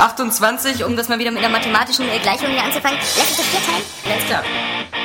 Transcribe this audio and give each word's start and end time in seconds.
28, 0.00 0.84
um 0.84 0.96
das 0.96 1.08
mal 1.08 1.18
wieder 1.18 1.32
mit 1.32 1.42
einer 1.42 1.48
mathematischen 1.48 2.06
Gleichung 2.22 2.46
hier 2.50 2.62
anzufangen. 2.62 2.98
Lässt 2.98 3.34
sich 3.34 3.38
das 3.38 3.46
vier 3.46 3.60
teilen? 3.66 3.82
Alles 4.06 4.24
klar. 4.26 4.42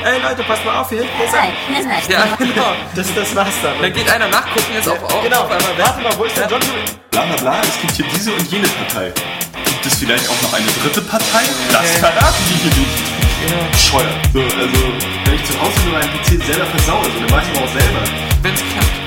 Ey 0.06 0.22
Leute, 0.22 0.44
passt 0.44 0.64
mal 0.64 0.82
auf 0.82 0.90
hier. 0.90 1.02
Nein, 1.02 1.50
ein. 1.68 1.74
das 1.74 1.92
reicht. 1.92 2.10
Ja, 2.12 2.28
genau. 2.38 2.76
Das, 2.94 3.08
das 3.16 3.36
war's 3.36 3.56
dann. 3.64 3.74
Da 3.82 3.90
geht 3.90 4.08
einer 4.08 4.28
nachgucken, 4.28 4.72
jetzt 4.72 4.88
auf, 4.88 5.02
auf, 5.02 5.24
genau. 5.24 5.46
auf 5.46 5.50
einmal 5.50 5.78
weg. 5.78 5.86
Warte 5.88 6.02
mal, 6.04 6.14
wo 6.16 6.26
ist 6.26 6.38
der 6.38 6.48
John? 6.48 6.62
Bla 7.10 7.26
bla 7.26 7.36
bla, 7.38 7.62
es 7.62 7.82
gibt 7.82 7.94
hier 7.94 8.06
diese 8.14 8.34
und 8.34 8.52
jene 8.52 8.68
Partei. 8.68 9.12
Gibt 9.66 9.84
es 9.84 9.96
vielleicht 9.96 10.30
auch 10.30 10.42
noch 10.44 10.54
eine 10.54 10.68
dritte 10.84 11.02
Partei? 11.02 11.42
Das 11.72 11.98
verraten 11.98 12.44
die 12.50 12.62
hier 12.62 12.78
nicht. 12.78 13.72
Bescheuert. 13.72 14.14
So, 14.32 14.42
also, 14.42 14.78
wenn 15.26 15.34
ich 15.34 15.46
zu 15.46 15.60
Hause 15.60 15.74
nur 15.86 15.98
meinen 15.98 16.10
PC 16.22 16.46
selber 16.46 16.68
versaue, 16.68 17.00
also, 17.00 17.20
dann 17.20 17.32
weiß 17.32 17.44
ich 17.52 17.58
aber 17.58 17.66
auch 17.66 17.74
selber. 17.74 18.00
Wenn's 18.44 18.62
klappt. 18.62 19.03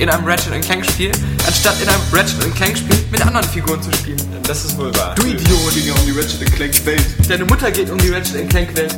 in 0.00 0.08
einem 0.08 0.24
Ratchet 0.26 0.62
Clank 0.62 0.86
Spiel, 0.86 1.12
anstatt 1.46 1.74
in 1.82 1.88
einem 1.88 2.00
Ratchet 2.10 2.54
Clank 2.56 2.78
Spiel 2.78 2.96
mit 3.10 3.20
anderen 3.20 3.46
Figuren 3.46 3.82
zu 3.82 3.92
spielen. 3.92 4.16
Das 4.46 4.64
ist 4.64 4.78
wohl 4.78 4.94
wahr. 4.96 5.14
Du 5.14 5.26
Idiot! 5.26 5.74
Ging 5.74 5.86
ja 5.88 5.92
um 5.92 6.06
die 6.06 6.12
Ratchet 6.12 6.52
Clank 6.54 6.86
Welt. 6.86 7.04
Deine 7.28 7.44
Mutter 7.44 7.70
geht 7.70 7.90
um 7.90 7.98
die 7.98 8.08
Ratchet 8.08 8.48
Clank 8.48 8.74
Welt. 8.76 8.96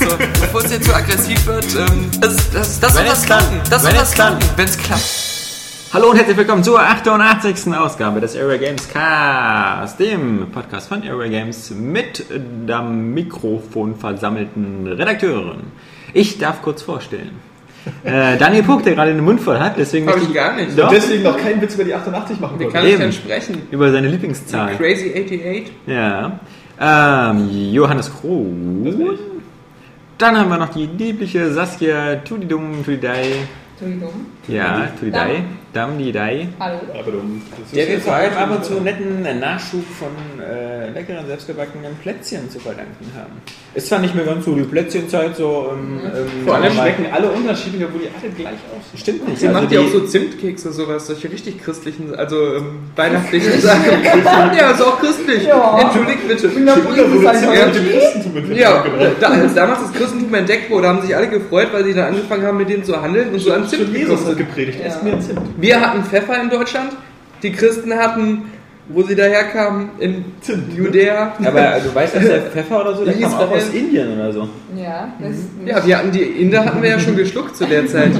So, 0.00 0.16
bevor 0.16 0.64
es 0.64 0.72
jetzt 0.72 0.86
zu 0.88 0.94
aggressiv 0.94 1.46
wird, 1.46 1.66
ähm, 1.76 2.10
das, 2.20 2.50
das, 2.50 2.80
das 2.80 2.94
soll 2.94 3.04
das 3.04 3.24
klappen. 3.24 3.60
Das 3.70 3.82
soll 3.82 3.92
Wenn 3.92 3.98
das 4.00 4.08
es 4.08 4.14
klappt. 4.14 4.40
klappen, 4.40 4.56
wenn 4.58 4.64
es 4.64 4.78
klappt. 4.78 5.04
Hallo 5.92 6.10
und 6.10 6.16
herzlich 6.16 6.36
willkommen 6.36 6.64
zur 6.64 6.80
88. 6.80 7.72
Ausgabe 7.74 8.20
des 8.20 8.36
Area 8.36 8.56
Games 8.56 8.88
Cast, 8.88 10.00
dem 10.00 10.50
Podcast 10.50 10.88
von 10.88 11.02
Area 11.08 11.28
Games 11.28 11.70
mit 11.70 12.24
der 12.30 12.82
Mikrofon 12.82 13.94
versammelten 13.96 14.86
Redakteurin. 14.88 15.62
Ich 16.14 16.38
darf 16.38 16.62
kurz 16.62 16.82
vorstellen. 16.82 17.49
Äh, 18.04 18.36
Daniel 18.36 18.62
Puck, 18.62 18.82
der 18.84 18.94
gerade 18.94 19.14
den 19.14 19.24
Mund 19.24 19.40
voll 19.40 19.58
hat, 19.58 19.76
deswegen 19.78 20.06
Hab 20.06 20.16
ich 20.20 20.32
gar 20.34 20.54
nicht. 20.56 20.78
Doch, 20.78 20.90
Deswegen 20.90 21.22
noch 21.22 21.36
keinen 21.38 21.60
Witz 21.62 21.74
über 21.74 21.84
die 21.84 21.94
88 21.94 22.38
machen 22.40 22.58
Wie 22.58 22.66
kann 22.66 22.86
ich 22.86 22.96
denn 22.96 23.12
sprechen? 23.12 23.62
über 23.70 23.90
seine 23.90 24.08
Lieblingszahl. 24.08 24.76
Crazy 24.76 25.10
88? 25.10 25.72
Ja. 25.86 26.40
Ähm, 26.80 27.48
Johannes 27.72 28.10
Krohn. 28.12 29.18
Dann 30.18 30.38
haben 30.38 30.50
wir 30.50 30.58
noch 30.58 30.70
die 30.70 30.86
liebliche 30.86 31.52
Saskia 31.52 32.16
Tudidum 32.16 32.84
Tudidai. 32.84 33.24
Entschuldigung. 33.72 34.26
Ja, 34.48 34.88
Tudidai. 34.98 35.44
Dam 35.72 35.98
Didai. 35.98 36.48
Hallo. 36.58 36.80
Der 37.72 37.88
wir 37.88 38.00
vor 38.00 38.14
allem 38.14 38.36
ab 38.36 38.50
und 38.50 38.64
zu 38.64 38.80
netten 38.80 39.22
Nachschub 39.38 39.84
von 39.86 40.08
äh, 40.40 40.90
leckeren, 40.90 41.26
selbstgebackenen 41.28 41.94
Plätzchen 42.02 42.50
zu 42.50 42.58
verdanken 42.58 43.06
haben. 43.16 43.40
Ist 43.74 43.86
zwar 43.86 44.00
nicht 44.00 44.14
mehr 44.16 44.24
ganz 44.24 44.44
so 44.44 44.54
die 44.54 44.62
Plätzchenzeit, 44.62 45.36
so 45.36 45.72
im, 45.72 46.00
im 46.00 46.44
Vor 46.44 46.56
allem 46.56 46.72
schmecken 46.72 47.06
alle 47.12 47.30
unterschiedlich, 47.30 47.84
obwohl 47.84 48.00
die 48.00 48.08
alle 48.08 48.32
gleich 48.34 48.54
aussehen. 48.54 48.98
Stimmt 48.98 49.28
nicht. 49.28 49.38
Sie 49.38 49.46
also 49.46 49.60
macht 49.60 49.72
ja 49.72 49.80
auch 49.80 49.88
so 49.88 50.00
Zimtkekse, 50.00 50.72
sowas, 50.72 51.06
solche 51.06 51.30
richtig 51.30 51.62
christlichen, 51.62 52.16
also 52.16 52.56
ähm, 52.56 52.90
weihnachtlichen 52.96 53.60
Sachen. 53.60 53.92
ja, 54.56 54.72
ist 54.72 54.82
auch 54.82 54.98
christlich. 54.98 55.44
Ja. 55.44 55.78
Entschuldigt 55.82 56.26
bitte. 56.26 56.48
bin 56.48 56.66
der 56.66 56.72
Polizei 56.72 57.54
Ja, 57.54 57.66
heute. 57.66 57.80
Christentum 58.32 58.36
entwickelt. 58.36 58.60
Ja, 58.60 58.84
da, 59.20 59.28
als 59.28 59.54
damals 59.54 59.80
das 59.80 59.92
Christentum 59.92 60.34
entdeckt 60.34 60.70
wurde, 60.70 60.88
haben 60.88 61.02
sich 61.02 61.14
alle 61.14 61.28
gefreut, 61.28 61.68
weil 61.72 61.84
sie 61.84 61.94
dann 61.94 62.08
angefangen 62.14 62.44
haben, 62.44 62.58
mit 62.58 62.68
denen 62.68 62.84
zu 62.84 63.00
handeln 63.00 63.32
und 63.32 63.38
so 63.38 63.52
an 63.52 63.66
Zimt 63.68 63.94
Jesus 63.94 64.24
gepredigt. 64.36 64.80
Esst 64.82 65.02
mir 65.02 65.12
ein 65.12 65.22
Zimt. 65.22 65.40
Wir 65.58 65.80
hatten 65.80 66.04
Pfeffer 66.04 66.40
in 66.40 66.50
Deutschland, 66.50 66.92
die 67.42 67.52
Christen 67.52 67.94
hatten, 67.94 68.50
wo 68.92 69.02
sie 69.02 69.14
daherkamen, 69.14 69.90
in 69.98 70.24
Zimt. 70.40 70.72
Judäa. 70.76 71.32
aber 71.38 71.76
du 71.84 71.94
weißt, 71.94 72.16
dass 72.16 72.24
der 72.24 72.40
Pfeffer 72.42 72.80
oder 72.80 72.96
so, 72.96 73.04
der 73.04 73.14
kam 73.14 73.34
auch 73.34 73.42
Israel. 73.44 73.58
aus 73.62 73.68
Indien 73.74 74.14
oder 74.18 74.32
so. 74.32 74.48
Ja, 74.76 75.12
das 75.20 75.30
ist 75.30 75.44
Ja, 75.64 75.86
wir 75.86 75.98
hatten 75.98 76.10
die 76.12 76.22
Inder 76.22 76.64
hatten 76.64 76.82
wir 76.82 76.90
ja 76.90 76.98
schon 76.98 77.16
geschluckt 77.16 77.56
zu 77.56 77.66
der 77.66 77.86
Zeit. 77.86 78.10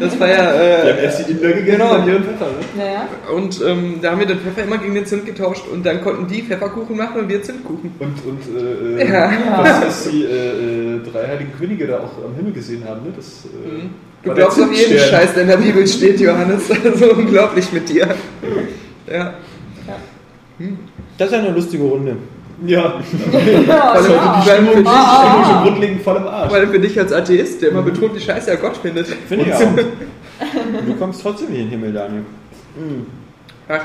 Das 0.00 0.18
war 0.20 0.28
ja, 0.28 0.36
Wir 0.36 0.92
haben 0.92 0.98
äh, 0.98 1.04
erst 1.04 1.26
die 1.28 1.32
Inder 1.32 1.48
gegessen, 1.52 1.78
Genau. 1.78 1.94
dann 1.96 2.08
ihren 2.08 2.24
Pfeffer. 2.24 2.46
Ne? 2.46 2.64
Naja, 2.84 3.08
und 3.34 3.60
ähm, 3.66 3.94
da 4.02 4.10
haben 4.12 4.18
wir 4.20 4.26
den 4.26 4.38
Pfeffer 4.40 4.64
immer 4.64 4.78
gegen 4.78 4.94
den 4.94 5.06
Zimt 5.06 5.26
getauscht 5.26 5.64
und 5.72 5.84
dann 5.86 6.00
konnten 6.02 6.26
die 6.26 6.42
Pfefferkuchen 6.42 6.96
machen 6.96 7.20
und 7.22 7.28
wir 7.28 7.42
Zimtkuchen. 7.42 7.92
Und, 7.98 8.14
und 8.24 8.98
äh, 8.98 9.02
äh, 9.02 9.08
Ja. 9.12 9.32
was, 9.56 9.82
was 9.86 10.10
die 10.10 10.24
äh, 10.24 10.96
äh, 10.96 11.00
drei 11.12 11.26
heiligen 11.28 11.52
Könige 11.58 11.86
da 11.86 11.98
auch 11.98 12.24
am 12.24 12.34
Himmel 12.36 12.52
gesehen 12.52 12.82
haben, 12.88 13.02
ne? 13.04 13.12
das 13.16 13.44
äh, 13.46 13.80
Du 14.22 14.28
war 14.28 14.34
der 14.34 14.44
glaubst 14.44 14.62
auf 14.62 14.72
jeden. 14.72 14.98
Scheiß, 14.98 15.32
der 15.32 15.42
in 15.44 15.48
der 15.48 15.56
Bibel 15.56 15.86
steht, 15.86 16.20
Johannes. 16.20 16.68
So 16.96 17.12
unglaublich 17.14 17.72
mit 17.72 17.88
dir. 17.88 18.06
Ja. 19.10 19.34
Das 21.18 21.28
ist 21.28 21.32
ja 21.34 21.38
eine 21.40 21.50
lustige 21.52 21.82
Runde. 21.84 22.16
Ja, 22.66 22.80
ja, 22.82 22.92
Vor 22.92 23.40
allem 23.40 24.66
ja. 24.66 24.72
für 24.72 24.76
dich, 24.76 24.84
Stimmung 24.84 24.86
Ah. 24.86 25.44
schon 25.46 25.62
grundlegend 25.64 26.02
voll 26.02 26.16
im 26.16 26.26
Arsch. 26.26 26.52
allem 26.52 26.70
für 26.70 26.78
dich 26.78 26.98
als 27.00 27.10
Atheist, 27.12 27.62
der 27.62 27.70
immer 27.70 27.80
betont, 27.82 28.14
wie 28.14 28.20
scheiße 28.20 28.50
er 28.50 28.56
Gott 28.58 28.76
findet. 28.76 29.06
Finde 29.06 29.46
ich 29.46 29.54
auch. 29.54 29.60
Du 30.86 30.94
kommst 30.98 31.22
trotzdem 31.22 31.48
in 31.48 31.54
den 31.54 31.68
Himmel, 31.70 31.92
Daniel. 31.94 32.22
Ach, 33.68 33.80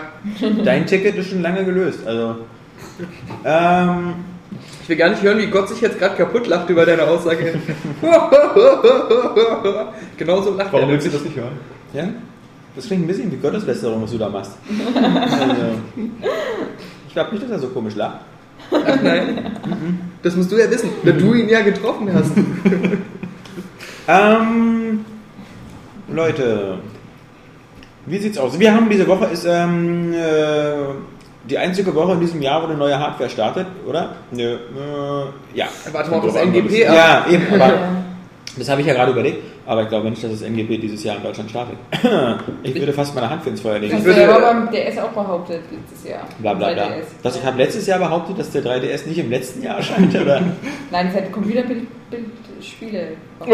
Dein 0.65 0.85
Ticket 0.85 1.15
ist 1.15 1.29
schon 1.29 1.41
lange 1.41 1.63
gelöst. 1.63 2.05
Also. 2.05 2.35
Ähm, 3.45 4.13
ich 4.83 4.89
will 4.89 4.97
gar 4.97 5.09
nicht 5.09 5.21
hören, 5.21 5.37
wie 5.37 5.47
Gott 5.47 5.69
sich 5.69 5.79
jetzt 5.79 5.97
gerade 5.97 6.15
kaputt 6.17 6.47
lacht 6.47 6.69
über 6.69 6.85
deine 6.85 7.03
Aussage. 7.03 7.53
Genauso 10.17 10.53
lacht 10.55 10.73
Warum 10.73 10.89
er. 10.89 10.93
willst 10.93 11.07
du 11.07 11.11
das 11.11 11.23
nicht 11.23 11.37
hören? 11.37 11.53
ja? 11.93 12.09
Das 12.75 12.87
klingt 12.87 13.03
ein 13.03 13.07
bisschen 13.07 13.31
wie 13.31 13.37
Gotteslästerung, 13.37 14.03
was 14.03 14.11
du 14.11 14.17
da 14.17 14.29
machst. 14.29 14.51
Also, 14.95 15.65
ich 17.07 17.13
glaube 17.13 17.31
nicht, 17.31 17.43
dass 17.43 17.51
er 17.51 17.59
so 17.59 17.67
komisch 17.69 17.95
lacht. 17.95 18.19
Ach 18.71 19.01
nein. 19.01 19.51
Das 20.21 20.35
musst 20.35 20.51
du 20.51 20.57
ja 20.57 20.69
wissen, 20.69 20.89
wenn 21.03 21.17
du 21.17 21.33
ihn 21.33 21.47
ja 21.47 21.61
getroffen 21.61 22.13
hast. 22.13 22.31
Ähm, 24.07 25.03
Leute, 26.07 26.77
wie 28.05 28.19
sieht's 28.19 28.37
aus? 28.37 28.59
Wir 28.59 28.73
haben 28.73 28.89
diese 28.89 29.07
Woche 29.07 29.25
ist 29.25 29.45
ähm, 29.45 30.13
äh, 30.13 30.73
die 31.49 31.57
einzige 31.57 31.93
Woche 31.95 32.13
in 32.13 32.19
diesem 32.19 32.41
Jahr, 32.41 32.61
wo 32.61 32.67
eine 32.67 32.77
neue 32.77 32.99
Hardware 32.99 33.29
startet, 33.29 33.65
oder? 33.87 34.15
Nö, 34.31 34.53
äh, 34.53 35.57
ja. 35.57 35.67
Warte 35.91 36.11
mal 36.11 36.17
auf 36.17 36.25
das 36.25 36.35
NGP. 36.35 36.83
Ja, 36.83 37.25
eben, 37.29 37.47
aber 37.59 37.73
das 38.57 38.69
habe 38.69 38.81
ich 38.81 38.87
ja 38.87 38.93
gerade 38.93 39.11
überlegt, 39.11 39.43
aber 39.65 39.83
ich 39.83 39.89
glaube 39.89 40.09
nicht, 40.09 40.23
dass 40.23 40.31
das 40.31 40.41
NGP 40.41 40.77
dieses 40.79 41.03
Jahr 41.03 41.17
in 41.17 41.23
Deutschland 41.23 41.49
startet. 41.49 41.77
Ich 42.63 42.75
würde 42.75 42.93
fast 42.93 43.13
meine 43.15 43.29
Hand 43.29 43.43
für 43.43 43.49
ins 43.49 43.61
Feuer 43.61 43.79
legen. 43.79 44.03
Das 44.03 44.17
ja 44.17 44.29
aber 44.29 44.41
beim 44.41 44.71
DS 44.71 44.97
auch 44.97 45.09
behauptet 45.09 45.61
letztes 45.71 46.09
Jahr. 46.09 46.21
Bla 46.39 46.53
bla. 46.53 46.71
Das, 47.23 47.35
ich 47.37 47.45
habe 47.45 47.57
letztes 47.57 47.85
Jahr 47.87 47.99
behauptet, 47.99 48.39
dass 48.39 48.51
der 48.51 48.63
3DS 48.63 49.07
nicht 49.07 49.17
im 49.19 49.29
letzten 49.29 49.61
Jahr 49.63 49.77
erscheint, 49.77 50.13
oder? 50.21 50.41
Nein, 50.91 51.07
es 51.09 51.15
hat 51.15 51.31
Computerbildspiele. 51.31 53.07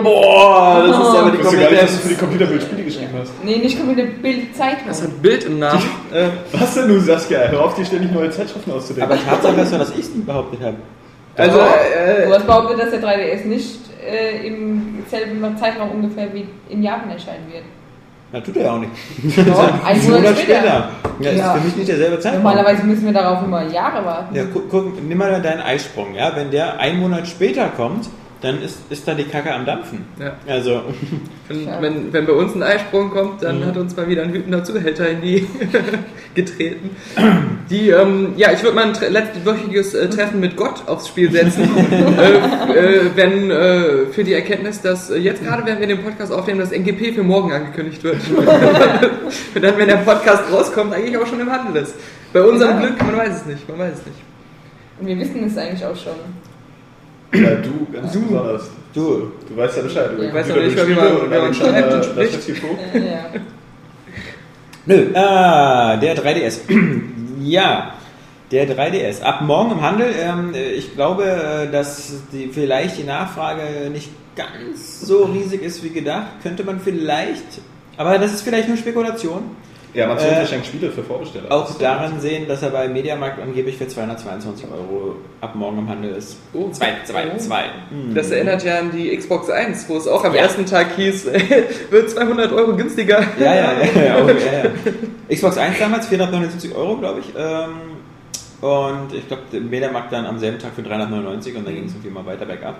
Boah, 0.03 0.83
das 0.87 0.97
ist 0.97 1.15
aber 1.15 1.31
die 1.31 1.37
nicht, 1.37 1.81
dass 1.81 1.91
du 1.91 1.97
für 1.97 2.09
die. 2.09 2.15
Computerbildspiele 2.15 2.83
geschrieben 2.83 3.09
hast. 3.19 3.31
Nee, 3.43 3.57
nicht 3.57 3.77
Computerbildzeichnung. 3.77 4.87
Das 4.87 5.01
hat 5.01 5.09
ein 5.09 5.21
Bild 5.21 5.43
im 5.45 5.59
Namen. 5.59 5.81
Äh, 6.13 6.27
Was 6.51 6.73
denn 6.73 6.89
nun, 6.89 6.99
Saskia? 6.99 7.39
Hör 7.47 7.63
auf, 7.63 7.73
dir 7.75 7.85
ständig 7.85 8.11
neue 8.11 8.29
Zeitschriften 8.29 8.69
auszudenken. 8.71 9.13
Aber 9.13 9.23
Tatsache 9.23 9.61
ist 9.61 9.71
ja, 9.71 9.77
dass 9.77 9.91
ich 9.91 9.99
es 9.99 10.13
nie 10.13 10.23
behauptet 10.23 10.59
habe. 10.61 10.75
also, 11.37 11.59
äh, 11.59 12.25
Du 12.27 12.33
hast 12.33 12.45
behauptet, 12.45 12.79
dass 12.79 12.89
der 12.91 13.01
3DS 13.01 13.45
nicht 13.47 13.79
äh, 14.05 14.47
im 14.47 15.03
selben 15.09 15.57
Zeitraum 15.57 15.91
ungefähr 15.91 16.33
wie 16.33 16.45
in 16.69 16.83
Japan 16.83 17.11
erscheinen 17.11 17.51
wird. 17.51 17.63
Na, 18.33 18.39
tut 18.39 18.55
er 18.55 18.63
ja 18.63 18.71
auch 18.71 18.79
nicht. 18.79 18.91
Doch, 19.47 19.85
ein 19.85 20.09
Monat 20.09 20.37
später. 20.39 20.89
Ja, 21.19 21.29
ist 21.31 21.37
Ja. 21.37 21.53
für 21.53 21.65
mich 21.65 21.75
nicht 21.75 21.89
derselbe 21.89 22.19
Zeitraum. 22.19 22.43
Normalerweise 22.43 22.83
müssen 22.85 23.05
wir 23.05 23.13
darauf 23.13 23.43
immer 23.43 23.67
Jahre 23.67 24.05
warten. 24.05 24.33
Ja, 24.33 24.43
guck, 24.51 24.69
guck, 24.69 25.03
nimm 25.03 25.17
mal 25.17 25.41
deinen 25.41 25.61
Eisprung, 25.61 26.15
ja. 26.15 26.33
Wenn 26.35 26.49
der 26.49 26.79
einen 26.79 26.99
Monat 27.01 27.27
später 27.27 27.67
kommt, 27.75 28.09
dann 28.39 28.61
ist, 28.61 28.79
ist 28.89 29.07
da 29.07 29.13
die 29.13 29.25
Kacke 29.25 29.53
am 29.53 29.65
Dampfen. 29.65 30.05
Ja. 30.17 30.31
Also, 30.47 30.81
wenn, 31.49 31.67
wenn, 31.81 32.13
wenn 32.13 32.25
bei 32.25 32.31
uns 32.33 32.55
ein 32.55 32.63
Eisprung 32.63 33.11
kommt, 33.11 33.43
dann 33.43 33.65
hat 33.65 33.77
uns 33.77 33.95
mal 33.95 34.07
wieder 34.07 34.23
ein 34.23 34.33
wütender 34.33 34.63
Zuhälter 34.63 35.09
in 35.09 35.21
die 35.21 35.47
getreten. 36.35 36.89
Die, 37.69 37.89
ähm, 37.89 38.33
ja, 38.37 38.51
ich 38.51 38.63
würde 38.63 38.75
mal 38.75 38.85
ein 38.85 38.93
letztwöchiges 39.13 39.93
äh, 39.93 40.09
Treffen 40.09 40.39
mit 40.39 40.55
Gott 40.55 40.83
aufs 40.87 41.07
Spiel 41.07 41.31
setzen. 41.31 41.69
äh, 41.91 42.73
äh, 42.77 43.01
wenn 43.15 43.51
äh, 43.51 44.05
für 44.11 44.23
die 44.23 44.33
Erkenntnis, 44.33 44.81
dass 44.81 45.09
äh, 45.09 45.17
jetzt 45.17 45.43
gerade, 45.43 45.65
während 45.65 45.81
wir 45.81 45.87
den 45.87 46.01
Podcast 46.03 46.31
aufnehmen, 46.31 46.59
das 46.59 46.71
NGP 46.71 47.13
für 47.15 47.23
morgen 47.23 47.51
angekündigt 47.51 48.03
wird. 48.03 48.17
Und 49.55 49.61
dann, 49.63 49.77
wenn 49.77 49.87
der 49.87 49.97
Podcast 49.97 50.43
rauskommt, 50.51 50.93
eigentlich 50.93 51.17
auch 51.17 51.27
schon 51.27 51.39
im 51.39 51.51
Handel 51.51 51.81
ist. 51.83 51.95
Bei 52.33 52.41
unserem 52.41 52.79
Ja. 52.81 52.87
Glück, 52.87 53.01
man 53.03 53.17
weiß 53.17 53.37
es 53.41 53.45
nicht, 53.45 53.67
man 53.69 53.79
weiß 53.79 53.93
es 53.99 54.05
nicht. 54.05 54.17
Und 54.99 55.07
wir 55.07 55.19
wissen 55.19 55.43
es 55.45 55.57
eigentlich 55.57 55.85
auch 55.85 55.95
schon. 55.95 56.13
Ja, 57.33 57.55
du 57.55 57.87
ganz 57.93 58.11
besonders. 58.11 58.69
du, 58.93 59.31
Du 59.49 59.55
weißt 59.57 59.77
ja 59.77 59.83
Bescheid. 59.83 60.11
über 60.13 60.23
Ich 60.25 60.33
weiß 60.33 60.51
aber 60.51 60.61
nicht 60.61 60.75
mal, 60.77 60.87
wie 60.89 60.93
man- 60.95 61.31
wie 61.31 61.37
man 61.37 61.53
schreibt 61.53 61.93
und 61.93 62.05
spricht. 62.05 62.33
Laschetiko. 62.35 62.67
Äh, 62.93 62.99
ja. 62.99 63.25
Nö, 64.85 65.13
ah, 65.13 65.95
der 65.97 66.17
3DS. 66.17 66.61
ja, 67.43 67.93
Der 68.51 68.67
3DS. 68.67 69.21
Ab 69.21 69.41
morgen 69.41 69.71
im 69.71 69.81
Handel. 69.81 70.13
Ähm, 70.17 70.53
ich 70.53 70.95
glaube, 70.95 71.23
äh, 71.23 71.71
dass 71.71 72.13
die, 72.33 72.47
vielleicht 72.47 72.97
die 72.97 73.03
Nachfrage 73.03 73.89
nicht 73.91 74.09
ganz 74.35 75.01
so 75.01 75.25
riesig 75.25 75.61
ist 75.61 75.83
wie 75.83 75.89
gedacht. 75.89 76.27
Könnte 76.41 76.63
man 76.63 76.79
vielleicht, 76.79 77.61
aber 77.95 78.17
das 78.17 78.33
ist 78.33 78.41
vielleicht 78.41 78.67
nur 78.67 78.77
Spekulation, 78.77 79.55
Ja, 79.93 80.05
Amazon 80.05 80.29
Äh, 80.29 80.35
verschenkt 80.35 80.65
Spiele 80.67 80.89
für 80.91 81.03
Vorbesteller. 81.03 81.51
auch 81.51 81.77
daran 81.77 82.19
sehen, 82.21 82.47
dass 82.47 82.61
er 82.63 82.69
bei 82.69 82.87
Mediamarkt 82.87 83.41
angeblich 83.41 83.77
für 83.77 83.87
222 83.87 84.65
Euro 84.71 85.15
ab 85.41 85.53
morgen 85.55 85.79
im 85.79 85.89
Handel 85.89 86.11
ist. 86.15 86.37
Oh. 86.53 86.69
2, 86.69 86.85
2, 87.05 87.37
2. 87.37 87.63
Das 88.13 88.31
erinnert 88.31 88.63
ja 88.63 88.79
an 88.79 88.91
die 88.91 89.15
Xbox 89.17 89.49
1, 89.49 89.89
wo 89.89 89.97
es 89.97 90.07
auch 90.07 90.23
am 90.23 90.33
Ja. 90.33 90.43
ersten 90.43 90.65
Tag 90.65 90.95
hieß, 90.95 91.25
wird 91.89 92.09
200 92.09 92.53
Euro 92.53 92.75
günstiger. 92.75 93.19
Ja, 93.39 93.53
ja, 93.55 93.73
ja, 93.95 94.01
ja, 94.03 94.23
oh, 94.23 94.27
ja, 94.29 94.63
ja. 94.63 94.69
Xbox 95.35 95.57
1 95.57 95.77
damals 95.79 96.07
479 96.07 96.73
Euro, 96.75 96.95
glaube 96.97 97.19
ich. 97.19 97.33
Ähm, 97.37 97.69
und 98.61 99.13
ich 99.13 99.27
glaube, 99.27 99.43
Mediamarkt 99.59 100.13
dann 100.13 100.25
am 100.25 100.37
selben 100.39 100.59
Tag 100.59 100.71
für 100.75 100.83
399 100.83 101.55
und 101.57 101.65
dann 101.67 101.73
ging 101.73 101.85
es 101.85 101.91
irgendwie 101.93 102.11
mal 102.11 102.25
weiter 102.25 102.45
bergab. 102.45 102.75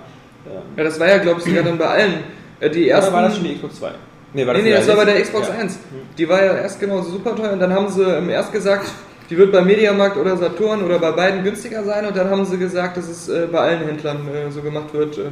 Ähm, 0.46 0.62
Ja, 0.76 0.84
das 0.84 0.98
war 0.98 1.08
ja, 1.08 1.18
glaube 1.18 1.40
ich, 1.40 1.46
sogar 1.46 1.62
dann 1.64 1.76
bei 1.76 1.86
allen. 1.86 2.14
Äh, 2.60 2.70
Die 2.70 2.84
Oder 2.86 2.94
ersten, 2.94 3.12
war 3.12 3.22
das 3.22 3.34
schon 3.36 3.44
die 3.44 3.54
Xbox 3.54 3.78
2? 3.80 3.90
Nee, 4.34 4.46
war 4.46 4.54
nee, 4.54 4.62
nee, 4.62 4.68
die 4.70 4.74
das 4.74 4.88
war 4.88 4.96
bei 4.96 5.04
der 5.04 5.16
3DS? 5.16 5.22
Xbox 5.22 5.48
Ja. 5.48 5.54
1. 5.54 5.78
Die 6.18 6.28
war 6.28 6.44
ja 6.44 6.56
erst 6.56 6.80
genauso 6.80 7.10
super 7.10 7.36
teuer 7.36 7.52
und 7.52 7.60
dann 7.60 7.72
haben 7.72 7.88
sie 7.88 8.02
erst 8.30 8.52
gesagt, 8.52 8.90
die 9.30 9.36
wird 9.36 9.52
bei 9.52 9.62
Mediamarkt 9.62 10.16
oder 10.16 10.36
Saturn 10.36 10.82
oder 10.82 10.98
bei 10.98 11.10
beiden 11.12 11.42
günstiger 11.42 11.84
sein 11.84 12.06
und 12.06 12.16
dann 12.16 12.28
haben 12.30 12.44
sie 12.44 12.58
gesagt, 12.58 12.96
dass 12.96 13.08
es 13.08 13.28
äh, 13.28 13.46
bei 13.50 13.60
allen 13.60 13.84
Händlern 13.84 14.28
äh, 14.28 14.50
so 14.50 14.60
gemacht 14.62 14.92
wird. 14.92 15.18
Äh, 15.18 15.22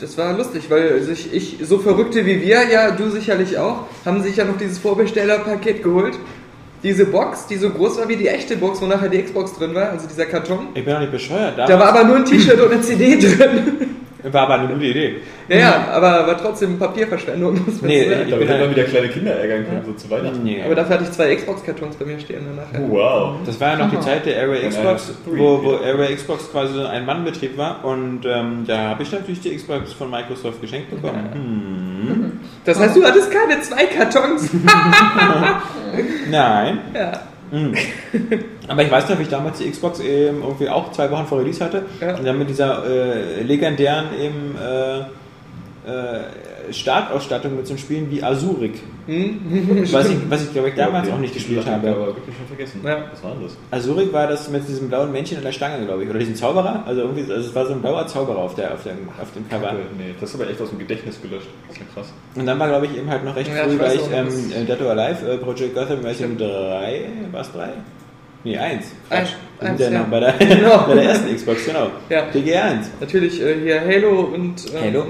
das 0.00 0.16
war 0.16 0.32
lustig, 0.36 0.70
weil 0.70 1.00
sich 1.02 1.32
ich, 1.32 1.58
so 1.62 1.78
Verrückte 1.78 2.24
wie 2.24 2.40
wir, 2.40 2.68
ja, 2.70 2.92
du 2.92 3.10
sicherlich 3.10 3.58
auch, 3.58 3.86
haben 4.04 4.22
sich 4.22 4.36
ja 4.36 4.44
noch 4.44 4.56
dieses 4.56 4.78
Vorbestellerpaket 4.78 5.82
geholt. 5.82 6.14
Diese 6.84 7.06
Box, 7.06 7.48
die 7.48 7.56
so 7.56 7.70
groß 7.70 7.98
war 7.98 8.08
wie 8.08 8.14
die 8.14 8.28
echte 8.28 8.56
Box, 8.56 8.80
wo 8.80 8.86
nachher 8.86 9.08
die 9.08 9.20
Xbox 9.20 9.58
drin 9.58 9.74
war, 9.74 9.90
also 9.90 10.06
dieser 10.06 10.26
Karton. 10.26 10.68
Ich 10.74 10.84
bin 10.84 10.94
doch 10.94 11.00
nicht 11.00 11.10
bescheuert. 11.10 11.58
Da 11.58 11.76
war 11.80 11.88
aber 11.88 12.04
nur 12.04 12.16
ein 12.16 12.24
T-Shirt 12.24 12.60
und 12.60 12.70
eine 12.70 12.80
CD 12.80 13.18
drin. 13.18 13.96
War 14.24 14.42
aber 14.42 14.54
eine 14.54 14.68
gute 14.74 14.84
Idee. 14.86 15.16
Ja, 15.48 15.56
ja, 15.58 15.88
aber 15.92 16.26
war 16.26 16.36
trotzdem 16.36 16.78
Papierverschwendung, 16.78 17.54
muss 17.66 17.80
man 17.80 17.90
Nee, 17.90 18.08
sagen. 18.08 18.22
ich 18.24 18.30
Damit 18.30 18.48
hätte 18.48 18.60
man 18.60 18.70
wieder 18.70 18.84
kleine 18.84 19.08
Kinder 19.08 19.32
ärgern 19.38 19.64
können, 19.66 19.82
so 19.86 19.92
zu 19.92 20.10
Weihnachten. 20.10 20.42
nee. 20.42 20.62
Aber 20.64 20.74
dafür 20.74 20.94
hatte 20.94 21.04
ich 21.04 21.12
zwei 21.12 21.34
Xbox-Kartons 21.34 21.96
bei 21.96 22.04
mir 22.04 22.18
stehen 22.18 22.42
danach. 22.46 22.88
Wow. 22.90 23.36
Das 23.46 23.60
war 23.60 23.68
ja 23.70 23.76
noch 23.76 23.90
die 23.90 24.00
Zeit 24.00 24.26
der 24.26 24.40
Area 24.42 24.68
Xbox, 24.68 25.12
wo, 25.26 25.62
wo. 25.62 25.76
Area 25.76 26.14
Xbox 26.16 26.50
quasi 26.50 26.74
so 26.74 26.84
ein 26.86 27.06
Mannbetrieb 27.06 27.56
war 27.56 27.84
und 27.84 28.20
ähm, 28.26 28.64
da 28.66 28.78
habe 28.90 29.02
ich 29.04 29.12
natürlich 29.12 29.40
die 29.40 29.54
Xbox 29.56 29.92
von 29.92 30.10
Microsoft 30.10 30.60
geschenkt 30.60 30.90
bekommen. 30.90 31.28
Hm. 31.32 32.40
Das 32.64 32.78
heißt, 32.78 32.96
du 32.96 33.04
hattest 33.04 33.30
keine 33.30 33.60
zwei 33.62 33.84
Kartons. 33.86 34.50
Nein. 36.30 36.78
ja. 36.94 37.12
Hm. 37.50 37.74
Aber 38.68 38.82
ich 38.82 38.90
weiß 38.90 39.08
noch, 39.08 39.18
wie 39.18 39.22
ich 39.22 39.28
damals 39.28 39.58
die 39.58 39.70
Xbox 39.70 40.00
eben 40.00 40.42
irgendwie 40.42 40.68
auch 40.68 40.92
zwei 40.92 41.10
Wochen 41.10 41.26
vor 41.26 41.38
Release 41.40 41.64
hatte 41.64 41.84
Ja. 42.00 42.16
und 42.16 42.24
dann 42.24 42.38
mit 42.38 42.50
dieser 42.50 42.84
äh, 42.84 43.42
legendären 43.42 44.06
eben 44.20 44.54
äh, 44.56 44.98
äh, 44.98 46.20
Startausstattung 46.72 47.56
mit 47.56 47.66
so 47.66 47.72
einem 47.74 47.78
Spielen 47.78 48.10
wie 48.10 48.22
Azurik, 48.22 48.74
Hm? 49.06 49.86
was 49.92 50.08
ich, 50.10 50.16
was 50.28 50.42
ich 50.44 50.52
glaube 50.52 50.68
ich 50.68 50.74
damals 50.74 51.06
Okay. 51.06 51.16
auch 51.16 51.20
nicht 51.20 51.32
gespielt 51.34 51.60
Das 51.60 51.66
hab 51.66 51.82
ich 51.82 51.88
habe. 51.88 51.96
aber 52.02 52.06
wirklich 52.16 52.36
schon 52.36 52.46
vergessen. 52.46 52.80
Ja. 52.84 53.04
Was 53.10 53.24
war 53.24 53.32
das? 53.42 53.56
Azurik 53.70 54.12
war 54.12 54.26
das 54.26 54.48
mit 54.50 54.68
diesem 54.68 54.88
blauen 54.88 55.10
Männchen 55.12 55.38
an 55.38 55.44
der 55.44 55.52
Stange, 55.52 55.84
glaube 55.86 56.04
ich, 56.04 56.10
oder 56.10 56.18
diesem 56.18 56.34
Zauberer. 56.36 56.82
Also 56.86 57.00
irgendwie, 57.02 57.22
also 57.32 57.48
es 57.48 57.54
war 57.54 57.66
so 57.66 57.72
ein 57.72 57.80
blauer 57.80 58.06
Zauberer 58.06 58.38
auf, 58.38 58.54
der, 58.54 58.74
auf, 58.74 58.82
dem, 58.82 59.08
auf 59.20 59.32
dem 59.34 59.48
Cover. 59.48 59.66
Kacke, 59.68 59.78
Nee, 59.96 60.14
das 60.20 60.30
ist 60.30 60.40
aber 60.40 60.50
echt 60.50 60.60
aus 60.60 60.70
dem 60.70 60.78
Gedächtnis 60.78 61.20
gelöscht. 61.22 61.46
Das 61.68 61.76
ist 61.76 61.82
ja 61.82 61.86
krass. 61.94 62.12
Und 62.34 62.46
dann 62.46 62.58
war, 62.58 62.68
glaube 62.68 62.86
ich, 62.86 62.96
eben 62.96 63.08
halt 63.08 63.24
noch 63.24 63.34
recht 63.34 63.50
Ja, 63.54 63.64
früh, 63.64 63.78
weil 63.78 63.96
ich 63.96 64.02
ähm, 64.12 64.28
äh, 64.28 64.64
Dead 64.66 64.80
or 64.82 64.90
Alive, 64.90 65.26
äh, 65.30 65.36
Project 65.38 65.74
Gotham 65.74 66.02
Version 66.02 66.36
3, 66.36 67.02
war 67.32 67.40
es 67.40 67.52
3? 67.52 67.68
Nee, 68.44 68.56
1. 68.56 68.84
Eins, 69.10 69.28
Wir 69.58 69.68
eins, 69.68 69.78
sind 69.80 69.86
ja 69.92 69.92
ja. 69.94 70.02
noch 70.04 70.08
bei 70.10 70.20
der, 70.20 70.32
Genau. 70.38 70.84
bei 70.86 70.94
der 70.94 71.02
ersten 71.04 71.34
Xbox, 71.34 71.66
genau. 71.66 71.88
Ja. 72.08 72.22
DG1. 72.32 72.84
Natürlich 73.00 73.42
äh, 73.42 73.56
hier 73.62 73.80
Halo 73.80 74.20
und. 74.32 74.64
Ähm, 74.74 74.80
Halo. 74.94 75.06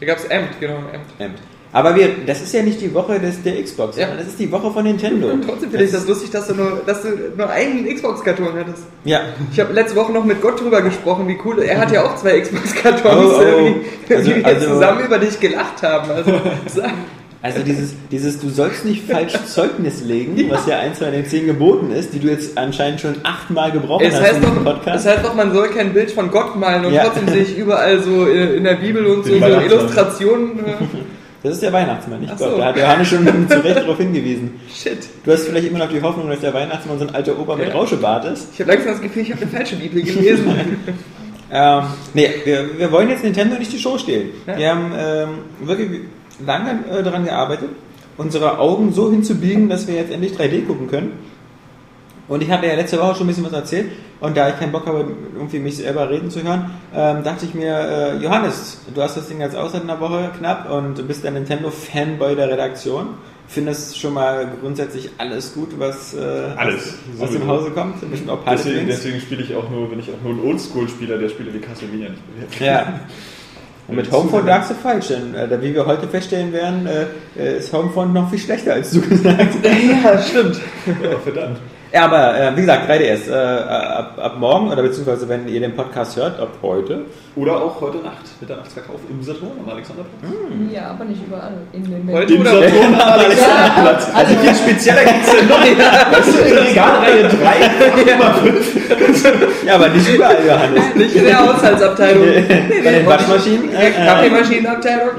Da 0.00 0.06
gab 0.06 0.18
es 0.18 0.30
Amt, 0.30 0.60
genau, 0.60 0.76
Amt. 0.76 1.06
Ähm, 1.18 1.32
Aber 1.72 1.94
wir, 1.96 2.08
das 2.26 2.40
ist 2.40 2.54
ja 2.54 2.62
nicht 2.62 2.80
die 2.80 2.94
Woche 2.94 3.18
des, 3.20 3.42
der 3.42 3.62
Xbox, 3.62 3.96
Ja. 3.96 4.06
sondern 4.06 4.18
das 4.24 4.28
ist 4.32 4.38
die 4.40 4.50
Woche 4.50 4.70
von 4.72 4.84
Nintendo. 4.84 5.28
Und 5.28 5.44
trotzdem 5.46 5.70
finde 5.70 5.84
ich 5.84 5.90
das 5.92 6.06
lustig, 6.06 6.30
dass 6.30 6.46
du 6.46 6.54
nur, 6.54 6.82
dass 6.86 7.02
du 7.02 7.08
nur 7.36 7.50
einen 7.50 7.86
Xbox-Karton 7.94 8.54
hattest. 8.54 8.84
Ja. 9.04 9.20
Ich 9.52 9.60
habe 9.60 9.72
letzte 9.74 9.96
Woche 9.96 10.12
noch 10.12 10.24
mit 10.24 10.40
Gott 10.40 10.60
drüber 10.60 10.80
gesprochen, 10.80 11.28
wie 11.28 11.36
cool. 11.44 11.58
Er 11.60 11.78
hat 11.78 11.90
ja 11.92 12.04
auch 12.04 12.16
zwei 12.16 12.40
Xbox-Kartons, 12.40 13.04
Oh, 13.34 13.42
oh. 13.42 13.74
wie, 14.08 14.14
Also- 14.14 14.30
wie 14.30 14.36
wir 14.36 14.46
also- 14.46 14.66
zusammen 14.68 15.04
über 15.04 15.18
dich 15.18 15.38
gelacht 15.40 15.82
haben. 15.82 16.10
Also, 16.10 16.32
Also 17.40 17.62
dieses, 17.62 17.94
dieses, 18.10 18.40
du 18.40 18.48
sollst 18.48 18.84
nicht 18.84 19.04
falsch 19.08 19.32
Zeugnis 19.46 20.02
legen, 20.04 20.36
was 20.50 20.66
ja 20.66 20.78
eins 20.80 20.98
von 20.98 21.12
den 21.12 21.24
zehn 21.24 21.46
Geboten 21.46 21.92
ist, 21.92 22.12
die 22.12 22.18
du 22.18 22.26
jetzt 22.28 22.58
anscheinend 22.58 23.00
schon 23.00 23.14
achtmal 23.22 23.70
gebrochen 23.70 24.04
es, 24.06 24.14
hast 24.14 24.22
heißt 24.22 24.36
in 24.36 24.42
doch, 24.42 24.48
diesem 24.50 24.64
Podcast. 24.64 25.06
heißt 25.06 25.24
doch, 25.24 25.34
man 25.34 25.52
soll 25.52 25.68
kein 25.68 25.92
Bild 25.92 26.10
von 26.10 26.30
Gott 26.32 26.56
malen 26.56 26.84
und 26.84 26.92
Ja. 26.92 27.04
trotzdem 27.04 27.28
sehe 27.28 27.42
ich 27.42 27.56
überall 27.56 28.00
so 28.02 28.26
äh, 28.26 28.56
in 28.56 28.64
der 28.64 28.74
Bibel 28.74 29.06
und 29.06 29.24
so, 29.24 29.38
so. 29.38 29.44
Illustrationen. 29.46 30.58
Äh, 30.66 30.72
Das 31.40 31.52
ist 31.52 31.62
der 31.62 31.72
Weihnachtsmann, 31.72 32.18
nicht 32.20 32.32
Ach 32.34 32.38
Gott. 32.38 32.50
so. 32.50 32.58
Da 32.58 32.64
hat 32.66 32.76
Johannes 32.76 33.06
schon 33.06 33.48
zu 33.48 33.62
Recht 33.64 33.76
darauf 33.76 33.96
hingewiesen. 33.96 34.58
shit. 34.74 34.98
Du 35.24 35.30
hast 35.30 35.44
vielleicht 35.46 35.68
immer 35.68 35.78
noch 35.78 35.88
die 35.88 36.02
Hoffnung, 36.02 36.28
dass 36.28 36.40
der 36.40 36.52
Weihnachtsmann 36.52 36.98
so 36.98 37.06
ein 37.06 37.14
alter 37.14 37.38
Opa 37.38 37.54
mit 37.54 37.68
Ja. 37.68 37.74
Rauschebart 37.74 38.24
ist. 38.24 38.48
Ich 38.54 38.60
habe 38.60 38.72
langsam 38.72 38.90
das 38.94 39.00
Gefühl, 39.02 39.22
ich 39.22 39.30
habe 39.30 39.42
eine 39.42 39.50
falsche 39.52 39.76
Bibel 39.76 40.02
gelesen. 40.02 40.44
Ähm, 41.50 41.82
nee, 42.12 42.28
wir, 42.44 42.78
wir 42.78 42.92
wollen 42.92 43.08
jetzt 43.08 43.24
Nintendo 43.24 43.56
nicht 43.58 43.72
die 43.72 43.78
Show 43.78 43.96
stehlen. 43.96 44.28
Ja. 44.46 44.58
Wir 44.58 44.68
haben 44.70 44.92
ähm, 44.98 45.28
wirklich 45.66 45.88
lange 46.44 46.84
äh, 46.90 47.02
daran 47.02 47.24
gearbeitet, 47.24 47.70
unsere 48.16 48.58
Augen 48.58 48.92
so 48.92 49.10
hinzubiegen, 49.10 49.68
dass 49.68 49.86
wir 49.86 49.94
jetzt 49.94 50.12
endlich 50.12 50.32
3D 50.32 50.66
gucken 50.66 50.88
können. 50.88 51.12
Und 52.28 52.42
ich 52.42 52.50
hatte 52.50 52.66
ja 52.66 52.74
letzte 52.74 53.00
Woche 53.00 53.14
schon 53.14 53.24
ein 53.24 53.28
bisschen 53.28 53.44
was 53.44 53.52
erzählt. 53.52 53.90
Und 54.20 54.36
da 54.36 54.48
ich 54.48 54.58
keinen 54.58 54.72
Bock 54.72 54.86
habe, 54.86 55.06
irgendwie 55.34 55.60
mich 55.60 55.76
selber 55.76 56.10
reden 56.10 56.30
zu 56.30 56.42
hören, 56.42 56.70
ähm, 56.94 57.22
dachte 57.22 57.46
ich 57.46 57.54
mir, 57.54 57.72
äh, 57.74 58.16
Johannes, 58.16 58.82
du 58.92 59.00
hast 59.00 59.16
das 59.16 59.28
Ding 59.28 59.40
jetzt 59.40 59.56
aus 59.56 59.72
seit 59.72 59.82
einer 59.82 59.98
Woche 60.00 60.30
knapp 60.36 60.70
und 60.70 61.06
bist 61.06 61.24
der 61.24 61.30
Nintendo-Fanboy 61.30 62.34
der 62.34 62.50
Redaktion. 62.50 63.14
Findest 63.46 63.98
schon 63.98 64.12
mal 64.12 64.46
grundsätzlich 64.60 65.08
alles 65.16 65.54
gut, 65.54 65.68
was, 65.78 66.12
äh, 66.12 66.18
Alles. 66.56 66.96
was 67.16 67.30
im 67.30 67.36
Sowieso. 67.36 67.46
Hause 67.46 67.70
kommt? 67.70 68.10
Bestimmt 68.10 68.28
auch 68.28 68.40
Deswegen, 68.44 68.86
deswegen 68.86 69.20
spiele 69.20 69.42
ich 69.42 69.54
auch 69.54 69.70
nur, 69.70 69.88
bin 69.88 70.00
ich 70.00 70.10
auch 70.10 70.22
nur 70.22 70.34
ein 70.34 70.40
Oldschool-Spieler, 70.40 71.16
der 71.16 71.30
Spiele 71.30 71.54
wie 71.54 71.60
Castlevania 71.60 72.10
nicht 72.10 72.34
bewirbt. 72.34 72.60
Ja. 72.60 73.00
Und 73.88 73.96
mit 73.96 74.12
Homefront 74.12 74.46
lagst 74.46 74.70
du 74.70 74.74
falsch, 74.74 75.08
denn 75.08 75.34
äh, 75.34 75.62
wie 75.62 75.74
wir 75.74 75.86
heute 75.86 76.06
feststellen 76.06 76.52
werden, 76.52 76.86
äh, 76.86 77.06
äh, 77.38 77.58
ist 77.58 77.72
Homefront 77.72 78.12
noch 78.12 78.28
viel 78.28 78.38
schlechter, 78.38 78.74
als 78.74 78.90
du 78.90 79.00
gesagt 79.00 79.40
hast. 79.40 80.04
ja, 80.04 80.22
stimmt. 80.22 80.60
Ja, 81.02 81.18
verdammt. 81.18 81.58
Ja, 81.92 82.04
aber 82.04 82.38
äh, 82.38 82.54
wie 82.56 82.60
gesagt, 82.60 82.90
3DS, 82.90 83.30
äh, 83.30 83.34
ab, 83.34 84.18
ab 84.20 84.36
morgen 84.38 84.70
oder 84.70 84.82
beziehungsweise 84.82 85.26
wenn 85.28 85.48
ihr 85.48 85.60
den 85.60 85.74
Podcast 85.74 86.16
hört, 86.16 86.38
ab 86.38 86.50
heute. 86.62 87.06
Oder 87.34 87.56
auch 87.56 87.80
heute 87.80 87.98
Nacht, 87.98 88.24
Mitternachtsverkauf 88.40 89.00
im 89.08 89.22
Saturn 89.22 89.52
am 89.64 89.70
Alexanderplatz. 89.70 90.20
Ja, 90.72 90.90
aber 90.90 91.04
nicht 91.06 91.20
überall. 91.26 91.52
In 91.72 91.84
den 91.84 92.12
Heute 92.12 92.34
Im 92.34 92.40
oder 92.42 92.50
Saturn 92.62 92.94
am 92.94 93.00
Alexanderplatz. 93.00 94.08
Also, 94.14 94.34
viel 94.36 94.54
spezieller 94.54 95.04
gibt's 95.04 95.30
denn 95.34 95.48
noch 95.48 95.60
nicht. 95.62 95.78
Weißt 95.78 96.28
du, 96.28 96.38
in 96.42 96.58
Regalreihe 96.58 97.22
3, 97.28 97.28
Ja, 99.66 99.74
aber 99.76 99.88
nicht 99.88 100.08
überall, 100.14 100.36
Johannes. 100.46 100.94
nicht 100.94 101.14
in 101.16 101.24
der 101.24 101.38
Haushaltsabteilung. 101.38 102.24
Bei 102.84 102.90
den 102.90 103.06
Waschmaschinen? 103.06 103.72
Äh, 103.74 103.78
Äh, 103.78 103.88
äh, 103.88 104.06
Kaffeemaschinenabteilung. 104.06 105.14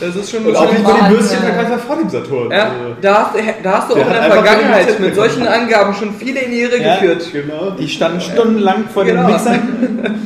Das 0.00 0.16
ist 0.16 0.30
schon 0.30 0.44
Und 0.46 0.56
auch 0.56 0.70
nicht 0.72 0.84
bei 0.84 0.92
Mann, 0.92 1.10
den 1.10 1.18
Würstchenverkäufer 1.18 1.70
ja. 1.70 1.78
vor 1.78 1.96
dem 1.96 2.08
Saturn. 2.08 2.50
Ja, 2.50 2.62
Also, 2.64 2.96
da 3.00 3.14
hast, 3.32 3.36
da 3.62 3.72
hast 3.72 3.88
du 3.90 3.94
auch 3.94 3.98
Der 3.98 4.06
in 4.06 4.12
hat 4.14 4.24
der 4.24 4.32
Vergangenheit 4.32 5.00
mit 5.00 5.14
solchen 5.14 5.46
Angaben 5.46 5.94
schon 5.94 6.14
viele 6.14 6.40
in 6.40 6.50
die 6.50 6.60
Irre 6.62 6.78
Ja. 6.82 6.94
geführt. 6.96 7.28
Genau. 7.32 7.70
die 7.70 7.88
standen 7.88 8.20
stundenlang 8.20 8.84
vor 8.92 9.04
Genau. 9.04 9.22
den 9.26 9.32
Mixern. 9.32 9.60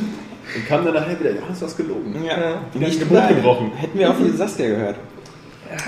Und 0.55 0.67
kam 0.69 0.85
dann 0.85 0.93
nachher 0.93 1.19
wieder, 1.19 1.31
ja, 1.31 1.41
hast 1.49 1.61
du 1.61 1.65
was 1.65 1.75
gelogen. 1.75 2.15
Ja. 2.25 2.61
Die 2.73 2.79
Nicht 2.79 2.99
gebrochen. 2.99 3.71
Hätten 3.75 3.99
wir 3.99 4.09
auch 4.09 4.15
viel 4.15 4.33
Saskia 4.35 4.67
gehört. 4.67 4.95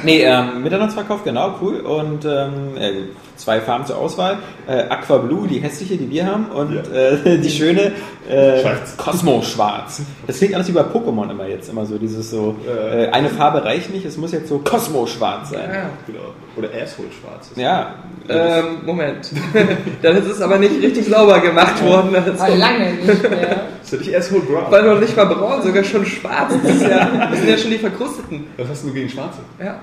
Nee, 0.04 0.24
ähm, 0.24 0.64
Mitternachtsverkauf, 0.64 1.24
genau, 1.24 1.56
cool. 1.62 1.78
Und 1.82 2.26
ähm, 2.26 2.78
äh, 2.78 2.92
zwei 3.36 3.60
Farben 3.62 3.86
zur 3.86 3.98
Auswahl. 3.98 4.38
Äh, 4.68 4.84
Aqua 4.90 5.18
Blue, 5.18 5.48
die 5.48 5.60
hässliche, 5.60 5.98
die 5.98 6.10
wir 6.10 6.26
haben. 6.26 6.46
Und 6.48 6.74
Ja. 6.76 6.82
äh, 6.92 7.38
die 7.40 7.50
schöne 7.50 7.92
äh, 8.30 8.62
Schwarz. 8.62 8.98
Cosmo 8.98 9.42
Schwarz. 9.42 10.02
Das 10.26 10.38
klingt 10.38 10.56
alles 10.56 10.68
wie 10.68 10.72
bei 10.74 10.82
Pokémon 10.82 11.30
immer 11.32 11.48
jetzt. 11.48 11.70
Immer 11.70 11.86
so 11.86 11.98
dieses 11.98 12.30
so, 12.32 12.56
äh, 12.68 13.08
eine 13.10 13.30
Farbe 13.30 13.64
reicht 13.64 13.94
nicht, 13.94 14.06
es 14.06 14.18
muss 14.18 14.32
jetzt 14.32 14.50
so 14.50 14.60
Cosmo 14.60 15.06
Schwarz 15.08 15.52
sein. 15.52 15.70
Ja. 15.72 15.90
Genau. 16.06 16.34
Oder 16.58 16.70
Asshole 16.70 17.10
schwarz. 17.22 17.52
Ja. 17.56 17.94
Ähm, 18.28 18.80
Moment. 18.86 19.32
Dann 20.02 20.18
ist 20.18 20.26
es 20.26 20.42
aber 20.42 20.58
nicht 20.58 20.82
richtig 20.82 21.06
sauber 21.06 21.40
gemacht 21.40 21.82
worden. 21.86 22.16
aber 22.16 22.42
Also, 22.42 22.58
lange 22.58 22.94
nicht 22.94 23.06
mehr. 23.30 23.62
Ist 23.84 23.92
ja 23.94 24.00
nicht 24.00 24.18
Asshole 24.18 24.42
Brown. 24.42 24.72
war 24.72 24.82
noch 24.82 25.00
nicht 25.00 25.16
mal 25.16 25.26
braun, 25.26 25.62
sogar 25.62 25.84
schon 25.84 26.06
schwarz. 26.06 26.54
Das, 26.64 26.76
ist 26.76 26.82
ja, 26.82 27.28
das 27.30 27.40
sind 27.40 27.50
ja 27.50 27.58
schon 27.58 27.72
die 27.72 27.78
Verkrusteten. 27.78 28.48
Was 28.58 28.70
hast 28.70 28.84
du 28.86 28.92
gegen 28.92 29.08
Schwarze? 29.08 29.38
Ja. 29.64 29.77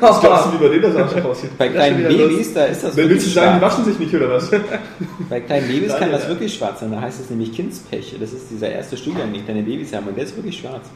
Was 0.00 0.20
glaubst 0.20 0.46
du, 0.46 0.52
wie 0.52 0.64
bei 0.64 0.68
denen 0.68 0.82
das 0.82 0.96
Arschloch 0.96 1.30
aussieht? 1.30 1.56
Bei 1.58 1.68
kleinen 1.68 2.02
Babys, 2.02 2.54
da 2.54 2.64
ist 2.64 2.84
das 2.84 2.96
Wenn 2.96 3.08
willst 3.08 3.26
du 3.26 3.30
sagen, 3.30 3.54
die 3.54 3.58
schwarz. 3.58 3.72
waschen 3.72 3.84
sich 3.84 3.98
nicht, 3.98 4.14
oder 4.14 4.30
was? 4.30 4.50
Bei 5.30 5.40
kleinen 5.40 5.68
Babys 5.68 5.88
Nein, 5.88 5.98
kann 5.98 6.10
ja, 6.10 6.18
das 6.18 6.28
wirklich 6.28 6.54
schwarz 6.54 6.80
sein. 6.80 6.92
Da 6.92 7.00
heißt 7.00 7.20
es 7.20 7.30
nämlich 7.30 7.52
Kindspech. 7.52 8.16
Das 8.20 8.32
ist 8.32 8.50
dieser 8.50 8.70
erste 8.70 8.96
Stuhlgang, 8.96 9.32
den 9.32 9.44
kleine 9.44 9.62
Babys 9.62 9.92
haben. 9.92 10.06
Und 10.06 10.16
der 10.16 10.24
ist 10.24 10.36
wirklich 10.36 10.58
schwarz. 10.58 10.88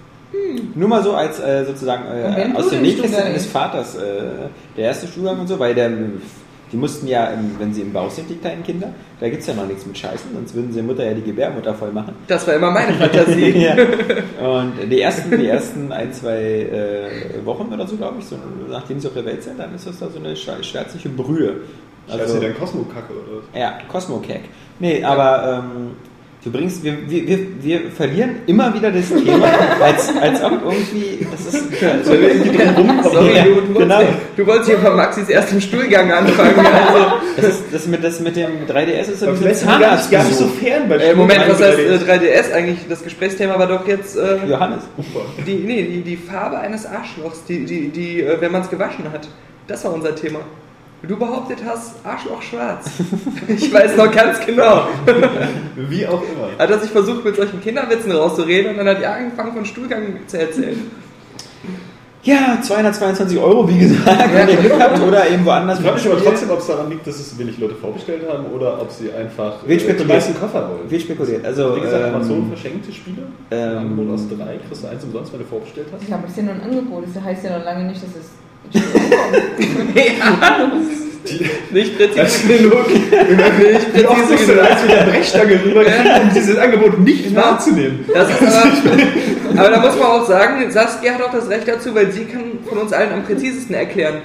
Nur 0.75 0.89
mal 0.89 1.03
so 1.03 1.15
als 1.15 1.39
äh, 1.41 1.65
sozusagen 1.65 2.05
äh, 2.07 2.53
aus 2.55 2.69
dem 2.69 2.83
Nähkästchen 2.83 3.23
eines? 3.23 3.47
Vaters 3.47 3.95
äh, 3.95 4.01
der 4.77 4.85
erste 4.85 5.07
Stuhlgang 5.07 5.41
und 5.41 5.47
so, 5.47 5.59
weil 5.59 5.75
der, 5.75 5.91
die 6.77 6.81
mussten 6.83 7.07
ja, 7.07 7.31
wenn 7.59 7.73
sie 7.73 7.81
im 7.81 7.93
Bauch 7.95 8.11
sind, 8.11 8.29
die 8.29 8.35
kleinen 8.37 8.63
Kinder, 8.63 8.89
da 9.19 9.31
gibt 9.31 9.41
es 9.41 9.47
ja 9.49 9.55
noch 9.55 9.67
nichts 9.67 9.87
mit 9.87 9.97
Scheißen, 9.97 10.31
sonst 10.35 10.55
würden 10.55 10.71
sie 10.73 10.83
Mutter 10.83 11.07
ja 11.07 11.15
die 11.15 11.23
Gebärmutter 11.23 11.73
voll 11.73 11.91
machen. 11.91 12.15
Das 12.29 12.47
war 12.47 12.53
immer 12.55 12.71
meine 12.71 12.93
Fantasie. 12.99 13.49
ja. 13.57 13.75
Und 14.47 14.73
die 14.93 15.01
ersten, 15.01 15.39
die 15.39 15.47
ersten 15.47 15.91
ein, 15.91 16.13
zwei 16.13 16.37
äh, 16.39 17.45
Wochen 17.47 17.73
oder 17.73 17.87
so, 17.87 17.97
glaube 17.97 18.17
ich, 18.19 18.27
so, 18.27 18.37
nachdem 18.69 19.01
sie 19.01 19.09
auf 19.09 19.15
der 19.15 19.25
Welt 19.25 19.43
sind, 19.43 19.59
dann 19.59 19.75
ist 19.75 19.87
das 19.87 19.99
da 19.99 20.11
so 20.11 20.19
eine 20.19 20.37
schwär- 20.37 20.63
schwärzliche 20.63 21.09
Brühe. 21.09 21.55
Also, 22.09 22.25
Scheiße, 22.25 22.41
dein 22.41 22.59
Cosmo-Kacke 22.59 23.13
oder 23.15 23.39
was? 23.39 23.59
Ja, 23.59 23.79
Cosmo-Cack. 23.91 24.41
Nee, 24.79 25.03
aber 25.03 25.65
ähm, 25.65 25.93
du 26.47 26.53
bringst, 26.53 26.85
wir, 26.85 26.97
wir, 27.11 27.27
wir, 27.27 27.39
wir 27.61 27.91
verlieren 27.91 28.37
immer 28.47 28.73
wieder 28.73 28.93
das 28.93 29.09
Thema, 29.09 29.47
als, 29.83 30.17
als 30.17 30.43
ob 30.45 30.53
irgendwie, 30.63 31.27
das 31.29 31.55
ist, 31.55 31.83
also, 31.83 32.13
Sorry, 33.11 33.35
Ja, 33.35 33.45
du, 33.45 33.55
du, 33.63 33.75
genau. 33.75 33.97
wolltest, 33.97 34.19
du 34.37 34.47
wolltest 34.47 34.71
hier 34.71 34.79
von 34.79 34.95
Maxis 34.95 35.29
erstem 35.29 35.61
Stuhlgang 35.61 36.13
anfangen. 36.13 36.55
Also, 36.57 37.13
das, 37.37 37.45
ist, 37.47 37.65
das, 37.73 37.87
mit, 37.89 38.05
das 38.05 38.21
mit 38.21 38.37
dem 38.37 38.65
3DS 38.69 39.11
ist 39.11 39.21
so 39.21 39.27
Aber 39.27 39.37
ein 39.37 39.45
wir 39.45 39.79
gar 39.81 39.97
nicht, 39.97 40.11
gar 40.11 40.25
nicht 40.25 40.37
so 40.37 40.47
fern 40.47 40.89
bei 40.89 40.99
äh, 40.99 41.15
Moment, 41.15 41.49
was 41.49 41.61
heißt 41.61 41.79
äh, 41.81 41.97
Stuhlgang. 41.97 42.21
3DS 42.21 42.53
eigentlich? 42.53 42.79
Das 42.89 43.03
Gesprächsthema 43.03 43.59
war 43.59 43.67
doch 43.67 43.87
jetzt 43.89 44.17
äh, 44.17 44.47
Johannes. 44.47 44.85
die, 45.45 45.55
nee, 45.57 45.83
die, 45.83 46.03
die 46.03 46.17
Farbe 46.17 46.59
eines 46.59 46.87
Arschlochs, 46.87 47.45
die, 47.49 47.65
die, 47.65 47.89
die 47.89 48.21
äh, 48.21 48.41
wenn 48.41 48.53
man 48.53 48.63
es 48.63 48.71
gewaschen 48.71 49.11
hat. 49.13 49.29
Das 49.67 49.85
war 49.85 49.93
unser 49.93 50.15
Thema. 50.15 50.41
Du 51.03 51.17
behauptet 51.17 51.59
hast, 51.65 51.95
Arschloch 52.05 52.43
schwarz. 52.43 52.91
Ich 53.49 53.73
weiß 53.73 53.97
noch 53.97 54.11
ganz 54.11 54.45
genau. 54.45 54.89
Wie 55.77 56.07
auch 56.07 56.23
immer. 56.23 56.59
Hat 56.59 56.71
er 56.71 56.79
sich 56.81 56.91
versucht, 56.91 57.25
mit 57.25 57.37
solchen 57.37 57.61
Kinderwitzen 57.61 58.11
rauszureden 58.13 58.73
und 58.73 58.79
dann 58.79 58.89
hat 58.89 59.03
er 59.03 59.15
angefangen, 59.15 59.53
von 59.53 59.65
Stuhlgang 59.65 60.03
zu 60.27 60.39
erzählen. 60.41 60.91
Ja, 62.25 62.59
222 62.61 63.39
Euro, 63.39 63.69
wie 63.69 63.79
gesagt, 63.79 64.35
wenn 64.35 64.49
ihr 64.49 64.57
Glück 64.57 64.81
habt 64.81 65.01
oder 65.01 65.31
eben 65.31 65.45
woanders. 65.45 65.79
Ich 65.79 65.85
frage 65.85 65.97
mich 66.01 66.11
aber 66.11 66.25
trotzdem, 66.25 66.51
ob 66.51 66.59
es 66.59 66.67
daran 66.67 66.91
liegt, 66.91 67.07
dass 67.07 67.21
es 67.21 67.39
wenig 67.39 67.57
Leute 67.59 67.77
vorbestellt 67.77 68.23
haben 68.29 68.47
oder 68.47 68.83
ob 68.83 68.91
sie 68.91 69.13
einfach 69.13 69.65
Wird 69.65 70.01
die 70.01 70.05
meisten 70.05 70.35
Koffer 70.35 70.69
wollen. 70.69 70.89
Viel 70.89 70.99
spekuliert. 70.99 71.45
Also, 71.45 71.77
Wie 71.77 71.81
gesagt, 71.83 72.03
Amazon 72.03 72.39
ähm, 72.39 72.49
verschenkte 72.49 72.91
Spiele. 72.91 73.23
ähm, 73.53 73.79
Angebot 73.79 74.15
aus 74.15 74.23
drei, 74.29 74.57
kriegst 74.67 74.83
du 74.83 74.89
eins 74.89 75.05
umsonst, 75.05 75.33
wenn 75.33 75.39
du 75.41 75.47
vorbestellt 75.47 75.87
hast. 75.93 76.09
Ja, 76.09 76.17
aber 76.17 76.23
das 76.23 76.33
ist 76.33 76.37
ja 76.39 76.43
nur 76.43 76.55
ein 76.55 76.63
Angebot. 76.63 77.05
Das 77.15 77.23
heißt 77.23 77.45
ja 77.45 77.59
noch 77.59 77.65
lange 77.65 77.85
nicht, 77.85 78.03
dass 78.03 78.11
es. 78.11 78.31
Nicht 81.71 81.97
präzise 81.99 82.21
Also, 82.21 82.49
genug. 82.49 82.89
Nicht 82.89 83.11
Wie 83.11 84.07
oft 84.07 84.29
präzise 84.29 84.33
musst 84.33 84.49
du 84.49 84.53
genug. 84.53 84.71
als 84.71 84.83
mit 84.83 84.91
der 84.93 85.03
Brechstange 85.05 85.61
rüberkriegen, 85.65 86.23
um 86.23 86.31
dieses 86.35 86.57
Angebot 86.59 86.99
nicht 87.01 87.35
wahrzunehmen? 87.35 88.05
Das 88.15 88.29
ist 88.31 88.43
aber, 88.43 89.61
aber 89.61 89.71
da 89.71 89.81
muss 89.81 89.97
man 89.99 90.07
auch 90.09 90.27
sagen, 90.27 90.71
Saskia 90.71 91.15
hat 91.15 91.23
auch 91.23 91.33
das 91.33 91.49
Recht 91.49 91.67
dazu, 91.67 91.95
weil 91.95 92.13
sie 92.13 92.25
kann 92.27 92.43
von 92.69 92.79
uns 92.79 92.93
allen 92.93 93.13
am 93.13 93.25
präzisesten 93.25 93.75
erklären. 93.75 94.23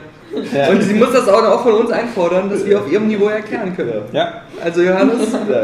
Ja. 0.55 0.69
Und 0.69 0.81
sie 0.81 0.93
muss 0.93 1.11
das 1.11 1.27
auch 1.27 1.63
von 1.63 1.73
uns 1.73 1.91
einfordern, 1.91 2.49
dass 2.49 2.65
wir 2.65 2.79
auf 2.79 2.89
ihrem 2.91 3.07
Niveau 3.07 3.27
erklären 3.27 3.75
können. 3.75 4.03
ja, 4.13 4.43
Also 4.63 4.81
Johannes, 4.81 5.33
Ja, 5.49 5.63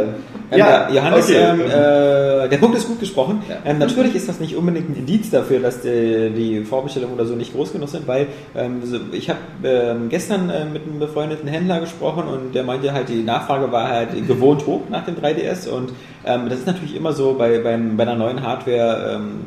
Johannes, 0.52 1.26
okay. 1.26 1.36
ähm, 1.36 1.62
äh, 1.62 2.48
der 2.48 2.58
Punkt 2.58 2.78
ist 2.78 2.88
gut 2.88 3.00
gesprochen. 3.00 3.42
Ja. 3.50 3.58
Ähm, 3.66 3.80
natürlich 3.80 4.16
ist 4.16 4.30
das 4.30 4.40
nicht 4.40 4.56
unbedingt 4.56 4.90
ein 4.90 4.96
Indiz 4.96 5.30
dafür, 5.30 5.60
dass 5.60 5.82
die, 5.82 6.30
die 6.30 6.64
Vorbestellungen 6.64 7.16
oder 7.16 7.26
so 7.26 7.36
nicht 7.36 7.54
groß 7.54 7.74
genug 7.74 7.90
sind, 7.90 8.08
weil 8.08 8.28
ähm, 8.56 8.82
so, 8.84 9.00
ich 9.12 9.30
habe 9.30 9.40
ähm, 9.64 10.10
gestern 10.10 10.50
äh, 10.50 10.66
mit 10.66 10.84
einem 10.84 11.00
befreundeten 11.00 11.50
Händler 11.50 11.80
gesprochen 11.82 12.24
und 12.28 12.56
der 12.56 12.64
meinte 12.64 12.94
halt, 12.94 13.10
die 13.10 13.24
Nachfrage 13.24 13.72
war 13.72 13.90
halt 13.90 14.28
gewohnt 14.28 14.66
hoch 14.66 14.82
nach 14.90 15.04
dem 15.04 15.16
3DS 15.16 15.68
und 15.68 15.92
ähm, 16.26 16.50
das 16.50 16.60
ist 16.60 16.68
natürlich 16.68 16.96
immer 16.96 17.12
so 17.12 17.34
bei, 17.34 17.60
beim, 17.60 17.98
bei 17.98 18.04
einer 18.04 18.16
neuen 18.16 18.42
Hardware, 18.42 19.16
ähm, 19.16 19.42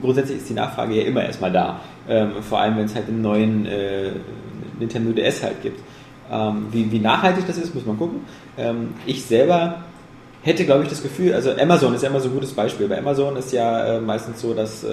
grundsätzlich 0.00 0.38
ist 0.38 0.48
die 0.48 0.54
Nachfrage 0.54 0.94
ja 0.94 1.02
immer 1.02 1.24
erstmal 1.24 1.50
da. 1.50 1.80
Ähm, 2.08 2.32
vor 2.48 2.60
allem, 2.60 2.76
wenn 2.76 2.84
es 2.84 2.94
halt 2.94 3.08
einen 3.08 3.22
neuen 3.22 3.66
äh, 3.66 4.10
Nintendo 4.78 5.12
DS 5.12 5.42
halt 5.42 5.62
gibt. 5.62 5.80
Ähm, 6.30 6.66
wie, 6.70 6.90
wie 6.90 6.98
nachhaltig 6.98 7.46
das 7.46 7.58
ist, 7.58 7.74
muss 7.74 7.86
man 7.86 7.98
gucken. 7.98 8.20
Ähm, 8.56 8.94
ich 9.06 9.24
selber 9.24 9.84
hätte, 10.44 10.64
glaube 10.64 10.84
ich, 10.84 10.90
das 10.90 11.02
Gefühl, 11.02 11.32
also 11.32 11.50
Amazon 11.58 11.94
ist 11.94 12.02
ja 12.02 12.10
immer 12.10 12.20
so 12.20 12.28
ein 12.28 12.34
gutes 12.34 12.52
Beispiel. 12.52 12.86
Bei 12.86 12.98
Amazon 12.98 13.36
ist 13.36 13.52
ja 13.52 13.96
äh, 13.96 14.00
meistens 14.00 14.40
so, 14.40 14.54
dass 14.54 14.84
äh, 14.84 14.86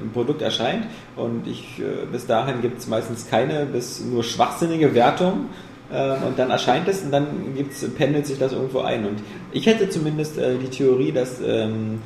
ein 0.00 0.10
Produkt 0.12 0.40
erscheint 0.40 0.86
und 1.16 1.46
ich, 1.46 1.80
äh, 1.80 2.06
bis 2.10 2.26
dahin 2.26 2.62
gibt 2.62 2.78
es 2.78 2.86
meistens 2.86 3.28
keine 3.28 3.66
bis 3.66 4.00
nur 4.00 4.22
schwachsinnige 4.22 4.94
Wertung. 4.94 5.46
ähm, 5.92 6.22
Und 6.28 6.38
dann 6.38 6.50
erscheint 6.50 6.88
es 6.88 7.02
und 7.02 7.10
dann 7.10 7.26
gibt's, 7.56 7.84
pendelt 7.96 8.26
sich 8.26 8.38
das 8.38 8.52
irgendwo 8.52 8.80
ein. 8.80 9.04
Und 9.04 9.18
ich 9.52 9.66
hätte 9.66 9.90
zumindest 9.90 10.38
äh, 10.38 10.56
die 10.56 10.68
Theorie, 10.68 11.12
dass 11.12 11.40
ähm, 11.44 11.98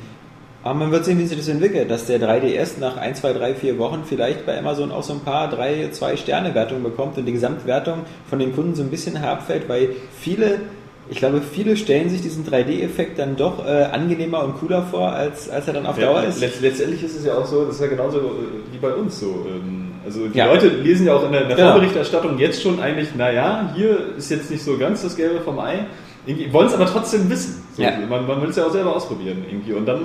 man 0.63 0.91
wird 0.91 1.05
sehen, 1.05 1.19
wie 1.19 1.25
sich 1.25 1.37
das 1.37 1.47
entwickelt, 1.47 1.89
dass 1.89 2.05
der 2.05 2.19
3DS 2.19 2.79
nach 2.79 2.97
1, 2.97 3.21
2, 3.21 3.33
3, 3.33 3.55
4 3.55 3.77
Wochen 3.77 4.03
vielleicht 4.03 4.45
bei 4.45 4.57
Amazon 4.57 4.91
auch 4.91 5.03
so 5.03 5.13
ein 5.13 5.21
paar 5.21 5.49
3, 5.49 5.89
2 5.91 6.17
Sterne 6.17 6.53
Wertungen 6.53 6.83
bekommt 6.83 7.17
und 7.17 7.25
die 7.25 7.31
Gesamtwertung 7.31 8.01
von 8.29 8.39
den 8.39 8.53
Kunden 8.53 8.75
so 8.75 8.83
ein 8.83 8.89
bisschen 8.89 9.15
herabfällt, 9.15 9.69
weil 9.69 9.91
viele, 10.19 10.59
ich 11.09 11.17
glaube, 11.17 11.41
viele 11.41 11.75
stellen 11.75 12.09
sich 12.09 12.21
diesen 12.21 12.45
3D-Effekt 12.45 13.17
dann 13.19 13.35
doch 13.35 13.65
äh, 13.65 13.85
angenehmer 13.91 14.43
und 14.43 14.59
cooler 14.59 14.83
vor, 14.83 15.11
als, 15.11 15.49
als 15.49 15.67
er 15.67 15.73
dann 15.73 15.85
auf 15.85 15.97
Dauer 15.97 16.23
ist. 16.23 16.39
Letzt, 16.39 16.61
letztendlich 16.61 17.03
ist 17.03 17.15
es 17.17 17.25
ja 17.25 17.35
auch 17.37 17.45
so, 17.45 17.65
das 17.65 17.75
ist 17.75 17.81
ja 17.81 17.87
genauso 17.87 18.17
äh, 18.19 18.73
wie 18.73 18.77
bei 18.77 18.93
uns 18.93 19.19
so. 19.19 19.45
ähm, 19.49 19.91
Also 20.05 20.27
die 20.27 20.37
Ja. 20.37 20.45
Leute 20.45 20.67
lesen 20.67 21.07
ja 21.07 21.13
auch 21.15 21.25
in 21.25 21.31
der, 21.31 21.41
in 21.43 21.49
der. 21.49 21.57
Vorberichterstattung 21.57 22.37
jetzt 22.37 22.61
schon 22.61 22.79
eigentlich, 22.79 23.15
naja, 23.15 23.73
hier 23.75 24.15
ist 24.17 24.29
jetzt 24.29 24.51
nicht 24.51 24.63
so 24.63 24.77
ganz 24.77 25.01
das 25.01 25.15
Gelbe 25.15 25.41
vom 25.41 25.59
Ei. 25.59 25.85
Irgendwie 26.29 26.53
wollen 26.53 26.67
es 26.67 26.73
aber 26.73 26.85
trotzdem 26.85 27.29
wissen. 27.29 27.63
So, 27.75 27.81
Ja. 27.81 27.91
Man, 28.09 28.27
man 28.27 28.41
will 28.41 28.49
es 28.49 28.55
ja 28.55 28.65
auch 28.65 28.71
selber 28.71 28.95
ausprobieren 28.95 29.43
irgendwie. 29.49 29.73
Und 29.73 29.85
dann, 29.85 29.97
äh, 30.01 30.03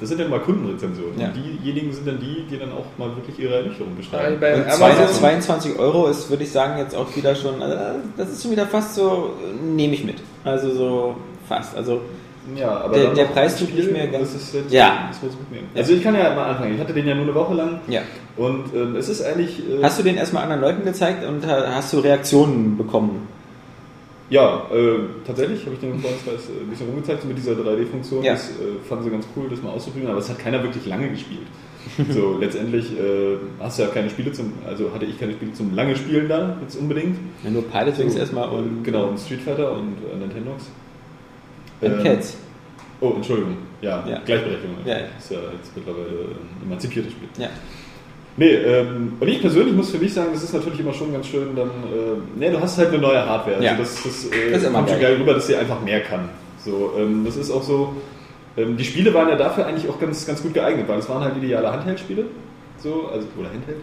das 0.00 0.08
sind 0.08 0.20
ja 0.20 0.26
mal 0.28 0.40
Kundenrezensionen. 0.40 1.18
Ja. 1.20 1.28
Und 1.28 1.34
diejenigen 1.36 1.92
sind 1.92 2.06
dann 2.08 2.18
die, 2.18 2.44
die 2.50 2.58
dann 2.58 2.72
auch 2.72 2.86
mal 2.98 3.14
wirklich 3.16 3.38
ihre 3.38 3.56
Ernüchterung 3.56 3.94
beschreiben. 3.96 4.38
bei 4.40 4.54
Und 4.54 4.66
Amazon, 4.66 5.08
22 5.14 5.78
Euro 5.78 6.08
ist, 6.08 6.28
würde 6.28 6.42
ich 6.42 6.50
sagen, 6.50 6.78
jetzt 6.78 6.94
auch 6.96 7.14
wieder 7.14 7.34
schon, 7.34 7.62
also 7.62 7.76
das 8.16 8.30
ist 8.30 8.42
schon 8.42 8.50
wieder 8.52 8.66
fast 8.66 8.94
so, 8.96 9.30
nehme 9.62 9.94
ich 9.94 10.04
mit. 10.04 10.16
Also 10.44 10.72
so 10.72 11.16
fast. 11.48 11.76
Also 11.76 12.00
Ja, 12.56 12.70
aber 12.80 12.94
Der- 12.96 13.06
dann 13.08 13.14
der 13.16 13.24
Preis 13.26 13.58
tut 13.58 13.72
nicht 13.74 13.92
mehr 13.92 14.06
ganz- 14.08 14.32
Das 14.32 14.42
ist 14.42 14.54
jetzt, 14.54 14.72
Ja. 14.72 15.08
das 15.10 15.22
muss 15.22 15.32
ich 15.34 15.38
mitnehmen. 15.40 15.68
Also 15.76 15.92
ich 15.92 16.02
kann 16.02 16.14
ja 16.14 16.34
mal 16.34 16.46
anfangen. 16.46 16.74
Ich 16.74 16.80
hatte 16.80 16.94
den 16.94 17.06
ja 17.06 17.14
nur 17.14 17.24
eine 17.24 17.34
Woche 17.34 17.54
lang 17.54 17.80
ja. 17.86 18.00
und 18.38 18.74
ähm, 18.74 18.96
es 18.96 19.08
ist 19.10 19.22
eigentlich. 19.22 19.58
Äh, 19.60 19.82
Hast 19.82 19.98
du 19.98 20.02
den 20.02 20.16
erstmal 20.16 20.44
anderen 20.44 20.62
Leuten 20.62 20.82
gezeigt 20.84 21.24
und 21.24 21.46
ha- 21.46 21.66
hast 21.74 21.92
du 21.92 21.98
Reaktionen 22.00 22.76
bekommen? 22.78 23.28
Ja, 24.30 24.66
äh, 24.72 24.98
tatsächlich 25.26 25.64
habe 25.66 25.74
ich 25.74 25.80
den 25.80 26.00
Freundeskreis 26.00 26.48
äh, 26.48 26.62
ein 26.62 26.70
bisschen 26.70 26.86
rumgezeigt 26.86 27.24
mit 27.24 27.36
dieser 27.36 27.52
3D-Funktion. 27.52 28.22
Ja. 28.24 28.32
Das 28.34 28.48
äh, 28.50 28.78
fanden 28.88 29.04
sie 29.04 29.10
ganz 29.10 29.26
cool, 29.36 29.48
das 29.50 29.60
mal 29.60 29.70
auszuprobieren, 29.70 30.10
aber 30.12 30.20
es 30.20 30.28
hat 30.30 30.38
keiner 30.38 30.62
wirklich 30.62 30.86
lange 30.86 31.10
gespielt. 31.10 31.46
so, 32.10 32.38
letztendlich 32.38 32.92
äh, 32.98 33.36
hast 33.58 33.78
du 33.78 33.82
ja 33.82 33.88
keine 33.88 34.08
Spiele 34.08 34.32
zum, 34.32 34.52
also 34.66 34.92
hatte 34.94 35.06
ich 35.06 35.18
keine 35.18 35.32
Spiele 35.32 35.52
zum 35.52 35.74
lange 35.74 35.96
Spielen 35.96 36.28
da, 36.28 36.56
jetzt 36.60 36.76
unbedingt. 36.76 37.16
Ja, 37.42 37.50
nur 37.50 37.62
Pilot 37.62 37.98
Wings 37.98 38.12
So, 38.12 38.18
erstmal 38.20 38.48
und 38.50 38.84
Genau, 38.84 39.06
und 39.08 39.18
Street 39.18 39.40
Fighter 39.40 39.72
und 39.72 39.96
äh, 40.12 40.16
Nintendox. 40.16 40.70
und 41.80 41.90
Ähm, 41.92 42.02
Cats. 42.04 42.36
Oh, 43.00 43.14
Entschuldigung. 43.16 43.56
Ja, 43.80 44.06
Ja. 44.06 44.20
Gleichberechtigung. 44.24 44.76
Ja, 44.84 44.98
ja. 44.98 45.04
Ist 45.18 45.30
ja 45.30 45.38
jetzt 45.56 45.74
mittlerweile 45.74 46.06
ein 46.06 46.66
emanzipiertes 46.66 47.12
Spiel. 47.12 47.28
Ja. 47.38 47.48
Nee, 48.36 48.52
ähm, 48.54 49.12
und 49.20 49.28
ich 49.28 49.40
persönlich 49.40 49.74
muss 49.74 49.90
für 49.90 49.98
mich 49.98 50.14
sagen, 50.14 50.28
das 50.32 50.42
ist 50.42 50.54
natürlich 50.54 50.80
immer 50.80 50.92
schon 50.94 51.12
ganz 51.12 51.26
schön, 51.26 51.54
dann, 51.56 51.68
äh, 51.68 52.16
nee, 52.36 52.50
du 52.50 52.60
hast 52.60 52.78
halt 52.78 52.88
eine 52.88 52.98
neue 52.98 53.24
Hardware. 53.24 53.56
Also 53.56 53.66
Ja. 53.66 53.74
das, 53.76 54.02
das, 54.02 54.24
äh, 54.26 54.52
Das 54.52 54.62
kommt 54.64 54.88
schon 54.88 55.00
geil. 55.00 55.10
geil 55.12 55.20
rüber, 55.20 55.34
dass 55.34 55.46
sie 55.46 55.56
einfach 55.56 55.80
mehr 55.82 56.00
kann. 56.00 56.28
So, 56.64 56.92
ähm, 56.98 57.24
das 57.24 57.36
ist 57.36 57.50
auch 57.50 57.62
so, 57.62 57.94
ähm, 58.56 58.76
die 58.76 58.84
Spiele 58.84 59.12
waren 59.14 59.28
ja 59.28 59.36
dafür 59.36 59.66
eigentlich 59.66 59.88
auch 59.90 59.98
ganz, 60.00 60.26
ganz 60.26 60.42
gut 60.42 60.54
geeignet, 60.54 60.86
weil 60.88 60.98
es 60.98 61.08
waren 61.08 61.22
halt 61.22 61.36
ideale 61.36 61.70
Handheld-Spiele, 61.72 62.24
so, 62.78 63.08
also, 63.12 63.26
oder 63.38 63.48
Handheld. 63.50 63.78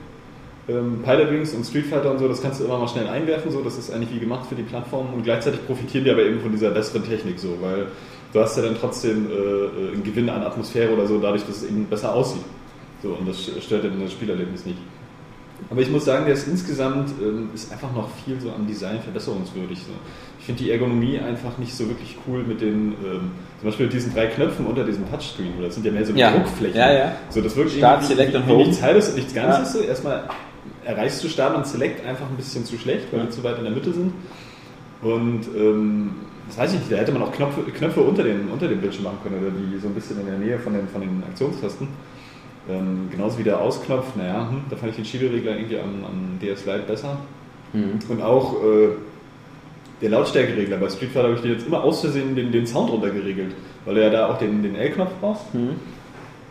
Ähm, 0.69 0.99
Pilot 1.03 1.31
Wings 1.31 1.53
und 1.53 1.65
Street 1.65 1.85
Fighter 1.85 2.11
und 2.11 2.19
so, 2.19 2.27
das 2.27 2.41
kannst 2.41 2.59
du 2.59 2.65
immer 2.65 2.77
mal 2.77 2.87
schnell 2.87 3.07
einwerfen, 3.07 3.51
so, 3.51 3.61
das 3.61 3.77
ist 3.77 3.91
eigentlich 3.93 4.13
wie 4.13 4.19
gemacht 4.19 4.47
für 4.49 4.55
die 4.55 4.63
Plattform 4.63 5.13
und 5.13 5.23
gleichzeitig 5.23 5.65
profitieren 5.65 6.03
die 6.03 6.11
aber 6.11 6.23
eben 6.23 6.39
von 6.41 6.51
dieser 6.51 6.71
besseren 6.71 7.05
Technik, 7.07 7.39
so, 7.39 7.57
weil 7.61 7.85
du 8.33 8.39
hast 8.41 8.57
ja 8.57 8.63
dann 8.63 8.75
trotzdem 8.79 9.27
äh, 9.29 9.33
äh, 9.33 9.93
einen 9.93 10.03
Gewinn 10.03 10.29
an 10.29 10.43
Atmosphäre 10.43 10.91
oder 10.93 11.05
so, 11.07 11.19
dadurch, 11.19 11.43
dass 11.45 11.57
es 11.57 11.63
eben 11.69 11.85
besser 11.85 12.13
aussieht. 12.13 12.41
So, 13.03 13.09
und 13.09 13.27
das 13.27 13.49
stört 13.63 13.83
dann 13.83 13.99
das 14.01 14.11
Spielerlebnis 14.11 14.65
nicht. 14.65 14.77
Aber 15.71 15.81
ich 15.81 15.89
muss 15.89 16.05
sagen, 16.05 16.25
der 16.25 16.35
ist 16.35 16.47
insgesamt 16.47 17.09
ähm, 17.21 17.49
ist 17.53 17.71
einfach 17.71 17.91
noch 17.93 18.09
viel 18.25 18.39
so 18.39 18.51
am 18.51 18.67
Design 18.67 18.99
verbesserungswürdig. 19.01 19.79
So. 19.79 19.91
Ich 20.39 20.45
finde 20.45 20.63
die 20.63 20.71
Ergonomie 20.71 21.19
einfach 21.19 21.57
nicht 21.57 21.73
so 21.73 21.87
wirklich 21.87 22.15
cool 22.27 22.43
mit 22.43 22.61
den, 22.61 22.93
ähm, 23.03 23.31
zum 23.59 23.69
Beispiel 23.69 23.87
mit 23.87 23.93
diesen 23.93 24.13
drei 24.13 24.27
Knöpfen 24.27 24.65
unter 24.67 24.83
diesem 24.83 25.09
Touchscreen, 25.09 25.53
oder 25.57 25.65
das 25.65 25.75
sind 25.75 25.85
ja 25.85 25.91
mehr 25.91 26.05
so 26.05 26.13
Ja. 26.13 26.31
Druckflächen. 26.31 26.77
Ja, 26.79 26.91
ja. 26.93 27.11
So, 27.29 27.41
das 27.41 27.55
wirkt 27.55 27.71
Start, 27.71 28.03
Select 28.03 28.35
und 28.35 28.45
Home. 28.45 28.57
nichts 28.67 28.81
Halbes 28.83 29.09
und 29.09 29.15
nichts 29.15 29.33
Ganzes. 29.33 29.73
Ja. 29.73 29.81
So. 29.81 29.87
Erstmal 29.87 30.29
erreichst 30.85 31.23
du 31.23 31.27
Start 31.27 31.55
und 31.57 31.65
Select 31.65 32.05
einfach 32.05 32.29
ein 32.29 32.35
bisschen 32.37 32.63
zu 32.63 32.77
schlecht, 32.77 33.05
weil 33.11 33.21
Ja. 33.21 33.25
die 33.25 33.31
zu 33.31 33.43
weit 33.43 33.57
in 33.57 33.63
der 33.63 33.73
Mitte 33.73 33.91
sind. 33.93 34.13
Und 35.01 35.41
ähm, 35.55 36.11
das 36.47 36.57
weiß 36.59 36.73
ich 36.73 36.79
nicht, 36.79 36.91
da 36.91 36.97
hätte 36.97 37.11
man 37.11 37.23
auch 37.23 37.31
Knöpfe, 37.31 37.61
Knöpfe 37.71 38.01
unter, 38.01 38.23
den, 38.23 38.47
unter 38.49 38.67
dem 38.67 38.79
Bildschirm 38.79 39.05
machen 39.05 39.17
können 39.23 39.37
oder 39.41 39.51
die 39.51 39.79
so 39.79 39.87
ein 39.87 39.93
bisschen 39.95 40.19
in 40.19 40.27
der 40.27 40.37
Nähe 40.37 40.59
von 40.59 40.73
den, 40.73 40.87
von 40.87 41.01
den 41.01 41.23
Aktionstasten. 41.27 41.87
Ähm, 42.69 43.07
genauso 43.11 43.37
wie 43.39 43.43
der 43.43 43.61
Ausknopf, 43.61 44.15
naja, 44.15 44.49
hm, 44.49 44.61
da 44.69 44.75
fand 44.75 44.91
ich 44.91 44.95
den 44.97 45.05
Schieberegler 45.05 45.55
irgendwie 45.55 45.79
am, 45.79 46.03
am 46.03 46.39
DS 46.41 46.65
Lite 46.65 46.83
besser. 46.87 47.17
Mhm. 47.73 47.99
Und 48.09 48.21
auch 48.21 48.55
äh, 48.63 48.89
der 50.01 50.09
Lautstärkeregler 50.09 50.77
bei 50.77 50.89
Street 50.89 51.11
Fighter 51.11 51.29
habe 51.29 51.35
ich 51.35 51.41
dir 51.41 51.53
jetzt 51.53 51.67
immer 51.67 51.83
aus 51.83 52.01
Versehen 52.01 52.35
den, 52.35 52.51
den 52.51 52.67
Sound 52.67 52.91
runtergeregelt, 52.91 53.53
weil 53.85 53.95
du 53.95 54.01
ja 54.01 54.09
da 54.09 54.29
auch 54.29 54.37
den, 54.37 54.63
den 54.63 54.75
L-Knopf 54.75 55.11
brauchst. 55.21 55.53
Mhm. 55.53 55.75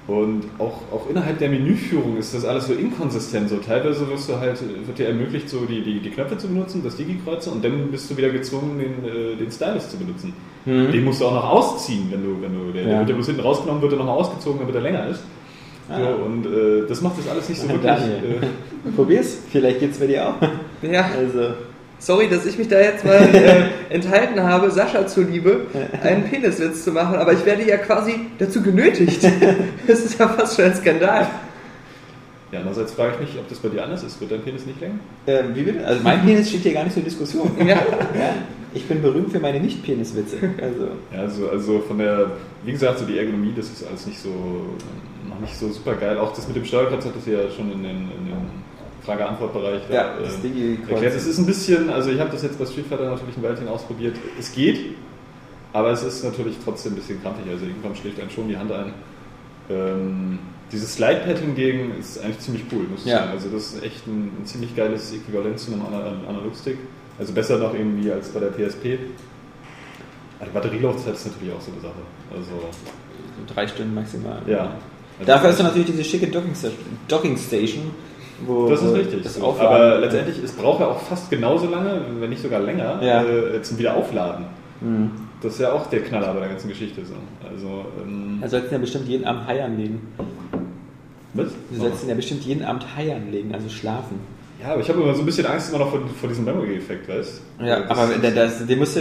Und 0.08 0.44
auch, 0.58 0.82
auch 0.92 1.10
innerhalb 1.10 1.40
der 1.40 1.48
Menüführung 1.48 2.16
ist 2.16 2.32
das 2.32 2.44
alles 2.44 2.68
so 2.68 2.74
inkonsistent. 2.74 3.48
So 3.48 3.56
teilweise 3.56 4.08
wirst 4.08 4.28
du 4.28 4.38
halt, 4.38 4.56
wird 4.86 4.98
dir 4.98 5.08
ermöglicht, 5.08 5.48
so 5.48 5.64
die, 5.64 5.82
die, 5.82 5.98
die 5.98 6.10
Knöpfe 6.10 6.38
zu 6.38 6.46
benutzen, 6.46 6.80
das 6.84 6.96
Digi-Kreuze, 6.96 7.50
und 7.50 7.64
dann 7.64 7.90
bist 7.90 8.08
du 8.08 8.16
wieder 8.16 8.30
gezwungen, 8.30 8.78
den, 8.78 9.04
äh, 9.04 9.36
den 9.36 9.50
Stylus 9.50 9.90
zu 9.90 9.96
benutzen. 9.96 10.32
Den 10.64 11.04
musst 11.04 11.20
du 11.20 11.26
auch 11.26 11.34
noch 11.34 11.48
ausziehen, 11.48 12.08
wenn 12.10 12.24
du, 12.24 12.42
wenn 12.42 12.52
du, 12.52 12.72
der, 12.72 12.82
Ja. 12.82 12.88
der 12.88 12.98
wird 12.98 13.08
ja 13.08 13.14
bloß 13.14 13.26
hinten 13.26 13.40
rausgenommen, 13.42 13.82
wird 13.82 13.92
er 13.92 13.98
nochmal 13.98 14.16
ausgezogen, 14.16 14.58
damit 14.58 14.74
er 14.74 14.80
länger 14.80 15.06
ist. 15.08 15.22
Ah. 15.88 15.98
So, 16.00 16.24
und 16.24 16.46
äh, 16.46 16.86
das 16.88 17.00
macht 17.00 17.18
das 17.18 17.28
alles 17.28 17.48
nicht 17.48 17.60
so 17.60 17.68
wirklich. 17.68 17.90
Äh, 17.90 18.90
Probier's, 18.96 19.38
vielleicht 19.50 19.80
geht's 19.80 19.98
bei 19.98 20.06
dir 20.06 20.28
auch. 20.28 20.34
Ja, 20.82 21.08
Also, 21.18 21.54
sorry, 21.98 22.28
dass 22.28 22.44
ich 22.46 22.58
mich 22.58 22.68
da 22.68 22.80
jetzt 22.80 23.04
mal 23.04 23.14
äh, 23.32 23.94
enthalten 23.94 24.42
habe, 24.42 24.70
Sascha 24.70 25.06
zuliebe, 25.06 25.62
einen 26.02 26.24
Peniswitz 26.24 26.84
zu 26.84 26.92
machen, 26.92 27.16
aber 27.16 27.32
ich 27.32 27.44
werde 27.46 27.64
ja 27.66 27.76
quasi 27.78 28.14
dazu 28.38 28.62
genötigt. 28.62 29.22
Das 29.86 30.00
ist 30.00 30.18
ja 30.18 30.28
fast 30.28 30.56
schon 30.56 30.66
ein 30.66 30.74
Skandal. 30.74 31.26
Ja, 32.52 32.60
andererseits 32.60 32.92
frage 32.92 33.14
ich 33.14 33.20
mich, 33.28 33.38
ob 33.38 33.48
das 33.48 33.58
bei 33.58 33.68
dir 33.68 33.82
anders 33.84 34.02
ist. 34.04 34.20
Wird 34.20 34.30
dein 34.30 34.42
Penis 34.42 34.66
nicht 34.66 34.80
länger? 34.80 34.94
äh, 35.26 35.42
wie 35.54 35.62
bitte? 35.62 35.84
Also 35.86 36.02
mein 36.02 36.24
Penis 36.24 36.48
steht 36.48 36.62
hier 36.62 36.72
gar 36.74 36.84
nicht 36.84 36.94
zur 36.94 37.02
Diskussion. 37.02 37.50
Ja. 37.58 37.74
Ja, 37.74 38.34
ich 38.74 38.84
bin 38.86 39.02
berühmt 39.02 39.32
für 39.32 39.40
meine 39.40 39.58
Nicht-Peniswitze. 39.60 40.36
Also, 40.60 40.88
Ja, 41.12 41.20
also, 41.20 41.48
also 41.48 41.80
von 41.80 41.98
der, 41.98 42.30
wie 42.64 42.72
gesagt, 42.72 42.98
so 42.98 43.06
die 43.06 43.18
Ergonomie, 43.18 43.52
das 43.56 43.66
ist 43.70 43.86
alles 43.86 44.06
nicht 44.06 44.18
so, 44.20 44.28
noch 45.28 45.40
nicht 45.40 45.56
so 45.56 45.68
super 45.70 45.94
geil. 45.94 46.18
Auch 46.18 46.34
das 46.34 46.46
mit 46.46 46.56
dem 46.56 46.64
Steuerkreuz 46.64 47.04
hat 47.04 47.16
das 47.16 47.26
ja 47.26 47.50
schon 47.50 47.72
in 47.72 47.82
den, 47.82 47.96
in 47.96 48.26
den 48.26 48.66
Frage-Antwort-Bereich 49.04 49.82
da, 49.88 49.94
ja, 49.94 50.14
das 50.20 50.34
äh, 50.44 50.74
erklärt. 50.90 51.14
Es 51.14 51.26
ist 51.26 51.38
ein 51.38 51.46
bisschen, 51.46 51.90
also 51.90 52.10
ich 52.10 52.20
habe 52.20 52.30
das 52.30 52.42
jetzt 52.42 52.58
bei 52.58 52.66
Street 52.66 52.86
Fighter 52.86 53.08
natürlich 53.10 53.36
ein 53.36 53.42
Weilchen 53.42 53.68
ausprobiert. 53.68 54.16
Es 54.38 54.52
geht, 54.52 54.78
aber 55.72 55.90
es 55.90 56.02
ist 56.02 56.22
natürlich 56.24 56.56
trotzdem 56.64 56.92
ein 56.92 56.96
bisschen 56.96 57.22
krampfig. 57.22 57.50
Also 57.50 57.66
irgendwann 57.66 57.94
schlägt 57.96 58.20
einem 58.20 58.30
schon 58.30 58.48
die 58.48 58.56
Hand 58.56 58.70
ein. 58.72 58.92
Ähm, 59.70 60.38
dieses 60.72 60.94
Slide-Pad 60.94 61.38
hingegen 61.38 61.92
ist 61.98 62.18
eigentlich 62.22 62.40
ziemlich 62.40 62.64
cool, 62.72 62.84
muss 62.90 63.00
ich 63.00 63.06
Ja. 63.06 63.18
sagen. 63.20 63.30
Also 63.32 63.48
das 63.50 63.74
ist 63.74 63.82
echt 63.84 64.06
ein, 64.06 64.30
ein 64.40 64.44
ziemlich 64.46 64.74
geiles 64.74 65.12
Äquivalent 65.12 65.58
zu 65.58 65.72
einem 65.72 65.82
Ana- 65.86 66.12
Analogstick. 66.28 66.78
Also 67.18 67.32
besser 67.32 67.58
noch 67.58 67.72
irgendwie 67.74 68.10
als 68.10 68.28
bei 68.28 68.40
der 68.40 68.48
PSP. 68.48 68.98
Aber 70.38 70.46
die 70.48 70.52
Batterielaufzeit 70.54 71.14
ist 71.14 71.26
natürlich 71.26 71.54
auch 71.54 71.60
so 71.60 71.72
eine 71.72 71.80
Sache. 71.80 72.02
Also, 72.30 72.50
So 72.50 73.54
drei 73.54 73.66
Stunden 73.66 73.94
maximal. 73.94 74.42
ja. 74.46 74.72
Also 75.18 75.32
Dafür 75.32 75.48
hast 75.48 75.58
du 75.60 75.62
natürlich 75.64 75.86
diese 75.86 76.04
schicke 76.04 76.26
Docking 76.26 76.54
Station, 76.54 76.78
Docking 77.08 77.36
Station 77.38 77.90
wo 78.46 78.68
Das 78.68 78.82
ist 78.82 78.92
richtig. 78.92 79.22
Das. 79.22 79.40
Aufladen- 79.40 79.74
Aber 79.74 79.98
letztendlich, 80.00 80.42
es 80.44 80.52
braucht 80.52 80.80
ja 80.80 80.88
auch 80.88 81.00
fast 81.00 81.30
genauso 81.30 81.70
lange, 81.70 82.02
wenn 82.20 82.28
nicht 82.28 82.42
sogar 82.42 82.60
länger, 82.60 83.02
Ja. 83.02 83.22
äh, 83.24 83.62
zum 83.62 83.78
Wiederaufladen. 83.78 84.44
Mhm. 84.82 85.10
Das 85.42 85.52
ist 85.54 85.60
ja 85.60 85.72
auch 85.72 85.86
der 85.88 86.00
Knaller 86.00 86.32
bei 86.34 86.40
der 86.40 86.48
ganzen 86.50 86.68
Geschichte. 86.68 87.02
So. 87.04 87.14
Also, 87.48 87.84
ähm, 88.02 88.38
Da 88.40 88.48
sollten 88.48 88.72
ja 88.72 88.78
bestimmt 88.78 89.06
jeden 89.06 89.24
Abend 89.24 89.46
Hai 89.46 89.62
anlegen. 89.62 90.00
was? 91.34 91.48
Wir 91.70 91.78
sollten 91.80 92.08
ja 92.08 92.14
bestimmt 92.14 92.42
jeden 92.44 92.64
Abend 92.64 92.86
Hai 92.96 93.14
anlegen, 93.14 93.54
also 93.54 93.68
schlafen. 93.68 94.18
Ja, 94.62 94.72
aber 94.72 94.80
ich 94.80 94.88
habe 94.88 95.02
immer 95.02 95.12
so 95.14 95.20
ein 95.20 95.26
bisschen 95.26 95.44
Angst 95.46 95.68
immer 95.68 95.80
noch 95.80 95.90
vor, 95.90 96.00
vor 96.18 96.28
diesem 96.30 96.46
Memory-Effekt, 96.46 97.06
weißt 97.08 97.42
du? 97.58 97.64
Ja, 97.66 97.80
das, 97.80 97.90
aber 97.98 98.14
der, 98.16 98.30
das, 98.30 98.66
den 98.66 98.78
musst 98.78 98.96
du, 98.96 99.00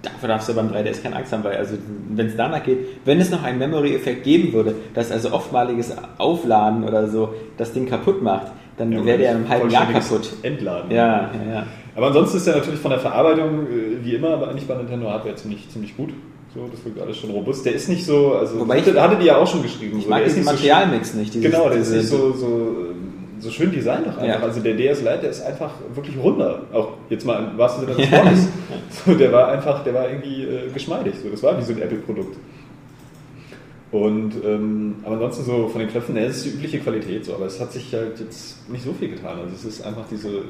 dafür 0.00 0.28
darfst 0.28 0.48
du 0.48 0.54
beim 0.54 0.68
3DS 0.70 1.02
keine 1.02 1.16
Angst 1.16 1.30
haben, 1.30 1.44
weil 1.44 1.56
also 1.58 1.74
wenn 2.08 2.26
es 2.26 2.36
danach 2.36 2.62
geht, 2.62 2.78
wenn 3.04 3.20
es 3.20 3.28
noch 3.30 3.42
einen 3.42 3.58
Memory-Effekt 3.58 4.24
geben 4.24 4.54
würde, 4.54 4.74
dass 4.94 5.12
also 5.12 5.30
oftmaliges 5.32 5.94
Aufladen 6.16 6.84
oder 6.84 7.06
so 7.08 7.34
das 7.58 7.74
Ding 7.74 7.84
kaputt 7.86 8.22
macht, 8.22 8.46
dann 8.78 8.90
Ja, 8.90 9.04
wäre 9.04 9.18
der 9.18 9.30
einem 9.32 9.46
halben 9.48 9.68
Jahr 9.70 9.92
kaputt. 9.92 10.30
Entladen. 10.42 10.90
Ja, 10.90 11.30
ja, 11.46 11.52
ja. 11.52 11.66
Aber 11.98 12.06
ansonsten 12.06 12.36
ist 12.36 12.46
ja 12.46 12.54
natürlich 12.54 12.78
von 12.78 12.92
der 12.92 13.00
Verarbeitung, 13.00 13.66
äh, 13.66 14.04
wie 14.04 14.14
immer, 14.14 14.28
aber 14.34 14.48
eigentlich 14.50 14.68
bei 14.68 14.76
Nintendo 14.76 15.10
Hardware 15.10 15.34
ziemlich, 15.34 15.68
ziemlich 15.68 15.96
gut. 15.96 16.10
So, 16.54 16.68
das 16.70 16.84
wirkt 16.84 17.00
alles 17.00 17.16
schon 17.16 17.30
robust. 17.30 17.66
Der 17.66 17.72
ist 17.74 17.88
nicht 17.88 18.06
so, 18.06 18.34
also 18.34 18.60
Wobei 18.60 18.78
das 18.78 18.86
ich- 18.94 19.00
hatte 19.00 19.16
die 19.16 19.26
ja 19.26 19.36
auch 19.36 19.46
schon 19.48 19.62
geschrieben. 19.62 19.98
Ich 19.98 20.04
so. 20.04 20.10
mag 20.10 20.22
diesen 20.22 20.38
nicht 20.38 20.46
so 20.46 20.52
Materialmix 20.52 21.14
nicht. 21.14 21.34
Dieses, 21.34 21.50
genau, 21.50 21.68
der 21.68 21.78
ist 21.78 21.90
nicht 21.90 22.06
so, 22.06 22.32
so, 22.32 22.46
ähm, 22.46 23.40
so 23.40 23.50
schön 23.50 23.72
designt 23.72 24.06
doch 24.06 24.16
einfach. 24.16 24.40
Ja. 24.40 24.46
Also 24.46 24.60
der 24.60 24.74
DS 24.74 25.00
Lite, 25.00 25.18
der 25.22 25.30
ist 25.30 25.42
einfach 25.44 25.72
wirklich 25.92 26.16
runder. 26.16 26.62
Auch 26.72 26.90
jetzt 27.10 27.26
mal 27.26 27.50
im 27.50 27.58
wahrsten 27.58 27.84
Sinne 27.84 27.96
des 27.96 28.12
Wortes. 28.12 28.48
So, 29.04 29.14
der 29.14 29.32
war 29.32 29.48
einfach, 29.48 29.82
der 29.82 29.94
war 29.94 30.08
irgendwie 30.08 30.44
äh, 30.44 30.70
geschmeidig. 30.72 31.14
So, 31.20 31.28
das 31.30 31.42
war 31.42 31.58
wie 31.58 31.62
so 31.64 31.72
ein 31.72 31.82
Apple-Produkt. 31.82 32.36
Und 33.90 34.32
ähm, 34.44 34.96
aber 35.02 35.14
ansonsten 35.14 35.44
so 35.44 35.66
von 35.68 35.80
den 35.80 35.88
Knöpfen, 35.90 36.16
es 36.18 36.36
ist 36.38 36.44
die 36.46 36.50
übliche 36.50 36.78
Qualität 36.78 37.24
so, 37.24 37.34
aber 37.34 37.46
es 37.46 37.58
hat 37.58 37.72
sich 37.72 37.92
halt 37.92 38.20
jetzt 38.20 38.70
nicht 38.70 38.84
so 38.84 38.92
viel 38.92 39.08
getan. 39.08 39.38
Also 39.40 39.54
es 39.54 39.64
ist 39.64 39.84
einfach 39.86 40.04
diese 40.10 40.42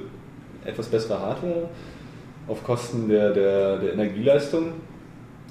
etwas 0.64 0.86
bessere 0.86 1.18
Hardware 1.20 1.68
auf 2.46 2.62
Kosten 2.64 3.08
der, 3.08 3.32
der, 3.32 3.78
der 3.78 3.92
Energieleistung. 3.94 4.72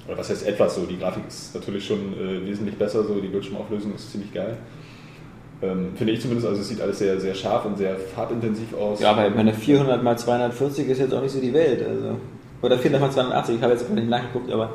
Oder 0.06 0.18
was 0.18 0.30
heißt 0.30 0.46
etwas 0.46 0.74
so? 0.74 0.86
Die 0.86 0.98
Grafik 0.98 1.24
ist 1.28 1.54
natürlich 1.54 1.84
schon 1.86 2.14
äh, 2.14 2.46
wesentlich 2.46 2.76
besser, 2.76 3.04
so 3.04 3.20
die 3.20 3.28
Bildschirmauflösung 3.28 3.94
ist 3.94 4.10
ziemlich 4.10 4.32
geil. 4.32 4.56
Ähm, 5.60 5.90
finde 5.96 6.12
ich 6.12 6.20
zumindest, 6.20 6.46
also 6.46 6.60
es 6.60 6.68
sieht 6.68 6.80
alles 6.80 6.98
sehr, 6.98 7.18
sehr 7.20 7.34
scharf 7.34 7.64
und 7.64 7.76
sehr 7.76 7.96
farbintensiv 7.96 8.74
aus. 8.74 9.00
Ja, 9.00 9.10
aber 9.10 9.28
meine 9.30 9.52
400 9.52 10.02
mal 10.02 10.16
240 10.16 10.88
ist 10.88 10.98
jetzt 11.00 11.12
auch 11.12 11.20
nicht 11.20 11.32
so 11.32 11.40
die 11.40 11.52
Welt. 11.52 11.84
Also. 11.86 12.16
Oder 12.62 12.78
400 12.78 13.00
mal 13.00 13.10
280, 13.10 13.56
ich 13.56 13.62
habe 13.62 13.72
jetzt 13.72 13.90
nicht 13.90 14.08
nachgeguckt, 14.08 14.50
aber 14.52 14.70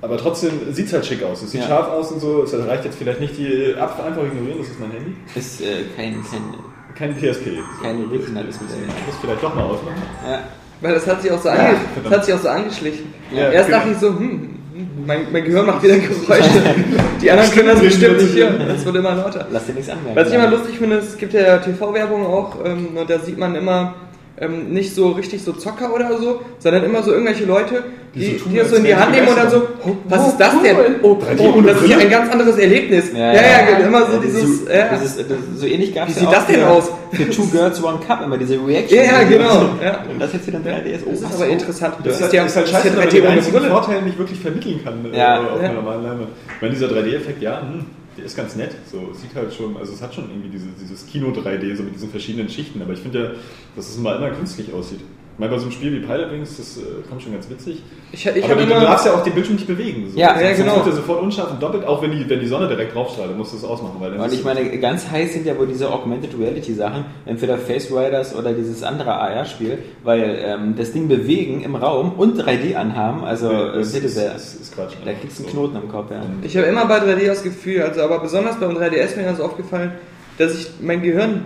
Aber 0.00 0.16
trotzdem 0.16 0.72
sieht 0.72 0.86
es 0.86 0.92
halt 0.92 1.04
schick 1.06 1.22
aus. 1.22 1.42
Es 1.42 1.50
sieht 1.52 1.60
Ja. 1.60 1.66
scharf 1.68 1.88
aus 1.90 2.10
und 2.12 2.20
so. 2.20 2.42
Es 2.42 2.54
reicht 2.54 2.84
jetzt 2.84 2.96
vielleicht 2.98 3.20
nicht 3.20 3.36
die 3.36 3.74
Apfel 3.78 4.04
einfach 4.06 4.24
ignorieren, 4.24 4.58
das 4.58 4.68
ist 4.68 4.80
mein 4.80 4.90
Handy. 4.92 5.14
ist 5.34 5.60
äh, 5.60 5.84
kein, 5.96 6.14
kein, 6.24 6.54
Kein 6.98 7.14
PSP. 7.14 7.58
kein 7.82 8.02
regionales 8.10 8.56
Ich 8.56 8.60
Modell. 8.62 8.86
muss 9.06 9.16
vielleicht 9.20 9.42
doch 9.42 9.54
mal 9.54 9.64
ausmachen. 9.64 10.02
Ja. 10.28 10.40
Weil 10.80 10.94
das 10.94 11.06
hat 11.06 11.22
sich 11.22 11.30
auch 11.30 11.40
so, 11.40 11.48
ange 11.48 11.74
das 12.04 12.12
hat 12.12 12.24
sich 12.24 12.34
auch 12.34 12.38
so 12.40 12.48
angeschlichen. 12.48 13.12
Ja, 13.34 13.50
Erst 13.50 13.66
genau. 13.68 13.78
dachte 13.78 13.92
ich 13.92 13.98
so, 13.98 14.08
hm, 14.08 14.18
hm, 14.20 14.88
mein, 15.06 15.20
mein 15.32 15.44
Gehirn 15.44 15.66
macht 15.66 15.82
wieder 15.82 15.96
Geräusche. 15.96 16.50
Die 17.22 17.30
anderen 17.30 17.50
können 17.50 17.68
das 17.68 17.80
bestimmt 17.80 18.18
nicht 18.22 18.34
hören. 18.36 18.62
Das 18.68 18.84
wird 18.84 18.96
immer 18.96 19.14
lauter. 19.14 19.46
Lass 19.50 19.66
dir 19.66 19.72
nichts 19.74 19.90
anmerken. 19.90 20.16
Was 20.18 20.28
ich 20.28 20.34
immer 20.34 20.48
lustig 20.48 20.78
finde, 20.78 20.96
es 20.98 21.16
gibt 21.16 21.32
ja 21.32 21.58
TV-Werbung 21.58 22.26
auch, 22.26 22.56
ähm, 22.64 22.96
und 22.96 23.10
da 23.10 23.18
sieht 23.18 23.38
man 23.38 23.54
immer 23.56 23.94
ähm, 24.40 24.72
nicht 24.72 24.94
so 24.94 25.10
richtig 25.10 25.42
so 25.42 25.52
Zocker 25.52 25.92
oder 25.94 26.16
so, 26.18 26.40
sondern 26.58 26.84
immer 26.84 27.02
so 27.02 27.12
irgendwelche 27.12 27.44
Leute, 27.44 27.82
Die 28.14 28.20
die, 28.20 28.38
so 28.38 28.48
die, 28.48 28.56
das 28.56 28.70
so 28.70 28.76
in 28.76 28.84
die 28.84 28.94
Hand 28.94 29.12
nehmen 29.12 29.28
und 29.28 29.36
dann 29.36 29.50
so, 29.50 29.62
oh, 29.84 29.90
was 30.04 30.28
ist 30.28 30.36
das 30.38 30.62
denn? 30.62 30.76
Oh, 31.02 31.18
oh, 31.38 31.60
das 31.60 31.82
ist 31.82 31.88
ja 31.90 31.98
ein 31.98 32.08
ganz 32.10 32.30
anderes 32.32 32.56
Erlebnis. 32.58 33.12
Ja, 33.12 33.32
ja, 33.32 33.78
immer 33.84 34.06
so 34.06 34.12
Ja, 34.14 34.18
dieses, 34.24 34.64
so, 34.64 34.70
ja. 34.70 34.88
dieses, 34.94 35.16
das, 35.16 35.26
so 35.56 35.66
ähnlich 35.66 35.94
gab 35.94 36.06
Wie 36.08 36.12
es 36.12 36.18
sieht 36.18 36.28
ja 36.30 36.34
das 36.34 36.46
denn 36.46 36.62
aus? 36.64 36.90
Für 37.12 37.28
Two 37.30 37.46
Girls 37.52 37.82
One 37.82 37.98
Cup, 38.06 38.22
immer 38.24 38.38
diese 38.38 38.54
Reaction. 38.54 38.96
Ja, 38.98 39.04
ja, 39.04 39.22
genau. 39.24 39.68
Ja. 39.82 40.04
Und 40.10 40.20
das 40.20 40.32
jetzt 40.32 40.46
wieder 40.46 40.58
ein 40.58 40.64
3DS. 40.64 41.00
Oh, 41.06 41.10
Das 41.10 41.20
ist 41.20 41.34
aber 41.34 41.46
Oh. 41.48 41.52
interessant. 41.52 41.94
Das, 42.04 42.04
Das 42.04 42.12
ist, 42.12 42.18
ist 42.18 42.22
halt, 42.22 42.32
ja 42.34 42.44
ist 42.44 42.56
halt 42.56 42.66
das 42.66 42.72
scheiße, 42.74 42.88
ist 42.88 42.96
weil 42.96 43.04
ja 43.04 43.04
man 43.04 43.10
den 43.10 43.20
3D 43.22 43.26
ohne 43.26 43.32
einzigen 43.38 43.56
Brille. 43.58 43.70
Vorteil 43.70 44.02
nicht 44.02 44.18
wirklich 44.18 44.38
vermitteln 44.40 44.80
kann 44.84 45.12
äh, 45.12 45.18
Ja. 45.18 45.40
auf 45.40 45.46
Ja. 45.62 45.68
einer 45.68 45.74
normalen 45.74 46.02
Leinwand. 46.04 46.28
Ich 46.56 46.62
meine, 46.62 46.74
dieser 46.74 46.86
3D-Effekt, 46.86 47.42
ja, 47.42 47.60
hm, 47.60 47.84
der 48.18 48.26
ist 48.26 48.36
ganz 48.36 48.56
nett. 48.56 48.74
So, 48.90 49.12
sieht 49.14 49.34
halt 49.34 49.54
schon, 49.54 49.76
also 49.76 49.92
es 49.92 50.02
hat 50.02 50.14
schon 50.14 50.28
irgendwie 50.28 50.50
diese, 50.50 50.66
dieses 50.80 51.06
Kino-3D, 51.06 51.76
so 51.76 51.82
mit 51.82 51.94
diesen 51.94 52.10
verschiedenen 52.10 52.48
Schichten, 52.48 52.82
aber 52.82 52.92
ich 52.92 52.98
finde 52.98 53.22
ja, 53.22 53.30
dass 53.76 53.88
es 53.88 53.96
mal 53.96 54.16
immer 54.16 54.30
künstlich 54.30 54.72
aussieht. 54.72 55.00
Meine, 55.38 55.52
bei 55.52 55.58
so 55.58 55.64
einem 55.66 55.72
Spiel 55.72 55.92
wie 55.92 56.04
Pilot 56.04 56.32
Wings, 56.32 56.56
das 56.56 56.78
äh, 56.78 56.80
kommt 57.08 57.22
schon 57.22 57.32
ganz 57.32 57.48
witzig. 57.48 57.80
Ich, 58.10 58.26
ich 58.26 58.44
aber 58.44 58.54
habe 58.54 58.60
du, 58.62 58.66
du 58.66 58.72
immer, 58.74 58.80
darfst 58.80 59.06
ja 59.06 59.14
auch 59.14 59.22
den 59.22 59.34
Bildschirm 59.34 59.54
nicht 59.54 59.68
bewegen. 59.68 60.10
So. 60.10 60.18
Ja, 60.18 60.30
Sonst 60.30 60.42
ja, 60.42 60.52
genau. 60.54 60.74
wird 60.76 60.86
der 60.86 60.92
sofort 60.94 61.22
unscharf 61.22 61.52
und 61.52 61.62
doppelt, 61.62 61.84
auch 61.86 62.02
wenn 62.02 62.10
die, 62.10 62.28
wenn 62.28 62.40
die 62.40 62.48
Sonne 62.48 62.66
direkt 62.66 62.92
drauf 62.92 63.12
strahlt, 63.12 63.30
dann 63.30 63.38
musst 63.38 63.52
du 63.52 63.56
das 63.56 63.64
ausmachen. 63.64 63.94
Weil 64.00 64.10
dann 64.10 64.18
Und 64.20 64.26
ist 64.26 64.32
ich 64.32 64.38
es- 64.40 64.44
meine, 64.44 64.78
ganz 64.80 65.08
heiß 65.08 65.32
sind 65.34 65.46
ja 65.46 65.56
wohl 65.56 65.68
diese 65.68 65.92
Augmented 65.92 66.30
Reality 66.36 66.74
Sachen, 66.74 67.04
entweder 67.24 67.56
Face 67.56 67.88
Riders 67.92 68.34
oder 68.34 68.52
dieses 68.52 68.82
andere 68.82 69.14
AR-Spiel, 69.14 69.78
weil 70.02 70.40
ähm, 70.44 70.74
das 70.76 70.92
Ding 70.92 71.06
bewegen 71.06 71.60
im 71.60 71.76
Raum 71.76 72.14
und 72.14 72.36
3D 72.42 72.74
anhaben, 72.74 73.22
also 73.24 73.48
Nee, 73.48 73.54
äh, 73.54 73.72
das 73.78 73.92
bitte 73.92 74.06
ist, 74.06 74.14
sehr. 74.16 74.34
ist, 74.34 74.60
ist 74.60 74.74
Quatsch. 74.74 74.94
Da 75.04 75.12
kriegst 75.12 75.38
du 75.38 75.44
einen. 75.44 75.52
Knoten 75.52 75.76
im 75.76 75.88
Kopf, 75.88 76.10
ja. 76.10 76.20
Und- 76.20 76.44
ich 76.44 76.56
habe 76.56 76.66
immer 76.66 76.84
bei 76.86 76.98
3D 76.98 77.26
das 77.28 77.44
Gefühl, 77.44 77.82
also 77.82 78.02
aber 78.02 78.18
besonders 78.18 78.58
beim 78.58 78.76
3DS 78.76 79.14
mir 79.16 79.30
ist 79.30 79.40
aufgefallen, 79.40 79.92
dass 80.36 80.52
ich 80.58 80.66
mein 80.80 81.00
Gehirn 81.00 81.44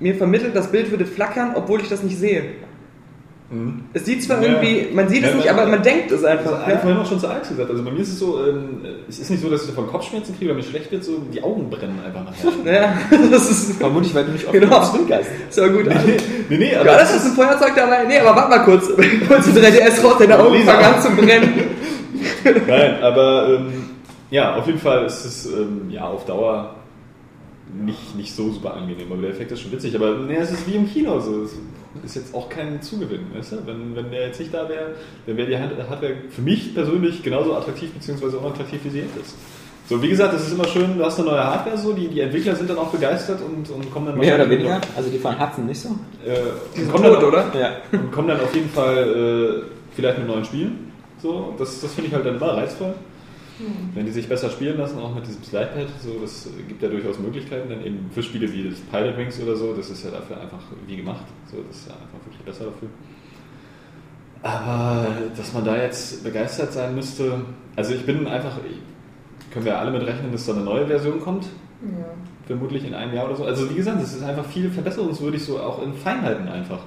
mir 0.00 0.14
vermittelt, 0.14 0.56
das 0.56 0.70
Bild 0.72 0.90
würde 0.90 1.04
flackern, 1.04 1.52
obwohl 1.56 1.82
ich 1.82 1.90
das 1.90 2.02
nicht 2.02 2.16
sehe. 2.16 2.42
Mhm. 3.50 3.84
Es 3.94 4.04
sieht 4.04 4.22
zwar 4.22 4.42
Ja. 4.42 4.48
irgendwie, 4.60 4.94
man 4.94 5.08
sieht 5.08 5.24
es 5.24 5.30
Ja, 5.30 5.36
nicht, 5.36 5.46
man- 5.46 5.58
aber 5.58 5.66
man 5.70 5.82
denkt 5.82 6.10
es 6.12 6.20
Das 6.20 6.30
einfach. 6.30 6.52
habe 6.52 6.64
ich 6.70 6.74
Ja. 6.74 6.78
vorhin 6.80 6.98
auch 7.00 7.06
schon 7.08 7.18
zu 7.18 7.28
Alex 7.28 7.48
gesagt. 7.48 7.70
Also 7.70 7.82
bei 7.82 7.90
mir 7.90 8.00
ist 8.00 8.08
es 8.10 8.18
so, 8.18 8.44
ähm, 8.46 8.80
es 9.08 9.18
ist 9.20 9.30
nicht 9.30 9.42
so, 9.42 9.48
dass 9.48 9.62
ich 9.62 9.68
davon 9.68 9.86
Kopfschmerzen 9.86 10.36
kriege 10.36 10.50
oder 10.50 10.60
mir 10.60 10.66
schlecht 10.66 10.92
wird, 10.92 11.02
so 11.02 11.18
die 11.32 11.42
Augen 11.42 11.70
brennen 11.70 11.98
einfach 12.04 12.24
nachher. 12.24 12.52
Ja, 12.70 12.98
das 13.30 13.50
ist, 13.50 13.78
Vermutlich, 13.78 14.14
weil 14.14 14.24
du 14.26 14.32
nicht 14.32 14.44
oft 14.44 14.52
Genau. 14.52 14.82
zwinkerst. 14.84 15.30
ist 15.48 15.58
aber 15.58 15.68
gut. 15.70 15.86
nee, 15.86 15.94
nee, 16.50 16.56
nee, 16.58 16.72
Ja, 16.72 16.80
aber 16.80 16.90
das 16.92 17.16
ist 17.16 17.24
ein 17.24 17.32
Feuerzeug 17.32 17.72
dabei. 17.74 18.04
Nee, 18.06 18.18
aber 18.18 18.36
warte 18.36 18.50
mal 18.50 18.64
kurz. 18.64 18.86
Kurz 19.28 19.46
du 19.46 19.52
3DS 19.58 20.04
raus, 20.04 20.14
deine 20.18 20.38
Augen 20.38 20.62
fangen 20.64 20.84
an 20.84 21.00
zu 21.00 21.10
brennen. 21.12 21.52
Nein, 22.66 23.02
aber 23.02 23.48
ähm, 23.48 23.72
ja, 24.30 24.56
auf 24.56 24.66
jeden 24.66 24.78
Fall 24.78 25.06
ist 25.06 25.24
es 25.24 25.46
ähm, 25.46 25.88
ja 25.90 26.04
auf 26.04 26.26
Dauer 26.26 26.74
nicht, 27.82 28.14
nicht 28.16 28.34
so 28.34 28.50
super 28.50 28.74
angenehm, 28.74 29.10
aber 29.10 29.22
der 29.22 29.30
Effekt 29.30 29.52
ist 29.52 29.60
schon 29.60 29.72
witzig. 29.72 29.94
Aber 29.94 30.16
nee, 30.26 30.36
es 30.36 30.50
ist 30.50 30.66
wie 30.66 30.74
im 30.76 30.86
Kino 30.90 31.18
so. 31.20 31.44
Es 31.44 31.52
ist 32.04 32.16
jetzt 32.16 32.34
auch 32.34 32.48
kein 32.48 32.80
Zugewinn, 32.82 33.26
weißt 33.34 33.52
du? 33.52 33.56
Wenn, 33.66 33.94
wenn 33.96 34.10
der 34.10 34.26
jetzt 34.28 34.40
nicht 34.40 34.52
da 34.52 34.68
wäre, 34.68 34.92
dann 35.26 35.36
wäre 35.36 35.48
die 35.48 35.56
Hardware 35.56 36.14
für 36.30 36.42
mich 36.42 36.74
persönlich 36.74 37.22
genauso 37.22 37.54
attraktiv 37.54 37.90
bzw. 37.92 38.36
unattraktiv 38.36 38.80
wie 38.84 38.90
sie 38.90 38.98
jetzt 39.00 39.16
ist. 39.16 39.34
So, 39.88 40.02
wie 40.02 40.08
gesagt, 40.08 40.34
es 40.34 40.46
ist 40.46 40.52
immer 40.52 40.66
schön, 40.68 40.98
du 40.98 41.04
hast 41.04 41.18
eine 41.18 41.30
neue 41.30 41.42
Hardware, 41.42 41.78
so, 41.78 41.92
die, 41.94 42.08
die 42.08 42.20
Entwickler 42.20 42.54
sind 42.54 42.68
dann 42.68 42.76
auch 42.76 42.88
begeistert 42.90 43.40
und, 43.40 43.70
und 43.70 43.90
kommen 43.90 44.04
dann 44.06 44.18
Mehr 44.18 44.34
oder 44.34 44.50
weniger? 44.50 44.80
Also 44.94 45.08
die 45.08 45.16
von 45.18 45.38
Hudson 45.40 45.64
nicht 45.66 45.80
so? 45.80 45.88
Noch, 45.88 45.96
äh, 46.26 46.36
Die 46.76 46.80
sind 46.80 46.92
kommen 46.92 47.04
dann 47.04 47.14
tot, 47.14 47.22
auch- 47.24 47.28
oder? 47.28 47.58
Ja. 47.58 47.70
und 47.92 48.12
kommen 48.12 48.28
dann 48.28 48.40
auf 48.40 48.54
jeden 48.54 48.68
Fall 48.68 48.96
äh, 48.98 49.62
vielleicht 49.96 50.18
mit 50.18 50.26
neuen 50.28 50.44
Spielen. 50.44 50.92
So, 51.22 51.54
das, 51.58 51.80
das 51.80 51.94
finde 51.94 52.08
ich 52.08 52.14
halt 52.14 52.26
dann 52.26 52.36
immer 52.36 52.56
reizvoll. 52.56 52.92
Wenn 53.94 54.06
die 54.06 54.12
sich 54.12 54.28
besser 54.28 54.50
spielen 54.50 54.78
lassen, 54.78 54.98
auch 54.98 55.14
mit 55.14 55.26
diesem 55.26 55.42
Slidepad, 55.42 55.88
so, 56.00 56.18
das 56.20 56.48
gibt 56.68 56.80
ja 56.82 56.88
durchaus 56.88 57.18
Möglichkeiten, 57.18 57.68
dann 57.68 57.84
eben 57.84 58.08
für 58.12 58.22
Spiele 58.22 58.52
wie 58.52 58.68
das 58.70 58.78
Pilot 58.80 59.16
Wings 59.16 59.40
oder 59.40 59.56
so, 59.56 59.74
das 59.74 59.90
ist 59.90 60.04
ja 60.04 60.10
dafür 60.10 60.40
einfach 60.40 60.60
wie 60.86 60.96
gemacht. 60.96 61.24
So, 61.50 61.56
das 61.66 61.78
ist 61.78 61.88
ja 61.88 61.94
einfach 61.94 62.24
wirklich 62.26 62.42
besser 62.44 62.66
dafür. 62.66 62.88
Aber 64.42 65.06
dass 65.36 65.52
man 65.52 65.64
da 65.64 65.76
jetzt 65.76 66.22
begeistert 66.22 66.72
sein 66.72 66.94
müsste, 66.94 67.40
also 67.74 67.92
ich 67.94 68.06
bin 68.06 68.26
einfach, 68.28 68.52
können 69.52 69.64
wir 69.64 69.78
alle 69.78 69.90
mit 69.90 70.02
rechnen, 70.06 70.30
dass 70.30 70.46
da 70.46 70.52
eine 70.54 70.62
neue 70.62 70.86
Version 70.86 71.20
kommt, 71.20 71.44
Ja. 71.82 72.04
vermutlich 72.46 72.84
in 72.84 72.94
einem 72.94 73.14
Jahr 73.14 73.26
oder 73.26 73.36
so. 73.36 73.44
Also 73.44 73.68
wie 73.70 73.74
gesagt, 73.74 74.00
es 74.02 74.14
ist 74.14 74.22
einfach 74.22 74.44
viel 74.44 74.70
verbesserungswürdig, 74.70 75.42
so 75.44 75.58
auch 75.58 75.82
in 75.82 75.92
Feinheiten 75.94 76.48
einfach. 76.48 76.80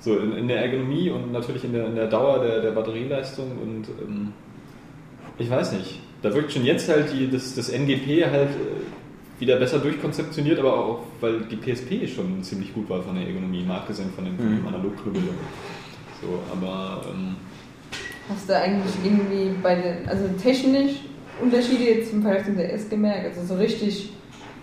So 0.00 0.18
in, 0.18 0.32
in 0.32 0.48
der 0.48 0.62
Ergonomie 0.64 1.10
und 1.10 1.32
natürlich 1.32 1.64
in 1.64 1.72
der, 1.72 1.86
in 1.86 1.94
der 1.94 2.06
Dauer 2.08 2.40
der, 2.40 2.60
der 2.60 2.70
Batterieleistung 2.72 3.50
und 3.62 3.88
ähm, 4.00 4.32
ich 5.38 5.50
weiß 5.50 5.72
nicht. 5.72 6.00
Da 6.22 6.34
wirkt 6.34 6.52
schon 6.52 6.64
jetzt 6.64 6.88
halt 6.88 7.12
die, 7.12 7.30
das, 7.30 7.54
das 7.54 7.68
NGP 7.68 8.24
halt 8.30 8.50
äh, 8.50 9.40
wieder 9.40 9.56
besser 9.56 9.78
durchkonzeptioniert, 9.78 10.58
aber 10.58 10.78
auch, 10.78 11.02
weil 11.20 11.40
die 11.40 11.56
PSP 11.56 12.08
schon 12.08 12.42
ziemlich 12.42 12.72
gut 12.72 12.88
war 12.88 13.02
von 13.02 13.14
der 13.14 13.26
Ergonomie, 13.26 13.62
mal 13.62 13.78
abgesehen 13.78 14.10
von 14.14 14.24
dem, 14.24 14.36
von 14.36 14.72
dem. 15.12 15.28
So, 16.22 16.40
aber 16.50 17.02
ähm, 17.10 17.36
Hast 18.28 18.48
du 18.48 18.56
eigentlich 18.56 18.92
irgendwie 19.04 19.50
bei 19.62 19.74
den, 19.74 20.08
also 20.08 20.26
technisch 20.42 20.92
Unterschiede 21.40 21.84
jetzt 21.84 22.12
im 22.12 22.22
Vergleich 22.22 22.46
zum 22.46 22.56
DS 22.56 22.88
gemerkt? 22.88 23.36
Also 23.36 23.54
so 23.54 23.60
richtig, 23.60 24.10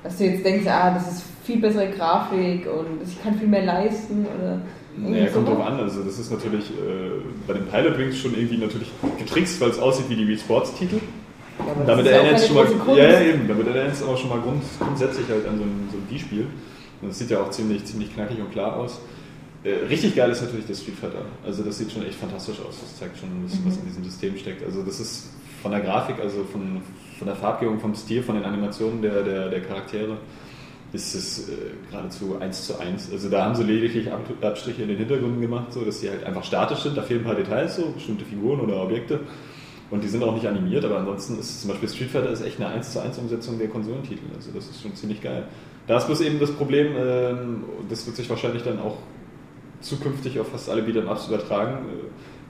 dass 0.04 0.18
du 0.18 0.26
jetzt 0.26 0.44
denkst, 0.44 0.68
ah, 0.68 0.94
das 0.94 1.12
ist 1.12 1.24
viel 1.46 1.60
bessere 1.60 1.90
Grafik 1.92 2.68
und 2.68 3.08
ich 3.08 3.22
kann 3.22 3.38
viel 3.38 3.48
mehr 3.48 3.64
leisten 3.64 4.26
oder 4.26 4.60
Naja, 4.98 5.28
kommt 5.28 5.48
drauf 5.48 5.66
an. 5.66 5.80
Also 5.80 6.04
das 6.04 6.20
ist 6.20 6.32
natürlich 6.32 6.70
äh, 6.70 7.12
bei 7.48 7.54
den 7.54 7.66
Pilot 7.66 7.98
Wings 7.98 8.18
schon 8.18 8.36
irgendwie 8.36 8.58
natürlich 8.58 8.92
getrickst, 9.18 9.60
weil 9.60 9.70
es 9.70 9.80
aussieht 9.80 10.10
wie 10.10 10.16
die 10.16 10.28
Wii 10.28 10.38
Sports 10.38 10.74
Titel. 10.76 11.00
Ja, 11.60 11.84
Damit 11.86 12.08
erinnert 12.08 12.38
es 12.38 12.48
schon 12.48 12.56
keine 12.58 12.70
mal, 12.70 12.76
große 12.76 12.86
Kunst. 12.86 13.00
ja, 13.00 13.10
ja, 13.10 13.22
eben, 13.22 13.48
damit 13.48 13.68
erinnert 13.68 13.94
es 13.94 14.04
aber 14.04 14.18
schon 14.18 14.30
mal 14.30 14.40
grund, 14.40 14.62
grundsätzlich 14.80 15.28
halt 15.30 15.48
an 15.48 15.58
so 15.58 15.64
ein, 15.64 15.90
so 15.92 15.98
ein 15.98 16.08
Wii-Spiel. 16.10 16.48
Und 17.02 17.10
das 17.10 17.20
sieht 17.20 17.30
ja 17.30 17.42
auch 17.42 17.50
ziemlich, 17.50 17.86
ziemlich 17.86 18.14
knackig 18.14 18.40
und 18.40 18.52
klar 18.52 18.76
aus. 18.76 19.00
Äh, 19.64 19.88
richtig 19.90 20.16
geil 20.16 20.30
ist 20.32 20.42
natürlich 20.42 20.66
das 20.68 20.82
Street 20.82 20.96
Fighter. 20.96 21.26
Also 21.46 21.64
das 21.64 21.78
sieht 21.78 21.92
schon 21.92 22.06
echt 22.06 22.16
fantastisch 22.16 22.58
aus. 22.60 22.80
Das 22.82 22.98
zeigt 23.00 23.18
schon, 23.18 23.30
was, 23.46 23.54
was 23.66 23.78
in 23.78 23.86
diesem 23.88 24.04
System 24.04 24.38
steckt. 24.38 24.64
Also 24.66 24.84
das 24.84 25.00
ist 25.00 25.30
von 25.62 25.72
der 25.72 25.82
Grafik, 25.82 26.18
also 26.22 26.44
von, 26.52 26.82
von 27.18 27.28
der 27.28 27.36
Farbgebung, 27.36 27.80
vom 27.80 27.96
Stil, 27.96 28.22
von 28.24 28.36
den 28.36 28.44
Animationen 28.44 29.02
der, 29.02 29.24
der, 29.24 29.50
der 29.50 29.62
Charaktere, 29.62 30.18
ist 30.94 31.16
es 31.16 31.50
äh, 31.50 31.54
geradezu 31.90 32.38
eins 32.40 32.68
zu 32.68 32.80
eins. 32.80 33.10
Also 33.12 33.30
da 33.30 33.46
haben 33.46 33.56
sie 33.56 33.64
lediglich 33.64 34.12
Ab 34.12 34.22
Abstriche 34.42 34.84
in 34.84 34.90
den 34.90 34.98
Hintergründen 34.98 35.42
gemacht, 35.42 35.74
so 35.74 35.84
dass 35.84 36.00
sie 36.00 36.10
halt 36.10 36.24
einfach 36.24 36.44
statisch 36.44 36.80
sind. 36.80 36.96
Da 36.96 37.02
fehlen 37.02 37.22
ein 37.22 37.26
paar 37.26 37.36
Details, 37.36 37.76
so 37.78 37.90
bestimmte 37.92 38.24
Figuren 38.26 38.60
oder 38.62 38.82
Objekte. 38.84 39.20
Und 39.90 40.04
die 40.04 40.08
sind 40.08 40.24
auch 40.24 40.34
nicht 40.34 40.48
animiert, 40.48 40.86
aber 40.86 40.98
ansonsten 41.00 41.38
ist 41.40 41.62
zum 41.62 41.70
Beispiel 41.72 41.90
Street 41.90 42.10
Fighter 42.10 42.30
ist 42.30 42.42
echt 42.42 42.60
eine 42.60 42.70
1 42.70 42.94
zu 42.94 43.00
1 43.02 43.18
Umsetzung 43.18 43.60
der 43.60 43.68
Konsolentitel. 43.70 44.24
Also 44.36 44.52
das 44.54 44.70
ist 44.70 44.82
schon 44.82 44.96
ziemlich 44.96 45.22
geil. 45.22 45.44
Da 45.88 45.98
ist 45.98 46.06
bloß 46.08 46.22
eben 46.22 46.40
das 46.40 46.52
Problem, 46.52 46.94
ähm, 46.98 47.64
das 47.90 48.06
wird 48.06 48.16
sich 48.16 48.30
wahrscheinlich 48.30 48.64
dann 48.64 48.80
auch 48.80 48.98
zukünftig 49.82 50.40
auf 50.40 50.48
fast 50.50 50.70
alle 50.70 50.82
Beat'em-Ups 50.84 51.28
übertragen. 51.28 51.86
Äh, 51.90 52.08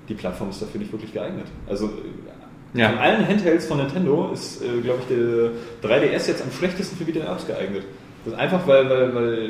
Die 0.09 0.13
Plattform 0.15 0.49
ist 0.49 0.61
dafür 0.61 0.79
nicht 0.79 0.91
wirklich 0.91 1.13
geeignet. 1.13 1.47
Also 1.67 1.85
äh, 1.87 2.79
Ja. 2.79 2.89
von 2.89 2.97
allen 2.99 3.27
Handhelds 3.27 3.65
von 3.67 3.77
Nintendo 3.77 4.31
ist, 4.33 4.61
äh, 4.61 4.81
glaube 4.81 4.99
ich, 5.01 5.15
der 5.15 5.51
3DS 5.89 6.27
jetzt 6.27 6.41
am 6.43 6.51
schlechtesten 6.51 6.97
für 6.97 7.03
Beat'em-Ups 7.09 7.47
geeignet. 7.47 7.83
Das 8.23 8.33
ist 8.33 8.39
einfach, 8.39 8.65
weil, 8.67 8.89
weil, 8.89 9.15
weil 9.15 9.33
äh, 9.33 9.49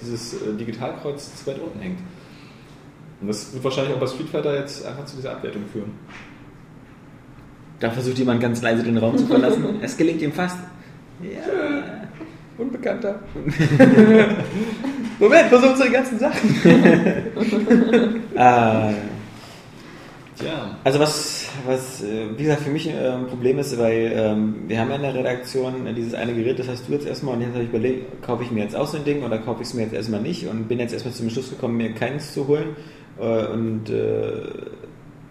dieses 0.00 0.34
äh, 0.34 0.52
Digitalkreuz 0.58 1.36
zu 1.36 1.46
weit 1.46 1.60
unten 1.60 1.80
hängt. 1.80 1.98
Und 3.20 3.28
das 3.28 3.52
wird 3.52 3.62
wahrscheinlich 3.62 3.94
auch 3.94 4.00
bei 4.00 4.06
Street 4.06 4.28
Fighter 4.28 4.58
jetzt 4.58 4.84
einfach 4.86 5.04
zu 5.04 5.16
dieser 5.16 5.32
Abwertung 5.32 5.62
führen. 5.72 5.92
Da 7.78 7.90
versucht 7.90 8.18
jemand 8.18 8.40
ganz 8.40 8.62
leise 8.62 8.82
den 8.82 8.98
Raum 8.98 9.16
zu 9.16 9.26
verlassen. 9.26 9.78
es 9.82 9.96
gelingt 9.96 10.22
ihm 10.22 10.32
fast. 10.32 10.58
Ja. 11.22 11.40
Unbekannter. 12.58 13.20
Moment, 15.18 15.48
versuch 15.48 15.70
unsere 15.70 15.90
ganzen 15.90 16.18
Sachen. 16.18 16.56
Ah, 18.36 18.92
Tja. 20.40 20.76
Also 20.84 20.98
was, 20.98 21.39
was 21.66 22.02
äh, 22.02 22.26
wie 22.36 22.42
gesagt, 22.44 22.62
für 22.62 22.70
mich 22.70 22.88
ein 22.88 23.26
Problem 23.26 23.58
ist, 23.58 23.78
weil 23.78 24.12
ähm, 24.14 24.54
wir 24.66 24.80
haben 24.80 24.90
in 24.90 25.02
der 25.02 25.14
Redaktion 25.14 25.86
äh, 25.86 25.94
dieses 25.94 26.14
eine 26.14 26.34
Gerät, 26.34 26.58
das 26.58 26.68
hast 26.68 26.88
du 26.88 26.92
jetzt 26.92 27.06
erstmal 27.06 27.34
und 27.34 27.42
jetzt 27.42 27.52
habe 27.52 27.62
ich 27.62 27.70
überlegt, 27.70 28.22
kaufe 28.22 28.42
ich 28.42 28.50
mir 28.50 28.64
jetzt 28.64 28.76
auch 28.76 28.86
so 28.86 28.96
ein 28.96 29.04
Ding 29.04 29.22
oder 29.22 29.38
kaufe 29.38 29.62
ich 29.62 29.68
es 29.68 29.74
mir 29.74 29.82
jetzt 29.82 29.94
erstmal 29.94 30.20
nicht 30.20 30.46
und 30.46 30.68
bin 30.68 30.78
jetzt 30.78 30.92
erstmal 30.92 31.14
zum 31.14 31.30
Schluss 31.30 31.50
gekommen, 31.50 31.76
mir 31.76 31.92
keins 31.92 32.32
zu 32.32 32.46
holen 32.46 32.76
äh, 33.18 33.46
und 33.46 33.90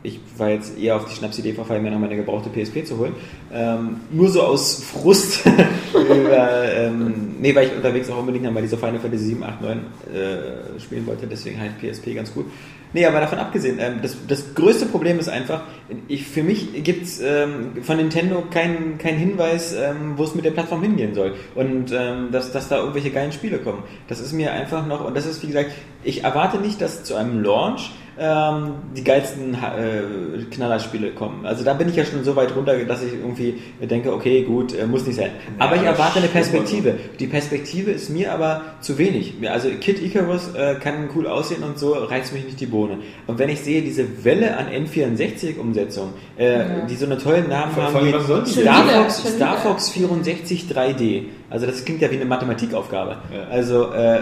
ich 0.02 0.20
war 0.38 0.50
jetzt 0.50 0.80
eher 0.80 0.96
auf 0.96 1.06
die 1.06 1.16
Schnapsidee 1.16 1.54
verfallen, 1.54 1.84
mir 1.84 1.92
noch 1.92 2.00
meine 2.00 2.16
gebrauchte 2.16 2.50
PSP 2.50 2.86
zu 2.86 2.98
holen. 2.98 3.14
Ähm, 3.52 3.98
nur 4.12 4.30
so 4.30 4.44
aus 4.44 4.82
Frust. 4.82 5.46
über, 5.94 6.74
ähm, 6.74 7.36
nee, 7.40 7.54
weil 7.54 7.68
ich 7.68 7.76
unterwegs 7.76 8.10
auch 8.10 8.20
unbedingt 8.20 8.46
einmal 8.46 8.64
diese 8.64 8.78
Final 8.78 9.00
Fantasy 9.00 9.26
7, 9.26 9.44
8, 9.44 9.62
9 9.62 9.78
äh, 9.78 10.80
spielen 10.80 11.06
wollte, 11.06 11.28
deswegen 11.28 11.60
halt 11.60 11.80
PSP 11.80 12.16
ganz 12.16 12.34
gut. 12.34 12.46
Nee, 12.92 13.06
aber 13.06 13.20
davon 13.20 13.38
abgesehen, 13.38 13.78
ähm, 13.80 14.00
das, 14.02 14.18
das 14.28 14.56
größte 14.56 14.88
Problem 14.88 15.20
ist 15.20 15.30
einfach, 15.30 15.62
ich, 16.08 16.26
für 16.26 16.42
mich 16.42 16.84
gibt 16.84 17.04
es 17.04 17.20
ähm, 17.20 17.84
von 17.84 17.98
Nintendo 17.98 18.44
keinen 18.50 18.98
keinen 18.98 19.20
Hinweis, 19.20 19.74
ähm, 19.74 20.14
wo 20.16 20.24
es 20.24 20.34
mit 20.34 20.44
der 20.44 20.52
Plattform 20.52 20.82
hingehen 20.82 21.14
soll. 21.14 21.36
Und 21.54 21.92
ähm, 21.92 22.30
dass, 22.32 22.52
dass 22.52 22.68
da 22.68 22.80
irgendwelche 22.80 23.12
geilen 23.12 23.32
Spiele 23.32 23.60
kommen. 23.60 23.84
Das 24.08 24.20
ist 24.20 24.34
mir 24.34 24.54
einfach 24.54 24.88
noch, 24.88 25.06
und 25.06 25.16
das 25.16 25.28
ist 25.28 25.44
wie 25.44 25.48
gesagt, 25.48 25.72
ich 26.04 26.24
erwarte 26.24 26.58
nicht, 26.58 26.82
dass 26.82 27.04
zu 27.04 27.16
einem 27.16 27.44
Launch 27.44 27.92
ähm, 28.20 28.74
die 28.98 29.04
geilsten 29.04 29.54
äh, 29.54 30.44
Knallerspiele 30.52 31.12
kommen. 31.12 31.46
Also 31.46 31.64
da 31.64 31.74
bin 31.74 31.88
ich 31.90 31.96
ja 31.96 32.04
schon 32.06 32.24
so 32.24 32.36
weit 32.36 32.56
runter, 32.56 32.78
dass 32.86 33.02
ich 33.04 33.14
irgendwie 33.14 33.56
denke, 33.82 34.14
okay, 34.14 34.44
gut, 34.44 34.78
äh, 34.78 34.86
muss 34.86 35.06
nicht 35.08 35.16
sein. 35.16 35.32
aber 35.58 35.76
ich 35.78 35.84
erwarte 35.84 36.20
eine 36.20 36.28
Perspektive. 36.28 36.96
Die 37.20 37.28
Perspektive 37.28 37.92
ist 37.92 38.10
mir 38.10 38.34
aber 38.34 38.62
zu 38.82 38.98
wenig. 38.98 39.34
Also 39.50 39.70
Kid 39.80 40.02
Icarus 40.02 40.54
äh, 40.54 40.76
kann 40.76 41.10
cool 41.16 41.28
aussehen 41.28 41.64
und 41.64 41.80
so, 41.80 41.94
reizt 41.94 42.34
mich 42.34 42.44
nicht 42.46 42.60
die 42.60 42.66
Bohne. 42.66 42.98
Und 43.28 43.40
wenn 43.40 43.50
ich 43.50 43.62
sehe, 43.62 43.82
diese 43.82 44.24
Welle 44.26 44.58
an 44.58 44.68
N64-Umsetzungen, 44.68 46.14
äh, 46.38 46.60
Ja. 46.60 46.66
die 46.90 46.96
so 46.96 47.06
eine 47.06 47.18
tollen 47.18 47.48
Namen 47.50 47.72
Vor- 47.74 47.84
haben 47.84 47.96
allem, 47.96 48.14
wie? 48.14 48.50
Star 48.50 48.84
wieder, 48.86 49.04
Fox, 49.04 49.24
Star. 49.36 49.58
Fox 49.58 49.90
64 49.90 50.66
3D. 50.70 51.24
Also 51.50 51.66
das 51.66 51.84
klingt 51.86 52.02
ja 52.02 52.12
wie 52.12 52.16
eine 52.16 52.26
Mathematikaufgabe. 52.26 53.18
Ja. 53.34 53.44
Also 53.50 53.92
äh, 53.94 54.20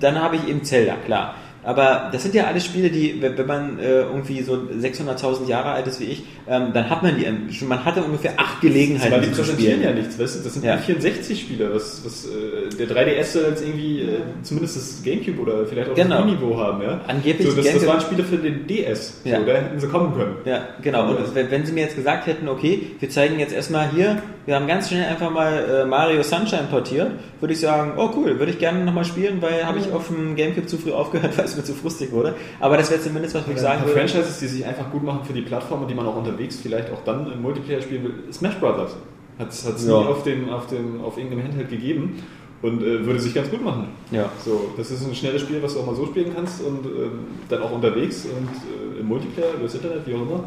dann 0.00 0.20
habe 0.20 0.36
ich 0.36 0.48
eben 0.48 0.64
Zelda, 0.64 0.94
klar. 1.04 1.34
Aber 1.64 2.10
das 2.12 2.22
sind 2.22 2.34
ja 2.34 2.44
alles 2.44 2.64
Spiele, 2.64 2.90
die, 2.90 3.20
wenn 3.22 3.46
man 3.46 3.78
äh, 3.78 4.02
irgendwie 4.02 4.42
so 4.42 4.52
600.000 4.54 5.48
Jahre 5.48 5.70
alt 5.70 5.86
ist 5.86 5.98
wie 6.00 6.04
ich, 6.04 6.22
ähm, 6.48 6.72
dann 6.74 6.90
hat 6.90 7.02
man 7.02 7.16
die 7.16 7.24
ähm, 7.24 7.50
schon, 7.50 7.68
man 7.68 7.84
hatte 7.84 8.02
ungefähr 8.02 8.32
acht 8.36 8.60
Gelegenheiten, 8.60 9.12
Weil 9.12 9.20
die 9.22 9.28
präsentieren 9.28 9.76
spielen. 9.78 9.82
ja 9.96 10.00
nichts, 10.00 10.18
weißt 10.18 10.36
du? 10.40 10.44
Das 10.44 10.52
sind 10.54 10.64
Ja. 10.64 10.74
ja. 10.76 10.80
64-Spiele, 10.80 11.74
was, 11.74 12.04
was 12.04 12.26
äh, 12.26 12.76
der 12.76 12.88
3DS 12.88 13.24
soll 13.32 13.44
jetzt 13.48 13.62
irgendwie 13.62 14.02
äh, 14.02 14.18
zumindest 14.42 14.76
das 14.76 15.02
Gamecube 15.02 15.40
oder 15.40 15.66
vielleicht 15.66 15.90
auch 15.90 15.94
Genau. 15.94 16.16
das 16.18 16.26
Wii-Niveau 16.26 16.58
haben, 16.58 16.82
ja? 16.82 17.00
Angeblich 17.06 17.48
so, 17.48 17.56
das, 17.56 17.72
das 17.72 17.86
waren 17.86 18.00
Spiele 18.02 18.24
für 18.24 18.36
den 18.36 18.66
DS, 18.66 19.20
Ja. 19.24 19.40
so, 19.40 19.46
da 19.46 19.52
hätten 19.54 19.80
sie 19.80 19.88
kommen 19.88 20.14
können. 20.14 20.36
Ja, 20.44 20.68
genau. 20.82 21.08
Und 21.08 21.34
wenn 21.34 21.50
wenn 21.50 21.64
sie 21.64 21.72
mir 21.72 21.82
jetzt 21.84 21.96
gesagt 21.96 22.26
hätten, 22.26 22.48
okay, 22.48 22.82
wir 23.00 23.08
zeigen 23.08 23.38
jetzt 23.38 23.54
erstmal 23.54 23.88
hier, 23.90 24.20
wir 24.46 24.56
haben 24.56 24.66
ganz 24.66 24.88
schnell 24.88 25.04
einfach 25.08 25.30
mal 25.30 25.82
äh, 25.82 25.84
Mario 25.86 26.22
Sunshine 26.22 26.64
portiert, 26.70 27.12
würde 27.40 27.54
ich 27.54 27.60
sagen, 27.60 27.92
oh 27.96 28.10
cool, 28.16 28.38
würde 28.38 28.52
ich 28.52 28.58
gerne 28.58 28.84
nochmal 28.84 29.04
spielen, 29.06 29.40
weil 29.40 29.64
habe 29.64 29.78
ich 29.78 29.90
auf 29.92 30.08
dem 30.08 30.36
Gamecube 30.36 30.66
zu 30.66 30.76
früh 30.76 30.92
aufgehört, 30.92 31.32
weil 31.38 31.53
es 31.54 31.58
mir 31.58 31.64
zu 31.64 31.74
frustig 31.74 32.12
wurde. 32.12 32.34
Aber 32.60 32.76
das 32.76 32.90
wäre 32.90 33.00
zumindest 33.00 33.34
was, 33.34 33.42
ich 33.48 33.58
sagen 33.58 33.82
würde. 33.84 33.94
Franchises, 33.94 34.38
die 34.38 34.46
sich 34.46 34.64
einfach 34.64 34.90
gut 34.90 35.02
machen 35.02 35.24
für 35.24 35.32
die 35.32 35.42
Plattform 35.42 35.82
und 35.82 35.88
die 35.88 35.94
man 35.94 36.06
auch 36.06 36.16
unterwegs 36.16 36.58
vielleicht 36.62 36.90
auch 36.92 37.02
dann 37.04 37.30
im 37.32 37.42
Multiplayer 37.42 37.80
spielen 37.80 38.04
will. 38.04 38.14
Smash 38.32 38.56
Brothers 38.56 38.96
hat 39.38 39.48
es 39.48 39.64
Ja. 39.86 40.00
nie 40.00 40.06
auf, 40.06 40.22
dem, 40.22 40.48
auf, 40.50 40.66
dem, 40.68 41.00
auf 41.02 41.16
irgendeinem 41.16 41.44
Handheld 41.44 41.68
gegeben 41.70 42.22
und 42.62 42.82
äh, 42.82 43.04
würde 43.04 43.18
sich 43.20 43.34
ganz 43.34 43.50
gut 43.50 43.64
machen. 43.64 43.88
Ja. 44.10 44.30
So, 44.44 44.70
das 44.76 44.90
ist 44.90 45.04
ein 45.06 45.14
schnelles 45.14 45.42
Spiel, 45.42 45.62
was 45.62 45.74
du 45.74 45.80
auch 45.80 45.86
mal 45.86 45.94
so 45.96 46.06
spielen 46.06 46.32
kannst 46.34 46.62
und 46.62 46.86
ähm, 46.86 47.10
dann 47.48 47.62
auch 47.62 47.72
unterwegs 47.72 48.24
und 48.26 48.48
äh, 48.96 49.00
im 49.00 49.06
Multiplayer, 49.08 49.54
über 49.54 49.64
das 49.64 49.74
Internet, 49.74 50.06
wie 50.06 50.14
auch 50.14 50.22
immer. 50.22 50.44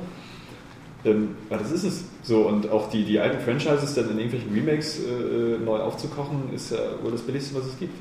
Ähm, 1.05 1.35
aber 1.49 1.59
das 1.59 1.71
ist 1.71 1.83
es. 1.83 2.05
So, 2.23 2.41
und 2.47 2.69
auch 2.71 2.89
die, 2.89 3.03
die 3.03 3.19
alten 3.19 3.39
Franchises 3.39 3.93
dann 3.93 4.09
in 4.09 4.17
irgendwelchen 4.19 4.51
Remakes 4.53 4.99
äh, 4.99 5.63
neu 5.63 5.77
aufzukochen, 5.79 6.53
ist 6.55 6.71
ja 6.71 6.77
wohl 7.03 7.11
das 7.11 7.21
Billigste, 7.21 7.55
was 7.55 7.65
es 7.67 7.77
gibt. 7.79 7.93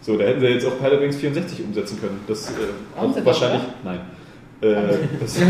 So, 0.00 0.16
da 0.16 0.24
hätten 0.24 0.40
sie 0.40 0.46
jetzt 0.46 0.66
auch 0.66 0.78
Pilot 0.78 1.00
Wings 1.00 1.16
64 1.16 1.64
umsetzen 1.64 2.00
können. 2.00 2.20
Das 2.26 2.48
äh, 2.48 2.52
sie 2.52 3.00
auch 3.00 3.14
doch, 3.14 3.24
wahrscheinlich. 3.24 3.62
Nein. 3.84 4.00
Äh, 4.60 4.74
das 5.20 5.40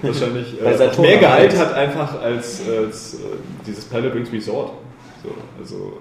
wahrscheinlich 0.00 0.58
äh, 0.58 0.64
mehr 0.64 0.80
auch 0.88 1.20
Gehalt 1.20 1.52
jetzt. 1.52 1.60
hat 1.60 1.74
einfach 1.74 2.18
als, 2.22 2.62
als 2.66 3.12
äh, 3.12 3.18
dieses 3.66 3.84
Pilot 3.84 4.14
Wings 4.14 4.32
Resort. 4.32 4.72
So, 5.22 5.28
also 5.60 5.98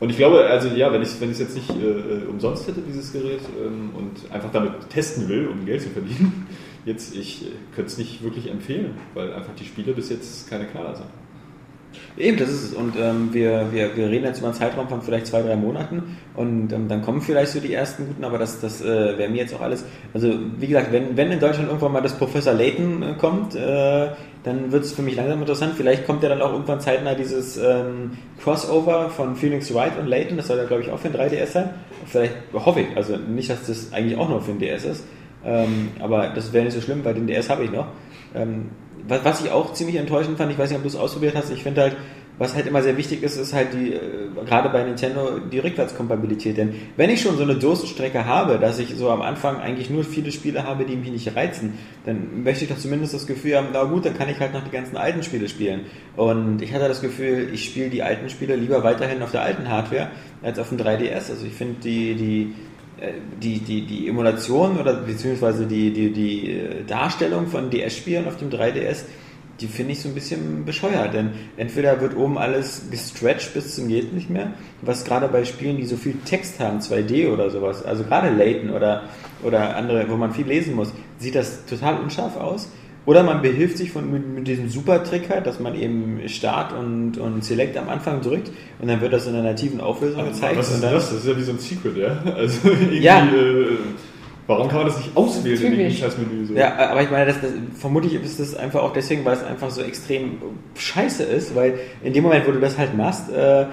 und 0.00 0.08
ich 0.08 0.16
glaube, 0.16 0.46
also 0.46 0.68
ja, 0.68 0.90
wenn 0.92 1.02
ich 1.02 1.20
wenn 1.20 1.30
ich 1.30 1.34
es 1.34 1.40
jetzt 1.40 1.54
nicht 1.54 1.70
äh, 1.70 2.26
umsonst 2.26 2.66
hätte, 2.66 2.80
dieses 2.80 3.12
Gerät, 3.12 3.40
ähm, 3.62 3.90
und 3.94 4.32
einfach 4.32 4.50
damit 4.50 4.88
testen 4.88 5.28
will, 5.28 5.46
um 5.48 5.66
Geld 5.66 5.82
zu 5.82 5.90
verdienen, 5.90 6.46
jetzt, 6.86 7.14
ich 7.14 7.44
äh, 7.44 7.50
könnte 7.74 7.90
es 7.90 7.98
nicht 7.98 8.22
wirklich 8.22 8.50
empfehlen, 8.50 8.94
weil 9.12 9.32
einfach 9.34 9.54
die 9.54 9.66
Spiele 9.66 9.92
bis 9.92 10.08
jetzt 10.08 10.48
keine 10.48 10.64
Knaller 10.64 10.96
sind. 10.96 11.08
Eben, 12.16 12.36
das 12.36 12.50
ist 12.50 12.62
es. 12.64 12.72
Und 12.74 12.94
ähm, 12.98 13.32
wir, 13.32 13.68
wir, 13.72 13.96
wir 13.96 14.08
reden 14.08 14.24
jetzt 14.24 14.38
über 14.38 14.48
einen 14.48 14.56
Zeitraum 14.56 14.88
von 14.88 15.02
vielleicht 15.02 15.26
zwei, 15.26 15.42
drei 15.42 15.56
Monaten 15.56 16.16
und 16.34 16.72
ähm, 16.72 16.88
dann 16.88 17.02
kommen 17.02 17.20
vielleicht 17.20 17.52
so 17.52 17.60
die 17.60 17.72
ersten 17.72 18.06
guten, 18.06 18.24
aber 18.24 18.38
das, 18.38 18.60
das 18.60 18.80
äh, 18.80 19.18
wäre 19.18 19.28
mir 19.28 19.38
jetzt 19.38 19.54
auch 19.54 19.60
alles. 19.60 19.84
Also, 20.12 20.32
wie 20.58 20.66
gesagt, 20.66 20.92
wenn, 20.92 21.16
wenn 21.16 21.30
in 21.30 21.40
Deutschland 21.40 21.68
irgendwann 21.68 21.92
mal 21.92 22.02
das 22.02 22.16
Professor 22.16 22.52
Layton 22.52 23.02
äh, 23.02 23.14
kommt, 23.14 23.54
äh, 23.54 24.08
dann 24.42 24.72
wird 24.72 24.84
es 24.84 24.92
für 24.92 25.02
mich 25.02 25.16
langsam 25.16 25.40
interessant. 25.40 25.74
Vielleicht 25.76 26.06
kommt 26.06 26.22
ja 26.22 26.28
dann 26.28 26.42
auch 26.42 26.52
irgendwann 26.52 26.80
zeitnah 26.80 27.14
dieses 27.14 27.56
ähm, 27.56 28.12
Crossover 28.42 29.10
von 29.10 29.36
Phoenix 29.36 29.72
Wright 29.74 29.98
und 29.98 30.06
Layton, 30.06 30.36
das 30.36 30.46
soll 30.46 30.58
ja 30.58 30.64
glaube 30.64 30.82
ich 30.82 30.90
auch 30.90 30.98
für 30.98 31.08
ein 31.08 31.14
3DS 31.14 31.46
sein. 31.46 31.70
Vielleicht 32.06 32.34
hoffe 32.52 32.80
ich, 32.80 32.96
also 32.96 33.16
nicht, 33.16 33.50
dass 33.50 33.66
das 33.66 33.92
eigentlich 33.92 34.18
auch 34.18 34.28
nur 34.28 34.40
für 34.40 34.52
ein 34.52 34.58
DS 34.58 34.84
ist, 34.84 35.04
ähm, 35.44 35.90
aber 36.00 36.28
das 36.34 36.52
wäre 36.52 36.64
nicht 36.64 36.74
so 36.74 36.80
schlimm, 36.80 37.04
weil 37.04 37.14
den 37.14 37.26
DS 37.26 37.50
habe 37.50 37.64
ich 37.64 37.70
noch. 37.70 37.86
Ähm, 38.34 38.70
was, 39.08 39.24
was 39.24 39.44
ich 39.44 39.50
auch 39.50 39.72
ziemlich 39.72 39.96
enttäuschend 39.96 40.38
fand, 40.38 40.52
ich 40.52 40.58
weiß 40.58 40.70
nicht, 40.70 40.76
ob 40.76 40.82
du 40.82 40.88
es 40.88 40.96
ausprobiert 40.96 41.34
hast, 41.34 41.50
ich 41.50 41.62
finde 41.62 41.82
halt, 41.82 41.96
was 42.40 42.54
halt 42.54 42.66
immer 42.66 42.82
sehr 42.82 42.96
wichtig 42.96 43.22
ist, 43.22 43.36
ist 43.36 43.52
halt 43.52 43.74
die, 43.74 43.92
äh, 43.92 44.30
gerade 44.46 44.70
bei 44.70 44.82
Nintendo, 44.82 45.38
die 45.40 45.58
Rückwärtskompatibilität. 45.58 46.56
Denn 46.56 46.74
wenn 46.96 47.10
ich 47.10 47.20
schon 47.20 47.36
so 47.36 47.42
eine 47.42 47.54
Dosenstrecke 47.54 48.24
habe, 48.24 48.58
dass 48.58 48.78
ich 48.78 48.94
so 48.96 49.10
am 49.10 49.20
Anfang 49.20 49.60
eigentlich 49.60 49.90
nur 49.90 50.04
viele 50.04 50.32
Spiele 50.32 50.64
habe, 50.64 50.86
die 50.86 50.96
mich 50.96 51.10
nicht 51.10 51.36
reizen, 51.36 51.74
dann 52.06 52.42
möchte 52.42 52.64
ich 52.64 52.70
doch 52.70 52.78
zumindest 52.78 53.12
das 53.12 53.26
Gefühl 53.26 53.56
haben, 53.56 53.68
na 53.74 53.84
gut, 53.84 54.06
dann 54.06 54.16
kann 54.16 54.30
ich 54.30 54.40
halt 54.40 54.54
noch 54.54 54.64
die 54.64 54.70
ganzen 54.70 54.96
alten 54.96 55.22
Spiele 55.22 55.50
spielen. 55.50 55.82
Und 56.16 56.62
ich 56.62 56.72
hatte 56.72 56.88
das 56.88 57.02
Gefühl, 57.02 57.50
ich 57.52 57.62
spiele 57.62 57.90
die 57.90 58.02
alten 58.02 58.30
Spiele 58.30 58.56
lieber 58.56 58.82
weiterhin 58.82 59.22
auf 59.22 59.32
der 59.32 59.42
alten 59.42 59.68
Hardware 59.68 60.08
als 60.42 60.58
auf 60.58 60.70
dem 60.70 60.78
3DS. 60.78 61.30
Also 61.30 61.44
ich 61.44 61.52
finde 61.52 61.80
die, 61.82 62.14
die, 62.14 62.54
die, 63.42 63.58
die, 63.60 63.86
die 63.86 64.08
Emulation 64.08 64.78
oder 64.78 64.94
beziehungsweise 64.94 65.66
die, 65.66 65.92
die, 65.92 66.12
die 66.12 66.50
äh, 66.50 66.84
Darstellung 66.84 67.46
von 67.46 67.70
DS-Spielen 67.70 68.26
auf 68.26 68.36
dem 68.36 68.50
3DS 68.50 69.04
die 69.60 69.66
finde 69.66 69.92
ich 69.92 70.00
so 70.00 70.08
ein 70.08 70.14
bisschen 70.14 70.64
bescheuert, 70.64 71.12
denn 71.12 71.32
entweder 71.56 72.00
wird 72.00 72.16
oben 72.16 72.38
alles 72.38 72.84
gestretched 72.90 73.52
bis 73.52 73.74
zum 73.74 73.88
geht 73.88 74.12
nicht 74.12 74.30
mehr, 74.30 74.54
was 74.80 75.04
gerade 75.04 75.28
bei 75.28 75.44
Spielen, 75.44 75.76
die 75.76 75.84
so 75.84 75.96
viel 75.96 76.14
Text 76.24 76.58
haben, 76.60 76.78
2D 76.78 77.30
oder 77.30 77.50
sowas, 77.50 77.84
also 77.84 78.04
gerade 78.04 78.30
Layton 78.30 78.70
oder, 78.70 79.04
oder 79.42 79.76
andere, 79.76 80.08
wo 80.08 80.16
man 80.16 80.32
viel 80.32 80.46
lesen 80.46 80.74
muss, 80.74 80.92
sieht 81.18 81.34
das 81.34 81.66
total 81.66 82.00
unscharf 82.00 82.36
aus. 82.36 82.70
Oder 83.10 83.24
man 83.24 83.42
behilft 83.42 83.76
sich 83.76 83.90
von, 83.90 84.08
mit, 84.08 84.24
mit 84.24 84.46
diesem 84.46 84.68
Super-Trick 84.68 85.30
halt, 85.30 85.44
dass 85.44 85.58
man 85.58 85.74
eben 85.74 86.20
Start 86.28 86.72
und, 86.72 87.18
und 87.18 87.42
Select 87.44 87.76
am 87.76 87.88
Anfang 87.88 88.20
drückt 88.20 88.52
und 88.78 88.86
dann 88.86 89.00
wird 89.00 89.12
das 89.12 89.26
in 89.26 89.34
einer 89.34 89.42
nativen 89.42 89.80
Auflösung 89.80 90.26
gezeigt. 90.26 90.56
Was 90.56 90.70
ist 90.70 90.80
dann, 90.80 90.92
das? 90.92 91.10
Das 91.10 91.18
ist 91.18 91.26
ja 91.26 91.36
wie 91.36 91.42
so 91.42 91.50
ein 91.50 91.58
Secret, 91.58 91.96
ja? 91.96 92.22
Also 92.36 92.68
irgendwie, 92.68 92.98
Ja. 93.00 93.24
äh, 93.24 93.66
warum 94.46 94.68
kann 94.68 94.78
man 94.78 94.86
das 94.86 94.98
nicht 94.98 95.10
auswählen 95.16 95.72
in 95.72 95.78
dem. 95.80 95.90
Scheißmenü? 95.90 96.46
So? 96.46 96.54
Ja, 96.54 96.88
aber 96.88 97.02
ich 97.02 97.10
meine, 97.10 97.26
das, 97.26 97.40
das, 97.40 97.50
vermutlich 97.80 98.14
ist 98.14 98.38
das 98.38 98.54
einfach 98.54 98.80
auch 98.80 98.92
deswegen, 98.92 99.24
weil 99.24 99.34
es 99.38 99.42
einfach 99.42 99.70
so 99.70 99.82
extrem 99.82 100.34
scheiße 100.76 101.24
ist, 101.24 101.56
weil 101.56 101.80
in 102.04 102.12
dem 102.12 102.22
Moment, 102.22 102.46
wo 102.46 102.52
du 102.52 102.60
das 102.60 102.78
halt 102.78 102.96
machst, 102.96 103.28
äh, 103.32 103.66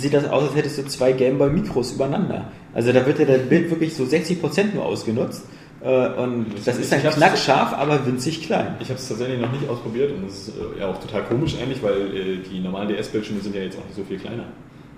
sieht 0.00 0.14
das 0.14 0.28
aus, 0.28 0.48
als 0.48 0.56
hättest 0.56 0.78
du 0.78 0.86
zwei 0.88 1.12
Gameboy 1.12 1.50
Mikros 1.50 1.92
übereinander. 1.92 2.50
Also 2.74 2.92
da 2.92 3.06
wird 3.06 3.20
ja 3.20 3.24
das 3.24 3.42
Bild 3.42 3.70
wirklich 3.70 3.94
so 3.94 4.02
60% 4.02 4.74
nur 4.74 4.84
ausgenutzt. 4.84 5.44
Äh, 5.82 6.08
und 6.20 6.46
das 6.64 6.78
ist 6.78 6.92
dann 6.92 7.02
knackscharf, 7.02 7.72
aber 7.72 8.04
winzig 8.06 8.42
klein. 8.42 8.76
Ich 8.80 8.88
habe 8.88 8.98
es 8.98 9.08
tatsächlich 9.08 9.40
noch 9.40 9.50
nicht 9.52 9.68
ausprobiert 9.68 10.12
und 10.12 10.26
das 10.26 10.48
ist 10.48 10.48
äh, 10.50 10.80
ja 10.80 10.88
auch 10.88 11.00
total 11.00 11.22
komisch 11.24 11.56
eigentlich, 11.60 11.82
weil 11.82 12.14
äh, 12.14 12.36
die 12.38 12.60
normalen 12.60 12.88
DS-Bildschirme 12.88 13.40
sind 13.40 13.54
ja 13.56 13.62
jetzt 13.62 13.78
auch 13.78 13.84
nicht 13.86 13.96
so 13.96 14.04
viel 14.04 14.18
kleiner. 14.18 14.44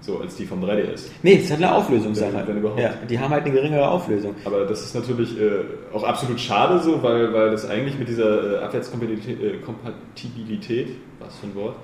So 0.01 0.19
als 0.19 0.35
die 0.35 0.45
vom 0.47 0.61
3DS. 0.65 1.03
Nee, 1.23 1.37
es 1.45 1.49
hat 1.53 1.59
eine 1.59 1.73
Auflösungssache. 1.73 2.33
Wenn- 2.35 2.49
wenn 2.49 2.57
überhaupt. 2.59 2.81
Ja, 2.81 2.93
die 3.09 3.17
haben 3.21 3.31
halt 3.31 3.45
eine 3.45 3.53
geringere 3.55 3.89
Auflösung. 3.89 4.35
Aber 4.45 4.65
das 4.65 4.83
ist 4.83 4.97
natürlich 4.97 5.41
äh, 5.41 5.61
auch 5.95 6.03
absolut 6.03 6.41
schade 6.41 6.81
so, 6.83 7.01
weil, 7.05 7.33
weil 7.33 7.53
das 7.53 7.71
eigentlich 7.71 7.97
mit 7.97 8.09
dieser 8.09 8.63
äh, 8.63 8.65
Abwärtskompatibilität, 8.65 9.65
Kompatibilität, 9.65 10.89
was 11.21 11.37
für 11.39 11.47
ein 11.47 11.55
Wort, 11.55 11.77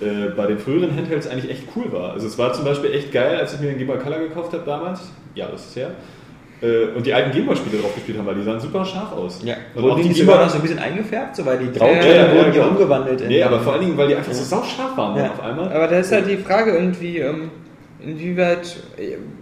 äh, 0.00 0.30
bei 0.36 0.46
den 0.46 0.58
früheren 0.58 0.94
Handhelds 0.96 1.26
eigentlich 1.26 1.50
echt 1.50 1.64
cool 1.74 1.90
war. 1.92 2.12
Also 2.12 2.28
es 2.28 2.38
war 2.38 2.52
zum 2.52 2.64
Beispiel 2.64 2.92
echt 2.92 3.10
geil, 3.12 3.36
als 3.38 3.54
ich 3.54 3.60
mir 3.60 3.66
den 3.68 3.78
Game 3.78 3.88
Boy 3.88 3.98
Color 3.98 4.20
gekauft 4.20 4.52
habe 4.52 4.62
damals, 4.64 5.00
ja, 5.34 5.48
das 5.48 5.66
ist 5.66 5.74
her, 5.76 5.90
und 6.96 7.04
die 7.04 7.12
alten 7.12 7.30
Game 7.32 7.46
Boy 7.46 7.56
Spiele 7.56 7.82
drauf 7.82 7.94
gespielt 7.94 8.18
haben, 8.18 8.26
weil 8.26 8.36
die 8.36 8.42
sahen 8.42 8.60
super 8.60 8.84
scharf 8.84 9.12
aus. 9.12 9.40
Ja, 9.44 9.54
und 9.74 9.82
wurden 9.82 9.92
auch 9.92 10.00
die 10.00 10.08
die 10.12 10.22
noch 10.22 10.48
so 10.48 10.56
ein 10.56 10.62
bisschen 10.62 10.78
eingefärbt, 10.78 11.36
so 11.36 11.44
weil 11.44 11.58
die 11.58 11.72
Draufsteller 11.78 12.14
ja, 12.14 12.26
ja, 12.26 12.34
wurden 12.34 12.46
ja 12.46 12.52
genau. 12.52 12.68
umgewandelt 12.68 13.20
in. 13.20 13.28
Nee, 13.28 13.42
aber 13.42 13.60
vor 13.60 13.72
allen 13.74 13.82
Dingen, 13.82 13.96
weil 13.96 14.08
die 14.08 14.16
einfach 14.16 14.32
so 14.32 14.44
sauscharf 14.44 14.96
waren 14.96 15.16
Ja. 15.16 15.30
auf 15.30 15.42
einmal. 15.42 15.72
Aber 15.72 15.88
da 15.88 15.98
ist 15.98 16.12
halt 16.12 16.28
die 16.28 16.36
Frage 16.36 16.72
irgendwie, 16.72 17.18
ähm, 17.18 17.50
inwieweit, 18.00 18.76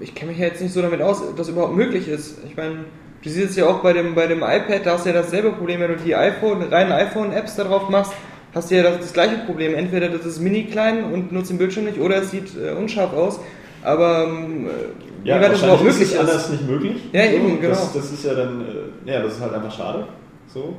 ich 0.00 0.14
kenne 0.14 0.32
mich 0.32 0.40
ja 0.40 0.46
jetzt 0.46 0.60
nicht 0.62 0.72
so 0.72 0.82
damit 0.82 1.02
aus, 1.02 1.22
ob 1.22 1.36
das 1.36 1.48
überhaupt 1.48 1.74
möglich 1.76 2.08
ist. 2.08 2.38
Ich 2.46 2.56
meine, 2.56 2.84
du 3.22 3.28
siehst 3.28 3.50
es 3.50 3.56
ja 3.56 3.66
auch 3.66 3.80
bei 3.80 3.92
dem, 3.92 4.14
bei 4.14 4.26
dem 4.26 4.38
iPad, 4.38 4.84
da 4.84 4.92
hast 4.92 5.04
du 5.04 5.10
ja 5.10 5.14
dasselbe 5.16 5.50
Problem, 5.52 5.80
wenn 5.80 5.92
du 5.92 5.96
die 5.96 6.14
iPhone, 6.14 6.62
reinen 6.70 6.92
iPhone-Apps 6.92 7.56
da 7.56 7.64
drauf 7.64 7.88
machst, 7.88 8.12
hast 8.54 8.70
du 8.70 8.76
ja 8.76 8.82
das, 8.82 8.98
das 8.98 9.12
gleiche 9.12 9.36
Problem. 9.46 9.74
Entweder 9.74 10.08
das 10.08 10.26
ist 10.26 10.40
mini 10.40 10.64
klein 10.64 11.04
und 11.04 11.32
nutzt 11.32 11.50
den 11.50 11.58
Bildschirm 11.58 11.84
nicht, 11.84 11.98
oder 11.98 12.16
es 12.16 12.30
sieht 12.30 12.52
äh, 12.56 12.72
unscharf 12.72 13.12
aus. 13.12 13.40
Aber 13.84 14.24
ähm, 14.28 14.66
äh, 14.66 15.28
Ja, 15.28 15.38
wie 15.38 15.48
das 15.48 15.62
überhaupt 15.62 15.84
wahrscheinlich 15.84 15.84
möglich 15.84 16.02
ist 16.02 16.08
es 16.08 16.12
ist. 16.14 16.18
anders 16.20 16.48
nicht 16.50 16.68
möglich. 16.68 16.96
Ja, 17.12 17.22
so, 17.24 17.36
eben, 17.36 17.60
genau. 17.60 17.68
Das, 17.74 17.92
das 17.92 18.12
ist 18.12 18.24
ja 18.24 18.34
dann, 18.34 18.60
äh, 19.06 19.10
ja, 19.12 19.22
das 19.22 19.34
ist 19.34 19.40
halt 19.40 19.54
einfach 19.54 19.76
schade. 19.76 20.06
So. 20.52 20.74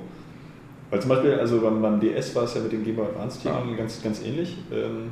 Weil 0.89 0.99
zum 1.01 1.09
Beispiel, 1.09 1.33
also 1.39 1.59
beim, 1.59 1.81
beim 1.81 1.99
DS 1.99 2.35
war 2.35 2.43
es 2.43 2.53
ja 2.53 2.61
mit 2.61 2.71
den 2.71 2.83
Game 2.83 2.95
Boy 2.95 3.05
Advance 3.07 3.39
Titeln 3.41 3.75
ganz, 3.77 4.01
ganz 4.03 4.21
ähnlich. 4.23 4.57
Ähm, 4.71 5.11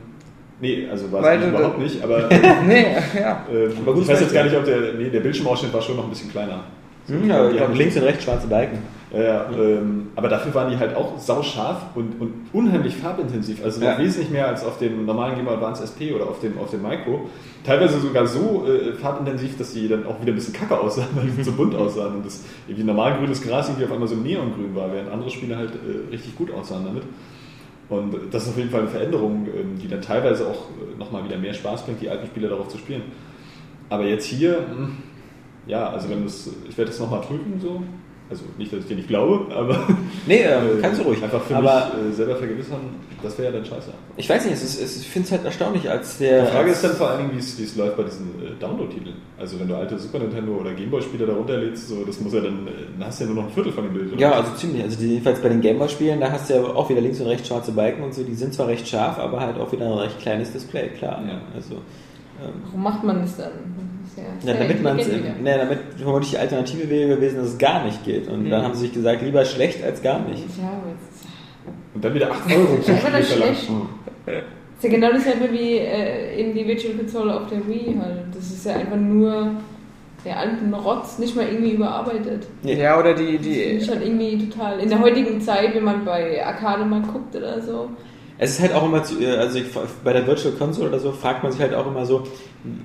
nee, 0.59 0.87
also 0.89 1.11
war 1.11 1.23
es 1.33 1.43
überhaupt 1.47 1.79
nicht, 1.79 2.03
aber 2.03 2.29
nee, 2.67 2.85
ja. 3.19 3.45
ähm, 3.51 3.71
Aber 3.81 3.93
gut, 3.93 4.03
ich 4.03 4.09
weiß 4.09 4.21
jetzt 4.21 4.33
gar 4.33 4.43
nicht, 4.43 4.55
ob 4.55 4.63
der, 4.65 4.93
nee, 4.97 5.09
der 5.09 5.21
Bildschirmausschnitt 5.21 5.73
war 5.73 5.81
schon 5.81 5.95
noch 5.97 6.03
ein 6.03 6.09
bisschen 6.11 6.29
kleiner. 6.31 6.63
Hm, 7.07 7.27
ja, 7.27 7.43
ich 7.45 7.51
Die 7.51 7.57
glaube, 7.57 7.71
haben- 7.71 7.77
links 7.77 7.95
und 7.97 8.03
rechts 8.03 8.23
schwarze 8.23 8.47
Balken. 8.47 8.77
Ja, 9.13 9.49
ähm, 9.51 10.07
aber 10.15 10.29
dafür 10.29 10.53
waren 10.53 10.71
die 10.71 10.77
halt 10.77 10.95
auch 10.95 11.19
sauscharf 11.19 11.83
und, 11.95 12.21
und 12.21 12.33
unheimlich 12.53 12.95
farbintensiv. 12.95 13.61
Also 13.63 13.83
Ja. 13.83 13.97
wesentlich 13.97 14.29
mehr 14.29 14.47
als 14.47 14.63
auf 14.63 14.77
dem 14.77 15.05
normalen 15.05 15.35
Game 15.35 15.49
Advance 15.49 15.83
SP 15.83 16.13
oder 16.15 16.27
auf 16.29 16.39
dem, 16.39 16.57
auf 16.57 16.71
dem 16.71 16.81
Micro. 16.81 17.27
Teilweise 17.65 17.99
sogar 17.99 18.25
so 18.25 18.65
äh, 18.65 18.93
farbintensiv, 18.93 19.57
dass 19.57 19.73
die 19.73 19.89
dann 19.89 20.05
auch 20.05 20.21
wieder 20.21 20.31
ein 20.31 20.35
bisschen 20.35 20.53
kacke 20.53 20.79
aussahen, 20.79 21.09
weil 21.15 21.25
die 21.27 21.43
so 21.43 21.51
bunt 21.51 21.75
aussahen 21.75 22.15
und 22.15 22.25
das 22.25 22.45
irgendwie 22.67 22.85
normal 22.85 23.17
grünes 23.17 23.41
Gras 23.41 23.67
irgendwie 23.67 23.85
auf 23.85 23.91
einmal 23.91 24.07
so 24.07 24.15
neongrün 24.15 24.73
war, 24.75 24.93
während 24.93 25.11
andere 25.11 25.29
Spiele 25.29 25.57
halt 25.57 25.71
äh, 25.71 26.09
richtig 26.09 26.37
gut 26.37 26.49
aussahen 26.51 26.85
damit. 26.85 27.03
Und 27.89 28.15
das 28.33 28.43
ist 28.43 28.49
auf 28.51 28.57
jeden 28.57 28.69
Fall 28.69 28.81
eine 28.81 28.89
Veränderung, 28.89 29.45
ähm, 29.47 29.77
die 29.77 29.89
dann 29.89 30.01
teilweise 30.01 30.47
auch 30.47 30.69
äh, 30.69 30.97
nochmal 30.97 31.25
wieder 31.25 31.37
mehr 31.37 31.53
Spaß 31.53 31.83
bringt, 31.83 32.01
die 32.01 32.09
alten 32.09 32.27
Spiele 32.27 32.47
darauf 32.47 32.69
zu 32.69 32.77
spielen. 32.77 33.01
Aber 33.89 34.05
jetzt 34.05 34.25
hier, 34.25 34.59
mh, 34.73 34.89
ja, 35.67 35.89
also 35.89 36.09
wenn 36.09 36.23
das, 36.23 36.49
ich 36.69 36.77
werde 36.77 36.91
das 36.91 36.99
nochmal 37.01 37.19
prüfen 37.19 37.59
so. 37.61 37.83
Also 38.31 38.43
nicht, 38.57 38.71
dass 38.71 38.79
ich 38.79 38.85
dir 38.87 38.95
nicht 38.95 39.09
glaube, 39.09 39.53
aber 39.53 39.77
Nee, 40.25 40.43
ähm, 40.43 40.79
kannst 40.81 41.01
du 41.01 41.03
ruhig. 41.03 41.21
einfach 41.21 41.41
für 41.43 41.55
aber 41.57 41.91
mich 42.01 42.11
äh, 42.11 42.15
selber 42.15 42.37
vergewissern, 42.37 42.79
das 43.21 43.37
wäre 43.37 43.51
ja 43.51 43.57
dann 43.59 43.65
scheiße. 43.65 43.91
ich 44.15 44.29
weiß 44.29 44.45
nicht, 44.45 44.53
es 44.53 44.63
ist, 44.63 44.81
es, 44.81 45.01
ich 45.01 45.07
finde 45.09 45.25
es 45.25 45.31
halt 45.33 45.43
erstaunlich, 45.43 45.89
als 45.89 46.17
der. 46.17 46.45
Die 46.45 46.51
Frage 46.51 46.71
ist 46.71 46.81
dann 46.81 46.93
vor 46.93 47.09
allen 47.09 47.19
Dingen, 47.19 47.31
wie 47.35 47.39
es 47.39 47.59
wie 47.59 47.63
es 47.63 47.75
läuft 47.75 47.97
bei 47.97 48.03
diesen 48.03 48.27
äh, 48.41 48.57
Download-Titeln. 48.57 49.15
Also 49.37 49.59
wenn 49.59 49.67
du 49.67 49.75
alte 49.75 49.99
Super 49.99 50.19
Nintendo 50.19 50.53
oder 50.53 50.73
Gameboy-Spiele 50.73 51.25
da 51.27 51.33
runterlädst, 51.33 51.89
so, 51.89 52.05
das 52.05 52.19
muss 52.21 52.33
ja 52.33 52.39
dann, 52.39 52.65
äh, 52.67 52.71
dann 52.97 53.05
hast 53.07 53.19
du 53.19 53.25
ja 53.25 53.31
nur 53.31 53.43
noch 53.43 53.49
ein 53.49 53.53
Viertel 53.53 53.73
von 53.73 53.83
dem 53.83 53.93
Bild. 53.93 54.13
oder? 54.13 54.21
Ja, 54.21 54.31
also 54.31 54.53
ziemlich. 54.55 54.81
Also 54.81 55.03
jedenfalls 55.03 55.39
bei 55.41 55.49
den 55.49 55.59
Gameboy-Spielen, 55.59 56.21
da 56.21 56.31
hast 56.31 56.49
du 56.49 56.53
ja 56.53 56.61
auch 56.63 56.89
wieder 56.89 57.01
links 57.01 57.19
und 57.19 57.27
rechts 57.27 57.49
schwarze 57.49 57.73
Balken 57.73 58.01
und 58.01 58.13
so, 58.13 58.23
die 58.23 58.33
sind 58.33 58.53
zwar 58.53 58.67
recht 58.69 58.87
scharf, 58.87 59.19
aber 59.19 59.41
halt 59.41 59.59
auch 59.59 59.71
wieder 59.73 59.85
ein 59.87 59.97
recht 59.99 60.19
kleines 60.19 60.53
Display, 60.53 60.87
klar. 60.89 61.21
Ja. 61.27 61.41
Also, 61.53 61.73
ähm, 61.75 62.53
Warum 62.65 62.81
macht 62.83 63.03
man 63.03 63.21
das 63.21 63.35
dann? 63.35 63.51
Das 64.15 64.43
ist 64.43 64.47
ja 64.47 64.53
ja, 64.53 64.59
damit 64.59 64.83
man 64.83 64.97
ne, 64.97 65.57
damit 65.57 65.79
vermutlich 65.97 66.31
die 66.31 66.37
Alternative 66.37 66.89
wäre 66.89 67.15
gewesen, 67.15 67.37
dass 67.37 67.47
es 67.49 67.57
gar 67.57 67.85
nicht 67.85 68.03
geht. 68.03 68.27
Und 68.27 68.49
dann 68.49 68.63
haben 68.63 68.73
sie 68.73 68.81
sich 68.81 68.93
gesagt, 68.93 69.21
lieber 69.21 69.45
schlecht 69.45 69.83
als 69.83 70.01
gar 70.01 70.19
nicht. 70.27 70.43
Ja, 70.57 70.67
aber 70.67 70.91
jetzt 70.91 71.25
ist 71.25 71.95
Und 71.95 72.03
dann 72.05 72.13
wieder 72.13 72.31
8 72.31 72.53
Euro 72.53 72.65
pro 72.65 72.75
ist 72.75 72.89
einfach 72.89 73.07
Spiel 73.07 73.19
das 73.19 73.31
schlecht. 73.31 73.61
ist 73.63 74.83
ja 74.83 74.89
genau 74.89 75.11
dasselbe 75.11 75.51
wie 75.51 75.77
äh, 75.77 76.39
eben 76.39 76.53
die 76.53 76.67
Virtual 76.67 76.93
Console 76.95 77.35
auf 77.35 77.47
der 77.47 77.67
Wii 77.67 77.97
halt. 78.01 78.35
Das 78.35 78.51
ist 78.51 78.65
ja 78.65 78.73
einfach 78.75 78.97
nur 78.97 79.51
der 80.25 80.37
alten 80.37 80.73
Rotz 80.73 81.17
nicht 81.17 81.35
mal 81.35 81.47
irgendwie 81.47 81.71
überarbeitet. 81.71 82.47
Ja, 82.63 82.99
oder 82.99 83.13
die, 83.13 83.37
Das 83.37 83.45
die, 83.45 83.53
finde 83.55 83.83
ich 83.83 83.89
halt 83.89 84.05
irgendwie 84.05 84.49
total. 84.49 84.79
In 84.79 84.89
der 84.89 84.99
heutigen 84.99 85.41
Zeit, 85.41 85.73
wenn 85.73 85.83
man 85.83 86.05
bei 86.05 86.45
Arcade 86.45 86.85
mal 86.85 87.01
guckt 87.01 87.35
oder 87.35 87.61
so, 87.61 87.89
Es 88.43 88.53
ist 88.53 88.59
halt 88.59 88.73
auch 88.73 88.83
immer, 88.83 89.03
zu, 89.03 89.19
also 89.37 89.59
ich, 89.59 89.65
bei 90.03 90.13
der 90.13 90.25
Virtual 90.25 90.55
Console 90.55 90.89
oder 90.89 90.99
so 90.99 91.11
fragt 91.11 91.43
man 91.43 91.51
sich 91.51 91.61
halt 91.61 91.75
auch 91.75 91.85
immer 91.85 92.07
so, 92.07 92.23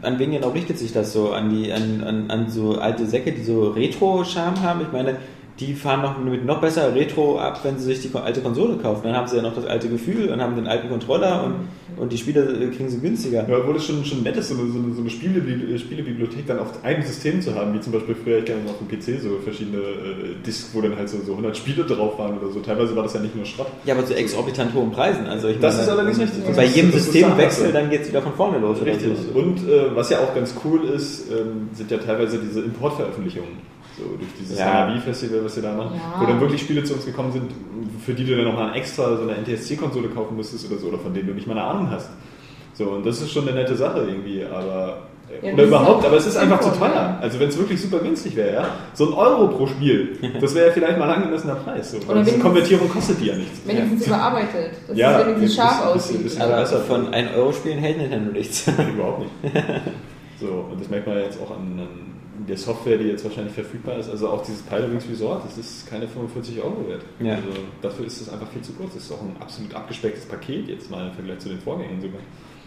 an 0.02 0.18
wen 0.18 0.32
genau 0.32 0.50
richtet 0.50 0.78
sich 0.78 0.92
das 0.92 1.14
so? 1.14 1.30
An 1.32 1.48
die, 1.48 1.72
an, 1.72 2.04
an, 2.04 2.30
an 2.30 2.50
so 2.50 2.76
alte 2.78 3.06
Säcke, 3.06 3.32
die 3.32 3.42
so 3.42 3.70
Retro-Charme 3.70 4.60
haben? 4.60 4.82
Ich 4.82 4.92
meine, 4.92 5.16
die 5.58 5.74
fahren 5.74 6.02
noch 6.02 6.18
mit 6.22 6.44
noch 6.44 6.60
besser 6.60 6.94
Retro 6.94 7.38
ab, 7.38 7.60
wenn 7.62 7.78
sie 7.78 7.86
sich 7.94 8.02
die 8.02 8.14
alte 8.18 8.40
Konsole 8.42 8.76
kaufen. 8.76 9.00
Dann 9.04 9.16
haben 9.16 9.26
sie 9.26 9.36
ja 9.36 9.42
noch 9.42 9.54
das 9.54 9.64
alte 9.64 9.88
Gefühl 9.88 10.28
und 10.28 10.40
haben 10.42 10.54
den 10.54 10.66
alten 10.66 10.90
Controller 10.90 11.44
und, 11.44 11.54
und 12.02 12.12
die 12.12 12.18
Spiele 12.18 12.42
äh, 12.42 12.68
kriegen 12.68 12.90
sie 12.90 12.98
günstiger. 13.00 13.48
Ja, 13.48 13.56
obwohl 13.56 13.76
es 13.76 13.84
schon, 13.86 14.04
schon 14.04 14.22
nett 14.22 14.36
ist, 14.36 14.50
so 14.50 14.54
eine, 14.54 14.70
so 14.70 14.78
eine, 14.78 14.92
so 14.94 15.00
eine 15.00 15.08
Spielebibli- 15.08 15.78
Spielebibliothek 15.78 16.46
dann 16.46 16.58
auf 16.58 16.84
einem 16.84 17.02
System 17.02 17.40
zu 17.40 17.54
haben, 17.54 17.72
wie 17.72 17.80
zum 17.80 17.92
Beispiel 17.94 18.14
früher, 18.22 18.38
ich 18.40 18.44
kenne 18.44 18.60
auf 18.68 18.76
dem 18.78 18.86
PC 18.88 19.18
so 19.22 19.38
verschiedene 19.42 19.78
äh, 19.78 20.34
Discs, 20.46 20.68
wo 20.74 20.82
dann 20.82 20.94
halt 20.94 21.08
so, 21.08 21.16
so 21.24 21.32
100 21.32 21.56
Spiele 21.56 21.84
drauf 21.84 22.18
waren 22.18 22.36
oder 22.38 22.50
so. 22.52 22.60
Teilweise 22.60 22.94
war 22.94 23.04
das 23.04 23.14
ja 23.14 23.20
nicht 23.20 23.34
nur 23.34 23.46
Schrott. 23.46 23.68
Ja, 23.86 23.94
aber 23.94 24.04
zu 24.04 24.14
exorbitant 24.14 24.74
hohen 24.74 24.90
Preisen. 24.90 25.26
Also 25.26 25.48
ich 25.48 25.58
Das 25.58 25.74
meine, 25.76 25.84
ist 25.86 25.88
allerdings 25.90 26.20
richtig. 26.20 26.46
Und 26.46 26.56
bei 26.56 26.66
jedem 26.66 26.92
Systemwechsel, 26.92 27.72
dann 27.72 27.88
geht 27.88 28.02
es 28.02 28.08
wieder 28.08 28.20
von 28.20 28.34
vorne 28.34 28.58
los. 28.58 28.76
Richtig. 28.84 29.10
so. 29.32 29.38
Und 29.38 29.58
äh, 29.66 29.94
was 29.94 30.10
ja 30.10 30.18
auch 30.18 30.34
ganz 30.34 30.54
cool 30.64 30.84
ist, 30.84 31.30
ähm, 31.30 31.70
sind 31.72 31.90
ja 31.90 31.96
teilweise 31.96 32.38
diese 32.38 32.60
Importveröffentlichungen. 32.60 33.75
So 33.98 34.04
durch 34.18 34.28
dieses 34.38 34.58
Ja. 34.58 34.66
Hanabi-Festival, 34.66 35.44
was 35.44 35.56
wir 35.56 35.62
da 35.62 35.72
machen, 35.72 35.94
Ja. 35.96 36.20
wo 36.20 36.26
dann 36.26 36.40
wirklich 36.40 36.60
Spiele 36.60 36.84
zu 36.84 36.94
uns 36.94 37.06
gekommen 37.06 37.32
sind, 37.32 37.50
für 38.04 38.12
die 38.12 38.24
du 38.26 38.36
dann 38.36 38.44
nochmal 38.44 38.76
extra 38.76 39.16
so 39.16 39.22
eine 39.22 39.36
NTSC-Konsole 39.38 40.08
kaufen 40.08 40.36
müsstest 40.36 40.70
oder 40.70 40.78
so, 40.78 40.88
oder 40.88 40.98
von 40.98 41.14
denen 41.14 41.28
du 41.28 41.34
nicht 41.34 41.46
mal 41.46 41.54
eine 41.58 41.62
Ahnung 41.64 41.90
hast. 41.90 42.10
So, 42.74 42.84
und 42.90 43.06
das 43.06 43.22
ist 43.22 43.32
schon 43.32 43.48
eine 43.48 43.56
nette 43.56 43.74
Sache 43.74 44.00
irgendwie, 44.06 44.44
aber 44.44 44.98
Ja, 45.42 45.52
Oder 45.54 45.64
überhaupt, 45.64 46.04
auch 46.04 46.08
aber 46.08 46.18
es 46.18 46.26
ist 46.28 46.36
einfach 46.36 46.60
zu 46.60 46.70
teuer. 46.70 46.94
ja. 46.94 47.18
Also 47.20 47.40
wenn 47.40 47.48
es 47.48 47.58
wirklich 47.58 47.80
super 47.82 47.98
günstig 47.98 48.36
wäre, 48.36 48.52
ja. 48.54 48.68
So 48.94 49.08
ein 49.08 49.12
Euro 49.14 49.48
pro 49.48 49.66
Spiel, 49.66 50.16
das 50.40 50.54
wäre 50.54 50.66
ja 50.68 50.72
vielleicht 50.72 50.98
mal 50.98 51.10
ein 51.10 51.16
angemessener 51.16 51.56
Preis. 51.56 51.90
So. 51.90 51.96
Oder 51.98 52.14
wenigstens- 52.20 52.42
Konvertierung 52.44 52.88
kostet 52.88 53.20
die 53.20 53.26
ja 53.26 53.34
nichts. 53.36 53.58
Wenigstens 53.66 54.06
überarbeitet, 54.06 54.70
dass 54.86 54.96
Ja, 54.96 55.18
es 55.18 55.26
wenigstens 55.26 55.54
scharf 55.56 55.78
bisschen- 55.78 55.88
aussieht. 55.96 56.22
bisschen- 56.22 56.42
Aber 56.42 56.56
besser. 56.58 56.78
von 56.82 57.12
1 57.12 57.34
Euro 57.34 57.52
Spielen 57.52 57.78
hält 57.78 57.98
Nintendo 57.98 58.30
nichts. 58.30 58.68
Überhaupt 58.94 59.20
nicht. 59.42 59.52
So, 60.38 60.66
und 60.70 60.78
das 60.80 60.88
merkt 60.90 61.06
man 61.08 61.16
jetzt 61.16 61.38
auch 61.42 61.50
an, 61.50 61.80
an 61.80 61.88
der 62.48 62.56
Software, 62.56 62.98
die 62.98 63.04
jetzt 63.04 63.24
wahrscheinlich 63.24 63.54
verfügbar 63.54 63.98
ist. 63.98 64.10
Also 64.10 64.28
auch 64.28 64.42
dieses 64.42 64.62
Pilotwings 64.62 65.08
Resort, 65.08 65.44
das 65.44 65.58
ist 65.58 65.88
keine 65.88 66.06
45 66.06 66.62
Euro 66.62 66.88
wert. 66.88 67.02
Ja. 67.20 67.34
Also 67.34 67.48
dafür 67.82 68.06
ist 68.06 68.20
es 68.20 68.28
einfach 68.28 68.48
viel 68.48 68.62
zu 68.62 68.72
kurz. 68.72 68.94
Das 68.94 69.04
ist 69.04 69.12
auch 69.12 69.22
ein 69.22 69.36
absolut 69.40 69.74
abgespecktes 69.74 70.26
Paket 70.26 70.68
jetzt 70.68 70.90
mal 70.90 71.08
im 71.08 71.14
Vergleich 71.14 71.38
zu 71.38 71.48
den 71.48 71.60
Vorgängern 71.60 72.00
sogar. 72.00 72.20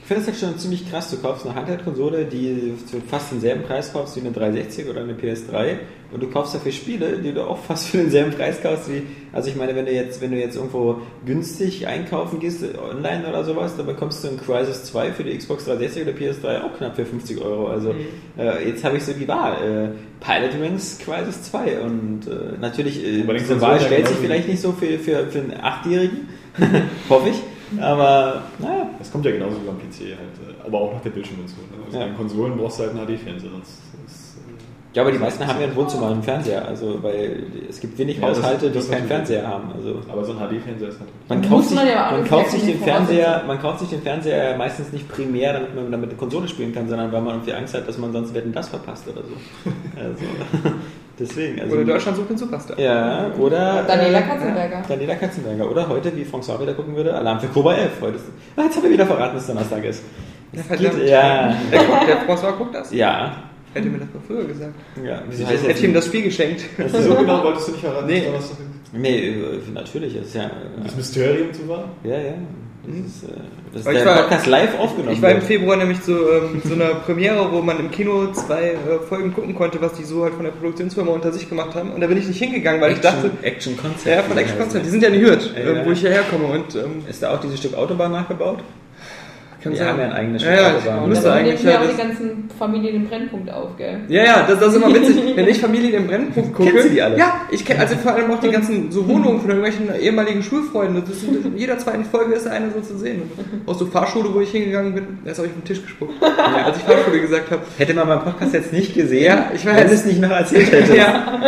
Ich 0.10 0.15
finde 0.15 0.26
das 0.26 0.41
halt 0.41 0.54
schon 0.54 0.60
ziemlich 0.60 0.89
krass. 0.89 1.12
Du 1.12 1.17
kaufst 1.17 1.45
eine 1.45 1.54
Handheld-Konsole, 1.54 2.26
die 2.26 2.74
zu 2.89 3.00
fast 3.00 3.32
denselben 3.32 3.62
Preis 3.62 3.93
kaufst 3.93 4.15
wie 4.15 4.22
eine 4.22 4.32
360 4.32 4.89
oder 4.89 5.02
eine 5.02 5.13
PS3 5.13 5.76
und 6.12 6.24
du 6.24 6.28
kaufst 6.32 6.56
dafür 6.56 6.72
Spiele, 6.72 7.19
die 7.19 7.32
du 7.32 7.43
auch 7.43 7.60
fast 7.60 7.89
für 7.89 7.98
denselben 7.98 8.32
Preis 8.32 8.60
kaufst 8.60 8.89
wie. 8.89 9.04
Also 9.32 9.50
ich 9.50 9.56
meine, 9.56 9.76
wenn 9.76 9.86
du 9.86 9.91
jetzt, 9.91 10.19
wenn 10.19 10.32
du 10.32 10.39
jetzt 10.39 10.56
irgendwo 10.56 11.02
günstig 11.28 11.86
einkaufen 11.86 12.39
gehst, 12.39 12.63
online 12.76 13.30
oder 13.30 13.43
sowas, 13.43 13.78
dann 13.78 13.86
bekommst 13.86 14.24
du 14.24 14.30
ein 14.30 14.38
Crisis 14.38 14.86
2 14.86 15.12
für 15.12 15.24
die 15.24 15.38
Xbox 15.38 15.65
360 15.65 16.02
oder 16.08 16.13
PS3 16.13 16.63
auch 16.63 16.76
knapp 16.76 16.95
für 16.95 17.06
50 17.06 17.39
Euro. 17.39 17.67
Also 17.67 17.93
äh, 18.36 18.67
jetzt 18.67 18.84
habe 18.84 18.98
ich 18.98 19.04
so 19.04 19.13
die 19.13 19.28
Wahl. 19.28 19.93
Äh, 19.93 20.26
Pilot 20.26 20.60
Wings 20.60 20.98
Crisis 21.06 21.43
2 21.43 21.82
und 21.82 22.22
äh, 22.26 22.58
natürlich, 22.60 23.06
äh, 23.06 23.22
diese 23.22 23.62
Wahl 23.62 23.80
stellt 23.80 24.08
sich 24.08 24.17
vielleicht 24.17 24.48
nicht 24.48 24.60
so 24.60 24.72
für, 24.72 24.98
für, 24.98 25.28
für 25.28 25.39
einen 25.39 25.54
Achtjährigen, 25.62 26.30
hoffe 27.10 27.30
ich. 27.30 27.36
Aber 27.79 28.41
naja, 28.60 28.89
Das 28.97 29.12
kommt 29.12 29.25
ja 29.25 29.32
genauso 29.32 29.58
wie 29.62 29.65
beim 29.67 29.77
PC 29.77 30.15
halt. 30.17 30.58
äh, 30.63 30.65
Aber 30.67 30.79
auch 30.82 30.93
noch 30.93 31.01
der 31.01 31.12
Bildschirm 31.12 31.38
dazu. 31.41 31.55
Ne? 31.71 31.84
Also 31.86 31.97
Ja. 31.97 32.03
bei 32.03 32.10
den 32.10 32.17
Konsolen 32.17 32.58
brauchst 32.58 32.79
du 32.79 32.84
halt 32.84 32.91
einen 32.95 33.05
HD-Fernseher, 33.05 33.51
sonst 33.51 33.69
ist, 34.08 34.38
äh, 34.38 34.95
Ja, 34.95 35.03
aber 35.03 35.12
die 35.12 35.19
meisten 35.19 35.45
haben 35.45 35.60
ja 35.62 35.67
ein 35.67 35.75
Wohnzimmer 35.75 36.08
und 36.08 36.13
einen 36.13 36.23
Fernseher, 36.23 36.67
also 36.67 36.97
weil 37.03 37.43
es 37.69 37.79
gibt 37.79 37.95
wenig 37.99 38.17
Ja, 38.17 38.29
das- 38.29 38.39
Haushalte, 38.39 38.71
das 38.71 38.86
die 38.88 38.91
keinen. 38.93 39.08
Fernseher 39.08 39.47
haben. 39.47 39.71
Also 39.75 39.99
aber 40.12 40.25
so 40.25 40.32
ein 40.32 40.39
HD-Fernseher 40.39 40.89
ist 40.89 40.99
natürlich. 40.99 41.29
man 41.29 41.41
kauft 41.49 41.67
sich, 41.69 41.77
man 41.77 41.88
ja 41.88 42.12
man 42.12 42.19
nicht 42.21 42.29
kauft 42.32 42.49
sich 42.51 42.63
den 42.63 42.79
Fernseher, 42.79 43.43
man 43.45 43.60
kauft 43.62 43.79
sich 43.82 43.89
den 43.89 44.01
Fernseher 44.01 44.58
meistens 44.58 44.91
nicht 44.91 45.08
primär, 45.08 45.53
damit 45.53 45.75
man 45.75 45.91
damit 45.91 46.10
eine 46.10 46.17
Konsole 46.17 46.47
spielen 46.47 46.73
kann, 46.73 46.89
sondern 46.89 47.12
weil 47.12 47.21
man 47.21 47.36
irgendwie 47.36 47.53
Angst 47.53 47.75
hat, 47.75 47.88
dass 47.88 47.97
man 47.99 48.12
sonst 48.12 48.34
Wetten 48.34 48.51
das 48.51 48.67
verpasst 48.69 49.08
oder 49.08 49.21
so. 49.21 49.69
Also 49.95 50.25
deswegen. 51.19 51.60
Also, 51.62 51.75
Oder 51.75 51.86
Deutschland 51.86 52.17
sucht 52.17 52.29
den 52.29 52.38
Superstar. 52.38 52.79
Ja, 52.79 53.32
oder 53.38 53.84
Daniela 53.84 54.19
äh, 54.19 54.21
Katzenberger. 54.23 54.84
Daniela 54.88 55.15
Katzenberger. 55.15 55.69
Oder 55.71 55.88
heute, 55.89 56.15
wie 56.15 56.23
François 56.23 56.60
wieder 56.62 56.73
gucken 56.73 56.95
würde, 56.95 57.13
Alarm 57.13 57.39
für 57.39 57.47
Cobra 57.47 57.75
11. 57.75 57.91
Heute 58.01 58.15
ist, 58.17 58.25
ah, 58.55 58.63
jetzt 58.63 58.75
haben 58.77 58.84
wir 58.84 58.91
wieder 58.91 59.05
verraten, 59.05 59.36
dass 59.36 59.47
Donnerstag 59.47 59.84
ist. 59.86 60.03
Ja, 60.51 60.62
Geht, 60.62 60.65
verdammt. 60.93 61.08
ja, 61.08 61.55
Der, 61.71 62.27
François 62.27 62.51
guckt 62.58 62.73
das. 62.75 62.91
ja, 62.93 63.43
Hätte 63.71 63.88
mir 63.88 63.99
das 63.99 64.08
mal 64.12 64.21
früher 64.25 64.45
gesagt. 64.45 64.73
ja. 65.05 65.21
Wieso 65.29 65.43
Ich 65.43 65.47
heißt 65.49 65.60
hätte 65.62 65.71
jetzt 65.73 65.84
ihm 65.84 65.93
das 65.93 66.05
Spiel 66.08 66.23
geschenkt. 66.23 66.62
So 66.91 67.13
genau 67.15 67.43
wolltest 67.43 67.67
du 67.67 67.71
nicht 67.73 67.82
verraten, 67.86 68.08
Nee. 68.08 68.21
dass 68.21 68.25
Donnerstag 68.25 68.58
ist? 68.60 68.93
Nee, 68.93 69.27
äh, 69.29 69.60
natürlich, 69.73 70.15
das 70.17 70.25
ist 70.25 70.36
ja. 70.36 70.49
Das 70.84 70.95
Mysterium 70.95 71.53
zu 71.53 71.67
wahren? 71.69 71.91
Ja, 72.03 72.17
ja. 72.17 72.34
Das 72.88 72.96
ist, 72.96 73.24
äh, 73.24 73.34
das 73.74 73.82
ist 73.86 73.92
der 73.94 74.06
war- 74.06 74.18
Podcast 74.24 74.48
live 74.48 74.80
aufgenommen. 74.80 75.12
Ich 75.13 75.22
war 75.22 75.32
im. 75.32 75.42
Februar 75.42 75.76
nämlich 75.78 76.02
zu 76.02 76.12
ähm, 76.13 76.62
so 76.63 76.74
einer 76.74 76.96
Premiere, 76.96 77.52
wo 77.52 77.62
man 77.62 77.80
im 77.80 77.92
Kino 77.92 78.32
zwei 78.32 78.70
äh, 78.72 79.00
Folgen 79.08 79.34
gucken 79.34 79.54
konnte, 79.54 79.82
was 79.82 79.94
die 79.94 80.04
so 80.04 80.24
halt 80.24 80.34
von 80.34 80.44
der 80.46 80.52
Produktionsfirma 80.52 81.12
unter 81.12 81.32
sich 81.32 81.48
gemacht 81.50 81.76
haben. 81.76 81.92
Und 81.92 82.02
da 82.02 82.08
bin 82.08 82.18
ich 82.18 82.28
nicht 82.28 82.39
hingegangen, 82.39 82.82
weil 82.82 82.94
ich 82.94 83.00
dachte, 83.02 83.30
Action 83.42 83.76
Concept. 83.78 84.06
ja, 84.15 84.24
von 84.24 84.38
Action 84.38 84.58
Concept, 84.58 84.86
die 84.86 84.89
sind 84.89 85.04
ja 85.04 85.10
in 85.10 85.22
Hürth, 85.22 85.52
Ja, 85.56 85.60
äh, 85.62 85.76
ja. 85.78 85.86
wo 85.86 85.92
ich 85.92 86.00
hierher 86.00 86.24
komme. 86.24 86.46
Und 86.46 86.74
ähm, 86.76 87.04
Ist 87.08 87.22
da 87.22 87.34
auch 87.36 87.39
dieses 87.42 87.60
Stück 87.60 87.76
Autobahn 87.76 88.12
nachgebaut? 88.12 88.60
Kann 89.62 89.72
Wir 89.74 89.80
sein. 89.80 89.88
haben 89.89 90.00
ja 90.00 90.06
ein 90.06 90.13
eigenes 90.13 90.43
Ja, 90.43 90.52
Stück 90.52 90.62
ja, 90.65 90.76
Autobahn. 90.78 91.04
Und 91.04 91.10
müsste 91.10 91.26
da 91.26 91.34
eigentlich, 91.34 91.56
nehmen 91.63 91.65
ja 91.67 91.74
ja, 91.74 91.80
auch 91.88 91.91
die 91.91 91.98
ganzen 91.98 92.50
Familien 92.58 92.95
im 92.95 93.08
Brennpunkt 93.08 93.52
auf, 93.52 93.78
gell? 93.78 94.00
Ja, 94.08 94.24
ja, 94.24 94.45
das, 94.48 94.60
das 94.60 94.69
ist 94.69 94.76
immer 94.76 94.93
witzig. 94.93 95.15
Wenn 95.36 95.48
ich 95.48 95.60
Familien 95.60 95.93
im 95.93 96.08
Brennpunkt 96.08 96.54
gucke. 96.56 96.69
Kennst 96.72 96.86
du 96.86 96.89
die 96.89 97.02
alle? 97.02 97.17
Ja, 97.17 97.41
ich 97.52 97.65
kenne 97.65 97.80
also 97.82 97.95
vor 97.95 98.13
allem 98.13 98.32
auch 98.32 98.39
die 98.39 98.50
ganzen 98.50 98.91
so 98.91 99.08
Wohnungen 99.08 99.39
von 99.41 99.50
irgendwelchen 99.50 99.89
ehemaligen 100.00 100.41
Schulfreunden. 100.43 101.04
Das 101.08 101.22
sind, 101.22 101.45
in 101.45 101.58
jeder 101.58 101.78
zweiten 101.78 102.06
Folge 102.06 102.34
ist 102.36 102.45
da 102.45 102.52
eine 102.52 102.72
so 102.72 102.80
zu 102.82 102.98
sehen. 102.98 103.24
Und 103.24 103.67
aus 103.69 103.80
so 103.80 103.86
Fahrschule, 103.86 104.34
wo 104.34 104.39
ich 104.41 104.52
hingegangen 104.52 104.93
bin, 104.93 105.19
erst 105.26 105.39
habe 105.39 105.48
ich 105.48 105.54
auf 105.54 105.62
den 105.62 105.65
Tisch 105.65 105.82
gespuckt. 105.82 106.13
Als 106.24 106.78
ich 106.78 106.84
Fahrschule 106.84 107.19
gesagt 107.22 107.52
habe. 107.52 107.62
Hätte 107.78 107.93
man 107.93 108.08
beim 108.08 108.24
Podcast 108.24 108.54
jetzt 108.54 108.74
nicht 108.74 108.93
gesehen, 108.93 109.26
Ja, 109.26 109.52
ich 109.54 109.65
weiß. 109.65 109.76
wenn 109.78 109.88
es 109.89 110.06
nicht 110.06 110.22
noch 110.22 110.32
erzählt 110.32 110.72
hätte. 110.72 110.95
Ja. 110.95 111.39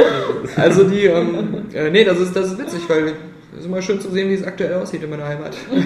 Also 0.56 0.84
die, 0.84 1.06
ähm, 1.06 1.66
äh, 1.74 1.90
nee, 1.92 2.04
das 2.04 2.20
ist, 2.20 2.36
das 2.36 2.48
ist 2.52 2.58
witzig, 2.60 2.82
weil 2.88 3.14
es 3.54 3.60
ist 3.60 3.66
immer 3.66 3.82
schön 3.82 4.00
zu 4.02 4.10
sehen, 4.10 4.30
wie 4.30 4.34
es 4.34 4.44
aktuell 4.44 4.74
aussieht 4.76 5.04
in 5.04 5.10
meiner 5.10 5.28
Heimat. 5.28 5.56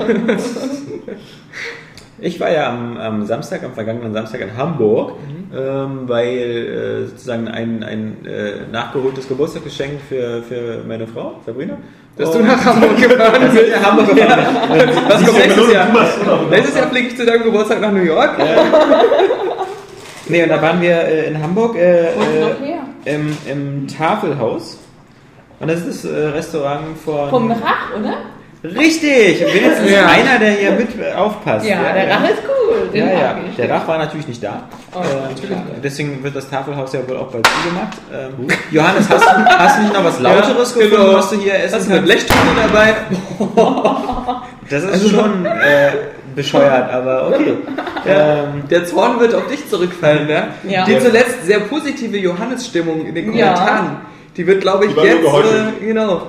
Ich 2.20 2.40
war 2.40 2.50
ja 2.50 2.70
am, 2.70 2.98
am 2.98 3.26
Samstag, 3.26 3.64
am 3.64 3.74
vergangenen 3.74 4.14
Samstag 4.14 4.42
in 4.42 4.56
Hamburg, 4.58 5.14
Mhm. 5.20 5.58
ähm, 5.58 6.00
weil 6.08 6.28
äh, 6.28 7.06
sozusagen 7.08 7.48
ein, 7.48 7.84
ein 7.84 8.26
äh, 8.26 8.72
nachgeholtes 8.72 9.28
Geburtstagsgeschenk 9.28 10.00
für, 10.08 10.42
für 10.44 10.84
meine 10.88 11.08
Frau, 11.08 11.40
Sabrina. 11.46 11.78
Dass 12.18 12.32
du 12.32 12.40
nach 12.40 12.64
Hamburg 12.64 12.96
gefahren 13.02 13.42
bist. 13.52 13.64
in 13.68 13.86
Hamburg 13.86 14.16
gefahren. 14.16 14.46
Was 15.10 15.24
kommt 15.26 15.38
nächstes 15.38 15.74
Jahr? 15.74 15.88
Nächstes 16.50 16.76
Jahr 16.78 16.88
fliege 16.88 17.08
ich 17.10 17.18
zu 17.18 17.26
deinem 17.26 17.44
Geburtstag 17.44 17.82
nach 17.82 17.92
New 17.92 18.04
York. 18.04 18.32
Nee, 20.28 20.42
und 20.42 20.50
da 20.50 20.60
waren 20.60 20.82
wir 20.82 20.96
äh, 20.96 21.28
in 21.28 21.40
Hamburg 21.42 21.76
äh, 21.76 22.06
äh, 22.06 22.14
im, 23.06 23.38
im 23.48 23.88
Tafelhaus. 23.88 24.80
Und 25.60 25.70
das 25.70 25.86
ist 25.86 26.04
das 26.04 26.12
äh, 26.12 26.28
Restaurant 26.30 26.98
von. 26.98 27.30
Vom 27.30 27.52
Rach, 27.52 27.96
oder? 27.96 28.14
Richtig! 28.78 29.42
Wenigstens 29.42 29.92
Ja. 29.92 30.06
einer, 30.08 30.40
der 30.40 30.52
hier 30.52 30.72
mit 30.72 30.90
äh, 31.00 31.14
aufpasst. 31.14 31.66
Ja, 31.66 31.78
der 31.94 32.10
Rach 32.10 32.24
ist 32.24 32.42
cool. 32.48 32.90
Den 32.94 33.08
Ja, 33.08 33.14
ja. 33.14 33.36
Der 33.58 33.70
Rach 33.70 33.88
war 33.88 33.98
natürlich 33.98 34.28
nicht 34.28 34.44
da. 34.44 34.64
Oh, 34.94 35.00
natürlich. 35.30 35.58
deswegen 35.84 36.24
wird 36.24 36.36
das 36.36 36.50
Tafelhaus 36.50 36.94
ja 36.94 37.00
wohl 37.08 37.18
auch 37.18 37.28
bald 37.32 37.46
zugemacht. 37.48 37.98
Ähm, 38.14 38.48
Johannes, 38.72 39.10
hast, 39.10 39.24
du- 39.26 39.46
hast 39.46 39.78
du 39.78 39.82
nicht 39.84 39.94
noch 39.94 40.04
was 40.04 40.20
Lauteres 40.20 40.76
Ja, 40.76 40.82
gefunden, 40.82 41.04
genau. 41.06 41.18
was 41.18 41.30
du 41.30 41.36
hier 41.38 41.56
essen 41.56 41.76
Hast 41.76 41.88
du 41.90 41.94
eine? 41.94 42.02
Blechtonne 42.02 42.40
dabei? 42.68 42.96
Das 44.68 44.84
ist 44.84 45.12
schon 45.12 45.46
äh, 45.46 45.92
bescheuert, 46.36 46.92
aber 46.92 47.28
okay. 47.28 47.54
Ähm, 48.08 48.64
Der 48.70 48.86
Zorn 48.86 49.20
wird 49.20 49.34
auf 49.34 49.48
dich 49.48 49.68
zurückfallen, 49.68 50.28
ne? 50.28 50.50
Ja. 50.68 50.86
Die 50.86 51.00
zuletzt 51.00 51.44
sehr 51.44 51.60
positive 51.62 52.16
Johannes-Stimmung 52.18 53.04
in 53.08 53.16
den 53.16 53.34
Ja. 53.34 53.54
Kommentaren. 53.54 53.98
Die 54.38 54.46
wird, 54.46 54.62
glaube 54.62 54.86
ich, 54.86 54.94
Die 54.94 55.00
jetzt. 55.02 55.26
Äh, 55.26 55.86
genau. 55.88 56.22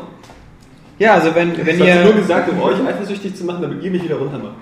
Ja, 0.98 1.14
also 1.14 1.34
wenn, 1.34 1.56
wenn 1.58 1.80
Ich 1.80 1.80
habe 1.90 2.04
nur 2.04 2.14
ihr, 2.14 2.20
gesagt, 2.20 2.48
um 2.48 2.62
euch 2.62 2.76
eifersüchtig 2.86 3.36
zu 3.36 3.44
machen, 3.44 3.60
damit 3.60 3.82
ihr 3.82 3.90
mich 3.90 4.02
wieder 4.02 4.16
runter 4.16 4.38
macht. 4.38 4.54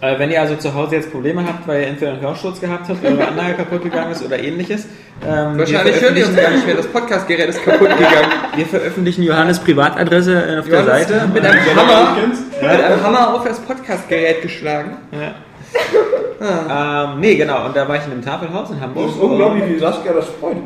äh, 0.00 0.18
wenn 0.18 0.30
ihr 0.30 0.40
also 0.40 0.56
zu 0.56 0.72
Hause 0.72 0.96
jetzt 0.96 1.12
Probleme 1.12 1.44
habt, 1.46 1.68
weil 1.68 1.82
ihr 1.82 1.86
entweder 1.88 2.12
einen 2.12 2.20
Hörsturz 2.22 2.60
gehabt 2.60 2.88
habt, 2.88 3.04
eure 3.04 3.28
Anlage 3.28 3.54
kaputt 3.54 3.82
gegangen 3.82 4.12
ist 4.12 4.24
oder 4.24 4.38
ähnliches, 4.38 4.86
ähm, 5.26 5.58
Wahrscheinlich 5.58 6.00
hören 6.00 6.14
die 6.14 6.22
uns 6.22 6.36
gar 6.36 6.50
nicht 6.50 6.66
mehr. 6.66 6.76
Das 6.76 6.86
Podcastgerät 6.86 7.48
ist 7.48 7.62
kaputt 7.62 7.90
gegangen. 7.90 8.32
wir 8.56 8.66
veröffentlichen 8.66 9.22
Johannes 9.22 9.58
Privatadresse 9.58 10.32
äh, 10.32 10.58
auf 10.58 10.66
der 10.66 10.80
Johannes 10.80 11.08
Seite. 11.08 11.28
mit 11.32 11.44
einem 11.44 11.60
Hammer, 11.76 12.16
kennst. 12.20 12.62
mit 12.62 12.70
einem 12.70 13.02
Hammer 13.02 13.34
auf 13.34 13.44
das 13.44 13.60
Podcastgerät 13.60 14.42
geschlagen. 14.42 14.96
Ähm, 16.40 17.20
nee, 17.20 17.34
genau, 17.34 17.66
und 17.66 17.76
da 17.76 17.88
war 17.88 17.96
ich 17.96 18.04
in 18.04 18.12
einem 18.12 18.22
Tafelhaus 18.22 18.70
in 18.70 18.80
Hamburg. 18.80 19.10
wie 19.68 19.78
Saskia 19.78 20.12
das 20.12 20.26
freut. 20.40 20.56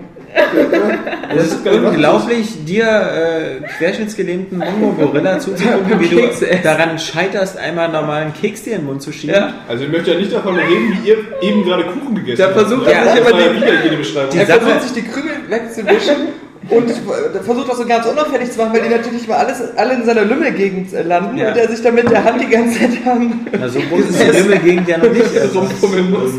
Es 1.37 1.47
ist 1.47 1.67
unglaublich, 1.67 2.65
dir 2.65 2.85
äh, 2.87 3.67
querschnittsgelähmten 3.79 4.59
Mongo-Gorilla 4.59 5.39
zuzugucken, 5.39 6.01
wie 6.01 6.09
du 6.09 6.21
daran 6.63 6.99
scheiterst, 6.99 7.57
einmal 7.59 7.85
einen 7.85 7.95
normalen 7.95 8.33
Keks 8.35 8.63
dir 8.65 8.75
in 8.75 8.81
den 8.81 8.87
Mund 8.87 9.03
zu 9.03 9.13
schieben. 9.13 9.35
Ja. 9.37 9.55
Also 9.69 9.85
ich 9.85 9.91
möchte 9.91 10.13
ja 10.13 10.19
nicht 10.19 10.33
davon 10.33 10.57
reden, 10.57 10.99
wie 11.03 11.09
ihr 11.09 11.17
eben 11.43 11.65
gerade 11.65 11.85
Kuchen 11.85 12.15
gegessen 12.17 12.37
Der 12.39 12.47
habt. 12.47 12.59
versucht 12.59 12.87
ja, 12.87 12.93
ja 13.05 13.13
sich 13.13 13.21
immer 13.21 13.33
die- 13.39 13.57
wieder 13.57 13.85
jede 13.85 13.97
Beschreibung. 13.97 14.39
Er 14.39 14.47
versucht 14.47 14.83
sich 14.83 14.93
die 14.93 15.03
Krümel 15.09 15.33
wegzuwischen 15.49 16.17
und 16.69 16.91
versucht 17.45 17.69
das 17.69 17.79
so 17.79 17.87
ganz 17.87 18.07
unauffällig 18.07 18.51
zu 18.51 18.59
machen, 18.59 18.73
weil 18.75 18.83
die 18.83 18.89
natürlich 18.91 19.27
mal 19.29 19.37
alles, 19.39 19.63
alle 19.77 19.95
in 19.95 20.05
seiner 20.05 20.25
Lümmelgegend 20.25 20.93
äh, 20.93 21.03
landen 21.03 21.39
Ja. 21.39 21.49
und 21.51 21.57
er 21.57 21.69
sich 21.69 21.83
dann 21.83 21.95
mit 21.95 22.11
der 22.11 22.23
Hand 22.25 22.41
die 22.43 22.49
ganze 22.49 22.79
Zeit 22.79 22.91
am 23.07 23.47
Na, 23.59 23.69
so 23.69 23.79
groß 23.81 24.01
ist 24.11 24.21
die 24.23 24.39
Lümmelgegend 24.39 24.89
ja 24.89 24.99
noch 24.99 25.11
nicht. 25.13 25.37
Also, 25.41 25.61
rumfummeln 25.61 26.11
muss. 26.11 26.31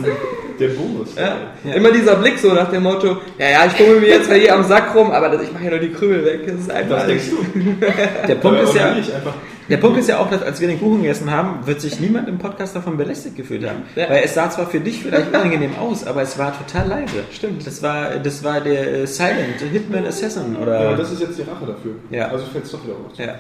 Der 0.60 0.68
Bonus. 0.70 1.16
Ja. 1.16 1.74
Immer 1.74 1.92
dieser 1.92 2.16
Blick 2.16 2.38
so 2.40 2.54
nach 2.54 2.70
dem 2.70 2.84
Motto, 2.84 3.18
ja, 3.38 3.50
ja, 3.50 3.66
ich 3.66 3.74
fummel 3.74 4.00
mir 4.00 4.10
jetzt 4.10 4.26
zwar 4.28 4.38
hier 4.38 4.54
am 4.56 4.64
Sack 4.64 4.94
rum, 4.96 5.12
aber 5.12 5.30
das, 5.30 5.44
ich 5.44 5.52
mache 5.52 5.64
ja 5.66 5.70
nur 5.72 5.80
die 5.80 5.92
Krümel 5.92 6.24
weg. 6.26 6.42
Das 6.46 6.56
ist 6.56 6.70
Das 6.70 6.76
einfach. 6.76 7.06
denkst 7.08 7.26
du. 7.30 8.26
der, 8.28 8.36
Punkt 8.36 8.62
ist 8.62 8.76
ja, 8.76 8.96
der 9.70 9.78
Punkt 9.78 9.98
ist 10.00 10.10
ja 10.10 10.20
auch, 10.20 10.30
dass 10.30 10.42
als 10.44 10.60
wir 10.60 10.68
den 10.68 10.80
Kuchen 10.80 11.02
gegessen 11.02 11.32
haben, 11.32 11.66
wird 11.66 11.82
sich 11.82 12.00
niemand 12.00 12.28
im 12.28 12.38
Podcast 12.38 12.76
davon 12.76 12.98
belästigt 12.98 13.36
gefühlt 13.36 13.68
haben. 13.68 13.84
Ja. 13.96 14.10
Weil 14.10 14.24
es 14.26 14.34
sah 14.34 14.50
zwar 14.50 14.68
für 14.68 14.80
dich 14.80 15.02
vielleicht 15.04 15.30
unangenehm 15.30 15.76
aus, 15.80 16.06
aber 16.06 16.22
es 16.22 16.38
war 16.38 16.54
total 16.58 16.88
leise. 16.88 17.24
Stimmt. 17.32 17.66
Das 17.66 17.82
war, 17.82 18.12
das 18.18 18.44
war 18.44 18.62
der 18.62 19.02
äh, 19.02 19.08
Silent 19.08 19.62
Hitman 19.72 20.06
Assassin 20.06 20.56
Ja, 20.56 20.60
oder. 20.62 20.80
aber 20.80 20.98
das 20.98 21.12
ist 21.12 21.22
jetzt 21.22 21.38
die 21.38 21.44
Rache 21.44 21.66
dafür. 21.66 21.94
Ja. 22.10 22.28
Also 22.28 22.46
fällt 22.46 22.66
es 22.66 22.72
doch 22.72 22.84
wieder 22.84 22.94
raus. 22.96 23.14
Ja. 23.18 23.36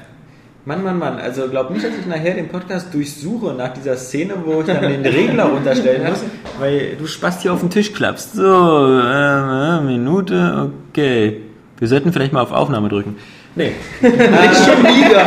Mann, 0.63 0.83
Mann, 0.83 0.99
Mann, 0.99 1.17
also 1.17 1.47
glaub 1.49 1.71
nicht, 1.71 1.83
dass 1.83 1.91
ich 1.99 2.05
nachher 2.05 2.35
den 2.35 2.47
Podcast 2.47 2.93
durchsuche 2.93 3.53
nach 3.53 3.73
dieser 3.73 3.95
Szene, 3.97 4.35
wo 4.45 4.59
ich 4.61 4.67
dann 4.67 4.81
den 4.81 5.01
Regler 5.03 5.45
runterstellen 5.53 6.07
muss, 6.07 6.23
weil 6.59 6.95
du 6.97 7.07
Spast 7.07 7.41
hier 7.41 7.53
auf 7.53 7.61
den 7.61 7.71
Tisch 7.71 7.91
klappst. 7.93 8.33
So, 8.35 8.43
äh, 8.43 9.77
äh, 9.77 9.81
Minute, 9.81 10.69
okay. 10.89 11.41
Wir 11.79 11.87
sollten 11.87 12.13
vielleicht 12.13 12.31
mal 12.31 12.41
auf 12.41 12.51
Aufnahme 12.51 12.89
drücken. 12.89 13.15
Nee. 13.55 13.71
Nicht 14.01 14.13
schon 14.13 14.83
wieder. 14.83 15.25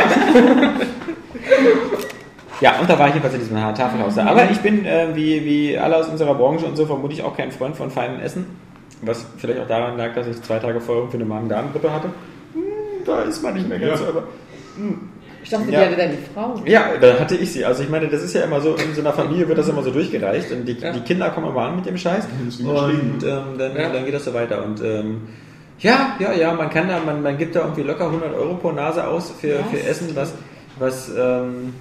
Ja, 2.61 2.79
und 2.79 2.89
da 2.89 2.97
war 2.97 3.07
ich 3.09 3.13
jedenfalls 3.15 3.33
in 3.35 3.41
diesem 3.41 3.57
Tafelhaus. 3.57 4.17
Aber 4.17 4.49
ich 4.49 4.59
bin, 4.59 4.85
äh, 4.85 5.07
wie, 5.13 5.43
wie 5.43 5.77
alle 5.77 5.97
aus 5.97 6.07
unserer 6.07 6.33
Branche 6.35 6.65
und 6.65 6.77
so, 6.77 6.85
vermutlich 6.85 7.21
auch 7.23 7.35
kein 7.35 7.51
Freund 7.51 7.75
von 7.75 7.91
feinem 7.91 8.21
Essen. 8.21 8.45
Was 9.01 9.25
vielleicht 9.37 9.59
auch 9.59 9.67
daran 9.67 9.97
lag, 9.97 10.13
dass 10.15 10.27
ich 10.27 10.41
zwei 10.41 10.59
Tage 10.59 10.79
vorher 10.79 11.03
irgendwie 11.03 11.17
eine 11.17 11.25
Magen-Darm-Grippe 11.25 11.91
hatte. 11.91 12.07
Hm, 12.53 12.61
da 13.05 13.21
ist 13.23 13.43
man 13.43 13.53
nicht 13.55 13.67
mehr 13.67 13.77
ganz 13.79 13.91
Ja. 13.91 13.97
so. 13.97 14.05
Aber 14.05 14.23
Ich 15.45 15.51
dachte, 15.51 15.71
Ja. 15.71 15.79
die 15.81 15.85
hatte 15.85 15.95
deine 15.97 16.17
Frau. 16.33 16.55
ja, 16.65 16.85
da 16.99 17.19
hatte 17.19 17.35
ich 17.35 17.53
sie. 17.53 17.63
Also 17.63 17.83
ich 17.83 17.89
meine, 17.89 18.07
das 18.07 18.23
ist 18.23 18.33
ja 18.33 18.41
immer 18.41 18.59
so, 18.59 18.73
in 18.75 18.93
so 18.95 19.01
einer 19.01 19.13
Familie 19.13 19.47
wird 19.47 19.57
das 19.59 19.69
immer 19.69 19.83
so 19.83 19.91
durchgereicht 19.91 20.51
und 20.51 20.65
die, 20.65 20.73
Ja. 20.73 20.91
die 20.91 21.01
Kinder 21.01 21.29
kommen 21.29 21.47
immer 21.49 21.61
an 21.61 21.75
mit 21.75 21.85
dem 21.85 21.97
Scheiß 21.97 22.25
ist 22.47 22.61
und 22.61 23.23
ähm, 23.23 23.43
dann, 23.57 23.75
Ja. 23.77 23.89
dann 23.89 24.03
geht 24.05 24.13
das 24.15 24.25
so 24.25 24.33
weiter. 24.33 24.63
Und 24.65 24.81
ähm, 24.81 25.21
ja, 25.79 26.15
ja, 26.19 26.33
ja, 26.33 26.51
man 26.53 26.69
kann 26.71 26.87
da, 26.87 26.99
man, 27.05 27.21
man 27.21 27.37
gibt 27.37 27.55
da 27.55 27.59
irgendwie 27.61 27.83
locker 27.83 28.05
100 28.07 28.33
Euro 28.33 28.55
pro 28.55 28.71
Nase 28.71 29.05
aus 29.07 29.31
für, 29.39 29.59
für 29.71 29.87
Essen, 29.87 30.09
was, 30.15 30.33
was 30.79 31.09
ähm, 31.15 31.73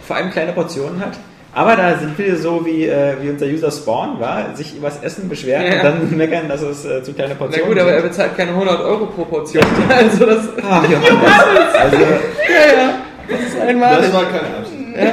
vor 0.00 0.16
allem 0.16 0.30
kleine 0.30 0.52
Portionen 0.52 1.00
hat. 1.00 1.16
Aber 1.54 1.76
da 1.76 1.98
sind 1.98 2.16
wir 2.18 2.34
so 2.38 2.64
wie, 2.64 2.86
äh, 2.86 3.12
wie 3.20 3.28
unser 3.28 3.44
User 3.44 3.70
Spawn 3.70 4.18
war, 4.18 4.56
sich 4.56 4.74
über 4.74 4.88
das 4.88 5.02
Essen 5.02 5.28
beschweren 5.28 5.66
Ja. 5.66 5.74
und 5.76 5.84
dann 5.84 6.16
meckern, 6.16 6.48
dass 6.48 6.62
es 6.62 6.84
äh, 6.86 7.02
zu 7.02 7.12
kleine 7.12 7.34
Na 7.34 7.38
Portionen 7.44 7.68
gut, 7.68 7.78
aber 7.78 7.90
er 7.92 8.00
sind. 8.00 8.08
bezahlt 8.10 8.36
keine 8.38 8.52
100 8.52 8.80
Euro 8.80 9.04
pro 9.06 9.24
Portion. 9.26 9.62
Also 9.88 10.24
das, 10.26 10.48
Ach, 10.68 10.82
Johannes. 10.82 11.10
Also, 11.78 11.96
ja, 11.98 12.82
ja, 12.82 12.94
das 13.28 13.40
ist 13.40 13.60
einmalig. 13.60 13.98
Das 14.06 14.12
war 14.12 14.24
keine 14.24 14.56
Absicht. 14.56 14.78
schon, 14.78 14.92
Ja, 14.94 15.12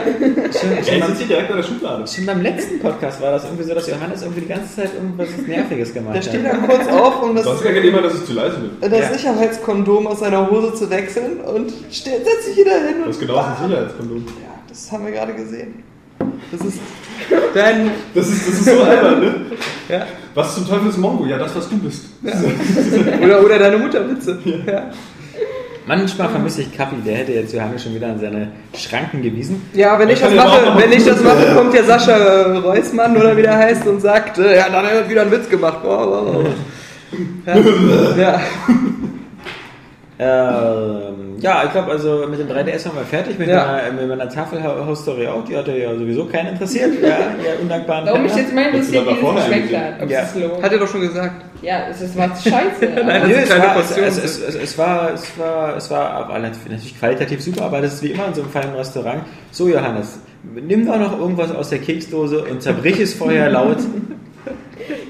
schon, 0.59 0.75
jetzt 0.75 0.89
beim, 0.99 1.03
sind 1.07 1.17
Sie 1.19 1.25
direkt 1.25 1.49
bei 1.49 1.55
der 1.55 1.63
Schublade. 1.63 2.07
schon 2.07 2.25
beim 2.25 2.41
letzten 2.41 2.79
Podcast 2.79 3.21
war 3.21 3.31
das 3.31 3.43
irgendwie 3.45 3.63
so, 3.63 3.73
dass 3.73 3.87
Johannes 3.89 4.21
irgendwie 4.23 4.41
die 4.41 4.47
ganze 4.47 4.75
Zeit 4.75 4.93
irgendwas 4.93 5.29
Nerviges 5.47 5.93
gemacht 5.93 6.15
Der 6.15 6.21
hat. 6.21 6.29
steht 6.29 6.45
dann 6.45 6.67
kurz 6.67 6.87
auf, 6.87 7.23
um 7.23 7.35
das, 7.35 7.45
Sonst 7.45 7.63
merkt 7.63 7.83
jemand, 7.83 8.05
dass 8.05 8.15
ich 8.15 8.25
zu 8.25 8.33
leise 8.33 8.57
bin. 8.57 8.71
das 8.91 8.99
Ja. 8.99 9.13
Sicherheitskondom 9.13 10.07
aus 10.07 10.19
seiner 10.19 10.49
Hose 10.49 10.73
zu 10.73 10.89
wechseln 10.89 11.39
und 11.41 11.71
steht, 11.91 12.25
setzt 12.25 12.45
sich 12.47 12.57
wieder 12.57 12.73
hin 12.73 12.95
Das 13.05 13.15
ist 13.15 13.21
und 13.21 13.27
genauso 13.27 13.47
ein 13.63 13.69
Sicherheitskondom. 13.69 14.17
Ja, 14.27 14.59
das 14.67 14.91
haben 14.91 15.05
wir 15.05 15.11
gerade 15.13 15.33
gesehen. 15.33 15.83
Das 16.51 16.61
ist 16.61 16.79
dein. 17.53 17.91
Das 18.13 18.27
ist, 18.27 18.47
das 18.47 18.55
ist 18.55 18.65
so 18.65 18.81
albern, 18.83 19.19
ne? 19.21 19.35
Ja. 19.87 20.05
Was 20.35 20.55
zum 20.55 20.67
Teufel 20.67 20.89
ist 20.89 20.97
Mongo? 20.97 21.25
Ja, 21.25 21.37
das, 21.37 21.55
was 21.55 21.69
du 21.69 21.77
bist. 21.77 22.05
Oder, 23.23 23.43
oder 23.43 23.59
deine 23.59 23.77
Mutterwitze. 23.77 24.37
Ja. 24.45 24.89
Manchmal 25.85 26.29
vermisse 26.29 26.61
ich 26.61 26.75
Kapi, 26.75 26.97
der 27.05 27.17
hätte 27.17 27.31
jetzt 27.31 27.53
Johannes 27.53 27.83
schon 27.83 27.95
wieder 27.95 28.07
an 28.07 28.19
seine 28.19 28.51
Schranken 28.75 29.21
gewiesen. 29.21 29.61
Ja, 29.73 29.97
wenn 29.97 30.09
ich 30.09 30.15
Ich 30.15 30.21
das 30.21 30.33
ja 30.33 30.43
mache, 30.43 30.77
wenn 30.77 30.91
ich 30.91 31.05
das 31.05 31.23
mache, 31.23 31.47
äh, 31.47 31.53
kommt 31.55 31.73
der 31.73 31.83
Sascha 31.83 32.59
Reusmann 32.59 33.17
oder 33.17 33.35
wie 33.35 33.41
der 33.41 33.57
heißt 33.57 33.87
und 33.87 34.01
sagt, 34.01 34.37
äh, 34.37 34.57
ja, 34.57 34.69
dann 34.69 34.85
hat 34.85 34.93
er 34.93 35.09
wieder 35.09 35.21
einen 35.23 35.31
Witz 35.31 35.49
gemacht. 35.49 35.79
Oh, 35.83 35.87
oh, 35.87 36.43
oh. 36.43 36.47
Ja. 37.45 37.57
ja. 38.17 38.41
Ähm, 40.21 41.37
ja, 41.39 41.63
ich 41.65 41.71
glaube, 41.71 41.91
also 41.91 42.25
mit 42.29 42.39
dem 42.39 42.47
3DS 42.49 42.85
waren 42.87 42.97
wir 42.97 43.05
fertig, 43.05 43.39
mit, 43.39 43.47
Ja. 43.47 43.65
meiner, 43.65 43.91
mit 43.93 44.09
meiner 44.09 44.27
Tafelhaus-Story 44.29 45.27
auch. 45.27 45.45
Die 45.45 45.55
hatte 45.55 45.77
ja 45.77 45.95
sowieso 45.95 46.25
keinen 46.25 46.47
interessiert, 46.53 46.91
ja, 47.01 47.07
ihr 47.43 47.61
undankbaren 47.61 48.05
Warum 48.05 48.23
mich 48.23 48.31
Penner. 48.33 48.43
jetzt 48.43 48.53
mal 48.53 48.65
interessiert, 48.65 49.07
das 49.07 49.15
wie 49.15 49.19
vorher 49.21 49.49
geschmeckt 49.49 49.77
hat. 49.77 50.09
Ja. 50.09 50.61
Hat 50.61 50.71
er 50.73 50.77
doch 50.79 50.87
schon 50.89 51.01
gesagt. 51.01 51.45
Ja, 51.61 51.87
es 51.89 52.01
ist 52.01 52.17
was 52.17 52.43
scheiße. 52.43 52.85
Nein, 53.05 53.27
Nee, 53.27 53.33
das 53.33 53.37
es, 53.37 53.43
ist 53.43 53.49
keine 53.49 53.63
war, 53.63 53.79
es, 53.79 53.85
Portion. 53.87 54.05
es, 54.07 54.17
es, 54.17 54.39
es, 54.43 54.55
es, 54.55 54.77
war, 54.77 55.13
es 55.13 55.39
war, 55.39 55.77
es 55.77 55.89
war 55.91 56.11
aber 56.11 56.39
natürlich 56.39 56.99
qualitativ 56.99 57.41
super, 57.41 57.63
aber 57.65 57.79
das 57.81 57.93
ist 57.95 58.03
wie 58.03 58.11
immer 58.11 58.27
in 58.27 58.33
so 58.33 58.41
einem 58.41 58.49
feinen 58.51 58.75
Restaurant. 58.75 59.21
So, 59.51 59.69
Johannes, 59.69 60.19
nimm 60.53 60.85
doch 60.85 60.99
noch 60.99 61.17
irgendwas 61.17 61.53
aus 61.55 61.69
der 61.69 61.79
Keksdose 61.79 62.43
und 62.43 62.61
zerbrich 62.61 62.99
es 62.99 63.13
vorher 63.13 63.49
laut. 63.49 63.77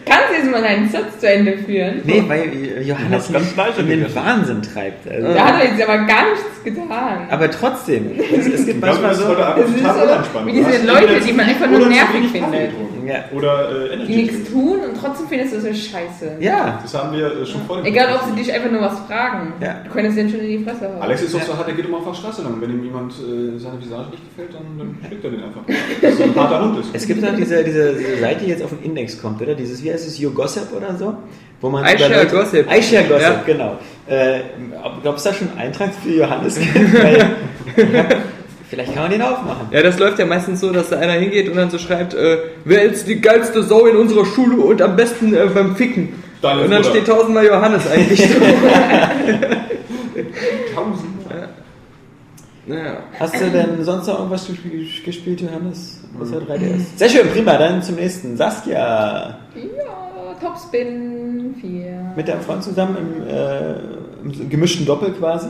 Kannst 0.06 0.30
du 0.30 0.34
jetzt 0.36 0.52
mal 0.52 0.64
einen 0.64 0.89
Satz 0.89 1.20
zu 1.20 1.30
Ende 1.30 1.58
führen? 1.58 2.02
Nee, 2.04 2.24
weil 2.28 2.84
Johannes 2.84 3.30
mich 3.30 3.38
in 3.39 3.88
den 3.88 4.00
gegessen. 4.00 4.16
Wahnsinn 4.16 4.62
treibt. 4.62 5.08
Also, 5.10 5.34
Da 5.34 5.45
hat 5.45 5.64
er 5.64 5.70
jetzt 5.70 5.82
aber 5.82 5.97
gar 6.06 6.30
nichts 6.30 6.64
getan. 6.64 7.28
Aber 7.30 7.52
trotzdem, 7.52 8.12
es, 8.18 8.45
es 8.47 8.66
gibt 8.66 8.78
Ich 8.78 8.82
glaube, 8.82 9.02
manchmal 9.02 9.10
das 9.12 9.20
ist 9.20 9.26
so. 9.26 9.34
Es 9.34 9.70
ist 9.70 9.78
total 9.82 10.24
so, 10.24 10.45
wie 10.45 10.52
diese 10.52 10.86
Leute, 10.88 11.20
die 11.26 11.34
man 11.34 11.45
einfach 11.45 11.68
nur 11.68 11.88
nervig 11.88 12.32
findet. 12.32 12.72
Ja. 13.10 13.24
Oder 13.36 13.70
äh, 13.72 13.93
Energy 13.93 14.12
Die 14.14 14.22
nichts 14.24 14.49
tun 14.51 14.78
und 14.88 14.97
trotzdem 14.99 15.28
findest 15.28 15.53
du 15.53 15.57
es 15.57 15.64
so 15.64 15.70
scheiße. 15.74 16.38
Ja, 16.39 16.80
Das 16.82 16.93
haben 16.93 17.12
wir 17.18 17.26
äh, 17.41 17.45
schon 17.45 17.62
vor 17.66 17.78
dem 17.78 17.86
Egal, 17.86 18.16
ob 18.16 18.24
sie 18.30 18.36
dich 18.41 18.53
einfach 18.53 18.72
nur 18.72 18.82
was 18.82 18.99
fragen. 19.07 19.53
Ja. 19.62 19.78
Du 19.84 19.89
könntest 19.91 20.18
den 20.18 20.30
schon 20.30 20.39
in 20.41 20.60
die 20.60 20.64
Fresse 20.64 20.82
hauen. 20.88 21.01
Alex 21.01 21.22
ist 21.24 21.36
auch 21.36 21.41
so 21.41 21.57
hart, 21.57 21.68
der 21.68 21.76
geht 21.76 21.86
immer 21.86 21.97
auf 21.97 22.05
der 22.07 22.14
Straße 22.14 22.41
lang. 22.43 22.55
Wenn 22.62 22.70
ihm 22.72 22.84
jemand 22.84 23.12
äh, 23.14 23.57
seine 23.60 23.80
Visage 23.82 24.10
nicht 24.12 24.24
gefällt, 24.30 24.53
dann, 24.53 24.78
dann 24.78 24.97
schlägt 25.07 25.24
er 25.24 25.32
den 25.32 25.43
einfach. 25.43 25.62
Das 26.01 26.12
ist 26.12 26.18
so 26.18 26.24
ein 26.24 26.36
harter 26.36 26.62
Hund 26.64 26.80
ist. 26.80 26.89
Es 26.93 27.07
gibt 27.07 27.22
noch 27.22 27.36
diese, 27.36 27.64
diese, 27.64 27.93
diese 27.93 28.18
Seite, 28.20 28.43
die 28.45 28.49
jetzt 28.51 28.64
auf 28.64 28.70
den 28.70 28.84
Index 28.84 29.22
kommt, 29.22 29.41
oder? 29.41 29.55
Dieses, 29.55 29.84
wie 29.84 29.91
heißt 29.91 30.07
es, 30.07 30.20
Yo 30.20 30.30
Gossip 30.32 30.72
oder 30.76 30.95
so? 30.95 31.16
Wo 31.62 31.70
man 31.70 31.84
iShare 31.86 32.26
Gossip. 32.28 32.66
iShare 32.72 33.03
Gossip, 33.05 33.22
Ja. 33.22 33.41
genau. 33.45 33.78
Äh, 34.07 34.39
ob 35.03 35.16
es 35.18 35.24
da 35.24 35.34
schon 35.34 35.49
einen 35.49 35.60
Eintrag 35.60 35.89
für 35.93 36.10
Johannes 36.10 36.57
gibt? 36.60 36.93
Weil, 37.03 37.36
vielleicht 38.70 38.93
kann 38.93 39.03
man 39.03 39.11
den 39.11 39.22
aufmachen. 39.22 39.67
Ja, 39.72 39.82
das 39.84 39.97
läuft 39.99 40.20
ja 40.20 40.26
meistens 40.26 40.59
so, 40.61 40.72
dass 40.72 40.89
da 40.89 40.97
einer 40.99 41.13
hingeht 41.13 41.49
und 41.49 41.55
dann 41.57 41.70
so 41.70 41.78
schreibt, 41.78 42.13
äh, 42.13 42.38
wer 42.65 42.84
ist 42.84 43.07
die 43.07 43.20
geilste 43.20 43.63
Sau 43.63 43.86
in 43.86 43.95
unserer 43.97 44.26
Schule 44.26 44.57
und 44.57 44.82
am 44.82 44.95
besten 44.95 45.34
äh, 45.34 45.45
beim 45.53 45.76
Ficken. 45.76 46.24
Daniel 46.41 46.65
und 46.65 46.72
dann 46.72 46.82
Bruder. 46.84 46.93
steht 46.95 47.07
tausendmal 47.07 47.45
Johannes 47.45 47.89
eigentlich. 47.91 48.22
Tausend. 50.76 51.05
naja. 52.65 52.97
Hast 53.20 53.36
du 53.39 53.49
denn 53.49 53.84
sonst 53.84 54.07
noch 54.07 54.17
irgendwas 54.20 54.47
gesp- 54.49 55.03
gespielt, 55.05 55.41
Johannes? 55.41 56.01
Außer 56.20 56.38
3DS? 56.38 56.82
Sehr 56.97 57.09
schön, 57.09 57.28
prima. 57.30 57.57
Dann 57.57 57.82
zum 57.84 57.95
nächsten. 57.95 58.38
Saskia. 58.38 58.78
Ja, 59.55 60.36
Topspin 60.41 61.55
4. 61.59 62.13
Mit 62.15 62.28
deinem 62.28 62.41
Freund 62.41 62.63
zusammen 62.63 62.95
im, 62.97 63.28
äh, 63.28 63.74
im 64.24 64.49
gemischten 64.49 64.86
Doppel 64.86 65.11
quasi. 65.11 65.49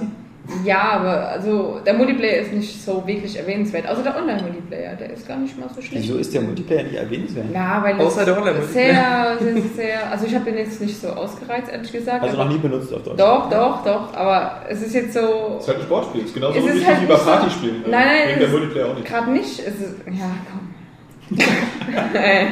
Ja, 0.65 0.81
aber 0.93 1.29
also 1.29 1.79
der 1.85 1.93
Multiplayer 1.93 2.41
ist 2.41 2.53
nicht 2.53 2.83
so 2.83 3.03
wirklich 3.05 3.37
erwähnenswert. 3.37 3.87
Außer 3.87 4.01
der 4.03 4.15
Online-Multiplayer, 4.17 4.95
der 4.95 5.11
ist 5.11 5.27
gar 5.27 5.37
nicht 5.37 5.57
mal 5.59 5.69
so 5.73 5.81
schlecht. 5.81 6.03
Wieso 6.03 6.17
ist 6.17 6.33
der 6.33 6.41
Multiplayer 6.41 6.83
nicht 6.83 6.95
erwähnenswert? 6.95 7.45
Ja, 7.53 7.81
weil 7.83 7.99
Außer 7.99 8.25
der 8.25 8.37
Online-Multiplayer. 8.37 9.37
sehr, 9.39 9.53
sehr, 9.53 9.61
sehr, 9.75 10.11
also 10.11 10.25
ich 10.25 10.33
habe 10.35 10.45
den 10.45 10.57
jetzt 10.57 10.81
nicht 10.81 10.99
so 10.99 11.09
ausgereizt, 11.09 11.71
ehrlich 11.71 11.91
gesagt. 11.91 12.23
Also 12.23 12.37
noch 12.37 12.49
nie 12.49 12.57
benutzt 12.57 12.93
auf 12.93 13.03
Deutsch. 13.03 13.17
Doch, 13.17 13.49
doch, 13.49 13.83
doch, 13.83 14.13
aber 14.15 14.61
es 14.69 14.81
ist 14.81 14.95
jetzt 14.95 15.13
so. 15.13 15.55
Es 15.57 15.63
ist 15.63 15.67
halt 15.69 15.77
ein 15.79 15.83
Sportspiel. 15.83 16.21
Es 16.21 16.27
ist 16.27 16.33
genauso 16.33 16.57
Es 16.59 16.65
ist 16.65 16.73
wichtig 16.73 16.87
halt 16.87 17.01
wie 17.01 17.05
bei 17.05 17.13
nicht 17.13 17.23
so- 17.23 17.29
Partyspielen. 17.29 17.81
Nein, 17.81 17.91
nein, 17.91 18.07
Wegen 18.07 18.29
es 18.31 18.37
der 18.37 18.45
ist- 18.47 18.51
Multiplayer 18.51 18.85
auch 18.87 18.95
nicht. 18.95 19.07
Gerade 19.07 19.31
nicht. 19.31 19.59
Es 19.59 19.67
ist, 19.75 19.95
ja, 20.07 20.31
komm. 20.51 21.39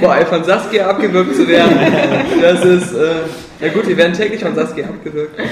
Boah, 0.01 0.17
ey, 0.17 0.25
von 0.25 0.43
Saskia 0.43 0.87
abgewürgt 0.87 1.35
zu 1.35 1.47
werden, 1.47 1.71
das 2.41 2.63
ist, 2.63 2.93
äh, 2.93 3.15
ja 3.59 3.69
gut, 3.73 3.87
wir 3.87 3.97
werden 3.97 4.13
täglich 4.13 4.41
von 4.43 4.53
Saskia 4.55 4.85
abgewürgt. 4.87 5.37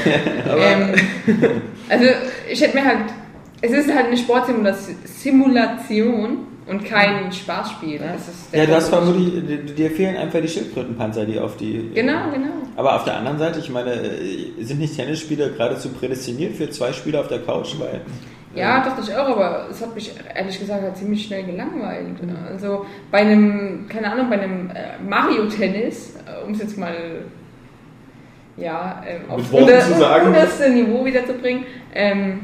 Ähm, 0.57 0.89
also 1.89 2.05
ich 2.49 2.61
hätte 2.61 2.77
mir 2.77 2.85
halt, 2.85 2.99
es 3.61 3.71
ist 3.71 3.93
halt 3.93 4.05
eine 4.07 4.17
Sportsimulation 4.17 6.37
und 6.67 6.83
kein 6.85 7.31
Spaßspiel. 7.31 7.99
Das 7.99 8.27
ist 8.27 8.51
der 8.53 8.63
Ja, 8.63 8.69
das 8.69 8.89
vermutlich, 8.89 9.45
dir- 9.45 9.57
dir 9.73 9.91
fehlen 9.91 10.15
einfach 10.17 10.41
die 10.41 10.47
Schildkrötenpanzer, 10.47 11.25
die 11.25 11.39
auf 11.39 11.57
die. 11.57 11.91
Genau, 11.93 12.31
genau. 12.33 12.53
Aber 12.75 12.95
auf 12.95 13.03
der 13.03 13.17
anderen 13.17 13.37
Seite, 13.37 13.59
ich 13.59 13.69
meine, 13.69 13.93
äh, 13.93 14.63
sind 14.63 14.79
nicht 14.79 14.95
Tennisspieler 14.95 15.49
geradezu 15.49 15.89
prädestiniert 15.89 16.55
für 16.55 16.69
zwei 16.69 16.91
Spieler 16.93 17.19
auf 17.21 17.27
der 17.27 17.39
Couch? 17.39 17.75
Weil, 17.79 18.01
Ja, 18.55 18.83
dachte 18.83 19.01
ich 19.03 19.13
auch, 19.15 19.27
aber 19.27 19.67
es 19.69 19.81
hat 19.81 19.93
mich 19.93 20.11
ehrlich 20.33 20.57
gesagt 20.59 20.81
halt 20.81 20.97
ziemlich 20.97 21.25
schnell 21.25 21.43
gelangweilt. 21.43 22.17
Also 22.49 22.85
bei 23.11 23.19
einem, 23.19 23.87
keine 23.89 24.11
Ahnung, 24.11 24.29
bei 24.29 24.39
einem 24.39 24.69
äh, 24.71 24.97
Mario-Tennis, 25.07 26.15
äh, 26.25 26.43
um 26.45 26.53
es 26.53 26.59
jetzt 26.59 26.77
mal 26.77 26.95
ja, 28.57 29.03
ähm, 29.05 29.99
sagen. 29.99 30.27
unterste 30.27 30.69
Niveau 30.69 31.05
wiederzubringen, 31.05 31.65
ähm, 31.93 32.41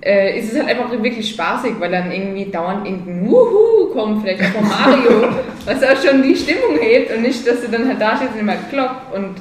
äh, 0.00 0.38
ist 0.38 0.52
es 0.52 0.58
halt 0.58 0.68
einfach 0.68 0.90
wirklich 0.90 1.30
spaßig, 1.30 1.74
weil 1.78 1.90
dann 1.90 2.12
irgendwie 2.12 2.50
dauernd 2.50 2.86
irgendein 2.86 3.28
Wuhu 3.28 3.86
kommt, 3.92 4.22
vielleicht 4.22 4.42
auch 4.42 4.60
von 4.60 4.68
Mario, 4.68 5.28
was 5.64 5.82
auch 5.82 6.02
schon 6.02 6.22
die 6.22 6.36
Stimmung 6.36 6.78
hebt 6.78 7.14
und 7.14 7.22
nicht, 7.22 7.46
dass 7.46 7.62
du 7.62 7.68
dann 7.68 7.88
halt 7.88 8.00
da 8.00 8.16
stehst 8.16 8.34
und 8.34 8.40
immer 8.40 8.56
klopp 8.70 8.96
und 9.14 9.36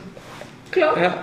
klopp. 0.72 0.98
ja. 1.02 1.14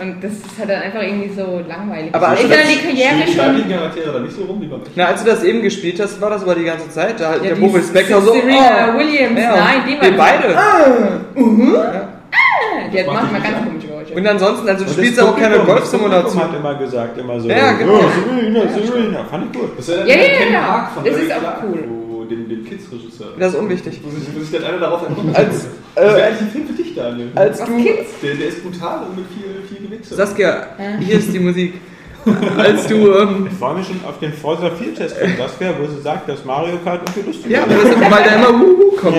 Und 0.00 0.22
das 0.22 0.32
ist 0.32 0.58
halt 0.58 0.70
dann 0.70 0.82
einfach 0.82 1.02
irgendwie 1.02 1.28
so 1.28 1.60
langweilig. 1.68 2.14
Aber 2.14 2.28
also 2.28 2.44
ist 2.44 2.50
dann 2.50 2.68
die 2.68 2.78
Karriere 2.78 3.26
Die 3.26 3.32
schon 3.32 3.44
weiblichen 3.44 3.70
Charaktere 3.70 4.12
da 4.12 4.20
nicht 4.20 4.34
so 4.34 4.44
rum 4.44 4.62
wie 4.62 4.66
beim 4.66 4.80
Na, 4.94 5.06
als 5.06 5.24
du 5.24 5.30
das 5.30 5.42
eben 5.42 5.60
gespielt 5.60 6.00
hast, 6.00 6.20
war 6.20 6.30
das 6.30 6.42
aber 6.42 6.54
die 6.54 6.64
ganze 6.64 6.88
Zeit, 6.88 7.20
da 7.20 7.30
hat 7.30 7.36
Ja, 7.38 7.48
der 7.48 7.54
die 7.56 7.60
Boris 7.60 7.92
Becker 7.92 8.22
so, 8.22 8.32
Serena 8.32 8.94
oh, 8.94 8.98
Williams, 8.98 9.40
ja, 9.40 9.56
nein, 9.56 9.82
die 9.86 10.00
wir 10.00 10.16
war 10.16 10.26
beide. 10.26 10.54
Die 12.92 12.98
hat 12.98 13.06
macht 13.06 13.32
manchmal 13.32 13.40
die 13.40 13.46
ganz 13.46 13.56
nicht 13.56 13.66
komische 13.66 13.79
Geräusche. 13.79 13.79
Und 14.14 14.26
ansonsten, 14.26 14.68
also 14.68 14.84
du 14.84 14.92
spielst 14.92 15.20
auch 15.20 15.36
keine 15.36 15.58
Golfsimulation. 15.60 16.42
hat 16.42 16.54
immer 16.56 16.74
gesagt, 16.76 17.18
immer 17.18 17.40
so. 17.40 17.48
Ja, 17.48 17.72
genau. 17.72 17.94
Oh, 17.94 18.00
Serena, 18.38 18.60
Serena. 18.68 19.24
Fand 19.24 19.44
ich 19.54 19.60
gut. 19.60 19.70
Das 19.78 19.88
ist 19.88 19.98
ja, 19.98 20.04
Ja, 20.06 20.16
ja, 20.16 20.52
ja. 20.52 20.90
Das 21.04 21.14
ist 21.16 21.32
auch 21.32 21.38
Clark, 21.40 21.64
cool. 21.64 21.84
Wo, 22.08 22.24
den, 22.24 22.48
den 22.48 22.64
Kids-Regisseur. 22.64 23.28
Das 23.38 23.52
ist 23.54 23.58
unwichtig. 23.58 24.00
Wo 24.02 24.10
sich, 24.10 24.28
wo 24.34 24.40
sich 24.40 24.50
der 24.50 24.68
eine 24.68 24.78
darauf 24.78 25.02
erkundet 25.08 25.36
Als, 25.36 25.66
Das 25.94 26.04
wäre 26.04 26.20
äh, 26.20 26.22
eigentlich 26.24 26.40
ein 26.42 26.50
Film 26.50 26.66
für 26.68 26.72
dich, 26.82 26.94
Daniel. 26.94 27.28
als 27.34 27.58
du, 27.58 27.76
Kids? 27.76 28.10
Der, 28.22 28.34
der 28.34 28.48
ist 28.48 28.62
brutal 28.62 29.04
und 29.08 29.16
mit 29.16 29.26
viel, 29.34 29.76
viel 29.76 29.86
Gewichse. 29.88 30.14
Saskia, 30.14 30.66
hier 31.00 31.18
ist 31.18 31.32
die 31.32 31.38
Musik. 31.40 31.74
Als 32.58 32.86
du, 32.86 33.12
ähm, 33.14 33.48
Ich 33.50 33.58
freue 33.58 33.76
mich 33.76 33.86
schon 33.86 34.00
auf 34.06 34.18
den 34.18 34.32
Forza 34.32 34.66
4-Test 34.66 35.16
von 35.16 35.28
Saskia, 35.38 35.74
wo 35.80 35.86
sie 35.86 36.00
sagt, 36.02 36.28
dass 36.28 36.44
Mario 36.44 36.76
Kart 36.84 37.00
irgendwie 37.08 37.28
lustig 37.30 37.50
ja, 37.50 37.60
ist. 37.60 37.68
weil, 37.70 37.94
das, 38.00 38.10
weil 38.10 38.24
da 38.24 38.34
immer 38.36 38.60
Wuhu 38.60 38.96
kommt. 38.96 39.16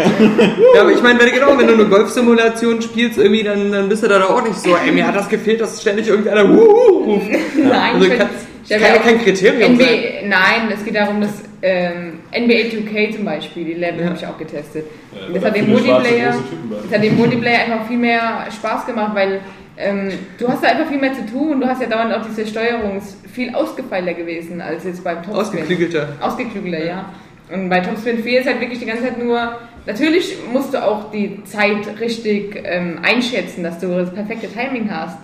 Ja, 0.76 0.82
aber 0.82 0.92
ich 0.92 1.02
meine, 1.02 1.20
wenn, 1.20 1.32
genau, 1.32 1.58
wenn 1.58 1.68
du 1.68 1.74
eine 1.74 1.86
Golfsimulation 1.86 2.82
spielst, 2.82 3.18
irgendwie, 3.18 3.44
dann, 3.44 3.72
dann 3.72 3.90
bist 3.90 4.04
du 4.04 4.08
da 4.08 4.20
doch 4.20 4.30
auch 4.30 4.44
nicht 4.44 4.60
so, 4.60 4.76
ey, 4.76 4.92
mir 4.92 5.08
hat 5.08 5.16
das 5.16 5.30
gefehlt, 5.30 5.62
dass 5.62 5.82
ständig 5.82 6.08
irgendeiner 6.08 6.48
Wuhu 6.48 7.14
ruft. 7.14 7.28
Nein, 7.58 7.96
Also 7.96 8.08
ich 8.08 8.18
kann, 8.18 8.30
ich 8.64 8.70
kann 8.70 8.82
ja 8.82 8.98
kein 9.02 9.22
Kriterium 9.24 9.78
sein. 9.78 9.88
NB 9.88 10.28
Nein, 10.30 10.72
es 10.74 10.84
geht 10.86 10.96
darum, 10.96 11.22
dass 11.22 11.32
ähm, 11.64 12.20
NBA 12.32 12.70
2K 12.76 13.16
zum 13.16 13.26
Beispiel, 13.26 13.66
die 13.66 13.74
Level 13.74 14.00
Ja. 14.02 14.06
habe 14.08 14.16
ich 14.18 14.26
auch 14.26 14.38
getestet. 14.38 14.86
Ja, 15.14 15.34
das 15.34 15.44
hat 15.46 15.56
schwarze, 15.58 15.70
Multiplayer, 15.70 16.36
das 16.84 16.98
hat 16.98 17.04
dem 17.04 17.18
Multiplayer 17.18 17.60
einfach 17.66 17.88
viel 17.88 17.98
mehr 17.98 18.46
Spaß 18.56 18.86
gemacht, 18.86 19.12
weil 19.14 19.42
ähm, 19.78 20.12
du 20.38 20.48
hast 20.48 20.64
da 20.64 20.70
einfach 20.70 20.88
viel 20.88 21.00
mehr 21.00 21.14
zu 21.14 21.26
tun 21.26 21.54
und 21.54 21.62
du 21.62 21.68
hast 21.68 21.82
ja 21.82 21.88
dauernd 21.88 22.14
auch 22.14 22.26
diese 22.26 22.46
Steuerung 22.46 23.02
viel 23.32 23.54
ausgefeilter 23.56 24.14
gewesen 24.14 24.62
als 24.62 24.84
jetzt 24.84 25.04
beim 25.04 25.24
Topspin. 25.24 25.60
Ausgeklügelter. 25.60 26.10
Ausgeklügelter, 26.20 26.86
ja. 26.86 27.14
Und 27.52 27.70
bei 27.70 27.80
Topspin 27.82 28.24
4 28.24 28.42
ist 28.42 28.48
halt 28.48 28.62
wirklich 28.62 28.80
die 28.80 28.86
ganze 28.86 29.04
Zeit 29.04 29.18
nur, 29.22 29.58
natürlich 29.86 30.38
musst 30.52 30.74
du 30.74 30.84
auch 30.84 31.12
die 31.12 31.44
Zeit 31.44 32.00
richtig 32.00 32.62
ähm, 32.64 33.00
einschätzen, 33.02 33.64
dass 33.64 33.80
du 33.80 33.88
das 33.88 34.14
perfekte 34.14 34.48
Timing 34.48 34.90
hast. 34.90 35.18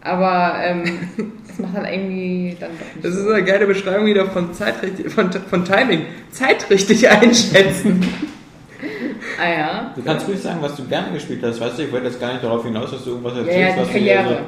Aber 0.00 0.56
ähm, 0.64 0.82
das 1.46 1.58
macht 1.58 1.74
halt 1.74 1.92
irgendwie 1.92 2.56
dann 2.58 2.70
doch 2.72 2.94
nicht 2.94 3.04
Das 3.04 3.14
ist 3.14 3.28
eine 3.28 3.44
geile 3.44 3.66
Beschreibung 3.66 4.06
wieder 4.06 4.26
von, 4.26 4.52
Zeitrichtig, 4.52 5.10
von, 5.12 5.30
von 5.32 5.64
Timing. 5.64 6.06
Zeitrichtig 6.30 7.08
einschätzen. 7.10 8.04
Ah 9.42 9.50
ja. 9.50 9.92
Du 9.96 10.02
kannst 10.02 10.28
ruhig 10.28 10.40
sagen, 10.40 10.58
was 10.60 10.76
du 10.76 10.84
gerne 10.84 11.10
gespielt 11.12 11.40
hast. 11.42 11.60
Weißt 11.60 11.76
du, 11.76 11.82
ich 11.82 11.92
wollte 11.92 12.06
jetzt 12.06 12.20
gar 12.20 12.32
nicht 12.32 12.44
darauf 12.44 12.62
hinaus, 12.62 12.92
dass 12.92 13.02
du 13.02 13.10
irgendwas 13.10 13.32
Ja, 13.34 13.40
erzählst, 13.40 13.76
ja, 13.76 13.82
was 13.82 13.88
die 13.88 13.92
du 13.94 14.04
dir 14.04 14.14
Karriere. 14.14 14.38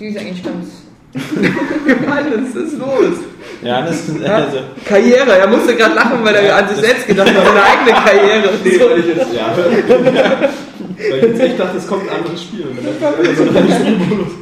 Die 0.00 0.06
ist 0.06 0.18
eigentlich 0.18 0.42
ganz. 0.44 0.66
Mann, 2.08 2.24
was 2.34 2.62
ist 2.62 2.78
los? 2.78 3.16
So, 3.18 3.66
ja, 3.66 3.82
das 3.82 4.08
ist 4.08 4.24
also, 4.24 4.58
Karriere. 4.84 5.38
Er 5.38 5.46
musste 5.46 5.76
gerade 5.76 5.94
lachen, 5.94 6.24
weil 6.24 6.34
er 6.34 6.56
an 6.56 6.68
sich 6.68 6.78
selbst 6.78 7.06
gedacht 7.06 7.28
hat, 7.28 7.46
seine 7.46 7.62
eigene 7.62 7.92
Karriere. 7.92 8.50
Nee, 8.64 8.80
weil 8.80 8.98
ich 8.98 9.06
jetzt, 9.06 9.34
ja. 9.34 9.54
weil 9.56 11.18
ich 11.18 11.22
jetzt 11.22 11.40
echt 11.40 11.60
dachte, 11.60 11.76
es 11.78 11.86
kommt 11.86 12.10
ein 12.10 12.16
anderes 12.16 12.42
Spiel. 12.42 12.66
Also, 13.02 13.74
Spielmodus. 13.74 14.32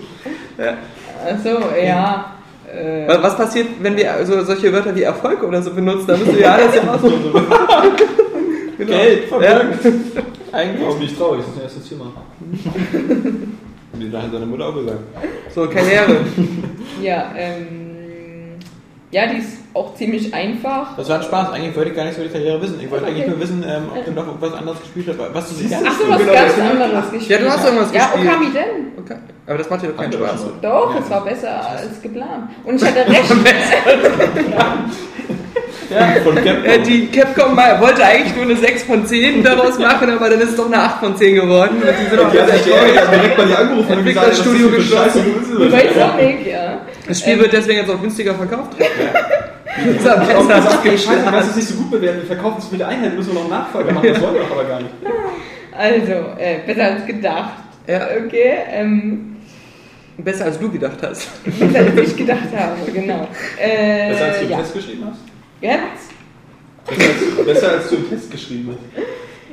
Achso, 1.26 1.58
ja. 1.84 2.32
Äh, 2.70 3.08
Was 3.08 3.22
was 3.22 3.36
passiert, 3.36 3.66
wenn 3.80 3.96
wir 3.96 4.14
so 4.24 4.42
solche 4.44 4.72
Wörter 4.72 4.94
wie 4.94 5.02
Erfolg 5.02 5.42
oder 5.42 5.62
so 5.62 5.70
benutzen? 5.70 6.06
Da 6.06 6.16
müssen 6.16 6.34
wir 6.34 6.42
ja 6.42 6.52
alles 6.52 6.74
immer 6.76 6.98
so. 6.98 7.12
Genau. 8.78 8.92
Geld, 8.92 9.22
Ja. 9.30 9.38
Vermögen, 9.38 9.78
Warum 10.14 10.24
Einkauf. 10.52 10.98
nicht 11.00 11.18
traurig? 11.18 11.40
Das 11.40 11.48
ist 11.48 11.56
ein 11.56 11.62
erstes 11.62 11.88
Thema. 11.88 12.12
Wie 13.94 14.16
hat 14.16 14.32
seine 14.32 14.46
Mutter 14.46 14.66
auch 14.68 14.74
gesagt. 14.74 14.98
So, 15.54 15.68
Karriere. 15.68 16.16
ja, 17.02 17.32
ähm. 17.36 17.84
Ja, 19.10 19.26
die 19.26 19.38
ist 19.38 19.58
auch 19.72 19.94
ziemlich 19.94 20.32
einfach. 20.34 20.94
Das 20.96 21.08
war 21.08 21.16
ein 21.16 21.22
Spaß. 21.22 21.50
Eigentlich 21.52 21.74
wollte 21.74 21.90
ich 21.90 21.96
gar 21.96 22.04
nichts 22.04 22.18
über 22.18 22.26
die 22.28 22.32
Karriere 22.34 22.60
wissen. 22.60 22.78
Ich 22.78 22.90
wollte 22.90 23.06
Okay. 23.06 23.14
eigentlich 23.14 23.26
nur 23.26 23.40
wissen, 23.40 23.64
ähm, 23.66 23.84
ob 23.96 24.04
du 24.04 24.10
noch 24.12 24.26
irgendwas 24.26 24.52
anderes 24.52 24.80
gespielt 24.82 25.08
hast. 25.08 25.34
Was 25.34 25.48
du 25.48 25.54
siehst. 25.54 25.74
Ach 25.82 25.92
so, 25.98 26.08
was 26.10 26.18
Genau, 26.18 26.32
ganz 26.34 26.58
anderes 26.58 27.10
gespielt. 27.10 27.30
Ja, 27.40 27.46
du 27.46 27.50
hast 27.50 27.64
irgendwas 27.64 27.92
Ja, 27.94 28.04
gespielt. 28.06 28.28
Okami 28.28 28.46
denn? 28.52 29.02
Okay. 29.02 29.16
Aber 29.46 29.56
das 29.58 29.70
macht 29.70 29.82
dir 29.82 29.88
doch 29.88 29.96
keinen 29.96 30.12
Spaß. 30.12 30.46
Doch, 30.60 30.94
Ja. 30.94 31.00
es 31.00 31.10
war 31.10 31.24
besser 31.24 31.70
als 31.70 32.02
geplant. 32.02 32.50
Und 32.64 32.74
ich 32.76 32.84
hatte 32.84 32.98
recht. 33.08 33.32
Von 36.24 36.34
Capcom. 36.34 36.64
Äh, 36.64 36.78
die 36.80 37.06
Capcom 37.06 37.56
wollte 37.56 38.04
eigentlich 38.04 38.34
nur 38.34 38.44
eine 38.44 38.56
6 38.56 38.82
von 38.82 39.06
10 39.06 39.42
daraus 39.42 39.78
machen, 39.78 40.10
aber 40.10 40.28
dann 40.30 40.40
ist 40.40 40.50
es 40.50 40.56
doch 40.56 40.66
eine 40.66 40.78
8 40.78 41.00
von 41.00 41.16
10 41.16 41.34
geworden. 41.36 41.76
Und 41.76 41.82
die 41.82 42.10
sind 42.10 42.20
auch 42.20 42.30
Die 42.30 42.36
sich 42.52 42.72
traurig. 42.72 42.92
direkt 42.92 43.36
bei 43.36 43.44
dir 43.44 43.58
angerufen 43.58 43.98
und 43.98 44.04
gesagt, 44.04 44.28
das 44.28 44.38
Scheiße 44.38 44.68
geschlossen. 44.70 45.24
Bei 45.70 45.88
Sonic, 45.94 46.46
ja. 46.46 46.80
Das 47.06 47.20
Spiel 47.20 47.38
wird 47.38 47.52
deswegen 47.52 47.78
jetzt 47.80 47.90
auch 47.90 48.00
günstiger 48.00 48.34
verkauft. 48.34 48.72
Das 48.78 49.86
ist 49.96 50.06
am 50.08 50.20
Auch 50.22 50.46
besten 50.46 50.90
gesagt, 50.90 51.24
kannst 51.24 51.46
du 51.46 51.50
es 51.50 51.56
nicht 51.56 51.68
so 51.68 51.74
gut 51.76 51.90
bewerten. 51.90 52.18
Wir 52.20 52.26
verkaufen 52.26 52.56
es 52.58 52.70
mit 52.70 52.80
der 52.80 52.88
Einheit, 52.88 53.14
müssen 53.16 53.28
wir 53.30 53.34
noch 53.34 53.40
einen 53.42 53.50
Nachfolger 53.50 53.92
machen. 53.92 54.08
Das 54.12 54.20
wollen 54.20 54.34
wir 54.34 54.40
doch 54.42 54.50
aber 54.50 54.64
gar 54.64 54.80
nicht. 54.80 54.90
Also, 55.76 56.12
äh, 56.38 56.58
besser 56.66 56.84
als 56.84 57.06
gedacht. 57.06 57.52
Ja. 57.86 58.08
Okay, 58.26 58.52
ähm, 58.72 59.36
Besser 60.18 60.46
als 60.46 60.58
du 60.58 60.68
gedacht 60.68 60.98
hast. 61.00 61.28
besser 61.44 61.78
als 61.78 62.10
ich 62.10 62.16
gedacht 62.16 62.48
habe, 62.54 62.90
genau. 62.92 63.28
Äh, 63.56 64.10
Besser 64.10 64.24
als 64.26 64.34
du 64.34 64.40
einen 64.42 64.50
ja. 64.50 64.58
Test 64.58 64.74
geschrieben 64.74 65.04
hast? 65.08 65.20
Ja, 65.60 65.78
was? 65.92 66.96
Besser 66.96 67.08
als, 67.10 67.46
besser 67.46 67.70
als 67.72 67.90
du 67.90 67.96
einen 67.96 68.08
Test 68.08 68.30
geschrieben 68.30 68.68
hast. 68.70 69.02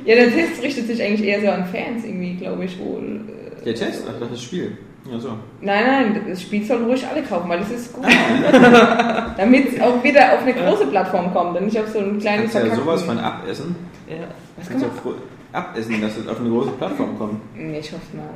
Ja, 0.06 0.14
der 0.14 0.30
Test 0.30 0.62
richtet 0.62 0.86
sich 0.86 1.02
eigentlich 1.02 1.28
eher 1.28 1.40
so 1.40 1.48
an 1.48 1.64
Fans 1.66 2.04
irgendwie, 2.04 2.34
glaube 2.34 2.64
ich 2.64 2.78
wohl. 2.78 3.20
Äh, 3.60 3.64
Der 3.64 3.74
Test? 3.74 4.04
Ach, 4.08 4.12
das 4.20 4.28
ist 4.28 4.32
das 4.34 4.42
Spiel. 4.42 4.78
Ja, 5.10 5.18
so. 5.18 5.30
Nein, 5.60 5.84
nein, 5.86 6.20
das 6.28 6.42
Spiel 6.42 6.64
sollen 6.64 6.84
ruhig 6.84 7.06
alle 7.06 7.22
kaufen, 7.22 7.48
weil 7.48 7.60
das 7.60 7.70
ist 7.70 7.92
gut. 7.92 8.04
Ah. 8.52 9.34
Damit 9.36 9.72
es 9.72 9.80
auch 9.80 10.02
wieder 10.02 10.34
auf 10.34 10.42
eine 10.42 10.54
große 10.54 10.86
Plattform 10.86 11.32
kommt 11.32 11.58
und 11.58 11.66
nicht 11.66 11.78
auf 11.78 11.88
so 11.88 11.98
ein 11.98 12.18
kleines 12.18 12.52
Kannst 12.52 12.68
ja 12.68 12.74
sowas 12.74 13.02
von 13.02 13.18
abessen. 13.18 13.76
Ja. 14.08 14.16
Was 14.56 14.68
kann 14.68 14.80
ja 14.80 14.86
man? 15.04 15.14
abessen, 15.52 16.00
dass 16.00 16.16
es 16.16 16.28
auf 16.28 16.40
eine 16.40 16.48
große 16.48 16.70
Plattform 16.72 17.18
kommt. 17.18 17.40
Nee, 17.56 17.78
ich 17.78 17.92
hoffe 17.92 18.16
mal. 18.16 18.30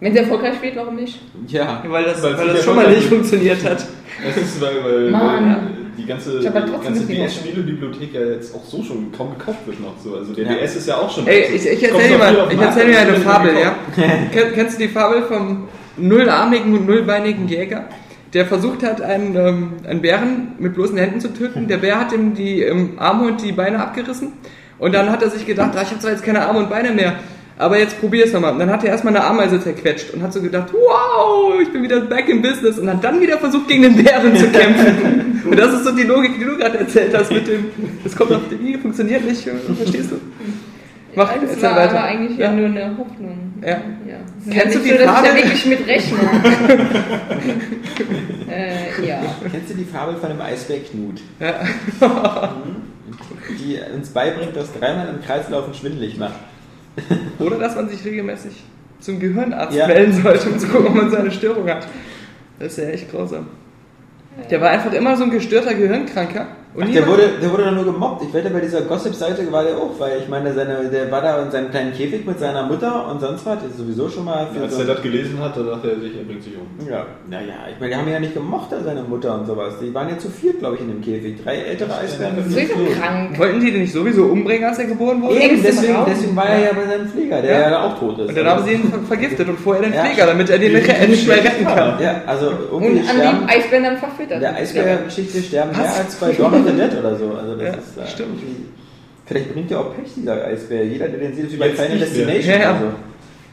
Wenn 0.00 0.12
es 0.12 0.18
erfolgreich 0.20 0.60
wird, 0.62 0.76
warum 0.76 0.96
nicht? 0.96 1.20
Ja. 1.48 1.82
Weil 1.86 2.04
das, 2.04 2.22
Weil 2.22 2.36
weil 2.38 2.48
das 2.48 2.64
schon 2.64 2.76
mal 2.76 2.88
nicht 2.90 3.08
funktioniert 3.08 3.64
hat. 3.64 3.86
Das 4.24 4.36
ist, 4.36 4.60
weil, 4.60 4.84
weil, 4.84 5.10
Mann. 5.10 5.73
Die 5.96 6.06
ganze, 6.06 6.40
die 6.40 6.44
ganze 6.50 7.04
DS-Spielebibliothek 7.06 8.14
ja 8.14 8.20
jetzt 8.20 8.54
auch 8.54 8.64
so 8.64 8.82
schon 8.82 9.10
kaum 9.12 9.36
gekauft 9.38 9.66
wird 9.66 9.80
noch 9.80 9.94
so. 10.02 10.16
Also 10.16 10.32
der 10.32 10.44
Ja. 10.46 10.54
DS 10.54 10.76
ist 10.76 10.88
ja 10.88 10.96
auch 10.96 11.10
schon. 11.10 11.26
Ey, 11.26 11.54
ich, 11.54 11.66
ich 11.66 11.90
Kommt 11.90 12.02
erzähl 12.02 12.18
dir 12.18 12.48
ich 12.50 12.60
erzähl 12.60 12.86
dir 12.86 12.98
eine 12.98 13.16
Fabel, 13.16 13.52
ja? 13.60 13.74
Ken- 13.94 14.52
Kennst 14.54 14.78
du 14.78 14.82
die 14.82 14.88
Fabel 14.88 15.22
vom 15.22 15.68
nullarmigen 15.96 16.72
und 16.76 16.86
nullbeinigen 16.86 17.48
Jäger? 17.48 17.84
Der 18.32 18.46
versucht 18.46 18.82
hat, 18.82 19.00
einen, 19.00 19.36
ähm, 19.36 19.72
einen 19.86 20.02
Bären 20.02 20.52
mit 20.58 20.74
bloßen 20.74 20.96
Händen 20.98 21.20
zu 21.20 21.32
töten. 21.32 21.68
Der 21.68 21.76
Bär 21.78 22.00
hat 22.00 22.12
ihm 22.12 22.34
die 22.34 22.62
ähm, 22.62 22.94
Arme 22.98 23.28
und 23.28 23.42
die 23.44 23.52
Beine 23.52 23.78
abgerissen. 23.80 24.32
Und 24.80 24.92
dann 24.92 25.08
hat 25.10 25.22
er 25.22 25.30
sich 25.30 25.46
gedacht, 25.46 25.70
ah, 25.76 25.82
ich 25.82 25.90
habe 25.90 26.00
zwar 26.00 26.10
jetzt 26.10 26.24
keine 26.24 26.44
Arme 26.44 26.58
und 26.58 26.68
Beine 26.68 26.90
mehr, 26.90 27.14
aber 27.56 27.78
jetzt 27.78 28.00
probier 28.00 28.24
es 28.24 28.32
nochmal. 28.32 28.52
Und 28.52 28.58
dann 28.58 28.70
hat 28.70 28.82
er 28.84 28.90
erstmal 28.90 29.14
eine 29.16 29.24
Ameise 29.24 29.60
zerquetscht 29.60 30.12
und 30.12 30.22
hat 30.22 30.32
so 30.32 30.42
gedacht, 30.42 30.68
wow, 30.72 31.54
ich 31.60 31.72
bin 31.72 31.82
wieder 31.82 32.00
back 32.00 32.28
in 32.28 32.42
business. 32.42 32.78
Und 32.78 32.90
hat 32.90 33.02
dann 33.04 33.20
wieder 33.20 33.38
versucht, 33.38 33.68
gegen 33.68 33.82
den 33.82 34.02
Bären 34.02 34.36
zu 34.36 34.48
kämpfen. 34.48 35.42
und 35.50 35.58
das 35.58 35.72
ist 35.72 35.84
so 35.84 35.92
die 35.92 36.02
Logik, 36.02 36.38
die 36.38 36.44
du 36.44 36.56
gerade 36.56 36.78
erzählt 36.78 37.16
hast 37.16 37.30
mit 37.30 37.46
dem, 37.46 37.66
das 38.02 38.16
kommt 38.16 38.32
auf 38.32 38.42
die 38.50 38.56
Linie, 38.56 38.78
funktioniert 38.78 39.24
nicht, 39.24 39.42
verstehst 39.42 40.10
du? 40.10 40.20
Mach, 41.16 41.32
das 41.32 41.42
erzähl 41.42 41.62
war 41.62 41.76
weiter. 41.76 41.90
aber 41.90 42.04
eigentlich 42.04 42.38
Ja. 42.38 42.46
ja. 42.46 42.52
nur 42.52 42.66
eine 42.66 42.98
Hoffnung. 42.98 43.52
Ja. 43.62 43.68
ja. 43.68 43.76
Es 44.46 44.52
Kennst 44.52 44.74
ja 44.74 44.80
du 44.80 44.86
die 44.86 44.90
so, 44.90 45.04
Fabel? 45.04 45.30
da 45.30 45.36
wirklich 45.36 45.66
mit 45.66 45.86
rechne. 45.86 46.18
äh, 48.50 49.06
ja. 49.06 49.22
Kennst 49.50 49.70
du 49.70 49.74
die 49.74 49.84
Fabel 49.84 50.16
von 50.16 50.28
dem 50.30 50.40
Eisbär 50.40 50.78
Knut? 50.80 51.20
Ja. 51.38 51.60
Die 53.60 53.78
uns 53.94 54.08
beibringt, 54.08 54.56
dass 54.56 54.72
dreimal 54.72 55.06
im 55.08 55.22
Kreis 55.22 55.48
laufen 55.50 55.74
schwindelig 55.74 56.16
macht. 56.16 56.34
Oder 57.38 57.58
dass 57.58 57.74
man 57.76 57.88
sich 57.88 58.04
regelmäßig 58.04 58.62
zum 59.00 59.18
Gehirnarzt 59.20 59.76
Ja. 59.76 59.86
melden 59.86 60.12
sollte, 60.22 60.48
um 60.48 60.58
zu 60.58 60.66
gucken, 60.68 60.88
ob 60.88 60.94
man 60.94 61.10
so 61.10 61.16
eine 61.16 61.30
Störung 61.30 61.68
hat. 61.68 61.86
Das 62.58 62.72
ist 62.78 62.78
ja 62.84 62.90
echt 62.90 63.10
grausam. 63.10 63.46
Der 64.50 64.60
war 64.60 64.70
einfach 64.70 64.92
immer 64.92 65.16
so 65.16 65.24
ein 65.24 65.30
gestörter 65.30 65.74
Gehirnkranker. 65.74 66.46
Und 66.74 66.82
Ach, 66.88 66.92
der 66.92 67.06
wurde, 67.06 67.22
der 67.40 67.52
wurde 67.52 67.64
doch 67.66 67.70
nur 67.72 67.84
gemobbt. 67.84 68.24
Ich 68.24 68.34
wette, 68.34 68.50
bei 68.50 68.58
dieser 68.60 68.80
Gossip-Seite 68.80 69.50
war 69.52 69.62
der 69.62 69.76
auch, 69.76 69.90
weil 69.98 70.18
ich 70.20 70.28
meine, 70.28 70.52
seine, 70.52 70.90
der 70.90 71.08
war 71.08 71.20
da 71.22 71.40
in 71.40 71.50
seinem 71.52 71.70
kleinen 71.70 71.92
Käfig 71.92 72.26
mit 72.26 72.40
seiner 72.40 72.64
Mutter 72.64 73.08
und 73.12 73.20
sonst 73.20 73.46
was. 73.46 73.58
Das 73.62 73.70
ist 73.70 73.78
sowieso 73.78 74.08
schon 74.08 74.24
mal 74.24 74.48
für 74.52 74.62
Als 74.64 74.74
so 74.74 74.80
er 74.80 74.88
das 74.88 75.00
gelesen 75.02 75.38
hat, 75.40 75.56
da 75.56 75.62
dachte 75.62 75.90
er 75.92 76.00
sich, 76.00 76.16
er 76.18 76.24
bringt 76.24 76.42
sich 76.42 76.54
um. 76.56 76.66
Ja, 76.90 77.06
naja, 77.30 77.54
ich 77.72 77.78
meine, 77.78 77.92
die 77.92 77.96
haben 77.96 78.06
ihn 78.08 78.12
ja 78.14 78.18
nicht 78.18 78.34
gemocht, 78.34 78.72
da 78.72 78.80
seine 78.82 79.02
Mutter 79.02 79.34
und 79.38 79.46
sowas. 79.46 79.74
Die 79.80 79.94
waren 79.94 80.08
ja 80.08 80.18
zu 80.18 80.28
viert, 80.28 80.58
glaube 80.58 80.74
ich, 80.74 80.80
in 80.80 80.88
dem 80.88 81.00
Käfig. 81.00 81.36
Drei 81.44 81.58
ältere 81.58 81.96
Eisbären. 81.96 82.34
So 82.50 82.58
ist 82.58 82.72
Klos. 82.72 82.88
krank. 83.00 83.38
Wollten 83.38 83.60
die 83.60 83.70
den 83.70 83.82
nicht 83.82 83.92
sowieso 83.92 84.24
umbringen, 84.24 84.64
als 84.68 84.78
er 84.80 84.86
geboren 84.86 85.22
wurde? 85.22 85.36
Eben, 85.40 85.62
deswegen, 85.62 85.94
deswegen 86.08 86.34
war 86.34 86.46
er 86.48 86.58
ja 86.58 86.70
bei 86.74 86.90
seinem 86.90 87.06
Pfleger, 87.08 87.40
der 87.40 87.52
Ja. 87.60 87.70
ja, 87.70 87.84
auch 87.84 87.98
tot 88.00 88.18
ist. 88.18 88.30
Und 88.30 88.36
dann 88.36 88.46
haben 88.48 88.64
sie 88.64 88.72
ihn 88.72 88.90
ver- 88.90 88.98
vergiftet 89.06 89.48
und 89.48 89.60
vorher 89.60 89.84
den 89.84 89.94
Ja. 89.94 90.04
Pfleger, 90.04 90.26
damit 90.26 90.50
er 90.50 90.58
den 90.58 90.72
nicht 90.72 90.88
nicht 91.08 91.28
mehr 91.28 91.36
retten 91.36 91.64
kann. 91.64 92.00
Ja, 92.02 92.22
also 92.26 92.50
irgendwie 92.72 92.98
Und 92.98 93.08
an 93.08 93.16
sterben, 93.16 93.38
die 93.46 93.52
Eisbären 93.56 93.84
dann 93.84 93.96
verfüttert. 93.98 94.42
der 94.42 94.56
Eisbär-Geschichte 94.56 95.40
sterben 95.40 95.70
mehr 95.76 95.94
als 95.94 96.16
bei 96.16 96.32
Dawn 96.32 96.63
of 96.64 96.70
the 96.70 96.76
Dead 96.76 96.98
oder 96.98 97.16
so. 97.16 97.32
Also 97.34 97.54
das 97.56 97.62
Ja, 97.64 97.72
ist, 97.74 97.98
äh, 97.98 98.06
stimmt. 98.12 98.40
Vielleicht 99.26 99.52
bringt 99.54 99.70
ja 99.70 99.78
auch 99.78 99.94
Pech, 99.96 100.12
dieser 100.16 100.44
Eisbär. 100.46 100.84
Jeder, 100.86 101.08
der 101.08 101.18
den 101.18 101.34
sieht, 101.34 101.46
ist 101.46 101.52
wie 101.54 101.56
bei 101.56 101.68
Jetzt 101.68 101.80
Final. 101.80 101.98
Destination. 101.98 102.50
Ja, 102.54 102.56
ja. 102.60 102.72
Also. 102.72 102.84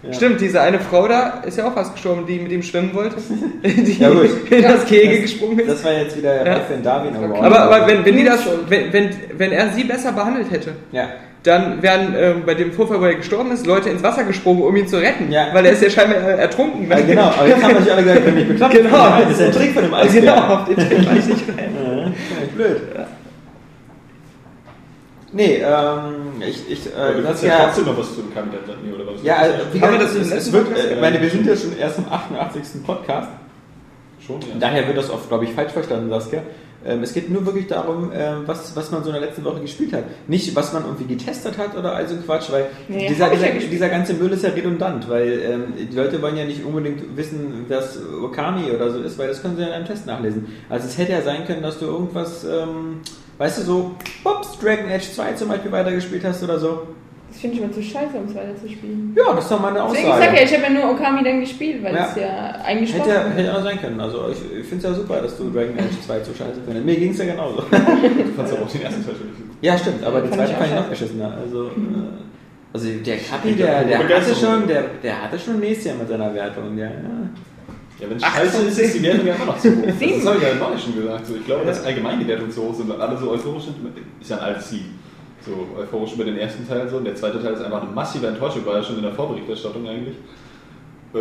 Ja. 0.03 0.13
Stimmt, 0.13 0.41
diese 0.41 0.59
eine 0.59 0.79
Frau 0.79 1.07
da 1.07 1.43
ist 1.45 1.59
ja 1.59 1.67
auch 1.67 1.73
fast 1.75 1.93
gestorben, 1.93 2.25
die 2.25 2.39
mit 2.39 2.51
ihm 2.51 2.63
schwimmen 2.63 2.91
wollte. 2.95 3.17
Die 3.63 3.99
Ja, 3.99 4.09
gut. 4.09 4.29
in 4.49 4.63
das 4.63 4.83
Gehege 4.85 5.13
Das- 5.13 5.21
gesprungen 5.21 5.59
ist. 5.59 5.69
Das 5.69 5.83
war 5.85 5.93
jetzt 5.93 6.17
wieder 6.17 6.37
Ja. 6.43 6.59
Darwin 6.83 7.15
Award. 7.15 7.43
Aber, 7.43 7.59
aber 7.59 7.87
wenn, 7.87 8.03
wenn, 8.03 8.17
die 8.17 8.23
das, 8.23 8.39
wenn, 8.67 8.91
wenn, 8.91 9.09
wenn 9.37 9.51
er 9.51 9.69
sie 9.69 9.83
besser 9.83 10.11
behandelt 10.11 10.49
hätte, 10.49 10.71
ja. 10.91 11.07
Dann 11.43 11.81
wären 11.81 12.13
ähm, 12.15 12.43
bei 12.45 12.53
dem 12.53 12.71
Vorfall, 12.71 13.01
wo 13.01 13.05
er 13.05 13.15
gestorben 13.15 13.51
ist, 13.51 13.65
Leute 13.65 13.89
ins 13.89 14.03
Wasser 14.03 14.23
gesprungen, 14.23 14.61
um 14.61 14.75
ihn 14.75 14.87
zu 14.87 14.97
retten. 14.97 15.31
Ja. 15.31 15.47
Weil 15.53 15.65
er 15.65 15.71
ist 15.71 15.81
ja 15.81 15.89
scheinbar 15.89 16.17
äh, 16.17 16.37
ertrunken. 16.37 16.89
Ja, 16.89 16.99
genau, 16.99 17.23
aber 17.23 17.47
jetzt 17.47 17.63
haben 17.63 17.73
natürlich 17.73 17.91
alle 17.91 18.03
gesagt, 18.03 18.19
ich 18.19 18.25
bin 18.25 18.35
nicht 18.35 18.47
bekloppt. 18.47 18.73
Genau. 18.73 19.19
Das 19.21 19.31
ist 19.31 19.41
ein 19.41 19.51
Trick 19.51 19.73
von 19.73 19.83
dem 19.83 19.93
Eisbär. 19.93 20.21
Genau, 20.21 20.53
auf 20.53 20.65
den 20.65 20.75
Trick 20.75 21.05
war 21.07 21.17
ich 21.17 21.25
nicht 21.25 21.49
rein. 21.49 21.75
Ja, 22.05 22.55
blöd. 22.55 22.81
Nee, 25.33 25.63
ähm, 25.63 26.41
ich, 26.41 26.69
ich, 26.69 26.95
Aber 26.95 27.15
äh, 27.15 27.21
du 27.21 27.29
ist 27.29 27.43
ja 27.43 27.65
trotzdem 27.65 27.85
noch 27.85 27.97
was 27.97 28.15
zu 28.15 28.21
dem 28.21 28.33
sagen, 28.33 28.49
nee, 28.83 28.91
oder 28.91 29.07
was? 29.07 29.23
ja, 29.23 29.37
also, 29.37 29.55
wie 29.71 29.81
Haben 29.81 29.93
wir 29.93 29.99
gesagt, 29.99 30.19
das 30.19 30.27
es, 30.27 30.47
es 30.47 30.51
wird, 30.51 30.77
äh, 30.77 30.99
meine, 30.99 31.21
wir 31.21 31.29
sind 31.29 31.47
ja 31.47 31.55
schon 31.55 31.77
erst 31.77 31.99
im 31.99 32.05
88. 32.11 32.83
Podcast. 32.85 33.29
Schon, 34.19 34.41
ja. 34.41 34.47
Daher 34.59 34.85
wird 34.87 34.97
das 34.97 35.09
oft, 35.09 35.29
glaube 35.29 35.45
ich, 35.45 35.53
falsch 35.53 35.71
verstanden, 35.71 36.09
Saskia. 36.09 36.43
Ähm, 36.85 37.03
es 37.03 37.13
geht 37.13 37.29
nur 37.29 37.45
wirklich 37.45 37.67
darum, 37.67 38.11
ähm, 38.13 38.43
was, 38.45 38.75
was 38.75 38.91
man 38.91 39.03
so 39.03 39.09
in 39.09 39.13
der 39.13 39.21
letzten 39.21 39.43
Woche 39.43 39.61
gespielt 39.61 39.93
hat. 39.93 40.05
Nicht, 40.27 40.55
was 40.55 40.73
man 40.73 40.83
irgendwie 40.83 41.15
getestet 41.15 41.57
hat 41.57 41.77
oder 41.77 41.95
all 41.95 42.07
so 42.07 42.15
Quatsch, 42.15 42.51
weil 42.51 42.67
Nee, 42.87 43.07
dieser, 43.07 43.31
ich 43.31 43.41
ja 43.41 43.51
dieser, 43.51 43.67
dieser 43.67 43.89
ganze 43.89 44.13
Müll 44.13 44.31
ist 44.31 44.43
ja 44.43 44.49
redundant, 44.49 45.07
weil 45.09 45.41
ähm, 45.43 45.73
die 45.77 45.95
Leute 45.95 46.21
wollen 46.21 46.37
ja 46.37 46.45
nicht 46.45 46.63
unbedingt 46.65 47.15
wissen, 47.15 47.65
was 47.67 47.99
Okami 48.23 48.71
oder 48.71 48.91
so 48.91 48.99
ist, 49.01 49.17
weil 49.19 49.27
das 49.27 49.41
können 49.41 49.55
sie 49.55 49.61
ja 49.61 49.67
in 49.67 49.73
einem 49.73 49.85
Test 49.85 50.05
nachlesen. 50.07 50.47
Also 50.69 50.87
es 50.87 50.97
hätte 50.97 51.11
ja 51.11 51.21
sein 51.21 51.45
können, 51.45 51.61
dass 51.61 51.79
du 51.79 51.85
irgendwas, 51.85 52.43
ähm, 52.43 53.01
weißt 53.37 53.59
du, 53.59 53.61
so, 53.63 53.95
Pops, 54.23 54.57
Dragon 54.59 54.89
Age 54.91 55.11
2 55.13 55.33
zum 55.33 55.49
Beispiel 55.49 55.71
weitergespielt 55.71 56.23
hast 56.23 56.43
oder 56.43 56.59
so. 56.59 56.87
Das 57.31 57.39
finde 57.39 57.55
ich 57.57 57.63
immer 57.63 57.71
zu 57.71 57.81
scheiße, 57.81 58.17
um 58.17 58.25
es 58.25 58.35
weiterzuspielen. 58.35 59.15
Ja, 59.15 59.33
das 59.33 59.45
ist 59.45 59.51
doch 59.51 59.59
mal 59.61 59.69
eine 59.69 59.87
Deswegen 59.89 60.07
sag 60.09 60.17
ich 60.19 60.23
ja, 60.25 60.29
Aussage. 60.31 60.43
ich 60.43 60.53
habe 60.53 60.63
ja 60.63 60.69
nur 60.81 60.91
Okami 60.91 61.23
dann 61.23 61.39
gespielt, 61.39 61.81
weil 61.83 61.95
Ja. 61.95 62.07
es 62.09 62.15
ja 62.17 62.55
eigentlich 62.65 62.93
Hätte, 62.93 63.09
ja- 63.09 63.29
hätte 63.29 63.55
auch 63.57 63.63
sein 63.63 63.79
können. 63.79 63.99
Also 64.01 64.25
ich, 64.31 64.59
ich 64.59 64.67
finde 64.67 64.77
es 64.77 64.83
ja 64.83 64.93
super, 64.93 65.21
dass 65.21 65.37
du 65.37 65.49
Dragon 65.49 65.77
Age 65.79 65.99
2 66.05 66.19
so 66.23 66.33
scheiße 66.33 66.59
findest. 66.65 66.85
Mir 66.85 66.95
ging 66.97 67.11
es 67.11 67.17
ja 67.19 67.25
genauso. 67.25 67.61
Du 67.61 67.77
fandst 68.35 68.53
auch 68.53 68.67
den 68.69 68.81
ersten 68.81 69.05
Teil 69.05 69.15
schon 69.15 69.27
gut. 69.27 69.55
Ja, 69.61 69.77
stimmt, 69.77 70.03
aber 70.03 70.21
die 70.21 70.27
Fand 70.27 70.41
zweite 70.41 70.51
ich 70.51 70.55
auch 70.55 70.59
fand 70.59 70.69
ich 70.71 70.75
noch 70.77 70.89
beschissener. 70.89 71.37
Also, 71.41 71.65
äh, 71.67 71.69
also 72.73 72.87
der 73.05 73.17
Kapi, 73.17 73.49
Ich 73.49 73.57
der, 73.57 73.83
der 73.85 73.99
hatte 73.99 74.35
schon, 74.35 74.67
der, 74.67 74.83
der 75.01 75.21
hatte 75.23 75.39
schon 75.39 75.59
Näschen 75.59 75.97
mit 75.99 76.09
seiner 76.09 76.33
Wertung. 76.33 76.75
Der, 76.75 76.87
ja. 76.87 76.93
Ja, 77.99 78.09
wenn 78.09 78.17
es 78.17 78.23
scheiße 78.23 78.61
ist, 78.63 78.79
ist 78.79 78.95
die 78.95 79.03
Wertung 79.03 79.27
ja 79.27 79.35
immer 79.35 79.45
noch 79.45 79.57
zu 79.59 79.69
hoch. 79.69 79.83
Das 79.85 80.25
habe 80.25 80.37
ich 80.37 80.43
ja 80.43 80.55
neulich 80.59 80.83
schon 80.83 80.95
gesagt. 80.95 81.25
So, 81.27 81.35
ich 81.35 81.45
glaube, 81.45 81.65
dass 81.65 81.85
allgemein 81.85 82.19
die 82.19 82.27
Wertungen 82.27 82.51
zu 82.51 82.63
hoch 82.63 82.73
sind, 82.73 82.89
weil 82.89 82.99
alle 82.99 83.15
so 83.17 83.29
euphorisch 83.31 83.65
sind. 83.65 83.75
Ist 84.19 84.29
ja 84.31 84.37
ein 84.37 84.43
altes 84.43 84.69
Sieg. 84.71 84.81
So 85.45 85.67
euphorisch 85.79 86.13
über 86.13 86.23
den 86.25 86.37
ersten 86.37 86.67
Teil 86.67 86.87
so. 86.89 86.97
Und 86.97 87.05
der 87.05 87.15
zweite 87.15 87.41
Teil 87.41 87.53
ist 87.53 87.61
einfach 87.63 87.81
eine 87.81 87.91
massive 87.91 88.27
Enttäuschung, 88.27 88.65
war 88.65 88.75
ja 88.77 88.83
schon 88.83 88.97
in 88.97 89.03
der 89.03 89.13
Vorberichterstattung 89.13 89.87
eigentlich. 89.87 90.15
Äh, 91.13 91.17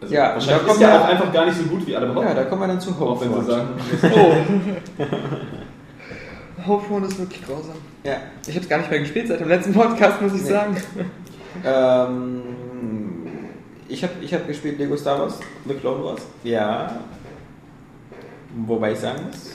also 0.00 0.14
Ja, 0.14 0.28
da 0.28 0.34
wahrscheinlich 0.34 0.66
kommt 0.66 0.76
ist 0.76 0.82
ja 0.82 1.00
auch 1.00 1.04
einfach 1.08 1.32
gar 1.32 1.46
nicht 1.46 1.56
so 1.58 1.64
gut, 1.64 1.86
wie 1.86 1.96
alle 1.96 2.06
behaupten. 2.06 2.28
ja, 2.28 2.34
da 2.34 2.44
kommen 2.44 2.62
wir 2.62 2.68
dann 2.68 2.80
zu 2.80 2.90
auch 2.90 3.20
wenn 3.20 3.32
sie 3.34 3.50
sagen, 3.50 3.68
Homefront 6.66 7.06
ist 7.06 7.18
wirklich 7.18 7.44
grausam. 7.44 7.76
Ja. 8.04 8.16
Ich 8.46 8.54
habe 8.54 8.60
es 8.60 8.68
gar 8.68 8.78
nicht 8.78 8.90
mehr 8.90 9.00
gespielt 9.00 9.28
seit 9.28 9.40
dem 9.40 9.48
letzten 9.48 9.72
Podcast, 9.74 10.20
muss 10.22 10.34
ich 10.34 10.42
Nee. 10.42 10.48
sagen. 10.48 10.76
Ähm, 11.64 12.42
ich 13.88 14.02
habe 14.02 14.12
ich 14.22 14.32
hab 14.32 14.46
gespielt 14.46 14.78
Lego 14.78 14.96
Star 14.96 15.18
Wars, 15.18 15.38
The 15.66 15.74
Clone 15.74 16.04
Wars. 16.04 16.22
Ja. 16.42 17.00
Wobei 18.66 18.92
ich 18.92 18.98
sagen 18.98 19.24
muss, 19.26 19.52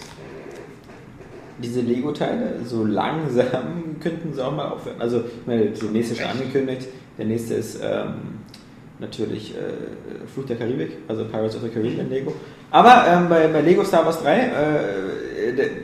diese 1.61 1.81
Lego-Teile, 1.81 2.61
so 2.65 2.83
langsam 2.83 3.97
könnten 3.99 4.33
sie 4.33 4.43
auch 4.43 4.55
mal 4.55 4.69
aufhören. 4.69 4.99
Also, 4.99 5.23
meine, 5.45 5.65
der 5.67 5.89
nächste 5.89 6.13
ist 6.13 6.21
schon 6.21 6.29
angekündigt. 6.29 6.87
Der 7.17 7.25
nächste 7.25 7.55
ist 7.55 7.79
ähm, 7.83 8.13
natürlich 8.99 9.53
äh, 9.55 10.27
Fluch 10.33 10.45
der 10.45 10.55
Karibik, 10.55 10.91
also 11.07 11.25
Pirates 11.25 11.55
of 11.55 11.63
the 11.63 11.69
Caribbean 11.69 12.09
Lego. 12.09 12.33
Aber 12.71 13.05
ähm, 13.07 13.27
bei, 13.29 13.47
bei 13.47 13.61
Lego 13.61 13.83
Star 13.83 14.05
Wars 14.05 14.21
3 14.21 14.37
äh, 14.37 14.51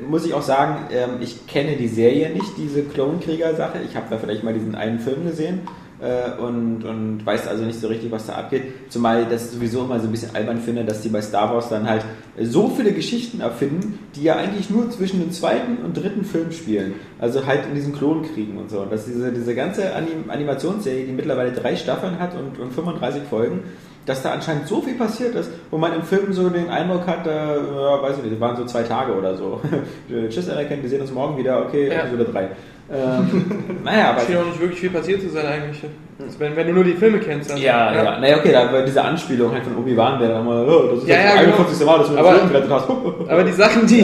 muss 0.07 0.25
ich 0.25 0.33
auch 0.33 0.41
sagen, 0.41 0.85
ähm, 0.91 1.17
ich 1.19 1.47
kenne 1.47 1.75
die 1.75 1.87
Serie 1.87 2.29
nicht, 2.29 2.57
diese 2.57 2.83
Klonkrieger-Sache. 2.83 3.79
Ich 3.87 3.95
habe 3.95 4.05
da 4.09 4.17
vielleicht 4.17 4.43
mal 4.43 4.53
diesen 4.53 4.75
einen 4.75 4.99
Film 4.99 5.25
gesehen 5.25 5.61
äh, 6.05 6.39
und, 6.39 6.83
und 6.85 7.25
weiß 7.25 7.47
also 7.47 7.63
nicht 7.63 7.79
so 7.79 7.87
richtig, 7.87 8.11
was 8.11 8.27
da 8.27 8.33
abgeht. 8.33 8.63
Zumal 8.89 9.25
das 9.25 9.51
sowieso 9.51 9.83
immer 9.83 9.99
so 9.99 10.07
ein 10.07 10.11
bisschen 10.11 10.35
albern 10.35 10.59
finde, 10.59 10.85
dass 10.85 11.01
die 11.01 11.09
bei 11.09 11.21
Star 11.21 11.53
Wars 11.53 11.69
dann 11.69 11.89
halt 11.89 12.03
so 12.39 12.69
viele 12.69 12.91
Geschichten 12.91 13.41
erfinden, 13.41 13.99
die 14.15 14.23
ja 14.23 14.35
eigentlich 14.35 14.69
nur 14.69 14.89
zwischen 14.91 15.19
dem 15.19 15.31
zweiten 15.31 15.77
und 15.83 15.97
dritten 15.97 16.23
Film 16.23 16.51
spielen. 16.51 16.93
Also 17.19 17.45
halt 17.45 17.65
in 17.67 17.75
diesen 17.75 17.95
Klonkriegen 17.95 18.57
und 18.57 18.69
so. 18.69 18.81
Und 18.81 18.91
dass 18.91 19.05
diese, 19.05 19.31
diese 19.31 19.55
ganze 19.55 19.95
Anim 19.95 20.29
Animationsserie, 20.29 21.05
die 21.05 21.13
mittlerweile 21.13 21.51
drei 21.51 21.75
Staffeln 21.75 22.19
hat 22.19 22.35
und, 22.35 22.59
und 22.59 22.73
35 22.73 23.23
Folgen, 23.29 23.61
dass 24.05 24.21
da 24.21 24.31
anscheinend 24.31 24.67
so 24.67 24.81
viel 24.81 24.95
passiert 24.95 25.35
ist, 25.35 25.49
wo 25.71 25.77
man 25.77 25.93
im 25.93 26.03
Film 26.03 26.31
so 26.31 26.49
den 26.49 26.69
Eindruck 26.69 27.07
hat, 27.07 27.25
äh, 27.25 27.29
weiß 27.29 28.17
ich 28.17 28.23
nicht, 28.23 28.33
das 28.33 28.39
waren 28.39 28.55
so 28.55 28.65
zwei 28.65 28.83
Tage 28.83 29.13
oder 29.13 29.35
so. 29.35 29.59
Tschüss, 30.29 30.49
Anakin, 30.49 30.81
wir 30.81 30.89
sehen 30.89 31.01
uns 31.01 31.11
morgen 31.11 31.37
wieder, 31.37 31.65
okay, 31.65 31.89
Ja. 31.89 32.01
Episode 32.01 32.25
3. 32.25 32.49
Ähm, 32.93 33.45
naja, 33.83 34.11
aber. 34.11 34.21
Scheint 34.21 34.37
auch 34.37 34.45
nicht 34.45 34.59
wirklich 34.61 34.79
viel 34.79 34.89
passiert 34.91 35.21
zu 35.21 35.29
sein 35.29 35.45
eigentlich. 35.45 35.81
Also 36.23 36.39
wenn, 36.39 36.55
wenn 36.55 36.67
du 36.67 36.73
nur 36.73 36.83
die 36.83 36.93
Filme 36.93 37.19
kennst. 37.19 37.49
Dann, 37.49 37.57
Ja, 37.57 37.93
ja, 37.93 38.19
naja, 38.19 38.37
okay, 38.37 38.51
da 38.53 38.71
war 38.71 38.83
diese 38.83 39.03
Anspielung 39.03 39.51
halt 39.51 39.63
von 39.63 39.75
Obi-Wan, 39.77 40.17
der 40.19 40.29
dann 40.29 40.45
mal, 40.45 40.63
oh, 40.65 40.91
das 40.93 40.99
ist 41.03 41.07
Ja, 41.09 41.15
das 41.15 41.25
ja, 41.25 41.41
genau. 41.41 41.55
41. 41.57 41.85
Mal, 41.85 41.97
dass 41.99 42.07
du 42.09 42.17
Aber- 42.17 42.33
Leben 42.35 42.47
gerettet 42.49 42.69
hast. 42.71 42.89
Aber 43.29 43.43
die 43.43 43.51
Sachen, 43.51 43.87
die, 43.87 44.03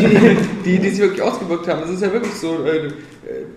die, 0.65 0.79
die 0.79 0.89
sich 0.89 0.99
wirklich 0.99 1.21
ausgewirkt 1.21 1.67
haben, 1.69 1.81
das 1.81 1.91
ist 1.91 2.01
ja 2.01 2.11
wirklich 2.11 2.33
so. 2.33 2.47
Äh, 2.65 2.87
äh, 2.87 2.91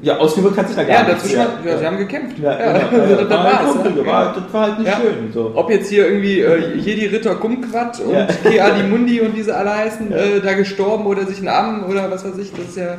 ja, 0.02 0.18
ausgewirkt 0.18 0.56
hat 0.58 0.68
sich 0.68 0.76
da 0.76 0.84
gar 0.84 0.94
ja, 0.94 1.02
nichts. 1.04 1.22
dazwischen, 1.22 1.38
ja, 1.64 1.70
ja, 1.72 1.78
sie 1.78 1.86
haben 1.86 1.96
gekämpft. 1.98 2.38
Ja, 2.38 2.52
Ja, 2.60 2.78
genau. 2.90 3.02
Ja, 3.02 3.08
das, 3.08 3.10
ja, 3.10 3.16
das 3.24 3.30
war 3.30 3.44
war's. 3.44 3.72
Kumpel, 3.72 3.96
ja. 3.98 4.06
war, 4.12 4.34
das 4.34 4.52
war 4.54 4.60
halt 4.62 4.78
nicht 4.78 4.88
Ja. 4.88 4.96
schön. 4.98 5.32
So. 5.32 5.52
Ob 5.54 5.70
jetzt 5.70 5.88
hier 5.88 6.06
irgendwie 6.06 6.40
äh, 6.40 6.76
Jedi-Ritter 6.76 7.34
Kumquat 7.36 7.98
und 8.00 8.12
Ja. 8.12 8.26
Keadi 8.44 8.82
Mundi 8.84 9.20
und 9.22 9.34
wie 9.34 9.42
sie 9.42 9.56
alle 9.56 9.74
heißen, 9.74 10.12
äh, 10.12 10.40
da 10.44 10.52
gestorben 10.52 11.06
oder 11.06 11.24
sich 11.26 11.38
einen 11.38 11.48
Arm 11.48 11.86
oder 11.90 12.08
was 12.10 12.24
weiß 12.24 12.38
ich, 12.38 12.52
das 12.52 12.66
ist 12.68 12.76
ja. 12.76 12.96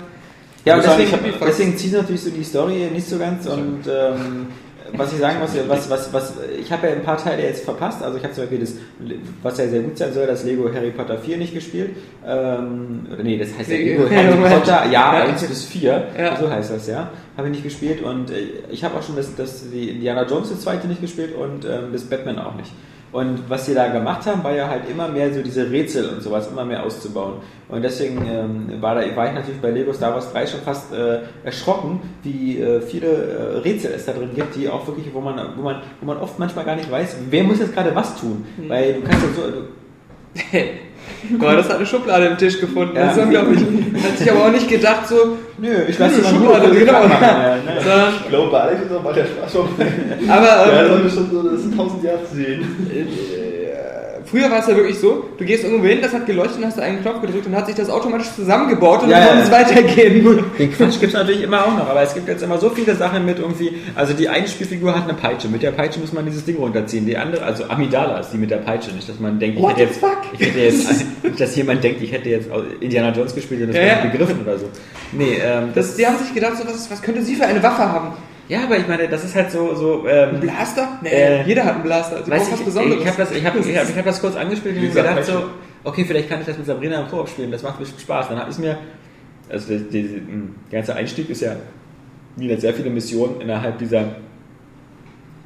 Ja, 0.65 0.75
und 0.75 0.83
deswegen, 0.83 1.11
hab 1.11 1.45
deswegen 1.45 1.77
zieht 1.77 1.93
natürlich 1.93 2.23
so 2.23 2.31
die 2.31 2.43
Story 2.43 2.89
nicht 2.91 3.07
so 3.07 3.17
ganz 3.19 3.45
und 3.45 3.81
ähm, 3.87 4.47
was 4.93 5.13
ich 5.13 5.19
sagen 5.19 5.39
muss, 5.39 5.51
was, 5.67 5.89
was, 5.89 6.13
was, 6.13 6.33
ich 6.59 6.71
habe 6.71 6.87
ja 6.87 6.93
ein 6.93 7.03
paar 7.03 7.17
Teile 7.17 7.43
jetzt 7.43 7.63
verpasst, 7.65 8.01
also 8.03 8.17
ich 8.17 8.23
habe 8.23 8.33
zum 8.33 8.43
Beispiel 8.43 8.59
das, 8.59 8.73
was 9.41 9.57
ja 9.57 9.67
sehr 9.67 9.81
gut 9.81 9.97
sein 9.97 10.13
soll, 10.13 10.27
das 10.27 10.43
Lego 10.43 10.71
Harry 10.73 10.91
Potter 10.91 11.17
4 11.17 11.37
nicht 11.37 11.53
gespielt, 11.53 11.91
ähm, 12.25 13.07
oder 13.11 13.23
nee, 13.23 13.37
das 13.37 13.49
heißt 13.57 13.69
ja 13.69 13.77
Lego 13.77 14.09
Harry 14.09 14.37
Potter, 14.37 14.85
ja, 14.85 15.19
Ja. 15.19 15.25
1 15.25 15.43
bis 15.43 15.65
4, 15.65 16.07
Ja. 16.17 16.35
so 16.39 16.49
heißt 16.49 16.71
das 16.71 16.87
ja, 16.87 17.09
habe 17.37 17.47
ich 17.47 17.53
nicht 17.53 17.63
gespielt 17.63 18.01
und 18.01 18.31
äh, 18.31 18.47
ich 18.71 18.83
habe 18.83 18.97
auch 18.97 19.03
schon 19.03 19.15
das, 19.15 19.35
das, 19.35 19.69
die 19.71 19.89
Indiana 19.89 20.25
Jones 20.25 20.49
das 20.49 20.61
zweite 20.61 20.87
nicht 20.87 21.01
gespielt 21.01 21.35
und 21.35 21.65
ähm, 21.65 21.91
das 21.91 22.03
Batman 22.03 22.39
auch 22.39 22.55
nicht. 22.55 22.71
Und 23.15 23.49
was 23.49 23.65
sie 23.65 23.73
da 23.73 23.87
gemacht 23.87 24.25
haben, 24.25 24.43
war 24.43 24.53
ja 24.53 24.67
halt 24.67 24.89
immer 24.89 25.07
mehr 25.07 25.33
so 25.33 25.41
diese 25.41 25.71
Rätsel 25.71 26.09
und 26.09 26.21
sowas 26.21 26.49
immer 26.51 26.65
mehr 26.65 26.83
auszubauen. 26.83 27.35
Und 27.69 27.81
deswegen 27.81 28.27
ähm, 28.27 28.81
war, 28.81 28.93
da, 28.95 29.15
war 29.15 29.27
ich 29.27 29.33
natürlich 29.33 29.61
bei 29.61 29.71
Lego 29.71 29.93
Star 29.93 30.13
Wars 30.13 30.33
3 30.33 30.47
schon 30.47 30.59
fast 30.59 30.91
äh, 30.91 31.19
erschrocken, 31.45 32.01
wie 32.23 32.59
äh, 32.59 32.81
viele 32.81 33.07
äh, 33.07 33.57
Rätsel 33.59 33.93
es 33.95 34.05
da 34.05 34.11
drin 34.11 34.31
gibt, 34.35 34.57
die 34.57 34.67
auch 34.67 34.85
wirklich, 34.85 35.13
wo 35.13 35.21
man, 35.21 35.39
wo 35.55 35.61
man, 35.61 35.81
wo 36.01 36.05
man 36.05 36.17
oft 36.17 36.37
manchmal 36.39 36.65
gar 36.65 36.75
nicht 36.75 36.91
weiß, 36.91 37.15
wer 37.29 37.43
muss 37.45 37.59
jetzt 37.59 37.73
gerade 37.73 37.95
was 37.95 38.19
tun. 38.19 38.45
Weil 38.67 38.95
du 38.95 39.01
kannst 39.03 39.23
ja 39.23 39.29
so, 39.33 39.49
du, 39.49 40.57
Boah, 41.39 41.55
das 41.55 41.69
hat 41.69 41.77
eine 41.77 41.85
Schublade 41.85 42.25
im 42.27 42.37
Tisch 42.37 42.59
gefunden. 42.59 42.95
Das 42.95 43.11
ist 43.13 43.17
Ja. 43.17 43.23
unglaublich. 43.23 43.59
Hat 43.61 44.17
sich 44.17 44.31
aber 44.31 44.45
auch 44.45 44.51
nicht 44.51 44.67
gedacht, 44.67 45.07
so. 45.07 45.37
nö, 45.57 45.69
ich 45.87 45.97
lasse 45.97 46.21
mal 46.21 46.29
Schublade, 46.29 46.67
nur 46.67 46.77
genau. 46.77 46.93
machen. 46.93 47.11
Ja, 47.21 47.55
ne. 47.55 47.61
Sondern, 47.83 48.13
ich 48.23 48.29
glaube, 48.29 48.51
bei 48.51 48.59
Alex 48.59 48.81
ist 48.83 48.91
auch 48.95 49.03
mal 49.03 49.13
der 49.13 49.25
Spaß 49.25 49.51
vorbei. 49.51 49.85
aber 50.29 50.45
Ja, 50.45 50.81
ähm, 50.85 50.89
Leute, 50.91 51.09
schon 51.09 51.31
so, 51.31 51.49
das 51.49 51.61
sind 51.61 51.75
tausend 51.77 52.03
Jahre 52.03 52.19
zu 52.29 52.35
sehen. 52.35 52.65
Früher 54.25 54.49
war 54.51 54.59
es 54.59 54.67
ja 54.67 54.75
wirklich 54.75 54.99
so, 54.99 55.25
du 55.37 55.45
gehst 55.45 55.63
irgendwo 55.63 55.85
hin, 55.85 55.99
das 56.01 56.13
hat 56.13 56.25
geleuchtet 56.25 56.57
und 56.57 56.65
hast 56.65 56.77
du 56.77 56.81
einen 56.81 57.01
Knopf 57.01 57.21
gedrückt 57.21 57.47
und 57.47 57.55
hat 57.55 57.65
sich 57.67 57.75
das 57.75 57.89
automatisch 57.89 58.27
zusammengebaut 58.35 59.03
und 59.03 59.09
Ja, 59.09 59.19
dann 59.25 59.37
ja. 59.37 59.43
es 59.43 59.51
weitergehen. 59.51 60.43
Den 60.59 60.73
Quatsch 60.73 60.99
gibt 60.99 61.13
es 61.13 61.13
natürlich 61.13 61.41
immer 61.43 61.65
auch 61.65 61.77
noch, 61.77 61.89
aber 61.89 62.01
es 62.01 62.13
gibt 62.13 62.27
jetzt 62.27 62.43
immer 62.43 62.57
so 62.57 62.69
viele 62.69 62.95
Sachen 62.95 63.25
mit 63.25 63.39
irgendwie, 63.39 63.73
also 63.95 64.13
die 64.13 64.27
eine 64.29 64.47
Spielfigur 64.47 64.95
hat 64.95 65.03
eine 65.03 65.13
Peitsche, 65.13 65.47
mit 65.47 65.63
der 65.63 65.71
Peitsche 65.71 65.99
muss 65.99 66.13
man 66.13 66.25
dieses 66.25 66.45
Ding 66.45 66.57
runterziehen, 66.57 67.05
die 67.05 67.17
andere, 67.17 67.43
also 67.43 67.65
Amidala 67.65 68.19
ist 68.19 68.31
die 68.31 68.37
mit 68.37 68.51
der 68.51 68.57
Peitsche, 68.57 68.91
nicht, 68.91 69.07
dass 69.07 69.19
man 69.19 69.39
denkt, 69.39 69.57
ich 69.57 69.63
What 69.63 69.77
hätte 69.77 69.83
jetzt, 69.83 69.99
ich 70.33 70.47
hätte 70.47 70.59
jetzt, 70.59 70.87
nicht, 71.23 71.39
dass 71.39 71.55
jemand 71.55 71.83
denkt, 71.83 72.01
ich 72.01 72.11
hätte 72.11 72.29
jetzt 72.29 72.49
Indiana 72.79 73.11
Jones 73.15 73.35
gespielt 73.35 73.61
und 73.61 73.67
das 73.67 73.75
Ja, 73.77 73.83
ja. 73.83 73.95
begriffen 74.09 74.41
oder 74.41 74.57
so. 74.57 74.69
Nee, 75.11 75.37
ähm, 75.43 75.69
das, 75.73 75.87
Das, 75.87 75.95
die 75.97 76.05
haben 76.07 76.17
sich 76.17 76.33
gedacht, 76.33 76.57
so, 76.57 76.65
was, 76.67 76.89
was 76.89 77.01
könnte 77.01 77.21
sie 77.23 77.35
für 77.35 77.45
eine 77.45 77.61
Waffe 77.61 77.83
haben? 77.83 78.13
Ja, 78.47 78.63
aber 78.63 78.77
ich 78.77 78.87
meine, 78.87 79.07
das 79.07 79.23
ist 79.23 79.35
halt 79.35 79.51
so, 79.51 79.73
so, 79.75 80.07
ähm, 80.07 80.35
Ein 80.35 80.39
Blaster? 80.41 80.99
Nee, 81.01 81.09
Äh, 81.09 81.43
jeder 81.43 81.65
hat 81.65 81.75
einen 81.75 81.83
Blaster. 81.83 82.23
Sie 82.23 82.31
Weiß 82.31 82.41
brauchen 82.43 82.53
was 82.53 82.59
ich, 82.59 82.65
Besonderes. 82.65 83.01
ich 83.01 83.07
habe 83.07 83.17
das, 83.17 83.31
ich 83.31 83.45
hab, 83.45 83.55
ich 83.55 83.77
hab, 83.77 83.89
ich 83.89 83.97
hab 83.97 84.05
das 84.05 84.21
kurz 84.21 84.35
angespielt 84.35 84.75
und 84.75 84.81
mir 84.83 84.89
gedacht 84.89 85.25
so, 85.25 85.43
okay, 85.83 86.05
vielleicht 86.05 86.29
kann 86.29 86.39
ich 86.41 86.45
das 86.45 86.57
mit 86.57 86.65
Sabrina 86.65 87.01
im 87.01 87.07
Koop 87.07 87.27
spielen, 87.29 87.51
das 87.51 87.63
macht 87.63 87.79
bestimmt 87.79 88.01
Spaß. 88.01 88.29
Dann 88.29 88.39
habe 88.39 88.51
ich 88.51 88.57
mir, 88.57 88.77
also 89.49 89.77
die, 89.77 90.03
der 90.71 90.79
ganze 90.79 90.95
Einstieg 90.95 91.29
ist 91.29 91.41
ja 91.41 91.55
wieder 92.35 92.57
sehr 92.59 92.73
viele 92.73 92.89
Missionen 92.89 93.41
innerhalb 93.41 93.77
dieser 93.79 94.15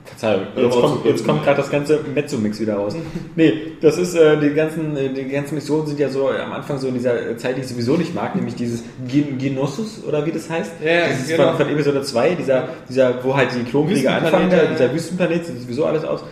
Verzeihung, 0.10 0.48
jetzt 0.56 0.80
kommt, 0.80 1.06
jetzt 1.06 1.26
kommt 1.26 1.44
gerade 1.44 1.58
das 1.58 1.70
ganze 1.70 2.00
Mezzo-Mix 2.14 2.60
wieder 2.60 2.76
raus. 2.76 2.96
Nee, 3.36 3.74
das 3.82 3.98
ist, 3.98 4.16
äh, 4.16 4.40
die, 4.40 4.54
ganzen, 4.54 4.98
äh, 4.98 5.10
die 5.14 5.28
ganzen 5.28 5.56
Missionen 5.56 5.88
sind 5.88 6.00
ja 6.00 6.10
so 6.10 6.30
am 6.30 6.52
Anfang 6.52 6.78
so 6.78 6.88
in 6.88 6.96
dieser 6.96 7.38
Zeit, 7.38 7.58
die 7.58 7.62
ich 7.62 7.68
sowieso 7.68 7.96
nicht 7.96 8.16
mag, 8.16 8.36
nämlich 8.36 8.56
dieses 8.56 8.84
Gen 9.08 9.38
Genossus 9.38 10.04
oder 10.06 10.26
wie 10.26 10.32
das 10.32 10.50
heißt. 10.50 10.72
Ja, 10.84 11.08
das 11.08 11.20
ist 11.20 11.30
genau. 11.30 11.50
von, 11.50 11.58
von 11.58 11.70
Episode 11.70 12.02
2, 12.02 12.36
dieser, 12.36 12.70
dieser, 12.88 13.24
wo 13.24 13.36
halt 13.36 13.50
die 13.54 13.64
Klonkrieger 13.64 14.10
Wüstenplanet, 14.10 14.34
anfangen, 14.34 14.52
ja, 14.52 14.72
dieser 14.72 14.94
Wüstenplanet, 14.94 15.46
sieht 15.46 15.62
sowieso 15.62 15.86
alles 15.86 16.04
aus. 16.04 16.24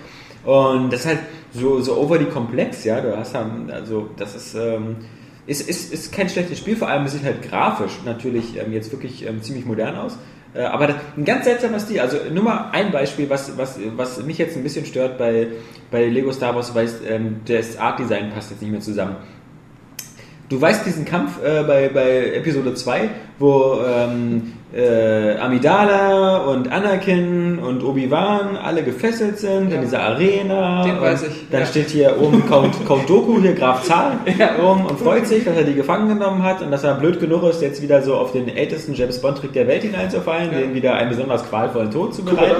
Und 0.44 0.92
das 0.92 1.02
ist 1.02 1.08
halt 1.08 1.20
so, 1.54 1.80
so 1.82 1.98
overly 1.98 2.26
komplex, 2.26 2.84
ja. 2.84 3.00
Du 3.02 3.16
hast 3.16 3.36
dann, 3.36 3.70
also 3.70 4.10
das 4.18 4.36
ist, 4.36 4.56
ähm, 4.56 4.98
ist, 5.46 5.68
ist, 5.68 5.94
ist 5.94 6.12
kein 6.12 6.30
schlechtes 6.30 6.60
Spiel, 6.60 6.76
vor 6.76 6.90
allem 6.90 7.06
es 7.06 7.14
sieht 7.14 7.24
halt 7.24 7.42
grafisch 7.42 8.00
natürlich 8.06 8.58
ähm, 8.58 8.74
jetzt 8.74 8.92
wirklich 8.92 9.26
ähm, 9.26 9.42
ziemlich 9.42 9.66
modern 9.66 9.96
aus. 9.96 10.18
Äh, 10.58 10.64
aber 10.64 10.96
ein 11.16 11.24
ganz 11.24 11.46
seltsamer 11.46 11.80
Stil. 11.80 12.00
Also 12.00 12.18
nur 12.34 12.44
mal 12.44 12.70
ein 12.72 12.92
Beispiel, 12.92 13.30
was, 13.30 13.56
was, 13.58 13.78
was 13.96 14.24
mich 14.24 14.40
jetzt 14.40 14.58
ein 14.58 14.64
bisschen 14.64 14.86
stört 14.86 15.18
bei, 15.18 15.48
bei 15.92 16.06
Lego 16.08 16.32
Star 16.32 16.56
Wars, 16.56 16.74
weil 16.74 16.90
ähm, 17.08 17.42
das 17.46 17.78
Art 17.78 18.00
Design 18.00 18.32
passt 18.32 18.50
jetzt 18.52 18.62
nicht 18.62 18.72
mehr 18.72 18.82
zusammen. 18.82 19.18
Du 20.50 20.62
weißt 20.62 20.86
diesen 20.86 21.04
Kampf 21.04 21.44
äh, 21.44 21.64
bei, 21.64 21.90
bei 21.90 22.34
Episode 22.36 22.74
2, 22.74 23.10
wo 23.38 23.82
ähm, 23.86 24.54
äh, 24.74 25.38
Amidala 25.38 26.38
und 26.46 26.72
Anakin 26.72 27.60
und 27.60 27.84
Obi-Wan 27.84 28.56
alle 28.56 28.84
gefesselt 28.84 29.40
sind 29.40 29.74
in 29.74 29.82
dieser 29.82 30.04
Arena. 30.04 30.86
Den 30.86 31.02
weiß 31.02 31.24
ich, 31.24 31.50
Dann 31.52 31.62
ja. 31.62 31.66
steht 31.66 31.90
hier 31.90 32.16
oben 32.22 32.46
Count, 32.48 32.76
Count 32.88 33.10
Doku, 33.10 33.42
hier 33.42 33.56
Graf 33.56 33.84
Zahl, 33.84 34.14
rum 34.62 34.86
und 34.86 34.98
freut 34.98 35.28
sich, 35.28 35.44
dass 35.44 35.58
er 35.58 35.64
die 35.64 35.74
gefangen 35.74 36.08
genommen 36.08 36.42
hat 36.44 36.62
und 36.62 36.72
dass 36.72 36.86
er 36.86 36.96
blöd 36.96 37.20
genug 37.20 37.44
ist, 37.44 37.62
jetzt 37.62 37.82
wieder 37.82 38.02
so 38.02 38.16
auf 38.16 38.32
den 38.32 38.48
ältesten 38.48 38.94
James 38.94 39.20
Bond-Trick 39.22 39.52
der 39.52 39.68
Welt 39.68 39.82
hineinzufallen, 39.82 40.52
den 40.52 40.74
wieder 40.74 40.96
einen 40.96 41.10
besonders 41.10 41.44
qualvollen 41.50 41.92
Tod 41.92 42.16
zu 42.16 42.24
bereiten. 42.24 42.56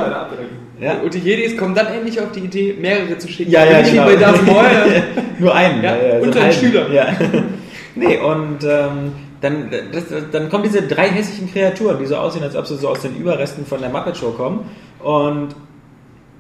Ja. 0.82 1.00
Und 1.04 1.14
die 1.14 1.20
Jedis 1.20 1.58
kommen 1.58 1.74
dann 1.74 1.88
endlich 1.88 2.20
auf 2.20 2.32
die 2.34 2.42
Idee, 2.42 2.76
mehrere 2.80 3.18
zu 3.18 3.30
schicken. 3.30 3.52
Ja, 3.52 3.64
ja, 3.64 3.82
genau. 3.82 4.08
wie 4.10 4.14
bei 4.14 4.16
Darth 4.18 4.46
Maul. 4.46 4.66
Nur 5.40 5.56
einen. 5.56 5.84
Ja, 5.84 5.96
äh, 5.96 6.20
und 6.22 6.36
einen. 6.36 6.54
Schüler. 6.54 6.92
Ja. 6.92 7.08
Nee, 7.98 8.18
und 8.20 8.64
ähm, 8.64 9.14
dann, 9.42 9.70
das, 9.92 10.06
dann 10.32 10.50
kommen 10.50 10.64
diese 10.64 10.84
drei 10.84 11.10
hässlichen 11.10 11.52
Kreaturen, 11.52 12.00
die 12.00 12.06
so 12.06 12.16
aussehen, 12.16 12.44
als 12.44 12.56
ob 12.56 12.66
sie 12.66 12.76
so 12.78 12.90
aus 12.90 13.02
den 13.02 13.16
Überresten 13.16 13.66
von 13.66 13.80
der 13.80 13.90
Muppet 13.90 14.18
Show 14.18 14.32
kommen. 14.32 14.70
Und 15.00 15.56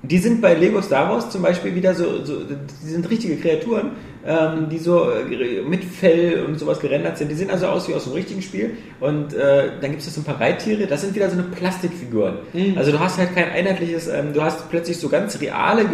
die 0.03 0.17
sind 0.17 0.41
bei 0.41 0.53
Lego 0.53 0.81
Star 0.81 1.09
Wars 1.09 1.29
zum 1.29 1.41
Beispiel 1.41 1.75
wieder 1.75 1.93
so, 1.93 2.23
so 2.23 2.41
die 2.43 2.87
sind 2.87 3.09
richtige 3.09 3.37
Kreaturen, 3.37 3.91
ähm, 4.28 4.67
die 4.69 4.78
so 4.78 5.09
äh, 5.09 5.61
mit 5.67 5.84
Fell 5.86 6.43
und 6.45 6.59
sowas 6.59 6.80
gerendert 6.82 7.17
sind. 7.17 7.32
Die 7.32 7.36
sehen 7.36 7.49
also 7.49 7.67
aus 7.67 7.88
wie 7.88 7.93
aus 7.95 8.03
dem 8.03 8.13
richtigen 8.13 8.41
Spiel. 8.41 8.71
Und 8.99 9.34
äh, 9.34 9.69
dann 9.80 9.91
gibt 9.91 10.03
es 10.03 10.13
so 10.13 10.19
ein 10.21 10.23
paar 10.25 10.39
Reittiere, 10.39 10.86
das 10.86 11.01
sind 11.01 11.15
wieder 11.15 11.30
so 11.30 11.34
eine 11.38 11.43
Plastikfiguren. 11.43 12.36
Mhm. 12.53 12.78
Also 12.78 12.91
du 12.91 12.99
hast 12.99 13.17
halt 13.17 13.34
kein 13.34 13.49
einheitliches, 13.49 14.07
ähm, 14.09 14.34
du 14.34 14.41
hast 14.43 14.69
plötzlich 14.69 14.97
so 14.97 15.07
ganz 15.09 15.39
reale 15.39 15.86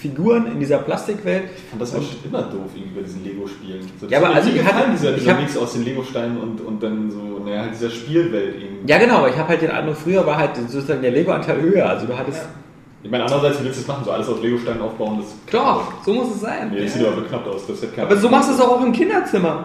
Figuren 0.00 0.46
in 0.52 0.60
dieser 0.60 0.78
Plastikwelt. 0.78 1.42
Ich 1.56 1.70
fand 1.70 1.82
das 1.82 1.94
auch 1.94 2.02
schon 2.02 2.16
immer 2.24 2.42
doof 2.42 2.70
irgendwie 2.74 2.94
bei 3.00 3.02
diesen 3.02 3.24
Lego-Spielen. 3.24 3.80
So, 4.00 4.06
Ja, 4.06 4.18
aber 4.18 4.34
also 4.34 4.48
ich 4.50 4.56
hatte- 4.62 4.72
gefallen, 4.74 4.92
dieser, 4.92 5.10
ich 5.10 5.16
dieser 5.20 5.32
hab- 5.32 5.40
Mix 5.40 5.56
aus 5.56 5.72
den 5.74 5.84
Lego-Steinen 5.84 6.38
und, 6.38 6.60
und 6.60 6.82
dann 6.82 7.10
so, 7.10 7.42
naja, 7.44 7.62
halt 7.62 7.74
dieser 7.74 7.90
Spielwelt 7.90 8.54
irgendwie. 8.60 8.90
Ja 8.90 8.98
genau, 8.98 9.26
ich 9.26 9.36
habe 9.36 9.48
halt 9.48 9.62
den 9.62 9.70
Eindruck, 9.70 9.96
früher 9.96 10.24
war 10.26 10.38
halt 10.38 10.56
sozusagen 10.56 11.02
der 11.02 11.10
Lego-Anteil 11.10 11.60
höher. 11.60 11.88
Also 11.88 12.06
du 12.06 12.16
hattest... 12.16 12.40
Ich 13.04 13.10
meine, 13.10 13.24
andererseits, 13.24 13.60
wie 13.60 13.64
willst 13.64 13.78
du 13.78 13.82
das 13.82 13.88
machen? 13.88 14.04
So 14.04 14.10
alles 14.12 14.28
aus 14.28 14.40
Lego-Steinen 14.42 14.80
aufbauen, 14.82 15.18
das 15.20 15.34
Doch, 15.52 15.92
so 16.04 16.12
muss 16.14 16.34
es 16.34 16.40
sein. 16.40 16.70
Nee, 16.72 16.82
das 16.84 16.94
sieht 16.94 17.04
aber 17.06 17.16
beknappt 17.16 17.48
aus. 17.48 17.66
Das 17.66 17.82
hat 17.82 17.98
Aber 17.98 18.16
so 18.16 18.28
machst 18.28 18.48
du 18.50 18.54
es 18.54 18.60
auch 18.60 18.80
im 18.84 18.92
Kinderzimmer. 18.92 19.64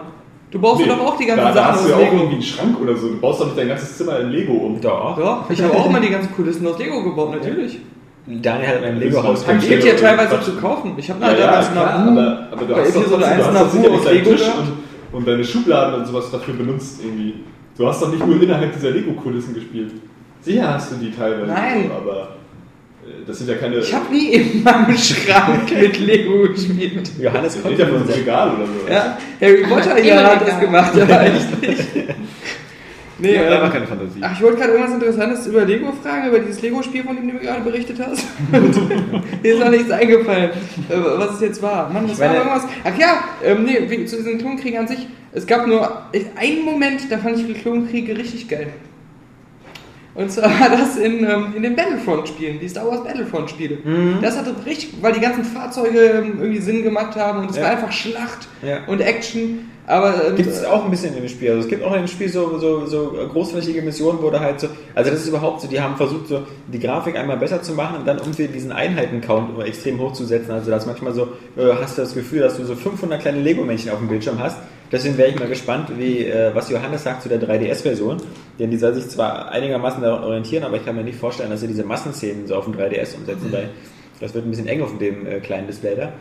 Du 0.50 0.58
baust 0.58 0.80
Nee, 0.80 0.86
doch 0.88 0.98
auch 1.00 1.16
die 1.16 1.26
ganzen 1.26 1.44
da, 1.44 1.52
da 1.52 1.54
Sachen 1.54 1.72
hast 1.72 1.78
aus 1.80 1.84
du 1.84 1.90
ja 1.90 1.96
auch 1.96 2.00
Lego. 2.00 2.16
irgendwie 2.16 2.34
einen 2.34 2.42
Schrank 2.42 2.80
oder 2.80 2.96
so. 2.96 3.08
Du 3.08 3.20
baust 3.20 3.40
doch 3.40 3.46
nicht 3.46 3.58
dein 3.58 3.68
ganzes 3.68 3.96
Zimmer 3.98 4.18
in 4.20 4.30
Lego 4.30 4.52
um. 4.54 4.80
Doch. 4.80 5.16
Doch, 5.18 5.50
ich 5.50 5.62
habe 5.62 5.74
auch 5.76 5.86
immer 5.86 6.00
die 6.00 6.08
ganzen 6.08 6.34
Kulissen 6.34 6.66
aus 6.66 6.78
Lego 6.78 7.02
gebaut, 7.04 7.32
natürlich. 7.32 7.78
Daniel 8.26 8.68
hat 8.68 8.80
mein 8.82 8.94
Das 8.94 9.04
Lego-Haus 9.04 9.46
halt 9.46 9.60
gibt 9.68 9.84
ja 9.84 9.94
teilweise 9.94 10.40
zu 10.40 10.52
kaufen. 10.56 10.94
Ich 10.96 11.08
habe 11.10 11.20
Ja, 11.24 11.32
ja, 11.32 11.46
damals 11.46 11.72
klar, 11.72 11.98
Nabu 12.04 12.10
aber, 12.20 12.48
aber 12.52 12.64
du 12.66 12.76
hast 12.76 12.94
doch 12.96 13.00
Episode 13.00 13.22
trotzdem, 13.22 13.38
1 13.40 13.46
du 13.46 13.52
hast 13.54 13.60
doch 13.62 13.70
sicher 13.70 13.82
Nabu 13.84 13.94
nicht 13.96 14.06
aus 14.06 14.12
Lego 14.12 14.30
Tisch 14.30 14.42
und, 14.42 15.16
und 15.18 15.28
deine 15.28 15.44
Schubladen 15.44 15.94
und 16.00 16.06
sowas 16.06 16.30
dafür 16.30 16.54
benutzt 16.54 17.00
irgendwie. 17.02 17.34
Du 17.76 17.86
hast 17.86 18.02
doch 18.02 18.10
nicht 18.10 18.26
nur 18.26 18.42
innerhalb 18.42 18.72
dieser 18.74 18.90
Lego-Kulissen 18.90 19.54
gespielt. 19.54 19.92
Sicher 20.40 20.74
hast 20.74 20.92
du 20.92 20.96
die 20.96 21.10
teilweise, 21.10 21.46
Nein. 21.52 21.90
aber 21.96 22.28
das 23.26 23.38
sind 23.38 23.48
ja 23.48 23.56
keine... 23.56 23.78
Ich 23.78 23.92
habe 23.92 24.12
nie 24.14 24.28
in 24.32 24.62
meinem 24.62 24.96
Schrank 24.98 25.70
mit 25.70 25.98
Lego 25.98 26.48
gespielt. 26.48 27.10
Johannes 27.20 27.54
das 27.54 27.62
kommt 27.62 27.74
ist 27.74 27.80
ja 27.80 27.86
von 27.86 28.02
uns. 28.02 28.16
Regal 28.16 28.56
oder 28.56 28.66
so. 28.66 28.92
Ja, 28.92 29.18
Harry 29.40 29.62
Potter 29.64 29.98
ja, 29.98 30.22
hat 30.22 30.42
egal. 30.42 30.46
das 30.46 30.60
gemacht, 30.60 30.92
aber 31.00 31.26
ich 31.62 31.68
nicht. 31.68 31.84
Nee, 33.20 33.34
Ja, 33.34 33.50
da 33.50 33.60
war 33.60 33.64
ähm, 33.64 33.72
keine 33.72 33.86
Fantasie. 33.86 34.20
Ach, 34.22 34.32
ich 34.32 34.42
wollte 34.42 34.58
gerade 34.58 34.72
irgendwas 34.72 34.94
Interessantes 34.94 35.46
über 35.46 35.64
Lego 35.64 35.92
fragen, 35.92 36.28
über 36.28 36.38
dieses 36.38 36.62
Lego-Spiel, 36.62 37.02
von 37.02 37.16
dem 37.16 37.26
du 37.26 37.34
mir 37.34 37.40
gerade 37.40 37.62
berichtet 37.62 37.98
hast. 37.98 38.24
Und 38.52 39.42
mir 39.42 39.54
ist 39.54 39.60
noch 39.60 39.70
nichts 39.70 39.90
eingefallen, 39.90 40.50
äh, 40.50 40.94
was 41.16 41.34
es 41.34 41.40
jetzt 41.40 41.62
war. 41.62 41.90
Mann, 41.90 42.06
das 42.06 42.18
war 42.20 42.34
irgendwas. 42.34 42.62
Ach 42.84 42.98
ja, 42.98 43.24
ähm, 43.44 43.64
nee, 43.64 44.06
zu 44.06 44.16
diesen 44.16 44.38
Klonkriegen 44.38 44.78
an 44.78 44.88
sich. 44.88 45.08
Es 45.32 45.46
gab 45.46 45.66
nur 45.66 46.04
einen 46.36 46.64
Moment, 46.64 47.10
da 47.10 47.18
fand 47.18 47.38
ich 47.38 47.46
die 47.46 47.54
Klonkriege 47.54 48.16
richtig 48.16 48.48
geil. 48.48 48.68
Und 50.14 50.32
zwar 50.32 50.44
war 50.60 50.70
das 50.70 50.96
in, 50.96 51.24
ähm, 51.24 51.52
in 51.54 51.62
den 51.62 51.76
Battlefront-Spielen, 51.76 52.58
die 52.58 52.68
Star 52.68 52.86
Wars 52.88 53.04
Battlefront-Spiele. 53.04 53.78
Das 54.20 54.36
hatte 54.36 54.54
richtig, 54.66 54.94
weil 55.00 55.12
die 55.12 55.20
ganzen 55.20 55.44
Fahrzeuge 55.44 55.98
ähm, 56.00 56.38
irgendwie 56.40 56.58
Sinn 56.60 56.82
gemacht 56.82 57.14
haben 57.16 57.40
und 57.40 57.50
es 57.50 57.56
Ja. 57.56 57.62
war 57.64 57.70
einfach 57.70 57.92
Schlacht 57.92 58.48
Ja. 58.66 58.78
und 58.86 59.00
Action. 59.00 59.70
Aber 59.86 60.26
ähm, 60.28 60.36
Gibt 60.36 60.50
es 60.50 60.64
auch 60.66 60.84
ein 60.84 60.90
bisschen 60.90 61.14
in 61.14 61.20
dem 61.22 61.28
Spiel. 61.30 61.48
Also 61.50 61.62
es 61.62 61.68
gibt 61.68 61.82
auch 61.82 61.92
in 61.94 62.00
dem 62.00 62.08
Spiel 62.08 62.28
so, 62.28 62.58
so, 62.58 62.84
so 62.84 63.12
großflächige 63.32 63.80
Missionen, 63.80 64.18
wo 64.20 64.28
da 64.28 64.40
halt 64.40 64.60
so, 64.60 64.68
also 64.94 65.10
das 65.10 65.20
ist 65.20 65.28
überhaupt 65.28 65.62
so, 65.62 65.68
die 65.68 65.80
haben 65.80 65.96
versucht, 65.96 66.28
so 66.28 66.42
die 66.70 66.78
Grafik 66.78 67.16
einmal 67.16 67.38
besser 67.38 67.62
zu 67.62 67.72
machen 67.72 67.98
und 68.00 68.06
dann 68.06 68.18
irgendwie 68.18 68.48
diesen 68.48 68.70
Einheiten-Count 68.72 69.58
extrem 69.64 69.98
hochzusetzen. 69.98 70.50
Also 70.52 70.70
dass 70.70 70.84
manchmal 70.84 71.14
so, 71.14 71.28
äh, 71.56 71.72
hast 71.80 71.96
du 71.96 72.02
das 72.02 72.12
Gefühl, 72.14 72.40
dass 72.40 72.56
du 72.58 72.64
so 72.64 72.74
500 72.74 73.20
kleine 73.20 73.40
Lego-Männchen 73.40 73.90
auf 73.90 73.98
dem 73.98 74.08
Bildschirm 74.08 74.38
hast. 74.40 74.58
Deswegen 74.90 75.18
wäre 75.18 75.30
ich 75.30 75.38
mal 75.38 75.48
gespannt, 75.48 75.90
wie, 75.98 76.24
äh, 76.24 76.54
was 76.54 76.70
Johannes 76.70 77.02
sagt 77.02 77.22
zu 77.22 77.28
der 77.28 77.40
3DS-Version. 77.40 78.18
Denn 78.58 78.70
die 78.70 78.78
soll 78.78 78.94
sich 78.94 79.08
zwar 79.08 79.50
einigermaßen 79.50 80.02
daran 80.02 80.24
orientieren, 80.24 80.64
aber 80.64 80.76
ich 80.76 80.84
kann 80.84 80.96
mir 80.96 81.04
nicht 81.04 81.18
vorstellen, 81.18 81.50
dass 81.50 81.60
sie 81.60 81.68
diese 81.68 81.84
Massenszenen 81.84 82.46
so 82.46 82.56
auf 82.56 82.64
dem 82.64 82.74
3DS 82.74 83.16
umsetzen, 83.16 83.52
weil 83.52 83.70
das 84.20 84.34
wird 84.34 84.46
ein 84.46 84.50
bisschen 84.50 84.66
eng 84.66 84.82
auf 84.82 84.96
dem 84.98 85.26
äh, 85.26 85.40
kleinen 85.40 85.66
Display 85.66 85.96
da. 85.96 86.12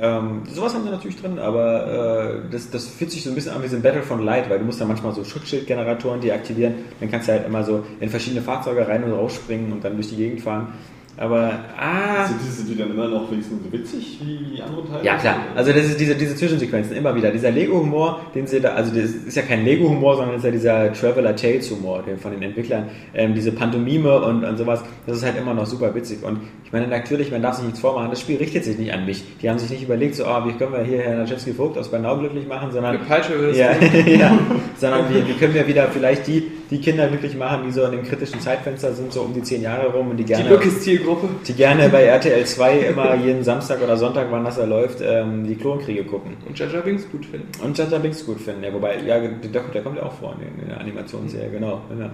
Ähm, 0.00 0.42
sowas 0.46 0.74
haben 0.74 0.84
sie 0.84 0.90
natürlich 0.90 1.20
drin, 1.20 1.38
aber 1.38 2.44
äh, 2.46 2.50
das, 2.50 2.70
das 2.70 2.86
fühlt 2.86 3.10
sich 3.10 3.24
so 3.24 3.30
ein 3.30 3.34
bisschen 3.34 3.52
an 3.52 3.62
wie 3.62 3.68
so 3.68 3.76
ein 3.76 3.82
Battle 3.82 4.02
von 4.02 4.24
Light, 4.24 4.48
weil 4.48 4.58
du 4.58 4.64
musst 4.64 4.80
dann 4.80 4.88
manchmal 4.88 5.12
so 5.12 5.24
Schutzschildgeneratoren 5.24 6.20
deaktivieren, 6.20 6.74
dann 7.00 7.10
kannst 7.10 7.28
du 7.28 7.32
halt 7.32 7.46
immer 7.46 7.64
so 7.64 7.84
in 7.98 8.08
verschiedene 8.08 8.40
Fahrzeuge 8.40 8.86
rein 8.86 9.04
und 9.04 9.12
rausspringen 9.12 9.72
und 9.72 9.84
dann 9.84 9.94
durch 9.96 10.08
die 10.08 10.16
Gegend 10.16 10.40
fahren. 10.40 10.74
Aber, 11.20 11.52
ah, 11.78 12.26
Sind 12.26 12.40
die, 12.40 12.50
sind 12.50 12.68
die 12.70 12.76
dann 12.78 12.92
immer 12.92 13.06
noch 13.06 13.30
wenigstens 13.30 13.62
so 13.62 13.70
witzig 13.70 14.18
wie 14.24 14.56
die 14.56 14.62
anderen 14.62 14.88
Teile? 14.88 15.04
ja 15.04 15.18
klar, 15.18 15.36
also 15.54 15.70
das 15.70 15.84
ist 15.84 16.00
diese, 16.00 16.14
diese 16.14 16.34
Zwischensequenzen 16.34 16.96
immer 16.96 17.14
wieder. 17.14 17.30
Dieser 17.30 17.50
Lego-Humor, 17.50 18.22
den 18.34 18.46
sie 18.46 18.58
da, 18.58 18.70
also 18.70 18.90
das 18.98 19.10
ist 19.10 19.36
ja 19.36 19.42
kein 19.42 19.62
Lego-Humor, 19.66 20.16
sondern 20.16 20.36
das 20.36 20.38
ist 20.38 20.44
ja 20.46 20.50
dieser 20.50 20.92
Traveler 20.94 21.36
Tales-Humor 21.36 22.04
den 22.04 22.16
von 22.16 22.30
den 22.30 22.40
Entwicklern. 22.40 22.88
Ähm, 23.12 23.34
diese 23.34 23.52
Pantomime 23.52 24.18
und, 24.22 24.44
und 24.44 24.56
sowas, 24.56 24.82
das 25.06 25.18
ist 25.18 25.24
halt 25.26 25.36
immer 25.36 25.52
noch 25.52 25.66
super 25.66 25.94
witzig. 25.94 26.22
Und 26.22 26.40
ich 26.64 26.72
meine, 26.72 26.88
natürlich, 26.88 27.30
man 27.30 27.42
darf 27.42 27.56
sich 27.56 27.66
nichts 27.66 27.80
vormachen, 27.80 28.08
das 28.08 28.20
Spiel 28.22 28.38
richtet 28.38 28.64
sich 28.64 28.78
nicht 28.78 28.94
an 28.94 29.04
mich. 29.04 29.22
Die 29.42 29.50
haben 29.50 29.58
sich 29.58 29.68
nicht 29.68 29.82
überlegt, 29.82 30.14
so, 30.14 30.24
oh, 30.24 30.46
wie 30.46 30.52
können 30.52 30.72
wir 30.72 30.84
hier 30.84 31.02
Herrn 31.02 31.18
Naczewski 31.18 31.52
Vogt 31.52 31.76
aus 31.76 31.90
Bernau 31.90 32.16
glücklich 32.16 32.48
machen, 32.48 32.72
sondern 32.72 32.98
Peitsche 33.06 33.34
ja, 33.52 33.72
ja, 34.06 34.38
sondern 34.74 35.04
wie, 35.10 35.28
wie 35.28 35.34
können 35.34 35.52
wir 35.52 35.66
wieder 35.66 35.88
vielleicht 35.88 36.26
die, 36.26 36.50
die 36.70 36.80
Kinder 36.80 37.08
glücklich 37.08 37.36
machen, 37.36 37.62
die 37.66 37.72
so 37.72 37.82
in 37.84 37.90
dem 37.92 38.02
kritischen 38.04 38.40
Zeitfenster 38.40 38.92
sind, 38.92 39.12
so 39.12 39.22
um 39.22 39.34
die 39.34 39.42
zehn 39.42 39.60
Jahre 39.62 39.88
rum 39.88 40.10
und 40.10 40.16
die 40.16 40.24
Die 40.24 40.32
gerne 40.32 40.50
Lucas-Zielgruppe. 40.50 41.28
die 41.46 41.52
gerne 41.54 41.88
bei 41.88 42.04
RTL 42.04 42.44
2 42.44 42.78
immer 42.78 43.14
jeden 43.16 43.42
Samstag 43.42 43.82
oder 43.82 43.96
Sonntag, 43.96 44.28
wann 44.30 44.44
das 44.44 44.56
da 44.56 44.64
läuft, 44.64 45.00
ähm, 45.02 45.46
die 45.46 45.56
Klonkriege 45.56 46.04
gucken. 46.04 46.36
Und 46.46 46.56
Jaja 46.58 46.80
Binks 46.80 47.10
gut 47.10 47.26
finden. 47.26 47.48
Und 47.64 47.76
Jar 47.76 47.86
Binks 47.98 48.24
gut 48.24 48.40
finden. 48.40 48.62
Ja, 48.62 48.72
wobei, 48.72 48.98
ja, 49.04 49.18
der, 49.18 49.62
der 49.62 49.82
kommt 49.82 49.96
ja 49.96 50.04
auch 50.04 50.12
vor 50.12 50.36
in, 50.60 50.68
der 50.68 50.80
Animationsserie, 50.80 51.50
genau. 51.50 51.80
Ja. 51.98 52.10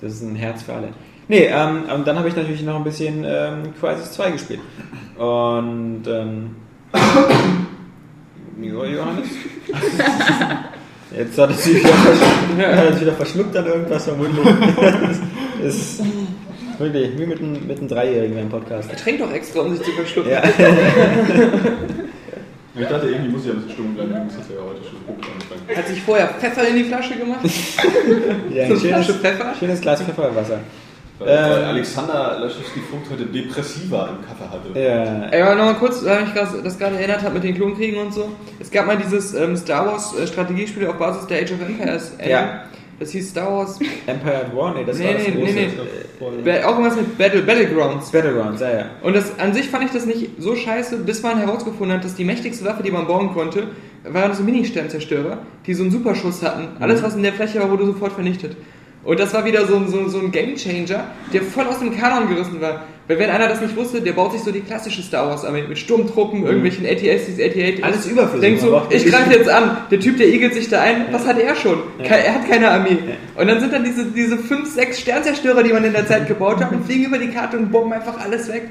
Das 0.00 0.12
ist 0.12 0.22
ein 0.22 0.36
Herz 0.36 0.62
für 0.62 0.74
alle. 0.74 0.88
Nee, 1.28 1.46
ähm, 1.50 1.82
und 1.92 2.06
dann 2.06 2.16
habe 2.18 2.28
ich 2.28 2.36
natürlich 2.36 2.62
noch 2.62 2.76
ein 2.76 2.84
bisschen 2.84 3.24
ähm, 3.26 3.74
Crisis 3.80 4.12
2 4.12 4.30
gespielt. 4.32 4.60
Und, 5.18 6.02
ähm, 6.06 6.50
Jo- 8.62 8.84
Johannes? 8.84 9.28
Jetzt 11.14 11.38
hat 11.38 11.50
es 11.50 11.64
sich 11.64 11.74
wieder, 11.78 11.88
verschluckt, 11.88 12.66
hat 12.66 12.84
er 12.84 12.92
sich 12.92 13.00
wieder 13.02 13.12
verschluckt 13.12 13.56
an 13.56 13.66
irgendwas 13.66 14.04
vermutlich. 14.04 14.46
Das 15.62 15.74
ist 15.74 16.02
wirklich 16.78 17.18
wie 17.18 17.26
mit 17.26 17.38
einem, 17.40 17.66
mit 17.66 17.78
einem 17.78 17.88
Dreijährigen 17.88 18.38
im 18.38 18.48
Podcast. 18.50 18.90
Er 18.90 18.96
trinkt 18.96 19.22
doch 19.22 19.32
extra, 19.32 19.60
um 19.60 19.74
sich 19.74 19.84
zu 19.84 19.92
verschlucken. 19.92 20.30
Ja. 20.32 20.42
Ich 22.78 22.86
dachte, 22.86 23.06
irgendwie 23.06 23.30
muss 23.30 23.40
ich 23.40 23.46
ja 23.46 23.52
ein 23.54 23.62
bisschen 23.62 23.72
stumm 23.72 23.94
bleiben, 23.94 24.12
das 24.28 24.36
ist 24.36 24.50
ja 24.50 24.56
heute 24.62 24.84
schon 24.84 25.00
gut 25.06 25.24
angefangen. 25.32 25.78
Hat 25.78 25.88
sich 25.88 26.02
vorher 26.02 26.28
Pfeffer 26.28 26.68
in 26.68 26.76
die 26.76 26.84
Flasche 26.84 27.16
gemacht. 27.16 27.40
Ja, 27.42 28.66
So 28.68 28.74
ein 28.74 28.76
eine 28.76 28.76
Flasche 28.76 29.04
schönes, 29.04 29.16
Pfeffer. 29.22 29.54
schönes 29.58 29.80
Glas 29.80 30.02
Pfefferwasser. 30.02 30.58
Weil, 31.18 31.28
weil 31.28 31.58
Ähm. 31.62 31.64
Alexander 31.68 32.38
Laschewski-Vogt 32.40 33.10
heute 33.10 33.24
Depressiva 33.26 34.08
im 34.10 34.26
Kaffee 34.26 34.50
hatte. 34.50 34.78
Ja. 34.78 35.28
Ey, 35.30 35.42
aber 35.42 35.54
nochmal 35.54 35.74
kurz, 35.76 36.04
weil 36.04 36.24
ich 36.24 36.34
grad- 36.34 36.64
das 36.64 36.78
gerade 36.78 36.96
erinnert 36.96 37.22
habe 37.22 37.34
mit 37.34 37.44
den 37.44 37.54
Klonkriegen 37.54 37.98
und 38.00 38.12
so. 38.12 38.28
Es 38.60 38.70
gab 38.70 38.86
mal 38.86 38.96
dieses 38.98 39.32
ähm, 39.34 39.56
Star 39.56 39.86
Wars 39.86 40.14
äh, 40.18 40.26
Strategiespiel 40.26 40.86
auf 40.86 40.96
Basis 40.96 41.26
der 41.26 41.42
Age 41.42 41.52
of 41.52 41.60
Empires. 41.66 42.12
Anime. 42.18 42.30
Ja. 42.30 42.62
Das 42.98 43.10
hieß 43.10 43.30
Star 43.30 43.52
Wars. 43.52 43.78
Empire 44.06 44.36
at 44.36 44.56
War? 44.56 44.74
Nee, 44.74 44.84
das 44.86 44.98
Nee, 44.98 45.04
war 45.06 45.12
das 45.14 45.22
nee, 45.28 45.32
große. 45.34 45.52
nee, 45.52 45.64
Äh, 46.48 46.60
Ba- 46.60 46.66
Auch 46.66 46.70
irgendwas 46.78 46.96
mit 46.96 47.18
Battle, 47.18 47.42
Battlegrounds. 47.42 48.10
Battlegrounds, 48.10 48.60
ja, 48.62 48.70
ja. 48.70 48.84
Und 49.02 49.14
das, 49.14 49.38
an 49.38 49.52
sich 49.52 49.68
fand 49.68 49.84
ich 49.84 49.90
das 49.90 50.06
nicht 50.06 50.30
so 50.38 50.56
scheiße, 50.56 50.96
bis 50.98 51.22
man 51.22 51.36
herausgefunden 51.38 51.94
hat, 51.96 52.04
dass 52.04 52.14
die 52.14 52.24
mächtigste 52.24 52.64
Waffe, 52.64 52.82
die 52.82 52.90
man 52.90 53.06
bauen 53.06 53.34
konnte, 53.34 53.64
waren 54.04 54.32
so 54.34 54.42
Mini-Sternzerstörer, 54.42 55.38
die 55.66 55.74
so 55.74 55.82
einen 55.82 55.92
Superschuss 55.92 56.42
hatten. 56.42 56.68
Alles, 56.80 57.02
was 57.02 57.14
in 57.14 57.22
der 57.22 57.34
Fläche 57.34 57.60
war, 57.60 57.70
wurde 57.70 57.84
sofort 57.84 58.12
vernichtet. 58.12 58.56
Und 59.06 59.20
das 59.20 59.32
war 59.32 59.44
wieder 59.44 59.66
so, 59.66 59.76
ein- 59.76 59.88
so, 59.88 60.08
so 60.08 60.18
ein 60.18 60.32
Gamechanger, 60.32 61.04
der 61.32 61.42
voll 61.42 61.64
aus 61.66 61.78
dem 61.78 61.96
Kanon 61.96 62.28
gerissen 62.28 62.60
war. 62.60 62.82
Weil 63.08 63.20
wenn 63.20 63.30
einer 63.30 63.46
das 63.46 63.60
nicht 63.60 63.76
wusste, 63.76 64.00
der 64.00 64.12
baut 64.14 64.32
sich 64.32 64.40
so 64.42 64.50
die 64.50 64.62
klassische 64.62 65.00
Star 65.00 65.28
Wars 65.28 65.44
Armee 65.44 65.62
mit 65.68 65.78
Sturmtruppen, 65.78 66.44
irgendwelchen 66.44 66.84
ATSTs, 66.84 67.38
AT-8. 67.38 67.82
Alles 67.84 68.04
überflüssig, 68.06 68.40
Denkt 68.40 68.60
so, 68.62 68.82
ich 68.90 69.06
greife 69.06 69.32
jetzt 69.32 69.48
an. 69.48 69.76
Der 69.92 70.00
Typ, 70.00 70.16
der 70.18 70.26
igelt 70.26 70.54
sich 70.54 70.68
da 70.68 70.80
ein. 70.82 71.06
Was 71.12 71.24
hat 71.24 71.38
er 71.38 71.54
schon? 71.54 71.78
Ke- 72.02 72.08
Er 72.24 72.34
hat 72.34 72.50
keine 72.50 72.68
Armee. 72.68 72.98
Und 73.36 73.46
dann 73.46 73.60
sind 73.60 73.72
dann 73.72 73.84
diese, 73.84 74.06
diese 74.06 74.36
fünf, 74.38 74.68
sechs 74.74 74.98
Sternzerstörer, 75.00 75.62
die 75.62 75.72
man 75.72 75.84
in 75.84 75.92
der 75.92 76.04
Zeit 76.08 76.26
gebaut 76.26 76.56
hat 76.60 76.72
und 76.72 76.84
fliegen 76.84 77.04
über 77.04 77.18
die 77.18 77.28
Karte 77.28 77.56
und 77.58 77.70
bomben 77.70 77.92
einfach 77.92 78.18
alles 78.20 78.48
weg. 78.52 78.62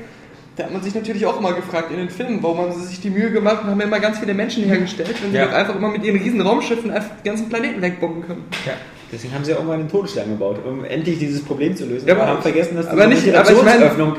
Da 0.57 0.65
hat 0.65 0.73
man 0.73 0.83
sich 0.83 0.93
natürlich 0.95 1.25
auch 1.25 1.39
immer 1.39 1.53
gefragt 1.53 1.91
in 1.91 1.97
den 1.97 2.09
Filmen, 2.09 2.39
warum 2.41 2.57
haben 2.59 2.73
sie 2.73 2.87
sich 2.87 2.99
die 2.99 3.09
Mühe 3.09 3.31
gemacht 3.31 3.63
und 3.63 3.69
haben 3.71 3.79
immer 3.81 3.99
ganz 4.01 4.19
viele 4.19 4.33
Menschen 4.33 4.65
hergestellt, 4.65 5.15
wenn 5.21 5.31
sie 5.31 5.37
Ja. 5.37 5.45
doch 5.45 5.53
einfach 5.53 5.75
immer 5.77 5.89
mit 5.89 6.03
ihren 6.03 6.17
riesen 6.19 6.41
Raumschiffen 6.41 6.91
einfach 6.91 7.11
die 7.23 7.27
ganzen 7.29 7.47
Planeten 7.49 7.81
wegbomben 7.81 8.25
können. 8.27 8.43
Ja. 8.65 8.73
Deswegen 9.11 9.33
haben 9.35 9.43
sie 9.45 9.51
ja 9.51 9.57
irgendwann 9.57 9.79
einen 9.81 9.89
Todesstern 9.89 10.29
gebaut, 10.29 10.57
um 10.65 10.83
endlich 10.83 11.19
dieses 11.19 11.43
Problem 11.43 11.75
zu 11.75 11.85
lösen. 11.85 12.07
Ja, 12.07 12.15
aber 12.15 12.23
aber- 12.23 12.31
haben 12.33 12.41
vergessen, 12.41 12.75
dass 12.75 12.87
aber 12.87 13.05
diese 13.07 13.27
nicht- 13.27 13.35
aber 13.37 13.51
ich 13.51 13.63
meine- 13.63 14.15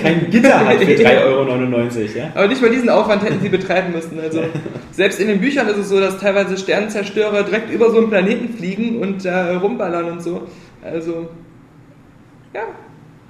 kein 0.00 0.30
Gitter 0.30 0.66
hat 0.66 0.76
für 0.78 0.84
3,99 0.94 1.24
Euro. 1.24 2.18
Ja? 2.18 2.30
Aber 2.34 2.48
nicht 2.48 2.60
mal 2.62 2.70
diesen 2.70 2.88
Aufwand 2.88 3.22
hätten 3.24 3.40
sie 3.40 3.48
betreiben 3.48 3.92
müssen. 3.92 4.18
Also 4.20 4.42
selbst 4.92 5.20
in 5.20 5.28
den 5.28 5.40
Büchern 5.40 5.66
ist 5.68 5.76
es 5.78 5.88
so, 5.88 6.00
dass 6.00 6.18
teilweise 6.18 6.56
Sternenzerstörer 6.56 7.42
direkt 7.42 7.70
über 7.70 7.90
so 7.90 7.98
einen 7.98 8.08
Planeten 8.10 8.54
fliegen 8.56 9.00
und 9.00 9.24
da 9.24 9.56
rumballern 9.58 10.10
und 10.12 10.22
so. 10.22 10.42
Also 10.82 11.28
ja, 12.54 12.62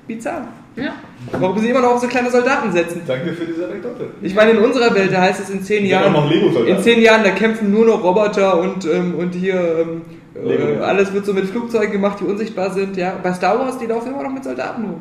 bizarr. 0.06 0.48
Ja. 0.76 0.92
Warum 1.32 1.58
sie 1.58 1.70
immer 1.70 1.80
noch 1.80 1.92
auf 1.94 2.00
so 2.00 2.06
kleine 2.06 2.30
Soldaten 2.30 2.70
setzen? 2.70 3.00
Danke 3.06 3.32
für 3.32 3.46
diese 3.46 3.64
Anekdote. 3.66 4.08
Ich 4.20 4.34
meine, 4.34 4.50
in 4.52 4.58
unserer 4.58 4.94
Welt, 4.94 5.10
da 5.10 5.22
heißt 5.22 5.40
es 5.40 5.48
in 5.50 5.62
zehn 5.62 5.84
Die 5.84 5.88
Jahren, 5.88 6.14
auch 6.14 6.24
noch 6.30 6.66
in 6.66 6.78
zehn 6.82 7.00
Jahren, 7.00 7.24
da 7.24 7.30
kämpfen 7.30 7.72
nur 7.72 7.86
noch 7.86 8.04
Roboter 8.04 8.60
und, 8.60 8.84
ähm, 8.84 9.14
und 9.16 9.34
hier 9.34 9.54
ähm, 9.54 10.02
äh, 10.10 10.15
Lego. 10.44 10.82
alles 10.82 11.12
wird 11.12 11.24
so 11.26 11.32
mit 11.34 11.46
Flugzeugen 11.46 11.92
gemacht, 11.92 12.18
die 12.20 12.24
unsichtbar 12.24 12.70
sind. 12.72 12.96
Ja, 12.96 13.14
bei 13.22 13.32
Star 13.32 13.58
Wars, 13.58 13.78
die 13.78 13.86
laufen 13.86 14.12
immer 14.12 14.22
noch 14.22 14.32
mit 14.32 14.44
Soldaten 14.44 14.82
rum. 14.84 15.00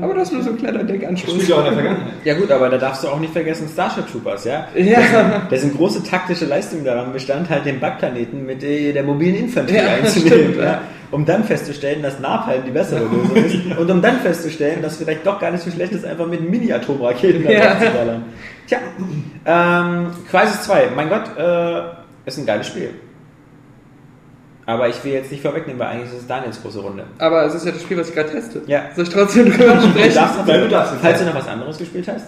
Aber 0.00 0.14
das 0.14 0.28
ist 0.28 0.34
nur 0.34 0.42
so 0.44 0.50
ein 0.50 0.56
kleiner 0.56 0.78
Das 0.78 0.86
Denkanstoß. 0.86 1.34
spielt 1.34 1.48
ja 1.48 1.54
auch 1.56 1.58
in 1.58 1.64
der 1.64 1.72
Vergangenheit. 1.74 2.12
ja 2.22 2.34
gut, 2.34 2.48
aber 2.52 2.68
da 2.68 2.78
darfst 2.78 3.02
du 3.02 3.08
auch 3.08 3.18
nicht 3.18 3.32
vergessen 3.32 3.68
Starship 3.72 4.06
Troopers, 4.08 4.44
ja? 4.44 4.68
Ja, 4.76 5.42
Da 5.50 5.56
sind 5.56 5.76
große 5.76 6.04
taktische 6.04 6.44
Leistung 6.44 6.84
daran 6.84 7.12
bestand, 7.12 7.50
halt 7.50 7.66
den 7.66 7.80
Bugplaneten 7.80 8.46
mit 8.46 8.62
äh, 8.62 8.92
der 8.92 9.02
mobilen 9.02 9.34
Infanterie 9.34 9.78
Ja, 9.78 9.94
einzunehmen, 10.00 10.30
stimmt, 10.52 10.56
ja? 10.58 10.80
um 11.10 11.24
dann 11.24 11.42
festzustellen, 11.42 12.02
dass 12.04 12.20
Napalm 12.20 12.62
die 12.64 12.70
bessere 12.70 13.00
Lösung 13.04 13.34
ist 13.34 13.56
und 13.78 13.90
um 13.90 14.00
dann 14.00 14.20
festzustellen, 14.20 14.80
dass 14.80 14.96
vielleicht 14.98 15.26
doch 15.26 15.40
gar 15.40 15.50
nicht 15.50 15.64
so 15.64 15.72
schlecht 15.72 15.90
ist, 15.92 16.04
einfach 16.04 16.28
mit 16.28 16.48
Mini-Atomraketen 16.48 17.42
da 17.42 17.50
Ja. 17.50 17.76
zu 17.80 17.90
ballern. 17.90 18.22
Tja, 18.68 18.78
ähm, 19.44 20.06
Crisis 20.30 20.62
2, 20.62 20.90
mein 20.94 21.08
Gott, 21.08 21.36
äh, 21.36 21.80
ist 22.26 22.38
ein 22.38 22.46
geiles 22.46 22.68
Spiel. 22.68 22.90
Aber 24.66 24.88
ich 24.88 25.02
will 25.04 25.12
jetzt 25.12 25.30
nicht 25.30 25.42
vorwegnehmen, 25.42 25.78
weil 25.78 25.88
eigentlich 25.88 26.10
ist 26.12 26.20
es 26.22 26.26
Daniels 26.26 26.60
große 26.62 26.80
Runde. 26.80 27.04
aber 27.18 27.44
es 27.44 27.54
ist 27.54 27.66
ja 27.66 27.72
das 27.72 27.82
Spiel, 27.82 27.98
was 27.98 28.08
ich 28.08 28.14
gerade 28.14 28.30
teste. 28.30 28.62
Ja. 28.66 28.84
Soll 28.94 29.04
ich 29.04 29.10
trotzdem 29.10 29.50
drüber 29.52 29.74
Du 29.74 29.88
sprechen? 29.88 30.14
darfst, 30.14 30.46
Nein, 30.46 30.60
du 30.60 30.68
darfst 30.68 30.92
nicht. 30.94 31.02
falls 31.02 31.18
du 31.18 31.24
noch 31.26 31.34
was 31.34 31.48
anderes 31.48 31.76
gespielt 31.78 32.08
hast. 32.08 32.26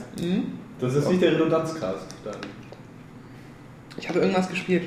Das 0.81 0.95
ist 0.95 1.09
nicht 1.09 1.23
der 1.23 1.33
Redundanzcast. 1.33 2.07
Dann. 2.25 2.35
Ich 3.99 4.09
habe 4.09 4.19
irgendwas 4.19 4.49
gespielt. 4.51 4.83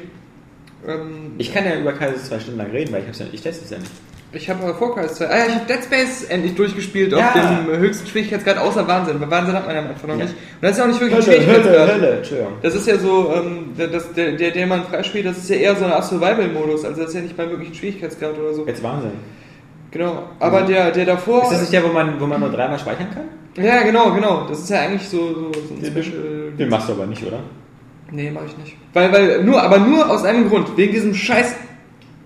Ähm, 0.87 1.33
Ich 1.39 1.51
kann 1.53 1.65
ja 1.65 1.75
über 1.79 1.91
Crisis 1.93 2.25
2 2.25 2.39
Stunden 2.39 2.59
lang 2.59 2.69
reden, 2.71 2.93
weil 2.93 3.01
ich, 3.01 3.07
hab's 3.07 3.19
ja, 3.19 3.25
ich 3.31 3.41
teste 3.41 3.65
es 3.65 3.71
ja 3.71 3.79
nicht. 3.79 3.91
Ich 4.31 4.49
habe 4.49 4.73
Cry 4.73 5.07
2. 5.07 5.27
Ah 5.27 5.37
ja, 5.37 5.45
ich 5.47 5.55
habe 5.55 5.65
Dead 5.67 5.83
Space 5.83 6.23
endlich 6.29 6.55
durchgespielt 6.55 7.11
Ja. 7.11 7.29
auf 7.29 7.33
dem 7.33 7.77
höchsten 7.79 8.07
Schwierigkeitsgrad 8.07 8.57
außer 8.59 8.87
Wahnsinn. 8.87 9.19
Weil 9.19 9.31
Wahnsinn 9.31 9.55
hat 9.55 9.65
man 9.65 9.75
ja 9.75 9.81
am 9.81 9.87
Anfang 9.89 10.09
noch 10.11 10.17
Ja. 10.17 10.25
nicht. 10.25 10.35
Und 10.35 10.61
das 10.61 10.71
ist 10.71 10.77
ja 10.77 10.83
auch 10.83 10.87
nicht 10.87 11.01
wirklich 11.01 11.19
ein 11.19 11.25
Hölle, 11.25 11.37
Hölle, 11.37 11.45
Schwierigkeitsgrad. 11.63 11.93
Hölle, 12.01 12.17
Entschuldigung. 12.17 12.53
Das 12.61 12.75
ist 12.75 12.87
ja 12.87 12.97
so, 12.97 13.33
ähm, 13.35 13.73
der, 13.77 13.87
das, 13.87 14.13
der, 14.13 14.31
der, 14.33 14.51
den 14.51 14.69
man 14.69 14.83
freispielt, 14.83 15.25
das 15.25 15.37
ist 15.37 15.49
ja 15.49 15.55
eher 15.55 15.75
so 15.75 15.85
eine 15.85 15.95
Art 15.95 16.05
Survival-Modus. 16.05 16.85
Also 16.85 17.01
das 17.01 17.09
ist 17.09 17.15
ja 17.15 17.21
nicht 17.21 17.37
mal 17.37 17.49
wirklich 17.49 17.69
ein 17.69 17.75
Schwierigkeitsgrad 17.75 18.37
oder 18.37 18.53
so. 18.53 18.65
Jetzt 18.67 18.83
Wahnsinn. 18.83 19.11
Genau. 19.91 20.23
Aber 20.39 20.61
der, 20.61 20.91
der 20.91 21.05
davor. 21.05 21.43
Ist 21.43 21.51
das 21.51 21.61
nicht 21.61 21.73
der, 21.73 21.83
wo 21.83 21.87
man, 21.87 22.19
wo 22.19 22.27
man 22.27 22.39
nur 22.39 22.51
dreimal 22.51 22.77
speichern 22.77 23.07
kann? 23.13 23.63
ja, 23.63 23.81
genau, 23.81 24.11
genau. 24.11 24.45
Das 24.47 24.59
ist 24.59 24.69
ja 24.69 24.81
eigentlich 24.81 25.09
so, 25.09 25.17
so, 25.33 25.51
so 25.53 25.73
ein 25.73 25.83
Special. 25.83 26.51
Den 26.57 26.69
machst 26.69 26.87
du 26.87 26.93
aber 26.93 27.07
nicht, 27.07 27.25
oder? 27.25 27.39
Nee, 28.11 28.31
mache 28.31 28.45
ich 28.45 28.57
nicht. 28.57 28.77
Weil, 28.93 29.11
weil, 29.11 29.43
nur, 29.43 29.61
aber 29.61 29.79
nur 29.79 30.09
aus 30.09 30.23
einem 30.23 30.47
Grund. 30.49 30.77
Wegen 30.77 30.93
diesem 30.93 31.13
scheiß 31.13 31.55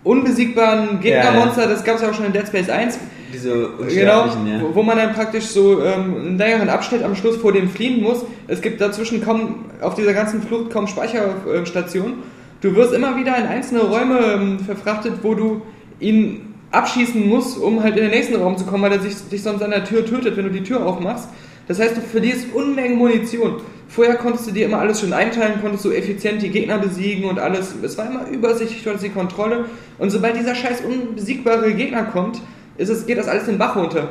unbesiegbaren 0.03 0.99
Gegnermonster, 0.99 1.67
das 1.67 1.83
gab 1.83 1.95
es 1.95 2.01
ja 2.01 2.09
auch 2.09 2.13
schon 2.13 2.25
in 2.25 2.33
Dead 2.33 2.47
Space 2.47 2.69
1. 2.69 2.99
Diese 3.33 3.49
Genau, 3.49 4.23
Unsterblichen, 4.23 4.47
ja. 4.47 4.61
wo, 4.61 4.75
wo 4.75 4.83
man 4.83 4.97
dann 4.97 5.13
praktisch 5.13 5.45
so 5.45 5.83
ähm, 5.83 6.15
einen 6.15 6.37
längeren 6.37 6.69
Abschnitt 6.69 7.03
am 7.03 7.15
Schluss 7.15 7.37
vor 7.37 7.51
dem 7.51 7.69
fliehen 7.69 8.01
muss. 8.01 8.23
Es 8.47 8.61
gibt 8.61 8.79
dazwischen 8.79 9.23
kaum, 9.23 9.65
auf 9.81 9.95
dieser 9.95 10.13
ganzen 10.13 10.43
Flucht 10.43 10.71
kaum 10.71 10.87
Speicherstationen. 10.87 12.15
Du 12.61 12.75
wirst 12.75 12.93
immer 12.93 13.17
wieder 13.17 13.37
in 13.37 13.45
einzelne 13.45 13.81
Räume 13.81 14.19
ähm, 14.19 14.59
verfrachtet, 14.59 15.15
wo 15.23 15.33
du 15.33 15.61
ihn 15.99 16.53
abschießen 16.71 17.27
musst, 17.27 17.57
um 17.57 17.83
halt 17.83 17.95
in 17.97 18.03
den 18.03 18.11
nächsten 18.11 18.35
Raum 18.35 18.57
zu 18.57 18.65
kommen, 18.65 18.83
weil 18.83 18.93
er 18.93 18.99
sich, 18.99 19.15
dich 19.29 19.43
sonst 19.43 19.61
an 19.61 19.71
der 19.71 19.85
Tür 19.85 20.05
tötet, 20.05 20.37
wenn 20.37 20.45
du 20.45 20.51
die 20.51 20.63
Tür 20.63 20.85
aufmachst. 20.85 21.29
Das 21.67 21.79
heißt, 21.79 21.97
du 21.97 22.01
verlierst 22.01 22.47
Unmengen 22.53 22.97
Munition. 22.97 23.61
Vorher 23.93 24.15
konntest 24.15 24.47
du 24.47 24.51
dir 24.51 24.65
immer 24.65 24.79
alles 24.79 25.01
schon 25.01 25.13
einteilen, 25.13 25.61
konntest 25.61 25.85
du 25.85 25.91
effizient 25.91 26.41
die 26.41 26.49
Gegner 26.49 26.79
besiegen 26.79 27.25
und 27.25 27.37
alles. 27.37 27.75
Es 27.83 27.95
war 27.97 28.07
immer 28.07 28.27
übersichtlich, 28.27 28.83
du 28.83 28.89
hattest 28.89 29.05
die 29.05 29.09
Kontrolle. 29.11 29.65
Und 29.99 30.09
sobald 30.09 30.35
dieser 30.35 30.55
scheiß 30.55 30.81
unbesiegbare 30.81 31.71
Gegner 31.75 32.03
kommt, 32.05 32.41
ist 32.77 32.89
es, 32.89 33.05
geht 33.05 33.19
das 33.19 33.27
alles 33.27 33.45
den 33.45 33.59
Bach 33.59 33.75
runter. 33.75 34.09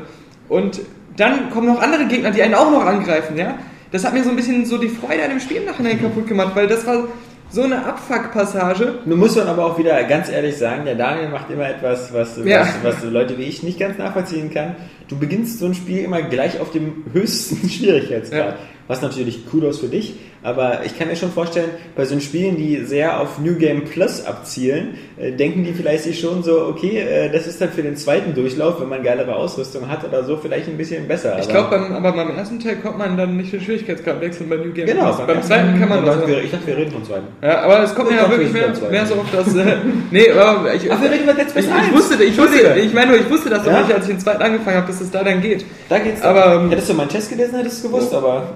Und 0.49 0.80
dann 1.16 1.51
kommen 1.51 1.66
noch 1.66 1.80
andere 1.83 2.07
Gegner, 2.07 2.30
die 2.30 2.43
einen 2.43 2.55
auch 2.55 2.70
noch 2.70 2.87
angreifen, 2.87 3.37
ja. 3.37 3.59
Das 3.91 4.05
hat 4.05 4.14
mir 4.14 4.22
so 4.22 4.30
ein 4.30 4.37
bisschen 4.37 4.64
so 4.66 4.78
die 4.78 4.89
Freude 4.89 5.24
an 5.24 5.30
dem 5.30 5.41
Spiel 5.41 5.57
im 5.57 5.64
Nachhinein 5.64 6.01
kaputt 6.01 6.28
gemacht, 6.28 6.53
weil 6.55 6.68
das 6.68 6.87
war 6.87 7.09
so 7.51 7.62
eine 7.64 7.85
Abfuck-Passage. 7.85 9.01
Nun 9.05 9.18
muss 9.18 9.37
man 9.37 9.47
aber 9.49 9.64
auch 9.66 9.78
wieder 9.78 10.03
ganz 10.05 10.30
ehrlich 10.30 10.57
sagen, 10.57 10.85
der 10.85 10.95
Daniel 10.95 11.28
macht 11.28 11.51
immer 11.51 11.68
etwas, 11.68 12.12
was, 12.14 12.39
Ja. 12.45 12.61
was, 12.83 13.01
was 13.03 13.05
Leute 13.11 13.37
wie 13.37 13.43
ich 13.43 13.62
nicht 13.62 13.78
ganz 13.78 13.99
nachvollziehen 13.99 14.51
kann. 14.55 14.76
Du 15.13 15.19
beginnst 15.19 15.59
so 15.59 15.67
ein 15.67 15.75
Spiel 15.75 15.99
immer 16.05 16.23
gleich 16.23 16.59
auf 16.59 16.71
dem 16.71 17.05
höchsten 17.13 17.69
Schwierigkeitsgrad. 17.69 18.39
Ja. 18.47 18.57
Was 18.89 19.01
natürlich 19.01 19.47
Kudos 19.49 19.79
für 19.79 19.87
dich, 19.87 20.15
aber 20.43 20.81
ich 20.85 20.99
kann 20.99 21.07
mir 21.07 21.15
schon 21.15 21.31
vorstellen, 21.31 21.71
bei 21.95 22.05
so 22.05 22.19
Spielen, 22.19 22.57
die 22.57 22.85
sehr 22.85 23.21
auf 23.21 23.39
New 23.39 23.55
Game 23.55 23.85
Plus 23.85 24.27
abzielen, 24.27 24.99
äh, 25.17 25.31
denken 25.31 25.63
die 25.65 25.73
vielleicht 25.73 26.03
sich 26.03 26.19
schon 26.19 26.43
so, 26.43 26.67
okay, 26.67 26.99
äh, 26.99 27.31
das 27.31 27.47
ist 27.47 27.61
dann 27.61 27.71
für 27.71 27.83
den 27.83 27.97
zweiten 27.97 28.35
Durchlauf, 28.35 28.81
wenn 28.81 28.89
man 28.89 29.05
geilere 29.05 29.37
Ausrüstung 29.37 29.89
hat 29.89 30.05
oder 30.05 30.25
so, 30.25 30.37
vielleicht 30.37 30.67
ein 30.69 30.77
bisschen 30.77 31.07
besser. 31.07 31.39
Ich 31.41 31.49
glaube, 31.49 31.71
beim, 31.71 31.93
aber 31.93 32.13
beim 32.13 32.37
ersten 32.37 32.59
Teil 32.59 32.77
kommt 32.77 32.99
man 32.99 33.17
dann 33.17 33.37
nicht 33.37 33.53
den 33.53 33.61
Schwierigkeitsgrad 33.61 34.21
wechseln 34.21 34.49
bei 34.51 34.57
New 34.57 34.73
Game. 34.73 34.87
Genau, 34.87 35.13
Plus. 35.15 35.27
Beim 35.29 35.43
zweiten 35.45 35.79
kann 35.79 35.89
man 35.89 36.01
ich 36.01 36.05
das. 36.07 36.17
dachte, 36.17 36.29
wir, 36.29 36.43
ich 36.43 36.51
dachte, 36.51 36.67
wir 36.67 36.77
reden 36.77 36.91
vom 36.91 37.05
zweiten. 37.05 37.27
Ja, 37.41 37.61
aber 37.61 37.83
es 37.85 37.95
kommt 37.95 38.11
ja 38.11 38.29
wirklich 38.29 38.53
wir 38.53 38.69
mehr, 38.69 38.91
mehr 38.91 39.07
so 39.07 39.15
auf 39.15 39.27
das. 39.31 39.55
Äh, 39.55 39.77
nee, 40.11 40.29
aber 40.33 40.75
ich, 40.75 40.91
Ach, 40.91 41.01
wir 41.01 41.11
reden 41.11 41.23
über 41.23 41.35
Dead 41.35 41.49
Space 41.49 41.67
ich, 41.67 41.73
1. 41.73 41.87
ich 41.87 41.95
wusste, 41.95 42.23
ich 42.25 42.37
wusste, 42.37 42.75
ich 42.81 42.93
meine, 42.93 43.13
nur, 43.13 43.21
ich 43.21 43.31
wusste 43.31 43.49
das 43.49 43.63
doch 43.63 43.71
Ja? 43.71 43.81
nicht, 43.83 43.93
als 43.95 44.07
ich 44.07 44.11
den 44.11 44.21
zweiten 44.21 44.43
angefangen 44.43 44.77
habe, 44.79 44.89
dass 44.89 45.01
es 45.03 45.11
da 45.11 45.23
dann 45.25 45.41
geht. 45.41 45.65
Da 45.89 45.99
geht's. 45.99 46.23
Aber, 46.23 46.55
ähm, 46.55 46.71
hättest 46.71 46.89
du 46.91 46.95
meinen 46.95 47.09
Test 47.09 47.29
gelesen, 47.31 47.57
hättest 47.57 47.83
du 47.85 47.89
es 47.89 47.93
gewusst, 47.93 48.15
aber 48.15 48.55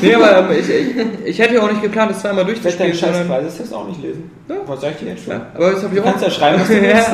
Nee, 0.00 0.14
aber 0.14 0.38
ähm, 0.38 0.58
ich, 0.58 0.68
ich, 0.70 1.26
ich 1.26 1.38
hätte 1.38 1.54
ja 1.54 1.62
auch 1.62 1.70
nicht 1.70 1.82
geplant, 1.82 2.10
das 2.12 2.20
zweimal 2.20 2.44
deinen 2.44 2.54
durchzuspielen. 2.54 2.94
scheiß 2.94 3.16
sondern- 3.16 3.28
Preises 3.44 3.72
auch 3.72 3.86
nicht 3.88 4.02
lesen. 4.02 4.30
Ja. 4.48 4.56
Was 4.66 4.80
sag 4.80 4.92
ich 4.92 4.96
dir 4.98 5.08
jetzt 5.10 5.24
schon? 5.24 5.34
Ja, 5.34 5.46
aber 5.54 5.70
das 5.72 5.82
habe 5.82 5.94
ich 5.94 6.00
Du 6.00 6.06
auch. 6.06 6.10
kannst 6.10 6.24
ja 6.24 6.30
schreiben, 6.30 6.60
was 6.60 6.68
du 6.68 6.74
willst. 6.82 7.10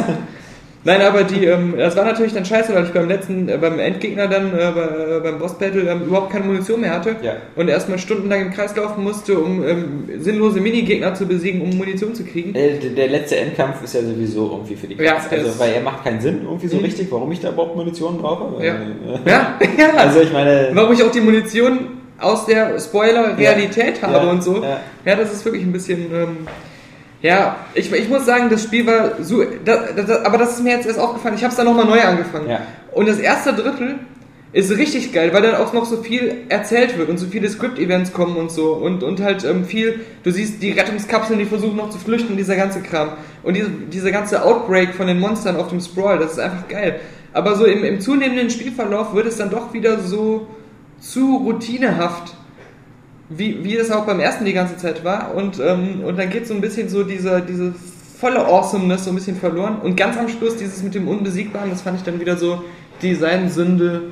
Ja. 0.84 0.92
Nein, 0.98 1.00
aber 1.06 1.24
die, 1.24 1.44
ähm, 1.46 1.74
das 1.78 1.96
war 1.96 2.04
natürlich 2.04 2.32
dann 2.34 2.44
scheiße, 2.44 2.74
weil 2.74 2.84
ich 2.84 2.90
beim 2.92 3.08
letzten, 3.08 3.48
äh, 3.48 3.56
beim 3.58 3.78
Endgegner 3.78 4.26
dann, 4.28 4.52
äh, 4.52 4.72
bei, 4.74 5.16
äh, 5.16 5.20
beim 5.22 5.38
Boss-Battle 5.38 5.82
ähm, 5.90 6.02
überhaupt 6.02 6.30
keine 6.30 6.44
Munition 6.44 6.80
mehr 6.82 6.92
hatte 6.94 7.16
Ja. 7.22 7.32
und 7.56 7.68
erstmal 7.68 7.98
stundenlang 7.98 8.42
im 8.42 8.50
Kreis 8.52 8.76
laufen 8.76 9.02
musste, 9.02 9.38
um 9.38 9.66
ähm, 9.66 10.08
sinnlose 10.18 10.60
Minigegner 10.60 11.14
zu 11.14 11.26
besiegen, 11.26 11.62
um 11.62 11.76
Munition 11.76 12.14
zu 12.14 12.24
kriegen. 12.24 12.54
Äh, 12.54 12.78
Der, 12.78 12.90
der 12.90 13.08
letzte 13.08 13.36
Endkampf 13.36 13.82
ist 13.82 13.94
ja 13.94 14.02
sowieso 14.02 14.50
irgendwie 14.50 14.76
für 14.76 14.86
die 14.86 15.02
Ja, 15.02 15.14
Katz. 15.14 15.28
der 15.30 15.38
also, 15.40 15.58
weil 15.58 15.72
er 15.72 15.80
macht 15.80 16.04
keinen 16.04 16.20
Sinn 16.20 16.40
irgendwie 16.44 16.68
so 16.68 16.76
Mhm. 16.76 16.84
richtig, 16.84 17.08
warum 17.10 17.32
ich 17.32 17.40
da 17.40 17.48
überhaupt 17.50 17.76
Munition 17.76 18.18
brauche. 18.18 18.62
Ja. 18.64 18.74
Äh, 18.74 18.76
Ja, 19.26 19.58
ja. 19.78 19.94
Also 19.96 20.20
ich 20.20 20.32
meine, 20.32 20.70
Warum 20.74 20.92
ich 20.92 21.02
auch 21.02 21.10
die 21.10 21.20
Munition 21.20 21.78
aus 22.20 22.46
der 22.46 22.78
Spoiler-Realität 22.78 24.00
Ja. 24.02 24.08
habe 24.08 24.26
Ja. 24.26 24.30
und 24.32 24.42
so. 24.44 24.62
Ja. 24.62 24.80
Ja. 25.04 25.16
das 25.16 25.32
ist 25.32 25.44
wirklich 25.44 25.62
ein 25.64 25.72
bisschen. 25.72 26.06
Ja, 27.24 27.56
ich, 27.72 27.90
ich 27.90 28.08
muss 28.10 28.26
sagen, 28.26 28.50
das 28.50 28.64
Spiel 28.64 28.86
war 28.86 29.22
so. 29.22 29.42
Da, 29.64 29.92
da, 29.96 30.24
aber 30.24 30.36
das 30.36 30.56
ist 30.56 30.62
mir 30.62 30.76
jetzt 30.76 30.86
erst 30.86 30.98
aufgefallen. 30.98 31.36
Ich 31.36 31.42
habe 31.42 31.52
es 31.52 31.56
dann 31.56 31.64
nochmal 31.64 31.86
neu 31.86 31.98
angefangen. 31.98 32.50
Ja. 32.50 32.60
Und 32.92 33.08
das 33.08 33.18
erste 33.18 33.54
Drittel 33.54 33.94
ist 34.52 34.70
richtig 34.76 35.10
geil, 35.10 35.32
weil 35.32 35.40
dann 35.40 35.54
auch 35.54 35.72
noch 35.72 35.86
so 35.86 36.02
viel 36.02 36.42
erzählt 36.50 36.98
wird 36.98 37.08
und 37.08 37.16
so 37.16 37.26
viele 37.26 37.48
Script-Events 37.48 38.12
kommen 38.12 38.36
und 38.36 38.50
so. 38.50 38.74
Und, 38.74 39.02
und 39.02 39.22
halt 39.22 39.42
ähm, 39.42 39.64
viel. 39.64 40.00
Du 40.22 40.30
siehst 40.32 40.62
die 40.62 40.72
Rettungskapseln, 40.72 41.38
die 41.38 41.46
versuchen 41.46 41.76
noch 41.76 41.88
zu 41.88 41.98
flüchten, 41.98 42.36
dieser 42.36 42.56
ganze 42.56 42.82
Kram. 42.82 43.12
Und 43.42 43.56
diese, 43.56 43.70
dieser 43.70 44.10
ganze 44.10 44.44
Outbreak 44.44 44.92
von 44.92 45.06
den 45.06 45.18
Monstern 45.18 45.56
auf 45.56 45.68
dem 45.68 45.80
Sprawl, 45.80 46.18
das 46.18 46.32
ist 46.32 46.40
einfach 46.40 46.68
geil. 46.68 47.00
Aber 47.32 47.56
so 47.56 47.64
im, 47.64 47.84
im 47.84 48.00
zunehmenden 48.00 48.50
Spielverlauf 48.50 49.14
wird 49.14 49.28
es 49.28 49.38
dann 49.38 49.48
doch 49.48 49.72
wieder 49.72 49.98
so 49.98 50.46
zu 51.00 51.38
routinehaft, 51.38 52.34
wie, 53.28 53.64
wie 53.64 53.76
es 53.76 53.90
auch 53.90 54.04
beim 54.06 54.20
ersten 54.20 54.44
die 54.44 54.52
ganze 54.52 54.76
Zeit 54.76 55.04
war. 55.04 55.34
Und, 55.34 55.58
ähm, 55.60 56.02
und 56.04 56.18
dann 56.18 56.30
geht 56.30 56.46
so 56.46 56.54
ein 56.54 56.60
bisschen 56.60 56.88
so 56.88 57.02
diese, 57.04 57.40
diese 57.42 57.72
volle 58.18 58.46
Awesomeness 58.46 59.04
so 59.04 59.10
ein 59.10 59.14
bisschen 59.16 59.36
verloren. 59.36 59.78
Und 59.82 59.96
ganz 59.96 60.16
am 60.16 60.28
Schluss 60.28 60.56
dieses 60.56 60.82
mit 60.82 60.94
dem 60.94 61.08
Unbesiegbaren, 61.08 61.70
das 61.70 61.82
fand 61.82 61.98
ich 61.98 62.04
dann 62.04 62.20
wieder 62.20 62.36
so 62.36 62.62
Designsünde. 63.02 64.02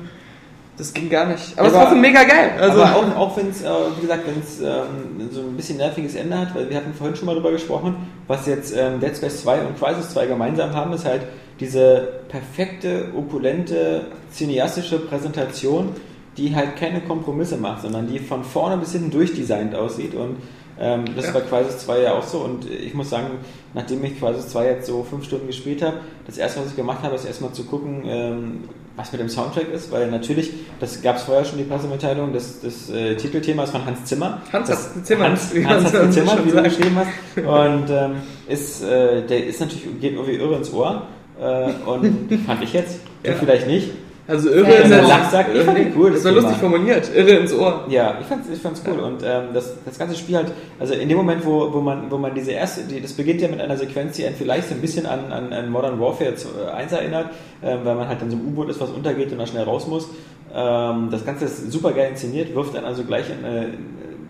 Das 0.75 0.91
ging 0.91 1.07
gar 1.09 1.27
nicht. 1.27 1.53
Aber, 1.57 1.67
es 1.67 1.73
war 1.73 1.81
Aber- 1.81 1.89
trotzdem 1.91 2.01
mega 2.01 2.23
geil. 2.23 2.51
Also, 2.59 2.83
aber 2.83 2.95
auch, 2.95 3.15
auch 3.15 3.37
wenn 3.37 3.49
es, 3.49 3.61
äh, 3.61 3.67
wie 3.97 4.01
gesagt, 4.01 4.23
wenn 4.25 4.41
es 4.41 4.59
ähm, 4.59 5.29
so 5.31 5.41
ein 5.41 5.55
bisschen 5.55 5.77
nerviges 5.77 6.15
Ende 6.15 6.39
hat, 6.39 6.55
weil 6.55 6.67
wir 6.69 6.77
hatten 6.77 6.93
vorhin 6.95 7.15
schon 7.15 7.27
mal 7.27 7.35
drüber 7.35 7.51
gesprochen, 7.51 7.95
was 8.27 8.47
jetzt 8.47 8.75
ähm, 8.75 8.99
Dead 8.99 9.15
Space 9.15 9.41
2 9.43 9.59
und 9.61 9.79
Crisis 9.79 10.09
2 10.09 10.25
gemeinsam 10.25 10.73
haben, 10.73 10.91
ist 10.93 11.05
halt 11.05 11.21
diese 11.59 12.07
perfekte, 12.29 13.05
opulente, 13.15 14.05
cineastische 14.31 14.97
Präsentation, 14.97 15.89
die 16.37 16.55
halt 16.55 16.75
keine 16.77 17.01
Kompromisse 17.01 17.57
macht, 17.57 17.81
sondern 17.83 18.07
die 18.07 18.19
von 18.19 18.43
vorne 18.43 18.77
bis 18.77 18.91
hinten 18.93 19.11
durchdesignt 19.11 19.75
aussieht 19.75 20.15
und 20.15 20.37
ähm, 20.79 21.05
das 21.15 21.25
Ja. 21.25 21.31
ist 21.31 21.33
bei 21.33 21.41
Crisis 21.41 21.77
2 21.85 21.99
ja 22.01 22.13
auch 22.17 22.23
so 22.23 22.39
und 22.39 22.67
ich 22.69 22.93
muss 22.95 23.09
sagen, 23.11 23.27
nachdem 23.75 24.03
ich 24.03 24.19
Crisis 24.19 24.47
2 24.49 24.65
jetzt 24.65 24.87
so 24.87 25.03
fünf 25.03 25.23
Stunden 25.25 25.45
gespielt 25.47 25.81
habe, 25.83 25.97
das 26.25 26.37
erste, 26.39 26.61
was 26.61 26.69
ich 26.69 26.75
gemacht 26.75 27.03
habe, 27.03 27.13
ist 27.15 27.25
erstmal 27.25 27.51
zu 27.51 27.63
gucken, 27.65 28.01
ähm, 28.05 28.63
was 28.95 29.11
mit 29.11 29.21
dem 29.21 29.29
Soundtrack 29.29 29.71
ist, 29.73 29.91
weil 29.91 30.09
natürlich, 30.11 30.51
das 30.79 31.01
gab 31.01 31.15
es 31.17 31.23
vorher 31.23 31.45
schon 31.45 31.57
die 31.57 31.63
Pressemitteilung 31.63 32.31
des, 32.33 32.61
des 32.61 32.89
äh, 32.91 33.15
Titelthemas 33.15 33.71
von 33.71 33.83
Hans 33.85 34.05
Zimmer. 34.05 34.39
Hans 34.51 34.67
das, 34.69 34.85
hat's 34.85 34.93
gezimmert, 34.93 35.29
Hans, 35.29 35.53
wie 35.55 35.65
Hans 35.65 35.91
so 35.91 35.97
gezimmert, 35.99 36.35
schön 36.37 36.45
wie 36.45 36.51
du 36.51 36.63
geschrieben 36.63 36.95
hast. 36.97 37.37
Und 37.37 37.89
ähm, 37.89 38.11
ist, 38.47 38.83
äh, 38.83 39.25
der 39.25 39.47
ist 39.47 39.59
natürlich, 39.61 39.83
geht 39.99 40.13
irgendwie 40.13 40.33
irre 40.35 40.57
ins 40.57 40.71
Ohr. 40.73 41.07
Äh, 41.41 41.71
und 41.87 42.29
fand 42.45 42.63
ich 42.63 42.73
jetzt, 42.73 42.99
du 43.23 43.29
Ja. 43.31 43.35
vielleicht 43.35 43.65
nicht. 43.65 43.89
Also 44.25 44.49
irre 44.51 44.69
Ja, 44.69 44.73
ja, 44.87 44.87
jetzt- 44.99 45.07
Lach 45.09 45.29
sagt, 45.31 45.53
ich 45.53 45.61
fand 45.63 45.77
ihn 45.79 45.93
cool, 45.97 46.11
Das 46.11 46.23
das 46.23 46.25
war 46.25 46.31
Thema. 46.31 46.41
lustig 46.47 46.61
formuliert. 46.61 47.11
Irre 47.13 47.31
ins 47.31 47.53
Ohr. 47.53 47.85
Ja, 47.89 48.17
ich 48.21 48.25
fand's, 48.27 48.47
ich 48.49 48.59
fand's 48.61 48.81
cool. 48.87 48.99
Und 48.99 49.21
ähm, 49.21 49.47
das, 49.53 49.73
das 49.85 49.99
ganze 49.99 50.15
Spiel 50.15 50.37
halt, 50.37 50.47
also 50.79 50.93
in 50.93 51.09
dem 51.09 51.17
Moment, 51.17 51.45
wo, 51.45 51.73
wo 51.73 51.81
man, 51.81 52.09
wo 52.09 52.17
man 52.17 52.33
diese 52.33 52.51
erste, 52.51 52.83
die, 52.83 53.01
das 53.01 53.11
beginnt 53.13 53.41
ja 53.41 53.49
mit 53.49 53.59
einer 53.59 53.75
Sequenz, 53.75 54.15
die 54.15 54.25
einen 54.25 54.35
vielleicht 54.35 54.69
so 54.69 54.75
ein 54.75 54.81
bisschen 54.81 55.05
an, 55.05 55.29
an, 55.31 55.51
an 55.51 55.69
Modern 55.69 55.99
Warfare 55.99 56.33
1 56.73 56.91
erinnert, 56.93 57.31
ähm, 57.61 57.79
weil 57.83 57.95
man 57.95 58.07
halt 58.07 58.21
in 58.21 58.31
so 58.31 58.37
einem 58.37 58.47
U-Boot 58.47 58.69
ist, 58.69 58.79
was 58.79 58.91
untergeht 58.91 59.29
und 59.33 59.39
dann 59.39 59.47
schnell 59.47 59.63
raus 59.65 59.87
muss. 59.87 60.07
Ähm, 60.55 61.09
das 61.11 61.25
Ganze 61.25 61.43
ist 61.45 61.69
super 61.71 61.91
geil 61.91 62.09
inszeniert, 62.11 62.55
wirft 62.55 62.75
dann 62.75 62.85
also 62.85 63.03
gleich 63.03 63.25
in, 63.29 63.43
äh, 63.43 63.65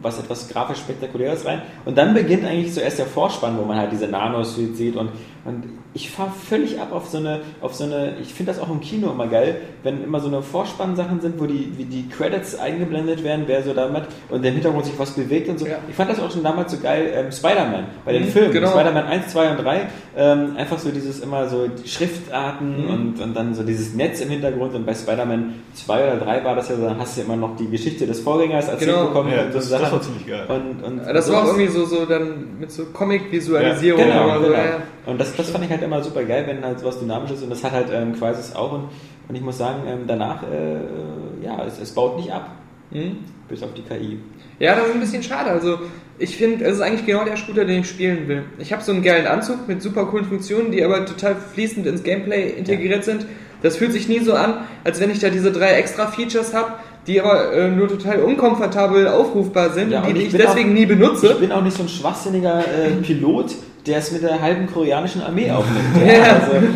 was 0.01 0.17
etwas 0.19 0.49
grafisch 0.49 0.79
Spektakuläres 0.79 1.45
rein. 1.45 1.61
Und 1.85 1.97
dann 1.99 2.13
beginnt 2.15 2.45
eigentlich 2.45 2.73
zuerst 2.73 2.97
der 2.97 3.05
Vorspann, 3.05 3.57
wo 3.59 3.63
man 3.63 3.77
halt 3.77 3.91
diese 3.91 4.07
Nanosuite 4.07 4.73
sieht 4.73 4.95
und, 4.95 5.09
und 5.45 5.63
ich 5.95 6.09
fahre 6.11 6.31
völlig 6.49 6.79
ab 6.79 6.91
auf 6.91 7.07
so 7.07 7.17
eine, 7.19 7.41
auf 7.61 7.75
so 7.75 7.83
eine, 7.83 8.15
ich 8.21 8.33
finde 8.33 8.51
das 8.51 8.59
auch 8.61 8.69
im 8.71 8.79
Kino 8.81 9.11
immer 9.11 9.27
geil, 9.27 9.57
wenn 9.83 10.03
immer 10.03 10.19
so 10.19 10.27
eine 10.27 10.41
Vorspann-Sachen 10.41 11.21
sind, 11.21 11.39
wo 11.39 11.45
die, 11.45 11.71
wie 11.77 11.85
die 11.85 12.09
Credits 12.09 12.55
eingeblendet 12.57 13.23
werden, 13.23 13.43
wer 13.47 13.61
so 13.63 13.73
damit 13.73 14.03
und 14.29 14.43
im 14.45 14.53
Hintergrund 14.53 14.85
sich 14.85 14.97
was 14.97 15.11
bewegt 15.11 15.49
und 15.49 15.59
so. 15.59 15.65
Ja. 15.67 15.75
Ich 15.87 15.95
fand 15.95 16.09
das 16.09 16.19
auch 16.19 16.31
schon 16.31 16.43
damals 16.43 16.71
so 16.71 16.79
geil, 16.79 17.11
ähm, 17.13 17.31
Spider-Man, 17.31 17.85
bei 18.05 18.13
den 18.13 18.23
Mhm, 18.23 18.27
Filmen, 18.29 18.51
genau. 18.53 18.69
Spider-Man 18.71 19.05
1, 19.05 19.27
2 19.31 19.51
und 19.51 19.57
3, 19.63 19.81
ähm, 20.17 20.55
einfach 20.57 20.79
so 20.79 20.89
dieses 20.89 21.19
immer 21.19 21.47
so 21.47 21.67
die 21.67 21.87
Schriftarten 21.87 22.85
Mhm. 22.85 22.89
und, 22.89 23.21
und 23.21 23.33
dann 23.35 23.53
so 23.53 23.63
dieses 23.63 23.93
Netz 23.93 24.19
im 24.21 24.29
Hintergrund 24.29 24.73
und 24.73 24.85
bei 24.85 24.93
Spider-Man 24.93 25.53
2 25.75 26.03
oder 26.13 26.25
3 26.25 26.43
war 26.43 26.55
das 26.55 26.69
ja 26.69 26.75
so, 26.75 26.83
dann 26.85 26.97
hast 26.99 27.15
du 27.17 27.21
ja 27.21 27.27
immer 27.27 27.35
noch 27.37 27.55
die 27.55 27.69
Geschichte 27.69 28.07
des 28.07 28.19
Vorgängers 28.21 28.67
erzählt 28.67 28.89
Genau. 28.91 29.05
bekommen 29.07 29.31
Ja, 29.31 29.43
und 29.43 29.51
so 29.51 29.59
das, 29.59 29.69
das 29.69 29.79
Sachen. 29.81 29.93
war 29.93 30.01
ziemlich 30.01 30.27
geil. 30.27 30.45
Und, 30.47 30.83
und 30.83 31.05
Das 31.05 31.31
war 31.31 31.43
auch 31.43 31.47
irgendwie 31.47 31.67
so, 31.67 31.85
so 31.85 32.05
dann 32.05 32.57
mit 32.59 32.71
so 32.71 32.85
Comic-Visualisierung. 32.85 34.01
Genau, 34.03 34.25
oder 34.25 34.39
so, 34.39 34.45
genau. 34.47 34.57
ja. 34.57 34.77
Und 35.05 35.19
das, 35.19 35.35
das 35.35 35.49
fand 35.49 35.65
ich 35.65 35.69
halt 35.71 35.81
immer 35.81 36.01
super 36.01 36.23
geil, 36.23 36.45
wenn 36.47 36.63
halt 36.63 36.79
sowas 36.79 36.99
Dynamisches 36.99 37.41
und 37.43 37.49
das 37.49 37.63
hat 37.63 37.71
halt 37.73 37.87
ähm, 37.93 38.13
Crisis 38.17 38.55
auch 38.55 38.71
und, 38.71 38.83
und 39.27 39.35
ich 39.35 39.41
muss 39.41 39.57
sagen, 39.57 39.81
ähm, 39.87 39.99
danach, 40.07 40.43
äh, 40.43 41.45
ja, 41.45 41.63
es, 41.65 41.79
es 41.79 41.91
baut 41.91 42.17
nicht 42.17 42.31
ab, 42.31 42.49
Hm? 42.91 43.17
bis 43.49 43.63
auf 43.63 43.73
die 43.73 43.81
KI. 43.81 44.19
Ja, 44.59 44.75
das 44.75 44.87
ist 44.87 44.93
ein 44.93 44.99
bisschen 44.99 45.23
schade. 45.23 45.49
Also 45.49 45.79
ich 46.19 46.37
finde, 46.37 46.63
es 46.65 46.75
ist 46.75 46.81
eigentlich 46.81 47.05
genau 47.07 47.25
der 47.25 47.35
Shooter, 47.37 47.65
den 47.65 47.81
ich 47.81 47.89
spielen 47.89 48.27
will. 48.27 48.43
Ich 48.59 48.71
habe 48.71 48.83
so 48.83 48.91
einen 48.91 49.01
geilen 49.01 49.25
Anzug 49.25 49.67
mit 49.67 49.81
super 49.81 50.05
coolen 50.05 50.25
Funktionen, 50.25 50.71
die 50.71 50.83
aber 50.83 51.03
total 51.05 51.35
fließend 51.35 51.87
ins 51.87 52.03
Gameplay 52.03 52.49
integriert 52.51 53.03
sind. 53.03 53.25
Das 53.63 53.77
fühlt 53.77 53.93
sich 53.93 54.07
nie 54.07 54.19
so 54.19 54.33
an, 54.33 54.59
als 54.83 54.99
wenn 54.99 55.09
ich 55.09 55.19
da 55.19 55.29
diese 55.29 55.51
drei 55.51 55.71
extra 55.71 56.07
Features 56.07 56.53
habe, 56.53 56.73
die 57.07 57.19
aber 57.19 57.51
äh, 57.53 57.69
nur 57.71 57.87
total 57.87 58.19
unkomfortabel 58.19 59.07
aufrufbar 59.07 59.71
sind 59.71 59.91
Ja, 59.91 60.01
und 60.01 60.09
und 60.09 60.15
die 60.15 60.21
ich 60.23 60.31
deswegen 60.33 60.69
auch- 60.69 60.73
nie 60.73 60.85
benutze. 60.85 61.27
Ich 61.31 61.39
bin 61.39 61.51
auch 61.51 61.63
nicht 61.63 61.75
so 61.75 61.83
ein 61.83 61.89
schwachsinniger 61.89 62.59
äh, 62.59 62.91
Pilot, 63.01 63.55
der 63.85 63.97
es 63.99 64.11
mit 64.11 64.23
der 64.23 64.41
halben 64.41 64.67
koreanischen 64.67 65.21
Armee 65.21 65.49
aufnimmt. 65.57 66.07
Ja. 66.07 66.33
Also, 66.33 66.67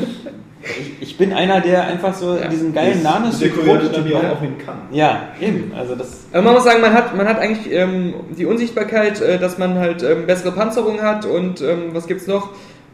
ich, 0.63 1.01
ich 1.01 1.17
bin 1.17 1.31
einer, 1.31 1.61
der 1.61 1.85
einfach 1.87 2.13
so 2.13 2.35
Ja. 2.35 2.47
diesen 2.47 2.73
geilen 2.73 3.01
Nanos 3.01 3.39
der 3.39 3.49
koreanische 3.49 3.95
Armee 3.97 4.13
auch 4.15 4.31
aufnehmen 4.33 4.57
kann. 4.65 4.75
Ja, 4.91 5.29
eben. 5.39 5.71
Also 5.77 5.95
das. 5.95 6.25
Aber 6.33 6.41
man 6.43 6.53
muss 6.55 6.63
sagen, 6.65 6.81
man 6.81 6.93
hat, 6.93 7.15
man 7.15 7.27
hat 7.27 7.39
eigentlich 7.39 7.71
ähm, 7.73 8.13
die 8.37 8.45
Unsichtbarkeit, 8.45 9.21
äh, 9.21 9.37
dass 9.39 9.57
man 9.57 9.75
halt 9.79 10.03
ähm, 10.03 10.25
bessere 10.27 10.51
Panzerung 10.51 11.01
hat 11.01 11.25
und 11.25 11.61
ähm, 11.61 11.89
was 11.93 12.05
gibt's 12.07 12.27
noch? 12.27 12.49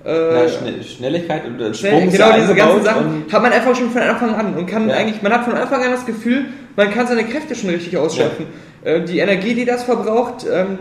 Äh, 0.06 0.44
Ja, 0.44 0.50
Schnell, 0.50 0.84
Schnelligkeit 0.84 1.46
und 1.46 1.60
äh, 1.62 1.74
Schnell, 1.74 1.94
Sprung 1.94 2.12
genau 2.12 2.30
ja 2.30 2.36
diese 2.42 2.54
ganzen 2.56 2.84
Sachen 2.84 3.26
hat 3.32 3.42
man 3.42 3.52
einfach 3.54 3.76
schon 3.76 3.90
von 3.90 4.02
Anfang 4.02 4.36
an 4.36 4.54
und 4.56 4.68
kann 4.68 4.90
Ja. 4.90 4.96
eigentlich, 4.96 5.22
man 5.24 5.32
hat 5.34 5.46
von 5.46 5.56
Anfang 5.56 5.82
an 5.84 5.92
das 5.92 6.06
Gefühl, 6.06 6.46
man 6.76 6.92
kann 6.92 7.08
seine 7.08 7.24
Kräfte 7.24 7.56
schon 7.56 7.70
richtig 7.72 7.98
ausschöpfen. 7.98 8.46
Äh, 8.84 9.02
die 9.02 9.18
Energie, 9.20 9.56
die 9.56 9.66
das 9.66 9.84
verbraucht, 9.84 10.46
ähm, 10.52 10.78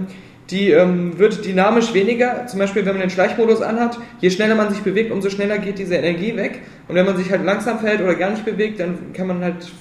die 0.53 0.70
ähm, 0.70 1.18
wird 1.18 1.44
dynamisch 1.44 1.94
weniger. 1.94 2.46
Zum 2.46 2.59
Beispiel, 2.59 2.84
wenn 2.84 2.92
man 2.92 3.00
den 3.00 3.11
Schleichmodus 3.11 3.62
anhat, 3.62 3.98
je 4.20 4.30
schneller 4.30 4.55
man 4.55 4.70
sich 4.70 4.82
bewegt, 4.82 5.11
umso 5.11 5.30
schneller 5.30 5.59
geht 5.59 5.78
diese 5.78 5.96
Energie 5.96 6.36
weg. 6.36 6.61
Und 6.88 6.94
wenn 6.94 7.07
man 7.07 7.16
sich 7.16 7.30
halt 7.30 7.44
langsam 7.44 7.78
verhält 7.78 8.03
oder 8.03 8.14
gar 8.14 8.30
nicht 8.30 8.44
bewegt, 8.44 8.78
dann 8.78 9.12
kann 9.14 9.26
man 9.26 9.42
halt 9.42 9.72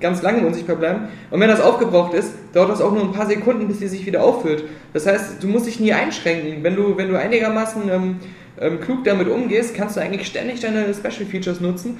ganz 0.00 0.22
lange 0.22 0.46
unsichtbar 0.46 0.76
bleiben. 0.76 1.08
Und 1.30 1.40
wenn 1.40 1.48
das 1.48 1.60
aufgebraucht 1.60 2.14
ist, 2.14 2.32
dauert 2.54 2.70
das 2.70 2.80
auch 2.80 2.92
nur 2.92 3.02
ein 3.02 3.12
paar 3.12 3.26
Sekunden, 3.26 3.68
bis 3.68 3.78
die 3.78 3.88
sich 3.88 4.06
wieder 4.06 4.22
auffüllt. 4.22 4.64
Das 4.92 5.06
heißt, 5.06 5.42
du 5.42 5.48
musst 5.48 5.66
dich 5.66 5.78
nie 5.78 5.92
einschränken. 5.92 6.62
Wenn 6.62 6.76
du, 6.76 6.96
wenn 6.96 7.08
du 7.08 7.18
einigermaßen 7.18 7.82
ähm, 7.90 8.16
ähm, 8.60 8.80
klug 8.80 9.04
damit 9.04 9.28
umgehst, 9.28 9.74
kannst 9.74 9.96
du 9.96 10.00
eigentlich 10.00 10.26
ständig 10.26 10.60
deine 10.60 10.92
Special 10.94 11.28
Features 11.30 11.60
nutzen. 11.60 11.98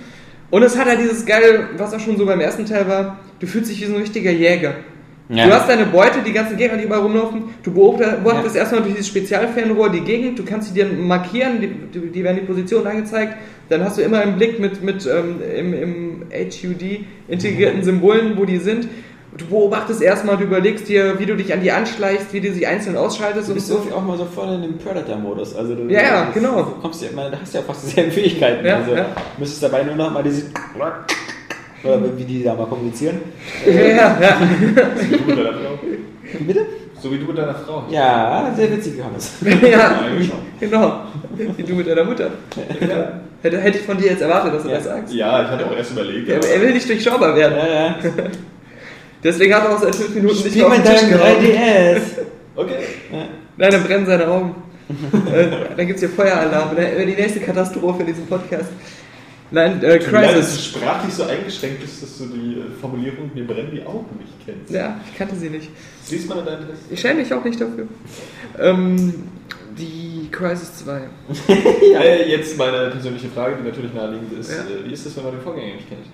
Und 0.51 0.63
es 0.63 0.79
hat 0.79 0.87
halt 0.87 1.01
dieses 1.01 1.27
geile, 1.27 1.69
was 1.77 1.93
auch 1.93 2.01
schon 2.01 2.17
so 2.17 2.25
beim 2.25 2.41
ersten 2.41 2.65
Teil 2.65 2.89
war, 2.89 3.19
du 3.39 3.47
fühlst 3.47 3.71
dich 3.71 3.83
wie 3.83 3.87
so 3.87 3.95
ein 3.95 4.01
richtiger 4.01 4.31
Jäger. 4.31 4.77
Ja. 5.29 5.47
Du 5.47 5.53
hast 5.53 5.69
deine 5.69 5.85
Beute, 5.87 6.21
die 6.25 6.33
ganzen 6.33 6.57
Gegner, 6.57 6.79
die 6.79 6.85
überall 6.85 7.03
rumlaufen. 7.03 7.45
Du 7.63 7.73
beobachtest 7.73 8.25
beobachtest 8.25 8.57
erstmal 8.57 8.81
durch 8.83 8.95
dieses 8.95 9.09
Spezialfernrohr 9.09 9.91
die 9.91 10.01
Gegend. 10.01 10.39
Du 10.39 10.45
kannst 10.45 10.69
sie 10.69 10.75
dir 10.75 10.87
markieren, 10.87 11.61
die, 11.61 12.01
die, 12.11 12.25
werden 12.25 12.39
die 12.41 12.47
Position 12.47 12.87
angezeigt. 12.87 13.35
Dann 13.69 13.85
hast 13.85 13.99
du 13.99 14.03
immer 14.03 14.23
im 14.23 14.37
Blick 14.37 14.59
mit, 14.59 14.83
mit 14.83 15.07
ähm, 15.07 15.43
im, 15.43 15.75
im 15.75 16.23
HUD 16.33 17.05
integrierten 17.29 17.83
Symbolen, 17.83 18.39
wo 18.39 18.47
die 18.47 18.57
sind. 18.57 18.89
Du 19.37 19.45
beobachtest 19.47 20.01
erstmal, 20.01 20.39
du 20.39 20.45
überlegst 20.45 20.89
dir, 20.89 21.19
wie 21.19 21.27
du 21.27 21.37
dich 21.37 21.53
an 21.53 21.61
die 21.61 21.71
anschleichst, 21.71 22.33
wie 22.33 22.41
du 22.41 22.51
sie 22.53 22.67
einzeln 22.67 22.97
ausschaltest 22.97 23.49
Du 23.49 23.53
und 23.53 23.57
bist 23.57 23.69
so. 23.69 23.75
irgendwie 23.75 23.93
auch 23.93 24.03
mal 24.03 24.17
so 24.17 24.25
voll 24.25 24.55
in 24.55 24.63
dem 24.63 24.79
Predator-Modus. 24.79 25.55
Also 25.55 25.75
du, 25.75 25.83
Ja, 25.93 26.03
ja, 26.03 26.31
genau. 26.33 26.63
Du 26.63 26.71
kommst 26.81 27.03
ja, 27.03 27.09
da 27.15 27.39
hast 27.39 27.53
du 27.53 27.59
ja 27.59 27.65
fast 27.65 27.85
dieselben 27.85 28.11
Fähigkeiten. 28.11 28.65
Ja, 28.65 28.79
also 28.79 28.95
ja. 28.95 29.07
müsstest 29.37 29.63
dabei 29.63 29.83
nur 29.83 29.95
noch 29.95 30.11
mal 30.11 30.23
diese 30.23 30.45
oder 31.85 32.01
wie 32.17 32.25
die 32.25 32.43
da 32.43 32.55
mal 32.55 32.67
kommunizieren. 32.67 33.21
Ja, 33.67 33.73
ja, 33.73 34.19
ja. 34.21 34.37
So 34.97 35.11
wie 35.11 35.17
du 35.19 35.25
mit 35.27 35.39
deiner 35.39 35.53
Frau. 35.53 35.79
Wie 36.39 36.45
bitte? 36.45 36.67
So 37.01 37.13
wie 37.13 37.19
du 37.19 37.27
mit 37.27 37.39
deiner 37.39 37.55
Frau. 37.55 37.85
Ja, 37.91 38.53
sehr 38.57 38.71
witzig, 38.73 38.95
Johannes. 38.99 39.33
ja. 39.71 40.01
Genau. 40.59 41.01
Wie 41.57 41.63
du 41.63 41.75
mit 41.75 41.87
deiner 41.87 42.05
Mutter. 42.05 42.31
Ja. 42.81 43.21
Hätte, 43.41 43.61
hätte 43.61 43.79
ich 43.79 43.85
von 43.85 43.97
dir 43.97 44.09
jetzt 44.11 44.21
erwartet, 44.23 44.55
dass 44.55 44.63
du 44.65 44.69
Ja. 44.69 44.75
das 44.77 44.85
sagst. 44.85 45.15
Ja, 45.15 45.43
ich 45.45 45.49
hatte 45.49 45.65
auch 45.67 45.77
erst 45.77 45.93
überlegt. 45.93 46.29
Er, 46.29 46.39
aber- 46.39 46.49
er 46.49 46.61
will 46.61 46.73
nicht 46.73 46.89
durchschaubar 46.89 47.37
werden. 47.37 47.57
Ja, 47.57 47.67
ja. 47.69 47.95
Deswegen 49.23 49.55
hat 49.55 49.65
er 49.65 49.75
auch 49.75 49.79
seit 49.81 49.95
fünf 49.95 50.15
Minuten 50.15 50.35
nicht 50.35 50.47
Spiel 50.49 50.63
mehr 50.63 50.67
auf 50.69 50.75
den 50.75 50.85
Tisch 50.85 51.01
deinem 51.01 51.11
gehauen. 51.11 51.45
3DS. 51.45 52.01
Okay. 52.57 52.75
Nein, 53.57 53.71
dann 53.71 53.85
brennen 53.85 54.07
seine 54.07 54.27
Augen. 54.29 54.55
äh, 55.33 55.47
dann 55.77 55.87
gibt 55.87 55.97
es 55.97 56.01
hier 56.01 56.09
Feueralarm. 56.09 56.71
Dann 56.75 56.79
wäre 56.79 57.07
die 57.07 57.15
nächste 57.15 57.41
Katastrophe 57.41 58.01
in 58.01 58.07
diesem 58.07 58.27
Podcast. 58.27 58.71
Nein, 59.51 59.83
äh, 59.83 59.99
mir 59.99 60.11
leid, 60.11 60.37
dass 60.37 60.51
du 60.51 60.57
Crisis. 60.57 60.65
sprachlich 60.67 61.15
so 61.15 61.25
eingeschränkt 61.25 61.81
bist, 61.81 62.03
dass 62.03 62.19
du 62.19 62.27
die 62.27 62.61
äh, 62.61 62.81
Formulierung 62.81 63.31
mir 63.35 63.47
brennen 63.47 63.71
die 63.73 63.83
Augen 63.85 64.07
nicht 64.19 64.33
kennst. 64.45 64.71
Ja, 64.71 65.01
ich 65.11 65.17
kannte 65.17 65.37
sie 65.37 65.49
nicht. 65.49 65.71
Das 66.03 66.11
liest 66.11 66.29
man 66.29 66.39
in 66.41 66.45
deinem 66.47 66.69
Test. 66.69 66.83
Ich 66.91 67.01
schäme 67.01 67.21
mich 67.21 67.33
auch 67.33 67.45
nicht 67.45 67.61
dafür. 67.61 67.87
Ähm, 68.59 69.15
die 69.79 70.29
Crisis 70.31 70.79
2. 70.85 71.01
Äh, 71.49 72.31
jetzt 72.31 72.59
meine 72.59 72.91
persönliche 72.91 73.29
Frage, 73.29 73.57
die 73.57 73.69
natürlich 73.69 73.95
naheliegend 73.95 74.33
ist. 74.39 74.51
Ja. 74.51 74.59
Äh, 74.59 74.87
Wie 74.87 74.93
ist 74.93 75.07
das, 75.07 75.17
wenn 75.17 75.25
man 75.25 75.33
den 75.33 75.43
Vorgänger 75.43 75.75
nicht 75.77 75.89
kennt? 75.89 76.07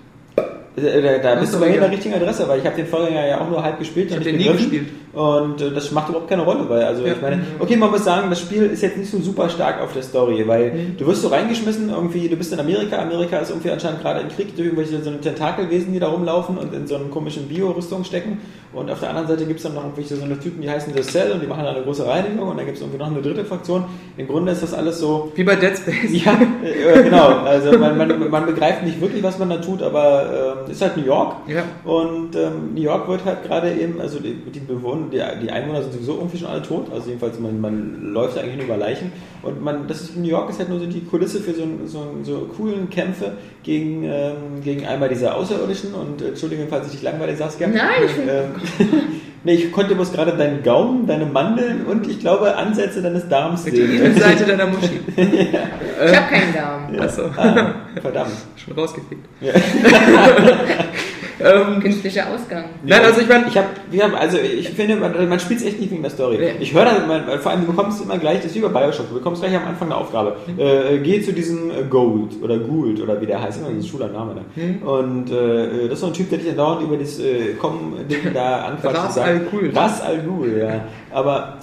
Äh, 0.76 1.02
Da, 1.02 1.18
da 1.18 1.40
bist 1.40 1.54
du 1.54 1.60
bei 1.60 1.66
mir 1.66 1.74
in 1.74 1.80
ja. 1.80 1.86
der 1.88 1.92
richtigen 1.92 2.14
Adresse, 2.14 2.48
weil 2.48 2.58
ich 2.58 2.66
habe 2.66 2.74
den 2.76 2.86
Vorgänger 2.86 3.26
ja 3.26 3.40
auch 3.40 3.48
nur 3.48 3.62
halb 3.62 3.78
gespielt. 3.78 4.06
Ich 4.10 4.16
und 4.16 4.18
hab 4.26 4.32
nicht 4.32 4.44
den 4.46 4.52
nie 4.52 4.56
gespielt. 4.58 4.88
Und 5.12 5.60
äh, 5.60 5.70
das 5.70 5.92
macht 5.92 6.08
überhaupt 6.08 6.28
keine 6.28 6.42
Rolle, 6.42 6.68
weil, 6.68 6.82
also 6.82 7.04
Ja. 7.06 7.12
ich 7.12 7.22
meine, 7.22 7.40
okay, 7.60 7.76
man 7.76 7.90
muss 7.92 8.04
sagen, 8.04 8.28
das 8.30 8.40
Spiel 8.40 8.64
ist 8.64 8.82
jetzt 8.82 8.96
nicht 8.96 9.08
so 9.10 9.20
super 9.20 9.48
stark 9.48 9.80
auf 9.80 9.92
der 9.92 10.02
Story, 10.02 10.42
weil 10.48 10.72
Mhm. 10.72 10.96
du 10.98 11.06
wirst 11.06 11.22
so 11.22 11.28
reingeschmissen, 11.28 11.90
irgendwie, 11.90 12.28
du 12.28 12.34
bist 12.36 12.52
in 12.52 12.58
Amerika, 12.58 12.98
Amerika 12.98 13.38
ist 13.38 13.50
irgendwie 13.50 13.70
anscheinend 13.70 14.02
gerade 14.02 14.20
im 14.20 14.28
Krieg 14.28 14.56
durch 14.56 14.66
irgendwelche 14.66 15.00
so 15.02 15.10
Tentakelwesen, 15.12 15.92
die 15.92 16.00
da 16.00 16.08
rumlaufen 16.08 16.58
und 16.58 16.74
in 16.74 16.86
so 16.88 16.96
einen 16.96 17.10
komischen 17.10 17.46
Bio-Rüstung 17.48 18.02
stecken. 18.02 18.38
Und 18.74 18.90
auf 18.90 19.00
der 19.00 19.10
anderen 19.10 19.28
Seite 19.28 19.46
gibt 19.46 19.58
es 19.58 19.64
dann 19.64 19.74
noch 19.74 19.82
irgendwelche 19.82 20.16
so 20.16 20.24
eine 20.24 20.38
Typen, 20.38 20.60
die 20.60 20.68
heißen 20.68 20.92
The 20.94 21.02
Cell 21.02 21.32
und 21.32 21.42
die 21.42 21.46
machen 21.46 21.64
dann 21.64 21.76
eine 21.76 21.84
große 21.84 22.06
Reinigung 22.06 22.48
und 22.48 22.56
dann 22.56 22.66
gibt 22.66 22.76
es 22.76 22.82
irgendwie 22.82 22.98
noch 22.98 23.06
eine 23.10 23.22
dritte 23.22 23.44
Fraktion. 23.44 23.84
Im 24.16 24.26
Grunde 24.26 24.52
ist 24.52 24.62
das 24.62 24.74
alles 24.74 24.98
so, 24.98 25.32
Wie 25.34 25.44
bei 25.44 25.56
Dead 25.56 25.76
Space. 25.76 26.24
ja, 26.24 26.38
äh, 26.62 27.02
genau. 27.02 27.28
Also 27.44 27.78
man, 27.78 27.96
man, 27.96 28.30
man 28.30 28.46
begreift 28.46 28.82
nicht 28.82 29.00
wirklich, 29.00 29.22
was 29.22 29.38
man 29.38 29.50
da 29.50 29.58
tut, 29.58 29.82
aber 29.82 30.56
ähm, 30.64 30.70
ist 30.70 30.82
halt 30.82 30.96
New 30.96 31.04
York. 31.04 31.36
Ja. 31.46 31.62
Und 31.84 32.34
ähm, 32.36 32.74
New 32.74 32.82
York 32.82 33.08
wird 33.08 33.24
halt 33.24 33.44
gerade 33.44 33.72
eben, 33.72 34.00
also 34.00 34.18
die, 34.18 34.34
die 34.34 34.60
Bewohner, 34.60 35.06
die, 35.12 35.22
die 35.42 35.50
Einwohner 35.50 35.82
sind 35.82 35.92
sowieso 35.92 36.14
irgendwie 36.14 36.38
schon 36.38 36.48
alle 36.48 36.62
tot. 36.62 36.86
Also 36.92 37.08
jedenfalls, 37.08 37.38
man, 37.38 37.60
man 37.60 38.12
läuft 38.12 38.38
eigentlich 38.38 38.56
nur 38.56 38.66
über 38.66 38.76
Leichen. 38.76 39.12
Und 39.42 39.62
man, 39.62 39.86
das 39.86 40.00
ist 40.00 40.16
New 40.16 40.28
York 40.28 40.50
ist 40.50 40.58
halt 40.58 40.70
nur 40.70 40.80
so 40.80 40.86
die 40.86 41.04
Kulisse 41.04 41.40
für 41.40 41.52
so, 41.52 41.64
so, 41.86 42.06
so 42.22 42.50
coolen 42.56 42.88
Kämpfe 42.88 43.32
gegen, 43.62 44.04
ähm, 44.04 44.62
gegen 44.62 44.86
einmal 44.86 45.08
diese 45.08 45.34
Außerirdischen. 45.34 45.94
Und 45.94 46.22
äh, 46.22 46.28
Entschuldigung, 46.28 46.66
falls 46.70 46.86
ich 46.86 46.92
dich 46.92 47.02
langweilig 47.02 47.38
Saskia. 47.38 47.68
Nein, 47.68 47.88
ich 48.06 48.16
ähm, 48.18 48.52
Nee, 49.46 49.56
ich 49.56 49.72
konnte 49.72 49.94
bloß 49.94 50.10
gerade 50.12 50.32
deinen 50.38 50.62
Gaumen, 50.62 51.06
deine 51.06 51.26
Mandeln 51.26 51.84
und 51.84 52.06
ich 52.08 52.18
glaube 52.18 52.56
Ansätze 52.56 53.02
deines 53.02 53.28
Darms 53.28 53.64
Die 53.64 53.72
sehen. 53.72 53.92
Innenseite 53.92 54.44
deiner 54.46 54.64
Muschi. 54.68 55.00
Ich 55.16 56.16
habe 56.16 56.34
keinen 56.34 56.54
Daumen. 56.54 56.98
Achso, 56.98 57.24
Ah, 57.36 57.74
verdammt. 58.00 58.30
schon 58.56 58.72
rausgefickt. 58.72 59.26
Ja. 59.42 59.52
Ähm, 61.44 61.80
Künstlicher 61.80 62.26
Ausgang. 62.32 62.64
Nein, 62.84 63.00
also 63.04 63.20
ich 63.20 63.28
meine, 63.28 63.46
Ich 63.48 63.56
habe, 63.56 64.16
also 64.18 64.38
ich 64.38 64.68
finde, 64.70 64.96
man, 64.96 65.28
man 65.28 65.40
spielt 65.40 65.60
es 65.60 65.66
echt 65.66 65.80
nicht 65.80 65.90
wegen 65.90 66.02
der 66.02 66.10
Story. 66.10 66.42
Ja. 66.42 66.52
Ich 66.60 66.72
höre 66.72 66.84
dann, 66.84 67.08
man, 67.08 67.38
vor 67.40 67.50
allem 67.50 67.62
du 67.62 67.66
bekommst 67.72 68.02
immer 68.02 68.18
gleich, 68.18 68.38
das 68.38 68.46
ist 68.46 68.54
wie 68.54 68.60
bei 68.60 68.68
Bioshock, 68.68 69.08
du 69.08 69.14
bekommst 69.14 69.42
gleich 69.42 69.56
am 69.56 69.64
Anfang 69.66 69.88
eine 69.90 69.96
Aufgabe. 70.00 70.36
Äh, 70.56 70.98
geh 70.98 71.20
zu 71.22 71.32
diesem 71.32 71.70
äh, 71.70 71.82
Gold 71.88 72.40
oder 72.42 72.58
Gould 72.58 73.00
oder 73.00 73.20
wie 73.20 73.26
der 73.26 73.42
heißt, 73.42 73.58
immer 73.58 73.68
ein 73.68 73.82
schwuler 73.82 74.08
Name 74.08 74.36
da. 74.36 74.88
Und 74.88 75.30
äh, 75.30 75.88
das 75.88 75.94
ist 75.94 76.00
so 76.00 76.06
ein 76.06 76.12
Typ, 76.12 76.30
der 76.30 76.38
dich 76.38 76.48
dann 76.48 76.56
dauernd 76.56 76.82
über 76.82 76.96
das 76.96 77.18
äh, 77.18 77.54
Kommen-Ding 77.54 78.32
da 78.32 78.64
anquatscht. 78.66 79.04
Und 79.04 79.12
sagt, 79.12 79.28
Al 79.28 79.40
Ghul. 79.40 79.72
Ras 79.74 80.00
Al 80.02 80.22
Ghul, 80.22 80.58
ja. 80.58 80.84
Aber 81.12 81.58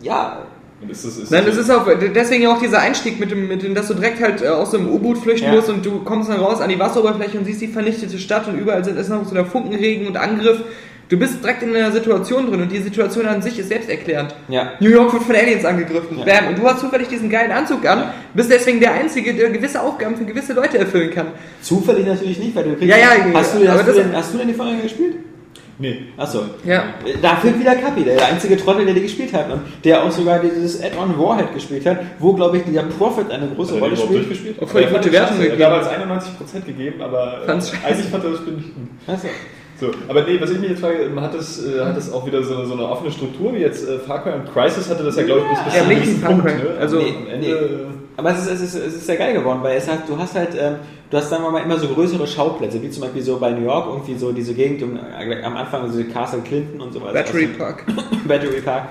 ja, 0.00 0.41
ist 0.90 1.04
das, 1.04 1.16
ist 1.16 1.30
Nein, 1.30 1.44
das 1.46 1.56
ist 1.56 1.70
auch 1.70 1.86
deswegen 2.14 2.46
auch 2.46 2.60
dieser 2.60 2.80
Einstieg 2.80 3.20
mit 3.20 3.30
dem, 3.30 3.48
mit 3.48 3.62
dem, 3.62 3.74
dass 3.74 3.88
du 3.88 3.94
direkt 3.94 4.20
halt 4.22 4.42
äh, 4.42 4.48
aus 4.48 4.74
einem 4.74 4.88
U-Boot 4.88 5.18
flüchten 5.18 5.48
Ja. 5.48 5.54
musst 5.54 5.68
und 5.68 5.84
du 5.84 6.00
kommst 6.04 6.28
dann 6.30 6.40
raus 6.40 6.60
an 6.60 6.68
die 6.68 6.78
Wasseroberfläche 6.78 7.38
und 7.38 7.44
siehst 7.44 7.60
die 7.60 7.68
vernichtete 7.68 8.18
Stadt 8.18 8.48
und 8.48 8.58
überall 8.58 8.84
sind 8.84 8.98
ist 8.98 9.08
noch 9.08 9.24
so 9.24 9.34
der 9.34 9.44
Funkenregen 9.46 10.06
und 10.06 10.16
Angriff. 10.16 10.60
Du 11.08 11.18
bist 11.18 11.42
direkt 11.42 11.62
in 11.62 11.76
einer 11.76 11.92
Situation 11.92 12.46
drin 12.48 12.62
und 12.62 12.72
die 12.72 12.78
Situation 12.78 13.26
an 13.26 13.42
sich 13.42 13.58
ist 13.58 13.68
selbsterklärend. 13.68 14.34
Ja. 14.48 14.72
New 14.80 14.88
York 14.88 15.12
wird 15.12 15.24
von 15.24 15.34
Aliens 15.36 15.64
angegriffen. 15.64 16.18
Ja. 16.18 16.24
Bam. 16.24 16.48
Und 16.48 16.58
du 16.58 16.62
hast 16.62 16.80
zufällig 16.80 17.08
diesen 17.08 17.28
geilen 17.28 17.52
Anzug 17.52 17.86
an, 17.86 18.12
bist 18.32 18.50
deswegen 18.50 18.80
der 18.80 18.94
Einzige, 18.94 19.34
der 19.34 19.50
gewisse 19.50 19.82
Aufgaben 19.82 20.16
für 20.16 20.24
gewisse 20.24 20.54
Leute 20.54 20.78
erfüllen 20.78 21.10
kann. 21.10 21.26
zufällig 21.60 22.06
natürlich 22.06 22.38
nicht, 22.38 22.54
weil 22.56 22.64
du 22.64 22.70
kriegst. 22.70 22.84
Ja, 22.88 22.96
ja, 22.96 23.08
hast, 23.34 23.54
du, 23.54 23.68
hast, 23.68 23.86
du 23.88 23.92
denn, 23.92 24.16
hast 24.16 24.32
du 24.32 24.38
denn 24.38 24.48
die 24.48 24.54
Vorgänger 24.54 24.82
gespielt? 24.82 25.16
Nee. 25.82 25.98
Achso. 26.16 26.44
Ja. 26.64 26.84
Da 27.20 27.34
fehlt 27.36 27.58
wieder 27.58 27.74
Kapi, 27.74 28.04
der 28.04 28.24
einzige 28.24 28.56
Trottel, 28.56 28.84
der 28.84 28.94
die 28.94 29.00
gespielt 29.00 29.32
hat. 29.32 29.50
Und 29.50 29.62
der 29.82 30.04
auch 30.04 30.12
sogar 30.12 30.38
dieses 30.38 30.80
Add-on 30.80 31.18
Warhead 31.18 31.52
gespielt 31.52 31.84
hat, 31.86 31.98
wo, 32.20 32.32
glaube 32.34 32.58
ich, 32.58 32.62
dieser 32.62 32.84
Profit 32.84 33.28
eine 33.32 33.48
große 33.48 33.80
Rolle 33.80 33.96
spielt. 33.96 34.14
durchgespielt? 34.14 34.62
Auch 34.62 34.68
voll 34.68 34.84
gute 34.84 35.10
Wertung 35.10 35.40
gegeben. 35.40 35.60
Er 35.60 35.70
hat 35.72 36.00
damals 36.00 36.24
91% 36.28 36.64
gegeben, 36.64 37.02
aber 37.02 37.42
äh, 37.42 37.46
Fand's 37.46 37.72
eigentlich 37.84 38.06
fand 38.06 38.22
er 38.22 38.30
das 38.30 38.38
Spiel 38.38 38.52
nicht 38.52 38.74
gut. 38.74 38.84
Achso. 39.08 39.26
So, 39.80 39.90
aber 40.06 40.22
nee, 40.22 40.40
was 40.40 40.50
ich 40.50 40.60
mich 40.60 40.70
jetzt 40.70 40.80
frage, 40.80 41.02
ähm, 41.02 41.20
hat 41.20 41.34
das, 41.34 41.66
äh, 41.66 41.80
hat 41.80 41.96
das 41.96 42.12
auch 42.12 42.24
wieder 42.24 42.44
so 42.44 42.56
eine, 42.56 42.66
so 42.66 42.74
eine 42.74 42.88
offene 42.88 43.10
Struktur, 43.10 43.52
wie 43.52 43.58
jetzt 43.58 43.88
äh, 43.88 43.98
Far 43.98 44.22
Cry 44.22 44.34
und 44.34 44.52
Crisis 44.52 44.88
hatte 44.88 45.02
das 45.02 45.16
ja, 45.16 45.24
glaube 45.24 45.40
ich, 45.40 45.48
bis 45.48 45.64
bis 45.64 45.74
Ja, 45.74 46.04
zum 46.04 46.20
Punkt. 46.20 46.44
Ne? 46.44 46.76
Also, 46.78 47.00
am 47.00 47.04
nee, 47.04 47.32
Ende, 47.32 47.86
Aber 48.16 48.30
es 48.30 48.46
ist, 48.46 48.52
es, 48.52 48.60
ist, 48.60 48.74
es 48.76 48.94
ist 48.94 49.06
sehr 49.06 49.16
geil 49.16 49.32
geworden, 49.32 49.58
weil 49.62 49.76
es 49.76 49.90
hat, 49.90 50.08
du 50.08 50.16
hast 50.16 50.36
halt, 50.36 50.50
ähm, 50.56 50.76
du 51.12 51.18
hast, 51.18 51.28
sagen 51.28 51.44
wir 51.44 51.50
mal, 51.50 51.62
immer 51.62 51.78
so 51.78 51.88
größere 51.88 52.26
Schauplätze, 52.26 52.82
wie 52.82 52.90
zum 52.90 53.02
Beispiel 53.02 53.22
so 53.22 53.38
bei 53.38 53.50
New 53.50 53.64
York, 53.64 53.86
irgendwie 53.86 54.16
so 54.16 54.32
diese 54.32 54.54
Gegend 54.54 54.82
um, 54.82 54.98
am 54.98 55.56
Anfang, 55.56 55.92
so 55.92 56.02
Castle 56.04 56.40
Clinton 56.40 56.80
und 56.80 56.92
so 56.92 57.02
weiter. 57.02 57.12
Battery 57.22 57.46
Park. 57.48 57.84
Battery 58.26 58.60
Park. 58.62 58.88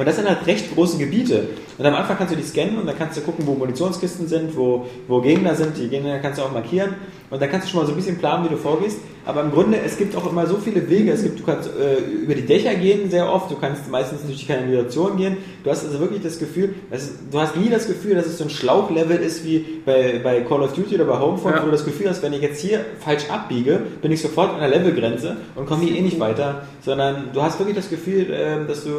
Und 0.00 0.06
das 0.06 0.16
sind 0.16 0.26
halt 0.26 0.46
recht 0.46 0.74
große 0.74 0.96
Gebiete. 0.96 1.48
Und 1.76 1.84
am 1.84 1.94
Anfang 1.94 2.16
kannst 2.16 2.32
du 2.32 2.36
die 2.38 2.42
scannen 2.42 2.78
und 2.78 2.86
dann 2.86 2.96
kannst 2.96 3.18
du 3.18 3.20
gucken, 3.20 3.46
wo 3.46 3.52
Munitionskisten 3.52 4.26
sind, 4.28 4.56
wo, 4.56 4.86
wo 5.08 5.20
Gegner 5.20 5.54
sind. 5.54 5.76
Die 5.76 5.88
Gegner 5.88 6.18
kannst 6.20 6.38
du 6.38 6.42
auch 6.42 6.52
markieren. 6.52 6.94
Und 7.28 7.42
dann 7.42 7.50
kannst 7.50 7.66
du 7.66 7.70
schon 7.70 7.80
mal 7.80 7.86
so 7.86 7.92
ein 7.92 7.96
bisschen 7.96 8.16
planen, 8.16 8.46
wie 8.46 8.48
du 8.48 8.56
vorgehst. 8.56 8.96
Aber 9.26 9.42
im 9.42 9.50
Grunde, 9.50 9.78
es 9.84 9.98
gibt 9.98 10.16
auch 10.16 10.30
immer 10.32 10.46
so 10.46 10.56
viele 10.56 10.88
Wege. 10.88 11.12
Es 11.12 11.22
gibt, 11.22 11.38
du 11.38 11.44
kannst 11.44 11.68
äh, 11.68 11.98
über 11.98 12.34
die 12.34 12.46
Dächer 12.46 12.74
gehen 12.76 13.10
sehr 13.10 13.30
oft. 13.30 13.50
Du 13.50 13.56
kannst 13.56 13.90
meistens 13.90 14.22
durch 14.22 14.38
die 14.38 14.46
Kanalisation 14.46 15.18
gehen. 15.18 15.36
Du 15.62 15.68
hast 15.70 15.84
also 15.84 16.00
wirklich 16.00 16.22
das 16.22 16.38
Gefühl, 16.38 16.74
dass, 16.90 17.10
du 17.30 17.38
hast 17.38 17.58
nie 17.58 17.68
das 17.68 17.86
Gefühl, 17.86 18.14
dass 18.14 18.24
es 18.24 18.38
so 18.38 18.44
ein 18.44 18.50
Schlauchlevel 18.50 19.18
ist 19.18 19.44
wie 19.44 19.82
bei, 19.84 20.18
bei 20.24 20.40
Call 20.40 20.62
of 20.62 20.72
Duty 20.72 20.94
oder 20.94 21.04
bei 21.04 21.18
Homefront, 21.18 21.56
Ja. 21.56 21.60
wo 21.60 21.66
du 21.66 21.72
das 21.72 21.84
Gefühl 21.84 22.08
hast, 22.08 22.22
wenn 22.22 22.32
ich 22.32 22.40
jetzt 22.40 22.62
hier 22.62 22.86
falsch 23.00 23.28
abbiege, 23.28 23.80
bin 24.00 24.12
ich 24.12 24.22
sofort 24.22 24.54
an 24.54 24.60
der 24.60 24.70
Levelgrenze 24.70 25.36
und 25.56 25.66
komme 25.66 25.84
hier 25.84 25.94
eh 25.94 26.00
nicht 26.00 26.18
weiter. 26.18 26.62
Sondern 26.82 27.28
du 27.34 27.42
hast 27.42 27.58
wirklich 27.58 27.76
das 27.76 27.90
Gefühl, 27.90 28.28
ähm, 28.32 28.66
dass 28.66 28.84
du 28.84 28.92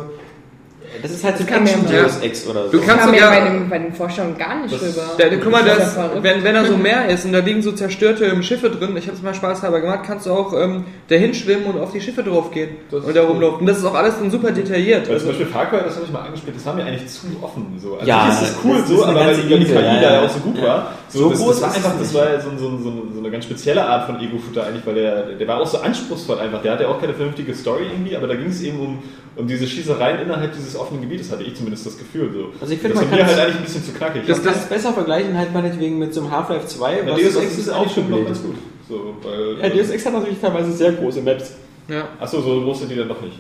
das 1.02 1.12
ist 1.12 1.24
halt 1.24 1.38
so 1.38 1.44
ein 1.46 1.66
Deus 1.90 2.20
Ex 2.22 2.48
oder 2.48 2.66
so. 2.66 2.72
Du 2.72 2.82
kannst 2.86 3.06
sogar- 3.06 3.30
bei, 3.32 3.40
dem, 3.50 3.70
bei 3.70 3.80
den 3.80 3.94
Vorstellungen 3.94 4.38
gar 4.38 4.62
nicht 4.62 4.74
Das- 4.74 4.82
rüber. 4.82 5.02
Da, 5.18 5.26
guck 5.42 5.52
mal, 5.52 5.64
Das 5.64 5.96
ja 5.96 6.10
wenn, 6.22 6.44
wenn 6.44 6.54
da 6.56 6.66
so 6.66 6.78
Meer 6.82 7.08
ist 7.10 7.26
und 7.26 7.34
da 7.34 7.40
liegen 7.40 7.62
so 7.62 7.72
zerstörte 7.72 8.26
ähm, 8.26 8.44
Schiffe 8.44 8.70
drin, 8.70 8.96
ich 8.98 9.06
habe 9.08 9.16
es 9.18 9.24
mal 9.24 9.34
spaßhalber 9.34 9.82
gemacht, 9.82 10.00
kannst 10.06 10.26
du 10.26 10.32
auch 10.32 10.54
ähm, 10.54 10.86
dahin 11.10 11.34
schwimmen 11.34 11.66
und 11.66 11.80
auf 11.80 11.92
die 11.92 12.02
Schiffe 12.02 12.24
drauf 12.24 12.52
gehen 12.52 12.70
Das 12.90 13.02
ist 13.02 13.08
und 13.08 13.16
da 13.16 13.24
rumlaufen. 13.24 13.60
Und 13.62 13.66
das 13.68 13.78
ist 13.78 13.86
auch 13.86 13.96
alles 13.96 14.16
dann 14.20 14.30
super 14.32 14.52
detailliert. 14.52 15.02
Weil 15.10 15.20
zum 15.20 15.28
Also, 15.28 15.28
Beispiel 15.28 15.46
Far 15.48 15.66
Cry, 15.70 15.80
das 15.86 15.96
habe 15.96 16.06
ich 16.06 16.12
mal 16.12 16.22
angespielt, 16.22 16.56
das 16.56 16.66
war 16.66 16.74
mir 16.74 16.84
eigentlich 16.86 17.08
zu 17.08 17.28
offen. 17.42 17.66
So. 17.82 17.96
Also 17.96 18.06
Ja, 18.08 18.28
das 18.28 18.42
ist 18.50 18.56
cool 18.64 18.78
das 18.80 18.88
so, 18.88 18.96
ist 18.96 19.04
aber 19.04 19.20
weil 19.20 19.36
die, 19.36 19.42
KI 19.48 19.74
ja, 19.74 19.82
da 19.84 19.92
ja. 20.02 20.14
ja 20.16 20.22
auch 20.26 20.30
so 20.30 20.40
gut 20.40 20.58
Ja. 20.58 20.64
war. 20.64 20.92
So, 21.10 21.20
So 21.24 21.30
das, 21.30 21.40
groß 21.40 21.48
das 21.50 21.62
war 21.62 21.70
ist 21.70 21.76
einfach, 21.76 22.00
das 22.00 22.14
war 22.14 22.40
so, 22.42 22.50
so, 22.58 22.78
so, 22.78 22.94
so 23.14 23.20
eine 23.20 23.30
ganz 23.32 23.44
spezielle 23.46 23.84
Art 23.86 24.06
von 24.06 24.16
Ego-Shooter 24.22 24.66
eigentlich, 24.66 24.86
weil 24.86 24.96
der, 24.96 25.24
der 25.34 25.48
war 25.48 25.60
auch 25.60 25.68
so 25.68 25.80
anspruchsvoll 25.80 26.40
einfach. 26.40 26.62
Der 26.62 26.72
hatte 26.74 26.88
auch 26.88 27.00
keine 27.02 27.14
vernünftige 27.14 27.54
Story 27.54 27.84
irgendwie, 27.92 28.16
aber 28.16 28.28
da 28.28 28.36
ging 28.36 28.48
es 28.48 28.62
eben 28.62 28.80
um, 28.80 29.00
um 29.36 29.48
diese 29.48 29.66
Schießereien 29.68 30.20
innerhalb 30.22 30.54
dieses 30.54 30.76
offenen 30.76 31.02
Gebietes, 31.02 31.32
hatte 31.32 31.44
ich 31.44 31.56
zumindest 31.56 31.86
das 31.86 31.98
Gefühl. 31.98 32.32
So. 32.34 32.50
Also 32.60 32.74
ich 32.74 32.80
finde, 32.80 32.96
das 32.98 33.04
man 33.06 33.12
war 33.12 33.18
mir 33.20 33.26
halt 33.28 33.40
eigentlich 33.40 33.56
ein 33.58 33.64
bisschen 33.64 33.84
zu 33.86 33.92
knackig. 33.94 34.24
das, 34.28 34.42
das 34.44 34.56
ist 34.58 34.70
besser 34.70 34.94
vergleichen 34.94 35.38
halt 35.38 35.54
meinetwegen 35.54 35.98
mit 36.00 36.14
so 36.14 36.22
einem 36.22 36.32
Half-Life 36.32 36.68
2. 36.68 36.92
ja, 36.98 37.08
was- 37.08 37.22
Deus 37.22 37.36
Ex 37.38 37.58
ist 37.58 37.70
auch 37.70 37.90
schon 37.90 38.10
noch 38.10 38.18
blöd 38.18 38.28
ganz 38.28 38.38
ist. 38.40 38.46
gut. 38.46 38.56
So, 38.90 39.16
weil, 39.24 39.58
Ja, 39.62 39.70
Deus 39.76 39.90
Ex 39.90 40.06
hat 40.06 40.14
natürlich 40.14 40.40
teilweise 40.42 40.72
sehr 40.74 40.92
große 40.94 41.22
Maps. 41.22 41.54
ja. 41.88 42.08
Achso, 42.20 42.42
so 42.42 42.62
groß 42.62 42.80
sind 42.80 42.92
die 42.92 42.96
dann 42.96 43.08
doch 43.08 43.22
nicht. 43.22 43.38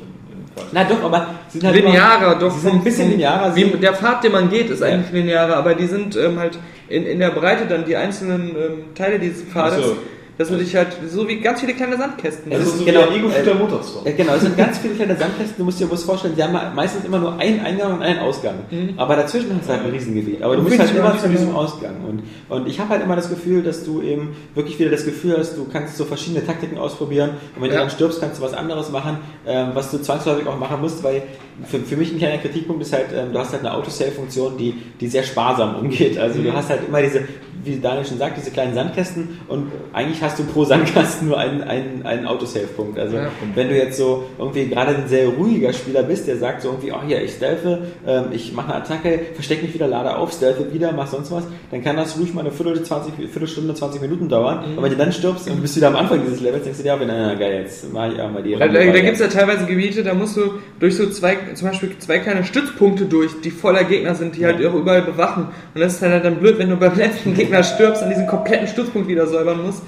Na 0.73 0.83
doch, 0.83 1.01
aber 1.03 1.27
sie 1.47 1.59
sind 1.59 1.67
halt 1.67 1.77
Linearer, 1.83 2.31
immer, 2.33 2.35
doch. 2.39 2.51
Sie 2.51 2.59
sind 2.59 2.73
ein 2.73 2.83
bisschen 2.83 3.09
linearer. 3.09 3.55
Wie, 3.55 3.63
der 3.65 3.93
Pfad, 3.93 4.21
den 4.23 4.33
man 4.33 4.49
geht, 4.49 4.69
ist 4.69 4.81
Ja. 4.81 4.87
eigentlich 4.87 5.11
linearer, 5.13 5.55
aber 5.55 5.75
die 5.75 5.87
sind 5.87 6.15
ähm, 6.17 6.37
halt 6.39 6.59
in, 6.89 7.05
in 7.05 7.19
der 7.19 7.29
Breite 7.31 7.65
dann 7.67 7.85
die 7.85 7.95
einzelnen 7.95 8.49
ähm, 8.49 8.73
Teile 8.93 9.17
dieses 9.17 9.43
Pfades. 9.43 9.85
So. 9.85 9.95
Das 10.37 10.49
würde 10.49 10.63
ich 10.63 10.75
halt 10.75 10.87
so 11.07 11.27
wie 11.27 11.39
ganz 11.39 11.59
viele 11.59 11.73
kleine 11.73 11.97
Sandkästen. 11.97 12.51
Also 12.51 12.63
ist 12.71 12.79
so 12.79 12.85
genau, 12.85 13.01
wie 13.11 13.15
ein 13.15 13.25
Ego-Shooter 13.25 13.53
Motorstorm. 13.55 14.05
Ja, 14.05 14.11
genau, 14.13 14.33
es 14.35 14.41
sind 14.41 14.57
ganz 14.57 14.77
viele 14.81 14.95
kleine 14.95 15.15
Sandkästen. 15.15 15.55
Du 15.57 15.65
musst 15.65 15.79
dir 15.79 15.85
bloß 15.85 16.03
vorstellen, 16.03 16.33
sie 16.35 16.43
haben 16.43 16.75
meistens 16.75 17.05
immer 17.05 17.19
nur 17.19 17.37
einen 17.37 17.59
Eingang 17.59 17.93
und 17.93 18.01
einen 18.01 18.19
Ausgang. 18.19 18.55
Aber 18.97 19.15
dazwischen 19.17 19.51
hast 19.59 19.67
du 19.69 19.73
halt 19.73 19.85
ein 19.85 19.91
Riesengebiet. 19.91 20.41
Aber 20.41 20.55
du 20.55 20.61
Und 20.61 20.67
musst 20.69 20.79
halt 20.79 20.95
immer 20.95 21.17
zu 21.17 21.29
diesem. 21.29 21.53
Ausgang. 21.55 21.95
Und, 22.07 22.23
und 22.49 22.67
ich 22.67 22.79
habe 22.79 22.89
halt 22.89 23.03
immer 23.03 23.15
das 23.15 23.29
Gefühl, 23.29 23.61
dass 23.61 23.83
du 23.83 24.01
eben 24.01 24.35
wirklich 24.55 24.79
wieder 24.79 24.89
das 24.89 25.05
Gefühl 25.05 25.35
hast, 25.37 25.57
du 25.57 25.65
kannst 25.71 25.97
so 25.97 26.05
verschiedene 26.05 26.43
Taktiken 26.45 26.77
ausprobieren. 26.77 27.31
Und 27.55 27.61
wenn 27.61 27.69
Ja. 27.69 27.75
du 27.75 27.81
dann 27.81 27.89
stirbst, 27.91 28.19
kannst 28.21 28.39
du 28.39 28.43
was 28.43 28.53
anderes 28.53 28.89
machen, 28.89 29.17
ähm, 29.45 29.69
was 29.73 29.91
du 29.91 29.99
zwangsläufig 30.01 30.47
auch 30.47 30.57
machen 30.57 30.81
musst, 30.81 31.03
weil 31.03 31.23
für, 31.69 31.79
für 31.79 31.97
mich 31.97 32.11
ein 32.13 32.17
kleiner 32.17 32.37
Kritikpunkt 32.39 32.81
ist 32.81 32.93
halt, 32.93 33.07
ähm, 33.15 33.33
du 33.33 33.37
hast 33.39 33.51
halt 33.51 33.63
eine 33.65 33.73
Autosave-Funktion, 33.75 34.57
die, 34.57 34.73
die 34.99 35.07
sehr 35.07 35.23
sparsam 35.23 35.75
umgeht. 35.75 36.17
Also 36.17 36.39
Mhm. 36.39 36.45
du 36.45 36.53
hast 36.53 36.69
halt 36.69 36.87
immer 36.87 37.01
diese, 37.01 37.23
wie 37.63 37.75
Daniel 37.79 38.05
schon 38.05 38.17
sagt, 38.17 38.37
diese 38.37 38.49
kleinen 38.49 38.73
Sandkästen 38.73 39.37
und 39.47 39.71
eigentlich 39.93 40.20
hast 40.21 40.39
du 40.39 40.43
pro 40.43 40.63
Sandkasten 40.65 41.27
nur 41.27 41.37
einen, 41.37 41.61
einen, 41.63 42.05
einen 42.05 42.25
Autosave-Punkt. 42.27 42.97
Also 42.99 43.17
Ja. 43.17 43.27
wenn 43.55 43.69
du 43.69 43.75
jetzt 43.75 43.97
so 43.97 44.25
irgendwie 44.37 44.67
gerade 44.67 44.95
ein 44.95 45.07
sehr 45.07 45.27
ruhiger 45.27 45.73
Spieler 45.73 46.03
bist, 46.03 46.27
der 46.27 46.37
sagt 46.37 46.61
so 46.61 46.69
irgendwie, 46.69 46.91
oh 46.91 46.99
hier, 47.05 47.21
ich 47.23 47.31
stealthe, 47.33 47.87
ähm, 48.07 48.25
ich 48.31 48.53
mache 48.53 48.73
eine 48.73 48.83
Attacke, 48.83 49.19
versteck 49.33 49.61
mich 49.63 49.73
wieder, 49.73 49.87
lade 49.87 50.15
auf, 50.15 50.31
stealthe 50.33 50.73
wieder, 50.73 50.91
mach 50.91 51.07
sonst 51.07 51.31
was, 51.31 51.43
dann 51.71 51.83
kann 51.83 51.95
das 51.97 52.17
ruhig 52.19 52.33
mal 52.33 52.41
eine 52.41 52.51
Viertel, 52.51 52.81
20, 52.83 53.13
Viertelstunde, 53.15 53.73
20 53.73 54.01
Minuten 54.01 54.29
dauern. 54.29 54.71
Mhm. 54.71 54.77
Und 54.77 54.83
wenn 54.83 54.91
du 54.91 54.97
dann 54.97 55.11
stirbst 55.11 55.49
und 55.49 55.61
bist 55.61 55.75
wieder 55.75 55.87
am 55.87 55.95
Anfang 55.95 56.21
dieses 56.23 56.41
Levels, 56.41 56.63
denkst 56.63 56.77
du 56.79 56.83
dir, 56.83 56.89
ja, 56.89 56.99
na, 57.05 57.33
geil, 57.35 57.61
jetzt 57.63 57.91
mache 57.93 58.13
ich 58.13 58.21
auch 58.21 58.31
mal 58.31 58.43
die 58.43 58.51
Da, 58.55 58.67
da, 58.67 58.73
da 58.73 58.99
gibt 58.99 59.13
es 59.13 59.19
ja 59.19 59.27
teilweise 59.27 59.65
Gebiete, 59.65 60.03
da 60.03 60.13
musst 60.13 60.37
du 60.37 60.41
durch 60.79 60.95
so 60.95 61.09
zwei, 61.09 61.37
zum 61.53 61.67
Beispiel 61.69 61.91
zwei 61.99 62.19
kleine 62.19 62.43
Stützpunkte 62.43 63.05
durch, 63.05 63.31
die 63.43 63.51
voller 63.51 63.83
Gegner 63.83 64.15
sind, 64.15 64.35
die 64.35 64.45
halt 64.45 64.59
Ja. 64.59 64.69
auch 64.69 64.75
überall 64.75 65.01
bewachen. 65.01 65.47
Und 65.73 65.81
das 65.81 65.93
ist 65.95 66.01
halt 66.01 66.23
dann 66.25 66.35
blöd, 66.37 66.57
wenn 66.59 66.69
du 66.69 66.75
beim 66.77 66.95
letzten 66.95 67.33
Gegner 67.33 67.63
stirbst 67.63 68.03
und 68.03 68.09
diesen 68.09 68.27
kompletten 68.27 68.67
Stützpunkt 68.67 69.07
wieder 69.07 69.25
säubern 69.27 69.61
musst. 69.63 69.81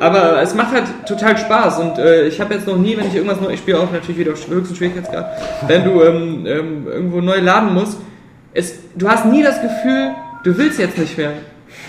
Aber 0.00 0.40
es 0.40 0.54
macht 0.54 0.72
halt 0.72 0.84
total 1.06 1.36
Spaß 1.36 1.78
und 1.80 1.98
äh, 1.98 2.26
ich 2.26 2.40
habe 2.40 2.54
jetzt 2.54 2.66
noch 2.66 2.76
nie, 2.78 2.96
wenn 2.96 3.06
ich 3.06 3.14
irgendwas 3.14 3.40
neu, 3.40 3.50
ich 3.52 3.60
spiele 3.60 3.78
auch 3.78 3.92
natürlich 3.92 4.18
wieder 4.18 4.32
auf 4.32 4.48
höchsten 4.48 4.74
Schwierigkeitsgrad, 4.74 5.26
wenn 5.68 5.84
du 5.84 6.02
ähm, 6.02 6.46
ähm, 6.46 6.86
irgendwo 6.88 7.20
neu 7.20 7.38
laden 7.40 7.74
musst, 7.74 7.98
es, 8.54 8.74
du 8.96 9.08
hast 9.08 9.26
nie 9.26 9.42
das 9.42 9.60
Gefühl, 9.60 10.12
du 10.42 10.56
willst 10.56 10.78
jetzt 10.78 10.96
nicht 10.98 11.16
mehr. 11.18 11.32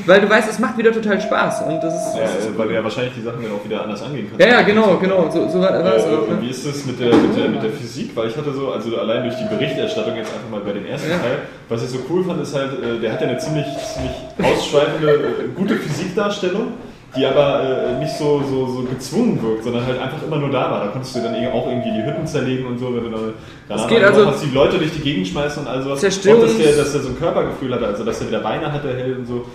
Weil 0.06 0.22
du 0.22 0.30
weißt, 0.30 0.50
es 0.50 0.60
macht 0.60 0.78
wieder 0.78 0.92
total 0.92 1.20
Spaß 1.20 1.64
und 1.64 1.82
das 1.82 1.94
ist. 1.96 2.16
Ja, 2.16 2.22
äh, 2.24 2.58
weil 2.58 2.68
du 2.68 2.74
ja 2.76 2.84
wahrscheinlich 2.84 3.14
die 3.16 3.22
Sachen 3.24 3.42
dann 3.42 3.52
auch 3.52 3.66
wieder 3.66 3.82
anders 3.84 4.02
angehen 4.04 4.28
kannst. 4.30 4.46
Ja, 4.46 4.60
ja, 4.60 4.62
genau, 4.62 4.98
genau. 4.98 5.30
So, 5.32 5.48
so 5.50 5.60
war, 5.60 5.72
war 5.74 5.96
Äh, 5.96 6.00
auch. 6.00 6.28
Ne? 6.30 6.38
wie 6.40 6.50
ist 6.50 6.66
es 6.66 6.86
mit 6.86 7.00
der, 7.00 7.16
mit, 7.16 7.36
der, 7.36 7.50
mit 7.50 7.64
der 7.64 7.72
Physik? 7.72 8.12
Weil 8.16 8.28
ich 8.28 8.38
hatte 8.38 8.54
so, 8.54 8.72
also 8.72 8.96
allein 8.98 9.24
durch 9.24 9.36
die 9.38 9.46
Berichterstattung 9.54 10.16
jetzt 10.16 10.32
einfach 10.34 10.50
mal 10.52 10.62
bei 10.62 10.74
dem 10.74 10.86
ersten 10.86 11.10
Ja. 11.10 11.18
Teil, 11.18 11.40
was 11.68 11.84
ich 11.84 11.90
so 11.90 11.98
cool 12.10 12.24
fand, 12.24 12.42
ist 12.42 12.54
halt, 12.56 12.72
äh, 12.74 13.00
der 13.02 13.12
hat 13.14 13.22
ja 13.22 13.28
eine 13.28 13.38
ziemlich, 13.40 13.66
ziemlich 13.94 14.14
ausschweifende, 14.56 15.12
äh, 15.14 15.48
gute 15.56 15.76
Physikdarstellung, 15.76 16.74
die 17.16 17.26
aber 17.26 17.62
äh, 17.64 18.00
nicht 18.00 18.16
so, 18.18 18.42
so, 18.50 18.68
so 18.68 18.84
gezwungen 18.84 19.42
wirkt, 19.42 19.64
sondern 19.66 19.86
halt 19.86 20.00
einfach 20.00 20.24
immer 20.26 20.38
nur 20.38 20.50
da 20.50 20.72
war. 20.72 20.86
Da 20.86 20.88
konntest 20.88 21.16
du 21.16 21.20
dann 21.22 21.36
eh 21.36 21.48
auch 21.48 21.68
irgendwie 21.68 21.92
die 21.92 22.04
Hütten 22.06 22.26
zerlegen 22.26 22.66
und 22.68 22.78
so, 22.78 22.96
wenn 22.96 23.04
du 23.04 23.10
dann 23.10 23.34
danach 23.68 23.88
geht 23.88 24.04
also- 24.04 24.28
hast 24.28 24.44
die 24.44 24.52
Leute 24.52 24.78
durch 24.78 24.94
die 24.94 25.02
Gegend 25.02 25.28
schmeißen 25.28 25.64
und 25.64 25.70
all 25.70 25.82
sowas. 25.82 26.02
Zerstörungs- 26.02 26.34
Und 26.36 26.42
dass 26.44 26.58
der, 26.58 26.76
dass 26.78 26.92
der 26.94 27.02
so 27.02 27.10
ein 27.10 27.18
Körpergefühl 27.20 27.74
hatte, 27.74 27.88
also 27.88 28.04
dass 28.06 28.22
er 28.22 28.28
wieder 28.30 28.40
Beine 28.40 28.72
hatte, 28.72 28.94
hält 28.96 29.18
und 29.18 29.26
so. 29.26 29.46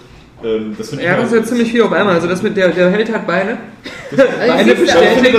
Ähm, 0.45 0.75
das 0.77 0.93
Ja, 0.93 1.17
das 1.17 1.33
ist 1.33 1.35
ja 1.35 1.45
ziemlich 1.45 1.71
viel 1.71 1.83
auf 1.83 1.93
einmal. 1.93 2.15
Also 2.15 2.29
das 2.29 2.43
mit 2.43 2.57
der, 2.57 2.69
der 2.69 2.91
Held 2.91 3.13
hat 3.13 3.27
Beine. 3.27 3.59
Beine 4.47 4.75
bestätigt. 4.75 5.35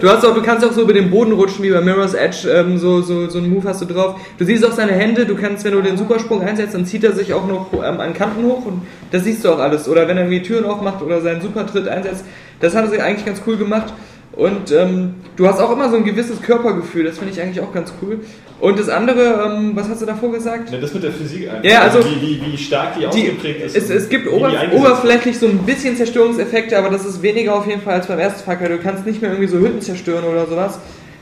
du 0.00 0.08
hast 0.08 0.24
auch, 0.24 0.42
kannst 0.42 0.64
auch 0.64 0.72
so 0.72 0.82
über 0.82 0.92
den 0.92 1.10
Boden 1.10 1.32
rutschen, 1.32 1.64
wie 1.64 1.70
bei 1.70 1.80
Mirror's 1.80 2.14
Edge, 2.14 2.48
ähm, 2.50 2.78
so, 2.78 3.00
so, 3.00 3.28
so 3.28 3.38
einen 3.38 3.50
Move 3.50 3.68
hast 3.68 3.80
du 3.82 3.86
drauf. 3.86 4.20
Du 4.38 4.44
siehst 4.44 4.64
auch 4.64 4.72
seine 4.72 4.92
Hände, 4.92 5.24
du 5.24 5.36
kannst, 5.36 5.64
wenn 5.64 5.72
du 5.72 5.82
den 5.82 5.96
Supersprung 5.96 6.42
einsetzt, 6.42 6.74
dann 6.74 6.84
zieht 6.84 7.04
er 7.04 7.12
sich 7.12 7.32
auch 7.32 7.46
noch 7.46 7.72
ähm, 7.72 8.00
an 8.00 8.12
Kanten 8.12 8.44
hoch 8.44 8.66
und 8.66 8.82
das 9.12 9.24
siehst 9.24 9.44
du 9.44 9.50
auch 9.50 9.58
alles. 9.58 9.88
Oder 9.88 10.08
wenn 10.08 10.16
er 10.16 10.24
irgendwie 10.24 10.42
Türen 10.42 10.64
aufmacht 10.64 11.02
oder 11.02 11.20
seinen 11.20 11.40
Supertritt 11.40 11.86
einsetzt, 11.88 12.24
das 12.60 12.74
haben 12.74 12.90
sie 12.90 13.00
eigentlich 13.00 13.24
ganz 13.24 13.40
cool 13.46 13.56
gemacht. 13.56 13.92
Und 14.32 14.70
ähm, 14.70 15.14
du 15.36 15.46
hast 15.48 15.58
auch 15.60 15.72
immer 15.72 15.90
so 15.90 15.96
ein 15.96 16.04
gewisses 16.04 16.40
Körpergefühl, 16.40 17.04
das 17.04 17.18
finde 17.18 17.32
ich 17.32 17.40
eigentlich 17.42 17.60
auch 17.60 17.72
ganz 17.72 17.92
cool. 18.00 18.20
Und 18.60 18.78
das 18.78 18.88
andere, 18.88 19.44
ähm, 19.56 19.72
was 19.74 19.88
hast 19.88 20.02
du 20.02 20.06
davor 20.06 20.30
gesagt? 20.32 20.70
Ja, 20.70 20.78
das 20.78 20.94
mit 20.94 21.02
der 21.02 21.10
Physik 21.12 21.48
einfach. 21.50 21.64
Ja, 21.64 21.80
also- 21.82 21.98
wie, 22.04 22.20
wie, 22.20 22.52
wie 22.52 22.56
stark 22.56 22.94
die, 22.94 23.00
Die, 23.00 23.06
ausgeprägt 23.06 23.62
ist. 23.64 23.76
es, 23.76 23.90
es 23.90 24.08
gibt 24.08 24.28
ober, 24.30 24.52
oberflächlich 24.72 25.38
so 25.38 25.46
ein 25.46 25.58
bisschen 25.58 25.96
Zerstörungseffekte, 25.96 26.78
aber 26.78 26.90
das 26.90 27.04
ist 27.04 27.22
weniger 27.22 27.54
auf 27.56 27.66
jeden 27.66 27.80
Fall 27.80 27.94
als 27.94 28.06
beim 28.06 28.18
ersten 28.18 28.48
Cry. 28.48 28.68
Du 28.68 28.78
kannst 28.78 29.04
nicht 29.06 29.20
mehr 29.20 29.30
irgendwie 29.32 29.48
so 29.48 29.58
Hütten 29.58 29.80
zerstören 29.80 30.24
oder 30.24 30.46
sowas. 30.46 30.78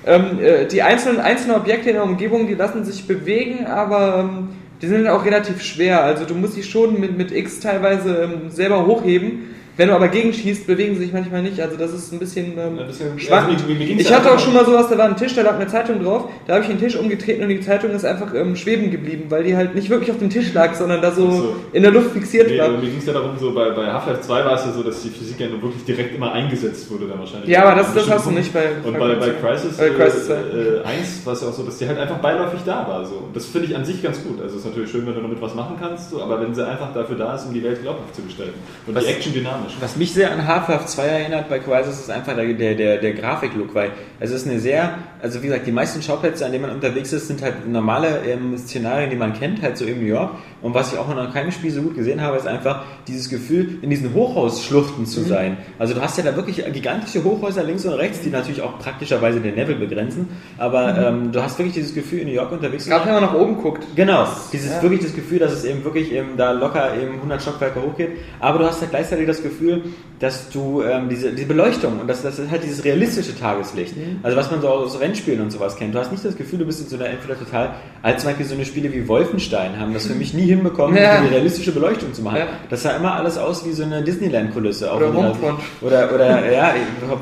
Ähm, 0.07 0.39
äh, 0.43 0.67
die 0.67 0.83
einzelnen, 0.83 1.21
einzelnen 1.21 1.57
Objekte 1.57 1.91
in 1.91 1.95
der 1.97 2.05
Umgebung, 2.05 2.47
die 2.47 2.55
lassen 2.55 2.85
sich 2.85 3.07
bewegen, 3.07 3.67
aber 3.67 4.19
ähm, 4.31 4.49
die 4.83 4.87
sind 4.87 5.07
auch 5.09 5.25
relativ 5.25 5.63
schwer. 5.63 6.03
Also 6.03 6.25
du 6.25 6.35
musst 6.35 6.57
die 6.57 6.63
schon 6.63 7.01
mit, 7.01 7.17
mit 7.17 7.33
X 7.33 7.61
teilweise 7.61 8.23
ähm, 8.25 8.51
selber 8.51 8.87
hochheben. 8.87 9.55
Wenn 9.79 9.89
du 9.89 9.95
aber 9.95 10.09
gegenschießt, 10.09 10.67
bewegen 10.67 10.95
sie 10.97 11.05
sich 11.05 11.13
manchmal 11.13 11.41
nicht. 11.41 11.59
Also 11.61 11.77
das 11.77 11.93
ist 11.95 12.13
ein 12.13 12.19
bisschen, 12.19 12.59
ähm, 12.59 12.79
Ein 12.81 12.87
bisschen- 12.89 13.19
schwankend. 13.19 13.61
also 13.63 13.73
ich 13.73 14.13
hatte 14.13 14.33
auch 14.33 14.39
schon 14.39 14.53
mal 14.53 14.65
sowas, 14.67 14.89
da 14.91 14.99
war 14.99 15.07
ein 15.07 15.17
Tisch, 15.17 15.35
da 15.37 15.43
lag 15.43 15.55
eine 15.55 15.69
Zeitung 15.69 16.03
drauf. 16.03 16.25
Da 16.49 16.55
habe 16.55 16.63
ich 16.65 16.69
den 16.69 16.81
Tisch 16.81 16.97
umgetreten 16.97 17.45
und 17.45 17.49
die 17.49 17.61
Zeitung 17.61 17.93
ist 17.93 18.05
einfach 18.05 18.35
ähm, 18.35 18.57
schweben 18.57 18.91
geblieben, 18.91 19.27
weil 19.29 19.45
die 19.45 19.57
halt 19.57 19.77
nicht 19.77 19.89
wirklich 19.89 20.11
auf 20.11 20.19
dem 20.19 20.31
Tisch 20.31 20.53
lag, 20.53 20.75
sondern 20.75 21.01
da 21.01 21.13
so, 21.13 21.31
so. 21.31 21.57
in 21.73 21.83
der 21.83 21.93
Luft 21.93 22.11
fixiert 22.11 22.51
Nee, 22.51 22.59
war. 22.59 22.71
mir 22.71 22.81
ging 22.81 22.99
es 22.99 23.07
ja 23.07 23.13
darum, 23.13 23.39
so 23.39 23.53
bei, 23.55 23.71
bei 23.71 23.87
Half-Life 23.87 24.23
2 24.23 24.45
war 24.45 24.55
es 24.55 24.65
ja 24.67 24.73
so, 24.73 24.83
dass 24.83 25.01
die 25.01 25.11
Physik 25.11 25.39
ja 25.39 25.47
nur 25.49 25.63
wirklich 25.63 25.85
direkt 25.85 26.13
immer 26.13 26.33
eingesetzt 26.33 26.91
wurde 26.91 27.07
dann 27.07 27.21
wahrscheinlich. 27.21 27.49
Ja, 27.49 27.63
aber 27.65 27.77
das- 27.81 27.95
das 27.95 28.11
hast 28.11 28.27
du 28.27 28.31
nicht 28.33 28.53
bei- 28.53 28.71
Und 28.85 28.99
bei 28.99 29.15
bei, 29.15 29.31
Crisis. 29.31 29.77
Bei 29.77 29.91
Crisis, 29.91 30.29
äh, 30.29 30.35
äh, 30.35 30.85
1 30.85 31.25
war 31.25 31.35
es 31.35 31.41
ja 31.43 31.49
auch 31.51 31.53
so, 31.53 31.63
dass 31.63 31.79
die 31.79 31.87
halt 31.87 31.99
einfach 32.01 32.19
beiläufig 32.19 32.61
da 32.67 32.85
war. 32.89 33.05
So. 33.07 33.15
Und 33.15 33.37
das 33.37 33.47
finde 33.47 33.69
ich 33.69 33.77
an 33.77 33.85
sich 33.85 34.03
ganz 34.03 34.21
gut. 34.25 34.41
Also 34.43 34.57
es 34.57 34.63
ist 34.63 34.67
natürlich 34.67 34.91
schön, 34.91 35.07
wenn 35.07 35.15
du 35.15 35.21
damit 35.21 35.41
was 35.41 35.55
machen 35.55 35.77
kannst, 35.81 36.11
so, 36.11 36.21
aber 36.21 36.41
wenn 36.41 36.53
sie 36.53 36.67
einfach 36.67 36.93
dafür 36.93 37.17
da 37.17 37.37
ist, 37.37 37.47
um 37.47 37.55
die 37.55 37.63
Welt 37.63 37.81
glaubhaft 37.81 38.13
zu 38.17 38.23
gestalten. 38.23 38.55
Und 38.89 38.97
Was- 38.97 39.05
die 39.05 39.11
Action 39.11 39.33
dynamisch. 39.33 39.68
Was 39.81 39.97
mich 39.97 40.13
sehr 40.13 40.33
an 40.33 40.47
Half-Life 40.47 40.87
2 40.87 41.03
erinnert 41.05 41.49
bei 41.49 41.59
Crisis 41.59 42.01
ist 42.01 42.11
einfach 42.11 42.35
der, 42.35 42.75
der, 42.75 42.99
der, 42.99 43.13
Grafiklook, 43.13 43.75
weil 43.75 43.93
es 44.21 44.31
ist 44.31 44.47
eine 44.47 44.59
sehr, 44.61 44.99
also 45.23 45.43
wie 45.43 45.47
gesagt, 45.47 45.67
die 45.67 45.73
meisten 45.73 46.03
Schauplätze, 46.03 46.45
an 46.47 46.53
denen 46.53 46.63
man 46.63 46.75
unterwegs 46.75 47.13
ist, 47.13 47.29
sind 47.29 47.43
halt 47.43 47.69
normale 47.69 48.23
ähm, 48.27 48.57
Szenarien, 48.57 49.11
die 49.11 49.17
man 49.17 49.33
kennt, 49.33 49.63
halt 49.63 49.77
so 49.77 49.85
in 49.85 50.01
New 50.01 50.07
York. 50.07 50.33
Und 50.61 50.75
was 50.75 50.93
ich 50.93 50.99
auch 50.99 51.09
noch 51.09 51.25
in 51.25 51.33
keinem 51.33 51.53
Spiel 51.53 51.71
so 51.71 51.83
gut 51.83 51.95
gesehen 51.95 52.21
habe, 52.21 52.37
ist 52.37 52.47
einfach 52.47 52.85
dieses 53.07 53.29
Gefühl, 53.29 53.79
in 53.83 53.91
diesen 53.91 54.13
Hochhausschluchten 54.13 55.07
zu 55.07 55.23
sein. 55.23 55.57
Also 55.79 55.95
du 55.95 56.01
hast 56.01 56.19
ja 56.19 56.25
da 56.25 56.35
wirklich 56.35 56.65
gigantische 56.73 57.23
Hochhäuser 57.23 57.63
links 57.63 57.85
und 57.85 57.95
rechts, 57.95 58.21
die 58.21 58.31
natürlich 58.31 58.63
auch 58.63 58.79
praktischerweise 58.79 59.41
den 59.41 59.55
Level 59.55 59.77
begrenzen, 59.77 60.29
aber 60.59 60.97
ähm, 60.99 61.31
du 61.33 61.43
hast 61.43 61.59
wirklich 61.59 61.75
dieses 61.75 61.95
Gefühl, 61.95 62.21
in 62.21 62.29
New 62.29 62.35
York 62.35 62.51
unterwegs 62.51 62.85
zu 62.85 62.91
Gerade 62.91 63.05
sein. 63.05 63.15
wenn 63.15 63.23
man 63.23 63.33
nach 63.33 63.39
oben 63.39 63.57
guckt. 63.59 63.87
Genau, 63.95 64.27
dieses 64.53 64.73
ja. 64.73 64.83
wirklich 64.83 65.03
das 65.03 65.15
Gefühl, 65.15 65.39
dass 65.39 65.53
es 65.53 65.65
eben 65.65 65.85
wirklich 65.85 66.13
eben 66.13 66.37
da 66.37 66.53
locker 66.53 66.95
eben 67.01 67.15
100 67.15 67.41
Stockwerke 67.41 67.81
hochgeht, 67.83 68.11
aber 68.41 68.59
du 68.59 68.67
hast 68.67 68.81
halt 68.81 68.91
gleichzeitig 68.91 69.27
das 69.27 69.43
Gefühl, 69.43 69.58
dass 70.21 70.51
du 70.51 70.83
ähm, 70.83 71.09
diese, 71.09 71.33
diese 71.33 71.47
Beleuchtung 71.47 72.01
und 72.01 72.09
das, 72.09 72.23
das 72.23 72.39
ist 72.39 72.51
halt 72.51 72.65
dieses 72.65 72.85
realistische 72.85 73.39
Tageslicht, 73.39 73.95
also 74.23 74.37
was 74.37 74.51
man 74.51 74.61
so 74.61 74.69
aus 74.69 74.99
Rennspielen 75.01 75.41
und 75.41 75.51
sowas 75.53 75.77
kennt. 75.77 75.95
Du 75.95 75.99
hast 75.99 76.11
nicht 76.11 76.25
das 76.25 76.37
Gefühl, 76.37 76.59
du 76.59 76.65
bist 76.65 76.81
in 76.81 76.89
so 76.89 76.97
einer 76.97 77.07
entweder 77.07 77.39
total, 77.39 77.71
als 78.03 78.23
zum 78.23 78.31
Beispiel 78.31 78.47
so 78.47 78.55
eine 78.55 78.65
Spiele 78.65 78.93
wie 78.93 79.07
Wolfenstein 79.07 79.79
haben 79.79 79.95
das 79.95 80.07
für 80.07 80.15
mich 80.15 80.35
nie 80.35 80.47
hinbekommen, 80.47 80.97
Ja. 80.97 81.21
die 81.21 81.29
realistische 81.29 81.73
Beleuchtung 81.73 82.13
zu 82.13 82.23
machen. 82.23 82.39
Ja. 82.39 82.47
Das 82.69 82.83
sah 82.83 82.97
immer 82.97 83.15
alles 83.15 83.39
aus 83.39 83.65
wie 83.65 83.73
so 83.73 83.85
eine 83.85 84.03
Disneyland-Kulisse. 84.03 84.91
Oder 84.93 85.13
Homefront. 85.13 85.61
Oder, 85.83 86.13
oder 86.13 86.53
ja, 86.53 86.75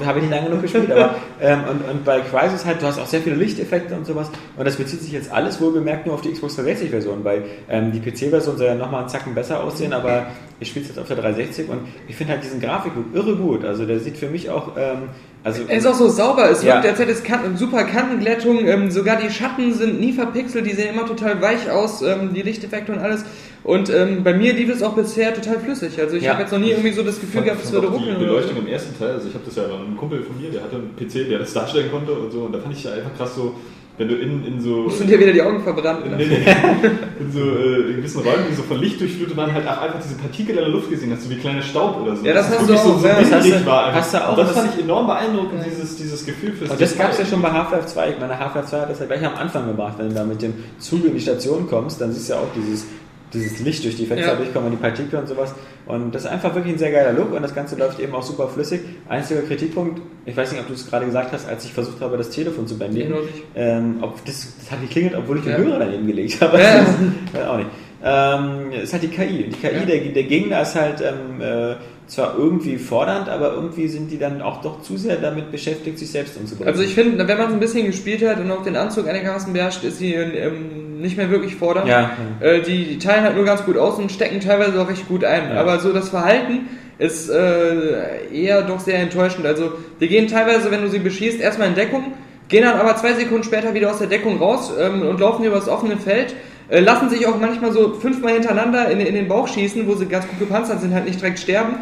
habe 0.05 0.19
ich 0.19 0.25
nicht 0.25 0.31
lange 0.35 0.49
genug 0.49 0.63
gespielt, 0.63 0.91
aber 0.91 1.17
ähm, 1.41 1.61
und, 1.71 1.91
und 1.91 2.05
bei 2.05 2.21
Crisis 2.21 2.65
halt, 2.65 2.81
du 2.81 2.87
hast 2.87 2.99
auch 2.99 3.07
sehr 3.07 3.21
viele 3.21 3.37
Lichteffekte 3.37 3.95
und 3.95 4.07
sowas 4.07 4.31
und 4.57 4.65
das 4.65 4.77
bezieht 4.77 5.03
sich 5.03 5.13
jetzt 5.13 5.31
alles 5.31 5.61
wohlgemerkt 5.61 6.07
nur 6.07 6.15
auf 6.15 6.23
die 6.23 6.33
Xbox 6.33 6.59
360-Version, 6.59 7.25
weil 7.25 7.45
ähm, 7.69 7.93
die 7.93 8.01
PC-Version 8.01 8.57
soll 8.57 8.69
ja 8.69 8.75
nochmal 8.75 9.01
einen 9.01 9.09
Zacken 9.11 9.35
besser 9.35 9.63
aussehen, 9.63 9.93
aber 9.93 10.27
ich 10.61 10.69
spiele 10.69 10.85
es 10.85 10.89
jetzt 10.91 10.99
auf 10.99 11.07
der 11.09 11.17
360 11.17 11.69
und 11.69 11.81
ich 12.09 12.17
finde 12.17 12.33
halt 12.35 12.45
diesen 12.45 12.61
Grafiklook 12.61 13.05
irre 13.15 13.37
gut. 13.37 13.65
Also 13.65 13.85
der 13.85 14.01
sieht 14.01 14.17
für 14.17 14.29
mich 14.29 14.49
auch, 14.51 14.77
ähm, 14.77 15.09
also 15.45 15.63
Er 15.69 15.79
ist 15.79 15.87
auch 15.87 15.95
so 15.95 16.09
sauber, 16.09 16.51
es 16.51 16.63
Ja. 16.63 16.75
wirkt, 16.75 16.87
als 16.87 16.99
hätte 16.99 17.13
es 17.13 17.23
kan 17.23 17.57
super 17.57 17.85
Kantenglättung, 17.85 18.67
ähm, 18.67 18.91
sogar 18.91 19.17
die 19.17 19.31
Schatten 19.31 19.73
sind 19.75 20.01
nie 20.01 20.13
verpixelt, 20.13 20.67
die 20.67 20.73
sehen 20.73 20.95
immer 20.95 21.07
total 21.07 21.41
weich 21.43 21.71
aus, 21.71 22.03
ähm, 22.03 22.33
die 22.35 22.43
Lichteffekte 22.43 22.93
und 22.93 22.99
alles. 22.99 23.25
Und 23.65 23.91
ähm, 23.91 24.23
bei 24.23 24.33
mir 24.33 24.53
lief 24.55 24.71
es 24.71 24.83
auch 24.83 24.95
bisher 24.95 25.35
total 25.35 25.59
flüssig. 25.59 26.01
Also 26.01 26.17
ich 26.17 26.23
Ja. 26.23 26.33
habe 26.33 26.43
jetzt 26.43 26.53
noch 26.53 26.59
nie 26.61 26.71
irgendwie 26.71 26.93
so 26.93 27.03
das 27.03 27.21
Gefühl 27.21 27.43
gehabt, 27.43 27.63
es 27.65 27.73
würde 27.73 27.89
die 27.89 27.93
ruckeln. 27.95 28.17
oder 28.17 28.25
Beleuchtung 28.27 28.55
so. 28.55 28.61
im 28.63 28.67
ersten 28.69 28.97
Teil, 28.99 29.11
also 29.13 29.29
ich 29.29 29.35
habe 29.35 29.45
das 29.45 29.57
ja 29.57 29.65
einem 29.65 29.97
Kumpel 29.97 30.23
von 30.23 30.41
mir, 30.41 30.51
der 30.51 30.63
hatte 30.63 30.77
einen 30.77 30.95
PC, 30.97 31.29
der 31.29 31.41
das 31.41 31.53
darstellen 31.53 31.91
konnte 31.91 32.13
und 32.13 32.31
so, 32.33 32.41
und 32.43 32.53
da 32.55 32.61
fand 32.61 32.75
ich 32.75 32.85
ja 32.85 32.93
einfach 32.93 33.15
krass 33.17 33.35
so, 33.35 33.55
wenn 33.99 34.09
du 34.09 34.15
in, 34.17 34.45
in 34.45 34.61
so 34.61 34.89
Sind 34.91 35.09
dir 35.09 35.19
wieder 35.19 35.33
die 35.33 35.41
Augen 35.41 35.63
verbrannt. 35.63 36.05
in, 36.05 36.13
in, 36.21 36.31
in 36.31 37.33
so 37.33 37.41
äh, 37.41 37.91
in 37.91 37.97
gewissen 37.97 38.21
Räumen, 38.21 38.45
die 38.51 38.55
so 38.55 38.63
von 38.63 38.79
Licht 38.79 39.01
durchflutet 39.01 39.37
waren, 39.37 39.53
halt 39.55 39.67
auch 39.67 39.81
einfach 39.81 40.01
diese 40.03 40.17
Partikel 40.17 40.51
in 40.57 40.61
der 40.63 40.69
Luft 40.69 40.91
gesehen 40.91 41.13
hast, 41.13 41.23
so 41.25 41.31
wie 41.31 41.37
kleine 41.37 41.63
Staub 41.63 42.01
oder 42.03 42.15
so. 42.17 42.25
Ja, 42.25 42.35
das 42.35 42.51
Dass 42.51 42.55
es 42.55 42.61
hast 42.61 42.71
du 42.71 42.75
auch, 42.75 42.85
so, 42.95 42.99
so 42.99 43.07
ja. 43.09 43.21
Das 43.21 43.33
hast 43.33 43.47
du- 43.49 43.67
war. 43.67 43.87
einfach. 43.87 44.01
hast 44.01 44.15
du 44.15 44.29
auch, 44.29 44.37
das 44.37 44.49
das- 44.49 44.57
fand 44.59 44.75
ich 44.77 44.83
enorm 44.85 45.07
beeindruckend, 45.07 45.61
dieses, 45.65 45.97
dieses 45.97 46.27
Gefühl 46.27 46.53
fürs 46.53 46.71
Und 46.71 46.81
das 46.81 46.99
gab 46.99 47.11
es 47.13 47.19
ja 47.19 47.25
schon 47.27 47.41
bei 47.41 47.51
Half-Life 47.51 47.87
2. 47.87 48.11
Ich 48.11 48.19
meine, 48.21 48.39
Half-Life 48.39 48.69
2 48.69 48.81
hat 48.81 48.91
das 48.91 48.99
ja 49.01 49.07
gleich 49.07 49.25
am 49.25 49.35
Anfang 49.35 49.67
gemacht. 49.67 49.95
Wenn 49.99 50.09
du 50.11 50.15
da 50.15 50.25
mit 50.25 50.43
dem 50.43 50.53
Zug 50.79 51.05
in 51.05 51.15
die 51.15 51.21
Station 51.21 51.67
kommst, 51.69 52.01
dann 52.01 52.13
siehst 52.13 52.29
du 52.29 52.35
ja 52.35 52.41
auch 52.41 52.49
dieses, 52.55 52.87
dieses 53.33 53.61
Licht 53.61 53.85
durch 53.85 53.97
die 53.97 54.07
Fenster 54.07 54.33
Ja. 54.33 54.35
durchkommen 54.37 54.71
und 54.71 54.79
die 54.79 54.83
Partikel 54.83 55.19
und 55.19 55.27
sowas. 55.29 55.55
Und 55.87 56.15
das 56.15 56.25
ist 56.25 56.31
einfach 56.31 56.55
wirklich 56.55 56.75
ein 56.75 56.79
sehr 56.79 56.91
geiler 56.93 57.13
Look 57.13 57.33
und 57.33 57.43
das 57.43 57.55
Ganze 57.55 57.77
läuft 57.77 58.01
eben 58.01 58.15
auch 58.15 58.23
super 58.23 58.49
flüssig. 58.49 58.81
Einziger 59.09 59.43
Kritikpunkt, 59.43 60.01
ich 60.25 60.37
weiß 60.37 60.53
nicht, 60.53 60.61
ob 60.61 60.69
du 60.69 60.75
es 60.75 60.89
gerade 60.89 61.07
gesagt 61.07 61.33
hast, 61.33 61.49
als 61.49 61.65
ich 61.65 61.73
versucht 61.73 62.01
habe, 62.01 62.17
das 62.17 62.31
Telefon 62.31 62.67
zu 62.67 62.77
bändigen. 62.79 63.15
Ähm, 63.55 63.97
ob 64.01 64.25
das, 64.25 64.55
das 64.59 64.71
hat 64.71 64.81
geklingelt, 64.81 65.15
obwohl 65.17 65.39
ich 65.39 65.45
den 65.45 65.53
Ja. 65.53 65.59
Hörer 65.59 65.79
daneben 65.81 66.07
gelegt 66.07 66.41
habe. 66.41 66.59
Ja. 66.61 66.79
Das 66.81 66.89
ist, 66.89 67.35
weiß 67.35 67.47
auch 67.47 67.57
nicht. 67.59 67.71
Ähm, 68.05 68.73
ist 68.83 68.93
halt 68.93 69.03
die 69.03 69.09
KI. 69.09 69.45
Die 69.45 69.57
KI 69.57 69.75
Ja. 69.79 69.85
der, 69.85 70.01
der 70.13 70.23
Gegner 70.25 70.63
ist 70.63 70.75
halt 70.75 71.01
ähm, 71.01 71.41
äh, 71.41 71.75
zwar 72.07 72.37
irgendwie 72.39 72.77
fordernd, 72.79 73.29
aber 73.29 73.53
irgendwie 73.55 73.89
sind 73.89 74.11
die 74.13 74.19
dann 74.19 74.41
auch 74.43 74.61
doch 74.63 74.81
zu 74.83 74.97
sehr 74.97 75.17
damit 75.17 75.51
beschäftigt, 75.51 75.99
sich 75.99 76.11
selbst 76.11 76.37
umzubringen. 76.37 76.69
Also 76.73 76.83
ich 76.85 76.95
finde, 76.95 77.27
wenn 77.27 77.39
man 77.39 77.49
es 77.49 77.53
ein 77.55 77.59
bisschen 77.61 77.87
gespielt 77.87 78.25
hat 78.25 78.39
und 78.39 78.51
auch 78.51 78.63
den 78.63 78.77
Anzug 78.77 79.09
einigermaßen 79.09 79.53
beherrscht, 79.53 79.83
ist 79.83 79.99
sie 79.99 80.15
ähm, 80.15 80.86
nicht 81.07 81.17
mehr 81.17 81.31
wirklich 81.31 81.57
fordernd. 81.57 81.89
Ja. 81.89 82.11
Äh, 82.41 82.61
die, 82.61 82.85
die 82.85 82.99
teilen 82.99 83.25
halt 83.25 83.37
nur 83.37 83.45
ganz 83.45 83.65
gut 83.65 83.79
aus 83.79 83.99
und 83.99 84.13
stecken 84.13 84.41
teilweise 84.41 84.81
auch 84.81 84.89
recht 84.89 85.09
gut 85.09 85.25
ein. 85.25 85.51
Ja. 85.51 85.61
Aber 85.61 85.79
so 85.79 85.93
das 85.93 86.11
Verhalten 86.11 86.69
ist 86.99 87.31
äh, 87.31 88.27
eher 88.33 88.63
doch 88.63 88.81
sehr 88.81 88.99
enttäuschend. 88.99 89.47
Also 89.47 89.73
die 90.01 90.09
gehen 90.09 90.29
teilweise, 90.29 90.71
wenn 90.71 90.83
du 90.83 90.89
sie 90.89 90.99
beschießt, 90.99 91.41
erstmal 91.41 91.69
in 91.69 91.75
Deckung, 91.75 92.15
gehen 92.49 92.65
dann 92.65 92.79
aber 92.79 92.97
zwei 92.97 93.15
Sekunden 93.15 93.45
später 93.45 93.75
wieder 93.75 93.91
aus 93.91 93.99
der 93.99 94.09
Deckung 94.09 94.39
raus 94.39 94.73
ähm, 94.79 95.03
und 95.03 95.21
laufen 95.21 95.45
über 95.45 95.57
das 95.57 95.69
offene 95.69 95.97
Feld. 95.97 96.35
Äh, 96.69 96.81
lassen 96.81 97.09
sich 97.11 97.27
auch 97.27 97.39
manchmal 97.39 97.73
so 97.73 97.95
fünfmal 97.95 98.35
hintereinander 98.35 98.91
in, 98.91 99.01
in 99.01 99.15
den 99.15 99.29
Bauch 99.29 99.47
schießen, 99.47 99.87
wo 99.87 99.95
sie 99.95 100.07
ganz 100.07 100.27
gut 100.27 100.39
gepanzert 100.39 100.81
sind, 100.81 100.95
halt 100.95 101.07
nicht 101.07 101.21
direkt 101.21 101.39
sterben. 101.39 101.77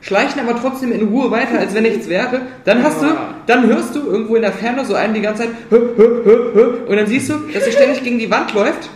Schleichen 0.00 0.40
aber 0.40 0.58
trotzdem 0.60 0.92
in 0.92 1.08
Ruhe 1.08 1.30
weiter, 1.30 1.58
als 1.58 1.74
wenn 1.74 1.82
nichts 1.82 2.08
wäre. 2.08 2.42
Dann 2.64 2.82
hast 2.82 3.02
du, 3.02 3.06
dann 3.46 3.66
hörst 3.66 3.94
du 3.94 4.00
irgendwo 4.00 4.36
in 4.36 4.42
der 4.42 4.52
Ferne 4.52 4.84
so 4.84 4.94
einen 4.94 5.14
die 5.14 5.20
ganze 5.20 5.42
Zeit 5.42 5.50
hö, 5.70 5.80
hö, 5.96 6.22
hö, 6.24 6.50
hö, 6.54 6.70
und 6.86 6.96
dann 6.96 7.06
siehst 7.06 7.28
du, 7.30 7.34
dass 7.52 7.64
er 7.64 7.72
ständig 7.72 8.04
gegen 8.04 8.18
die 8.18 8.30
Wand 8.30 8.54
läuft 8.54 8.88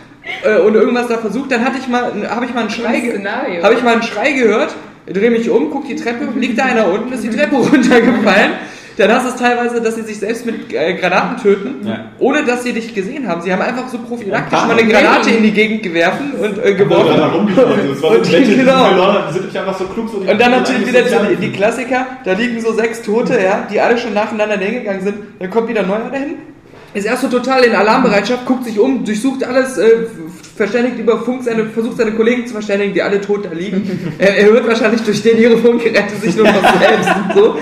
äh, 0.43 0.57
und 0.59 0.75
irgendwas 0.75 1.07
da 1.07 1.17
versucht. 1.17 1.51
Dann 1.51 1.65
hatte 1.65 1.77
ich 1.79 1.87
mal, 1.87 2.13
habe 2.29 2.45
ich 2.45 2.53
mal 2.53 2.61
einen 2.61 2.69
Schrei, 2.69 3.01
habe 3.61 3.73
ich 3.73 3.83
mal 3.83 3.93
einen 3.93 4.03
Schrei 4.03 4.31
gehört, 4.31 4.75
drehe 5.05 5.31
mich 5.31 5.49
um, 5.49 5.69
guck 5.69 5.87
die 5.87 5.95
Treppe, 5.95 6.27
liegt 6.39 6.57
da 6.57 6.65
einer 6.65 6.87
unten, 6.87 7.11
ist 7.11 7.23
die 7.23 7.29
Treppe 7.29 7.55
runtergefallen. 7.71 8.51
Dann 8.97 9.11
hast 9.11 9.25
du 9.25 9.29
es 9.29 9.35
teilweise, 9.37 9.81
dass 9.81 9.95
sie 9.95 10.03
sich 10.03 10.19
selbst 10.19 10.45
mit 10.45 10.71
äh, 10.73 10.93
Granaten 10.93 11.41
töten, 11.41 11.87
Ja. 11.87 12.11
ohne 12.19 12.43
dass 12.43 12.63
sie 12.63 12.73
dich 12.73 12.93
gesehen 12.93 13.27
haben. 13.27 13.41
Sie 13.41 13.51
haben 13.51 13.61
einfach 13.61 13.87
so 13.87 13.97
prophylaktisch 13.97 14.59
Ja, 14.59 14.65
mal 14.65 14.77
eine 14.77 14.87
Granate 14.87 15.31
in 15.31 15.43
die 15.43 15.51
Gegend 15.51 15.81
gewerfen 15.83 16.31
und 16.39 16.63
äh, 16.63 16.75
geworfen. 16.75 17.13
Das 17.55 18.01
war 18.01 18.11
so 18.11 18.17
Und 18.17 18.27
die 18.31 18.55
genau. 18.55 18.85
verloren 18.85 19.13
haben, 19.15 19.23
die 19.29 19.33
sind 19.33 19.45
nicht 19.45 19.57
einfach 19.57 19.77
so 19.77 19.85
klug. 19.85 20.09
So 20.09 20.17
Und 20.17 20.39
dann 20.39 20.51
natürlich 20.51 20.87
wieder 20.87 21.01
die, 21.01 21.35
die 21.37 21.51
Klassiker, 21.51 22.05
da 22.23 22.33
liegen 22.33 22.61
so 22.61 22.73
sechs 22.73 23.01
Tote, 23.01 23.33
ja, 23.41 23.67
die 23.71 23.79
alle 23.81 23.97
schon 23.97 24.13
nacheinander 24.13 24.57
hingegangen 24.57 25.01
sind. 25.03 25.15
Dann 25.39 25.49
kommt 25.49 25.67
wieder 25.69 25.81
ein 25.81 25.87
neuer 25.87 26.09
dahin, 26.11 26.35
ist 26.93 27.05
erst 27.05 27.23
so 27.23 27.27
total 27.29 27.63
in 27.63 27.73
Alarmbereitschaft, 27.73 28.45
guckt 28.45 28.65
sich 28.65 28.79
um, 28.79 29.03
durchsucht 29.03 29.43
alles, 29.43 29.77
äh, 29.79 29.89
verständigt 30.55 30.99
über 30.99 31.19
Funk, 31.23 31.43
seine, 31.43 31.65
versucht 31.65 31.97
seine 31.97 32.11
Kollegen 32.11 32.45
zu 32.45 32.53
verständigen, 32.53 32.93
die 32.93 33.01
alle 33.01 33.19
tot 33.19 33.45
da 33.45 33.49
liegen. 33.51 34.13
er, 34.19 34.37
er 34.37 34.45
hört 34.45 34.67
wahrscheinlich 34.67 35.01
durch 35.01 35.21
den 35.23 35.39
ihre 35.39 35.57
Funkgeräte 35.57 36.15
sich 36.21 36.35
nur 36.35 36.45
noch 36.45 36.79
selbst 36.79 37.09
und 37.09 37.33
so. 37.35 37.57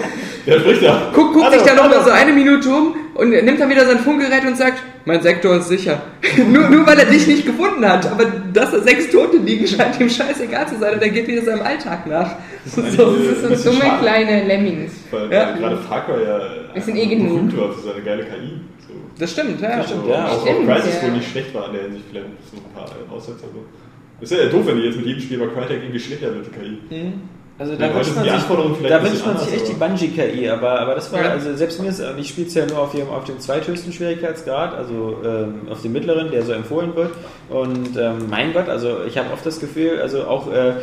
Der 0.47 0.59
spricht 0.59 0.81
ja. 0.81 1.11
Guckt, 1.13 1.33
guckt 1.33 1.45
Hallo, 1.45 1.53
sich 1.57 1.63
dann 1.67 1.75
noch 1.77 1.83
mal 1.89 1.95
hallo. 1.95 2.05
so 2.05 2.11
eine 2.11 2.31
Minute 2.33 2.69
um 2.69 2.95
und 3.15 3.29
nimmt 3.29 3.59
dann 3.59 3.69
wieder 3.69 3.85
sein 3.85 3.99
Funkgerät 3.99 4.45
und 4.45 4.57
sagt, 4.57 4.81
mein 5.05 5.21
Sektor 5.21 5.57
ist 5.57 5.67
sicher. 5.67 6.01
nur, 6.51 6.69
nur 6.69 6.87
weil 6.87 6.97
er 6.99 7.05
dich 7.05 7.27
nicht 7.27 7.45
gefunden 7.45 7.85
hat. 7.87 8.11
Aber 8.11 8.25
dass 8.53 8.71
da 8.71 8.79
sechs 8.79 9.09
Tote 9.11 9.37
liegen, 9.37 9.67
scheint 9.67 9.99
ihm 9.99 10.09
scheißegal 10.09 10.67
zu 10.67 10.77
sein 10.79 10.95
und 10.95 11.01
er 11.01 11.09
geht 11.09 11.27
wieder 11.27 11.41
seinem 11.43 11.61
Alltag 11.61 12.07
nach. 12.07 12.35
So. 12.65 12.81
Das 12.81 13.41
sind 13.41 13.57
so 13.57 13.71
dumme 13.71 13.97
kleine 14.01 14.45
Lemmings. 14.45 14.93
Weil 15.09 15.31
Ja. 15.31 15.51
gerade 15.53 15.77
Far 15.77 16.05
Cry 16.05 16.23
ja 16.23 16.39
Wir 16.73 16.81
sind 16.81 16.95
eh 16.95 17.07
genug. 17.07 17.29
berühmt 17.29 17.57
war 17.57 17.73
für 17.73 17.81
seine 17.81 18.01
geile 18.03 18.23
KI. 18.23 18.59
So. 18.87 18.93
Das 19.17 19.31
stimmt, 19.31 19.59
ja. 19.61 19.83
stimmt, 19.83 20.01
Also 20.03 20.09
ja. 20.11 20.27
Auch, 20.27 20.41
Stimmt, 20.45 20.69
auch 20.69 20.75
Crisis 20.75 20.95
ja. 21.01 21.07
wohl 21.07 21.11
nicht 21.17 21.31
schlecht 21.31 21.53
war 21.55 21.67
in 21.67 21.73
der 21.73 21.81
Hinsicht, 21.83 22.05
vielleicht 22.09 22.25
so 22.51 22.57
ein 22.57 22.73
paar 22.73 22.89
Aussetzer. 23.15 23.47
So. 23.53 23.65
Das 24.19 24.31
ist 24.31 24.37
ja 24.37 24.45
doof, 24.45 24.61
wenn 24.67 24.77
die 24.77 24.83
jetzt 24.83 24.97
mit 24.97 25.05
jedem 25.07 25.21
Spiel 25.21 25.39
bei 25.39 25.47
Crytek 25.47 25.81
irgendwie 25.81 25.99
schlechter 25.99 26.33
wird, 26.35 26.45
die 26.47 26.59
KI. 26.59 27.13
Also 27.61 27.75
da 27.75 27.93
wünscht 27.93 28.15
man 28.15 28.23
sich, 28.23 28.89
da 28.89 29.03
wünscht 29.03 29.23
man 29.23 29.37
sich 29.37 29.53
echt 29.53 29.69
anders, 29.79 29.99
die 29.99 30.07
Bungie-KI, 30.07 30.49
aber, 30.49 30.79
aber 30.79 30.95
das 30.95 31.13
war, 31.13 31.21
Ja. 31.21 31.29
also 31.29 31.55
selbst 31.55 31.79
mir 31.79 31.89
ist, 31.89 32.01
ich 32.17 32.29
spiele 32.29 32.47
es 32.47 32.55
ja 32.55 32.65
nur 32.65 32.79
auf 32.79 32.91
dem, 32.91 33.07
auf 33.07 33.25
dem 33.25 33.39
zweithöchsten 33.39 33.93
Schwierigkeitsgrad, 33.93 34.73
also 34.73 35.17
ähm, 35.23 35.67
auf 35.69 35.79
dem 35.83 35.91
mittleren, 35.91 36.31
der 36.31 36.41
so 36.41 36.53
empfohlen 36.53 36.95
wird. 36.95 37.11
Und 37.49 37.95
ähm, 37.99 38.29
mein 38.31 38.51
Gott, 38.53 38.67
also 38.67 39.03
ich 39.07 39.15
habe 39.15 39.31
oft 39.31 39.45
das 39.45 39.59
Gefühl, 39.59 39.99
also 40.01 40.23
auch 40.23 40.51
äh, 40.51 40.73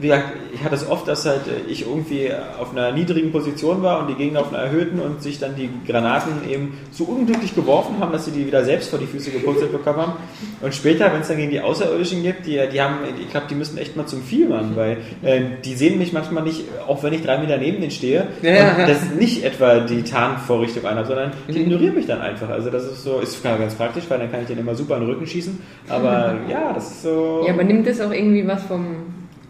wie 0.00 0.06
gesagt, 0.08 0.32
ich 0.54 0.64
hatte 0.64 0.74
es 0.74 0.88
oft, 0.88 1.06
dass 1.06 1.26
halt 1.26 1.42
äh, 1.46 1.70
ich 1.70 1.86
irgendwie 1.86 2.30
auf 2.58 2.72
einer 2.72 2.92
niedrigen 2.92 3.30
Position 3.30 3.82
war 3.82 4.00
und 4.00 4.08
die 4.08 4.14
Gegner 4.14 4.40
auf 4.40 4.48
einer 4.52 4.62
erhöhten 4.62 4.98
und 5.00 5.22
sich 5.22 5.38
dann 5.38 5.54
die 5.54 5.68
Granaten 5.86 6.48
eben 6.48 6.78
so 6.90 7.04
unglücklich 7.04 7.54
geworfen 7.54 7.96
haben, 8.00 8.12
dass 8.12 8.24
sie 8.24 8.30
die 8.30 8.46
wieder 8.46 8.64
selbst 8.64 8.90
vor 8.90 8.98
die 8.98 9.06
Füße 9.06 9.30
gepurzelt 9.30 9.70
bekommen 9.72 9.98
haben. 9.98 10.12
Und 10.60 10.74
später, 10.74 11.12
wenn 11.12 11.20
es 11.20 11.28
dann 11.28 11.36
gegen 11.36 11.50
die 11.50 11.60
Außerirdischen 11.60 12.22
gibt, 12.22 12.46
die, 12.46 12.58
die 12.72 12.80
haben, 12.80 12.98
ich 13.20 13.30
glaube, 13.30 13.46
die 13.50 13.54
müssen 13.54 13.76
echt 13.78 13.96
mal 13.96 14.06
zum 14.06 14.22
Vieh 14.22 14.44
machen, 14.46 14.72
weil 14.76 14.98
äh, 15.22 15.40
die 15.64 15.74
sehen 15.74 15.98
mich 15.98 16.12
manchmal 16.12 16.42
nicht, 16.44 16.64
auch 16.86 17.02
wenn 17.02 17.12
ich 17.12 17.22
drei 17.22 17.38
Meter 17.38 17.58
neben 17.58 17.78
denen 17.80 17.90
stehe, 17.90 18.28
Ja, 18.42 18.50
ja, 18.50 18.72
und 18.72 18.78
ja. 18.80 18.86
das 18.86 19.10
nicht 19.18 19.44
etwa 19.44 19.80
die 19.80 20.02
Tarnvorrichtung 20.02 20.84
einhabe, 20.86 21.06
sondern 21.06 21.32
die 21.48 21.52
Mhm. 21.58 21.66
ignorieren 21.66 21.94
mich 21.94 22.06
dann 22.06 22.20
einfach. 22.20 22.48
Also 22.48 22.70
das 22.70 22.84
ist 22.84 23.02
so, 23.04 23.20
ist 23.20 23.42
ganz 23.42 23.74
praktisch, 23.74 24.04
weil 24.08 24.18
dann 24.18 24.30
kann 24.30 24.40
ich 24.40 24.46
den 24.46 24.58
immer 24.58 24.74
super 24.74 24.94
in 24.96 25.02
den 25.02 25.10
Rücken 25.10 25.26
schießen. 25.26 25.58
Aber 25.88 26.34
ja, 26.50 26.72
das 26.72 26.90
ist 26.92 27.02
so. 27.02 27.44
Ja, 27.46 27.52
aber 27.52 27.64
nimmt 27.64 27.86
das 27.86 28.00
auch 28.00 28.10
irgendwie 28.12 28.46
was 28.46 28.62
vom 28.64 28.86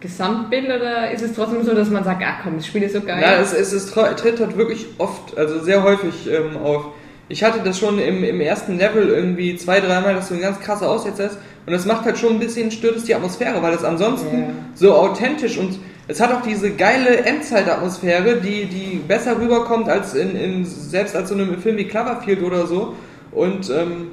Gesamtbild 0.03 0.65
oder 0.65 1.09
ist 1.11 1.23
es 1.23 1.33
trotzdem 1.33 1.63
so, 1.63 1.73
dass 1.73 1.89
man 1.89 2.03
sagt, 2.03 2.21
ah 2.23 2.35
komm, 2.43 2.57
das 2.57 2.67
Spiel 2.67 2.83
ist 2.83 2.93
so 2.93 3.01
geil? 3.01 3.17
Na, 3.21 3.33
es, 3.37 3.53
es, 3.53 3.73
es 3.73 3.91
tr- 3.95 4.13
tritt 4.15 4.39
halt 4.39 4.55
wirklich 4.57 4.85
oft, 4.99 5.35
also 5.37 5.59
sehr 5.59 5.81
häufig 5.83 6.29
ähm, 6.29 6.57
auf. 6.63 6.87
Ich 7.29 7.43
hatte 7.43 7.61
das 7.63 7.79
schon 7.79 7.97
im, 7.99 8.23
im 8.23 8.41
ersten 8.41 8.77
Level 8.77 9.07
irgendwie 9.07 9.55
zwei, 9.55 9.79
dreimal, 9.79 10.13
dass 10.13 10.27
du 10.27 10.35
ein 10.35 10.41
ganz 10.41 10.59
krasser 10.59 10.89
Aussetzer 10.91 11.25
ist. 11.27 11.37
Und 11.65 11.71
das 11.73 11.85
macht 11.85 12.03
halt 12.05 12.17
schon 12.17 12.33
ein 12.33 12.39
bisschen, 12.39 12.69
stört 12.69 12.97
es 12.97 13.05
die 13.05 13.15
Atmosphäre, 13.15 13.61
weil 13.63 13.73
es 13.73 13.83
ansonsten 13.83 14.37
Ja. 14.39 14.47
so 14.75 14.93
authentisch 14.93 15.57
und 15.57 15.79
es 16.09 16.19
hat 16.19 16.33
auch 16.33 16.41
diese 16.41 16.71
geile 16.71 17.23
Endzeit-Atmosphäre, 17.25 18.35
die, 18.41 18.65
die 18.65 18.97
besser 19.07 19.39
rüberkommt 19.39 19.87
als 19.87 20.13
in, 20.13 20.35
in 20.35 20.65
selbst 20.65 21.15
als 21.15 21.29
so 21.29 21.35
einem 21.35 21.57
Film 21.61 21.77
wie 21.77 21.85
Cloverfield 21.85 22.43
oder 22.43 22.67
so. 22.67 22.93
Und 23.31 23.69
ähm, 23.69 24.09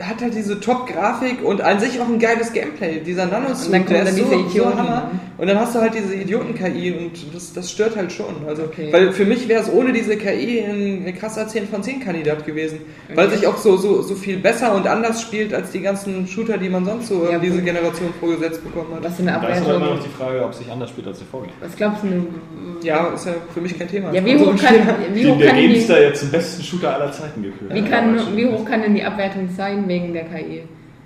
hat 0.00 0.20
halt 0.20 0.34
diese 0.34 0.60
Top-Grafik 0.60 1.44
und 1.44 1.60
an 1.60 1.78
sich 1.80 2.00
auch 2.00 2.08
ein 2.08 2.18
geiles 2.18 2.52
Gameplay. 2.52 3.00
Dieser 3.00 3.26
Nanosuit, 3.26 3.66
Und 3.66 3.72
dann 3.72 3.84
kommen 3.84 3.94
der 3.94 4.04
dann 4.04 4.14
ist 4.14 4.18
diese 4.18 4.30
so, 4.30 4.70
so 4.70 4.76
Hammer. 4.76 5.10
Und 5.36 5.48
dann 5.48 5.58
hast 5.58 5.74
du 5.74 5.80
halt 5.80 5.94
diese 5.94 6.14
Idioten-KI 6.14 6.92
und 6.92 7.34
das, 7.34 7.52
das 7.52 7.70
stört 7.70 7.96
halt 7.96 8.12
schon. 8.12 8.34
Also, 8.46 8.64
Okay. 8.64 8.92
Weil 8.92 9.12
für 9.12 9.24
mich 9.24 9.48
wäre 9.48 9.62
es 9.62 9.70
ohne 9.72 9.92
diese 9.92 10.16
KI 10.16 10.60
ein 10.60 11.14
krasser 11.18 11.46
10 11.48 11.66
von 11.68 11.82
10 11.82 12.00
Kandidat 12.00 12.46
gewesen. 12.46 12.78
Weil 13.14 13.26
Okay. 13.26 13.36
sich 13.38 13.46
auch 13.46 13.56
so, 13.56 13.76
so, 13.76 14.00
so 14.02 14.14
viel 14.14 14.38
besser 14.38 14.74
und 14.74 14.86
anders 14.86 15.20
spielt 15.22 15.52
als 15.52 15.70
die 15.72 15.80
ganzen 15.80 16.26
Shooter, 16.26 16.56
die 16.58 16.68
man 16.68 16.84
sonst 16.84 17.08
so 17.08 17.24
Ja, 17.28 17.36
in 17.36 17.42
diese 17.42 17.56
gut. 17.56 17.64
Generation 17.66 18.08
vorgesetzt 18.20 18.62
bekommen 18.62 18.94
hat. 18.94 19.02
was 19.04 19.18
eine 19.18 19.32
Da 19.32 19.48
ist 19.48 19.62
aber 19.62 19.74
immer 19.76 19.94
noch 19.96 20.02
die 20.04 20.08
Frage, 20.10 20.44
ob 20.44 20.54
sich 20.54 20.70
anders 20.70 20.90
spielt 20.90 21.06
als 21.08 21.18
der 21.18 21.26
Vorgänger. 21.28 21.52
Was 21.60 21.76
glaubst 21.76 22.02
du? 22.04 22.86
Ja, 22.86 23.08
ist 23.14 23.26
ja 23.26 23.32
für 23.52 23.60
mich 23.60 23.78
kein 23.78 23.88
Thema. 23.88 24.12
Ja, 24.12 24.24
wie 24.24 24.32
Also, 24.32 24.52
hoch 24.52 24.56
kann, 24.56 24.74
wie 25.14 25.26
hoch 25.26 25.38
der 25.38 25.46
kann, 25.48 25.56
die, 25.56 25.68
GameStar 25.68 26.00
jetzt 26.00 26.20
zum 26.20 26.30
besten 26.30 26.62
Shooter 26.62 26.94
aller 26.94 27.10
Zeiten 27.12 27.42
gekürt. 27.42 27.74
wie, 27.74 27.82
kann, 27.82 28.36
wie 28.36 28.46
hoch 28.46 28.64
kann 28.64 28.82
denn 28.82 28.94
die 28.94 29.02
Abwertung 29.04 29.48
sein 29.56 29.88
wegen 29.88 30.12
der 30.12 30.24
KI? 30.24 30.62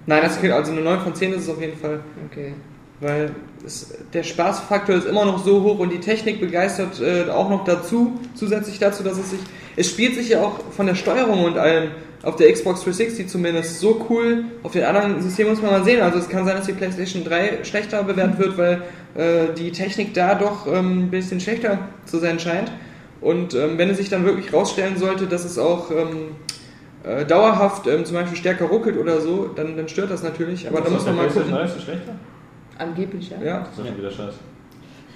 Nein, 0.06 0.20
das 0.22 0.40
geht, 0.40 0.50
also 0.50 0.72
eine 0.72 0.80
9 0.82 1.00
von 1.00 1.14
10 1.14 1.32
ist 1.32 1.42
es 1.42 1.48
auf 1.50 1.60
jeden 1.60 1.76
Fall. 1.78 2.00
Okay. 2.30 2.52
Weil 3.00 3.30
es, 3.64 3.94
der 4.12 4.24
Spaßfaktor 4.24 4.96
ist 4.96 5.06
immer 5.06 5.24
noch 5.24 5.44
so 5.44 5.62
hoch 5.62 5.78
und 5.78 5.92
die 5.92 6.00
Technik 6.00 6.40
begeistert 6.40 7.00
äh, 7.00 7.30
auch 7.30 7.48
noch 7.48 7.64
dazu, 7.64 8.18
zusätzlich 8.34 8.78
dazu, 8.78 9.02
dass 9.02 9.18
es 9.18 9.30
sich. 9.30 9.40
Es 9.76 9.88
spielt 9.88 10.16
sich 10.16 10.30
ja 10.30 10.42
auch 10.42 10.58
von 10.72 10.86
der 10.86 10.96
Steuerung 10.96 11.44
und 11.44 11.56
allem 11.56 11.90
auf 12.22 12.34
der 12.34 12.52
Xbox 12.52 12.82
360 12.82 13.28
zumindest 13.28 13.78
so 13.78 14.04
cool. 14.10 14.44
Auf 14.64 14.72
den 14.72 14.84
anderen 14.84 15.22
Systemen 15.22 15.52
muss 15.52 15.62
man 15.62 15.70
mal 15.70 15.84
sehen. 15.84 16.02
Also 16.02 16.18
es 16.18 16.28
kann 16.28 16.44
sein, 16.44 16.56
dass 16.56 16.66
die 16.66 16.72
PlayStation 16.72 17.22
3 17.24 17.64
schlechter 17.64 18.02
bewertet 18.02 18.38
wird, 18.38 18.58
weil 18.58 18.82
äh, 19.14 19.54
die 19.56 19.70
Technik 19.70 20.14
da 20.14 20.34
doch 20.34 20.66
ähm, 20.66 21.04
ein 21.04 21.10
bisschen 21.10 21.40
schlechter 21.40 21.78
zu 22.06 22.18
sein 22.18 22.40
scheint. 22.40 22.72
Und 23.20 23.54
ähm, 23.54 23.78
wenn 23.78 23.90
es 23.90 23.98
sich 23.98 24.08
dann 24.08 24.24
wirklich 24.24 24.52
rausstellen 24.52 24.96
sollte, 24.96 25.26
dass 25.26 25.44
es 25.44 25.58
auch 25.58 25.90
ähm, 25.90 26.36
äh, 27.04 27.24
dauerhaft 27.24 27.86
ähm, 27.86 28.04
zum 28.04 28.16
Beispiel 28.16 28.36
stärker 28.36 28.66
ruckelt 28.66 28.96
oder 28.98 29.20
so, 29.20 29.50
dann, 29.54 29.76
dann 29.76 29.88
stört 29.88 30.10
das 30.10 30.22
natürlich. 30.22 30.68
Aber 30.68 30.80
da 30.80 30.90
muss 30.90 31.04
man 31.04 31.16
mal 31.16 31.28
gucken. 31.28 31.54
Ist 31.54 31.82
schlechter? 31.82 32.14
Angeblich, 32.78 33.30
ja. 33.30 33.42
Ja. 33.42 33.60
Das 33.60 33.78
ist 33.78 33.86
ja 33.86 33.96
wieder 33.96 34.10
scheiße. 34.10 34.38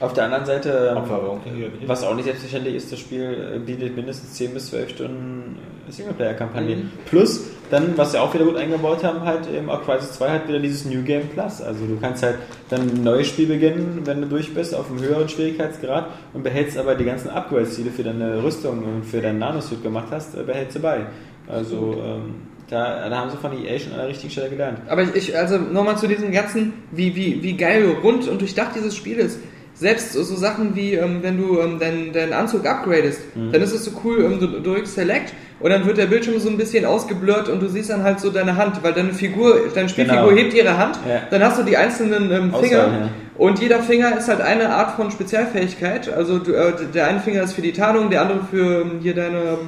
Auf 0.03 0.15
der 0.15 0.25
anderen 0.25 0.45
Seite, 0.45 0.89
ähm, 0.91 0.99
Abfahrung. 0.99 1.41
was 1.87 2.03
auch 2.03 2.17
nicht 2.17 2.25
selbstverständlich 2.25 2.75
ist, 2.75 2.91
das 2.91 2.99
Spiel 2.99 3.53
äh, 3.55 3.59
bietet 3.61 3.95
mindestens 3.95 4.33
10 4.33 4.53
bis 4.53 4.67
12 4.71 4.91
Stunden 4.91 5.57
äh, 5.89 5.93
Singleplayer-Kampagne. 5.93 6.75
Mhm. 6.75 6.91
Plus, 7.07 7.45
dann, 7.71 7.97
was 7.97 8.11
sie 8.11 8.19
auch 8.19 8.35
wieder 8.35 8.45
gut 8.45 8.57
eingebaut 8.57 9.05
haben, 9.05 9.21
halt 9.21 9.49
eben 9.49 9.71
auch 9.71 9.85
Crisis 9.85 10.15
2 10.15 10.29
hat 10.29 10.49
wieder 10.49 10.59
dieses 10.59 10.85
New 10.87 11.03
Game 11.03 11.29
Plus. 11.29 11.61
Also 11.63 11.87
du 11.87 11.99
kannst 12.01 12.25
halt 12.25 12.39
dann 12.69 12.81
ein 12.81 13.05
neues 13.05 13.29
Spiel 13.29 13.47
beginnen, 13.47 14.01
wenn 14.05 14.23
du 14.23 14.27
durch 14.27 14.53
bist, 14.53 14.75
auf 14.75 14.91
einem 14.91 15.01
höheren 15.03 15.29
Schwierigkeitsgrad 15.29 16.07
und 16.33 16.43
behältst 16.43 16.77
aber 16.79 16.97
die 16.97 17.05
ganzen 17.05 17.31
Upgrades, 17.31 17.77
die 17.77 17.85
du 17.85 17.91
für 17.91 18.03
deine 18.03 18.43
Rüstung 18.43 18.83
und 18.83 19.05
für 19.05 19.21
deinen 19.21 19.39
Nanosuit 19.39 19.85
gemacht 19.85 20.09
hast, 20.11 20.37
äh, 20.37 20.43
behältst 20.43 20.77
du 20.77 20.81
bei. 20.81 21.07
Also 21.47 22.03
ähm, 22.05 22.35
da, 22.73 23.09
da 23.09 23.17
haben 23.17 23.31
sie 23.31 23.37
von 23.37 23.53
EA 23.53 23.79
schon 23.79 23.93
an 23.93 23.99
der 23.99 24.09
richtigen 24.09 24.31
Stelle 24.31 24.49
gelernt. 24.51 24.79
Aber 24.89 25.03
ich, 25.15 25.37
also 25.37 25.59
nochmal 25.59 25.97
zu 25.99 26.09
diesem 26.09 26.33
ganzen, 26.33 26.73
wie, 26.91 27.15
wie, 27.15 27.43
wie 27.43 27.57
geil, 27.57 27.85
rund 28.03 28.27
und 28.29 28.41
durchdacht 28.41 28.73
dieses 28.75 28.97
Spiel 28.97 29.19
ist. 29.19 29.39
Selbst 29.75 30.13
so, 30.13 30.23
Sachen 30.23 30.75
wie, 30.77 30.95
ähm, 30.95 31.19
wenn 31.23 31.39
du 31.39 31.59
ähm, 31.59 31.79
deinen, 31.79 32.13
deinen 32.13 32.33
Anzug 32.35 32.67
upgradest, 32.67 33.21
Mhm. 33.35 33.53
dann 33.53 33.63
ist 33.63 33.73
es 33.73 33.85
so 33.85 33.91
cool, 34.05 34.23
ähm, 34.25 34.39
du, 34.39 34.47
du 34.47 34.61
drückst 34.61 34.95
Select 34.95 35.33
und 35.61 35.71
dann 35.71 35.87
wird 35.87 35.97
der 35.97 36.07
Bildschirm 36.07 36.39
so 36.41 36.51
ein 36.51 36.57
bisschen 36.59 36.85
ausgeblurrt 36.85 37.49
und 37.49 37.61
du 37.63 37.69
siehst 37.69 37.89
dann 37.91 38.03
halt 38.03 38.21
so 38.21 38.31
deine 38.31 38.57
Hand, 38.57 38.83
weil 38.83 38.93
deine 38.93 39.15
Figur, 39.15 39.61
deine 39.75 39.89
Spielfigur 39.89 40.29
Genau. 40.29 40.37
hebt 40.37 40.53
ihre 40.55 40.77
Hand, 40.77 40.99
Ja. 41.09 41.23
dann 41.31 41.43
hast 41.43 41.59
du 41.59 41.63
die 41.63 41.77
einzelnen 41.77 42.31
ähm, 42.31 42.55
Auswahl, 42.55 42.69
Finger 42.69 42.79
ja. 42.83 43.09
und 43.39 43.61
jeder 43.61 43.81
Finger 43.81 44.17
ist 44.19 44.29
halt 44.29 44.43
eine 44.43 44.69
Art 44.71 44.95
von 44.97 45.11
Spezialfähigkeit. 45.11 46.13
Also 46.13 46.39
du, 46.39 46.53
äh, 46.53 46.73
der 46.95 47.07
eine 47.07 47.21
Finger 47.21 47.43
ist 47.43 47.55
für 47.55 47.63
die 47.63 47.73
Tarnung, 47.73 48.11
der 48.11 48.23
andere 48.23 48.41
für 48.51 48.83
ähm, 48.83 49.01
hier 49.03 49.15
deine 49.15 49.39
ähm, 49.39 49.59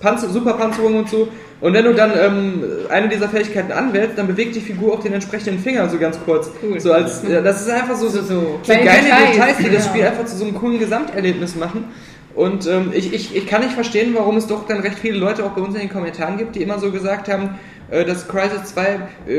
Panzer, 0.00 0.28
Superpanzerung 0.28 0.96
und 0.96 1.08
so. 1.08 1.28
Und 1.60 1.72
wenn 1.72 1.84
du 1.84 1.94
dann 1.94 2.12
ähm, 2.18 2.64
eine 2.90 3.08
dieser 3.08 3.28
Fähigkeiten 3.28 3.72
anwählst, 3.72 4.18
dann 4.18 4.26
bewegt 4.26 4.54
die 4.56 4.60
Figur 4.60 4.92
auch 4.94 5.00
den 5.00 5.14
entsprechenden 5.14 5.58
Finger 5.58 5.88
so 5.88 5.98
ganz 5.98 6.18
kurz. 6.24 6.50
Cool. 6.62 6.78
So 6.78 6.92
als, 6.92 7.22
ja, 7.26 7.40
das 7.40 7.62
ist 7.62 7.70
einfach 7.70 7.96
so, 7.96 8.08
so, 8.08 8.20
So- 8.20 8.60
geile 8.66 8.82
Details, 8.84 9.32
Details, 9.32 9.56
die 9.58 9.70
das 9.70 9.84
ja. 9.86 9.90
Spiel 9.90 10.04
einfach 10.04 10.24
zu 10.26 10.36
so 10.36 10.44
einem 10.44 10.54
coolen 10.54 10.78
Gesamterlebnis 10.78 11.56
machen. 11.56 11.84
Und 12.34 12.66
ähm, 12.66 12.90
ich, 12.92 13.14
ich, 13.14 13.34
ich 13.34 13.46
kann 13.46 13.62
nicht 13.62 13.72
verstehen, 13.72 14.12
warum 14.14 14.36
es 14.36 14.46
doch 14.46 14.66
dann 14.66 14.80
recht 14.80 14.98
viele 14.98 15.16
Leute 15.16 15.42
auch 15.44 15.52
bei 15.52 15.62
uns 15.62 15.74
in 15.74 15.80
den 15.80 15.88
Kommentaren 15.90 16.36
gibt, 16.36 16.54
die 16.54 16.62
immer 16.62 16.78
so 16.78 16.92
gesagt 16.92 17.32
haben, 17.32 17.58
äh, 17.90 18.04
dass 18.04 18.28
Crysis 18.28 18.74
2 18.74 18.82
äh, 18.84 18.98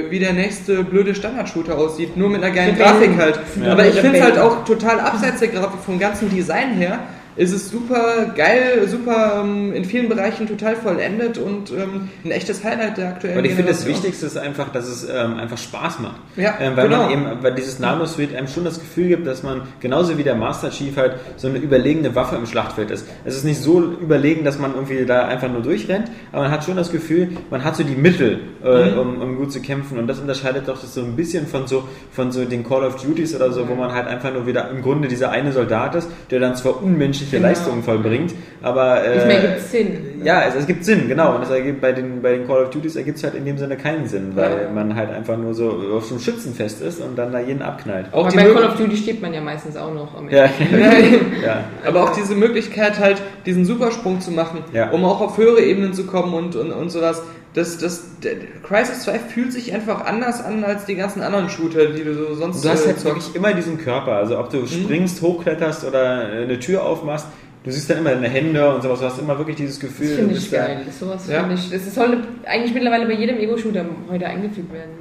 wie 0.09 0.17
der 0.17 0.33
nächste 0.33 0.83
blöde 0.83 1.13
Standard-Shooter 1.13 1.77
aussieht, 1.77 2.17
nur 2.17 2.29
mit 2.29 2.43
einer 2.43 2.51
geilen. 2.55 2.75
Grafik 2.75 3.11
halt. 3.15 3.39
Ja. 3.63 3.73
Aber 3.73 3.85
ich 3.85 3.93
finde 3.93 4.17
es 4.17 4.23
halt 4.23 4.39
auch 4.39 4.65
total 4.65 4.99
abseits 4.99 5.39
der 5.39 5.49
Grafik 5.49 5.81
vom 5.85 5.99
ganzen 5.99 6.29
Design 6.31 6.71
her. 6.73 6.97
Ist 7.37 7.53
es 7.53 7.69
super 7.69 8.33
geil, 8.35 8.87
super 8.87 9.41
ähm, 9.43 9.73
in 9.73 9.85
vielen 9.85 10.09
Bereichen 10.09 10.47
total 10.47 10.75
vollendet 10.75 11.37
und 11.37 11.71
ähm, 11.71 12.09
ein 12.25 12.31
echtes 12.31 12.63
Highlight 12.63 12.97
der 12.97 13.09
aktuellen 13.09 13.37
Und 13.37 13.45
ich 13.45 13.53
finde, 13.53 13.71
das. 13.71 13.85
Wichtigste 13.85 14.25
ist 14.25 14.37
einfach, 14.37 14.69
dass 14.71 14.87
es 14.87 15.07
ähm, 15.07 15.37
einfach 15.37 15.57
Spaß 15.57 15.99
macht. 15.99 16.17
Ja, 16.35 16.55
weil 16.75 16.87
genau. 16.87 17.03
man 17.03 17.11
eben, 17.11 17.25
weil 17.43 17.53
dieses 17.53 17.79
Nano-Suite 17.79 18.35
einem 18.35 18.47
schon 18.47 18.63
das 18.65 18.79
Gefühl 18.79 19.07
gibt, 19.09 19.27
dass 19.27 19.43
man 19.43 19.61
genauso 19.79 20.17
wie 20.17 20.23
der 20.23 20.35
Master 20.35 20.71
Chief 20.71 20.97
halt 20.97 21.15
so 21.37 21.47
eine 21.47 21.59
überlegene 21.59 22.15
Waffe 22.15 22.35
im 22.35 22.45
Schlachtfeld 22.47 22.91
ist. 22.91 23.05
Es 23.23 23.35
ist 23.35 23.43
nicht 23.43 23.61
so 23.61 23.81
überlegen, 23.83 24.43
dass 24.43 24.57
man 24.57 24.73
irgendwie 24.73 25.05
da 25.05 25.27
einfach 25.27 25.49
nur 25.51 25.61
durchrennt, 25.61 26.09
aber 26.31 26.43
man 26.43 26.51
hat 26.51 26.63
schon 26.63 26.75
das 26.75 26.91
Gefühl, 26.91 27.29
man 27.49 27.63
hat 27.63 27.75
so 27.75 27.83
die 27.83 27.95
Mittel, 27.95 28.39
äh, 28.63 28.91
Mhm. 28.91 28.97
um, 28.99 29.21
um 29.21 29.35
gut 29.37 29.51
zu 29.51 29.61
kämpfen. 29.61 29.97
Und 29.99 30.07
das 30.07 30.19
unterscheidet 30.19 30.67
doch 30.67 30.79
das 30.81 30.93
so 30.93 31.01
ein 31.01 31.15
bisschen 31.15 31.45
von 31.47 31.67
so, 31.67 31.83
von 32.11 32.31
so 32.31 32.45
den 32.45 32.63
Call 32.67 32.83
of 32.83 32.95
Duties 33.01 33.35
oder 33.35 33.51
so, 33.51 33.67
wo 33.69 33.75
man 33.75 33.91
halt 33.93 34.07
einfach 34.07 34.33
nur 34.33 34.47
wieder 34.47 34.69
im 34.69 34.81
Grunde 34.81 35.07
dieser 35.07 35.31
eine 35.31 35.51
Soldat 35.51 35.95
ist, 35.95 36.09
der 36.31 36.39
dann 36.39 36.55
zwar 36.55 36.81
unmenschliche 37.27 37.37
Genau. 37.37 37.47
Leistungen 37.47 37.83
vollbringt, 37.83 38.33
aber 38.61 39.03
äh, 39.03 39.15
Nicht 39.15 39.27
mehr 39.27 39.41
gibt 39.41 39.61
Sinn. 39.61 40.21
ja, 40.23 40.43
es, 40.47 40.55
es 40.55 40.67
gibt 40.67 40.83
Sinn, 40.85 41.07
genau. 41.07 41.35
Und 41.35 41.43
es 41.43 41.49
ergibt 41.49 41.81
bei 41.81 41.91
den, 41.91 42.21
bei 42.21 42.31
den 42.37 42.47
Call 42.47 42.63
of 42.63 42.69
Duties 42.69 42.95
ergibt 42.95 43.17
es 43.17 43.23
halt 43.23 43.35
in 43.35 43.45
dem 43.45 43.57
Sinne 43.57 43.77
keinen 43.77 44.07
Sinn, 44.07 44.31
weil 44.35 44.63
Ja. 44.63 44.69
man 44.73 44.95
halt 44.95 45.11
einfach 45.11 45.37
nur 45.37 45.53
so 45.53 45.69
auf 45.95 46.05
so 46.05 46.15
einem 46.15 46.23
Schützenfest 46.23 46.81
ist 46.81 47.01
und 47.01 47.17
dann 47.17 47.31
da 47.31 47.39
jeden 47.39 47.61
abknallt. 47.61 48.07
Auch 48.11 48.31
bei 48.33 48.43
Call 48.45 48.63
of 48.65 48.75
Duty 48.77 48.97
steht 48.97 49.21
man 49.21 49.33
ja 49.33 49.41
meistens 49.41 49.75
auch 49.77 49.93
noch 49.93 50.17
am 50.17 50.29
Ja, 50.29 50.45
Ende. 50.59 50.79
ja. 51.45 51.63
Aber 51.85 52.03
auch 52.03 52.09
diese 52.15 52.35
Möglichkeit 52.35 52.99
halt, 52.99 53.21
diesen 53.45 53.65
Supersprung 53.65 54.19
zu 54.21 54.31
machen, 54.31 54.59
Ja. 54.73 54.89
um 54.91 55.03
auch 55.05 55.21
auf 55.21 55.37
höhere 55.37 55.61
Ebenen 55.61 55.93
zu 55.93 56.05
kommen 56.05 56.33
und, 56.33 56.55
und, 56.55 56.71
und 56.71 56.89
sowas. 56.89 57.21
Das, 57.57 57.77
das, 57.79 58.03
der, 58.23 58.33
Crisis 58.63 59.01
2 59.03 59.17
fühlt 59.19 59.51
sich 59.51 59.73
einfach 59.73 60.05
anders 60.05 60.43
an 60.43 60.63
als 60.63 60.85
die 60.85 60.95
ganzen 60.95 61.21
anderen 61.23 61.49
Shooter, 61.49 61.87
die 61.87 62.03
du 62.03 62.13
so 62.13 62.35
sonst 62.35 62.63
Du 62.63 62.69
hast 62.69 62.85
äh, 62.85 62.89
halt 62.89 63.03
wirklich 63.03 63.35
immer 63.35 63.53
diesen 63.53 63.77
Körper, 63.79 64.13
also 64.13 64.37
ob 64.37 64.49
du 64.51 64.57
Mhm. 64.59 64.67
springst, 64.67 65.21
hochkletterst 65.21 65.83
oder 65.85 66.27
eine 66.27 66.59
Tür 66.59 66.83
aufmachst, 66.83 67.25
du 67.63 67.71
siehst 67.71 67.89
dann 67.89 67.97
immer 67.97 68.11
deine 68.11 68.29
Hände 68.29 68.73
und 68.73 68.83
sowas, 68.83 68.99
du 68.99 69.05
hast 69.05 69.19
immer 69.19 69.37
wirklich 69.39 69.55
dieses 69.55 69.79
Gefühl, 69.79 70.07
Das 70.09 70.15
finde 70.17 70.35
ich 70.35 70.49
da- 70.51 70.57
geil. 70.67 70.81
Das, 70.85 70.99
sowas 70.99 71.27
Ja. 71.27 71.39
finde 71.39 71.55
ich, 71.55 71.69
das 71.71 71.95
sollte 71.95 72.17
eigentlich 72.45 72.73
mittlerweile 72.73 73.05
bei 73.07 73.13
jedem 73.13 73.37
Ego-Shooter 73.37 73.85
heute 74.09 74.25
eingefügt 74.27 74.71
werden. 74.71 74.91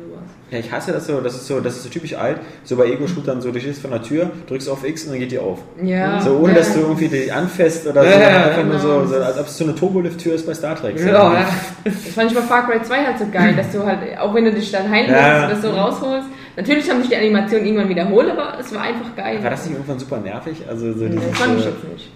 Ja, 0.50 0.58
ich 0.60 0.70
hasse 0.70 0.92
das 0.92 1.06
so, 1.08 1.20
das 1.20 1.34
ist 1.34 1.48
so, 1.48 1.58
das 1.58 1.76
ist 1.76 1.82
so 1.82 1.88
typisch 1.88 2.14
alt, 2.14 2.38
so 2.62 2.76
bei 2.76 2.86
Ego-Shootern, 2.86 3.40
so 3.40 3.50
du 3.50 3.58
stehst 3.58 3.82
vor 3.82 3.90
einer 3.90 4.00
Tür, 4.02 4.30
drückst 4.48 4.68
auf 4.68 4.86
X 4.86 5.04
und 5.04 5.10
dann 5.10 5.18
geht 5.18 5.32
die 5.32 5.40
auf. 5.40 5.58
Ja. 5.82 6.20
So 6.20 6.36
ohne 6.36 6.52
ja. 6.52 6.58
dass 6.58 6.72
du 6.72 6.80
irgendwie 6.80 7.08
die 7.08 7.32
anfasst 7.32 7.84
oder 7.86 8.04
so, 8.04 8.08
Ja, 8.10 8.20
ja, 8.20 8.44
einfach 8.46 8.64
nur 8.64 8.78
so, 8.78 8.88
genau. 8.88 9.06
so, 9.06 9.16
als 9.16 9.38
ob 9.38 9.46
es 9.46 9.58
so 9.58 9.64
eine 9.64 9.74
Turbolift-Tür 9.74 10.34
ist 10.34 10.46
bei 10.46 10.54
Star 10.54 10.76
Trek. 10.76 10.98
So. 11.00 11.08
Ja, 11.08 11.32
ja. 11.34 11.48
Das 11.82 11.94
fand 12.14 12.30
ich 12.30 12.36
bei 12.36 12.42
Far 12.42 12.64
Cry 12.70 12.80
2 12.80 12.96
halt 12.96 13.18
so 13.18 13.26
geil, 13.32 13.54
dass 13.56 13.72
du 13.72 13.84
halt, 13.84 13.98
auch 14.20 14.32
wenn 14.34 14.44
du 14.44 14.52
dich 14.52 14.70
dann 14.70 14.88
heilen 14.88 15.10
Ja. 15.10 15.48
willst, 15.48 15.64
das 15.64 15.70
so 15.72 15.76
rausholst. 15.76 16.28
Natürlich 16.56 16.88
haben 16.88 17.00
sich 17.00 17.10
die 17.10 17.16
Animationen 17.16 17.66
irgendwann 17.66 17.88
wiederholt, 17.88 18.30
aber 18.30 18.58
es 18.60 18.72
war 18.72 18.82
einfach 18.82 19.14
geil. 19.16 19.42
War 19.42 19.50
das 19.50 19.64
nicht 19.66 19.74
irgendwann 19.74 19.98
super 19.98 20.18
nervig? 20.18 20.62
Also 20.68 20.92
so 20.92 21.06
dieses, 21.08 21.28
das 21.28 21.38
fand 21.38 21.58
ich 21.58 21.64
jetzt 21.64 21.84
nicht. 21.92 22.10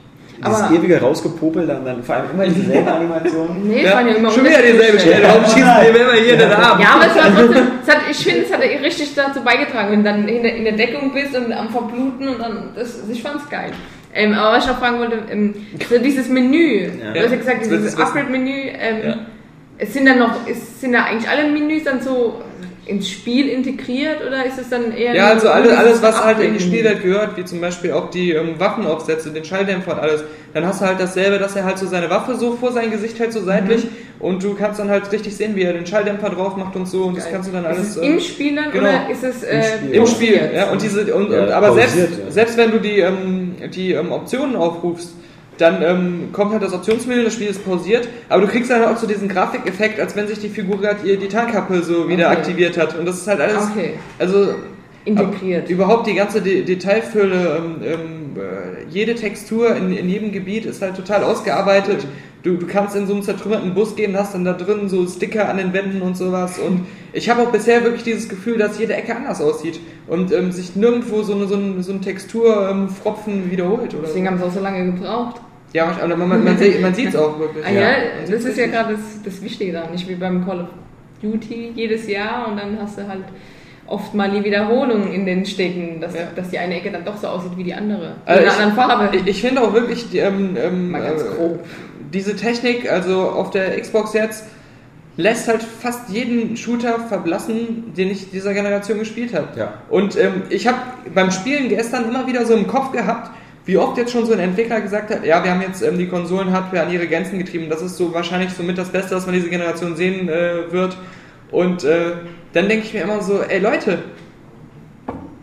Dieses 0.44 0.60
Aber- 0.62 0.74
ewige 0.74 1.00
Rausgepopel, 1.00 1.66
dann, 1.66 1.84
dann 1.84 2.02
vor 2.02 2.14
allem 2.16 2.30
immer 2.34 2.46
dieselbe 2.46 2.90
Animation. 2.90 3.48
Nee, 3.64 3.84
es 3.84 3.92
waren 3.92 4.08
ja 4.08 4.14
immer 4.14 4.30
Schon 4.30 4.44
wieder 4.44 4.62
dieselbe 4.62 4.98
Stelle. 4.98 5.24
Warum 5.28 5.44
schießen 5.44 5.64
wir 5.82 6.00
immer 6.00 6.12
hier 6.14 6.36
den 6.36 6.52
Arm? 6.52 6.80
Ja, 6.80 6.88
aber 6.94 7.06
es 7.06 7.14
war 7.16 7.34
trotzdem, 7.36 7.66
es 7.86 7.94
hat, 7.94 8.00
ich 8.10 8.16
finde, 8.16 8.40
es 8.46 8.52
hat 8.52 8.60
richtig 8.60 9.14
dazu 9.14 9.40
beigetragen, 9.42 9.92
wenn 9.92 10.04
du 10.04 10.10
dann 10.10 10.28
in 10.28 10.42
der, 10.42 10.56
in 10.56 10.64
der 10.64 10.72
Deckung 10.74 11.12
bist 11.12 11.36
und 11.36 11.52
am 11.52 11.68
Verbluten 11.70 12.28
und 12.28 12.40
dann, 12.40 12.70
das, 12.74 13.00
ich 13.10 13.22
fand's 13.22 13.48
geil. 13.48 13.70
Ähm, 14.14 14.34
aber 14.34 14.56
was 14.56 14.64
ich 14.64 14.70
noch 14.70 14.78
fragen 14.78 14.98
wollte, 14.98 15.18
ähm, 15.30 15.54
so 15.88 15.98
dieses 15.98 16.28
Menü, 16.28 16.88
du 17.14 17.20
hast 17.20 17.30
ja 17.30 17.36
gesagt, 17.36 17.64
dieses. 17.64 17.96
Upgrade-Menü, 17.96 18.50
ähm, 18.78 18.96
Ja. 19.04 19.14
es 19.78 19.92
sind 19.92 20.06
dann 20.06 20.18
noch, 20.18 20.34
es 20.50 20.80
sind 20.80 20.92
da 20.92 21.04
eigentlich 21.04 21.30
alle 21.30 21.48
Menüs 21.48 21.84
dann 21.84 22.00
so 22.00 22.40
ins 22.90 23.08
Spiel 23.08 23.48
integriert 23.48 24.18
oder 24.26 24.44
ist 24.44 24.58
es 24.58 24.68
dann 24.68 24.92
eher 24.92 25.14
Ja, 25.14 25.28
also 25.28 25.46
so 25.46 25.52
alles, 25.52 25.72
alles 25.76 26.02
was 26.02 26.22
halt 26.24 26.40
in 26.40 26.54
die? 26.54 26.60
Spielwelt 26.60 27.02
gehört, 27.02 27.36
wie 27.36 27.44
zum 27.44 27.60
Beispiel 27.60 27.92
auch 27.92 28.10
die 28.10 28.32
ähm, 28.32 28.58
Waffenaufsätze, 28.58 29.30
den 29.30 29.44
Schalldämpfer 29.44 29.92
und 29.94 30.00
alles, 30.00 30.24
dann 30.52 30.66
hast 30.66 30.80
du 30.82 30.86
halt 30.86 31.00
dasselbe, 31.00 31.38
dass 31.38 31.54
er 31.56 31.64
halt 31.64 31.78
so 31.78 31.86
seine 31.86 32.10
Waffe 32.10 32.34
so 32.34 32.56
vor 32.56 32.72
sein 32.72 32.90
Gesicht 32.90 33.18
hält, 33.18 33.32
so 33.32 33.40
seitlich 33.42 33.84
Mhm. 33.84 33.88
und 34.18 34.42
du 34.42 34.54
kannst 34.54 34.80
dann 34.80 34.90
halt 34.90 35.10
richtig 35.12 35.36
sehen, 35.36 35.56
wie 35.56 35.62
er 35.62 35.72
den 35.72 35.86
Schalldämpfer 35.86 36.30
drauf 36.30 36.56
macht 36.56 36.74
und 36.76 36.86
so 36.86 37.04
und 37.04 37.16
das 37.16 37.24
Geil. 37.24 37.32
kannst 37.34 37.48
du 37.48 37.52
dann 37.52 37.64
Ist 37.64 37.70
alles... 37.70 37.96
es 37.96 37.96
ähm, 38.02 38.12
im 38.14 38.20
Spiel 38.20 38.56
dann 38.56 38.70
genau. 38.72 38.84
oder 38.88 39.10
ist 39.10 39.24
es 39.24 39.42
äh, 39.44 39.62
Spiel. 39.62 39.90
Im 39.94 40.06
Spiel, 40.06 40.50
ja, 40.54 40.70
und 40.70 40.82
diese 40.82 41.14
und, 41.14 41.30
Ja, 41.32 41.42
und 41.44 41.50
aber 41.52 41.72
selbst, 41.74 41.96
ja. 41.96 42.06
selbst 42.30 42.56
wenn 42.56 42.70
du 42.72 42.78
die 42.78 42.98
ähm, 43.00 43.54
die 43.72 43.92
ähm, 43.92 44.10
Optionen 44.12 44.56
aufrufst, 44.56 45.10
dann 45.60 45.82
ähm, 45.82 46.28
kommt 46.32 46.52
halt 46.52 46.62
das 46.62 46.72
Optionsmenü, 46.72 47.24
das 47.24 47.34
Spiel 47.34 47.48
ist 47.48 47.64
pausiert, 47.64 48.08
aber 48.28 48.42
du 48.42 48.48
kriegst 48.48 48.70
dann 48.70 48.84
auch 48.84 48.96
so 48.96 49.06
diesen 49.06 49.28
Grafikeffekt, 49.28 50.00
als 50.00 50.16
wenn 50.16 50.26
sich 50.28 50.38
die 50.38 50.48
Figur 50.48 50.80
gerade 50.80 51.06
ihr 51.06 51.18
die 51.18 51.28
Tarnkappe 51.28 51.82
so 51.82 52.08
wieder 52.08 52.28
Okay. 52.28 52.36
aktiviert 52.38 52.78
hat 52.78 52.98
und 52.98 53.06
das 53.06 53.18
ist 53.18 53.26
halt 53.26 53.40
alles 53.40 53.68
Okay, 53.70 53.94
also 54.18 54.54
integriert. 55.04 55.64
ab- 55.64 55.70
überhaupt 55.70 56.06
die 56.06 56.14
ganze 56.14 56.40
De 56.40 56.62
Detailfülle, 56.62 57.56
ähm, 57.58 57.76
ähm, 57.84 58.36
äh, 58.36 58.90
jede 58.90 59.14
Textur 59.14 59.74
in, 59.76 59.92
in 59.96 60.08
jedem 60.08 60.32
Gebiet 60.32 60.66
ist 60.66 60.82
halt 60.82 60.96
total 60.96 61.24
ausgearbeitet. 61.24 62.06
Du, 62.42 62.56
du 62.56 62.66
kannst 62.66 62.96
in 62.96 63.06
so 63.06 63.12
einen 63.12 63.22
zertrümmerten 63.22 63.74
Bus 63.74 63.94
gehen, 63.96 64.16
hast 64.16 64.32
dann 64.34 64.46
da 64.46 64.54
drin 64.54 64.88
so 64.88 65.06
Sticker 65.06 65.48
an 65.50 65.58
den 65.58 65.74
Wänden 65.74 66.00
und 66.00 66.16
sowas. 66.16 66.58
Und 66.58 66.86
ich 67.12 67.28
habe 67.28 67.42
auch 67.42 67.50
bisher 67.52 67.84
wirklich 67.84 68.02
dieses 68.02 68.30
Gefühl, 68.30 68.56
dass 68.56 68.78
jede 68.78 68.94
Ecke 68.94 69.14
anders 69.14 69.42
aussieht 69.42 69.78
und 70.06 70.32
ähm, 70.32 70.50
sich 70.50 70.74
nirgendwo 70.74 71.20
so 71.22 71.34
eine, 71.34 71.46
so 71.46 71.54
ein, 71.56 71.82
so 71.82 71.92
ein 71.92 72.00
Texturfropfen 72.00 73.50
wiederholt. 73.50 73.92
Oder 73.94 74.04
Deswegen 74.06 74.24
so. 74.24 74.30
haben 74.30 74.38
sie 74.38 74.44
auch 74.44 74.52
so 74.52 74.60
lange 74.60 74.86
gebraucht. 74.92 75.40
Ja, 75.72 75.86
aber 76.02 76.16
man, 76.16 76.28
man, 76.28 76.44
man, 76.44 76.58
sieht- 76.58 76.80
man 76.80 76.94
sieht 76.94 77.10
es 77.10 77.16
auch 77.16 77.38
wirklich. 77.38 77.64
Ah, 77.64 77.70
ja, 77.70 77.80
Man 77.80 78.30
das 78.30 78.30
ist 78.44 78.56
ja 78.56 78.64
richtig. 78.64 78.72
gerade 78.72 78.92
das, 78.94 79.22
das 79.24 79.42
Wichtige 79.42 79.72
daran. 79.72 79.92
Nicht 79.92 80.08
wie 80.08 80.14
beim 80.16 80.44
Call 80.44 80.60
of 80.62 80.68
Duty 81.22 81.72
jedes 81.74 82.08
Jahr 82.08 82.48
und 82.48 82.56
dann 82.56 82.78
hast 82.80 82.98
du 82.98 83.06
halt 83.06 83.24
oft 83.86 84.14
mal 84.14 84.30
die 84.30 84.42
Wiederholung 84.44 85.12
in 85.12 85.26
den 85.26 85.44
Städten, 85.46 86.00
dass, 86.00 86.14
Ja. 86.14 86.22
dass 86.34 86.50
die 86.50 86.58
eine 86.58 86.76
Ecke 86.76 86.90
dann 86.90 87.04
doch 87.04 87.16
so 87.16 87.26
aussieht 87.28 87.52
wie 87.56 87.64
die 87.64 87.74
andere. 87.74 88.14
Also 88.24 88.42
in 88.42 88.48
einer 88.48 88.58
anderen 88.58 88.72
Farbe. 88.74 89.16
Ich, 89.16 89.26
ich 89.26 89.40
finde 89.40 89.60
auch 89.62 89.72
wirklich 89.72 90.10
die, 90.10 90.18
ähm, 90.18 90.56
ähm, 90.56 90.90
Mal 90.92 91.02
ganz 91.02 91.22
äh, 91.22 91.26
grob. 91.36 91.64
diese 92.12 92.36
Technik, 92.36 92.90
also 92.90 93.20
auf 93.30 93.50
der 93.50 93.80
Xbox 93.80 94.12
jetzt, 94.14 94.46
lässt 95.16 95.48
halt 95.48 95.62
fast 95.62 96.08
jeden 96.08 96.56
Shooter 96.56 97.00
verblassen, 97.00 97.92
den 97.96 98.10
ich 98.10 98.30
dieser 98.30 98.54
Generation 98.54 98.98
gespielt 99.00 99.34
habe. 99.34 99.48
Ja. 99.58 99.74
Und 99.90 100.16
ähm, 100.16 100.42
ich 100.50 100.66
habe 100.66 100.78
beim 101.14 101.30
Spielen 101.30 101.68
gestern 101.68 102.08
immer 102.08 102.26
wieder 102.26 102.46
so 102.46 102.54
im 102.54 102.66
Kopf 102.66 102.92
gehabt, 102.92 103.30
wie 103.70 103.76
oft 103.76 103.96
jetzt 103.96 104.10
schon 104.10 104.26
so 104.26 104.32
ein 104.32 104.40
Entwickler 104.40 104.80
gesagt 104.80 105.14
hat, 105.14 105.24
ja, 105.24 105.44
wir 105.44 105.52
haben 105.52 105.62
jetzt 105.62 105.80
ähm, 105.80 105.96
die 105.96 106.08
Konsolen-Hardware 106.08 106.82
an 106.86 106.92
ihre 106.92 107.06
Grenzen 107.06 107.38
getrieben. 107.38 107.68
Das 107.70 107.80
ist 107.80 107.96
so 107.96 108.12
wahrscheinlich 108.12 108.50
somit 108.50 108.76
das 108.76 108.88
Beste, 108.88 109.14
was 109.14 109.26
man 109.26 109.34
diese 109.36 109.48
Generation 109.48 109.94
sehen 109.94 110.28
äh, 110.28 110.72
wird. 110.72 110.96
Und 111.52 111.84
äh, 111.84 112.14
dann 112.52 112.68
denke 112.68 112.86
ich 112.86 112.94
mir 112.94 113.02
immer 113.02 113.22
so, 113.22 113.42
ey 113.42 113.60
Leute, 113.60 114.02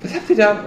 was 0.01 0.13
habt 0.13 0.29
ihr 0.29 0.35
da? 0.35 0.59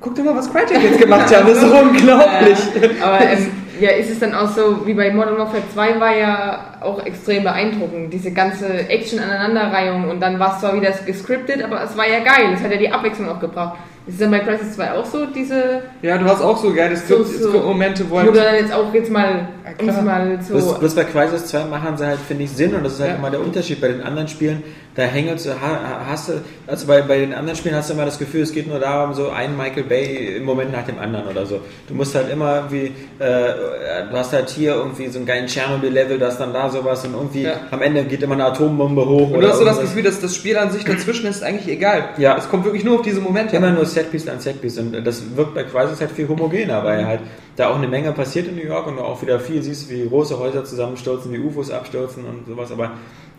Guckt 0.00 0.18
doch 0.18 0.24
mal, 0.24 0.36
was 0.36 0.52
Crytek 0.52 0.80
jetzt 0.80 1.00
gemacht 1.00 1.34
haben. 1.34 1.48
Das 1.48 1.56
ist 1.56 1.68
so 1.68 1.76
unglaublich. 1.80 2.58
Ja, 2.80 3.06
aber 3.06 3.26
ähm, 3.26 3.50
ja, 3.80 3.90
ist 3.90 4.10
es 4.10 4.20
dann 4.20 4.32
auch 4.32 4.48
so, 4.48 4.86
wie 4.86 4.94
bei 4.94 5.10
Modern 5.10 5.36
Warfare 5.36 5.64
2 5.74 5.98
war 5.98 6.16
ja 6.16 6.76
auch 6.80 7.04
extrem 7.04 7.42
beeindruckend, 7.42 8.12
diese 8.12 8.30
ganze 8.30 8.88
Action-Aneinanderreihung 8.88 10.08
und 10.08 10.20
dann 10.20 10.38
war 10.38 10.54
es 10.54 10.60
zwar 10.60 10.76
wieder 10.76 10.92
gescriptet, 10.92 11.64
aber 11.64 11.82
es 11.82 11.96
war 11.96 12.06
ja 12.06 12.20
geil, 12.20 12.52
es 12.54 12.62
hat 12.62 12.70
ja 12.70 12.76
die 12.76 12.92
Abwechslung 12.92 13.28
auch 13.28 13.40
gebracht. 13.40 13.78
Ist 14.10 14.20
dann 14.20 14.30
bei 14.30 14.40
Crisis 14.40 14.74
2 14.74 14.92
auch 14.92 15.04
so, 15.06 15.26
diese, 15.26 15.82
Ja, 16.02 16.18
du 16.18 16.24
hast 16.26 16.42
auch 16.42 16.56
so 16.56 16.72
geile 16.74 16.96
So- 16.96 17.22
so- 17.22 17.48
Skript-Momente, 17.48 18.04
wo 18.08 18.14
wo 18.14 18.18
halt 18.18 18.28
du 18.28 18.32
dann 18.32 18.54
jetzt 18.56 18.72
auch 18.72 18.92
jetzt 18.92 19.10
mal, 19.10 19.48
Ja, 19.80 20.02
mal 20.02 20.38
Bloß, 20.48 20.68
so... 20.70 20.78
bloß 20.78 20.94
bei 20.96 21.04
Crisis 21.04 21.46
2 21.46 21.64
machen 21.66 21.96
sie 21.96 22.06
halt, 22.06 22.18
finde 22.18 22.44
ich, 22.44 22.50
Sinn 22.50 22.74
und 22.74 22.84
das 22.84 22.94
ist 22.94 23.00
halt 23.00 23.10
Ja. 23.12 23.16
immer 23.16 23.30
der 23.30 23.40
Unterschied. 23.40 23.80
Bei 23.80 23.88
den 23.88 24.02
anderen 24.02 24.26
Spielen, 24.28 24.62
da 24.96 25.04
ha- 25.04 26.04
hast 26.08 26.28
du, 26.28 26.32
also 26.66 26.86
bei, 26.86 27.00
bei 27.02 27.18
den 27.20 27.32
anderen 27.32 27.56
Spielen 27.56 27.74
hast 27.76 27.88
du 27.90 27.94
immer 27.94 28.04
das 28.04 28.18
Gefühl, 28.18 28.42
es 28.42 28.52
geht 28.52 28.66
nur 28.66 28.80
darum, 28.80 29.14
so 29.14 29.30
ein 29.30 29.56
Michael 29.56 29.84
Bay 29.84 30.36
im 30.36 30.44
Moment 30.44 30.72
nach 30.72 30.84
dem 30.84 30.98
anderen 30.98 31.28
oder 31.28 31.46
so. 31.46 31.60
Du 31.88 31.94
musst 31.94 32.14
halt 32.14 32.28
immer 32.30 32.56
irgendwie, 32.56 32.86
äh, 33.20 34.04
du 34.10 34.16
hast 34.16 34.32
halt 34.32 34.50
hier 34.50 34.74
irgendwie 34.74 35.06
so 35.08 35.18
einen 35.18 35.26
geilen 35.26 35.46
Tschernobyl-Level, 35.46 36.18
da 36.18 36.28
ist 36.28 36.38
dann 36.38 36.52
da 36.52 36.68
sowas 36.68 37.04
und 37.04 37.14
irgendwie 37.14 37.42
Ja. 37.44 37.52
am 37.70 37.80
Ende 37.82 38.04
geht 38.04 38.22
immer 38.22 38.34
eine 38.34 38.46
Atombombe 38.46 39.06
hoch. 39.06 39.28
Und 39.28 39.32
du 39.34 39.38
oder 39.38 39.50
hast 39.50 39.58
so 39.58 39.64
das. 39.64 39.80
Gefühl, 39.80 40.02
dass 40.02 40.20
das 40.20 40.34
Spiel 40.34 40.56
an 40.58 40.70
sich 40.72 40.84
dazwischen 40.84 41.26
ist 41.26 41.42
eigentlich 41.44 41.68
egal. 41.68 42.08
Ja. 42.18 42.36
Es 42.36 42.48
kommt 42.48 42.64
wirklich 42.64 42.84
nur 42.84 42.96
auf 42.96 43.02
diese 43.02 43.20
Momente. 43.20 43.56
Immer 43.56 43.70
nur 43.70 43.86
Setpiece 43.86 44.28
an 44.28 44.40
Setpiece 44.40 44.78
und 44.78 45.04
das 45.06 45.22
wirkt 45.36 45.54
bei 45.54 45.62
Crisis 45.64 46.00
halt 46.00 46.10
viel 46.10 46.28
homogener, 46.28 46.82
weil 46.84 47.06
halt 47.06 47.20
da 47.56 47.68
auch 47.68 47.76
eine 47.76 47.88
Menge 47.88 48.10
passiert 48.12 48.48
in 48.48 48.56
New 48.56 48.64
York 48.64 48.86
und 48.86 48.96
du 48.96 49.02
auch 49.02 49.22
wieder 49.22 49.38
viel 49.38 49.62
siehst, 49.62 49.88
wie 49.90 50.08
große 50.08 50.38
Häuser 50.38 50.64
zusammenstürzen, 50.64 51.32
wie 51.32 51.38
UFOs 51.38 51.70
abstürzen 51.70 52.24
und 52.24 52.46
sowas, 52.46 52.72
aber 52.72 52.92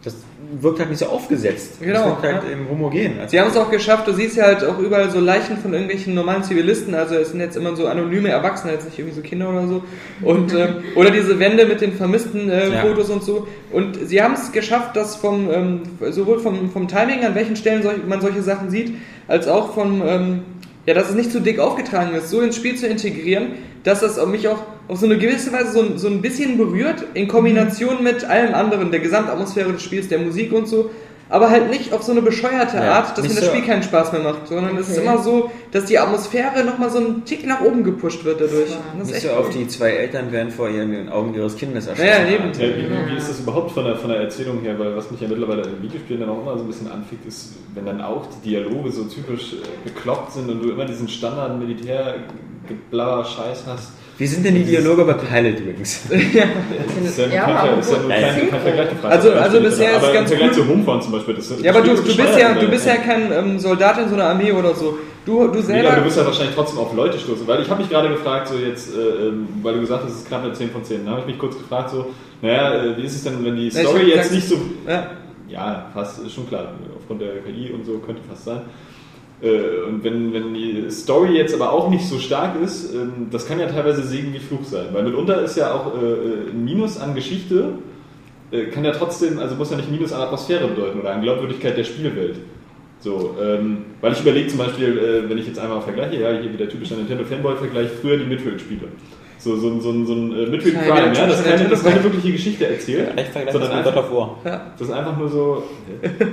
das 0.03 0.15
wirkt 0.59 0.79
halt 0.79 0.89
nicht 0.89 0.99
so 0.99 1.05
aufgesetzt. 1.05 1.79
Genau, 1.79 1.93
Das 1.93 2.05
wirkt 2.05 2.23
halt 2.23 2.43
ja. 2.43 2.51
eben 2.51 2.67
homogen. 2.69 3.19
Also 3.19 3.31
Sie 3.31 3.39
haben 3.39 3.49
es 3.49 3.57
auch 3.57 3.69
geschafft, 3.69 4.07
du 4.07 4.13
siehst 4.13 4.35
ja 4.35 4.45
halt 4.45 4.63
auch 4.63 4.79
überall 4.79 5.09
so 5.11 5.19
Leichen 5.19 5.57
von 5.57 5.73
irgendwelchen 5.73 6.13
normalen 6.13 6.43
Zivilisten, 6.43 6.95
also 6.95 7.15
es 7.15 7.29
sind 7.29 7.39
jetzt 7.39 7.55
immer 7.55 7.75
so 7.75 7.87
anonyme 7.87 8.29
Erwachsene, 8.29 8.73
jetzt 8.73 8.85
nicht 8.85 8.97
irgendwie 8.97 9.15
so 9.15 9.21
Kinder 9.21 9.49
oder 9.49 9.67
so. 9.67 9.83
Und, 10.21 10.53
ähm, 10.53 10.83
oder 10.95 11.11
diese 11.11 11.39
Wände 11.39 11.65
mit 11.65 11.81
den 11.81 11.93
vermissten 11.93 12.49
äh, 12.49 12.69
Ja. 12.69 12.81
Fotos 12.81 13.09
und 13.09 13.23
so. 13.23 13.47
Und 13.71 13.97
sie 14.07 14.21
haben 14.21 14.33
es 14.33 14.51
geschafft, 14.51 14.95
dass 14.95 15.15
vom, 15.15 15.49
ähm, 15.51 15.81
sowohl 16.09 16.39
vom, 16.39 16.71
vom 16.71 16.87
Timing, 16.87 17.23
an 17.23 17.35
welchen 17.35 17.55
Stellen 17.55 17.83
solch, 17.83 17.99
man 18.07 18.21
solche 18.21 18.41
Sachen 18.41 18.69
sieht, 18.71 18.93
als 19.27 19.47
auch 19.47 19.73
vom, 19.73 20.01
ähm, 20.05 20.41
ja, 20.85 20.93
dass 20.95 21.09
es 21.09 21.15
nicht 21.15 21.31
zu 21.31 21.39
dick 21.39 21.59
aufgetragen 21.59 22.15
ist, 22.15 22.29
so 22.29 22.41
ins 22.41 22.55
Spiel 22.55 22.75
zu 22.75 22.87
integrieren, 22.87 23.49
dass 23.83 24.01
das 24.01 24.23
mich 24.25 24.47
auch 24.47 24.63
auf 24.91 24.99
so 24.99 25.05
eine 25.05 25.17
gewisse 25.17 25.53
Weise 25.53 25.71
so, 25.71 25.81
ein- 25.81 25.97
so 25.97 26.07
ein 26.09 26.21
bisschen 26.21 26.57
berührt, 26.57 27.05
in 27.13 27.29
Kombination 27.29 28.03
mit 28.03 28.25
allem 28.25 28.53
anderen, 28.53 28.91
der 28.91 28.99
Gesamtatmosphäre 28.99 29.71
des 29.71 29.81
Spiels, 29.83 30.09
der 30.09 30.19
Musik 30.19 30.51
und 30.51 30.67
so, 30.67 30.89
aber 31.29 31.49
halt 31.49 31.69
nicht 31.69 31.93
auf 31.93 32.03
so 32.03 32.11
eine 32.11 32.21
bescheuerte 32.21 32.75
Ja, 32.75 32.95
Art, 32.95 33.17
dass 33.17 33.23
mir 33.25 33.33
das 33.33 33.45
so- 33.45 33.51
Spiel 33.51 33.61
keinen 33.65 33.83
Spaß 33.83 34.11
mehr 34.11 34.19
macht, 34.21 34.49
sondern 34.49 34.75
es 34.75 34.89
ist 34.89 34.97
Okay. 34.97 35.07
immer 35.07 35.17
so, 35.19 35.49
dass 35.71 35.85
die 35.85 35.97
Atmosphäre 35.97 36.65
nochmal 36.65 36.89
so 36.89 36.97
einen 36.97 37.23
Tick 37.23 37.47
nach 37.47 37.61
oben 37.61 37.85
gepusht 37.85 38.25
wird 38.25 38.41
dadurch. 38.41 38.67
Das 38.67 39.07
ist 39.07 39.13
nicht 39.13 39.13
echt 39.15 39.33
so 39.33 39.39
auf 39.39 39.45
cool. 39.47 39.53
die 39.59 39.67
zwei 39.69 39.91
Eltern 39.91 40.29
werden 40.33 40.51
vor 40.51 40.67
ihren 40.69 41.07
Augen 41.07 41.33
ihres 41.35 41.55
Kindes 41.55 41.87
erschossen. 41.87 42.09
Ja, 42.09 42.27
ja, 42.27 42.35
eben. 42.35 42.51
Ja, 42.51 43.09
wie, 43.09 43.15
ist 43.17 43.29
das 43.29 43.39
überhaupt 43.39 43.71
von 43.71 43.85
der, 43.85 43.95
von 43.95 44.09
der 44.09 44.19
Erzählung 44.19 44.59
her? 44.59 44.77
Weil 44.77 44.93
was 44.97 45.09
mich 45.09 45.21
ja 45.21 45.29
mittlerweile 45.29 45.61
in 45.61 45.81
Videospielen 45.81 46.19
dann 46.19 46.29
auch 46.31 46.41
immer 46.41 46.57
so 46.57 46.65
ein 46.65 46.67
bisschen 46.67 46.91
anfickt, 46.91 47.25
ist, 47.25 47.53
wenn 47.75 47.85
dann 47.85 48.01
auch 48.01 48.25
die 48.43 48.49
Dialoge 48.49 48.91
so 48.91 49.05
typisch 49.05 49.53
äh, 49.53 49.87
bekloppt 49.89 50.33
sind 50.33 50.49
und 50.49 50.61
du 50.61 50.69
immer 50.69 50.83
diesen 50.83 51.07
standard 51.07 51.57
militär 51.57 52.15
geblabber 52.67 53.23
Scheiß 53.23 53.63
hast. 53.67 53.93
Wie 54.21 54.27
sind 54.27 54.45
denn 54.45 54.53
die 54.53 54.63
Dialoge 54.63 55.03
bei 55.03 55.13
Pilot 55.13 55.59
übrigens? 55.61 56.01
Das 56.11 56.19
ist 57.09 57.17
ja, 57.17 57.25
Ja, 57.27 57.43
kein, 57.45 57.57
aber 57.57 57.79
ist 57.79 57.91
ja 57.91 57.97
nur 57.97 58.09
kein. 58.09 58.59
Vergleich. 58.61 58.87
Also- 59.03 59.31
also 59.31 59.59
bisher 59.61 59.97
ist 59.97 60.13
ganz 60.13 60.29
Vergleich 60.29 60.51
gut. 60.51 60.59
zu 60.59 60.67
Homefront 60.67 61.03
zum 61.03 61.11
Beispiel. 61.13 61.33
Das, 61.33 61.49
das 61.49 61.61
Ja, 61.63 61.71
aber 61.71 61.81
du, 61.81 61.87
du 61.95 62.01
ist 62.03 62.17
bist 62.17 62.37
ja, 62.39 62.53
du 62.53 62.67
bist 62.69 62.85
ja 62.85 62.97
kein 62.97 63.31
ähm, 63.31 63.57
Soldat 63.57 63.97
in 63.97 64.09
so 64.09 64.13
einer 64.13 64.25
Armee 64.25 64.51
oder 64.51 64.75
so. 64.75 64.99
Du, 65.25 65.47
du 65.47 65.55
Nee, 65.55 65.61
selber. 65.61 65.87
aber 65.89 65.97
du 65.97 66.03
bist 66.03 66.17
ja 66.17 66.25
wahrscheinlich 66.25 66.53
trotzdem 66.53 66.77
auf 66.79 66.93
Leute 66.95 67.17
stoßen. 67.17 67.47
Weil 67.47 67.63
ich 67.63 67.69
habe 67.71 67.81
mich 67.81 67.89
gerade 67.89 68.09
gefragt, 68.09 68.47
so 68.49 68.55
jetzt, 68.57 68.95
äh, 68.95 68.99
ähm, 69.29 69.47
weil 69.63 69.73
du 69.73 69.79
gesagt 69.81 70.03
hast, 70.03 70.11
es 70.11 70.17
ist 70.19 70.27
knapp 70.27 70.43
eine 70.43 70.53
10 70.53 70.69
von 70.69 70.83
10. 70.83 71.03
Da 71.03 71.11
habe 71.11 71.21
ich 71.21 71.25
mich 71.27 71.39
kurz 71.39 71.57
gefragt, 71.57 71.89
so, 71.89 72.11
naja, 72.43 72.75
äh, 72.75 72.97
wie 72.97 73.01
ist 73.03 73.15
es 73.15 73.23
denn, 73.23 73.43
wenn 73.43 73.55
die 73.55 73.69
Ja, 73.69 73.81
Story 73.81 74.01
jetzt 74.03 74.29
gesagt- 74.29 74.31
nicht 74.35 74.47
so. 74.47 74.57
ja. 74.87 75.07
Ja, 75.47 75.87
fast, 75.95 76.23
ist 76.23 76.33
schon 76.35 76.47
klar. 76.47 76.73
Aufgrund 76.95 77.21
der 77.21 77.39
KI 77.39 77.71
und 77.73 77.85
so 77.85 77.97
könnte 77.97 78.21
fast 78.29 78.45
sein. 78.45 78.61
Äh, 79.41 79.87
Und 79.87 80.03
wenn, 80.03 80.33
wenn 80.33 80.53
die 80.53 80.89
Story 80.89 81.35
jetzt 81.35 81.53
aber 81.53 81.71
auch 81.71 81.89
nicht 81.89 82.05
so 82.05 82.19
stark 82.19 82.61
ist, 82.61 82.93
ähm, 82.93 83.27
das 83.31 83.47
kann 83.47 83.59
ja 83.59 83.67
teilweise 83.67 84.03
Segen 84.03 84.33
wie 84.33 84.39
Fluch 84.39 84.63
sein. 84.63 84.87
Weil 84.91 85.03
mitunter 85.03 85.41
ist 85.41 85.57
ja 85.57 85.73
auch 85.73 85.93
äh, 85.95 86.51
ein 86.51 86.63
Minus 86.63 86.99
an 86.99 87.15
Geschichte, 87.15 87.73
äh, 88.51 88.65
kann 88.65 88.85
ja 88.85 88.91
trotzdem, 88.91 89.39
also 89.39 89.55
muss 89.55 89.71
ja 89.71 89.77
nicht 89.77 89.89
Minus 89.89 90.13
an 90.13 90.21
Atmosphäre 90.21 90.67
bedeuten 90.67 90.99
oder 90.99 91.13
an 91.13 91.21
Glaubwürdigkeit 91.21 91.77
der 91.77 91.83
Spielwelt. 91.83 92.37
So, 92.99 93.35
ähm, 93.41 93.77
weil 93.99 94.13
ich 94.13 94.21
überlege 94.21 94.47
zum 94.47 94.59
Beispiel, 94.59 94.97
äh, 94.97 95.29
wenn 95.29 95.37
ich 95.39 95.47
jetzt 95.47 95.57
einmal 95.57 95.81
vergleiche, 95.81 96.21
ja, 96.21 96.31
hier 96.39 96.53
wieder 96.53 96.69
typischer 96.69 96.95
Nintendo-Fanboy-Vergleich, 96.97 97.89
früher 97.99 98.17
die 98.17 98.25
Midfield-Spiele. 98.25 98.89
So, 99.43 99.55
so, 99.57 99.69
ein- 99.69 99.81
so, 99.81 99.89
ein- 99.89 100.05
so 100.05 100.13
ein 100.13 100.31
äh, 100.33 100.43
Ja, 100.43 100.47
Prime, 100.47 100.61
wieder 100.61 101.13
ja, 101.13 101.27
das 101.27 101.39
ist 101.39 101.45
keine, 101.45 101.67
das 101.69 101.83
keine 101.83 102.03
wirkliche 102.03 102.31
Geschichte 102.31 102.67
erzählt, 102.67 103.17
Echt 103.17 103.31
vergleichen 103.31 103.51
sondern 103.59 103.71
einfach, 103.79 103.93
God 103.95 104.03
of 104.03 104.11
War. 104.45 104.71
das 104.77 104.87
ist 104.87 104.93
einfach 104.93 105.17
nur 105.17 105.29
so, 105.29 105.63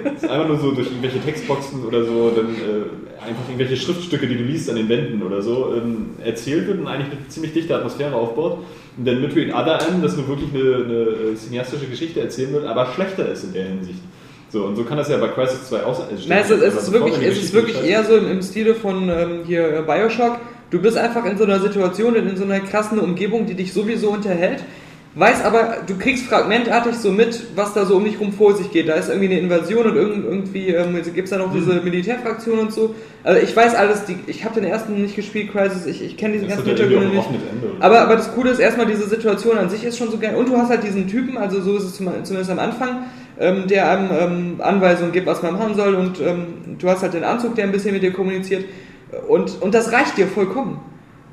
das 0.04 0.22
ist 0.22 0.28
einfach 0.30 0.46
nur 0.48 0.58
so 0.58 0.72
durch 0.72 0.88
irgendwelche 0.88 1.20
Textboxen 1.20 1.86
oder 1.86 2.04
so, 2.04 2.30
dann 2.36 2.46
äh, 2.48 3.26
einfach 3.26 3.48
irgendwelche 3.48 3.76
Schriftstücke, 3.76 4.26
die 4.26 4.36
du 4.36 4.44
liest 4.44 4.68
an 4.68 4.76
den 4.76 4.88
Wänden 4.90 5.22
oder 5.22 5.40
so, 5.40 5.72
ähm, 5.74 6.10
erzählt 6.22 6.66
wird 6.66 6.80
und 6.80 6.86
eigentlich 6.86 7.10
eine 7.18 7.28
ziemlich 7.28 7.54
dichte 7.54 7.74
Atmosphäre 7.74 8.14
aufbaut. 8.14 8.58
Und 8.98 9.06
dann 9.06 9.22
in 9.24 9.54
Other 9.54 9.78
End, 9.88 10.04
das 10.04 10.16
nur 10.16 10.28
wirklich 10.28 10.50
eine, 10.52 10.84
eine 10.84 11.34
cineastische 11.36 11.86
Geschichte 11.86 12.20
erzählen 12.20 12.52
wird, 12.52 12.66
aber 12.66 12.86
schlechter 12.94 13.26
ist 13.30 13.44
in 13.44 13.52
der 13.54 13.64
Hinsicht. 13.64 14.00
So, 14.50 14.64
und 14.64 14.76
so 14.76 14.84
kann 14.84 14.96
das 14.98 15.08
ja 15.08 15.16
bei 15.18 15.28
Crisis 15.28 15.68
2 15.68 15.84
auch 15.84 15.94
sein. 15.94 16.06
Also 16.10 16.28
Nein, 16.28 16.40
es 16.42 16.50
ist, 16.50 16.62
es 16.62 16.72
aber 16.72 16.82
ist 16.82 16.92
wirklich, 16.92 17.26
es 17.26 17.42
ist 17.42 17.52
wirklich 17.54 17.82
eher 17.84 18.02
so 18.04 18.16
im, 18.16 18.30
im 18.30 18.42
Stile 18.42 18.74
von 18.74 19.08
ähm, 19.08 19.40
hier 19.46 19.78
äh, 19.78 19.82
Bioshock, 19.82 20.38
Du 20.70 20.80
bist 20.80 20.96
einfach 20.98 21.24
in 21.24 21.38
so 21.38 21.44
einer 21.44 21.60
Situation, 21.60 22.14
in 22.14 22.36
so 22.36 22.44
einer 22.44 22.60
krassen 22.60 22.98
Umgebung, 22.98 23.46
die 23.46 23.54
dich 23.54 23.72
sowieso 23.72 24.10
unterhält. 24.10 24.62
Weiß 25.14 25.42
aber, 25.42 25.78
du 25.86 25.96
kriegst 25.96 26.26
fragmentartig 26.26 26.94
so 26.94 27.10
mit, 27.10 27.42
was 27.56 27.72
da 27.72 27.86
so 27.86 27.96
um 27.96 28.04
dich 28.04 28.20
rum 28.20 28.32
vor 28.32 28.54
sich 28.54 28.70
geht. 28.70 28.88
Da 28.88 28.92
ist 28.94 29.08
irgendwie 29.08 29.28
eine 29.30 29.40
Invasion 29.40 29.86
und 29.86 29.96
irgend- 29.96 30.24
irgendwie 30.26 30.68
ähm, 30.68 30.94
gibt 31.14 31.24
es 31.24 31.30
da 31.30 31.38
noch 31.38 31.52
diese 31.52 31.80
Militärfraktion 31.80 32.58
und 32.58 32.72
so. 32.72 32.94
Also 33.24 33.40
ich 33.42 33.56
weiß 33.56 33.74
alles, 33.74 34.04
die, 34.04 34.16
ich 34.26 34.44
habe 34.44 34.60
den 34.60 34.64
ersten 34.70 35.00
nicht 35.00 35.16
gespielt, 35.16 35.50
Crisis, 35.50 35.86
ich, 35.86 36.04
ich 36.04 36.16
kenne 36.18 36.34
diesen 36.34 36.48
Das 36.48 36.58
ganzen 36.58 36.76
Hintergrund 36.76 37.14
nicht. 37.14 37.28
Aber, 37.80 38.00
aber 38.00 38.16
das 38.16 38.32
Coole 38.34 38.50
ist 38.50 38.58
erstmal, 38.60 38.86
diese 38.86 39.08
Situation 39.08 39.56
an 39.56 39.70
sich 39.70 39.82
ist 39.82 39.96
schon 39.96 40.10
so 40.10 40.18
geil. 40.18 40.36
Und 40.36 40.50
du 40.50 40.56
hast 40.56 40.68
halt 40.68 40.84
diesen 40.84 41.08
Typen, 41.08 41.38
also 41.38 41.62
so 41.62 41.76
ist 41.78 41.84
es 41.84 41.94
zum- 41.96 42.10
zumindest 42.22 42.50
am 42.50 42.58
Anfang, 42.58 43.06
ähm, 43.40 43.66
der 43.66 43.90
einem 43.90 44.10
ähm, 44.12 44.60
Anweisungen 44.60 45.10
gibt, 45.12 45.26
was 45.26 45.42
man 45.42 45.54
machen 45.54 45.74
soll. 45.74 45.94
Und 45.94 46.20
ähm, 46.20 46.76
du 46.78 46.88
hast 46.88 47.02
halt 47.02 47.14
den 47.14 47.24
Anzug, 47.24 47.54
der 47.56 47.64
ein 47.64 47.72
bisschen 47.72 47.94
mit 47.94 48.02
dir 48.02 48.12
kommuniziert. 48.12 48.66
Und, 49.28 49.62
und 49.62 49.74
das 49.74 49.92
reicht 49.92 50.16
dir 50.16 50.26
vollkommen. 50.26 50.80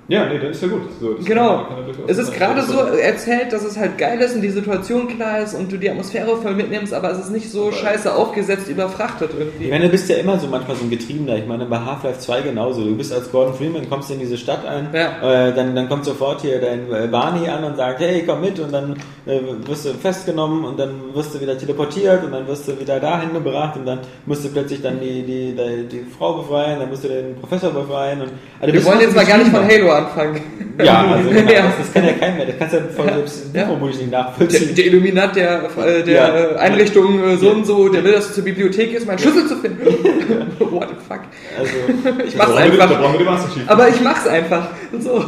Ja, 0.08 0.28
nee, 0.30 0.38
dann 0.38 0.52
ist 0.52 0.62
ja 0.62 0.68
gut. 0.68 0.82
So, 1.02 1.16
Genau. 1.24 1.66
Es 2.08 2.18
ist 2.20 2.32
gerade 2.34 2.62
so 2.62 2.78
erzählt, 2.80 3.52
dass 3.52 3.64
es 3.64 3.78
halt 3.78 3.98
geil 3.98 4.20
ist 4.22 4.36
und 4.36 4.42
die 4.42 4.50
Situation 4.50 5.08
klar 5.08 5.40
ist 5.40 5.56
und 5.56 5.72
du 5.72 5.78
die 5.78 5.90
Atmosphäre 5.90 6.38
voll 6.38 6.54
mitnimmst, 6.54 6.94
aber 6.94 7.10
es 7.12 7.18
ist 7.20 7.32
nicht 7.32 7.50
so 7.52 7.72
scheiße 7.72 8.14
aufgesetzt, 8.14 8.68
überfrachtet 8.70 9.32
Ich 9.34 9.40
irgendwie. 9.40 9.70
meine, 9.70 9.86
du 9.86 9.90
bist 9.90 10.08
ja 10.10 10.18
immer 10.18 10.38
so 10.38 10.46
manchmal 10.48 10.78
so 10.78 10.84
ein 10.84 10.92
Getriebener. 10.92 11.38
Ich 11.38 11.48
meine, 11.48 11.66
bei 11.66 11.80
Half-Life 11.80 12.20
2 12.20 12.42
genauso. 12.42 12.84
Du 12.84 12.96
bist 12.96 13.12
als 13.12 13.32
Gordon 13.32 13.56
Freeman, 13.56 13.90
kommst 13.90 14.12
in 14.12 14.20
diese 14.20 14.38
Stadt 14.38 14.64
ein, 14.66 14.90
Ja. 14.94 15.48
äh, 15.48 15.56
dann, 15.56 15.76
dann 15.76 15.90
kommt 15.90 16.06
sofort 16.06 16.42
hier 16.42 16.62
dein 16.62 16.92
äh, 16.94 17.08
Barney 17.08 17.50
an 17.50 17.64
und 17.64 17.76
sagt, 17.76 18.00
hey, 18.02 18.24
komm 18.28 18.42
mit 18.42 18.60
und 18.60 18.72
dann 18.72 18.98
äh, 19.26 19.40
wirst 19.66 19.86
du 19.86 19.90
festgenommen 19.96 20.66
und 20.66 20.78
dann 20.80 20.92
wirst 21.16 21.34
du 21.34 21.42
wieder 21.42 21.58
teleportiert 21.58 22.24
und 22.24 22.32
dann 22.32 22.48
wirst 22.48 22.68
du 22.68 22.80
wieder 22.80 23.00
dahin 23.00 23.34
gebracht 23.34 23.76
und 23.78 23.86
dann 23.88 24.00
musst 24.28 24.46
du 24.46 24.50
plötzlich 24.50 24.84
dann 24.84 25.00
die, 25.00 25.24
die, 25.24 25.56
die, 25.56 25.88
die 25.92 26.06
Frau 26.18 26.34
befreien, 26.34 26.80
dann 26.80 26.90
musst 26.90 27.04
du 27.04 27.08
den 27.08 27.36
Professor 27.38 27.72
befreien. 27.72 28.22
Und, 28.22 28.30
also 28.60 28.72
Wir 28.74 28.86
wollen 28.86 29.00
jetzt 29.00 29.16
mal 29.16 29.26
gar 29.26 29.38
nicht 29.40 29.50
von. 29.50 29.64
Halo 29.68 29.95
anfangen. 29.96 30.42
Ja, 30.84 31.06
also 31.16 31.30
genau, 31.30 31.52
Ja. 31.52 31.64
Das, 31.64 31.78
das 31.80 31.94
kann 31.94 32.06
ja 32.06 32.12
kein 32.14 32.38
mehr. 32.38 32.46
Das 32.48 32.56
kannst 32.60 32.74
du 32.74 32.78
ja 32.78 32.84
voll 32.96 33.06
selbst 33.14 33.46
Ja. 33.54 33.66
vermutlich 33.66 34.00
nicht 34.00 34.12
Der, 34.12 34.20
nachvollziehen. 34.22 34.76
der 34.76 34.86
Illuminat 34.86 35.36
der, 35.36 35.64
äh, 35.78 36.04
der 36.04 36.16
Ja. 36.16 36.56
Einrichtung 36.58 37.24
äh, 37.24 37.38
so 37.38 37.50
und 37.52 37.66
so, 37.66 37.90
der 37.90 38.04
will, 38.04 38.12
dass 38.14 38.28
du 38.30 38.34
zur 38.36 38.44
Bibliothek 38.44 38.92
gehst, 38.92 39.04
um 39.04 39.10
einen 39.10 39.20
Schlüssel 39.20 39.48
zu 39.48 39.58
finden. 39.58 39.82
What 40.60 40.90
the 40.90 40.96
fuck. 41.08 41.22
Also, 41.58 42.20
Ich 42.28 42.36
mach's 42.36 42.56
einfach. 42.56 43.54
Chief. 43.54 43.64
Aber 43.68 43.90
ich 43.90 44.02
mach's 44.02 44.28
einfach. 44.28 44.68
So. 45.00 45.24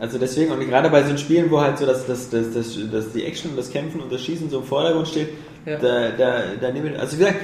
Also 0.00 0.18
deswegen, 0.18 0.50
und 0.50 0.60
gerade 0.68 0.90
bei 0.90 1.02
so 1.04 1.16
Spielen, 1.16 1.50
wo 1.50 1.60
halt 1.60 1.78
so 1.78 1.86
das, 1.86 2.06
das, 2.06 2.28
das, 2.28 2.52
das, 2.52 2.76
das 2.92 3.12
die 3.12 3.24
Action 3.24 3.52
und 3.52 3.56
das 3.58 3.70
Kämpfen 3.70 4.00
und 4.00 4.12
das 4.12 4.20
Schießen 4.22 4.50
so 4.50 4.58
im 4.58 4.64
Vordergrund 4.64 5.08
steht, 5.08 5.28
Ja. 5.64 5.78
da, 5.78 6.10
da, 6.10 6.34
da 6.60 6.70
nehme 6.72 6.90
ich, 6.92 6.98
also 6.98 7.14
wie 7.16 7.20
gesagt, 7.20 7.38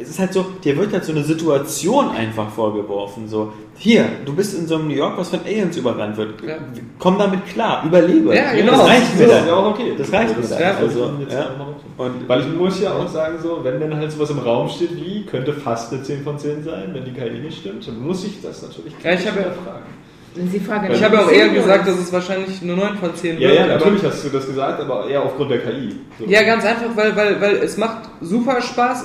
es 0.00 0.08
ist 0.08 0.18
halt 0.18 0.32
so, 0.32 0.44
dir 0.64 0.76
wird 0.76 0.92
halt 0.92 1.04
so 1.04 1.12
eine 1.12 1.22
Situation 1.22 2.10
einfach 2.10 2.50
vorgeworfen, 2.50 3.28
so, 3.28 3.52
hier, 3.76 4.04
du 4.24 4.34
bist 4.34 4.56
in 4.58 4.66
so 4.66 4.76
einem 4.76 4.88
New 4.88 4.94
York, 4.94 5.18
was 5.18 5.30
von 5.30 5.40
Aliens 5.44 5.76
überrannt 5.76 6.16
wird, 6.16 6.40
Ja. 6.46 6.56
komm 6.98 7.18
damit 7.18 7.44
klar, 7.46 7.82
überlebe. 7.84 8.34
Ja, 8.34 8.52
genau. 8.52 8.72
Das 8.72 8.86
reicht 8.86 9.18
mir 9.18 9.26
Das 9.26 9.30
dann. 9.36 9.44
ist 9.44 9.48
ja 9.50 9.54
auch 9.56 9.66
okay. 9.70 9.92
Das 9.98 10.12
reicht 10.12 10.36
mir 10.36 10.42
Das 10.42 10.50
dann. 10.58 10.76
also, 10.76 11.10
ja. 11.30 11.50
Und 11.96 12.28
Weil 12.28 12.40
ich 12.40 12.48
muss 12.54 12.80
ja 12.80 12.92
auch 12.92 13.08
sagen, 13.08 13.36
so, 13.42 13.60
wenn 13.62 13.80
dann 13.80 13.96
halt 13.96 14.10
sowas 14.12 14.30
im 14.30 14.38
Raum 14.38 14.68
steht 14.68 14.94
wie, 14.96 15.24
könnte 15.26 15.52
fast 15.52 15.92
eine 15.92 16.02
10 16.02 16.22
von 16.22 16.38
10 16.38 16.62
sein, 16.64 16.90
wenn 16.92 17.04
die 17.04 17.12
KI 17.12 17.38
nicht 17.40 17.58
stimmt, 17.58 17.86
dann 17.86 18.00
muss 18.00 18.24
ich 18.24 18.40
das 18.42 18.62
natürlich 18.62 18.92
Ja, 19.02 19.12
ich 19.12 19.26
habe 19.26 19.40
ja- 19.40 19.44
fragen. 19.46 19.84
Das 20.36 20.44
ist 20.46 20.54
die 20.54 20.58
Frage. 20.60 20.92
Ich 20.92 21.04
habe 21.04 21.20
auch 21.20 21.30
eher 21.30 21.48
gesagt, 21.48 21.86
dass 21.86 21.96
es 21.96 22.12
wahrscheinlich 22.12 22.60
nur 22.60 22.76
9 22.76 22.96
von 22.98 23.14
10 23.14 23.38
Ja, 23.38 23.48
wird. 23.50 23.58
ja, 23.60 23.66
natürlich 23.68 24.02
hast 24.02 24.24
du 24.24 24.30
das 24.30 24.46
gesagt, 24.46 24.80
aber 24.80 25.08
eher 25.08 25.22
aufgrund 25.22 25.52
der 25.52 25.58
KI. 25.58 25.94
So. 26.18 26.24
Ja, 26.26 26.42
ganz 26.42 26.64
einfach, 26.64 26.96
weil, 26.96 27.14
weil, 27.14 27.40
weil 27.40 27.54
es 27.58 27.76
macht 27.76 28.08
super 28.20 28.60
Spaß. 28.60 29.04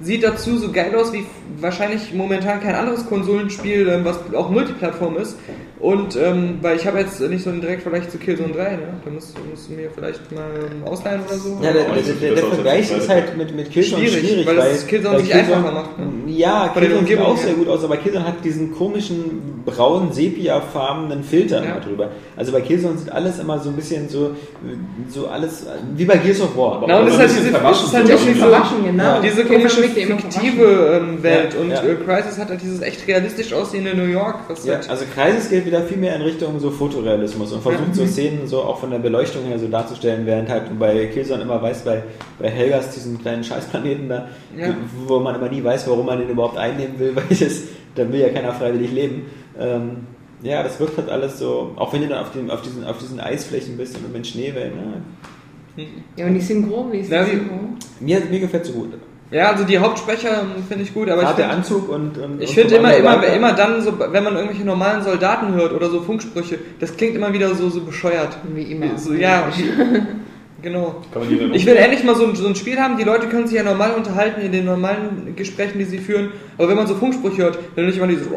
Sieht 0.00 0.24
dazu 0.24 0.58
so 0.58 0.72
geil 0.72 0.94
aus 0.96 1.12
wie 1.12 1.24
wahrscheinlich 1.60 2.12
momentan 2.12 2.60
kein 2.60 2.74
anderes 2.74 3.06
Konsolenspiel, 3.06 3.88
ähm, 3.88 4.04
was 4.04 4.18
auch 4.34 4.50
Multiplattform 4.50 5.16
ist. 5.16 5.38
Und 5.84 6.16
ähm, 6.16 6.60
weil 6.62 6.76
ich 6.78 6.86
habe 6.86 6.98
jetzt 6.98 7.20
nicht 7.20 7.44
so 7.44 7.50
einen 7.50 7.60
direkt 7.60 7.82
Vergleich 7.82 8.08
zu 8.08 8.16
Killzone 8.16 8.54
3, 8.54 8.70
ne? 8.76 8.78
Da 9.04 9.10
musst, 9.10 9.36
musst 9.50 9.68
du 9.68 9.74
mir 9.74 9.90
vielleicht 9.94 10.32
mal 10.32 10.48
ähm, 10.72 10.82
ausleihen 10.82 11.20
oder 11.26 11.36
so. 11.36 11.58
Ja, 11.62 11.74
der, 11.74 11.84
Aber 11.84 12.00
der, 12.00 12.14
der, 12.14 12.34
der 12.36 12.44
Vergleich 12.46 12.90
ist 12.90 13.06
halt 13.06 13.36
mit, 13.36 13.54
mit 13.54 13.70
Killzone 13.70 14.06
Schwierig, 14.06 14.26
schwierig, 14.26 14.46
weil 14.46 14.56
das 14.56 14.86
Killzone 14.86 15.20
sich 15.20 15.34
einfacher 15.34 15.72
macht, 15.72 15.98
ne? 15.98 16.06
Ja, 16.28 16.72
Killzone 16.74 17.06
sieht 17.06 17.18
auch 17.18 17.36
sehr 17.36 17.52
gut 17.52 17.68
aus, 17.68 17.84
aber 17.84 17.98
Killzone 17.98 18.26
hat 18.26 18.42
diesen 18.42 18.74
komischen 18.74 19.62
braunen 19.66 20.10
sepia-farbenen 20.10 21.22
Filter 21.22 21.62
Ja. 21.62 21.72
immer 21.72 21.80
drüber. 21.80 22.08
Also 22.34 22.52
bei 22.52 22.62
Killzone 22.62 22.96
sieht 22.96 23.12
alles 23.12 23.38
immer 23.38 23.58
so 23.58 23.68
ein 23.68 23.76
bisschen 23.76 24.08
so, 24.08 24.30
so 25.08 25.26
alles 25.28 25.66
wie 25.96 26.06
bei 26.06 26.16
Gears 26.16 26.40
of 26.40 26.56
War. 26.56 26.82
Na, 26.88 27.00
und 27.00 27.08
es 27.08 27.14
ist 27.14 27.20
Aber 27.54 27.68
halt 27.68 27.76
diese, 27.76 27.84
ist 27.84 27.94
halt 27.94 28.08
die 28.08 28.32
diese, 28.32 28.46
genau. 28.86 29.20
diese 29.20 29.44
Killzone 29.44 29.58
komische 29.58 29.82
fiktive 29.82 31.00
ähm, 31.02 31.22
Welt 31.22 31.52
Ja, 31.54 31.60
und 31.60 31.70
ja. 31.70 31.82
Äh, 31.82 31.94
Crisis 31.96 32.38
hat 32.38 32.48
halt 32.48 32.62
dieses 32.62 32.80
echt 32.80 33.06
realistisch 33.06 33.52
aussehende 33.52 33.94
New 33.94 34.04
York, 34.06 34.36
was 34.48 34.64
Ja, 34.64 34.76
halt 34.76 34.88
also 34.88 35.04
Kreises 35.14 35.50
geht 35.50 35.66
wieder 35.66 35.73
viel 35.82 35.96
mehr 35.96 36.14
in 36.16 36.22
Richtung 36.22 36.58
so 36.60 36.70
Fotorealismus 36.70 37.52
und 37.52 37.62
versucht 37.62 37.88
Ja. 37.88 37.94
so 37.94 38.06
Szenen 38.06 38.46
so 38.46 38.62
auch 38.62 38.78
von 38.78 38.90
der 38.90 38.98
Beleuchtung 38.98 39.44
her 39.44 39.58
so 39.58 39.68
darzustellen, 39.68 40.24
während 40.26 40.48
halt 40.48 40.78
bei 40.78 41.06
Killzone 41.06 41.42
immer 41.42 41.60
weißt, 41.62 41.84
bei, 41.84 42.02
bei 42.38 42.48
Helgas, 42.50 42.90
diesen 42.94 43.20
kleinen 43.20 43.42
Scheißplaneten 43.44 44.08
da, 44.08 44.28
Ja. 44.56 44.74
wo 45.06 45.18
man 45.20 45.34
immer 45.34 45.48
nie 45.48 45.62
weiß, 45.62 45.86
warum 45.88 46.06
man 46.06 46.18
den 46.18 46.28
überhaupt 46.28 46.56
einnehmen 46.58 46.98
will, 46.98 47.12
weil 47.16 47.24
das, 47.28 47.62
da 47.94 48.10
will 48.12 48.20
ja 48.20 48.28
keiner 48.30 48.52
freiwillig 48.52 48.92
leben. 48.92 49.26
Ähm, 49.58 49.90
ja, 50.42 50.62
das 50.62 50.78
wirkt 50.80 50.98
halt 50.98 51.08
alles 51.08 51.38
so, 51.38 51.72
auch 51.76 51.92
wenn 51.92 52.02
du 52.02 52.08
dann 52.08 52.18
auf, 52.18 52.32
den, 52.32 52.50
auf, 52.50 52.60
diesen, 52.62 52.84
auf 52.84 52.98
diesen 52.98 53.18
Eisflächen 53.20 53.76
bist 53.76 53.96
und 53.96 54.12
mit 54.12 54.26
Schneewellen. 54.26 54.72
Ne? 55.76 55.86
Ja, 56.16 56.26
und 56.26 56.34
die 56.34 56.40
Synchro, 56.40 56.86
wie 56.92 56.98
ist 56.98 57.10
die 57.10 57.16
wie- 57.16 57.30
Synchro? 57.30 57.54
Mir, 58.00 58.20
mir 58.30 58.40
gefällt 58.40 58.66
so 58.66 58.72
gut. 58.74 58.92
Ja, 59.34 59.50
also 59.50 59.64
die 59.64 59.78
Hauptsprecher 59.78 60.42
ähm, 60.42 60.62
finde 60.68 60.84
ich 60.84 60.94
gut, 60.94 61.08
aber 61.10 61.22
ich 61.22 61.26
Gerade 61.26 61.36
der 61.42 61.50
finde 61.50 61.56
Anzug 61.58 61.88
und. 61.88 62.18
und 62.18 62.40
ich 62.40 62.54
finde 62.54 62.76
immer, 62.76 62.94
immer, 62.96 63.20
Riker. 63.20 63.34
immer 63.34 63.52
dann, 63.52 63.82
so, 63.82 63.92
wenn 63.98 64.22
man 64.22 64.36
irgendwelche 64.36 64.64
normalen 64.64 65.02
Soldaten 65.02 65.52
hört 65.54 65.72
oder 65.72 65.90
so 65.90 66.02
Funksprüche, 66.02 66.58
das 66.78 66.96
klingt 66.96 67.16
immer 67.16 67.32
wieder 67.32 67.52
so, 67.56 67.68
so 67.68 67.80
bescheuert. 67.80 68.38
Wie 68.54 68.62
immer. 68.62 68.96
So, 68.96 69.12
ja, 69.12 69.48
genau. 70.62 71.02
Ich 71.52 71.66
will 71.66 71.74
endlich 71.74 72.04
mal 72.04 72.14
so 72.14 72.26
ein, 72.26 72.36
so 72.36 72.46
ein 72.46 72.54
Spiel 72.54 72.78
haben, 72.78 72.96
die 72.96 73.02
Leute 73.02 73.26
können 73.26 73.48
sich 73.48 73.56
ja 73.56 73.64
normal 73.64 73.94
unterhalten 73.94 74.40
in 74.40 74.52
den 74.52 74.66
normalen 74.66 75.34
Gesprächen, 75.34 75.78
die 75.78 75.84
sie 75.84 75.98
führen, 75.98 76.30
aber 76.56 76.68
wenn 76.68 76.76
man 76.76 76.86
so 76.86 76.94
Funksprüche 76.94 77.42
hört, 77.42 77.58
dann 77.74 77.86
will 77.86 77.90
ich 77.92 77.98
immer 77.98 78.06
dieses 78.06 78.28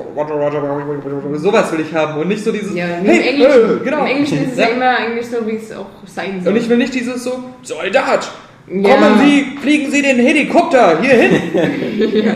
sowas 1.36 1.72
will 1.74 1.82
ich 1.82 1.94
haben 1.94 2.20
und 2.20 2.28
nicht 2.28 2.44
so 2.44 2.52
dieses 2.52 2.74
Ja, 2.74 2.86
hey, 2.86 3.18
im 3.18 3.24
Englischen. 3.36 3.82
äh, 3.82 3.84
genau. 3.84 4.00
Im 4.00 4.06
Englischen 4.08 4.44
ist 4.44 4.54
es 4.54 4.58
Ja. 4.58 4.66
ja 4.66 4.74
immer 4.74 4.98
eigentlich 4.98 5.28
so, 5.28 5.46
wie 5.46 5.58
es 5.58 5.72
auch 5.72 5.86
sein 6.08 6.42
soll. 6.44 6.54
Und 6.54 6.60
ich 6.60 6.68
will 6.68 6.78
nicht 6.78 6.96
dieses 6.96 7.24
so, 7.24 7.44
Soldat, 7.62 8.32
Ja. 8.70 8.96
kommen 8.96 9.20
Sie, 9.20 9.58
fliegen 9.62 9.90
Sie 9.92 10.02
den 10.02 10.18
Helikopter 10.18 11.00
hier 11.02 11.14
hin. 11.16 11.42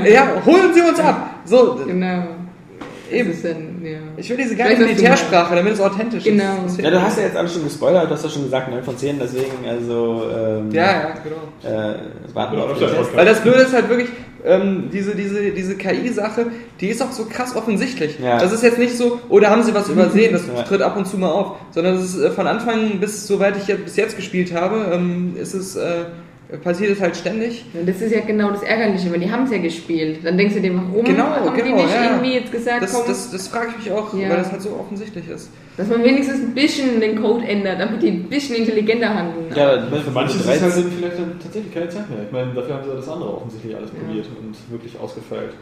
ja, 0.14 0.28
holen 0.46 0.74
Sie 0.74 0.82
uns 0.82 1.00
ab. 1.00 1.36
So, 1.46 1.80
Genau. 1.86 2.24
Eben. 3.12 3.28
Das 3.30 3.38
ist 3.38 3.46
dann, 3.46 3.82
ja. 3.84 3.98
ich 4.16 4.30
will 4.30 4.38
diese 4.38 4.56
du 4.56 4.64
Militärsprache, 4.64 5.56
damit 5.56 5.74
es 5.74 5.82
authentisch 5.82 6.24
Genau. 6.24 6.44
ist. 6.66 6.78
Das 6.78 6.86
Ja, 6.86 6.92
du 6.92 7.02
hast 7.02 7.18
ja 7.18 7.26
jetzt 7.26 7.36
alles 7.36 7.54
schon 7.54 7.64
gespoilert, 7.66 8.10
du 8.10 8.14
hast 8.14 8.24
ja 8.24 8.30
schon 8.30 8.44
gesagt 8.44 8.72
9 8.72 8.84
von 8.84 8.98
10, 8.98 9.20
deswegen, 9.20 9.52
also. 9.68 10.30
Ähm, 10.34 10.72
ja, 10.72 10.84
ja, 10.84 11.14
genau. 11.22 11.76
Äh, 11.78 11.96
warten 12.34 12.56
wir 12.56 12.64
Ja, 12.64 12.72
auf 12.72 12.80
Test. 12.80 13.16
Weil 13.16 13.26
das 13.26 13.42
Blöde 13.42 13.60
ist 13.64 13.74
halt 13.74 13.90
wirklich, 13.90 14.08
ähm, 14.46 14.90
diese, 14.92 15.16
diese, 15.16 15.52
diese 15.52 15.76
KI-Sache, 15.76 16.48
die 16.80 16.88
ist 16.88 17.02
auch 17.02 17.12
so 17.12 17.26
krass 17.26 17.56
offensichtlich. 17.56 18.20
Ja. 18.20 18.40
Das 18.40 18.52
ist 18.52 18.64
jetzt 18.64 18.78
nicht 18.78 18.98
so, 18.98 19.20
oder 19.30 19.50
haben 19.50 19.64
sie 19.64 19.74
was 19.74 19.90
übersehen, 19.90 20.34
das 20.34 20.44
Ja. 20.56 20.64
tritt 20.64 20.82
ab 20.82 20.98
und 20.98 21.08
zu 21.08 21.18
mal 21.18 21.30
auf, 21.30 21.58
sondern 21.72 21.96
das 21.96 22.04
ist 22.06 22.22
äh, 22.22 22.32
von 22.32 22.48
Anfang 22.48 23.00
bis, 23.00 23.28
soweit 23.28 23.58
ich 23.58 23.68
jetzt, 23.68 23.86
bis 23.86 23.96
jetzt 23.96 24.16
gespielt 24.16 24.54
habe, 24.54 24.92
ähm, 24.94 25.36
ist 25.36 25.54
es, 25.54 25.76
äh, 25.76 26.06
passiert 26.64 26.92
es 26.92 27.02
halt 27.02 27.16
ständig. 27.16 27.64
Und 27.74 27.88
das 27.88 28.02
ist 28.02 28.12
ja 28.14 28.22
genau 28.22 28.52
das 28.52 28.64
Ärgerliche, 28.64 29.12
weil 29.12 29.20
die 29.20 29.32
haben 29.32 29.44
es 29.44 29.52
ja 29.52 29.58
gespielt. 29.60 30.20
Dann 30.24 30.38
denkst 30.38 30.56
du 30.56 30.62
dir, 30.62 30.74
warum 30.76 31.04
Genau, 31.04 31.24
haben 31.26 31.56
die 31.56 31.62
genau, 31.62 31.76
nicht 31.78 31.94
ja. 31.94 32.12
irgendwie 32.12 32.34
jetzt 32.34 32.52
gesagt, 32.52 32.84
Das, 32.84 32.94
komm, 32.94 33.04
das, 33.08 33.32
das 33.32 33.48
frage 33.48 33.68
ich 33.72 33.86
mich 33.86 33.92
auch, 33.92 34.14
Ja. 34.14 34.30
weil 34.30 34.38
das 34.38 34.52
halt 34.52 34.62
so 34.62 34.72
offensichtlich 34.80 35.28
ist. 35.30 35.50
dass 35.78 35.88
man 35.88 36.04
wenigstens 36.04 36.40
ein 36.42 36.54
bisschen 36.54 37.00
den 37.00 37.22
Code 37.22 37.48
ändert, 37.48 37.80
damit 37.80 38.02
die 38.04 38.10
ein 38.10 38.24
bisschen 38.30 38.56
intelligenter 38.58 39.14
handeln. 39.14 39.46
Ja, 39.56 39.82
Für 40.04 40.12
manche 40.12 40.34
ist 40.36 40.42
es 40.42 40.46
13 40.46 40.72
halt 40.74 40.86
vielleicht 40.98 41.18
dann 41.20 41.40
tatsächlich 41.42 41.74
keine 41.74 41.90
Zeit 41.90 42.10
mehr. 42.10 42.20
Ich 42.26 42.32
meine, 42.32 42.54
dafür 42.54 42.76
haben 42.76 42.84
sie 42.84 42.96
das 42.96 43.08
andere 43.10 43.34
offensichtlich 43.36 43.76
alles 43.76 43.90
Ja. 43.92 44.00
probiert 44.06 44.28
und 44.42 44.56
wirklich 44.72 45.00
ausgefeilt. 45.00 45.54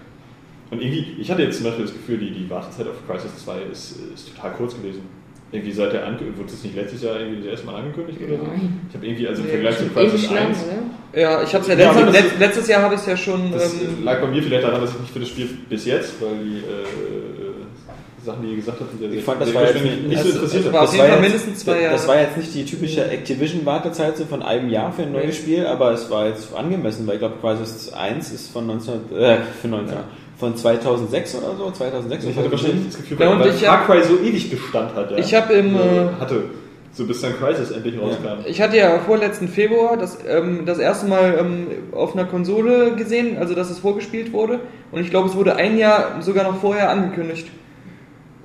Und 0.71 0.81
irgendwie, 0.81 1.15
ich 1.19 1.31
hatte 1.31 1.43
jetzt 1.43 1.57
zum 1.57 1.65
Beispiel 1.65 1.85
das 1.85 1.93
Gefühl, 1.93 2.17
die, 2.17 2.31
die 2.31 2.49
Wartezeit 2.49 2.87
auf 2.87 2.95
Crisis 3.07 3.31
2 3.43 3.53
ist, 3.71 3.95
ist 4.13 4.35
total 4.35 4.51
kurz 4.53 4.75
gewesen. 4.75 5.01
Irgendwie 5.51 5.71
seit 5.71 5.93
der 5.93 6.05
Ankündigung, 6.05 6.37
wurde 6.41 6.53
es 6.53 6.63
nicht 6.63 6.75
letztes 6.75 7.01
Jahr 7.01 7.19
irgendwie 7.19 7.41
das 7.41 7.51
erste 7.53 7.65
Mal 7.65 7.75
angekündigt 7.77 8.19
oder 8.21 8.37
so? 8.37 8.43
Ich 8.89 8.95
habe 8.95 9.05
irgendwie, 9.07 9.27
also 9.27 9.41
im 9.41 9.47
Vergleich 9.49 9.77
zu 9.79 9.85
Crisis 9.89 10.29
lang, 10.29 10.47
1, 10.49 10.57
oder? 10.63 11.19
Ja, 11.21 11.41
ich 11.43 11.53
habe 11.55 11.61
es 11.63 11.67
ja, 11.69 11.73
Ja, 11.75 11.91
letztes, 11.91 12.05
das- 12.05 12.13
letzt- 12.23 12.39
letztes 12.39 12.67
Jahr 12.67 12.81
habe 12.83 12.93
ich 12.95 13.01
es 13.01 13.07
ja 13.07 13.17
schon. 13.17 13.51
das 13.51 13.73
ähm, 13.73 14.03
lag 14.03 14.21
bei 14.21 14.27
mir 14.27 14.43
vielleicht 14.43 14.63
daran, 14.63 14.79
dass 14.81 14.91
ich 14.93 14.99
mich 14.99 15.09
für 15.09 15.19
das 15.21 15.29
Spiel 15.29 15.49
bis 15.67 15.85
jetzt, 15.85 16.21
weil 16.21 16.37
die 16.43 16.57
äh, 16.57 18.23
Sachen, 18.23 18.43
die 18.43 18.49
ihr 18.51 18.55
gesagt 18.57 18.79
habt, 18.79 18.99
sehr, 18.99 19.11
Ich 19.11 19.23
fand, 19.23 19.41
das 19.41 19.49
sehr 19.49 19.59
war 19.61 19.67
jetzt 19.69 19.83
nicht- 19.83 20.07
nicht 20.07 20.19
so 20.21 20.25
das- 20.27 20.35
interessiert 20.35 20.65
das 20.65 20.71
Das 20.91 20.97
war 20.99 21.07
jetzt- 21.07 21.21
mindestens 21.21 21.59
zwei 21.59 21.81
Jahre. 21.81 21.93
Das 21.93 22.07
war 22.07 22.19
jetzt 22.21 22.37
nicht 22.37 22.53
die 22.53 22.65
typische 22.65 23.09
Activision-Wartezeit 23.09 24.17
so 24.17 24.25
von 24.25 24.43
einem 24.43 24.69
Jahr 24.69 24.91
für 24.91 25.03
ein 25.03 25.11
neues. 25.13 25.35
Spiel, 25.37 25.65
aber 25.65 25.93
es 25.93 26.09
war 26.11 26.27
jetzt 26.27 26.53
angemessen, 26.53 27.07
weil 27.07 27.15
ich 27.15 27.19
glaube, 27.21 27.35
Crisis 27.41 27.91
1 27.93 28.31
ist 28.31 28.51
von 28.51 28.67
19, 28.67 28.93
äh, 29.17 29.37
für 29.61 29.67
19, 29.69 29.97
von 30.39 30.55
2006 30.55 31.35
oder 31.35 31.55
so, 31.57 31.69
2006. 31.71 32.25
Ich 32.25 32.37
hatte 32.37 32.51
wahrscheinlich 32.51 32.85
das 32.87 32.97
Gefühl, 32.97 33.17
Ja, 33.19 33.39
weil, 33.39 33.51
Far 33.51 33.85
Cry 33.85 34.03
so 34.03 34.17
ewig 34.19 34.49
Bestand 34.49 34.95
hat. 34.95 35.11
Ja. 35.11 35.17
Ich 35.17 35.35
hab 35.35 35.51
im, 35.51 35.75
Äh, 35.75 35.79
äh, 35.79 36.07
hatte, 36.19 36.43
so 36.91 37.05
bis 37.05 37.21
dann 37.21 37.33
Crisis 37.37 37.71
endlich 37.71 37.99
rauskam. 37.99 38.45
Ich 38.45 38.61
hatte 38.61 38.77
ja 38.77 38.97
vorletzten 38.99 39.47
Februar 39.49 39.97
das, 39.97 40.17
ähm, 40.27 40.65
das 40.65 40.79
erste 40.79 41.07
Mal 41.07 41.37
ähm, 41.39 41.67
auf 41.91 42.13
einer 42.15 42.25
Konsole 42.25 42.95
gesehen, 42.95 43.37
also 43.37 43.53
dass 43.53 43.69
es 43.69 43.79
vorgespielt 43.79 44.31
wurde. 44.33 44.59
Und 44.91 45.01
ich 45.01 45.09
glaube, 45.09 45.27
es 45.29 45.35
wurde 45.35 45.55
ein 45.57 45.77
Jahr 45.77 46.21
sogar 46.21 46.45
noch 46.45 46.59
vorher 46.59 46.89
angekündigt. 46.89 47.47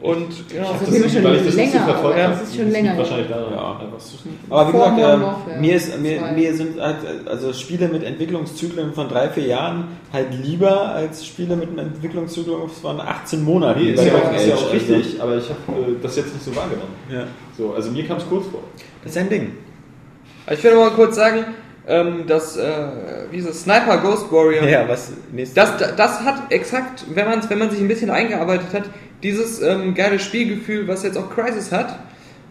Und 0.05 0.48
genau, 0.51 0.72
das 0.72 0.81
das 0.81 0.89
ist 0.90 1.06
ist, 1.06 1.14
schon 1.14 1.24
weil 1.24 1.36
ich 1.36 1.47
das 1.47 1.55
länger, 1.55 1.85
verfolgt 1.85 2.18
das 2.18 2.43
ist 2.43 2.56
schon 2.56 2.70
länger. 2.70 2.98
Wahrscheinlich 2.98 3.28
daran. 3.28 3.55
Ja. 3.55 3.78
einfach 3.81 3.98
zu 3.98 4.18
schnell. 4.18 4.35
Aber 4.51 4.68
wie 4.68 4.72
gesagt, 4.72 5.01
Warfare 5.01 5.60
mir, 5.60 5.76
ist, 5.76 5.98
mir, 5.98 6.20
mir 6.35 6.55
sind 6.55 6.78
halt, 6.78 6.97
also 7.26 7.55
Spiele 7.55 7.89
mit 7.89 8.05
Entwicklungszyklen 8.05 8.93
von 8.93 9.09
drei, 9.09 9.31
vier 9.31 9.47
Jahren 9.47 9.89
halt 10.12 10.26
lieber 10.35 10.90
als 10.90 11.24
Spiele 11.24 11.56
mit 11.56 11.70
einem 11.70 11.78
Entwicklungszyklus 11.78 12.81
von 12.82 13.01
18 13.01 13.43
Monaten. 13.43 13.81
Nee, 13.81 13.93
ist 13.93 14.05
ja, 14.05 14.12
auch, 14.12 14.36
ist 14.36 14.47
ja 14.47 14.55
auch 14.56 14.72
richtig, 14.74 15.22
aber 15.22 15.39
ich 15.39 15.48
habe 15.48 15.81
äh, 15.81 15.94
das 16.02 16.16
jetzt 16.16 16.35
nicht 16.35 16.44
so 16.44 16.55
wahrgenommen. 16.55 16.93
Ja. 17.10 17.24
So, 17.56 17.72
also 17.72 17.90
mir 17.90 18.06
kam 18.06 18.18
es 18.18 18.28
kurz 18.28 18.47
vor. 18.48 18.60
Das 19.02 19.12
ist 19.12 19.16
ein 19.16 19.31
Ding. 19.31 19.52
Also 20.44 20.59
ich 20.59 20.64
will 20.64 20.74
noch 20.74 20.90
mal 20.90 20.97
kurz 20.97 21.16
sagen, 21.16 21.47
ähm, 21.86 22.26
dass, 22.26 22.56
äh, 22.56 22.86
wie 23.31 23.39
ist 23.39 23.48
es, 23.48 23.62
Sniper 23.62 23.98
Ghost 23.98 24.31
Warrior, 24.32 24.66
Ja, 24.66 24.89
was 24.89 25.12
nächstes 25.32 25.55
das, 25.55 25.97
das 25.97 26.20
hat 26.20 26.51
exakt, 26.51 27.05
wenn, 27.14 27.26
man's, 27.26 27.48
wenn 27.51 27.59
man 27.59 27.70
sich 27.70 27.81
ein 27.81 27.89
bisschen 27.89 28.10
eingearbeitet 28.10 28.68
hat, 28.72 28.85
dieses 29.25 29.61
ähm, 29.61 29.95
geile 29.95 30.21
Spielgefühl, 30.21 30.87
was 30.87 31.03
jetzt 31.03 31.19
auch 31.19 31.31
Crisis 31.31 31.73
hat. 31.73 31.99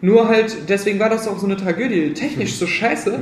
Nur 0.01 0.27
halt, 0.27 0.67
deswegen 0.67 0.99
war 0.99 1.09
das 1.09 1.29
auch 1.29 1.39
so 1.39 1.45
eine 1.45 1.55
Tragödie, 1.55 2.11
technisch 2.13 2.55
so 2.55 2.67
scheiße 2.67 3.17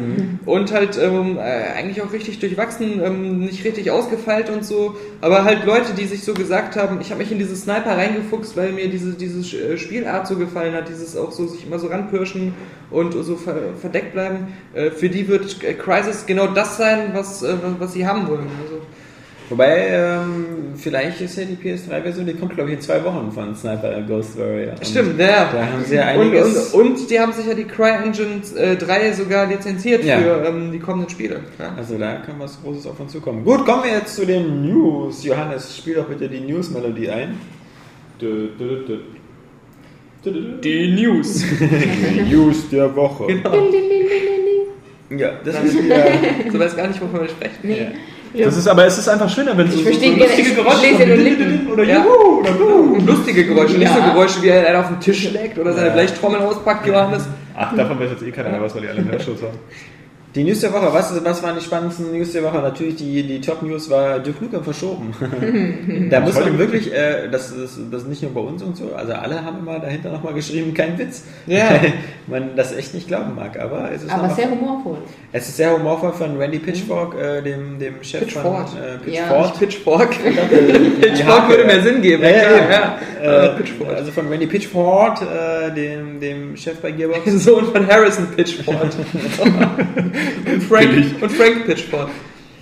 und 0.47 0.71
halt 0.71 0.97
ähm, 0.97 1.37
äh, 1.37 1.41
eigentlich 1.41 2.01
auch 2.01 2.11
richtig 2.11 2.39
durchwachsen, 2.39 2.99
ähm, 3.03 3.41
nicht 3.41 3.63
richtig 3.63 3.91
ausgefeilt 3.91 4.49
und 4.49 4.65
so. 4.65 4.95
Aber 5.21 5.43
halt 5.43 5.63
Leute, 5.63 5.93
die 5.93 6.05
sich 6.05 6.23
so 6.23 6.33
gesagt 6.33 6.77
haben, 6.77 6.99
ich 6.99 7.11
habe 7.11 7.21
mich 7.21 7.31
in 7.31 7.37
diese 7.37 7.55
Sniper 7.55 7.95
reingefuchst, 7.95 8.57
weil 8.57 8.71
mir 8.71 8.89
diese, 8.89 9.11
diese 9.11 9.55
äh, 9.55 9.77
Spielart 9.77 10.25
so 10.25 10.37
gefallen 10.37 10.73
hat, 10.73 10.89
dieses 10.89 11.15
auch 11.15 11.31
so 11.31 11.45
sich 11.45 11.67
immer 11.67 11.77
so 11.77 11.85
ranpirschen 11.85 12.55
und 12.89 13.11
so 13.13 13.35
ver 13.35 13.75
verdeckt 13.79 14.13
bleiben, 14.13 14.47
äh, 14.73 14.89
für 14.89 15.09
die 15.09 15.27
wird 15.27 15.57
Crisis 15.77 16.25
genau 16.25 16.47
das 16.47 16.77
sein, 16.77 17.11
was, 17.13 17.43
äh, 17.43 17.57
was 17.77 17.93
sie 17.93 18.07
haben 18.07 18.27
wollen. 18.27 18.47
Also, 18.63 18.81
Wobei, 19.51 19.87
ähm, 19.89 20.45
vielleicht 20.75 21.21
ist 21.21 21.37
ja 21.37 21.43
die 21.43 21.55
PS3-Version, 21.55 22.25
die 22.25 22.33
kommt 22.33 22.55
glaube 22.55 22.69
ich 22.71 22.77
in 22.77 22.81
zwei 22.81 23.03
Wochen 23.03 23.31
von 23.31 23.53
Sniper 23.55 24.01
Ghost 24.07 24.39
Warrior. 24.39 24.71
Und 24.73 24.87
Stimmt, 24.87 25.19
ja. 25.19 25.51
Da 25.51 25.65
haben 25.67 25.83
sie 25.85 25.95
ja 25.95 26.13
Und, 26.15 26.21
einiges. 26.21 26.73
und, 26.73 26.91
und 26.91 27.09
die 27.11 27.19
haben 27.19 27.33
sich 27.33 27.45
ja 27.45 27.53
die 27.53 27.65
CryEngine 27.65 28.41
äh, 28.57 28.75
3 28.77 29.11
sogar 29.13 29.45
lizenziert 29.47 30.03
Ja. 30.05 30.17
für 30.19 30.45
ähm, 30.47 30.71
die 30.71 30.79
kommenden 30.79 31.09
Spiele. 31.09 31.41
Ja. 31.59 31.73
also 31.77 31.97
da 31.97 32.13
kann 32.15 32.35
was 32.39 32.59
Großes 32.63 32.87
auf 32.87 32.99
uns 32.99 33.11
zukommen. 33.11 33.43
Gut, 33.43 33.65
kommen 33.65 33.83
wir 33.83 33.91
jetzt 33.91 34.15
zu 34.15 34.25
den 34.25 34.61
News. 34.65 35.23
Johannes, 35.23 35.77
spiel 35.77 35.95
doch 35.95 36.05
bitte 36.05 36.27
die 36.29 36.39
News-Melodie 36.39 37.09
ein. 37.09 37.37
Dö, 38.21 38.47
dö, 38.57 38.85
dö. 38.87 38.97
Dö, 40.23 40.31
dö. 40.31 40.61
Die 40.63 40.91
News. 40.93 41.43
News 42.29 42.69
der 42.69 42.95
Woche. 42.95 43.27
genau. 43.27 43.53
Ja, 45.09 45.31
das 45.43 45.61
ist 45.63 45.83
wieder. 45.83 46.05
So 46.53 46.57
weiß 46.59 46.77
gar 46.77 46.87
nicht, 46.87 47.01
wovon 47.01 47.21
wir 47.21 47.27
sprechen. 47.27 47.57
Nee. 47.63 47.87
Das 48.33 48.55
ist, 48.57 48.67
aber 48.67 48.85
es 48.85 48.97
ist 48.97 49.07
einfach 49.09 49.29
schöner, 49.29 49.57
wenn 49.57 49.67
es 49.67 49.73
so, 49.75 49.79
Ich 49.81 49.95
so, 49.95 50.01
gerne, 50.01 50.15
lustige 50.17 50.49
ich 50.49 50.55
Geräusche. 50.55 51.15
Lippen. 51.15 51.67
Oder 51.71 51.83
Ja. 51.83 51.97
Juhu 52.03 52.39
oder 52.39 52.51
Buh. 52.51 52.93
Und 52.95 53.05
lustige 53.07 53.45
Geräusche, 53.45 53.77
nicht 53.77 53.91
so 53.93 53.99
Ja. 53.99 54.13
Geräusche, 54.13 54.41
wie 54.41 54.51
einer 54.51 54.79
auf 54.79 54.87
den 54.87 54.99
Tisch 54.99 55.27
schlägt 55.27 55.57
oder 55.59 55.73
seine 55.73 55.87
Ja. 55.87 55.93
Blechtrommel 55.93 56.39
auspackt, 56.39 56.87
Johannes. 56.87 57.23
Ach, 57.57 57.75
davon 57.75 57.99
weiß 57.99 58.11
jetzt 58.11 58.23
eh 58.23 58.31
keiner 58.31 58.49
mehr, 58.49 58.61
was 58.61 58.73
weil 58.75 58.83
die 58.83 58.87
alle 58.87 58.99
einen 58.99 59.11
Hörschutz 59.11 59.41
haben. 59.41 59.57
Die 60.33 60.45
News 60.45 60.61
der 60.61 60.71
Woche, 60.71 60.93
was, 60.93 61.13
was 61.25 61.43
waren 61.43 61.55
die 61.57 61.63
spannendsten 61.63 62.09
News 62.17 62.31
der 62.31 62.43
Woche? 62.43 62.59
Natürlich 62.59 62.95
die, 62.95 63.21
die 63.23 63.41
Top-News 63.41 63.89
war 63.89 64.19
Duke 64.19 64.41
Nukem 64.41 64.63
verschoben. 64.63 65.13
da 66.09 66.21
muss 66.21 66.35
man 66.35 66.57
wirklich, 66.57 66.93
äh, 66.93 67.27
das, 67.29 67.51
ist, 67.51 67.77
das 67.91 68.03
ist 68.03 68.07
nicht 68.07 68.21
nur 68.21 68.33
bei 68.33 68.39
uns 68.39 68.63
und 68.63 68.77
so, 68.77 68.95
also 68.95 69.11
alle 69.11 69.43
haben 69.43 69.59
immer 69.59 69.79
dahinter 69.79 70.09
nochmal 70.09 70.33
geschrieben, 70.33 70.73
kein 70.73 70.97
Witz. 70.97 71.25
Ja. 71.47 71.81
Weil 71.81 71.93
man 72.45 72.55
das 72.55 72.71
echt 72.73 72.93
nicht 72.93 73.09
glauben 73.09 73.35
mag, 73.35 73.59
aber 73.59 73.91
es 73.91 74.03
ist, 74.03 74.11
Aber 74.11 74.29
sehr 74.29 74.49
humorvoll. 74.49 74.99
es 75.33 75.49
ist 75.49 75.57
sehr 75.57 75.73
humorvoll 75.73 76.13
von 76.13 76.37
Randy 76.37 76.59
Pitchfork, 76.59 77.13
äh, 77.19 77.41
dem, 77.41 77.77
dem 77.77 78.01
Chef 78.01 78.21
Pitchford. 78.21 78.69
von 78.69 78.79
äh, 78.79 79.13
Ja. 79.13 79.23
Pitchfork. 79.57 79.59
Pitchfork. 79.59 80.11
Die 80.23 81.01
Pitchfork 81.01 81.41
Hake, 81.41 81.49
würde 81.49 81.61
ja. 81.63 81.67
mehr 81.67 81.81
Sinn 81.81 82.01
geben. 82.01 82.23
Ja, 82.23 82.29
ja, 82.29 82.37
klar, 82.37 82.99
ja. 83.21 83.33
ja. 83.33 83.45
Äh, 83.47 83.57
Pitchfork. 83.57 83.95
also 83.97 84.11
von 84.13 84.29
Randy 84.29 84.47
Pitchford, 84.47 85.21
äh, 85.23 85.73
dem, 85.73 86.21
dem 86.21 86.55
Chef 86.55 86.77
bei 86.79 86.91
Gearbox. 86.91 87.29
Sohn 87.43 87.65
von 87.65 87.85
Harrison 87.85 88.27
Pitchford. 88.33 88.95
Und, 90.45 90.63
Frank, 90.63 90.89
und 91.21 91.31
Frank 91.31 91.65
Pitchford. 91.65 92.09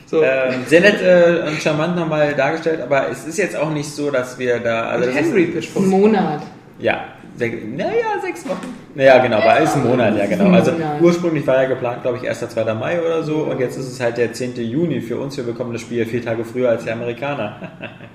So. 0.06 0.23
Ähm, 0.23 0.53
sehr 0.65 0.81
nett 0.81 1.02
äh, 1.02 1.48
und 1.48 1.61
charmant 1.61 1.95
nochmal 1.95 2.34
dargestellt, 2.34 2.81
aber 2.81 3.10
es 3.11 3.26
ist 3.27 3.38
jetzt 3.38 3.56
auch 3.56 3.69
nicht 3.72 3.90
so, 3.90 4.10
dass 4.10 4.40
wir 4.40 4.60
da. 4.60 4.88
Also 4.90 5.07
und 5.07 5.15
das 5.15 5.23
Henry 5.23 5.44
ist, 5.44 5.53
Pitchford. 5.53 5.86
Ein 5.86 5.90
Monat. 5.90 6.41
Ja, 6.80 7.06
sech, 7.36 7.53
naja, 7.76 8.19
sechs 8.23 8.48
Wochen. 8.48 8.73
Naja, 8.95 9.19
genau, 9.19 9.38
aber 9.38 9.60
ist 9.60 9.76
ein 9.76 9.84
Monat, 9.84 10.18
ja, 10.18 10.26
genau. 10.26 10.49
Also 10.52 10.72
ursprünglich 10.99 11.45
war 11.45 11.61
ja 11.61 11.69
geplant, 11.69 12.02
glaube 12.02 12.18
ich, 12.22 12.27
1. 12.27 12.40
2. 12.40 12.73
Mai 12.73 12.99
oder 13.02 13.22
so 13.22 13.44
und 13.44 13.60
jetzt 13.60 13.77
ist 13.77 13.91
es 13.91 13.99
halt 13.99 14.18
der 14.18 14.34
10. 14.34 14.56
Juni 14.56 14.99
für 15.02 15.18
uns. 15.19 15.38
Wir 15.38 15.44
bekommen 15.44 15.73
das 15.73 15.81
Spiel 15.81 16.06
vier 16.06 16.23
Tage 16.23 16.44
früher 16.44 16.69
als 16.69 16.86
die 16.86 16.91
Amerikaner. 16.91 17.57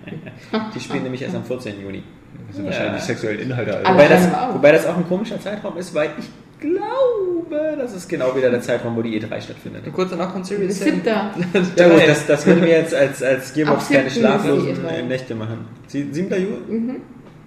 Die 0.75 0.81
spielen 0.81 1.03
nämlich 1.05 1.23
erst 1.23 1.37
am 1.37 1.45
14. 1.45 1.81
Juni. 1.81 2.03
Das 2.49 2.57
sind 2.57 2.67
wahrscheinlich 2.67 3.01
die 3.03 3.07
sexuellen 3.07 3.41
Inhalte. 3.41 3.79
Aber- 3.85 3.95
Wobei 3.95 4.09
das, 4.09 4.29
wobei 4.53 4.73
das 4.73 4.87
auch 4.87 4.97
ein 4.97 5.09
komischer 5.09 5.41
Zeitraum 5.41 5.77
ist, 5.79 5.95
weil 5.95 6.11
ich 6.19 6.25
glaube, 6.65 7.77
das 7.79 7.95
ist 7.95 8.09
genau 8.09 8.35
wieder 8.37 8.51
der 8.51 8.61
Zeitraum, 8.61 8.97
wo 8.97 9.03
die 9.03 9.21
E3 9.21 9.41
stattfindet. 9.41 9.87
Und 9.87 9.93
kurz 9.93 10.11
danach 10.11 10.33
kommt 10.33 10.47
Series 10.47 10.79
7. 10.81 10.97
siebter. 10.97 11.31
Ja 11.77 11.89
gut, 11.89 12.03
das, 12.07 12.27
das 12.27 12.47
würde 12.47 12.61
mir 12.63 12.71
jetzt 12.71 12.95
als, 12.95 13.23
als 13.23 13.53
Gearbox 13.53 13.89
keine 13.89 14.09
7. 14.11 14.21
schlaflosen 14.23 14.67
die 14.75 14.81
E3. 14.81 15.03
Nächte 15.03 15.35
machen. 15.35 15.59
Sie- 15.87 16.09
7. 16.11 16.31
Juni? 16.69 16.95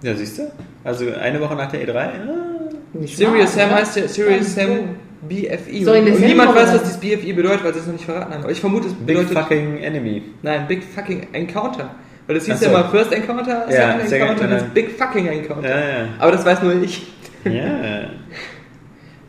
Ja, 0.02 0.14
siehst 0.14 0.38
du? 0.38 0.50
Also 0.84 1.06
eine 1.20 1.40
Woche 1.40 1.54
nach 1.56 1.70
der 1.70 1.82
E3? 1.86 1.94
Ja. 1.94 2.10
Nicht 2.94 3.16
Serious 3.16 3.54
Sam 3.54 3.70
heißt 3.70 3.96
ja 3.96 4.08
Serious 4.08 4.54
Sam. 4.54 4.96
BFI. 5.28 5.84
So, 5.84 5.92
und 5.92 6.20
niemand 6.20 6.54
weiß, 6.54 6.74
was 6.74 6.82
dieses 6.82 6.96
BFI 6.98 7.32
bedeutet, 7.32 7.64
weil 7.64 7.74
sie 7.74 7.80
es 7.80 7.86
noch 7.86 7.92
nicht 7.94 8.04
verraten 8.04 8.32
haben. 8.32 8.42
Aber 8.44 8.52
ich 8.52 8.60
vermute, 8.60 8.86
es 8.86 8.94
Big 8.94 9.16
bedeutet. 9.16 9.36
fucking 9.36 9.78
enemy. 9.78 10.22
Nein, 10.42 10.66
Big 10.68 10.84
fucking 10.84 11.26
Encounter. 11.32 11.90
Weil 12.28 12.36
das 12.36 12.46
hieß 12.46 12.60
so. 12.60 12.66
ja 12.66 12.70
mal 12.72 12.84
First 12.88 13.12
Encounter, 13.12 13.66
Second 13.68 14.10
Ja, 14.10 14.16
Encounter, 14.16 14.44
und 14.44 14.50
jetzt. 14.52 14.74
Big 14.74 14.90
fucking 14.92 15.26
Encounter. 15.26 15.68
Ja, 15.68 15.76
ja. 15.80 16.08
Aber 16.20 16.30
das 16.30 16.44
weiß 16.44 16.62
nur 16.62 16.80
ich. 16.80 17.04
Ja. 17.44 17.50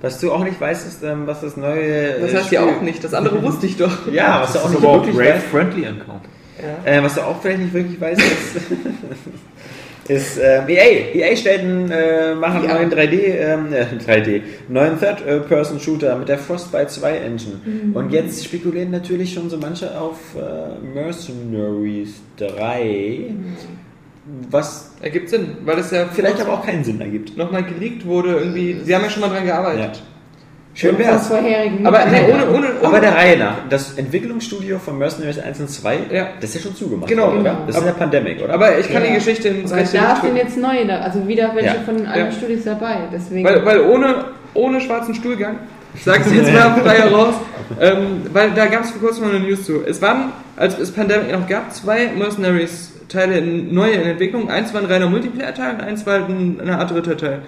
Was 0.01 0.19
du 0.19 0.31
auch 0.31 0.43
nicht 0.43 0.59
weißt, 0.61 0.87
ist, 0.87 1.03
ähm, 1.03 1.23
was 1.27 1.41
das 1.41 1.57
neue. 1.57 2.13
Das 2.21 2.31
äh, 2.31 2.37
heißt 2.37 2.51
ja 2.51 2.61
Spiel- 2.61 2.73
auch 2.77 2.81
nicht. 2.81 3.03
Das 3.03 3.13
andere 3.13 3.41
wusste 3.43 3.65
ich 3.65 3.75
doch. 3.77 4.11
Ja, 4.11 4.41
was 4.41 4.53
du 4.53 4.59
auch 4.59 4.63
Das 4.63 4.71
ist 4.73 4.79
nicht 4.79 4.87
aber 4.89 4.93
wirklich 4.99 5.15
Brave 5.17 5.33
weißt. 5.35 5.45
Friendly 5.47 5.83
Encounter. 5.83 6.29
Äh, 6.85 7.01
was 7.03 7.15
du 7.15 7.21
auch 7.21 7.41
vielleicht 7.41 7.59
nicht 7.61 7.73
wirklich 7.73 7.99
weißt, 8.01 8.21
ist. 8.21 8.61
ist 10.09 10.37
ähm, 10.41 10.63
EA. 10.67 11.13
EA 11.15 11.35
stellt 11.35 11.61
einen, 11.61 11.91
äh, 11.91 12.33
machen 12.35 12.63
Ja. 12.63 12.75
einen 12.77 12.89
neuen 12.89 12.99
3D, 12.99 13.13
ähm, 13.13 13.73
äh, 13.73 13.85
3D, 14.11 14.41
neuen 14.67 14.99
Third-Person-Shooter 14.99 16.15
mit 16.17 16.27
der 16.29 16.37
Frostbite 16.39 16.87
2 16.87 17.11
Engine. 17.17 17.59
Und 17.93 18.11
jetzt 18.11 18.43
spekulieren 18.43 18.91
natürlich 18.91 19.33
schon 19.33 19.49
so 19.49 19.57
manche 19.57 19.99
auf 19.99 20.17
äh, 20.35 20.83
Mercenaries 20.95 22.15
3, 22.37 23.33
was 24.51 24.91
Ergibt 25.01 25.29
Sinn, 25.29 25.57
weil 25.63 25.79
es 25.79 25.91
ja 25.91 26.05
vielleicht 26.13 26.41
aber 26.41 26.53
auch 26.53 26.65
keinen 26.65 26.83
Sinn 26.83 26.99
ergibt. 26.99 27.37
nochmal 27.37 27.63
geleakt 27.63 28.05
wurde. 28.05 28.35
Irgendwie, 28.37 28.79
sie 28.83 28.93
haben 28.93 29.03
ja 29.03 29.09
schon 29.09 29.21
mal 29.21 29.29
dran 29.29 29.45
gearbeitet. 29.45 30.03
Schön 30.73 30.95
Vom 30.95 30.99
wär's. 31.05 31.27
vorherigen. 31.27 31.85
Aber 31.87 32.05
ne, 32.05 32.21
ohne, 32.31 32.47
ohne, 32.49 32.67
ohne. 32.79 32.87
Aber 32.87 32.99
der 32.99 33.15
Reihe 33.15 33.37
nach. 33.37 33.55
Das 33.69 33.97
Entwicklungsstudio 33.97 34.77
von 34.77 34.97
Mercenaries 34.97 35.39
1 35.39 35.59
und 35.61 35.69
2, 35.69 35.99
Ja. 36.11 36.27
das 36.39 36.49
ist 36.51 36.55
ja 36.57 36.61
schon 36.61 36.75
zugemacht. 36.75 37.09
Genau. 37.09 37.27
worden? 37.27 37.43
Genau. 37.43 37.57
Das 37.65 37.75
ist 37.75 37.81
in 37.81 37.87
der 37.87 37.93
Pandemic, 37.93 38.41
oder? 38.43 38.53
aber 38.53 38.77
ich 38.77 38.87
kann 38.91 39.01
Ja. 39.03 39.09
die 39.09 39.15
Geschichte 39.15 39.47
ins 39.49 39.71
Weil 39.71 39.79
rechte 39.79 39.97
da 39.97 40.15
sind 40.21 40.35
jetzt 40.35 40.57
neue, 40.57 40.85
da- 40.85 40.99
also 40.99 41.27
wieder 41.27 41.51
welche 41.55 41.75
Ja. 41.75 41.81
von 41.85 42.05
allen 42.05 42.25
Ja. 42.27 42.31
Studios 42.31 42.63
dabei. 42.65 42.97
Deswegen. 43.11 43.45
Weil, 43.47 43.65
weil 43.65 43.81
ohne, 43.81 44.25
ohne 44.53 44.79
schwarzen 44.81 45.15
Stuhlgang, 45.15 45.57
ich 45.99 46.05
sag's 46.05 46.31
jetzt 46.31 46.51
mal 46.53 46.81
frei 46.81 46.95
heraus, 46.95 47.35
ähm, 47.79 48.21
weil 48.31 48.51
da 48.51 48.67
gab 48.67 48.83
es 48.83 48.91
vor 48.91 49.01
kurzem 49.01 49.25
mal 49.25 49.35
eine 49.35 49.45
News 49.45 49.65
zu. 49.65 49.83
Es 49.85 50.01
waren, 50.01 50.31
als 50.55 50.79
es 50.79 50.91
Pandemic 50.91 51.31
noch 51.31 51.47
gab, 51.47 51.73
zwei 51.73 52.11
Mercenaries-Teile 52.17 53.37
in, 53.37 53.73
neue 53.73 53.91
in 53.91 54.09
Entwicklung. 54.09 54.49
Eins 54.49 54.73
war 54.73 54.81
ein 54.81 54.87
reiner 54.87 55.09
Multiplayer-Teil 55.09 55.75
und 55.75 55.81
eins 55.81 56.05
war 56.05 56.25
ein, 56.25 56.59
eine 56.61 56.79
Art 56.79 56.91
dritter 56.91 57.17
Teil. 57.17 57.41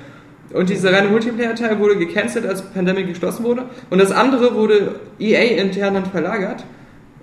Und 0.53 0.69
dieser 0.69 0.91
reine 0.91 1.07
Multiplayer-Teil 1.07 1.79
wurde 1.79 1.97
gecancelt, 1.97 2.45
als 2.45 2.61
Pandemic 2.61 3.07
geschlossen 3.07 3.45
wurde. 3.45 3.63
Und 3.89 3.99
das 3.99 4.11
andere 4.11 4.53
wurde 4.53 4.95
EA 5.17 5.61
intern 5.61 5.93
dann 5.93 6.05
verlagert. 6.05 6.65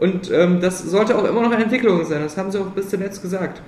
Und 0.01 0.31
ähm, 0.33 0.61
das 0.61 0.83
sollte 0.83 1.19
auch 1.19 1.25
immer 1.25 1.43
noch 1.43 1.53
in 1.53 1.61
Entwicklung 1.61 2.05
sein. 2.07 2.23
Das 2.23 2.39
haben 2.39 2.51
sie 2.51 2.59
auch 2.59 2.69
bis 2.69 2.89
zuletzt 2.89 3.21
gesagt. 3.21 3.61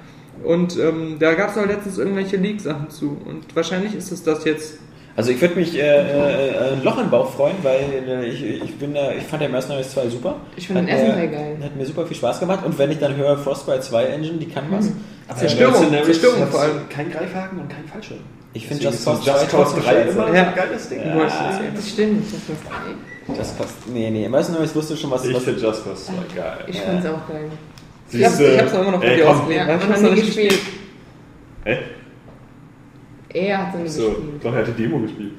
Und 0.42 0.78
ähm, 0.78 1.16
da 1.18 1.34
gab 1.34 1.50
es 1.50 1.58
auch 1.58 1.66
letztens 1.66 1.98
irgendwelche 1.98 2.38
Leak-Sachen 2.38 2.88
zu. 2.88 3.20
Und 3.26 3.54
wahrscheinlich 3.54 3.94
ist 3.94 4.10
es 4.12 4.22
das 4.22 4.44
jetzt. 4.44 4.78
Also 5.16 5.32
ich 5.32 5.40
würde 5.40 5.56
mich 5.56 5.76
äh, 5.76 5.80
äh, 5.80 6.72
ein 6.72 6.84
Loch 6.84 6.98
im 6.98 7.10
Bauch 7.10 7.30
freuen, 7.32 7.56
weil 7.62 7.80
äh, 8.08 8.24
ich, 8.26 8.42
ich, 8.44 8.78
bin, 8.78 8.94
äh, 8.94 9.16
ich 9.16 9.24
fand 9.24 9.42
der 9.42 9.48
Mercenaries 9.48 9.90
2 9.90 10.08
super. 10.08 10.36
Ich 10.56 10.66
find 10.66 10.78
den 10.78 10.88
ersten 10.88 11.10
Teil 11.12 11.28
geil. 11.28 11.56
Hat 11.62 11.76
mir 11.76 11.84
super 11.84 12.06
viel 12.06 12.16
Spaß 12.16 12.40
gemacht. 12.40 12.64
Und 12.64 12.78
wenn 12.78 12.90
ich 12.90 12.98
dann 12.98 13.16
höre 13.16 13.36
Frostbite 13.36 13.80
2 13.80 14.04
Engine, 14.04 14.38
die 14.38 14.48
kann 14.48 14.64
was. 14.70 14.90
Zerstörung, 15.36 15.72
Mercenaries 15.80 16.06
Zerstörung 16.06 16.40
hat 16.40 16.48
vor 16.50 16.60
allem. 16.60 16.88
Kein 16.88 17.10
Greifhaken 17.10 17.58
und 17.60 17.68
kein 17.68 17.84
Fallschirm. 17.86 18.18
Ich 18.52 18.66
finde 18.66 18.82
Just 18.84 18.98
ist 18.98 19.04
Cause 19.04 19.18
so 19.22 19.24
2 19.30 19.32
Just 19.32 19.50
Cause 19.50 19.56
trotzdem 19.64 19.82
3 19.82 19.90
scheiße. 19.90 20.08
immer 20.10 20.34
Ja. 20.34 20.42
ein 20.48 20.54
geiles 20.54 20.88
Ding. 20.88 20.98
Erzählen. 21.00 21.72
das 21.74 21.88
stimmt. 21.88 22.24
Das 22.26 22.32
ist, 22.32 23.38
Just 23.38 23.58
Cause, 23.58 23.70
nee, 23.92 24.10
nee, 24.10 24.28
Mercenaries 24.28 24.74
wusste 24.74 24.96
schon 24.96 25.10
was. 25.10 25.24
Ich 25.24 25.34
was 25.34 25.44
finde 25.44 25.60
Just 25.60 25.84
Cause 25.84 26.04
2 26.06 26.12
geil. 26.36 26.52
ich 26.66 26.80
fand's 26.80 27.06
auch 27.06 27.28
geil. 27.28 27.50
Ich 28.12 28.24
hab's, 28.24 28.40
ich 28.40 28.58
hab's 28.58 28.72
noch 28.72 28.80
immer 28.82 28.90
noch 28.92 29.00
von 29.02 29.08
dir. 29.48 29.54
Ja, 29.56 29.76
Ich 29.76 29.88
hab's 29.88 30.00
noch 30.00 30.10
nicht 30.14 30.26
gespielt. 30.26 30.58
Hä? 31.64 31.78
Er 33.32 33.58
hat 33.66 33.72
so 33.72 33.78
nie 33.78 33.88
So, 33.88 34.08
gespielt. 34.08 34.44
doch, 34.44 34.52
er 34.52 34.58
hatte 34.60 34.72
Demo 34.72 34.98
gespielt. 35.00 35.32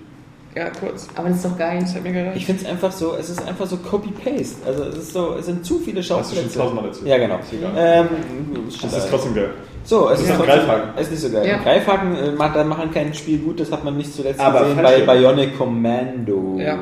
Ja, 0.56 0.70
kurz. 0.70 1.08
Aber 1.16 1.30
das 1.30 1.38
ist 1.38 1.46
doch 1.46 1.58
geil. 1.58 1.80
Das 1.80 1.96
hat 1.96 2.04
mir 2.04 2.12
gereicht. 2.12 2.36
Ich 2.36 2.46
finde 2.46 2.62
es 2.64 2.68
einfach 2.70 2.92
so, 2.92 3.16
es 3.18 3.30
ist 3.30 3.48
einfach 3.48 3.66
so 3.66 3.78
Copy-Paste. 3.78 4.66
Also 4.68 4.84
es 4.84 4.98
ist 4.98 5.14
so, 5.14 5.36
es 5.40 5.46
sind 5.46 5.66
zu 5.66 5.80
viele 5.80 6.00
Hast 6.02 6.10
du 6.10 6.14
schon 6.16 6.26
Schauplätze. 6.36 6.58
tausendmal 6.60 6.86
erzählt. 6.88 7.08
Ja, 7.08 7.18
genau. 7.18 7.40
Ist. 7.40 7.54
Ähm, 7.78 8.08
Das 8.82 8.94
ist 8.98 9.10
trotzdem 9.10 9.34
geil. 9.36 9.50
So, 9.86 10.10
es 10.10 10.20
ist, 10.22 10.28
Ja. 10.30 10.36
trotzdem, 10.36 10.56
Greifhaken. 10.56 10.90
es 10.98 11.02
ist 11.04 11.12
nicht 11.12 11.22
so 11.22 11.30
geil. 11.32 11.48
Ja. 11.48 11.58
Greifhaken 11.58 12.16
äh, 12.16 12.32
macht, 12.34 12.56
dann 12.58 12.68
machen 12.68 12.92
kein 12.92 13.14
Spiel 13.14 13.40
gut, 13.40 13.60
das 13.62 13.72
hat 13.72 13.84
man 13.86 13.96
nicht 13.98 14.14
zuletzt 14.14 14.40
Aber 14.42 14.60
gesehen 14.76 15.06
bei. 15.06 15.18
Bionic 15.18 15.58
Commando. 15.58 16.58
Ja. 16.60 16.74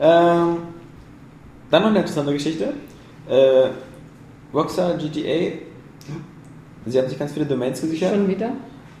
Ähm, 0.00 0.56
dann 1.70 1.82
noch 1.82 1.88
eine 1.90 1.98
interessante 1.98 2.32
Geschichte. 2.32 2.72
Äh, 3.28 3.68
Rockstar 4.54 4.94
GTA, 4.94 5.56
sie 6.86 6.98
haben 6.98 7.08
sich 7.08 7.18
ganz 7.18 7.32
viele 7.32 7.46
Domains 7.46 7.80
gesichert. 7.80 8.14
Schon 8.14 8.28
wieder? 8.28 8.50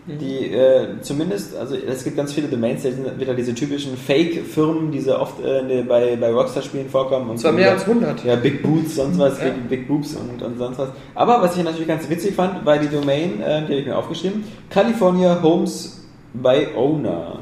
Die 0.04 0.52
äh, 0.52 1.00
zumindest, 1.00 1.54
also 1.56 1.76
es 1.76 2.02
gibt 2.02 2.16
ganz 2.16 2.32
viele 2.32 2.48
Domains, 2.48 2.82
da 2.82 2.90
sind 2.90 3.20
wieder 3.20 3.34
diese 3.34 3.54
typischen 3.54 3.96
Fake-Firmen, 3.96 4.90
die 4.90 4.98
so 5.00 5.16
oft 5.16 5.34
äh, 5.44 5.62
ne- 5.62 5.84
bei, 5.84 6.16
bei 6.16 6.32
Rockstar-Spielen 6.32 6.88
vorkommen. 6.88 7.30
Und 7.30 7.38
zwar 7.38 7.52
so 7.52 7.58
mehr 7.58 7.70
als 7.70 7.86
100. 7.86 8.24
ja, 8.24 8.34
Big 8.34 8.62
Boots, 8.64 8.96
sonst 8.96 9.16
was, 9.20 9.38
Ja. 9.38 9.44
Big, 9.50 9.68
Big 9.68 9.86
Boobs 9.88 10.16
und, 10.16 10.42
und 10.42 10.58
sonst 10.58 10.78
was. 10.78 10.88
Aber 11.14 11.40
was 11.40 11.56
ich 11.56 11.62
natürlich 11.62 11.86
ganz 11.86 12.08
witzig 12.10 12.34
fand, 12.34 12.66
war 12.66 12.78
die 12.78 12.88
Domain, 12.88 13.40
äh, 13.40 13.60
die 13.60 13.64
habe 13.66 13.74
ich 13.74 13.86
mir 13.86 13.96
aufgeschrieben, 13.96 14.42
California 14.70 15.40
Homes 15.40 16.04
by 16.34 16.66
Owner. 16.76 17.38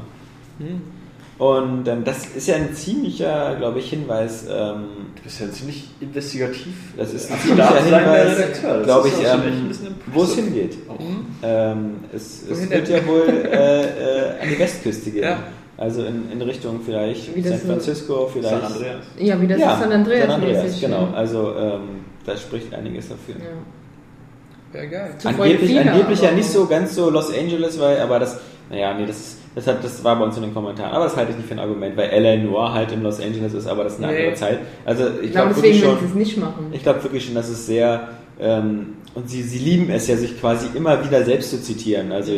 Hm. 0.59 0.81
Und 1.41 1.87
ähm, 1.87 2.03
das 2.03 2.27
ist 2.35 2.47
ja 2.49 2.55
ein 2.55 2.71
ziemlicher, 2.75 3.55
glaube 3.55 3.79
ich, 3.79 3.89
Hinweis. 3.89 4.45
Ähm, 4.47 4.83
Du 5.15 5.23
bist 5.23 5.39
ja 5.39 5.49
ziemlich 5.49 5.85
investigativ. 5.99 6.67
das 6.95 7.13
ist 7.15 7.31
ein 7.31 7.37
Ach, 7.39 7.43
ziemlicher 7.43 7.83
Hinweis, 7.83 8.61
glaube 8.83 9.07
ich, 9.07 9.13
ähm, 9.25 9.71
wo 10.13 10.21
es 10.21 10.35
hingeht. 10.35 10.77
Ähm, 11.41 11.95
es 12.13 12.43
es 12.47 12.69
wird 12.69 12.87
denn? 12.87 12.95
ja 12.95 13.07
wohl 13.07 13.27
äh, 13.51 13.81
äh, 13.81 14.39
an 14.39 14.49
die 14.51 14.59
Westküste 14.59 15.09
gehen. 15.09 15.23
Ja. 15.23 15.39
Also 15.77 16.03
in, 16.03 16.31
in 16.31 16.41
Richtung 16.43 16.79
vielleicht 16.85 17.33
San 17.43 17.59
Francisco, 17.59 18.29
vielleicht. 18.31 18.61
San 18.61 18.73
Andreas. 18.73 19.05
Ja, 19.17 19.41
wie 19.41 19.47
das 19.47 19.59
ja, 19.59 19.73
ist 19.73 19.79
San 19.79 19.91
Andreas. 19.91 20.21
San 20.21 20.31
Andreas, 20.31 20.63
mäßig, 20.63 20.81
genau. 20.81 21.07
Also 21.15 21.55
ähm, 21.57 21.81
da 22.23 22.37
spricht 22.37 22.71
einiges 22.71 23.09
dafür. 23.09 23.35
Ja. 23.39 24.79
Ja, 24.79 24.85
geil. 24.85 25.15
Angeblich, 25.23 25.79
angeblich 25.79 26.21
ja 26.21 26.31
nicht 26.31 26.49
so 26.49 26.67
ganz 26.67 26.93
so 26.93 27.09
Los 27.09 27.33
Angeles, 27.33 27.79
weil, 27.79 27.99
aber 27.99 28.19
das, 28.19 28.39
naja, 28.69 28.93
nee, 28.93 29.07
das 29.07 29.17
ist, 29.17 29.37
das, 29.55 29.67
hat, 29.67 29.83
das 29.83 30.03
war 30.03 30.17
bei 30.17 30.25
uns 30.25 30.35
in 30.37 30.43
den 30.43 30.53
Kommentaren, 30.53 30.91
aber 30.93 31.05
das 31.05 31.15
halte 31.17 31.31
ich 31.31 31.37
nicht 31.37 31.47
für 31.47 31.55
ein 31.55 31.59
Argument, 31.59 31.95
weil 31.97 32.09
L.A. 32.09 32.37
Noir 32.37 32.73
halt 32.73 32.91
in 32.91 33.03
Los 33.03 33.19
Angeles 33.19 33.53
ist, 33.53 33.67
aber 33.67 33.83
das 33.83 33.93
ist 33.93 34.03
eine 34.03 34.11
Nee. 34.13 34.19
andere 34.19 34.35
Zeit. 34.35 34.59
Also 34.85 35.03
ich 35.21 35.31
glaube 35.31 35.49
deswegen 35.55 35.73
wirklich 35.75 35.83
schon, 35.83 35.99
sie 35.99 36.05
es 36.05 36.13
nicht 36.15 36.37
machen. 36.37 36.67
ich 36.71 36.83
glaube 36.83 37.03
wirklich 37.03 37.25
schon, 37.25 37.35
dass 37.35 37.49
es 37.49 37.65
sehr, 37.65 38.07
ähm, 38.39 38.93
und 39.13 39.29
sie, 39.29 39.41
sie 39.43 39.59
lieben 39.59 39.89
es 39.89 40.07
ja, 40.07 40.15
sich 40.15 40.39
quasi 40.39 40.67
immer 40.73 41.03
wieder 41.03 41.23
selbst 41.23 41.49
zu 41.51 41.61
zitieren. 41.61 42.11
Also 42.11 42.31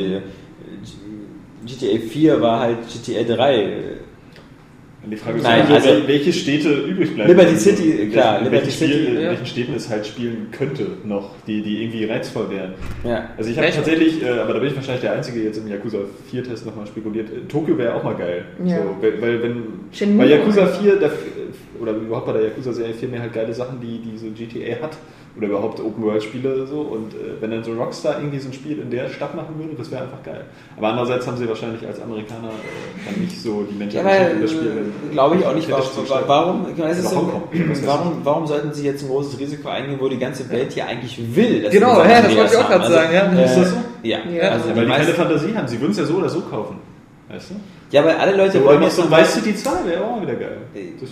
GTA 1.65 1.99
4 1.99 2.41
war 2.41 2.59
halt 2.59 2.77
GTA 2.87 3.23
3. 3.23 3.73
Und 5.03 5.11
die 5.11 5.17
Frage 5.17 5.37
ist, 5.37 5.43
Nein, 5.43 5.67
also, 5.69 5.89
welche 6.07 6.31
Städte 6.31 6.69
übrig 6.69 7.13
bleiben. 7.13 7.29
Liberty 7.29 7.57
City, 7.57 7.97
welche- 7.97 8.11
klar, 8.11 8.37
in 8.39 8.45
Liberty 8.45 8.65
welchen, 8.67 8.71
Spiel, 8.71 8.87
City, 8.87 9.05
in 9.15 9.21
ja. 9.21 9.29
welchen 9.31 9.45
Städten 9.45 9.73
es 9.75 9.89
halt 9.89 10.07
spielen 10.07 10.47
könnte 10.51 10.87
noch, 11.03 11.31
die, 11.45 11.61
die 11.61 11.83
irgendwie 11.83 12.05
reizvoll 12.05 12.49
wären. 12.49 12.73
Ja. 13.03 13.29
Also 13.37 13.49
ich 13.49 13.57
habe 13.57 13.65
Welche? 13.67 13.77
tatsächlich, 13.79 14.23
äh, 14.23 14.29
aber 14.29 14.53
da 14.53 14.59
bin 14.59 14.69
ich 14.69 14.75
wahrscheinlich 14.75 15.01
der 15.01 15.13
Einzige 15.13 15.43
jetzt 15.43 15.57
im 15.57 15.67
Yakuza 15.67 15.97
4 16.31 16.43
Test 16.45 16.65
nochmal 16.65 16.87
spekuliert, 16.87 17.29
äh, 17.29 17.47
Tokio 17.49 17.77
wäre 17.77 17.95
auch 17.95 18.03
mal 18.03 18.15
geil. 18.15 18.45
Ja. 18.63 18.77
So, 18.77 18.95
weil, 19.01 19.21
weil 19.21 19.43
wenn 19.43 19.63
Shenmue 19.91 20.25
bei 20.25 20.31
Yakuza 20.31 20.61
einfach. 20.61 20.81
4 20.81 20.95
der, 20.95 21.11
oder 21.81 21.91
überhaupt 21.91 22.27
bei 22.27 22.33
der 22.33 22.43
Yakuza 22.43 22.71
Serie 22.71 22.93
fehlen 22.93 23.11
mir 23.11 23.21
halt 23.21 23.33
geile 23.33 23.53
Sachen, 23.53 23.81
die, 23.81 23.99
die 23.99 24.17
so 24.17 24.27
GTA 24.27 24.81
hat 24.83 24.97
oder 25.35 25.47
überhaupt 25.47 25.79
Open 25.79 26.03
World 26.03 26.21
Spiele 26.21 26.53
oder 26.53 26.67
so 26.67 26.81
und 26.81 27.13
äh, 27.13 27.41
wenn 27.41 27.49
dann 27.49 27.63
so 27.63 27.73
Rockstar 27.73 28.19
irgendwie 28.19 28.39
so 28.39 28.49
ein 28.49 28.53
Spiel 28.53 28.79
in 28.79 28.91
der 28.91 29.09
Stadt 29.09 29.35
machen 29.35 29.55
würde, 29.57 29.73
das 29.75 29.89
wäre 29.89 30.03
einfach 30.03 30.21
geil. 30.23 30.45
Aber 30.77 30.89
andererseits 30.89 31.25
haben 31.25 31.37
sie 31.37 31.47
wahrscheinlich 31.49 31.85
als 31.87 31.99
Amerikaner 32.01 32.49
äh, 32.49 33.05
dann 33.11 33.19
nicht 33.21 33.41
so 33.41 33.63
die 33.63 33.73
Ja, 33.73 33.79
Mentalität, 34.03 34.21
aber 34.21 34.35
um 34.35 34.41
das 34.41 34.51
Spiel 34.51 34.67
äh, 34.67 35.11
glaube 35.11 35.35
ich 35.37 35.45
auch 35.45 35.55
nicht. 35.55 35.71
Warum, 35.71 36.27
warum, 36.27 36.65
ich 36.71 36.77
meine, 36.77 36.91
es 36.91 36.99
ist 36.99 37.05
Oder 37.07 37.15
so, 37.15 37.41
warum, 37.85 38.11
warum 38.23 38.47
sollten 38.47 38.73
sie 38.73 38.85
jetzt 38.85 39.03
ein 39.03 39.09
großes 39.09 39.39
Risiko 39.39 39.69
eingehen, 39.69 39.97
wo 39.99 40.07
die 40.07 40.19
ganze 40.19 40.47
Welt 40.51 40.71
hier 40.71 40.85
eigentlich 40.85 41.19
will? 41.35 41.63
Dass 41.63 41.71
Genau, 41.73 41.99
ja, 42.03 42.21
das 42.21 42.35
wollte 42.35 42.53
ich 42.53 42.59
auch 42.59 42.69
gerade 42.69 42.87
sagen, 42.91 43.13
ja. 43.13 43.33
Äh, 43.33 43.45
Ist 43.45 43.57
das 43.57 43.69
so? 43.71 43.75
Ja, 44.03 44.17
Ja. 44.29 44.49
also 44.49 44.67
Ja, 44.69 44.73
die 44.73 44.79
weil 44.79 44.85
die 44.85 44.91
keine 44.91 45.13
Fantasie 45.13 45.55
haben. 45.55 45.67
Sie 45.67 45.81
würden 45.81 45.91
es 45.91 45.97
ja 45.97 46.05
so 46.05 46.15
oder 46.15 46.29
so 46.29 46.41
kaufen. 46.41 46.75
Weißt 47.33 47.49
du? 47.51 47.55
ja, 47.91 48.05
weil 48.05 48.15
alle 48.15 48.35
Leute 48.37 48.59
So, 48.59 48.65
wollen 48.65 48.81
jetzt 48.83 48.95
so 48.95 49.03
noch 49.05 49.17
Vice 49.17 49.33
City 49.33 49.55
2 49.55 49.71
wäre 49.85 50.03
auch 50.03 50.21
wieder 50.21 50.35
geil. 50.35 50.57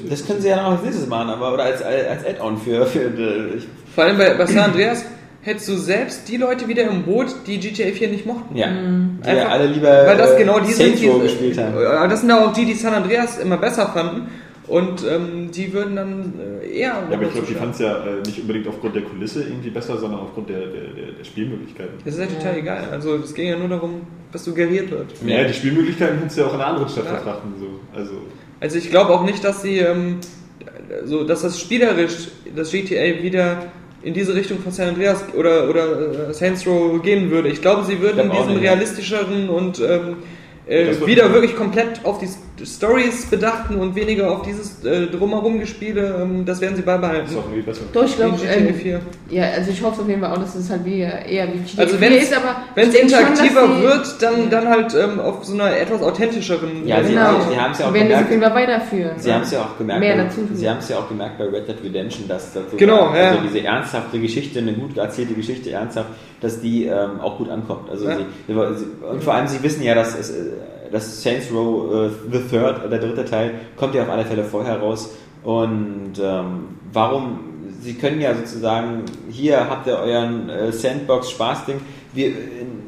Das 0.10 0.26
können 0.26 0.41
sie 0.41 0.49
ja 0.49 0.57
noch 0.61 0.72
als 0.73 0.84
nächstes 0.84 1.07
machen, 1.07 1.30
aber 1.30 1.53
oder 1.53 1.64
als, 1.64 1.81
als 1.81 2.26
Add-on 2.26 2.57
für, 2.57 2.85
für 2.85 2.99
äh, 2.99 3.57
ich, 3.57 3.68
Vor 3.95 4.03
allem 4.03 4.18
bei, 4.18 4.34
bei 4.35 4.45
San 4.45 4.60
Andreas 4.72 5.03
hättest 5.41 5.69
du 5.69 5.76
selbst 5.77 6.27
die 6.30 6.38
Leute 6.38 6.68
wieder 6.68 6.84
im 6.84 7.03
Boot, 7.03 7.27
die 7.48 7.60
GTA 7.60 7.91
4 7.91 8.10
nicht 8.10 8.26
mochten. 8.27 8.56
ja, 8.56 8.68
die 8.68 9.27
ja 9.27 9.34
Einfach- 9.34 9.52
alle 9.52 9.65
lieber 9.68 9.88
Weil 10.06 10.18
das 10.18 10.38
genau 10.38 10.60
die 10.60 10.69
äh, 10.72 10.73
sind, 10.73 10.99
die, 10.99 11.07
gespielt 11.19 11.57
haben. 11.57 11.76
äh, 11.77 12.07
das 12.10 12.22
sind 12.22 12.31
auch 12.31 12.53
die, 12.53 12.65
die 12.65 12.73
San 12.76 12.93
Andreas 12.93 13.38
immer 13.39 13.57
besser 13.57 13.88
fanden. 13.88 14.30
Und 14.72 15.03
ähm, 15.06 15.52
die 15.52 15.73
würden 15.73 15.98
dann 15.98 16.34
äh, 16.64 16.65
eher. 16.80 16.88
Ja, 16.88 17.03
aber 17.11 17.23
ich 17.23 17.31
glaube, 17.34 17.48
die 17.48 17.53
fanden 17.56 17.73
es 17.73 17.80
ja 17.80 17.98
äh, 18.06 18.22
nicht 18.26 18.39
unbedingt 18.39 18.68
aufgrund 18.69 18.95
der 18.95 19.02
Kulisse 19.03 19.43
irgendwie 19.43 19.69
besser, 19.69 19.98
sondern 19.98 20.22
aufgrund 20.22 20.48
der, 20.49 20.60
der, 20.60 20.68
der, 20.95 21.11
der 21.18 21.23
Spielmöglichkeiten. 21.26 21.95
Das 22.06 22.14
ist 22.15 22.19
ja 22.22 22.26
total 22.27 22.57
egal. 22.57 22.88
Also 22.89 23.15
es 23.18 23.34
ging 23.34 23.48
ja 23.49 23.57
nur 23.57 23.68
darum, 23.68 24.02
was 24.31 24.45
suggeriert 24.45 24.89
wird. 24.89 25.07
Ja, 25.26 25.43
die 25.43 25.53
Spielmöglichkeiten 25.53 26.19
kannst 26.22 26.38
du 26.38 26.41
ja 26.41 26.48
auch 26.48 26.53
in 26.53 26.61
einer 26.61 26.68
anderen 26.69 26.89
Stadt 26.89 27.03
Ja. 27.06 27.11
vertrachten. 27.15 27.53
So. 27.60 27.68
Also, 27.99 28.14
Also 28.61 28.77
ich 28.77 28.89
glaube 28.89 29.10
auch 29.14 29.26
nicht, 29.26 29.43
dass 29.43 29.61
sie 29.61 29.80
ähm, 29.80 30.19
so, 31.03 31.26
dass 31.26 31.41
das 31.41 31.60
spielerisch 31.60 32.30
das 32.56 32.72
GTA 32.72 33.22
wieder 33.22 33.72
in 34.03 34.14
diese 34.14 34.34
Richtung 34.34 34.60
von 34.60 34.72
San 34.72 34.88
Andreas 34.89 35.26
oder 35.35 35.69
oder 35.69 36.30
äh, 36.30 36.34
Saints 36.34 36.65
Row 36.65 37.02
gehen 37.02 37.30
würde. 37.30 37.49
Ich 37.49 37.61
glaube, 37.61 37.84
sie 37.84 37.99
würden 38.02 38.30
glaub 38.30 38.38
diesen 38.38 38.53
nicht. 38.53 38.64
realistischeren 38.64 39.49
und 39.49 39.80
ähm, 39.81 40.15
äh, 40.68 40.93
wieder 41.06 41.34
wirklich 41.34 41.56
komplett 41.56 42.06
auf 42.06 42.19
die 42.19 42.30
Stories 42.65 43.25
bedachten 43.27 43.75
und 43.75 43.95
weniger 43.95 44.31
auf 44.31 44.41
dieses 44.43 44.83
äh, 44.83 45.07
drumherum 45.07 45.59
Gespiele. 45.59 46.19
Ähm, 46.21 46.45
das 46.45 46.61
werden 46.61 46.75
sie 46.75 46.81
beibehalten. 46.81 47.27
ist 47.29 47.38
auch 47.38 47.43
irgendwie 47.45 47.61
besser. 47.61 47.81
Doch, 47.93 48.05
ich 48.05 48.15
glaube, 48.15 48.35
ähm, 48.45 48.73
4. 48.75 48.99
ja, 49.29 49.43
also 49.55 49.71
ich 49.71 49.81
hoffe 49.83 50.01
auf 50.01 50.07
jeden 50.07 50.21
Fall 50.21 50.31
auch, 50.31 50.38
dass 50.39 50.55
es 50.55 50.69
halt 50.69 50.85
wie, 50.85 50.99
eher 51.01 51.47
wie 51.53 51.59
GTA 51.59 51.81
Also 51.83 51.97
4 51.97 52.01
wenn 52.01 52.13
es 52.17 52.23
ist, 52.23 52.33
aber 52.38 52.55
wenn 52.75 52.89
es 52.89 52.95
schon, 52.95 53.03
interaktiver 53.03 53.67
sie- 53.67 53.81
wird, 53.83 54.21
dann, 54.21 54.49
dann 54.49 54.67
halt 54.69 54.95
ähm, 54.95 55.19
auf 55.19 55.43
so 55.45 55.53
einer 55.53 55.75
etwas 55.77 56.01
authentischeren. 56.01 56.88
Ja, 56.88 57.03
sie, 57.03 57.13
Genau. 57.13 57.39
sie, 57.41 57.49
sie 57.53 57.59
haben 57.59 57.71
es 57.71 57.79
ja 57.79 57.85
auch 57.88 57.89
Die 57.93 57.99
werden 57.99 58.09
das 58.09 58.21
auf 58.21 58.29
gemerkt. 58.29 58.31
jeden 58.31 58.41
Fall 58.43 58.55
weiterführen. 58.55 59.11
Sie 59.17 59.33
haben 59.33 59.41
es 59.43 59.51
ja 59.51 59.59
auch 59.61 59.77
gemerkt. 59.77 59.99
Mehr 59.99 60.15
bei, 60.17 60.23
dazu. 60.23 60.41
Sie 60.53 60.69
haben 60.69 60.79
es 60.79 60.89
ja 60.89 60.97
auch 60.97 61.07
gemerkt 61.09 61.38
bei 61.38 61.45
Red 61.45 61.67
Dead 61.67 61.77
Redemption, 61.83 62.27
dass 62.27 62.53
das 62.53 62.63
Genau, 62.77 63.07
also 63.09 63.17
ja. 63.38 63.38
diese 63.43 63.61
ernsthafte 63.65 64.19
Geschichte, 64.19 64.59
eine 64.59 64.73
gut 64.73 64.97
erzählte 64.97 65.33
Geschichte, 65.33 65.71
ernsthaft, 65.71 66.09
dass 66.41 66.59
die 66.61 66.85
ähm, 66.85 67.19
auch 67.21 67.38
gut 67.38 67.49
ankommt. 67.49 67.89
Also 67.89 68.07
Ja. 68.09 68.17
sie, 68.17 68.23
sie, 68.47 68.85
und 69.05 69.23
vor 69.23 69.33
allem 69.35 69.47
sie 69.47 69.61
wissen 69.63 69.83
ja, 69.83 69.93
dass 69.95 70.17
es, 70.17 70.29
dass 70.91 71.22
Saints 71.22 71.51
Row 71.51 71.91
äh, 71.93 72.09
the 72.31 72.39
Third, 72.49 72.91
der 72.91 72.99
dritte 72.99 73.26
Teil, 73.26 73.53
kommt 73.76 73.95
ja 73.95 74.03
auf 74.03 74.09
alle 74.09 74.26
Fälle 74.26 74.43
vorher 74.43 74.80
raus. 74.80 75.11
Und 75.43 76.13
ähm, 76.22 76.77
warum? 76.91 77.39
Sie 77.81 77.95
können 77.95 78.22
ja 78.22 78.35
sozusagen 78.35 79.05
hier 79.30 79.68
habt 79.68 79.88
ihr 79.88 79.97
euren 79.97 80.49
äh, 80.49 80.72
Sandbox 80.72 81.31
Spaßding. 81.31 81.81
Wir, 82.13 82.27
äh, 82.27 82.31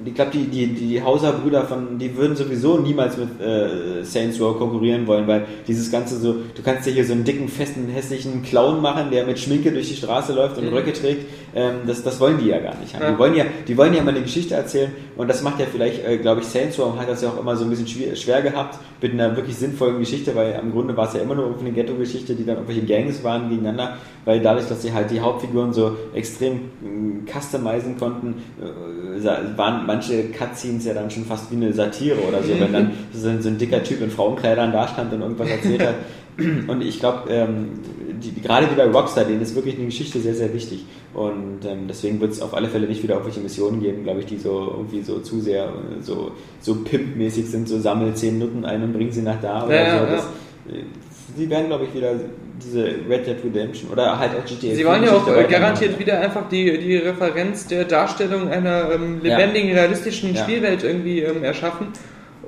ich 0.05 0.13
glaube, 0.15 0.31
die, 0.31 0.45
die, 0.45 0.67
die 0.67 1.01
Hauser-Brüder 1.01 1.65
von, 1.65 1.97
die 1.97 2.15
würden 2.15 2.35
sowieso 2.35 2.77
niemals 2.77 3.17
mit 3.17 3.39
äh, 3.41 4.03
Saints 4.03 4.39
Row 4.41 4.57
konkurrieren 4.57 5.05
wollen, 5.07 5.27
weil 5.27 5.45
dieses 5.67 5.91
ganze 5.91 6.17
so, 6.19 6.33
du 6.55 6.61
kannst 6.63 6.87
ja 6.87 6.93
hier 6.93 7.05
so 7.05 7.13
einen 7.13 7.23
dicken, 7.23 7.47
festen, 7.47 7.87
hässlichen 7.87 8.43
Clown 8.43 8.81
machen, 8.81 9.11
der 9.11 9.25
mit 9.25 9.39
Schminke 9.39 9.71
durch 9.71 9.89
die 9.89 9.95
Straße 9.95 10.33
läuft 10.33 10.57
und 10.57 10.65
Mhm. 10.65 10.73
Röcke 10.73 10.93
trägt. 10.93 11.25
Ähm, 11.55 11.75
das, 11.85 12.03
das 12.03 12.19
wollen 12.19 12.37
die 12.39 12.47
ja 12.47 12.59
gar 12.59 12.75
nicht 12.79 12.95
haben. 12.95 13.03
Ja. 13.03 13.11
Die 13.11 13.17
wollen 13.19 13.35
ja, 13.35 13.45
die 13.67 13.77
wollen 13.77 13.93
ja 13.93 14.01
mal 14.03 14.09
eine 14.11 14.21
Geschichte 14.23 14.55
erzählen 14.55 14.91
und 15.17 15.27
das 15.29 15.43
macht 15.43 15.59
ja 15.59 15.65
vielleicht, 15.71 16.03
äh, 16.05 16.17
glaube 16.17 16.41
ich, 16.41 16.47
Saints 16.47 16.79
Row 16.79 16.97
hat 16.97 17.07
das 17.07 17.21
ja 17.21 17.29
auch 17.29 17.39
immer 17.39 17.55
so 17.55 17.63
ein 17.63 17.69
bisschen 17.69 17.87
schwer, 17.87 18.15
schwer 18.15 18.41
gehabt 18.41 18.79
mit 19.01 19.11
einer 19.13 19.35
wirklich 19.35 19.55
sinnvollen 19.57 19.99
Geschichte, 19.99 20.33
weil 20.35 20.55
am 20.55 20.71
Grunde 20.71 20.95
war 20.97 21.07
es 21.07 21.13
ja 21.13 21.21
immer 21.21 21.35
nur 21.35 21.55
eine 21.59 21.71
Ghetto-Geschichte, 21.71 22.33
die 22.35 22.45
dann 22.45 22.55
irgendwelche 22.55 22.85
Gangs 22.85 23.23
waren 23.23 23.49
gegeneinander, 23.49 23.97
weil 24.25 24.39
dadurch, 24.41 24.67
dass 24.67 24.81
sie 24.81 24.93
halt 24.93 25.11
die 25.11 25.19
Hauptfiguren 25.19 25.73
so 25.73 25.95
extrem 26.15 26.61
mh, 26.81 27.31
customizen 27.31 27.97
konnten, 27.97 28.35
äh, 28.61 29.23
waren 29.57 29.92
manche 29.93 30.23
Cutscenes 30.31 30.85
ja 30.85 30.93
dann 30.93 31.09
schon 31.11 31.25
fast 31.25 31.51
wie 31.51 31.55
eine 31.55 31.73
Satire 31.73 32.19
oder 32.27 32.41
so, 32.43 32.49
wenn 32.59 32.73
dann 32.73 32.91
so 33.13 33.27
ein, 33.29 33.41
so 33.41 33.49
ein 33.49 33.57
dicker 33.57 33.83
Typ 33.83 34.01
in 34.01 34.09
Frauenkleidern 34.09 34.71
da 34.71 34.87
stand 34.87 35.13
und 35.13 35.21
irgendwas 35.21 35.49
erzählt 35.49 35.81
hat. 35.81 35.95
Und 36.67 36.81
ich 36.81 36.99
glaube, 36.99 37.29
ähm, 37.29 37.67
die, 38.23 38.41
gerade 38.41 38.65
die 38.65 38.73
bei 38.75 38.87
Rockstar, 38.87 39.23
denen 39.23 39.41
ist 39.43 39.53
wirklich 39.53 39.75
eine 39.75 39.85
Geschichte 39.85 40.19
sehr, 40.19 40.33
sehr 40.33 40.51
wichtig. 40.51 40.83
Und 41.13 41.59
ähm, 41.63 41.81
deswegen 41.87 42.19
wird 42.21 42.31
es 42.31 42.41
auf 42.41 42.55
alle 42.55 42.69
Fälle 42.69 42.87
nicht 42.87 43.03
wieder 43.03 43.13
irgendwelche 43.13 43.39
Missionen 43.39 43.79
geben, 43.83 44.03
glaube 44.03 44.21
ich, 44.21 44.25
die 44.25 44.37
so 44.37 44.73
irgendwie 44.77 45.03
so 45.03 45.19
zu 45.19 45.39
sehr 45.41 45.71
so, 46.01 46.31
so 46.59 46.73
Pimp-mäßig 46.73 47.45
sind, 47.51 47.69
so 47.69 47.79
sammel 47.79 48.15
10 48.15 48.39
Minuten 48.39 48.65
ein 48.65 48.81
und 48.81 48.93
bring 48.93 49.11
sie 49.11 49.21
nach 49.21 49.39
da 49.41 49.65
oder 49.65 49.75
Ja, 49.75 49.91
so. 49.99 50.05
ja, 50.05 50.11
Das, 50.15 50.23
äh, 50.23 50.83
sie 51.35 51.49
werden, 51.49 51.67
glaube 51.67 51.85
ich, 51.85 51.93
wieder 51.93 52.13
diese 52.63 52.85
Red 53.09 53.27
Dead 53.27 53.37
Redemption 53.43 53.91
oder 53.91 54.17
halt 54.17 54.31
auch 54.31 54.45
GTA 54.45 54.75
Sie 54.75 54.85
wollen 54.85 55.03
ja 55.03 55.11
auch 55.11 55.25
garantiert 55.49 55.99
wieder 55.99 56.19
einfach 56.19 56.47
die, 56.49 56.77
die 56.77 56.97
Referenz 56.97 57.67
der 57.67 57.85
Darstellung 57.85 58.49
einer 58.49 58.91
ähm, 58.91 59.21
lebendigen, 59.21 59.71
realistischen 59.71 60.33
Ja. 60.33 60.43
Spielwelt 60.43 60.83
irgendwie 60.83 61.21
ähm, 61.21 61.43
erschaffen. 61.43 61.87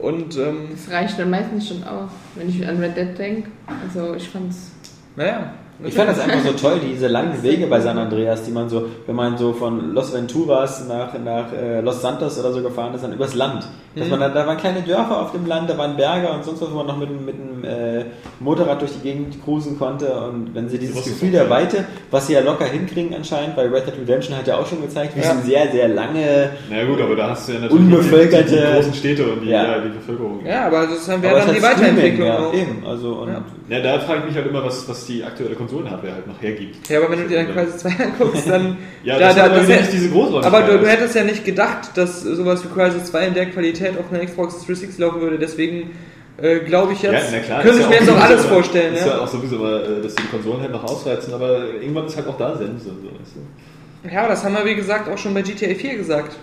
Und 0.02 0.38
ähm, 0.38 0.70
Das 0.72 0.94
reicht 0.94 1.18
dann 1.18 1.30
meistens 1.30 1.68
schon 1.68 1.84
aus, 1.84 2.12
wenn 2.36 2.49
ich 2.49 2.66
an 2.68 2.80
Red 2.80 2.98
Dead 2.98 3.18
denke. 3.18 3.49
Also 3.84 4.14
ich 4.16 4.30
fand's. 4.30 4.72
naja, 5.16 5.53
Ich 5.84 5.93
fand 5.93 6.10
das 6.10 6.19
einfach 6.19 6.39
so 6.45 6.53
toll, 6.53 6.80
diese 6.80 7.07
langen 7.07 7.43
Wege 7.43 7.68
bei 7.68 7.81
San 7.81 7.97
Andreas, 7.97 8.43
die 8.43 8.52
man 8.52 8.69
so, 8.69 8.85
wenn 9.07 9.15
man 9.15 9.38
so 9.38 9.52
von 9.53 9.93
Los 9.93 10.14
Venturas 10.14 10.88
nach, 10.88 11.14
nach 11.23 11.52
äh, 11.52 11.81
Los 11.81 12.02
Santos 12.02 12.39
oder 12.39 12.53
so 12.53 12.61
gefahren 12.61 12.93
ist, 12.95 13.03
dann 13.03 13.11
übers 13.14 13.34
Land. 13.35 13.68
Dass 13.97 14.10
man 14.10 14.19
da, 14.19 14.27
da 14.27 14.45
waren 14.45 14.57
kleine 14.57 14.81
Dörfer 14.81 15.22
auf 15.22 15.31
dem 15.31 15.45
Land, 15.45 15.69
da 15.69 15.77
waren 15.77 15.95
Berge 15.95 16.27
und 16.27 16.43
sonst 16.43 16.61
was, 16.61 16.69
wo 16.69 16.76
man 16.76 16.88
noch 16.88 16.97
mit, 16.97 17.10
mit 17.26 17.35
einem 17.35 17.64
äh, 17.64 18.06
Motorrad 18.41 18.81
durch 18.81 18.91
die 18.91 18.99
Gegend 18.99 19.41
cruisen 19.43 19.80
konnte. 19.80 20.11
Und 20.14 20.53
wenn 20.53 20.68
sie 20.68 20.77
dieses 20.77 21.02
Gefühl 21.03 21.31
der. 21.31 21.49
Weite, 21.49 21.85
was 22.11 22.27
sie 22.27 22.34
ja 22.34 22.41
locker 22.41 22.65
hinkriegen 22.65 23.14
anscheinend, 23.14 23.56
weil 23.56 23.68
Red 23.69 23.88
Dead 23.88 23.93
Redemption 24.02 24.35
hat 24.35 24.47
ja 24.47 24.57
auch 24.57 24.65
schon 24.68 24.81
gezeigt, 24.81 25.15
wie 25.15 25.22
Ja. 25.22 25.34
sie 25.35 25.49
sehr, 25.49 25.72
sehr 25.72 25.88
lange 25.88 26.49
Na 26.69 26.84
gut, 26.84 26.99
aber 26.99 27.15
da 27.15 27.30
hast 27.30 27.47
du 27.47 27.53
ja 27.53 27.60
natürlich 27.60 27.84
Unbevölkerte- 27.85 28.43
die, 28.49 28.56
die 28.56 28.73
großen 28.73 28.93
Städte 28.93 29.23
und 29.31 29.41
die, 29.41 29.49
Ja. 29.49 29.64
ja. 29.64 29.80
die 29.80 29.89
Bevölkerung. 29.89 30.45
Ja, 30.45 30.65
aber 30.68 30.88
das 30.88 31.07
wäre 31.07 31.22
dann 31.22 31.53
die 31.56 31.61
Weiterentwicklung 31.64 32.27
ja, 32.27 32.39
auch. 32.39 32.53
Eben, 32.53 32.84
also 32.85 33.10
und 33.14 33.30
Ja. 33.30 33.41
Ja, 33.69 33.80
da 33.81 33.99
frage 33.99 34.19
ich 34.19 34.26
mich 34.26 34.35
halt 34.35 34.47
immer, 34.47 34.64
was, 34.64 34.88
was 34.89 35.06
die 35.06 35.23
aktuelle 35.23 35.56
Konsolenhardware 35.68 36.14
halt 36.14 36.28
noch 36.28 36.42
hergibt. 36.42 36.88
Ja, 36.90 37.00
aber 37.00 37.12
wenn 37.12 37.20
du 37.24 37.28
dir 37.28 37.44
dann 37.44 37.54
Crisis 37.54 37.78
2 37.78 37.90
anguckst, 38.04 38.50
dann. 38.50 38.78
Ja, 39.04 39.20
das 39.20 39.36
hat 39.36 39.52
aber 39.52 39.68
wieder 39.68 39.78
nicht 39.82 39.94
diese 39.94 40.10
Großräumigkeit. 40.10 40.54
Aber 40.54 40.62
du, 40.72 40.80
du 40.80 40.88
hättest 40.88 41.16
ja 41.16 41.24
nicht 41.24 41.46
gedacht, 41.46 41.90
dass 41.96 42.22
sowas 42.22 42.64
wie 42.64 42.68
Crisis 42.70 43.06
2 43.06 43.28
in 43.28 43.34
der 43.34 43.46
Qualität 43.52 43.98
auf 44.00 44.12
einer 44.12 44.26
Xbox 44.26 44.56
360 44.66 44.98
laufen 45.00 45.22
würde. 45.22 45.38
Deswegen 45.38 45.92
äh, 46.38 46.60
glaube 46.60 46.94
ich 46.94 47.02
jetzt, 47.02 47.14
Ja, 47.14 47.20
na 47.32 47.40
klar, 47.40 47.62
könnte 47.62 47.78
ist 47.78 47.84
ich 47.84 47.90
mir 47.90 47.96
ja 47.96 48.02
jetzt 48.02 48.10
auch 48.12 48.20
alles 48.20 48.42
immer- 48.46 48.54
vorstellen. 48.54 48.94
Ist 48.96 49.06
Ja. 49.06 49.08
ja 49.18 49.20
auch 49.22 49.28
sowieso, 49.28 49.56
aber, 49.58 49.84
äh, 49.88 50.02
dass 50.02 50.16
die 50.16 50.24
Konsolen 50.28 50.62
halt 50.62 50.72
noch 50.72 50.84
ausreizen, 50.84 51.34
aber 51.34 51.66
irgendwann 51.82 52.06
ist 52.08 52.18
halt 52.18 52.28
auch 52.28 52.38
da 52.38 52.56
Sense. 52.58 52.84
So, 52.86 52.92
weißt 52.92 53.36
du? 53.36 54.14
ja, 54.14 54.28
das 54.28 54.44
haben 54.44 54.56
wir 54.56 54.66
wie 54.66 54.76
gesagt 54.76 55.08
auch 55.10 55.18
schon 55.18 55.34
bei 55.34 55.42
GTA 55.44 55.74
4 55.76 55.96
gesagt. 55.98 56.36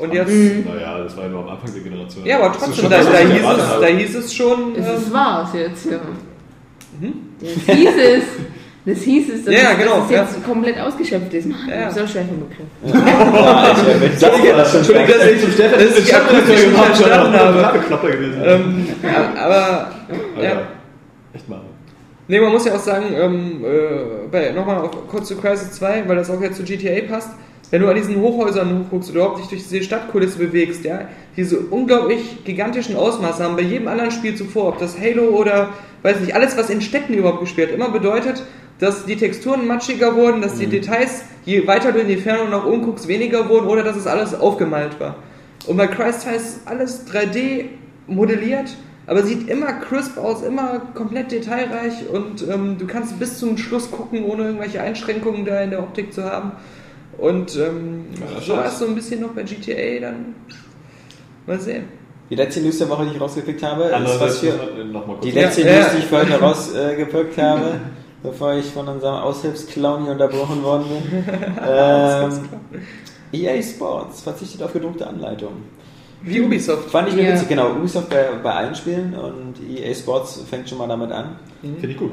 Und 0.00 0.12
jetzt. 0.12 0.28
Naja, 0.66 0.98
das 1.02 1.16
war 1.16 1.24
ja 1.24 1.30
nur 1.30 1.40
am 1.42 1.48
Anfang 1.48 1.72
der 1.72 1.82
Generation. 1.82 2.24
Ja, 2.26 2.38
aber 2.40 2.48
Das 2.50 2.58
trotzdem, 2.58 2.90
da, 2.90 2.98
das, 2.98 3.06
da, 3.10 3.18
hieß 3.18 3.42
es, 3.42 3.80
da 3.80 3.86
hieß 3.86 4.14
es 4.16 4.34
schon. 4.34 4.74
Das 4.74 4.86
ähm, 4.86 4.94
ist 4.96 5.12
war's 5.12 5.48
jetzt, 5.54 5.86
ja. 5.86 5.98
Das 7.40 7.76
hieß 7.76 7.88
es. 7.96 8.22
Das 8.84 8.98
hieß 9.00 9.28
es, 9.34 9.44
dass, 9.44 9.54
Ja, 9.54 9.72
es, 9.72 9.78
genau, 9.78 9.96
dass 9.96 10.04
es 10.06 10.10
jetzt 10.10 10.44
komplett 10.44 10.80
ausgeschöpft 10.80 11.34
ist. 11.34 11.46
Mann, 11.46 11.58
Ja. 11.68 11.90
so 11.90 12.06
schwer 12.06 12.24
vom 12.24 12.48
Begriff. 12.48 12.66
ja, 12.94 13.72
ich, 13.72 14.20
das 14.20 14.56
das 14.56 14.74
Entschuldigung, 14.76 15.08
dass 15.18 15.26
ich 15.30 15.40
zum 15.42 15.52
Stefan 15.52 15.78
dass 15.80 15.98
ich 15.98 16.04
die 16.06 16.14
akustisch 16.14 16.66
nicht 16.66 16.76
verstanden 16.78 17.38
habe. 17.38 17.78
Klapper 17.80 18.10
gewesen. 18.10 18.42
Ähm, 18.44 18.86
aber. 19.36 19.44
Aber 19.44 20.42
Ja. 20.42 20.42
ja. 20.44 20.60
Echt 21.34 21.48
mal. 21.48 21.60
Nee, 22.28 22.40
man 22.40 22.52
muss 22.52 22.64
ja 22.66 22.74
auch 22.74 22.78
sagen, 22.80 23.06
ähm, 23.14 23.64
äh, 23.64 24.28
bei- 24.30 24.52
nochmal 24.52 24.78
auf- 24.78 25.06
kurz 25.08 25.28
zu 25.28 25.36
Crisis 25.36 25.72
2, 25.72 26.04
weil 26.06 26.16
das 26.16 26.30
auch 26.30 26.40
jetzt 26.40 26.56
zu 26.56 26.62
GTA 26.62 27.02
passt. 27.08 27.30
Wenn 27.70 27.82
du 27.82 27.88
an 27.88 27.96
diesen 27.96 28.16
Hochhäusern 28.20 28.78
hochguckst 28.86 29.10
oder 29.10 29.20
überhaupt 29.20 29.40
dich 29.40 29.48
durch 29.48 29.62
diese 29.68 29.82
Stadtkulisse 29.82 30.38
bewegst, 30.38 30.84
ja, 30.84 31.02
diese 31.36 31.58
unglaublich 31.58 32.42
gigantischen 32.44 32.96
Ausmaße 32.96 33.44
haben 33.44 33.56
bei 33.56 33.62
jedem 33.62 33.88
anderen 33.88 34.10
Spiel 34.10 34.34
zuvor, 34.34 34.68
ob 34.68 34.78
das 34.78 34.98
Halo 34.98 35.24
oder, 35.36 35.68
weiß 36.02 36.20
nicht, 36.20 36.34
alles, 36.34 36.56
was 36.56 36.70
in 36.70 36.80
Städten 36.80 37.12
überhaupt 37.12 37.40
gespielt, 37.40 37.70
immer 37.74 37.90
bedeutet, 37.90 38.42
dass 38.78 39.04
die 39.06 39.16
Texturen 39.16 39.66
matschiger 39.66 40.14
wurden, 40.14 40.40
dass 40.40 40.54
die 40.54 40.66
Details, 40.66 41.22
je 41.44 41.66
weiter 41.66 41.92
du 41.92 41.98
in 41.98 42.08
die 42.08 42.16
Ferne 42.16 42.48
nach 42.48 42.64
oben 42.64 42.82
guckst, 42.82 43.08
weniger 43.08 43.48
wurden 43.48 43.66
oder 43.66 43.82
dass 43.82 43.96
es 43.96 44.06
alles 44.06 44.34
aufgemalt 44.34 45.00
war. 45.00 45.16
Und 45.66 45.76
bei 45.76 45.86
Crisis 45.86 46.20
2 46.20 46.34
ist 46.36 46.60
alles 46.66 47.06
3D 47.08 47.64
modelliert, 48.06 48.76
aber 49.06 49.22
sieht 49.22 49.48
immer 49.48 49.72
crisp 49.72 50.16
aus, 50.18 50.42
immer 50.42 50.80
komplett 50.94 51.32
detailreich 51.32 52.08
und 52.12 52.46
ähm, 52.48 52.76
du 52.78 52.86
kannst 52.86 53.18
bis 53.18 53.38
zum 53.38 53.58
Schluss 53.58 53.90
gucken, 53.90 54.24
ohne 54.24 54.44
irgendwelche 54.44 54.80
Einschränkungen 54.80 55.44
da 55.44 55.60
in 55.60 55.70
der 55.70 55.80
Optik 55.80 56.12
zu 56.12 56.24
haben. 56.24 56.52
Und 57.16 57.56
ähm, 57.56 58.04
Ja, 58.20 58.40
so 58.40 58.52
war 58.52 58.66
es 58.66 58.78
so 58.78 58.86
ein 58.86 58.94
bisschen 58.94 59.20
noch 59.20 59.30
bei 59.30 59.42
GTA, 59.42 60.00
dann 60.00 60.34
mal 61.46 61.58
sehen. 61.58 61.84
Die 62.30 62.34
letzte 62.34 62.60
News 62.60 62.78
der 62.78 62.88
Woche, 62.90 63.06
die 63.06 63.14
ich 63.16 63.20
rausgepickt 63.20 63.62
habe, 63.62 63.84
ist 63.84 64.20
was 64.20 64.38
für 64.38 64.52
noch 64.92 65.20
die 65.20 65.30
letzte 65.30 65.62
Ja, 65.62 65.78
News, 65.78 65.86
ja. 65.86 65.92
die 65.94 66.04
ich 66.04 66.12
heute 66.12 66.34
rausgepickt 66.40 67.38
habe, 67.38 67.80
bevor 68.22 68.54
ich 68.54 68.66
von 68.66 68.88
unserem 68.88 69.16
Aushilfsclown 69.16 70.04
hier 70.04 70.12
unterbrochen 70.12 70.62
worden 70.62 70.84
bin. 70.88 71.24
ähm, 71.66 72.48
EA 73.32 73.62
Sports 73.62 74.22
verzichtet 74.22 74.62
auf 74.62 74.72
gedruckte 74.72 75.06
Anleitungen. 75.06 75.64
Wie 76.22 76.40
Ubisoft. 76.40 76.90
Fand 76.90 77.08
ich 77.08 77.14
mir 77.14 77.24
Ja. 77.28 77.34
witzig, 77.34 77.48
genau. 77.48 77.70
Ubisoft 77.72 78.10
bei, 78.10 78.24
bei 78.42 78.52
allen 78.52 78.74
Spielen 78.74 79.14
und 79.14 79.54
EA 79.68 79.94
Sports 79.94 80.42
fängt 80.48 80.68
schon 80.68 80.78
mal 80.78 80.88
damit 80.88 81.12
an. 81.12 81.36
Finde 81.60 81.88
ich 81.88 81.96
gut. 81.96 82.12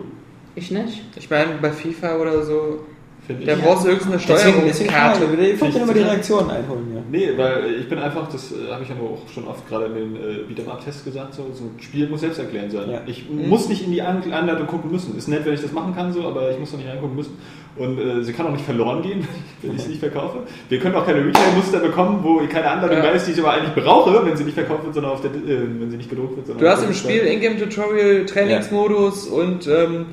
Ich 0.56 0.72
nicht. 0.72 1.04
Ich 1.16 1.30
meine, 1.30 1.54
bei 1.62 1.72
FIFA 1.72 2.18
oder 2.18 2.44
so, 2.44 2.80
Finde 3.28 3.46
da 3.46 3.54
ich. 3.54 3.62
brauchst 3.64 3.86
du 3.86 3.90
höchstens 3.90 4.12
eine 4.14 4.22
Deswegen, 4.22 4.54
Steuerungskarte. 4.54 5.20
Karte. 5.26 5.42
Ich 5.46 5.62
wollte 5.62 5.80
immer 5.80 5.94
die 5.94 6.00
Reaktionen 6.02 6.50
einholen, 6.52 6.86
ja. 6.94 7.02
Nee, 7.12 7.30
weil 7.38 7.76
ich 7.80 7.90
bin 7.90 7.98
einfach, 8.00 8.30
das 8.32 8.52
äh, 8.52 8.72
habe 8.72 8.84
ich 8.84 8.90
ja 8.90 8.96
auch 8.96 9.28
schon 9.34 9.48
oft 9.48 9.68
gerade 9.68 9.86
in 9.88 9.94
den 9.96 10.16
äh, 10.16 10.20
Beat'em-Up-Tests 10.54 11.04
gesagt, 11.04 11.34
so, 11.34 11.48
so 11.54 11.64
ein 11.66 11.82
Spiel 11.82 12.08
muss 12.08 12.22
selbsterklärend 12.22 12.72
sein. 12.72 12.90
Ja. 12.92 13.02
Ich 13.08 13.28
muss 13.30 13.68
nicht 13.68 13.84
in 13.86 13.92
die 13.92 14.02
An 14.02 14.22
Anleitung 14.32 14.68
gucken 14.68 14.92
müssen. 14.92 15.18
Ist 15.18 15.28
nett, 15.28 15.46
wenn 15.46 15.54
ich 15.56 15.62
das 15.62 15.72
machen 15.72 15.96
kann, 15.96 16.14
so, 16.14 16.24
aber 16.28 16.52
ich 16.52 16.60
muss 16.60 16.72
doch 16.72 16.78
nicht 16.78 16.88
reingucken 16.90 17.16
müssen. 17.16 17.38
Und 17.78 18.00
äh, 18.00 18.24
sie 18.24 18.32
kann 18.32 18.46
auch 18.48 18.52
nicht 18.52 18.64
verloren 18.64 19.02
gehen, 19.02 19.28
wenn 19.62 19.76
ich 19.76 19.82
sie 19.82 19.90
nicht 19.90 20.00
verkaufe. 20.00 20.38
Wir 20.70 20.80
können 20.80 20.96
auch 20.96 21.06
keine 21.06 21.26
Retail-Muster 21.26 21.80
bekommen, 21.80 22.20
wo 22.22 22.38
keine 22.48 22.70
Anleitung 22.70 22.98
Ja. 23.04 23.10
ist, 23.10 23.28
die 23.28 23.32
ich 23.32 23.40
aber 23.40 23.52
eigentlich 23.54 23.84
brauche, 23.84 24.26
wenn 24.26 24.38
sie 24.38 24.44
nicht 24.46 24.54
verkauft 24.54 24.84
wird, 24.86 24.94
sondern 24.94 25.12
auf 25.14 25.22
der, 25.22 25.32
äh, 25.32 25.62
wenn 25.80 25.90
sie 25.92 25.98
nicht 25.98 26.10
gedruckt 26.10 26.38
wird. 26.38 26.48
sondern 26.48 26.64
Du 26.64 26.70
hast 26.72 26.82
der 26.82 26.90
im. 26.90 26.96
Spiel 26.96 27.22
Ingame-Tutorial, 27.26 28.26
Trainingsmodus 28.26 29.28
und 29.28 29.68
ähm, 29.68 30.06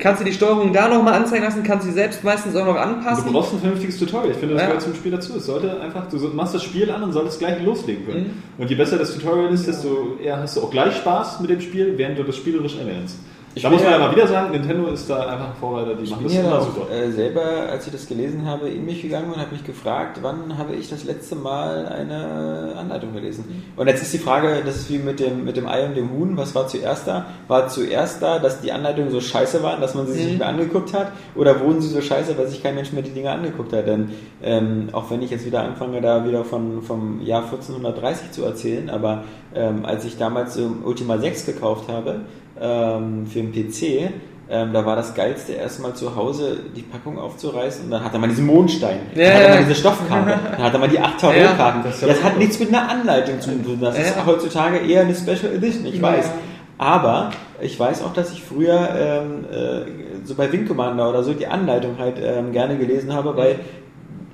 kannst 0.00 0.20
du 0.20 0.24
die 0.24 0.32
Steuerung 0.32 0.72
da 0.72 0.88
nochmal 0.88 1.14
anzeigen 1.14 1.44
lassen, 1.44 1.62
kannst 1.62 1.86
sie 1.86 1.92
selbst 1.92 2.24
meistens 2.24 2.56
auch 2.56 2.66
noch 2.66 2.74
anpassen. 2.76 3.26
Du 3.26 3.32
brauchst 3.32 3.52
ein 3.52 3.60
vernünftiges 3.60 3.98
Tutorial. 3.98 4.32
Ich 4.32 4.36
finde, 4.36 4.54
das 4.54 4.62
Ja. 4.62 4.66
gehört 4.68 4.82
zum 4.82 4.94
Spiel 4.96 5.12
dazu. 5.12 5.36
Es 5.36 5.46
sollte 5.46 5.80
einfach, 5.80 6.08
du 6.08 6.16
machst 6.28 6.54
das 6.54 6.64
Spiel 6.64 6.90
an 6.90 7.04
und 7.04 7.12
solltest 7.12 7.38
gleich 7.38 7.62
loslegen 7.62 8.04
können. 8.04 8.42
Mhm. 8.56 8.62
Und 8.62 8.68
je 8.70 8.74
besser 8.76 8.98
das 8.98 9.14
Tutorial 9.14 9.52
ist, 9.54 9.66
desto 9.68 10.16
eher 10.20 10.38
hast 10.40 10.56
du 10.56 10.62
auch 10.62 10.70
gleich 10.70 10.96
Spaß 10.96 11.38
mit 11.40 11.50
dem 11.50 11.60
Spiel, 11.60 11.94
während 11.96 12.18
du 12.18 12.24
das 12.24 12.36
spielerisch 12.36 12.76
erlernst. 12.76 13.18
Ich 13.56 13.62
da 13.62 13.70
muss 13.70 13.82
man 13.82 13.92
ja- 13.92 13.98
mal 13.98 14.14
wieder 14.14 14.26
sagen, 14.26 14.50
Nintendo 14.52 14.88
ist 14.88 15.08
da 15.08 15.20
einfach 15.20 15.48
ein 15.48 15.54
Vorreiter, 15.58 15.94
die 15.94 16.10
machen 16.10 16.24
das 16.24 16.34
ja 16.34 16.40
immer 16.42 16.60
super. 16.60 16.90
äh, 16.92 17.10
selber, 17.10 17.40
als 17.70 17.86
ich 17.86 17.92
das 17.94 18.06
gelesen 18.06 18.44
habe, 18.44 18.68
in 18.68 18.84
mich 18.84 19.00
gegangen 19.00 19.32
und 19.32 19.40
habe 19.40 19.50
mich 19.52 19.64
gefragt, 19.64 20.18
wann 20.20 20.58
habe 20.58 20.74
ich 20.74 20.90
das 20.90 21.04
letzte 21.04 21.36
Mal 21.36 21.86
eine 21.86 22.74
Anleitung 22.78 23.14
gelesen? 23.14 23.62
Und 23.74 23.86
jetzt 23.86 24.02
ist 24.02 24.12
die 24.12 24.18
Frage, 24.18 24.60
das 24.62 24.76
ist 24.76 24.90
wie 24.90 24.98
mit 24.98 25.20
dem, 25.20 25.46
mit 25.46 25.56
dem 25.56 25.66
Ei 25.66 25.86
und 25.86 25.96
dem 25.96 26.10
Huhn, 26.10 26.36
was 26.36 26.54
war 26.54 26.68
zuerst 26.68 27.06
da? 27.08 27.24
War 27.48 27.66
zuerst 27.68 28.20
da, 28.20 28.38
dass 28.38 28.60
die 28.60 28.72
Anleitungen 28.72 29.10
so 29.10 29.22
scheiße 29.22 29.62
waren, 29.62 29.80
dass 29.80 29.94
man 29.94 30.06
sie 30.06 30.12
sich 30.12 30.26
nicht 30.26 30.38
mehr 30.38 30.48
angeguckt 30.48 30.92
hat? 30.92 31.12
Oder 31.34 31.58
wurden 31.60 31.80
sie 31.80 31.88
so 31.88 32.02
scheiße, 32.02 32.36
weil 32.36 32.48
sich 32.48 32.62
kein 32.62 32.74
Mensch 32.74 32.92
mehr 32.92 33.02
die 33.02 33.12
Dinge 33.12 33.30
angeguckt 33.30 33.72
hat? 33.72 33.86
Denn 33.86 34.10
ähm, 34.42 34.90
auch 34.92 35.10
wenn 35.10 35.22
ich 35.22 35.30
jetzt 35.30 35.46
wieder 35.46 35.62
anfange, 35.62 36.02
da 36.02 36.26
wieder 36.26 36.44
von, 36.44 36.82
vom 36.82 37.22
Jahr 37.22 37.44
1430 37.44 38.32
zu 38.32 38.44
erzählen, 38.44 38.90
aber 38.90 39.24
ähm, 39.54 39.86
als 39.86 40.04
ich 40.04 40.18
damals 40.18 40.58
ähm, 40.58 40.82
Ultima 40.84 41.16
6 41.16 41.46
gekauft 41.46 41.88
habe, 41.88 42.20
ähm, 42.60 43.26
für 43.26 43.40
den 43.40 43.52
PC, 43.52 44.10
ähm, 44.48 44.72
da 44.72 44.86
war 44.86 44.94
das 44.96 45.14
Geilste, 45.14 45.52
erstmal 45.54 45.94
zu 45.94 46.14
Hause 46.14 46.58
die 46.76 46.82
Packung 46.82 47.18
aufzureißen 47.18 47.86
und 47.86 47.90
dann 47.90 48.04
hatte 48.04 48.18
man 48.18 48.30
diesen 48.30 48.46
Mondstein, 48.46 48.98
dann 49.14 49.22
Ja, 49.24 49.30
hatte 49.32 49.42
ja. 49.42 49.48
man 49.50 49.58
diese 49.64 49.74
Stoffkarte, 49.74 50.38
dann 50.52 50.62
hatte 50.62 50.78
man 50.78 50.88
die 50.90 50.98
acht 51.00 51.20
Ja, 51.22 51.32
Tarotkarten. 51.32 51.82
das 51.84 52.00
das, 52.00 52.10
ist 52.10 52.22
ja 52.22 52.24
hat 52.30 52.38
nichts 52.38 52.58
mit 52.60 52.68
einer 52.68 52.88
Anleitung 52.88 53.40
zu 53.40 53.50
tun. 53.50 53.78
Das 53.80 53.98
ist 53.98 54.14
Ja. 54.16 54.24
heutzutage 54.24 54.78
eher 54.78 55.00
eine 55.02 55.14
Special 55.14 55.52
Edition, 55.52 55.86
ich 55.86 55.96
Ja. 55.96 56.02
weiß. 56.02 56.30
Aber 56.78 57.30
ich 57.60 57.78
weiß 57.80 58.04
auch, 58.04 58.12
dass 58.12 58.32
ich 58.32 58.42
früher 58.42 58.88
ähm, 58.96 59.44
äh, 59.50 60.26
so 60.26 60.34
bei 60.34 60.52
Wing 60.52 60.68
Commander 60.68 61.08
oder 61.08 61.22
so 61.24 61.32
die 61.32 61.46
Anleitung 61.46 61.98
halt 61.98 62.16
ähm, 62.22 62.52
gerne 62.52 62.76
gelesen 62.76 63.12
habe, 63.14 63.36
weil 63.36 63.58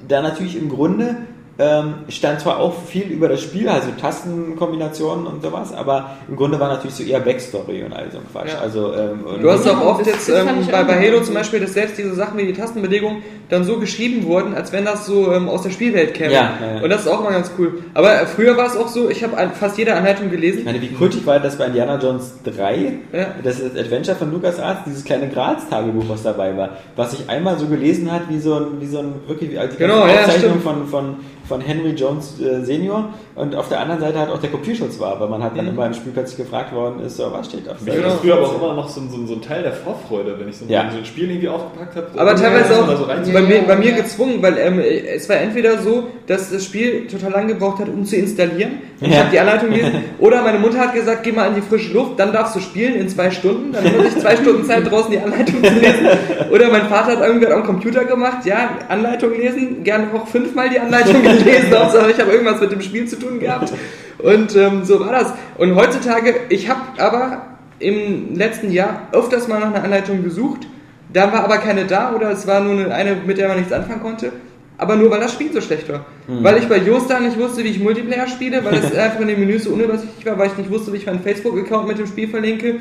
da 0.08 0.20
natürlich 0.20 0.58
im 0.60 0.68
Grunde 0.68 1.16
ähm, 1.58 1.94
stand 2.08 2.40
zwar 2.40 2.58
auch 2.58 2.74
viel 2.86 3.04
über 3.08 3.28
das 3.28 3.42
Spiel, 3.42 3.68
also 3.68 3.88
Tastenkombinationen 4.00 5.26
und 5.26 5.42
sowas, 5.42 5.72
aber 5.72 6.10
im 6.28 6.36
Grunde 6.36 6.58
war 6.58 6.68
natürlich 6.68 6.94
so 6.94 7.02
eher 7.02 7.20
Backstory 7.20 7.82
und 7.84 7.92
all 7.92 8.10
so 8.10 8.18
ein 8.18 8.24
Quatsch. 8.32 8.52
Ja. 8.54 8.60
Also, 8.60 8.94
ähm, 8.94 9.20
Du 9.40 9.50
hast 9.50 9.68
auch 9.68 9.80
oft 9.84 10.00
das- 10.00 10.06
jetzt 10.08 10.28
ähm, 10.28 10.48
ich 10.60 10.68
bei, 10.70 10.82
bei. 10.84 10.98
Halo 10.98 11.20
zum 11.20 11.34
Beispiel, 11.34 11.60
dass 11.60 11.74
selbst 11.74 11.98
diese 11.98 12.14
Sachen 12.14 12.38
wie 12.38 12.46
die 12.46 12.52
Tastenbelegung 12.52 13.22
dann 13.48 13.64
so 13.64 13.78
geschrieben 13.78 14.24
wurden, 14.24 14.54
als 14.54 14.72
wenn 14.72 14.84
das 14.84 15.04
so 15.06 15.32
ähm, 15.32 15.48
aus 15.48 15.62
der 15.62 15.70
Spielwelt 15.70 16.14
käme. 16.14 16.32
Ja, 16.32 16.52
ja, 16.60 16.76
ja. 16.76 16.82
Und 16.82 16.88
das 16.90 17.02
ist 17.02 17.08
auch 17.08 17.22
mal 17.22 17.32
ganz 17.32 17.50
cool. 17.58 17.82
Aber 17.94 18.26
früher 18.26 18.56
war 18.56 18.66
es 18.66 18.76
auch 18.76 18.88
so, 18.88 19.10
ich 19.10 19.22
habe 19.22 19.36
fast 19.58 19.76
jede 19.78 19.94
Anleitung 19.94 20.30
gelesen. 20.30 20.60
Ich 20.60 20.64
meine, 20.64 20.80
wie 20.80 20.88
kultig 20.88 21.26
war 21.26 21.38
das 21.38 21.56
bei 21.58 21.66
Indiana 21.66 21.98
Jones 21.98 22.32
3? 22.44 22.92
Ja. 23.12 23.26
Das 23.42 23.60
Adventure 23.62 24.16
von 24.16 24.32
LucasArts, 24.32 24.80
dieses 24.86 25.04
kleine 25.04 25.28
Graz-Tagebuch, 25.28 26.04
was 26.08 26.22
dabei 26.22 26.56
war. 26.56 26.70
Was 26.96 27.10
sich 27.12 27.28
einmal 27.28 27.58
so 27.58 27.66
gelesen 27.66 28.10
hat, 28.10 28.22
wie 28.30 28.38
so 28.38 28.54
ein, 28.54 28.80
wie 28.80 28.86
so 28.86 28.98
ein 29.00 29.14
wirklich, 29.26 29.50
wie 29.50 29.58
also 29.58 29.72
die 29.76 29.78
Genau, 29.82 30.02
Aufzeichnung 30.04 30.60
von, 30.60 30.86
von, 30.86 31.16
von 31.52 31.60
Henry 31.60 31.90
Jones 31.90 32.40
äh, 32.40 32.64
Senior. 32.64 33.10
Und 33.34 33.54
auf 33.54 33.68
der 33.68 33.80
anderen 33.80 34.00
Seite 34.00 34.18
hat 34.18 34.30
auch 34.30 34.38
der 34.40 34.50
Kopierschutz 34.50 34.98
war, 34.98 35.20
weil 35.20 35.28
man 35.28 35.42
hat 35.42 35.56
dann 35.56 35.68
immer 35.68 35.86
im 35.86 35.92
Spiel 35.94 36.12
plötzlich 36.12 36.38
gefragt 36.38 36.74
worden 36.74 37.00
ist, 37.04 37.16
so, 37.18 37.30
was 37.32 37.46
steht 37.46 37.68
auf 37.68 37.76
Ich 37.84 37.88
hatte 37.90 38.00
Genau. 38.02 38.14
früher 38.20 38.34
aber 38.36 38.46
auch 38.46 38.56
immer 38.62 38.74
noch 38.74 38.88
so, 38.88 39.00
ein- 39.00 39.10
so, 39.10 39.26
so 39.26 39.34
ein 39.34 39.42
Teil 39.42 39.62
der 39.62 39.72
Vorfreude, 39.72 40.34
wenn 40.38 40.48
ich 40.48 40.56
so, 40.56 40.64
ein- 40.64 40.70
Ja. 40.70 40.88
so 40.90 40.98
ein 40.98 41.04
Spiel 41.04 41.30
irgendwie 41.30 41.48
aufgepackt 41.48 41.96
habe. 41.96 42.06
Aber 42.16 42.34
teilweise 42.36 42.74
auch 42.82 42.96
so 42.96 43.04
rein- 43.04 43.22
bei, 43.32 43.40
mir, 43.42 43.56
Ja, 43.56 43.62
bei 43.66 43.76
mir 43.76 43.90
ja. 43.90 43.96
gezwungen, 43.96 44.42
weil 44.42 44.56
ähm, 44.58 44.78
es 44.80 45.28
war 45.28 45.36
entweder 45.36 45.78
so, 45.78 46.04
dass 46.26 46.50
das 46.50 46.64
Spiel 46.64 47.06
total 47.06 47.32
lang 47.32 47.48
gebraucht 47.48 47.80
hat, 47.80 47.88
um 47.88 48.04
zu 48.04 48.16
installieren. 48.16 48.72
Und 49.00 49.08
Ich 49.08 49.14
Ja. 49.14 49.20
habe 49.20 49.30
die 49.32 49.40
Anleitung 49.40 49.70
gelesen. 49.70 49.92
Oder 50.20 50.42
meine 50.42 50.58
Mutter 50.58 50.78
hat 50.78 50.94
gesagt, 50.94 51.22
geh 51.24 51.32
mal 51.32 51.48
an 51.48 51.54
die 51.56 51.60
frische 51.62 51.92
Luft, 51.92 52.12
dann 52.18 52.32
darfst 52.32 52.54
du 52.56 52.60
spielen 52.60 52.94
in 52.94 53.08
zwei 53.08 53.30
Stunden. 53.30 53.72
Dann 53.72 53.84
hatte 53.84 54.06
ich 54.08 54.16
zwei 54.18 54.36
Stunden 54.36 54.64
Zeit, 54.64 54.88
draußen 54.90 55.10
die 55.10 55.18
Anleitung 55.18 55.62
zu 55.62 55.70
lesen. 55.74 56.06
Oder 56.52 56.70
mein 56.70 56.86
Vater 56.86 57.12
hat 57.12 57.20
irgendwann 57.20 57.52
am 57.52 57.64
Computer 57.64 58.04
gemacht, 58.04 58.44
ja, 58.46 58.70
Anleitung 58.88 59.32
lesen, 59.36 59.82
gerne 59.82 60.06
auch 60.14 60.28
fünfmal 60.28 60.68
die 60.68 60.78
Anleitung 60.78 61.20
gelesen. 61.22 61.41
Hauptsache, 61.74 62.10
ich 62.10 62.20
habe 62.20 62.32
irgendwas 62.32 62.60
mit 62.60 62.72
dem 62.72 62.80
Spiel 62.80 63.06
zu 63.06 63.18
tun 63.18 63.40
gehabt. 63.40 63.72
Und 64.18 64.56
ähm, 64.56 64.84
so 64.84 65.00
war 65.00 65.12
das. 65.12 65.32
Und 65.58 65.74
heutzutage, 65.74 66.34
ich 66.48 66.68
habe 66.68 66.80
aber 66.98 67.46
im 67.78 68.34
letzten 68.36 68.70
Jahr 68.70 69.08
öfters 69.12 69.48
mal 69.48 69.58
nach 69.58 69.74
einer 69.74 69.84
Anleitung 69.84 70.22
gesucht, 70.22 70.66
Dann 71.12 71.32
war 71.32 71.44
aber 71.44 71.58
keine 71.58 71.84
da 71.84 72.14
oder 72.14 72.30
es 72.30 72.46
war 72.46 72.60
nur 72.60 72.90
eine, 72.92 73.16
mit 73.26 73.36
der 73.36 73.48
man 73.48 73.58
nichts 73.58 73.72
anfangen 73.72 74.00
konnte. 74.00 74.32
Aber 74.78 74.96
nur 74.96 75.10
weil 75.10 75.20
das 75.20 75.32
Spiel 75.32 75.52
so 75.52 75.60
schlecht 75.60 75.88
war. 75.92 76.06
Weil 76.26 76.58
ich 76.58 76.68
bei 76.68 76.78
Josta 76.78 77.20
nicht 77.20 77.38
wusste, 77.38 77.62
wie 77.62 77.68
ich 77.68 77.78
Multiplayer 77.78 78.26
spiele, 78.26 78.64
weil 78.64 78.74
es 78.74 78.94
einfach 78.96 79.20
in 79.20 79.28
den 79.28 79.38
Menüs 79.38 79.64
so 79.64 79.70
unübersichtlich 79.70 80.24
war, 80.26 80.38
weil 80.38 80.48
ich 80.48 80.56
nicht 80.56 80.70
wusste, 80.70 80.92
wie 80.92 80.96
ich 80.96 81.06
meinen 81.06 81.20
Facebook-Account 81.20 81.86
mit 81.86 81.98
dem 81.98 82.06
Spiel 82.06 82.28
verlinke, 82.28 82.76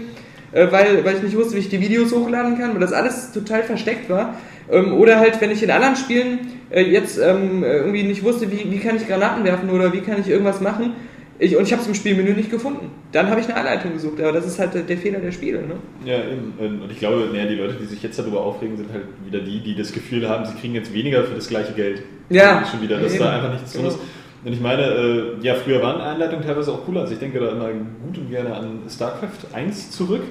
äh, 0.51 0.71
weil, 0.71 1.03
weil 1.03 1.17
ich 1.17 1.23
nicht 1.23 1.35
wusste, 1.35 1.55
wie 1.55 1.59
ich 1.59 1.69
die 1.69 1.81
Videos 1.81 2.11
hochladen 2.11 2.57
kann, 2.57 2.73
weil 2.73 2.79
das 2.79 2.93
alles 2.93 3.31
total 3.33 3.63
versteckt 3.63 4.09
war. 4.09 4.35
Ähm, 4.71 4.93
oder 4.93 5.19
halt, 5.19 5.41
wenn 5.41 5.51
ich 5.51 5.61
in 5.61 5.69
anderen 5.69 5.95
Spielen 5.95 6.39
äh, 6.71 6.81
jetzt 6.81 7.17
ähm, 7.19 7.63
irgendwie 7.63 8.03
nicht 8.03 8.23
wusste, 8.23 8.51
wie, 8.51 8.71
wie 8.71 8.79
kann 8.79 8.95
ich 8.95 9.07
Granaten 9.07 9.43
werfen 9.43 9.69
oder 9.69 9.91
wie 9.93 10.01
kann 10.01 10.19
ich 10.19 10.27
irgendwas 10.29 10.61
machen. 10.61 10.93
Ich, 11.39 11.55
und 11.57 11.63
ich 11.63 11.71
habe 11.71 11.81
es 11.81 11.87
im 11.87 11.95
Spielmenü 11.95 12.33
nicht 12.33 12.51
gefunden. 12.51 12.91
Dann 13.13 13.27
habe 13.31 13.41
ich 13.41 13.47
eine 13.47 13.55
Anleitung 13.57 13.93
gesucht, 13.93 14.21
aber 14.21 14.31
das 14.31 14.45
ist 14.45 14.59
halt 14.59 14.87
der, 14.87 14.97
Fehler 14.97 15.17
der 15.19 15.31
Spiele. 15.31 15.61
Ne? 15.63 15.75
Ja, 16.05 16.17
eben. 16.17 16.53
Und 16.83 16.91
ich 16.91 16.99
glaube, 16.99 17.29
naja, 17.33 17.47
die 17.47 17.55
Leute, 17.55 17.73
die 17.81 17.85
sich 17.85 18.03
jetzt 18.03 18.19
darüber 18.19 18.41
aufregen, 18.41 18.77
sind 18.77 18.93
halt 18.93 19.05
wieder 19.25 19.39
die, 19.39 19.59
die 19.59 19.73
das 19.75 19.91
Gefühl 19.91 20.29
haben, 20.29 20.45
sie 20.45 20.53
kriegen 20.53 20.75
jetzt 20.75 20.93
weniger 20.93 21.23
für 21.23 21.33
das 21.33 21.47
gleiche 21.47 21.73
Geld. 21.73 22.03
Ja. 22.29 22.63
Schon 22.69 22.83
wieder, 22.83 22.99
dass 22.99 23.15
Eben. 23.15 23.23
da 23.23 23.31
einfach 23.35 23.53
nichts 23.53 23.73
drin 23.73 23.81
Genau. 23.83 23.95
ist. 23.95 24.01
Und 24.43 24.53
ich 24.53 24.59
meine, 24.59 24.83
äh, 24.83 25.23
ja, 25.41 25.53
früher 25.55 25.81
waren 25.81 26.01
Einleitungen 26.01 26.45
teilweise 26.45 26.71
auch 26.71 26.85
cooler. 26.85 27.01
Also 27.01 27.13
ich 27.13 27.19
denke 27.19 27.39
da 27.39 27.49
immer 27.51 27.69
gut 27.69 28.17
und 28.17 28.29
gerne 28.29 28.55
an 28.55 28.79
StarCraft 28.89 29.53
1 29.53 29.91
zurück. 29.91 30.21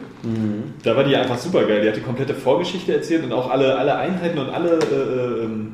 Da 0.82 0.96
war 0.96 1.04
die 1.04 1.14
einfach 1.16 1.38
super 1.38 1.64
geil. 1.64 1.82
Die 1.82 1.88
hat 1.88 1.96
die 1.96 2.00
komplette 2.00 2.34
Vorgeschichte 2.34 2.92
erzählt 2.92 3.24
und 3.24 3.32
auch 3.32 3.50
alle, 3.50 3.76
alle 3.78 3.96
Einheiten 3.96 4.38
und 4.38 4.50
alle 4.50 4.78
äh, 4.78 5.44
ähm, 5.44 5.72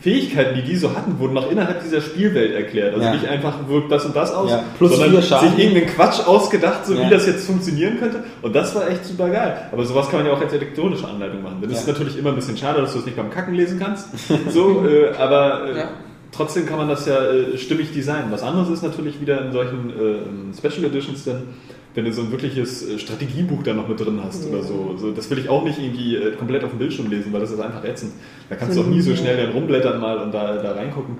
Fähigkeiten, 0.00 0.54
die 0.54 0.62
die 0.62 0.76
so 0.76 0.94
hatten, 0.94 1.18
wurden 1.18 1.34
noch 1.34 1.50
innerhalb 1.50 1.82
dieser 1.82 2.00
Spielwelt 2.00 2.54
erklärt. 2.54 2.94
Also 2.94 3.04
Ja. 3.06 3.12
nicht 3.14 3.26
einfach 3.26 3.68
wirkt 3.68 3.90
das 3.90 4.04
und 4.06 4.14
das 4.14 4.32
aus, 4.32 4.50
Ja, 4.50 4.62
plus 4.78 4.96
sondern 4.96 5.20
sich 5.22 5.30
irgendeinen 5.32 5.86
Quatsch 5.86 6.20
ausgedacht, 6.26 6.86
so 6.86 6.94
Ja. 6.94 7.06
wie 7.06 7.10
das 7.10 7.26
jetzt 7.26 7.46
funktionieren 7.46 7.98
könnte. 7.98 8.22
Und 8.42 8.54
das 8.54 8.74
war 8.76 8.88
echt 8.88 9.04
super 9.04 9.28
geil. 9.28 9.56
Aber 9.72 9.84
sowas 9.84 10.08
kann 10.08 10.20
man 10.20 10.26
ja 10.28 10.32
auch 10.34 10.40
als 10.40 10.52
elektronische 10.52 11.06
Anleitung 11.08 11.42
machen. 11.42 11.56
Dann 11.60 11.70
ist 11.70 11.80
es 11.80 11.86
Ja. 11.86 11.92
natürlich 11.94 12.16
immer 12.16 12.30
ein 12.30 12.36
bisschen 12.36 12.56
schade, 12.56 12.80
dass 12.80 12.92
du 12.92 13.00
es 13.00 13.06
nicht 13.06 13.16
beim 13.16 13.30
Kacken 13.30 13.54
lesen 13.54 13.78
kannst. 13.80 14.08
So, 14.50 14.84
äh, 14.86 15.14
aber 15.18 15.64
äh, 15.68 15.78
Ja. 15.78 15.88
trotzdem 16.30 16.64
kann 16.66 16.78
man 16.78 16.88
das 16.88 17.04
ja 17.06 17.16
äh, 17.32 17.58
stimmig 17.58 17.92
designen. 17.92 18.30
Was 18.30 18.42
anderes 18.44 18.68
ist 18.70 18.82
natürlich 18.82 19.20
wieder 19.20 19.44
in 19.44 19.52
solchen 19.52 19.90
äh, 19.90 20.56
Special 20.56 20.84
Editions 20.86 21.24
dann, 21.24 21.42
wenn 21.98 22.04
du 22.04 22.12
so 22.12 22.22
ein 22.22 22.30
wirkliches 22.30 22.88
äh, 22.88 22.96
Strategiebuch 22.96 23.64
da 23.64 23.74
noch 23.74 23.88
mit 23.88 23.98
drin 23.98 24.20
hast 24.22 24.48
oder 24.48 24.62
so. 24.62 24.94
so. 24.96 25.10
Das 25.10 25.28
will 25.30 25.38
ich 25.38 25.48
auch 25.48 25.64
nicht 25.64 25.80
irgendwie 25.80 26.14
äh, 26.14 26.30
komplett 26.36 26.62
auf 26.62 26.70
dem 26.70 26.78
Bildschirm 26.78 27.10
lesen, 27.10 27.32
weil 27.32 27.40
das 27.40 27.50
ist 27.50 27.58
einfach 27.58 27.82
ätzend. 27.82 28.12
Da 28.48 28.54
kannst 28.54 28.76
du 28.76 28.82
auch 28.82 28.86
nie 28.86 29.00
so 29.00 29.16
schnell 29.16 29.36
dann 29.36 29.50
rumblättern 29.50 30.00
mal 30.00 30.18
und 30.18 30.32
da, 30.32 30.62
da 30.62 30.74
reingucken. 30.74 31.18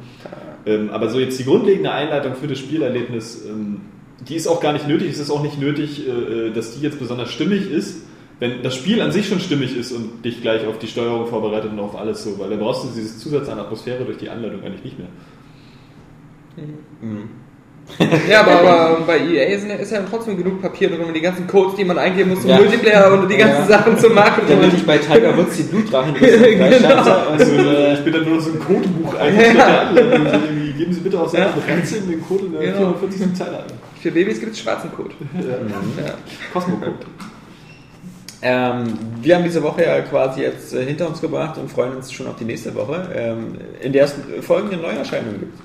Ähm, 0.67 0.91
aber 0.91 1.09
so 1.09 1.19
jetzt 1.19 1.37
die 1.37 1.45
grundlegende 1.45 1.91
Einleitung 1.91 2.37
für 2.37 2.47
das 2.47 2.61
Spielerlebnis, 2.61 3.45
ähm, 3.45 3.81
die 4.21 4.37
ist 4.37 4.47
auch 4.47 4.61
gar 4.61 4.73
nicht 4.73 4.87
nötig. 4.87 5.11
Es 5.11 5.19
ist 5.19 5.33
auch 5.33 5.43
nicht 5.43 5.59
nötig, 5.59 6.07
äh, 6.07 6.51
dass 6.51 6.77
die 6.79 6.81
jetzt 6.81 7.01
besonders 7.01 7.33
stimmig 7.33 7.69
ist. 7.69 8.05
Wenn 8.39 8.63
das 8.63 8.77
Spiel 8.77 9.03
an 9.03 9.11
sich 9.11 9.27
schon 9.27 9.41
stimmig 9.41 9.77
ist 9.77 9.91
und 9.91 10.25
dich 10.25 10.43
gleich 10.43 10.65
auf 10.65 10.79
die 10.79 10.87
Steuerung 10.87 11.27
vorbereitet 11.27 11.73
und 11.73 11.81
auf 11.81 11.99
alles 11.99 12.23
so, 12.23 12.39
weil 12.39 12.51
dann 12.51 12.61
brauchst 12.61 12.85
du 12.85 12.89
dieses 12.95 13.19
Zusatz 13.19 13.49
an 13.49 13.59
Atmosphäre 13.59 14.05
durch 14.05 14.19
die 14.19 14.31
Anleitung 14.31 14.63
eigentlich 14.63 14.85
nicht 14.85 14.97
mehr. 14.97 15.09
Ja, 18.29 18.41
aber, 18.43 18.71
aber 18.71 19.01
bei 19.07 19.19
EA 19.19 19.49
ja, 19.49 19.75
ist 19.75 19.91
ja 19.91 20.01
trotzdem 20.09 20.37
genug 20.37 20.63
Papier 20.63 20.89
drin 20.89 21.01
und 21.01 21.15
die 21.15 21.21
ganzen 21.21 21.47
Codes, 21.47 21.75
die 21.77 21.85
man 21.85 21.99
eingeben 21.99 22.31
muss 22.31 22.43
zum 22.43 22.51
Ja. 22.51 22.57
Multiplayer 22.59 23.13
und 23.13 23.29
die 23.29 23.37
ganzen 23.37 23.63
Ja. 23.63 23.79
Sachen 23.79 23.99
zu 23.99 24.11
machen. 24.11 24.43
Damit 24.49 24.73
ich 24.75 24.87
bei 24.87 24.99
Tiger 24.99 25.37
Woods 25.37 25.57
die 25.57 25.63
Blutdrachen 25.65 26.15
genau. 26.21 27.03
Also, 27.33 27.53
äh, 27.53 27.95
ich 27.95 28.01
bin 28.05 28.13
dann 28.13 28.25
nur 28.25 28.37
noch 28.37 28.43
so 28.43 28.51
ein 28.53 28.61
Codebuch 28.61 29.15
eingestellt. 29.15 29.57
Ja. 29.59 29.91
Irgendwie, 29.95 30.73
Geben 30.79 30.93
Sie 30.93 31.01
bitte 31.01 31.21
auf 31.21 31.31
Seite 31.31 31.49
Ja. 31.67 31.75
13 31.75 32.09
den 32.09 32.23
Code 32.23 32.47
in 32.47 32.53
der 32.53 32.61
Genau. 32.73 32.95
44. 32.95 33.35
Zeile 33.35 33.59
ein. 33.59 33.65
Für 34.01 34.11
Babys 34.13 34.39
gibt 34.39 34.53
es 34.53 34.61
schwarzen 34.61 34.93
Code. 34.93 35.11
Ja. 35.39 36.13
Cosmo-Code. 36.53 36.93
Ähm, 38.41 38.85
wir 39.21 39.35
haben 39.35 39.43
diese 39.45 39.61
Woche 39.65 39.83
ja 39.85 40.01
quasi 40.03 40.43
jetzt 40.43 40.73
äh, 40.73 40.85
hinter 40.85 41.09
uns 41.09 41.21
gebracht 41.21 41.59
und 41.59 41.69
freuen 41.69 41.97
uns 41.97 42.13
schon 42.13 42.29
auf 42.29 42.37
die 42.37 42.45
nächste 42.45 42.73
Woche, 42.77 43.09
ähm, 43.13 43.55
in 43.81 43.93
der 43.93 44.05
es 44.05 44.15
folgende 44.43 44.77
Neuerscheinungen 44.77 45.41
gibt. 45.41 45.59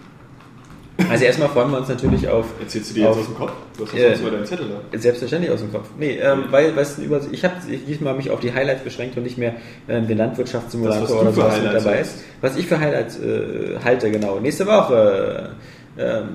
Also 1.14 1.26
erstmal 1.26 1.50
freuen 1.50 1.72
wir 1.72 1.78
uns 1.78 1.88
natürlich 1.88 2.28
auf 2.28 2.46
Erzählst 2.60 2.90
du 2.90 2.94
dir 2.96 3.02
jetzt 3.02 3.10
Auf- 3.12 3.20
aus 3.20 3.26
dem 3.28 3.36
Kopf? 3.36 3.52
Du 3.78 3.86
hast 3.86 3.94
Äh, 3.94 4.10
das 4.12 4.20
bei 4.20 4.30
deinem 4.30 4.46
Zettel 4.46 4.66
da. 4.92 4.98
Selbstverständlich 5.00 5.52
aus 5.52 5.60
dem 5.62 5.72
Kopf. 5.72 5.88
Nee, 5.98 6.18
ähm, 6.22 6.46
weil 6.50 6.76
weißt 6.76 6.98
du, 6.98 7.02
über, 7.04 7.22
ich 7.32 7.44
habe 7.46 7.56
diesmal 7.88 8.14
mich 8.16 8.30
auf 8.32 8.40
die 8.40 8.54
Highlights 8.54 8.84
beschränkt 8.84 9.16
und 9.18 9.24
nicht 9.24 9.38
mehr 9.38 9.54
ähm, 9.88 10.08
den 10.08 10.18
Landwirtschaftssimulator 10.18 11.02
Das, 11.02 11.10
du 11.12 11.20
oder 11.20 11.32
sowas 11.32 11.62
mit 11.62 11.74
dabei 11.74 12.00
ist. 12.00 12.16
Was 12.42 12.58
ich 12.58 12.68
für 12.68 12.80
Highlights 12.80 13.20
äh, 13.20 13.78
halte, 13.84 14.12
genau. 14.12 14.40
Nächste 14.40 14.66
Woche, 14.68 15.54
äh, 15.98 16.02
ähm, 16.02 16.28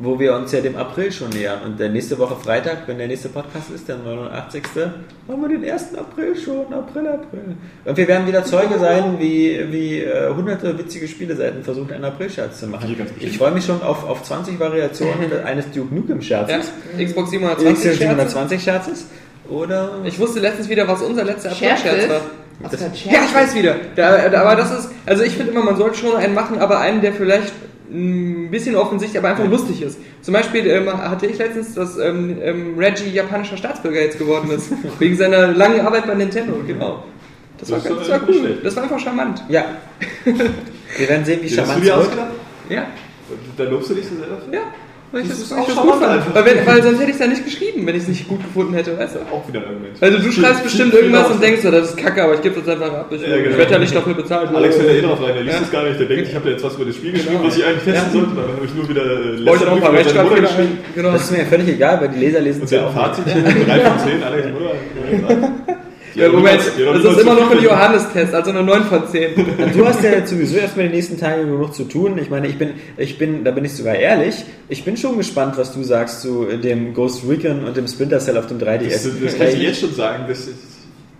wo 0.00 0.18
wir 0.18 0.34
uns 0.34 0.50
ja 0.50 0.60
dem 0.60 0.76
April 0.76 1.12
schon 1.12 1.28
nähern. 1.28 1.60
Und 1.62 1.78
der 1.78 1.90
nächste 1.90 2.18
Woche 2.18 2.34
Freitag, 2.34 2.88
wenn 2.88 2.96
der 2.96 3.06
nächste 3.06 3.28
Podcast 3.28 3.70
ist, 3.70 3.86
der 3.86 3.98
89. 3.98 4.62
haben 5.28 5.42
wir 5.42 5.48
den 5.48 5.70
1. 5.70 5.94
April 5.94 6.34
schon. 6.34 6.72
April, 6.72 7.06
April. 7.06 7.56
Und 7.84 7.96
wir 7.96 8.08
werden 8.08 8.26
wieder 8.26 8.42
Zeuge 8.44 8.78
sein, 8.78 9.18
wie, 9.18 9.60
wie 9.70 10.00
äh, 10.00 10.34
hunderte 10.34 10.76
witzige 10.78 11.06
Spieleseiten 11.06 11.62
versuchen, 11.62 11.92
einen 11.92 12.04
April-Scherz 12.04 12.60
zu 12.60 12.66
machen. 12.66 12.96
Ich 13.18 13.36
freue 13.36 13.52
mich 13.52 13.66
schon 13.66 13.82
auf, 13.82 14.08
auf 14.08 14.22
20 14.22 14.58
Variationen 14.58 15.32
eines 15.44 15.70
Duke 15.70 15.94
Nukem-Scherzes. 15.94 16.72
Ja, 16.96 17.04
Xbox 17.04 17.30
720 17.30 17.74
Xbox 17.74 17.82
Scherze. 17.82 17.98
720 17.98 18.62
Scherzes? 18.62 19.06
Oder? 19.50 19.90
Ich 20.04 20.18
wusste 20.18 20.40
letztens 20.40 20.68
wieder, 20.68 20.86
was 20.88 21.02
unser 21.02 21.24
letzter? 21.24 21.50
April-Scherz 21.50 22.08
war. 22.08 22.20
Was 22.60 22.70
Das- 22.72 22.80
Scherz? 22.80 23.04
Ja, 23.14 23.20
ich 23.24 23.34
weiß 23.34 23.54
wieder. 23.54 23.76
Da, 23.96 24.28
da, 24.28 24.40
aber 24.42 24.56
das 24.56 24.70
ist, 24.78 24.90
also 25.06 25.22
ich 25.22 25.32
finde 25.34 25.52
immer, 25.52 25.62
man 25.62 25.76
sollte 25.76 25.98
schon 25.98 26.16
einen 26.16 26.34
machen, 26.34 26.58
aber 26.58 26.78
einen, 26.80 27.00
der 27.00 27.12
vielleicht 27.12 27.52
ein 27.92 28.48
bisschen 28.52 28.76
offensichtlich, 28.76 29.18
aber 29.18 29.30
einfach 29.30 29.46
lustig 29.48 29.82
ist. 29.82 29.98
Zum 30.22 30.34
Beispiel 30.34 30.66
ähm, 30.68 30.92
hatte 30.92 31.26
ich 31.26 31.38
letztens, 31.38 31.74
dass 31.74 31.98
ähm, 31.98 32.38
ähm, 32.40 32.78
Reggie 32.78 33.10
japanischer 33.10 33.56
Staatsbürger 33.56 34.00
jetzt 34.00 34.18
geworden 34.18 34.50
ist. 34.52 34.70
wegen 35.00 35.16
seiner 35.16 35.48
langen 35.48 35.80
Arbeit 35.84 36.06
bei 36.06 36.14
Nintendo, 36.14 36.54
genau. 36.66 37.02
Das 37.58 37.70
war, 37.70 37.78
Das 37.78 37.88
ganz- 37.88 38.00
ist 38.02 38.10
das 38.10 38.20
war 38.20 38.28
cool. 38.28 38.34
schlecht. 38.34 38.58
Das 38.64 38.76
war 38.76 38.82
einfach 38.84 38.98
charmant. 39.00 39.42
Ja. 39.48 39.64
Wir 40.24 41.08
werden 41.08 41.24
sehen, 41.24 41.40
wie 41.42 41.48
charmant 41.50 41.84
du 41.84 41.90
es 41.90 41.96
wird. 41.96 42.10
Ja, 42.68 42.86
Da 43.56 43.64
lobst 43.64 43.90
du 43.90 43.94
dich 43.94 44.06
so 44.06 44.14
selber 44.16 44.38
für? 44.48 44.54
ja. 44.54 44.62
Weil 45.12 45.22
ich 45.22 45.28
Das 45.28 45.38
das, 45.38 45.46
ist 45.46 45.50
weil 45.50 45.58
ich 45.58 45.62
auch 45.64 45.66
das 45.66 45.74
gut 45.76 45.84
charmant 45.90 46.02
fand. 46.04 46.12
einfach. 46.18 46.34
Weil, 46.34 46.44
wenn, 46.46 46.66
weil 46.66 46.82
sonst 46.84 46.98
hätte 47.00 47.10
ich 47.10 47.14
es 47.16 47.20
ja 47.20 47.26
nicht 47.26 47.44
geschrieben, 47.44 47.86
wenn 47.86 47.96
ich 47.96 48.02
es 48.02 48.08
nicht 48.08 48.28
gut 48.28 48.42
gefunden 48.44 48.74
hätte, 48.74 48.96
weißt 48.96 49.14
du? 49.16 49.18
Auch 49.34 49.48
wieder 49.48 49.60
Argument. 49.66 49.96
Also 50.00 50.16
du 50.18 50.22
Viel- 50.22 50.32
schreibst 50.32 50.54
viel- 50.60 50.64
bestimmt 50.70 50.90
viel 50.94 51.00
irgendwas 51.00 51.30
und 51.30 51.42
denkst 51.42 51.62
so, 51.62 51.70
das 51.72 51.88
ist 51.90 51.96
kacke, 51.96 52.22
aber 52.22 52.34
ich 52.34 52.42
gebe 52.42 52.60
das 52.60 52.68
einfach 52.68 52.92
ab. 52.94 53.06
Ich, 53.10 53.20
Ja, 53.22 53.36
genau. 53.36 53.50
ich 53.50 53.56
werde 53.58 53.72
ja 53.72 53.78
nicht 53.80 53.94
dafür 53.96 54.14
bezahlt. 54.14 54.54
Alex 54.54 54.76
fällt 54.76 54.88
da 54.88 54.92
eh 54.94 55.00
drauf 55.02 55.20
rein, 55.20 55.34
der 55.34 55.42
liest 55.42 55.56
Ja. 55.56 55.62
es 55.64 55.70
gar 55.72 55.82
nicht, 55.84 55.98
der 55.98 56.06
denkt, 56.06 56.28
ich 56.28 56.34
habe 56.34 56.44
da 56.44 56.50
jetzt 56.52 56.62
was 56.64 56.74
über 56.76 56.84
das 56.84 56.94
Spiel 56.94 57.12
geschrieben, 57.12 57.40
was 57.42 57.56
ich 57.56 57.64
eigentlich 57.64 57.82
testen 57.84 57.94
Ja. 58.04 58.10
sollte, 58.12 58.34
dann 58.36 58.56
habe 58.56 58.64
ich 58.64 58.74
nur 58.74 58.88
wieder 58.88 59.02
äh, 59.04 59.46
Wollte 59.46 59.64
noch 59.64 59.72
ein 59.76 59.80
paar 59.80 59.92
Rechtschreibfehler 59.92 60.40
geschrieben. 60.42 60.78
Genau. 60.94 61.10
Das 61.12 61.22
ist 61.22 61.30
mir 61.32 61.44
völlig 61.46 61.68
egal, 61.68 62.00
weil 62.00 62.08
die 62.10 62.18
Leser 62.20 62.40
lesen 62.40 62.62
es 62.64 62.70
Und 62.72 62.78
ja 62.78 62.86
auch. 62.86 62.94
Fazit, 62.94 63.24
3 63.26 63.32
von 63.80 63.98
10, 63.98 64.22
Alex 64.22 64.46
Mutter. 64.52 65.52
Ja, 66.14 66.28
Moment, 66.28 66.60
das 66.60 67.04
ist 67.04 67.20
immer 67.20 67.34
noch 67.34 67.50
ein 67.50 67.62
Johannes-Test, 67.62 68.34
also 68.34 68.50
eine 68.50 68.62
9 68.62 68.84
von 68.84 69.06
10. 69.08 69.34
Und 69.34 69.74
du 69.74 69.86
hast 69.86 70.02
ja 70.02 70.10
jetzt 70.10 70.30
sowieso 70.30 70.56
erstmal 70.56 70.88
die 70.88 70.94
nächsten 70.94 71.18
Tage 71.18 71.44
genug 71.44 71.74
zu 71.74 71.84
tun. 71.84 72.18
Ich 72.18 72.30
meine, 72.30 72.48
ich 72.48 72.58
bin, 72.58 72.72
ich 72.96 73.18
bin, 73.18 73.44
da 73.44 73.50
bin 73.50 73.64
ich 73.64 73.74
sogar 73.74 73.94
ehrlich, 73.94 74.34
ich 74.68 74.84
bin 74.84 74.96
schon 74.96 75.16
gespannt, 75.16 75.56
was 75.56 75.72
du 75.72 75.82
sagst 75.82 76.22
zu 76.22 76.46
dem 76.46 76.94
Ghost 76.94 77.22
Recon 77.28 77.64
und 77.64 77.76
dem 77.76 77.86
Splinter 77.86 78.18
Cell 78.18 78.36
auf 78.38 78.46
dem 78.46 78.58
3DS. 78.58 78.88
Das, 78.90 79.02
das 79.22 79.38
kann 79.38 79.48
ich 79.48 79.54
dir 79.54 79.68
jetzt 79.68 79.80
schon 79.80 79.94
sagen, 79.94 80.24
das 80.28 80.40
ist, 80.40 80.56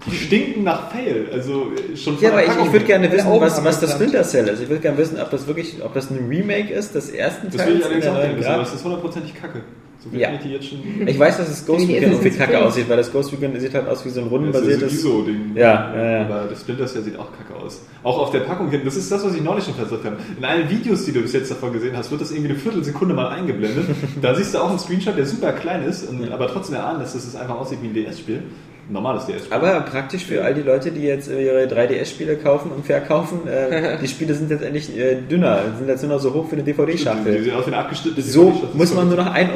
die 0.07 0.17
stinken 0.17 0.65
nach 0.65 0.91
Fail, 0.91 1.29
also 1.33 1.73
äh, 1.93 1.97
schon 1.97 2.19
Ja, 2.21 2.31
aber 2.31 2.45
ich, 2.45 2.51
ich 2.51 2.73
würde 2.73 2.87
gerne 2.87 3.13
wissen, 3.13 3.29
was, 3.39 3.63
was 3.63 3.81
das. 3.81 3.93
Splinter 3.93 4.23
Cell 4.25 4.49
ist. 4.49 4.63
Ich 4.63 4.69
würde 4.69 4.81
gerne 4.81 4.99
wissen, 4.99 5.21
ob 5.21 5.31
das 5.31 5.47
wirklich, 5.47 5.77
ob 5.85 5.93
das 5.95 6.11
ein 6.11 6.27
Remake 6.29 6.73
ist 6.73 6.95
des 6.95 7.11
ersten 7.11 7.51
Das 7.51 7.67
will 7.67 7.79
Teils 7.79 7.79
ich 7.79 7.85
allerdings 7.85 8.07
auch 8.07 8.21
gerne 8.21 8.39
wissen, 8.39 8.49
aber 8.49 8.63
das 8.63 8.75
ist 8.75 8.85
hundertprozentig 8.85 9.35
kacke. 9.35 9.61
So 10.03 10.09
viel 10.09 10.21
Ja. 10.21 10.33
ich 10.33 10.41
dir 10.41 10.53
jetzt 10.53 10.67
schon... 10.69 10.79
Ich 11.07 11.19
weiß, 11.19 11.37
dass 11.37 11.49
das 11.49 11.67
Ghost 11.67 11.83
Wie 11.83 11.87
die 11.89 11.95
Recon 11.95 12.13
irgendwie 12.13 12.29
Assassin's 12.29 12.47
kacke 12.51 12.65
aussieht, 12.65 12.89
weil 12.89 12.97
das 12.97 13.13
Ghost 13.13 13.33
Recon 13.33 13.61
sieht 13.61 13.75
halt 13.75 13.87
aus 13.87 14.05
wie 14.05 14.09
so 14.09 14.21
ein 14.21 14.25
Das 14.25 14.27
ist 14.27 14.33
rundenbasiertes. 14.33 15.03
sowieso 15.03 15.23
Ding. 15.23 15.53
Ja, 15.55 15.95
ja, 15.95 16.11
ja. 16.11 16.21
Aber 16.25 16.49
das 16.49 16.61
Splinter 16.61 16.87
Cell 16.87 17.03
sieht 17.03 17.19
auch 17.19 17.29
kacke 17.37 17.55
aus. 17.63 17.83
Auch 18.03 18.19
auf 18.19 18.31
der 18.31 18.41
Packung 18.41 18.71
hin. 18.71 18.81
Das 18.85 18.97
ist 18.97 19.13
das, 19.13 19.23
was 19.25 19.35
ich 19.35 19.43
neulich 19.43 19.65
schon 19.65 19.75
versucht 19.75 20.05
habe. 20.05 20.17
In 20.39 20.45
allen 20.45 20.71
Videos, 20.71 21.05
die 21.05 21.13
du 21.13 21.21
bis 21.21 21.35
jetzt 21.35 21.51
davon 21.51 21.73
gesehen 21.73 21.97
hast, 21.97 22.11
wird 22.11 22.21
das 22.23 22.31
irgendwie 22.31 22.51
eine 22.51 22.59
Viertelsekunde 22.59 23.15
mal 23.15 23.29
eingeblendet. 23.29 23.85
da 24.23 24.35
siehst 24.35 24.55
du 24.55 24.59
auch 24.59 24.71
einen 24.71 24.79
Screenshot, 24.79 25.17
der 25.19 25.27
super 25.27 25.53
klein 25.53 25.85
ist, 25.85 26.09
und, 26.09 26.33
aber 26.33 26.49
trotzdem 26.49 26.77
erahnen 26.77 27.01
lässt, 27.01 27.15
dass 27.15 27.27
es 27.27 27.37
einfach 27.37 27.59
aussieht 27.61 27.79
wie 27.83 27.89
ein 27.89 27.95
DS-Spiel. 27.95 28.43
Normales 28.91 29.27
DS-Spiel. 29.27 29.53
Aber 29.53 29.81
praktisch 29.83 30.25
für 30.25 30.45
all 30.45 30.55
die 30.55 30.63
Leute, 30.63 30.91
die 30.91 31.03
jetzt 31.03 31.31
ihre 31.31 31.67
3DS-Spiele 31.67 32.37
kaufen 32.37 32.73
und 32.73 32.85
verkaufen, 32.85 33.47
äh, 33.47 33.99
die 34.03 34.09
Spiele 34.09 34.35
sind 34.35 34.51
jetzt 34.51 34.63
endlich 34.63 34.97
äh, 34.97 35.17
dünner, 35.17 35.61
sind 35.79 35.89
jetzt 35.89 36.03
nur 36.03 36.13
noch 36.13 36.21
so 36.21 36.35
hoch 36.35 36.47
für 36.49 36.55
eine 36.55 36.65
Die 36.65 36.73
DVD-Schachtel. 36.73 37.43
sehen 37.43 37.55
aus 37.55 37.67
wie 37.67 37.73
eine 37.73 37.79
abgeschnittene 37.79 38.23
So 38.25 38.53
muss 38.75 38.95
man 38.95 39.09
nur 39.09 39.17
noch 39.17 39.35
1,44 39.35 39.55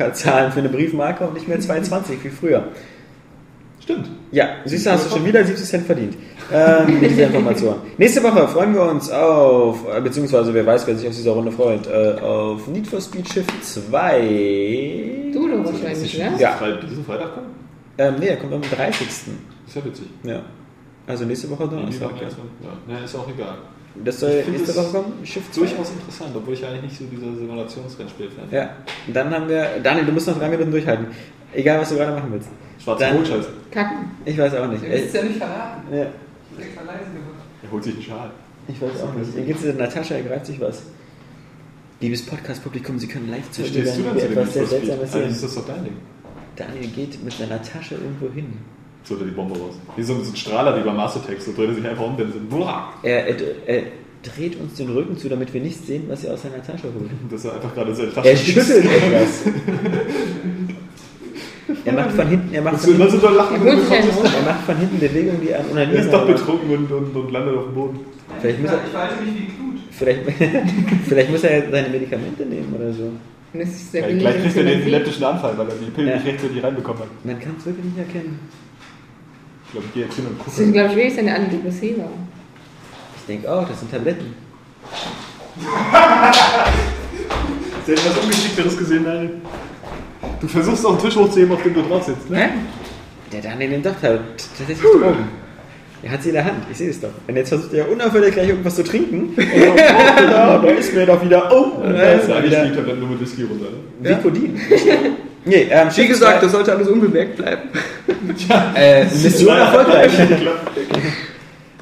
Euro 0.00 0.12
zahlen 0.12 0.52
für 0.52 0.60
eine 0.60 0.68
Briefmarke 0.68 1.24
und 1.24 1.34
nicht 1.34 1.48
mehr 1.48 1.58
2,20 1.58 2.24
wie 2.24 2.28
früher. 2.28 2.64
Stimmt. 3.80 4.10
Ja, 4.32 4.48
siehst 4.66 4.84
du, 4.84 4.90
hast 4.90 5.06
du 5.06 5.16
schon 5.16 5.24
wieder 5.24 5.42
70 5.44 5.66
Cent 5.66 5.86
verdient. 5.86 6.14
Ähm, 6.52 7.00
mit 7.00 7.10
dieser 7.10 7.26
Information. 7.26 7.76
Nächste 7.98 8.22
Woche 8.22 8.48
freuen 8.48 8.74
wir 8.74 8.82
uns 8.82 9.10
auf, 9.10 9.84
äh, 9.94 10.00
beziehungsweise 10.00 10.52
wer 10.54 10.64
weiß, 10.64 10.86
wer 10.86 10.96
sich 10.96 11.08
aus 11.08 11.16
dieser 11.16 11.32
Runde 11.32 11.52
freut, 11.52 11.86
äh, 11.86 12.20
auf 12.20 12.66
Need 12.68 12.86
for 12.86 13.00
Speed 13.00 13.28
Shift 13.28 13.50
2. 13.64 15.30
Du 15.32 15.48
doch 15.48 15.72
wahrscheinlich, 15.72 16.18
ne? 16.18 16.32
Ja. 16.38 16.58
Diesen 16.88 17.04
Freitag 17.04 17.34
kommen? 17.34 17.57
Ähm, 17.98 18.14
nee, 18.20 18.26
er 18.28 18.36
kommt 18.36 18.52
am 18.52 18.62
30. 18.62 19.06
Ist 19.08 19.26
ja 19.74 19.84
witzig. 19.84 20.06
Ja. 20.22 20.42
Also 21.06 21.24
nächste 21.24 21.50
Woche 21.50 21.66
Donnerstag. 21.68 22.10
Ja. 22.20 22.28
Ja, 22.28 22.98
ne, 22.98 23.04
ist 23.04 23.14
auch 23.16 23.28
egal. 23.28 23.58
Das 24.04 24.20
soll 24.20 24.30
Ich 24.42 24.48
nächste 24.48 24.76
Woche 24.76 24.92
kommen. 24.92 25.12
Shift 25.24 25.52
2. 25.54 25.60
Durchaus 25.62 25.90
interessant, 25.90 26.30
obwohl 26.36 26.54
ich 26.54 26.64
eigentlich 26.64 26.82
nicht 26.82 26.98
so 26.98 27.04
dieser 27.06 27.34
Simulationsrennspiel-Fan 27.36 28.48
bin. 28.48 28.56
Ja. 28.56 28.70
Und 29.06 29.16
dann 29.16 29.30
haben 29.34 29.48
wir, 29.48 29.66
Daniel, 29.82 30.06
du 30.06 30.12
musst 30.12 30.28
noch 30.28 30.38
drei 30.38 30.48
Minuten 30.48 30.70
durchhalten. 30.70 31.06
Egal, 31.52 31.80
was 31.80 31.88
du 31.88 31.96
gerade 31.96 32.12
machen 32.12 32.30
willst. 32.32 32.48
Schwarze 32.78 33.04
Dann- 33.04 33.16
Rot, 33.16 33.26
Scheiße. 33.26 33.48
Kacken. 33.70 34.10
Ich 34.24 34.38
weiß 34.38 34.54
auch 34.54 34.68
nicht. 34.68 34.84
Du 34.84 34.88
willst 34.88 35.06
es 35.08 35.12
ja 35.14 35.22
nicht 35.24 35.36
verraten. 35.38 35.94
Ja, 35.96 36.06
Ich 36.56 36.64
extra 36.64 36.82
leise 36.84 37.04
gemacht. 37.10 37.42
Er 37.62 37.70
holt 37.72 37.82
sich 37.84 37.94
einen 37.94 38.02
Schal. 38.04 38.30
ich 38.68 38.80
weiß 38.80 39.02
auch 39.02 39.14
nicht. 39.14 39.32
Hier 39.34 39.42
geht's 39.44 39.60
zu 39.62 39.72
Natascha, 39.72 40.14
ergreift 40.14 40.46
sich 40.46 40.60
was. 40.60 40.82
Liebes 42.00 42.24
Podcast-Publikum, 42.26 42.98
Sie 43.00 43.08
können 43.08 43.28
live 43.30 43.48
Wie 43.48 43.50
zuhören, 43.52 43.72
stehst 43.72 43.96
du 43.96 44.00
wie 44.00 44.04
denn 44.04 44.18
zu 44.20 44.28
dem 44.28 44.32
etwas 44.38 44.52
sehr 44.54 44.62
geht? 44.62 44.70
Seltsames 44.70 45.00
Eigentlich 45.00 45.12
sehen. 45.24 45.30
ist 45.32 45.42
das 45.44 45.54
doch 45.56 45.66
dein 45.66 45.84
Ding. 45.84 45.96
Daniel 46.58 46.88
geht 46.88 47.22
mit 47.22 47.32
seiner 47.32 47.62
Tasche 47.62 47.94
irgendwo 47.94 48.28
hin. 48.34 48.52
So 49.04 49.14
die 49.16 49.30
Bombe 49.30 49.58
raus. 49.58 49.74
Wie 49.96 50.02
so, 50.02 50.14
ein 50.14 50.36
Strahler 50.36 50.76
wie 50.78 50.84
beim 50.84 50.96
Master 50.96 51.24
Text. 51.24 51.46
So 51.46 51.52
dreht 51.52 51.68
er 51.70 51.74
sich 51.76 51.86
einfach 51.86 52.04
um, 52.04 52.16
dann 52.16 52.32
so, 52.32 52.38
boah, 52.50 52.92
Er, 53.02 53.28
er, 53.28 53.36
er 53.66 53.82
dreht 54.22 54.60
uns 54.60 54.74
den 54.74 54.90
Rücken 54.90 55.16
zu, 55.16 55.28
damit 55.28 55.54
wir 55.54 55.60
nicht 55.60 55.86
sehen, 55.86 56.04
was 56.08 56.24
er 56.24 56.34
aus 56.34 56.42
seiner 56.42 56.62
Tasche 56.62 56.84
holt. 56.84 57.10
dass 57.30 57.44
er 57.44 57.54
einfach 57.54 57.74
gerade 57.74 57.94
seine 57.94 58.12
Tasche 58.12 58.28
Er 58.28 58.36
schüttelt 58.36 58.84
etwas. 58.84 59.42
Er 61.84 61.92
macht 61.92 62.12
von 62.12 62.26
hinten, 62.26 62.54
er 62.54 62.62
macht 62.62 62.80
von 62.80 62.96
hinten, 62.96 63.20
so 63.20 63.28
lachen, 63.28 63.66
Er 63.66 63.72
er 63.72 64.42
macht 64.44 64.64
von 64.64 64.76
hinten 64.78 64.98
Bewegungen, 64.98 65.40
die 65.42 65.54
an 65.54 65.66
Er 65.66 65.70
Unanieren 65.70 66.02
ist 66.04 66.12
doch 66.12 66.26
betrunken 66.26 66.70
und, 66.70 66.90
und, 66.90 67.14
und 67.16 67.30
landet 67.30 67.56
auf 67.56 67.64
dem 67.64 67.74
Boden. 67.74 68.00
Vielleicht 68.40 68.60
muss 68.62 68.70
er, 68.70 68.80
Ich 68.84 68.90
verhalte 68.90 69.22
mich 69.22 69.34
wie 69.34 69.44
Knut. 69.46 69.80
vielleicht, 69.90 70.20
vielleicht 71.08 71.30
muss 71.30 71.44
er 71.44 71.70
seine 71.70 71.88
Medikamente 71.90 72.46
nehmen 72.46 72.74
oder 72.74 72.92
so. 72.92 73.10
Und 73.52 73.60
das 73.60 73.68
ist 73.70 73.92
sehr 73.92 74.10
Ja, 74.10 74.18
gleich 74.18 74.42
kriegt 74.42 74.56
er 74.56 74.64
den 74.64 74.80
epileptischen 74.80 75.24
Anfall, 75.24 75.56
weil 75.56 75.68
er 75.68 75.74
die 75.76 75.90
Pillen 75.90 76.08
Ja. 76.08 76.16
nicht 76.16 76.26
rechtzeitig 76.26 76.62
reinbekommen 76.62 77.02
hat. 77.02 77.08
Man 77.24 77.38
kann 77.40 77.54
es 77.58 77.64
wirklich 77.66 77.84
nicht 77.86 77.98
erkennen. 77.98 78.38
Ich 79.66 79.72
glaube, 79.72 79.86
ich 79.88 79.94
gehe 79.94 80.04
jetzt 80.04 80.16
hin 80.16 80.26
und 80.26 80.38
Das 80.46 80.56
sind, 80.56 80.66
gucke. 80.66 80.78
glaube 80.78 80.90
ich, 80.90 80.96
wirklich 80.96 81.14
seine 81.14 81.34
Antidepressiva. 81.34 82.04
Ich 83.16 83.26
denke 83.26 83.50
auch, 83.52 83.68
das 83.68 83.80
sind 83.80 83.90
Tabletten. 83.90 84.34
Hast 87.78 87.86
du 87.88 87.92
etwas 87.92 88.18
Ungeschickteres 88.18 88.76
gesehen, 88.78 89.04
Daniel? 89.04 89.30
Du 90.40 90.48
versuchst 90.48 90.84
auch 90.86 90.90
einen 90.92 91.00
Tisch 91.00 91.16
hochzuheben, 91.16 91.52
auf 91.54 91.62
dem 91.62 91.74
du 91.74 91.82
drauf 91.82 92.04
sitzt, 92.04 92.30
ne? 92.30 92.50
Der 93.32 93.40
Daniel 93.42 93.70
nimmt 93.70 93.86
doch 93.86 93.98
ta- 94.00 94.18
tatsächlich 94.36 94.78
Drogen. 94.80 95.28
Er 96.02 96.12
hat 96.12 96.22
sie 96.22 96.28
in 96.28 96.34
der 96.36 96.44
Hand, 96.44 96.58
ich 96.70 96.76
sehe 96.76 96.90
es 96.90 97.00
doch. 97.00 97.10
Und 97.26 97.36
jetzt 97.36 97.48
versucht 97.48 97.74
er 97.74 97.90
unauffällig 97.90 98.32
gleich 98.32 98.48
irgendwas 98.48 98.76
zu 98.76 98.84
trinken. 98.84 99.34
Und 99.36 99.36
so, 99.36 99.70
oh, 99.70 99.76
da, 99.76 100.58
da 100.58 100.68
ist 100.68 100.94
mir 100.94 101.06
doch 101.06 101.24
wieder, 101.24 101.50
oh, 101.50 101.80
und 101.82 101.92
da 101.92 102.12
ist 102.12 102.28
Ja, 102.28 102.34
er 102.34 102.38
eigentlich 102.38 102.52
wieder 102.52 102.74
Tabletten 102.76 103.00
nur 103.00 103.08
mit 103.10 103.20
Whisky 103.20 103.42
runter, 103.42 103.66
ne? 104.00 104.10
Vicodin. 104.10 104.60
Nee, 105.44 105.66
ähm, 105.70 105.88
Wie 105.94 106.06
gesagt, 106.06 106.42
das 106.42 106.52
sollte 106.52 106.72
alles 106.72 106.88
unbemerkt 106.88 107.36
bleiben. 107.36 107.70
äh, 108.74 109.04
Mission 109.04 109.56
erfolgreich. 109.56 110.10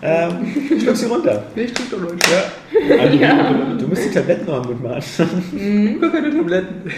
Ähm, 0.03 0.31
schluck 0.81 0.97
sie 0.97 1.07
runter. 1.07 1.43
Nicht 1.57 1.77
gut, 1.77 2.01
Leute. 2.01 3.77
Du 3.77 3.89
musst 3.89 4.05
die 4.05 4.11
Tabletten 4.11 4.47
noch 4.47 4.65
Mund 4.65 4.85
machen. 4.85 5.99
Gar 6.01 6.11
keine 6.13 6.31
Tabletten. 6.31 6.93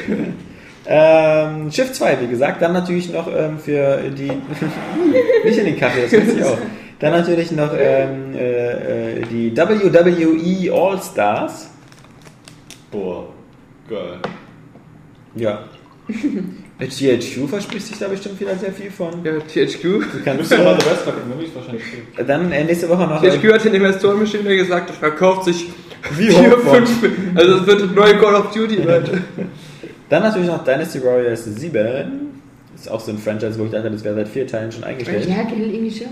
Ähm, 0.87 1.71
Schiff 1.71 1.93
2, 1.93 2.19
wie 2.23 2.27
gesagt. 2.27 2.61
Dann 2.61 2.75
natürlich 2.75 3.13
noch 3.13 3.29
ähm, 3.35 3.59
für 3.59 4.01
die. 4.11 4.33
nicht 5.45 5.59
in 5.59 5.65
den 5.65 5.79
Kaffee, 5.79 6.03
das 6.03 6.13
weiß 6.13 6.35
ich 6.35 6.45
auch. 6.45 6.59
Dann 6.99 7.13
natürlich 7.13 7.53
noch 7.53 7.73
ähm, 7.77 8.35
äh, 8.35 9.21
äh, 9.21 9.23
die 9.31 9.57
WWE 9.57 10.73
All-Stars. 10.73 11.71
Boah, 12.91 13.29
geil. 13.89 14.19
Ja. 15.37 15.65
Mit 16.81 16.91
GHQ 16.91 17.49
verspricht 17.49 17.87
sich 17.89 17.99
da 17.99 18.07
bestimmt 18.07 18.39
wieder 18.41 18.57
sehr 18.57 18.73
viel 18.73 18.91
von. 18.91 19.25
Ja, 19.25 19.33
THQ. 19.39 19.83
Du 19.83 20.01
kannst, 20.25 20.51
ja 20.51 20.59
mal 20.59 20.75
äh, 20.75 20.79
The 20.79 20.85
dann 21.07 21.41
ist 21.45 21.55
wahrscheinlich 21.55 21.83
dann 22.27 22.53
äh, 22.53 22.65
nächste 22.65 22.89
Woche 22.89 23.03
noch. 23.07 23.23
äh, 23.23 23.31
THQ 23.31 23.53
hat 23.53 23.65
den 23.65 23.75
Investoren 23.75 24.21
bestimmt 24.21 24.45
wieder 24.45 24.57
gesagt, 24.57 24.91
das 24.91 24.97
verkauft 24.97 25.45
sich 25.45 25.67
Wie 26.17 26.31
4, 26.31 26.51
Hogwarts. 26.53 26.91
5. 26.93 27.15
Also 27.35 27.57
es 27.57 27.67
wird 27.67 27.83
das 27.83 27.91
neue 27.91 28.17
Call 28.19 28.35
of 28.35 28.53
Duty, 28.53 28.77
Leute. 28.77 29.23
Dann 30.09 30.23
natürlich 30.23 30.49
noch 30.49 30.65
Dynasty 30.65 31.03
Warriors 31.03 31.45
7. 31.45 32.28
Ist 32.79 32.89
auch 32.89 33.01
so 33.01 33.11
ein 33.11 33.19
Franchise, 33.19 33.59
wo 33.59 33.65
ich 33.65 33.73
dachte, 33.73 33.91
das 33.91 34.05
wäre 34.05 34.15
seit 34.15 34.29
vier 34.29 34.47
Teilen 34.47 34.71
schon 34.71 34.85
eingestellt. 34.85 35.29
Ja, 35.29 35.39
irgendwie 35.51 35.91
schon. 35.91 36.07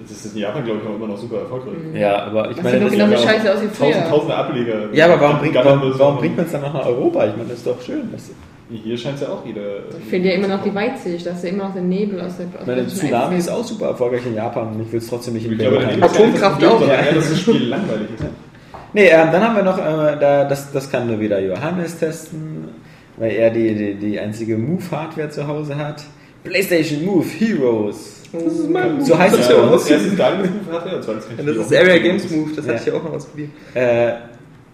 Das 0.00 0.10
ist 0.24 0.34
in 0.34 0.40
Japan, 0.40 0.64
glaube 0.64 0.78
ich, 0.78 0.84
noch 0.84 0.94
immer 0.94 1.08
noch 1.08 1.18
super 1.18 1.40
erfolgreich. 1.40 1.74
Ja, 1.94 2.22
aber 2.22 2.50
ich 2.50 2.56
Was 2.56 2.64
meine, 2.64 2.80
das 2.80 2.92
genau 2.92 3.06
ist 3.12 3.22
scheiße 3.22 3.54
aus 3.54 3.62
wie 3.62 3.68
Tausend, 3.68 4.08
tausende 4.08 4.34
Ableger. 4.34 4.92
ja, 4.94 5.04
aber 5.04 5.20
warum 5.20 5.38
bringt, 5.40 5.54
warum, 5.54 5.98
warum 5.98 6.16
bringt 6.16 6.36
man 6.38 6.46
es 6.46 6.52
dann 6.52 6.62
noch 6.62 6.72
nach 6.72 6.86
Europa? 6.86 7.26
Ich 7.26 7.36
meine, 7.36 7.50
das 7.50 7.58
ist 7.58 7.66
doch 7.66 7.80
schön. 7.82 8.08
Das, 8.12 8.30
Hier 8.70 8.96
scheint 8.96 9.16
es 9.16 9.20
ja 9.22 9.28
auch 9.28 9.44
jeder. 9.44 9.60
Ich 9.98 10.08
finde 10.08 10.30
ja 10.30 10.36
immer 10.36 10.48
noch 10.48 10.62
die 10.62 10.74
Weitsicht, 10.74 11.26
dass 11.26 11.42
ja 11.42 11.50
immer 11.50 11.64
noch 11.64 11.74
der 11.74 11.82
Nebel 11.82 12.20
aus 12.22 12.38
der. 12.38 12.46
Aus 12.46 12.52
ich 12.60 12.66
meine, 12.66 12.82
der 12.82 12.88
Tsunami 12.88 13.36
ist 13.36 13.50
auch 13.50 13.64
super 13.64 13.86
erfolgreich 13.88 14.24
in 14.24 14.34
Japan 14.34 14.68
und 14.74 14.80
ich 14.80 14.90
will 14.90 15.00
es 15.00 15.06
trotzdem 15.08 15.34
nicht 15.34 15.46
in 15.46 15.58
Berlin 15.58 15.82
ist 15.82 16.02
das 16.02 16.14
Atomkraft 16.14 16.64
auch, 16.64 16.80
ja. 16.80 16.94
eher, 16.94 17.12
dass 17.14 17.28
das 17.28 17.40
Spiel 17.40 17.68
langweilig 17.68 18.08
ist. 18.18 18.24
Nee, 18.94 19.08
ähm, 19.08 19.28
dann 19.32 19.42
haben 19.42 19.56
wir 19.56 19.62
noch, 19.62 19.78
äh, 19.78 20.16
da, 20.18 20.44
das, 20.44 20.72
das 20.72 20.90
kann 20.90 21.06
nur 21.06 21.20
wieder 21.20 21.38
Johannes 21.40 21.98
testen, 21.98 22.68
weil 23.16 23.32
er 23.32 23.50
die, 23.50 23.74
die, 23.74 23.94
die 23.94 24.18
einzige 24.20 24.56
Move-Hardware 24.58 25.30
zu 25.30 25.46
Hause 25.46 25.76
hat. 25.76 26.04
PlayStation 26.44 27.04
Move 27.04 27.24
Heroes. 27.38 28.20
Das 28.32 28.42
ist 28.54 28.70
mein 28.70 29.04
So 29.04 29.16
heißt 29.18 29.38
es 29.38 29.48
Ja, 29.48 29.56
uns. 29.56 29.88
Erstens 29.90 30.16
dein 30.16 30.38
Move 30.38 30.48
hat 30.72 30.86
er 30.86 30.96
und 30.96 31.04
zweitens 31.04 31.26
kann 31.28 31.38
ich 31.38 31.44
Das 31.44 31.54
die 31.68 31.74
ist 31.74 31.80
auch 31.80 31.84
Area 31.86 31.98
Games. 32.02 32.30
Move, 32.30 32.50
das 32.56 32.66
Ja. 32.66 32.72
hatte 32.74 32.82
ich 32.88 32.94
auch 32.94 33.02
mal 33.04 33.12
ausprobiert. 33.12 33.50
Äh, 33.74 34.12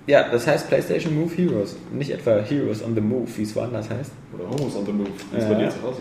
ja, 0.07 0.27
das 0.31 0.47
heißt 0.47 0.69
PlayStation 0.69 1.15
Move 1.15 1.31
Heroes. 1.37 1.77
Nicht 1.93 2.11
etwa 2.11 2.37
Heroes 2.39 2.83
on 2.85 2.95
the 2.95 3.01
Move, 3.01 3.29
wie 3.37 3.43
es 3.43 3.55
woanders 3.57 3.91
heißt. 3.91 4.13
Oder 4.35 4.49
Homos 4.49 4.77
on 4.77 4.87
the 4.87 4.93
Move, 4.93 5.09
wie 5.33 5.37
es 5.39 5.45
Ja. 5.45 5.51
bei 5.51 5.55
dir 5.61 5.71
zu 5.71 5.83
Hause 5.83 6.01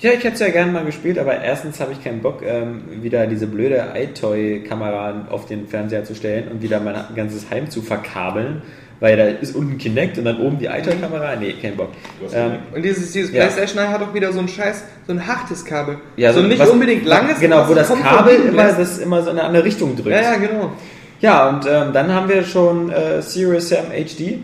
Ja, 0.00 0.10
ich 0.12 0.18
hätte 0.22 0.34
es 0.34 0.40
ja 0.40 0.48
gerne 0.48 0.70
mal 0.72 0.84
gespielt, 0.84 1.18
aber 1.18 1.40
erstens 1.40 1.80
habe 1.80 1.92
ich 1.92 2.02
keinen 2.04 2.20
Bock, 2.20 2.42
ähm, 2.46 2.82
wieder 3.00 3.26
diese 3.26 3.46
blöde 3.46 3.82
iToy-Kamera 3.96 5.26
auf 5.30 5.46
den 5.46 5.66
Fernseher 5.66 6.04
zu 6.04 6.14
stellen 6.14 6.48
und 6.52 6.62
wieder 6.62 6.80
mein 6.80 6.94
ganzes 7.16 7.50
Heim 7.50 7.70
zu 7.70 7.82
verkabeln, 7.82 8.62
weil 9.00 9.16
da 9.16 9.24
ist 9.24 9.54
unten 9.54 9.78
Kinect 9.78 10.18
und 10.18 10.24
dann 10.24 10.38
oben 10.40 10.58
die 10.58 10.66
iToy-Kamera. 10.66 11.36
Nee, 11.36 11.54
kein 11.60 11.76
Bock. 11.76 11.90
Ähm, 12.34 12.52
Und 12.74 12.82
dieses, 12.82 13.12
dieses 13.12 13.32
Ja. 13.32 13.42
PlayStation 13.46 13.82
9 13.84 13.92
hat 13.92 14.02
auch 14.02 14.12
wieder 14.14 14.32
so 14.32 14.40
ein 14.40 14.48
scheiß, 14.48 14.84
so 15.06 15.12
ein 15.12 15.26
hartes 15.26 15.64
Kabel. 15.64 15.98
ja, 16.16 16.32
so 16.32 16.40
nicht 16.42 16.58
was- 16.58 16.70
unbedingt 16.70 17.04
langes, 17.06 17.38
Genau, 17.40 17.68
wo 17.68 17.74
das 17.74 17.88
Kabel 17.88 18.34
immer, 18.48 18.72
das 18.72 18.98
immer 18.98 19.22
so 19.22 19.30
in 19.30 19.38
eine 19.38 19.46
andere 19.46 19.64
Richtung 19.64 19.94
drückt. 19.96 20.08
Ja, 20.10 20.20
ja, 20.22 20.36
genau. 20.36 20.72
Ja, 21.20 21.48
und 21.48 21.66
ähm, 21.66 21.92
dann 21.92 22.12
haben 22.14 22.28
wir 22.28 22.44
schon 22.44 22.90
äh, 22.90 23.20
Serious 23.22 23.68
Sam 23.68 23.86
HD. 23.92 24.38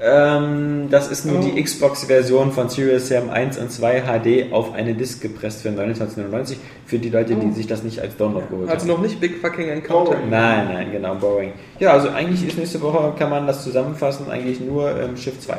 Ähm, 0.00 0.88
das 0.90 1.10
ist 1.10 1.26
nur 1.26 1.38
Oh. 1.38 1.42
die 1.42 1.60
Xbox-Version 1.62 2.52
von 2.52 2.68
Serious 2.68 3.08
Sam 3.08 3.30
1 3.30 3.58
und 3.58 3.70
2 3.72 4.02
HD 4.02 4.52
auf 4.52 4.72
eine 4.72 4.94
Disk 4.94 5.20
gepresst 5.20 5.62
für 5.62 5.70
29,99 5.70 6.56
für 6.86 6.98
die 6.98 7.10
Leute, 7.10 7.34
die 7.34 7.48
Oh. 7.48 7.52
sich 7.52 7.66
das 7.66 7.82
nicht 7.82 8.00
als 8.00 8.16
Download 8.16 8.46
geholt 8.48 8.70
Also 8.70 8.82
haben. 8.86 8.92
noch 8.94 9.00
nicht 9.02 9.18
Big 9.20 9.38
Fucking 9.40 9.68
Encounter. 9.68 10.12
Oh. 10.12 10.26
Nein, 10.30 10.68
nein, 10.72 10.92
genau, 10.92 11.16
boring. 11.16 11.52
Ja, 11.80 11.92
also 11.94 12.10
eigentlich 12.10 12.46
ist 12.46 12.56
nächste 12.56 12.80
Woche, 12.80 13.12
kann 13.18 13.28
man 13.30 13.46
das 13.48 13.64
zusammenfassen, 13.64 14.30
eigentlich 14.30 14.60
nur 14.60 14.88
ähm, 15.00 15.16
Shift 15.16 15.42
2. 15.42 15.56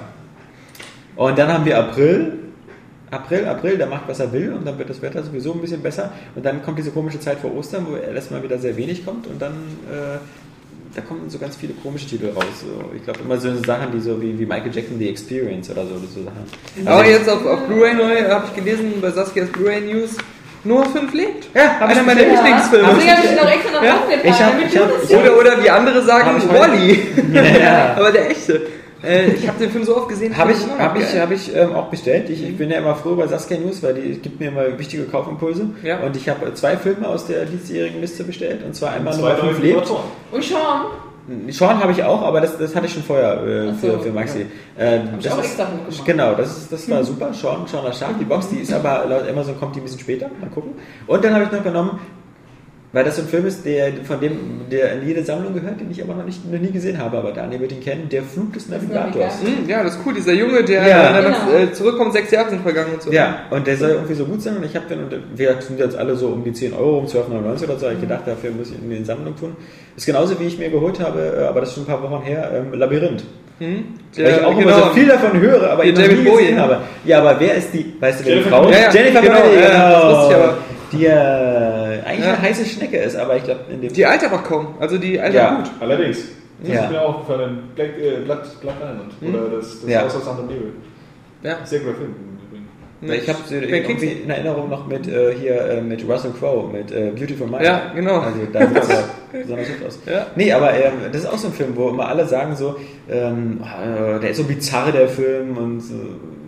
Und 1.18 1.38
dann 1.38 1.52
haben 1.52 1.66
wir 1.66 1.78
April. 1.78 2.34
April, 3.12 3.46
April, 3.46 3.78
der 3.78 3.88
macht, 3.88 4.08
was 4.08 4.20
er 4.20 4.32
will 4.32 4.54
und 4.54 4.66
dann 4.68 4.78
wird 4.78 4.90
das 4.90 5.02
Wetter 5.02 5.24
sowieso 5.24 5.52
ein 5.54 5.60
bisschen 5.62 5.82
besser. 5.82 6.12
Und 6.36 6.46
dann 6.46 6.62
kommt 6.64 6.78
diese 6.78 6.92
komische 6.92 7.20
Zeit 7.20 7.40
vor 7.40 7.54
Ostern, 7.58 7.88
wo 7.90 7.96
erst 7.96 8.30
mal 8.32 8.42
wieder 8.44 8.60
sehr 8.60 8.78
wenig 8.78 9.04
kommt 9.04 9.26
und 9.28 9.42
dann 9.42 9.54
äh, 9.92 10.20
da 10.96 11.02
kommen 11.02 11.30
so 11.30 11.38
ganz 11.38 11.56
viele 11.56 11.74
komische 11.74 12.08
Titel 12.08 12.30
raus. 12.36 12.46
So. 12.62 12.92
Ich 12.96 13.04
glaube 13.04 13.20
immer 13.24 13.38
so 13.40 13.50
Sachen, 13.64 13.92
die 13.94 14.00
so 14.00 14.22
wie, 14.22 14.38
wie 14.40 14.46
Michael 14.46 14.74
Jackson 14.74 14.98
The 14.98 15.10
Experience 15.10 15.70
oder 15.70 15.84
so, 15.86 15.96
so 16.00 16.24
Sachen. 16.24 16.88
Aber 16.88 17.06
jetzt 17.06 17.30
auf, 17.30 17.46
auf 17.46 17.60
Blu-ray 17.68 17.94
neu 17.94 18.30
habe 18.30 18.46
ich 18.50 18.56
gelesen 18.56 18.94
bei 19.02 19.12
Saskias 19.12 19.50
Blu-ray 19.50 19.82
News. 19.82 20.12
Nur 20.66 20.84
5 20.86 21.14
lebt. 21.14 21.48
Ja, 21.56 21.78
Einer 21.80 22.02
ich 22.02 22.06
meiner. 22.06 22.20
Lieblingsfilme. 22.22 22.90
Deswegen 22.94 23.12
habe 23.16 23.26
ich 23.28 23.42
noch 23.42 23.50
extra 23.50 23.86
Ja, 23.86 23.96
ich 24.22 24.42
hab- 24.44 24.62
ich 24.66 24.78
hab- 24.78 25.04
ich 25.04 25.16
Oder, 25.16 25.38
oder 25.40 25.64
wie 25.64 25.70
andere 25.70 26.04
sagen, 26.04 26.38
ich 26.38 26.50
Wally. 26.50 27.00
Ja. 27.34 27.94
Aber 27.98 28.12
der 28.12 28.30
echte. 28.30 28.62
Äh, 29.04 29.32
ich 29.32 29.48
habe 29.48 29.58
den 29.60 29.70
Film 29.72 29.84
so 29.86 29.96
oft 29.96 30.10
gesehen. 30.10 30.36
Habe 30.38 30.52
ich, 30.52 30.58
hab 30.78 30.94
noch 30.96 31.02
ich, 31.02 31.16
hab 31.20 31.32
ich 31.32 31.56
ähm, 31.56 31.74
auch 31.74 31.88
bestellt. 31.88 32.30
Ich, 32.30 32.44
ich 32.44 32.58
bin 32.58 32.70
ja 32.70 32.80
immer 32.80 32.96
froh 32.96 33.16
bei 33.16 33.28
Saskia 33.28 33.58
News, 33.58 33.82
weil 33.82 33.94
die 33.94 34.20
gibt 34.20 34.40
mir 34.40 34.50
immer 34.50 34.78
wichtige 34.78 35.04
Kaufimpulse. 35.04 35.68
Ja. 35.84 36.00
Und 36.00 36.16
ich 36.18 36.28
habe 36.28 36.54
zwei 36.54 36.76
Filme 36.76 37.08
aus 37.08 37.26
der 37.26 37.46
diesjährigen 37.46 38.02
Liste 38.02 38.24
bestellt. 38.24 38.64
Und 38.66 38.76
zwar 38.76 38.92
einmal 38.92 39.16
Nummer 39.16 39.36
5 39.36 39.60
neue 39.60 39.68
lebt. 39.68 39.90
Und 40.32 40.44
Sean, 40.44 40.86
Sean 41.50 41.80
habe 41.80 41.92
ich 41.92 42.04
auch, 42.04 42.22
aber 42.24 42.42
das, 42.42 42.58
das 42.58 42.76
hatte 42.76 42.88
ich 42.88 42.94
schon 42.94 43.04
vorher 43.04 43.42
äh, 43.44 43.68
so, 43.68 43.74
für, 43.74 44.00
für 44.00 44.12
Maxi. 44.12 44.46
Äh, 44.78 44.98
ich 45.18 45.24
das 45.24 45.34
auch 45.34 45.38
ist- 45.40 45.46
extra 45.46 45.64
hochgemacht. 45.66 46.06
Genau, 46.06 46.34
das, 46.34 46.58
ist, 46.58 46.72
das 46.72 46.90
war 46.90 47.04
super. 47.04 47.34
Sean, 47.34 47.68
Sean 47.68 47.94
Schaf, 47.94 48.12
die 48.20 48.26
Box, 48.26 48.50
die 48.50 48.58
ist 48.58 48.74
aber 48.74 49.06
laut 49.08 49.30
Amazon 49.30 49.58
kommt 49.60 49.76
die 49.76 49.80
ein 49.80 49.84
bisschen 49.84 50.00
später. 50.00 50.30
Mal 50.42 50.50
gucken. 50.50 50.72
Und 51.08 51.24
dann 51.24 51.34
habe 51.36 51.46
ich 51.46 51.52
noch 51.52 51.64
genommen, 51.64 52.00
weil 52.92 53.04
das 53.04 53.18
so 53.18 53.22
ein 53.22 53.28
Film 53.28 53.46
ist, 53.46 53.66
der 53.66 53.92
von 54.04 54.20
dem 54.20 54.62
der 54.72 54.94
in 54.94 55.08
jede 55.08 55.24
Sammlung 55.24 55.54
gehört, 55.54 55.80
den 55.80 55.92
ich 55.92 56.02
aber 56.04 56.16
noch 56.16 56.26
nicht 56.26 56.52
noch 56.52 56.60
nie 56.60 56.72
gesehen 56.72 56.98
habe, 56.98 57.18
aber 57.18 57.32
Daniel 57.32 57.60
wird 57.62 57.72
ihn 57.74 57.82
kennen, 57.82 58.10
der 58.10 58.24
Flug 58.24 58.52
des 58.54 58.68
Navigators. 58.70 59.42
Navigator. 59.44 59.64
Hm, 59.64 59.70
ja, 59.70 59.84
das 59.84 59.96
ist 59.96 60.02
cool. 60.06 60.14
Dieser 60.16 60.34
Junge, 60.34 60.64
der 60.64 60.88
Ja. 60.88 61.14
dann 61.14 61.24
Genau. 61.26 61.38
äh, 61.64 61.72
zurückkommt, 61.74 62.14
sechs 62.14 62.32
Jahre 62.32 62.50
sind 62.50 62.62
vergangen 62.64 62.94
und 62.94 63.02
so. 63.04 63.12
Ja, 63.12 63.42
und 63.52 63.68
der 63.68 63.78
soll 63.78 63.92
irgendwie 63.92 64.14
so 64.16 64.26
gut 64.26 64.42
sein 64.42 64.58
und 64.58 64.66
ich 64.66 64.76
habe 64.76 64.86
den, 64.88 65.00
und 65.04 65.12
wir 65.36 65.56
sind 65.62 65.80
jetzt 65.80 65.96
alle 65.98 66.16
so 66.16 66.28
um 66.30 66.44
die 66.44 66.54
10 66.54 66.74
Euro, 66.74 67.00
um 67.00 67.06
12,99 67.06 67.64
oder 67.66 67.78
so, 67.80 67.86
hab 67.88 67.94
ich 67.94 68.02
gedacht, 68.02 68.22
dafür 68.26 68.52
muss 68.52 68.72
ich 68.72 68.78
in 68.82 68.90
die 68.90 69.04
Sammlung 69.04 69.36
tun. 69.36 69.56
Ist 69.96 70.06
genauso 70.06 70.40
wie 70.40 70.46
ich 70.46 70.58
mir 70.58 70.70
geholt 70.70 71.00
habe, 71.00 71.20
äh, 71.42 71.46
aber 71.46 71.60
das 71.62 71.70
ist 71.70 71.76
schon 71.76 71.84
ein 71.84 71.88
paar 71.88 72.02
Wochen 72.10 72.24
her, 72.24 72.52
ähm, 72.56 72.78
Labyrinth. 72.80 73.24
Hm? 73.60 73.84
Weil 74.16 74.26
ich 74.30 74.42
auch 74.46 74.58
genau. 74.58 74.62
immer 74.62 74.86
so 74.86 74.90
viel 74.94 75.08
davon 75.08 75.40
höre, 75.40 75.70
aber 75.72 75.84
Hier 75.84 75.92
ich 75.94 76.00
noch 76.00 76.08
nie 76.08 76.24
gesehen 76.24 76.56
Bowie. 76.56 76.56
habe. 76.56 76.78
Ja, 77.06 77.20
aber 77.20 77.36
wer 77.40 77.56
ist 77.56 77.74
die, 77.74 77.94
weißt 78.00 78.22
du, 78.22 78.26
wer 78.26 78.36
die 78.36 78.40
Jennifer 78.40 78.58
Frau. 78.58 78.70
Ja, 78.70 78.78
ja, 78.80 78.92
Jennifer 78.92 79.22
genau, 79.22 79.36
ja, 79.36 79.70
genau. 79.70 79.90
das 80.10 80.18
wusste 80.18 80.34
ich 80.34 80.36
aber. 80.42 80.58
Die 80.92 81.06
äh, 81.06 81.79
eigentlich 82.06 82.26
Ja. 82.26 82.34
eine 82.34 82.42
heiße 82.42 82.66
Schnecke 82.66 82.98
ist, 82.98 83.16
aber 83.16 83.36
ich 83.38 83.44
glaube 83.44 83.62
in 83.72 83.82
dem... 83.82 83.94
Die 83.94 84.06
altert 84.06 84.32
auch 84.34 84.44
kaum. 84.44 84.76
Also 84.80 84.98
die 84.98 85.20
altert 85.20 85.36
Ja. 85.36 85.56
gut. 85.58 85.72
Allerdings. 85.80 86.20
Das 86.62 86.74
Ja. 86.76 86.84
ist 86.86 86.92
mir 86.92 87.02
auch 87.02 87.16
aufgefallen. 87.20 87.60
Black, 87.76 87.90
äh, 87.98 88.18
Blood, 88.26 88.42
Blood 88.62 88.74
Island. 88.82 89.14
Hm? 89.22 89.34
Oder 89.36 89.56
das, 89.58 89.82
das 89.82 89.90
Ja. 89.90 90.02
Haus 90.04 90.16
aus 90.16 90.28
Andern 90.28 90.48
Nebel. 90.48 90.74
Ja. 91.44 91.58
Sehr 91.64 91.80
guter 91.80 91.96
Film. 91.96 92.16
ich 93.02 93.30
habe 93.30 93.40
irgendwie 93.50 93.82
Kingsley. 93.82 94.12
in 94.26 94.30
Erinnerung 94.30 94.70
noch 94.70 94.86
mit 94.86 95.08
äh, 95.08 95.34
hier 95.36 95.62
äh, 95.62 95.82
mit 95.82 96.06
Russell 96.06 96.32
Crowe, 96.38 96.70
mit 96.70 96.92
äh, 96.92 97.12
Beautiful 97.16 97.48
Mind. 97.48 97.64
Ja, 97.64 97.94
genau. 97.96 98.20
Also 98.20 98.40
da 98.52 98.60
sieht 98.68 98.76
er 98.90 99.04
besonders 99.42 99.70
hübsch 99.70 99.86
aus. 99.88 100.00
Ja. 100.06 100.26
Nee, 100.36 100.52
aber 100.52 100.74
ähm, 100.74 100.92
das 101.10 101.22
ist 101.22 101.28
auch 101.30 101.38
so 101.38 101.48
ein 101.48 101.54
Film, 101.54 101.78
wo 101.78 101.88
immer 101.90 102.10
alle 102.10 102.26
sagen 102.28 102.58
so, 102.58 102.76
ähm, 103.10 103.62
äh, 103.64 104.20
der 104.20 104.32
ist 104.32 104.38
so 104.38 104.44
bizarr, 104.44 104.92
der 104.92 105.08
Film 105.08 105.56
und 105.56 105.80
so, 105.80 105.94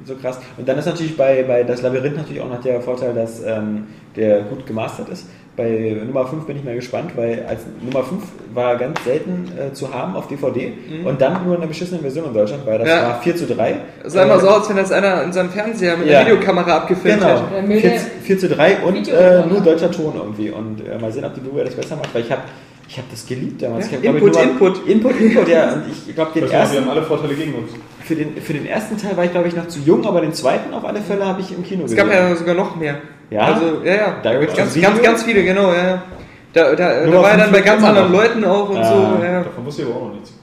so 0.03 0.15
krass. 0.15 0.40
Und 0.57 0.68
dann 0.68 0.78
ist 0.78 0.88
natürlich 0.88 1.15
bei, 1.15 1.41
bei 1.44 1.64
Das 1.64 1.82
Labyrinth 1.84 2.18
natürlich 2.18 2.41
auch 2.41 2.49
noch 2.49 2.61
der 2.61 2.82
Vorteil, 2.82 3.14
dass 3.14 3.41
ähm, 3.45 3.88
der 4.18 4.41
gut 4.41 4.65
gemastert 4.68 5.07
ist. 5.07 5.28
Bei 5.57 5.98
Nummer 6.06 6.26
5 6.26 6.45
bin 6.45 6.56
ich 6.57 6.64
mal 6.64 6.76
gespannt, 6.76 7.11
weil 7.18 7.45
als 7.48 7.61
Nummer 7.82 8.06
5 8.06 8.23
war 8.53 8.78
ganz 8.78 9.03
selten 9.03 9.52
äh, 9.60 9.73
zu 9.73 9.94
haben 9.94 10.15
auf 10.15 10.28
DVD 10.28 10.72
und 11.06 11.19
dann 11.22 11.44
nur 11.44 11.56
in 11.56 11.60
einer 11.61 11.68
beschissenen 11.68 12.02
Version 12.02 12.26
in 12.26 12.34
Deutschland, 12.34 12.65
weil 12.65 12.80
das 12.80 12.88
Mhm. 12.88 12.94
Ja. 12.94 13.03
war 13.10 13.22
4 13.22 13.36
zu 13.36 13.45
3. 13.48 13.76
Es 14.06 14.14
sah 14.14 14.23
immer 14.23 14.36
Äh, 14.36 14.40
so 14.40 14.48
aus, 14.49 14.69
wenn 14.69 14.78
das 14.78 14.91
einer 14.94 15.23
in 15.23 15.34
seinem 15.34 15.49
Fernseher 15.49 15.98
mit 15.98 16.07
Ja. 16.07 16.19
einer 16.19 16.30
Videokamera 16.32 16.78
abgefilmt 16.78 17.19
Genau, 17.19 17.44
mit 17.68 17.82
4, 17.82 17.90
der 17.90 17.99
4 17.99 18.40
zu 18.40 18.48
3 18.49 18.78
und 18.80 19.07
äh, 19.10 19.45
nur 19.45 19.60
deutscher 19.60 19.91
Ton 19.91 20.14
irgendwie. 20.15 20.52
Und 20.52 20.88
äh, 20.88 20.98
mal 20.98 21.11
sehen, 21.11 21.26
ob 21.26 21.34
die 21.34 21.41
Blu-ray 21.41 21.65
das 21.65 21.76
besser 21.76 21.98
macht, 21.98 22.14
weil 22.15 22.22
ich 22.22 22.32
habe 22.32 22.41
ich 22.88 22.98
hab 22.98 23.10
das 23.11 23.26
geliebt 23.26 23.61
damals. 23.61 23.91
Ja, 23.91 23.98
ich 24.02 24.07
hab, 24.07 24.15
Input, 24.15 24.30
ich, 24.30 24.36
nur 24.38 24.45
mal- 24.45 24.52
Input. 24.52 24.88
Input, 24.88 25.19
Input, 25.22 25.48
ja. 25.49 25.73
Und 25.73 25.84
ich 26.07 26.15
glaube, 26.15 26.32
den 26.34 26.44
Das 26.44 26.53
heißt, 26.53 26.72
wir 26.72 26.78
ersten, 26.80 26.90
haben 26.90 26.98
alle 26.98 27.03
Vorteile 27.06 27.34
gegen 27.36 27.53
uns. 27.56 27.72
für, 28.06 28.15
den, 28.15 28.38
für 28.41 28.53
den 28.53 28.65
ersten 28.65 28.98
Teil 28.98 29.15
war 29.18 29.26
ich, 29.26 29.32
glaube 29.32 29.49
ich, 29.49 29.56
noch 29.56 29.68
zu 29.68 29.80
jung, 29.80 30.06
aber 30.06 30.22
den 30.22 30.34
zweiten 30.34 30.73
auf 30.73 30.86
alle 30.86 31.02
Fälle 31.02 31.26
habe 31.26 31.41
ich 31.41 31.52
im 31.56 31.64
Kino 31.64 31.84
Es 31.84 31.91
gesehen. 31.91 32.07
gab 32.10 32.14
ja 32.15 32.36
sogar 32.38 32.56
noch 32.56 32.76
mehr. 32.78 32.95
Ja? 33.31 33.41
Also, 33.53 33.81
ja, 33.83 33.93
ja. 33.95 34.15
Direct 34.23 34.55
ganz, 34.55 34.79
ganz, 34.79 35.01
ganz 35.01 35.23
viele, 35.23 35.43
genau, 35.43 35.71
ja. 35.73 36.03
Da, 36.53 36.75
da, 36.75 37.05
da 37.05 37.13
war 37.13 37.31
er 37.31 37.37
dann 37.37 37.51
bei 37.51 37.61
ganz 37.61 37.83
anderen 37.83 38.11
noch. 38.11 38.19
Leuten 38.21 38.43
auch 38.45 38.69
und 38.69 38.77
Ah. 38.77 38.83
so. 39.17 39.23
Ja. 39.25 39.39
Davon 39.41 39.65
wusste 39.65 39.81
ich 39.83 39.87
aber 39.87 39.97
auch 39.97 40.07
noch 40.09 40.13
nichts. 40.15 40.33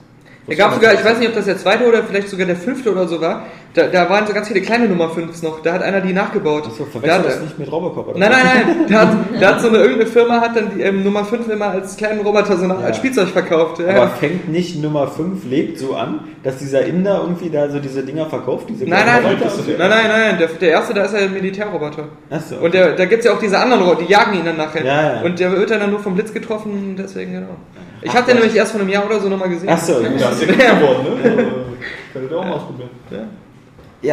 Da 0.48 0.54
gab 0.54 0.72
sogar, 0.74 0.94
ich 0.94 1.04
weiß 1.04 1.18
nicht, 1.18 1.28
ob 1.28 1.34
das 1.34 1.44
der 1.44 1.58
zweite 1.58 1.86
oder 1.86 2.02
vielleicht 2.02 2.28
sogar 2.28 2.46
der 2.46 2.56
fünfte 2.56 2.90
oder 2.90 3.06
so 3.06 3.20
war, 3.20 3.44
da, 3.74 3.86
da 3.86 4.08
waren 4.08 4.26
so 4.26 4.32
ganz 4.32 4.48
viele 4.48 4.62
kleine 4.62 4.88
Nummer 4.88 5.10
5s 5.10 5.44
noch, 5.44 5.60
da 5.60 5.74
hat 5.74 5.82
einer 5.82 6.00
die 6.00 6.14
nachgebaut. 6.14 6.64
Achso, 6.66 6.84
da 6.84 6.90
verwechselt 6.90 7.18
hat, 7.18 7.26
das 7.26 7.40
nicht 7.42 7.58
mit 7.58 7.70
Robocop 7.70 8.08
oder 8.08 8.18
Nein, 8.18 8.30
nein, 8.32 8.46
nein, 8.66 8.86
da 8.88 8.98
hat, 9.00 9.08
da 9.40 9.48
hat 9.48 9.60
so 9.60 9.68
eine 9.68 9.76
irgendeine 9.78 10.06
Firma 10.10 10.40
hat 10.40 10.56
dann 10.56 10.70
die 10.74 10.80
ähm, 10.80 11.04
Nummer 11.04 11.24
5 11.26 11.48
immer 11.50 11.66
als 11.68 11.96
kleinen 11.98 12.20
Roboter 12.22 12.56
so 12.56 12.66
nach, 12.66 12.80
Ja. 12.80 12.86
als 12.86 12.96
Spielzeug 12.96 13.28
verkauft. 13.28 13.78
Ja. 13.80 13.88
Aber 13.90 14.08
fängt 14.08 14.48
nicht 14.48 14.82
Nummer 14.82 15.06
5 15.06 15.44
lebt 15.44 15.78
so 15.78 15.94
an, 15.94 16.20
dass 16.42 16.56
dieser 16.56 16.82
Inder 16.86 17.20
irgendwie 17.20 17.50
da 17.50 17.68
so 17.68 17.78
diese 17.78 18.02
Dinger 18.02 18.24
verkauft? 18.26 18.70
Diese 18.70 18.86
Nein, 18.86 19.04
nein, 19.04 19.24
Roboter? 19.26 19.46
ist 19.46 19.68
nein, 19.78 19.90
nein, 19.90 20.08
nein, 20.08 20.38
der, 20.38 20.48
der 20.48 20.70
erste, 20.70 20.94
da 20.94 21.04
ist 21.04 21.12
ja 21.12 21.20
ein 21.20 21.32
Militärroboter. 21.34 22.04
Achso. 22.30 22.56
Und 22.56 22.72
der, 22.72 22.92
da 22.96 23.04
gibt 23.04 23.18
es 23.20 23.26
ja 23.26 23.34
auch 23.34 23.38
diese 23.38 23.58
anderen 23.58 23.82
Roboter, 23.82 24.06
die 24.06 24.12
jagen 24.12 24.32
ihn 24.38 24.46
dann 24.46 24.56
nachher. 24.56 24.82
Ja, 24.82 25.12
ja. 25.16 25.20
Und 25.22 25.38
der 25.38 25.52
wird 25.52 25.70
dann 25.70 25.90
nur 25.90 26.00
vom 26.00 26.14
Blitz 26.14 26.32
getroffen, 26.32 26.96
deswegen, 26.98 27.32
genau. 27.34 27.56
Ich 28.02 28.14
habe 28.14 28.26
den 28.26 28.36
nämlich 28.36 28.54
erst 28.54 28.72
vor 28.72 28.80
einem 28.80 28.90
Jahr 28.90 29.04
oder 29.06 29.20
so 29.20 29.28
nochmal 29.28 29.48
gesehen. 29.48 29.68
Achso, 29.68 30.00
Ja, 30.00 30.08
ist 30.08 30.42
ja 30.42 30.74
geworden, 30.74 31.04
ne? 31.04 31.46
Könntet 32.12 32.30
ihr 32.30 32.38
auch 32.38 32.44
mal 32.44 32.52
ausprobieren. 32.54 32.90
Ja, 33.10 33.18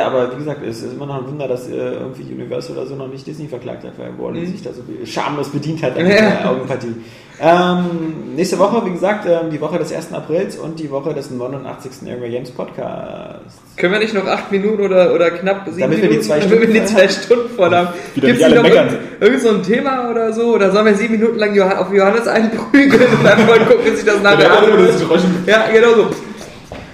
aber 0.08 0.32
wie 0.32 0.38
gesagt, 0.38 0.62
es 0.68 0.82
ist 0.82 0.94
immer 0.94 1.06
noch 1.06 1.18
ein 1.20 1.28
Wunder, 1.28 1.48
dass 1.48 1.68
äh, 1.70 1.76
irgendwie 1.76 2.24
Universal 2.34 2.76
oder 2.76 2.88
so 2.88 2.96
noch 2.96 3.08
nicht 3.08 3.28
Disney 3.28 3.48
verklagt 3.48 3.84
hat, 3.84 3.94
weil 4.00 4.10
Wally 4.18 4.42
Mhm. 4.42 4.52
sich 4.52 4.64
da 4.64 4.72
so 4.74 4.82
schamlos 5.06 5.50
bedient 5.50 5.84
hat 5.84 5.96
an 5.96 6.08
Ja. 6.10 6.16
der 6.16 6.50
Augenpartie. 6.50 6.96
Ähm, 7.40 8.34
nächste 8.36 8.58
Woche, 8.58 8.84
wie 8.86 8.92
gesagt, 8.92 9.28
ähm, 9.28 9.52
die 9.52 9.60
Woche 9.62 9.78
des 9.78 9.92
1. 9.92 10.14
Aprils 10.14 10.56
und 10.58 10.80
die 10.80 10.90
Woche 10.90 11.14
des 11.14 11.30
89. 11.30 12.10
Area 12.10 12.30
Games 12.30 12.50
Podcasts. 12.50 13.58
Können 13.78 13.94
wir 13.94 14.00
nicht 14.00 14.14
noch 14.14 14.26
acht 14.26 14.52
Minuten 14.52 14.82
oder, 14.82 15.14
oder 15.14 15.30
knapp 15.32 15.66
sieben 15.68 15.82
Damit 15.82 16.02
wir 16.02 16.10
die 16.10 16.18
Minuten, 16.18 16.30
wir 16.30 16.58
die 16.58 16.66
Stunden 16.80 16.88
zwei 16.88 17.08
Stunden 17.10 17.50
voll 17.56 17.70
haben? 17.76 17.90
Alle 18.22 18.34
nicht 18.34 18.56
noch 18.56 18.64
irgend, 18.64 18.98
irgend 19.20 19.42
so 19.42 19.50
ein 19.50 19.64
Thema 19.64 20.10
oder 20.10 20.34
so? 20.34 20.54
Oder 20.56 20.72
sollen 20.72 20.86
wir 20.86 20.96
sieben 20.96 21.14
Minuten 21.20 21.38
lang 21.38 21.60
auf 21.78 21.94
Johannes 21.94 22.28
einprügeln 22.28 23.04
und 23.20 23.24
dann 23.24 23.46
mal 23.46 23.60
gucken, 23.60 23.86
wie 23.86 23.96
sich 23.96 24.06
das 24.06 24.22
nachher 24.24 24.46
Ja, 24.46 24.60
Geräusch. 24.62 25.22
Ja, 25.46 25.66
genau 25.72 25.94
so. 25.94 26.08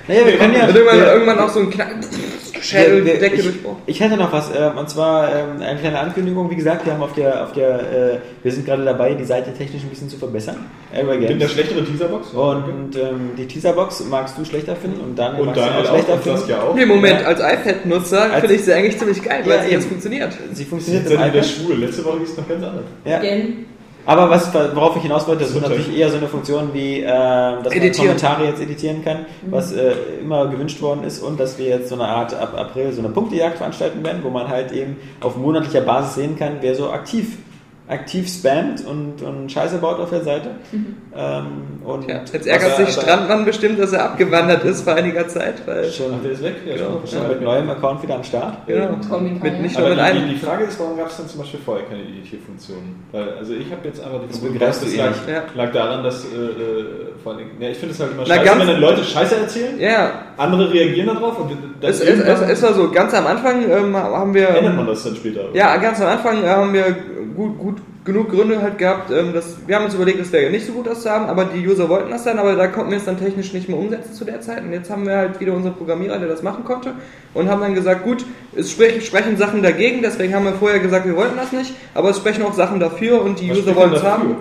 Naja, 0.07 0.25
wir 0.25 0.37
können 0.37 0.53
ja. 0.53 0.67
Und 0.67 0.75
irgendwann, 0.75 0.99
wir- 0.99 1.13
irgendwann 1.13 1.39
auch 1.39 1.49
so 1.49 1.59
ein 1.59 1.69
Knack, 1.69 1.89
wir- 1.99 2.61
Schädeldecke 2.61 3.37
ich, 3.37 3.43
durchbrochen. 3.43 3.77
ich 3.87 3.99
hätte 3.99 4.17
noch 4.17 4.31
was, 4.31 4.51
ähm, 4.55 4.77
und 4.77 4.87
zwar 4.87 5.29
ähm, 5.35 5.61
eine 5.61 5.79
kleine 5.79 5.99
Ankündigung. 5.99 6.47
Wie 6.51 6.55
gesagt, 6.55 6.85
wir 6.85 6.93
haben 6.93 7.01
auf 7.01 7.13
der, 7.13 7.43
auf 7.43 7.53
der, 7.53 7.79
äh, 7.79 8.17
wir 8.43 8.51
sind 8.51 8.67
gerade 8.67 8.85
dabei, 8.85 9.15
die 9.15 9.23
Seite 9.23 9.51
technisch 9.51 9.81
ein 9.81 9.89
bisschen 9.89 10.09
zu 10.09 10.17
verbessern. 10.17 10.57
Area 10.93 11.13
In 11.13 11.21
der 11.21 11.29
Games. 11.37 11.51
schlechteren 11.53 11.85
Teaserbox. 11.87 12.29
Und 12.33 12.95
ähm, 12.97 13.31
die 13.35 13.47
Teaserbox 13.47 14.05
magst 14.11 14.37
du 14.37 14.45
schlechter 14.45 14.75
finden 14.75 14.99
und 15.01 15.17
dann 15.17 15.35
Und 15.37 15.47
magst 15.47 15.59
du 15.59 15.65
Daniel 15.65 15.79
auch 15.81 15.89
auch, 15.89 15.93
schlechter 15.95 16.13
und 16.13 16.21
finden. 16.23 16.37
Saskia 16.37 16.61
auch. 16.61 16.75
Nee, 16.75 16.85
Moment, 16.85 17.21
Ja. 17.21 17.27
als 17.27 17.39
iPad-Nutzer 17.39 18.29
finde 18.41 18.53
ich 18.55 18.61
sie 18.63 18.73
eigentlich 18.73 18.97
ziemlich 18.99 19.23
geil, 19.23 19.41
weil 19.45 19.57
Ja, 19.57 19.63
sie 19.63 19.71
jetzt 19.71 19.87
funktioniert. 19.87 20.33
Sie 20.53 20.65
funktioniert 20.65 21.07
Sind 21.07 21.15
im 21.15 21.23
wieder 21.25 21.33
iPad. 21.33 21.45
schwul. 21.49 21.75
Letzte 21.77 22.05
Woche 22.05 22.17
ging 22.17 22.27
es 22.27 22.37
noch 22.37 22.47
ganz 22.47 22.63
anders. 22.63 22.83
Ja. 23.05 23.19
Gen. 23.19 23.65
Aber 24.05 24.29
was, 24.29 24.53
worauf 24.53 24.95
ich 24.95 25.03
hinaus 25.03 25.27
wollte, 25.27 25.41
das 25.41 25.49
ist 25.49 25.55
Gesundheit. 25.55 25.79
natürlich 25.79 25.99
eher 25.99 26.09
so 26.09 26.17
eine 26.17 26.27
Funktion 26.27 26.73
wie, 26.73 27.01
äh, 27.01 27.05
dass 27.05 27.63
man 27.63 27.73
Editieren. 27.73 28.17
Kommentare 28.17 28.45
jetzt 28.45 28.61
editieren 28.61 29.03
kann, 29.03 29.25
was 29.49 29.71
äh, 29.71 29.93
immer 30.21 30.47
gewünscht 30.47 30.81
worden 30.81 31.03
ist 31.03 31.19
und 31.21 31.39
dass 31.39 31.57
wir 31.57 31.67
jetzt 31.67 31.89
so 31.89 31.95
eine 31.95 32.05
Art 32.05 32.33
ab 32.33 32.57
April 32.57 32.91
so 32.91 33.01
eine 33.01 33.09
Punktejagd 33.09 33.57
veranstalten 33.57 34.03
werden, 34.03 34.21
wo 34.23 34.29
man 34.29 34.47
halt 34.47 34.71
eben 34.71 34.97
auf 35.19 35.37
monatlicher 35.37 35.81
Basis 35.81 36.15
sehen 36.15 36.35
kann, 36.37 36.57
wer 36.61 36.75
so 36.75 36.89
aktiv 36.89 37.37
aktiv 37.91 38.27
spammt 38.29 38.85
und, 38.85 39.21
und 39.21 39.51
Scheiße 39.51 39.77
baut 39.79 39.99
auf 39.99 40.09
der 40.09 40.23
Seite. 40.23 40.51
Ähm, 41.13 41.45
und 41.83 42.07
Ja, 42.09 42.21
jetzt 42.31 42.47
ärgert 42.47 42.77
sich 42.77 42.89
Strandmann 42.89 43.43
bestimmt, 43.43 43.79
dass 43.79 43.91
er 43.91 44.05
abgewandert 44.05 44.63
ist 44.63 44.83
vor 44.83 44.93
einiger 44.93 45.27
Zeit, 45.27 45.55
weil 45.67 45.91
schon, 45.91 46.23
der 46.23 46.31
ist 46.31 46.41
weg? 46.41 46.55
Ja, 46.65 46.75
Genau. 46.75 47.01
schon 47.05 47.27
mit 47.27 47.41
neuem 47.41 47.69
Account 47.69 48.01
wieder 48.01 48.15
am 48.15 48.23
Start. 48.23 48.65
genau, 48.65 48.91
mit 48.93 49.09
Kanye. 49.09 49.61
nicht 49.61 49.77
nur 49.77 49.87
Aber 49.87 49.89
mit 49.89 49.97
die, 49.97 50.01
einem. 50.01 50.29
die, 50.29 50.35
Frage 50.37 50.63
ist, 50.63 50.79
warum 50.79 50.97
gab 50.97 51.07
es 51.09 51.17
dann 51.17 51.27
zum 51.27 51.41
Beispiel 51.41 51.59
vorher 51.65 51.85
keine 51.85 52.01
Editierfunktion? 52.03 52.77
Weil, 53.11 53.29
also 53.37 53.53
ich 53.53 53.69
habe 53.69 53.81
jetzt 53.85 54.01
einfach 54.03 54.21
die 54.21 54.27
Das 54.29 54.37
Vermutung, 54.37 54.59
begreifst 54.59 54.81
du 54.81 54.85
das 54.85 54.93
eh 54.93 54.97
lag, 54.97 55.09
nicht. 55.09 55.29
Ja. 55.29 55.43
lag 55.63 55.71
daran, 55.73 56.03
dass 56.03 56.23
äh, 56.23 56.27
äh, 56.37 56.85
vor 57.21 57.33
allen 57.33 57.39
Dingen, 57.39 57.51
ja, 57.59 57.69
ich 57.69 57.77
finde 57.77 57.93
es 57.93 57.99
halt 57.99 58.11
immer 58.13 58.23
Na, 58.25 58.35
scheiße, 58.35 58.59
wenn 58.59 58.67
dann 58.67 58.79
Leute 58.81 59.03
Scheiße 59.03 59.35
erzählen, 59.35 59.79
Ja, 59.79 60.11
andere 60.37 60.71
reagieren 60.73 61.07
darauf 61.07 61.37
und 61.39 61.51
dann 61.51 61.89
es, 61.89 61.99
es, 61.99 62.19
es, 62.19 62.41
es 62.41 62.63
war 62.63 62.73
so, 62.73 62.89
ganz 62.89 63.13
am 63.13 63.27
Anfang 63.27 63.69
ähm, 63.69 63.95
haben 63.97 64.33
wir. 64.33 64.47
ändert 64.49 64.75
man 64.77 64.87
das 64.87 65.03
dann 65.03 65.15
später. 65.15 65.41
Ja, 65.53 65.75
ganz 65.77 65.99
am 65.99 66.07
Anfang 66.07 66.43
äh, 66.43 66.47
haben 66.47 66.71
wir 66.73 66.95
gut, 67.35 67.57
gut 67.57 67.75
genug 68.03 68.29
Gründe 68.31 68.61
halt 68.61 68.77
gehabt, 68.77 69.11
ähm, 69.11 69.33
dass 69.33 69.57
wir 69.67 69.75
haben 69.75 69.85
uns 69.85 69.93
überlegt, 69.93 70.19
es 70.19 70.31
wäre 70.31 70.51
nicht 70.51 70.65
so 70.65 70.73
gut, 70.73 70.87
das 70.87 71.03
zu 71.03 71.09
haben, 71.09 71.25
aber 71.25 71.45
die 71.45 71.67
User 71.67 71.87
wollten 71.87 72.09
das 72.09 72.23
dann, 72.23 72.39
aber 72.39 72.55
da 72.55 72.67
konnten 72.67 72.91
wir 72.91 72.97
es 72.97 73.05
dann 73.05 73.19
technisch 73.19 73.53
nicht 73.53 73.69
mehr 73.69 73.77
umsetzen 73.77 74.13
zu 74.13 74.25
der 74.25 74.41
Zeit. 74.41 74.63
Und 74.63 74.73
jetzt 74.73 74.89
haben 74.89 75.05
wir 75.05 75.17
halt 75.17 75.39
wieder 75.39 75.53
unseren 75.53 75.75
Programmierer, 75.75 76.17
der 76.17 76.27
das 76.27 76.41
machen 76.41 76.63
konnte, 76.63 76.93
und 77.33 77.49
haben 77.49 77.61
dann 77.61 77.75
gesagt, 77.75 78.03
gut, 78.03 78.25
es 78.55 78.71
sprech, 78.71 79.05
sprechen 79.05 79.37
Sachen 79.37 79.61
dagegen, 79.61 80.01
deswegen 80.01 80.33
haben 80.33 80.45
wir 80.45 80.53
vorher 80.53 80.79
gesagt, 80.79 81.05
wir 81.05 81.15
wollten 81.15 81.37
das 81.37 81.51
nicht, 81.51 81.73
aber 81.93 82.09
es 82.09 82.17
sprechen 82.17 82.43
auch 82.43 82.53
Sachen 82.53 82.79
dafür 82.79 83.21
und 83.21 83.39
die 83.39 83.49
Was 83.49 83.59
User 83.59 83.75
wollen 83.75 83.93
es 83.93 84.03
haben. 84.03 84.35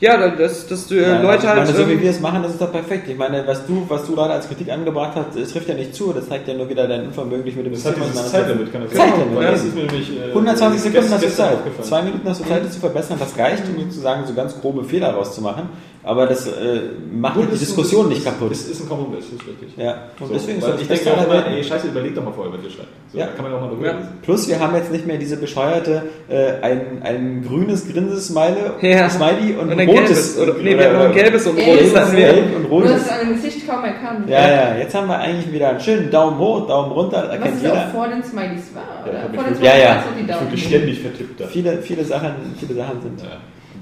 Ja, 0.00 0.28
dass, 0.28 0.66
dass 0.68 0.90
äh, 0.92 1.02
Ja, 1.02 1.20
Leute 1.20 1.42
ich 1.42 1.48
halt. 1.48 1.58
meine, 1.58 1.72
so 1.76 1.88
wie 1.88 1.94
ähm, 1.94 2.02
wir 2.02 2.10
es 2.10 2.20
machen, 2.20 2.42
das 2.42 2.52
ist 2.52 2.60
doch 2.60 2.70
perfekt. 2.70 3.08
Ich 3.08 3.16
meine, 3.16 3.44
was 3.46 3.66
du, 3.66 3.84
was 3.88 4.06
du 4.06 4.14
gerade 4.14 4.34
als 4.34 4.46
Kritik 4.46 4.70
angebracht 4.70 5.12
hast, 5.16 5.36
es 5.36 5.52
trifft 5.52 5.68
ja 5.68 5.74
nicht 5.74 5.94
zu. 5.94 6.12
Das 6.12 6.28
zeigt 6.28 6.46
ja 6.46 6.54
nur 6.54 6.68
wieder 6.68 6.86
dein 6.86 7.06
Unvermögen, 7.06 7.44
dich 7.44 7.56
mit 7.56 7.66
dem 7.66 7.74
System 7.74 7.94
auseinanderzusetzen. 7.94 8.46
Zeitlimit, 8.46 8.72
kann 8.72 8.82
das 8.82 8.92
Zeitlimit, 8.92 9.42
ja. 9.42 9.50
das 9.50 9.64
ist 9.64 9.74
mir 9.74 9.84
nämlich, 9.84 10.10
äh, 10.16 10.28
120 10.28 10.80
Sekunden 10.80 11.10
hast 11.10 11.24
du 11.24 11.30
Zeit. 11.30 11.58
Zwei 11.82 12.02
Minuten 12.02 12.28
hast 12.28 12.40
du 12.40 12.44
Zeit, 12.44 12.64
das 12.64 12.72
zu 12.72 12.80
verbessern. 12.80 13.16
Das 13.18 13.36
reicht, 13.36 13.64
um 13.68 13.82
sozusagen 13.82 14.24
so 14.24 14.34
ganz 14.34 14.60
grobe 14.60 14.84
Fehler 14.84 15.10
rauszumachen. 15.10 15.68
Aber 16.04 16.26
das 16.26 16.46
äh, 16.46 16.50
macht 17.12 17.34
Gut, 17.34 17.48
die 17.52 17.58
Diskussion 17.58 18.06
ist- 18.06 18.14
nicht 18.14 18.24
kaputt. 18.24 18.52
Ist, 18.52 18.70
ist 18.70 18.80
ein 18.82 18.88
Kompromiss, 18.88 19.24
ist 19.26 19.32
richtig. 19.46 19.76
Ja, 19.76 19.94
und 20.20 20.28
So, 20.28 20.32
deswegen 20.32 20.58
ist 20.58 20.66
das 20.68 20.80
ich 20.80 20.88
das 20.88 21.02
denke 21.02 21.20
auch 21.20 21.24
immer, 21.26 21.46
ey, 21.46 21.62
scheiße, 21.64 21.88
überleg 21.88 22.14
doch 22.14 22.24
mal 22.24 22.32
vorher, 22.32 22.52
was 22.54 22.64
ihr 22.64 22.70
schreibt. 22.70 22.88
So, 23.12 23.18
Ja. 23.18 23.26
Kann 23.26 23.44
man 23.44 23.52
auch 23.54 23.60
mal 23.60 23.68
drüber 23.68 23.86
Ja. 23.88 23.98
Plus, 24.22 24.48
wir 24.48 24.58
haben 24.60 24.74
jetzt 24.76 24.92
nicht 24.92 25.06
mehr 25.06 25.18
diese 25.18 25.36
bescheuerte, 25.36 26.04
äh, 26.28 26.52
ein, 26.62 27.02
ein 27.02 27.44
grünes 27.46 27.88
Grinsesmiley 27.92 28.56
Ja. 28.80 29.10
Smiley 29.10 29.54
und, 29.54 29.60
und 29.66 29.70
ein 29.72 29.80
ein 29.80 29.88
rotes. 29.88 30.36
gelbes, 30.36 30.38
oder, 30.38 30.62
nee, 30.62 30.78
wir 30.78 30.84
haben 30.88 30.98
noch 30.98 31.04
ein 31.06 31.12
gelbes 31.12 31.46
und 31.46 31.58
ein 31.58 31.64
rotes. 31.64 31.94
hatten 31.96 32.16
wir. 32.16 32.32
Gelb 32.32 32.56
und 32.56 32.62
Du 32.64 32.68
rotes. 32.68 32.92
hast 32.92 33.02
es 33.02 33.10
an 33.10 33.18
dem 33.20 33.34
Gesicht 33.34 33.68
kaum 33.68 33.84
erkannt. 33.84 34.28
Ja, 34.30 34.48
ja, 34.50 34.76
jetzt 34.78 34.94
haben 34.94 35.08
wir 35.08 35.18
eigentlich 35.18 35.52
wieder 35.52 35.68
einen 35.70 35.80
schönen 35.80 36.10
Daumen 36.10 36.38
hoch, 36.38 36.66
Daumen 36.68 36.92
runter, 36.92 37.24
Was 37.24 37.30
erkennt 37.34 37.56
es 37.56 37.62
jeder. 37.62 37.74
auch 37.74 37.88
vor 37.92 38.08
den 38.08 38.22
Smileys 38.22 38.70
war, 38.72 39.04
Ja, 39.04 39.10
oder? 39.10 39.28
ich 39.30 39.40
vor 39.40 39.44
den 39.44 39.62
Ja, 39.62 39.70
Smileys 39.72 39.82
ja. 39.84 40.04
so 40.04 40.14
die 40.16 40.20
Ich 40.22 40.26
Daumen. 40.28 40.40
wirklich 40.46 40.64
ständig 40.64 41.00
vertippt 41.00 41.40
da. 41.40 41.46
Viele, 41.48 41.78
viele 41.82 42.04
Sachen, 42.04 42.30
viele 42.58 42.74
Sachen 42.74 43.02
sind. 43.02 43.20
Ja. 43.22 43.28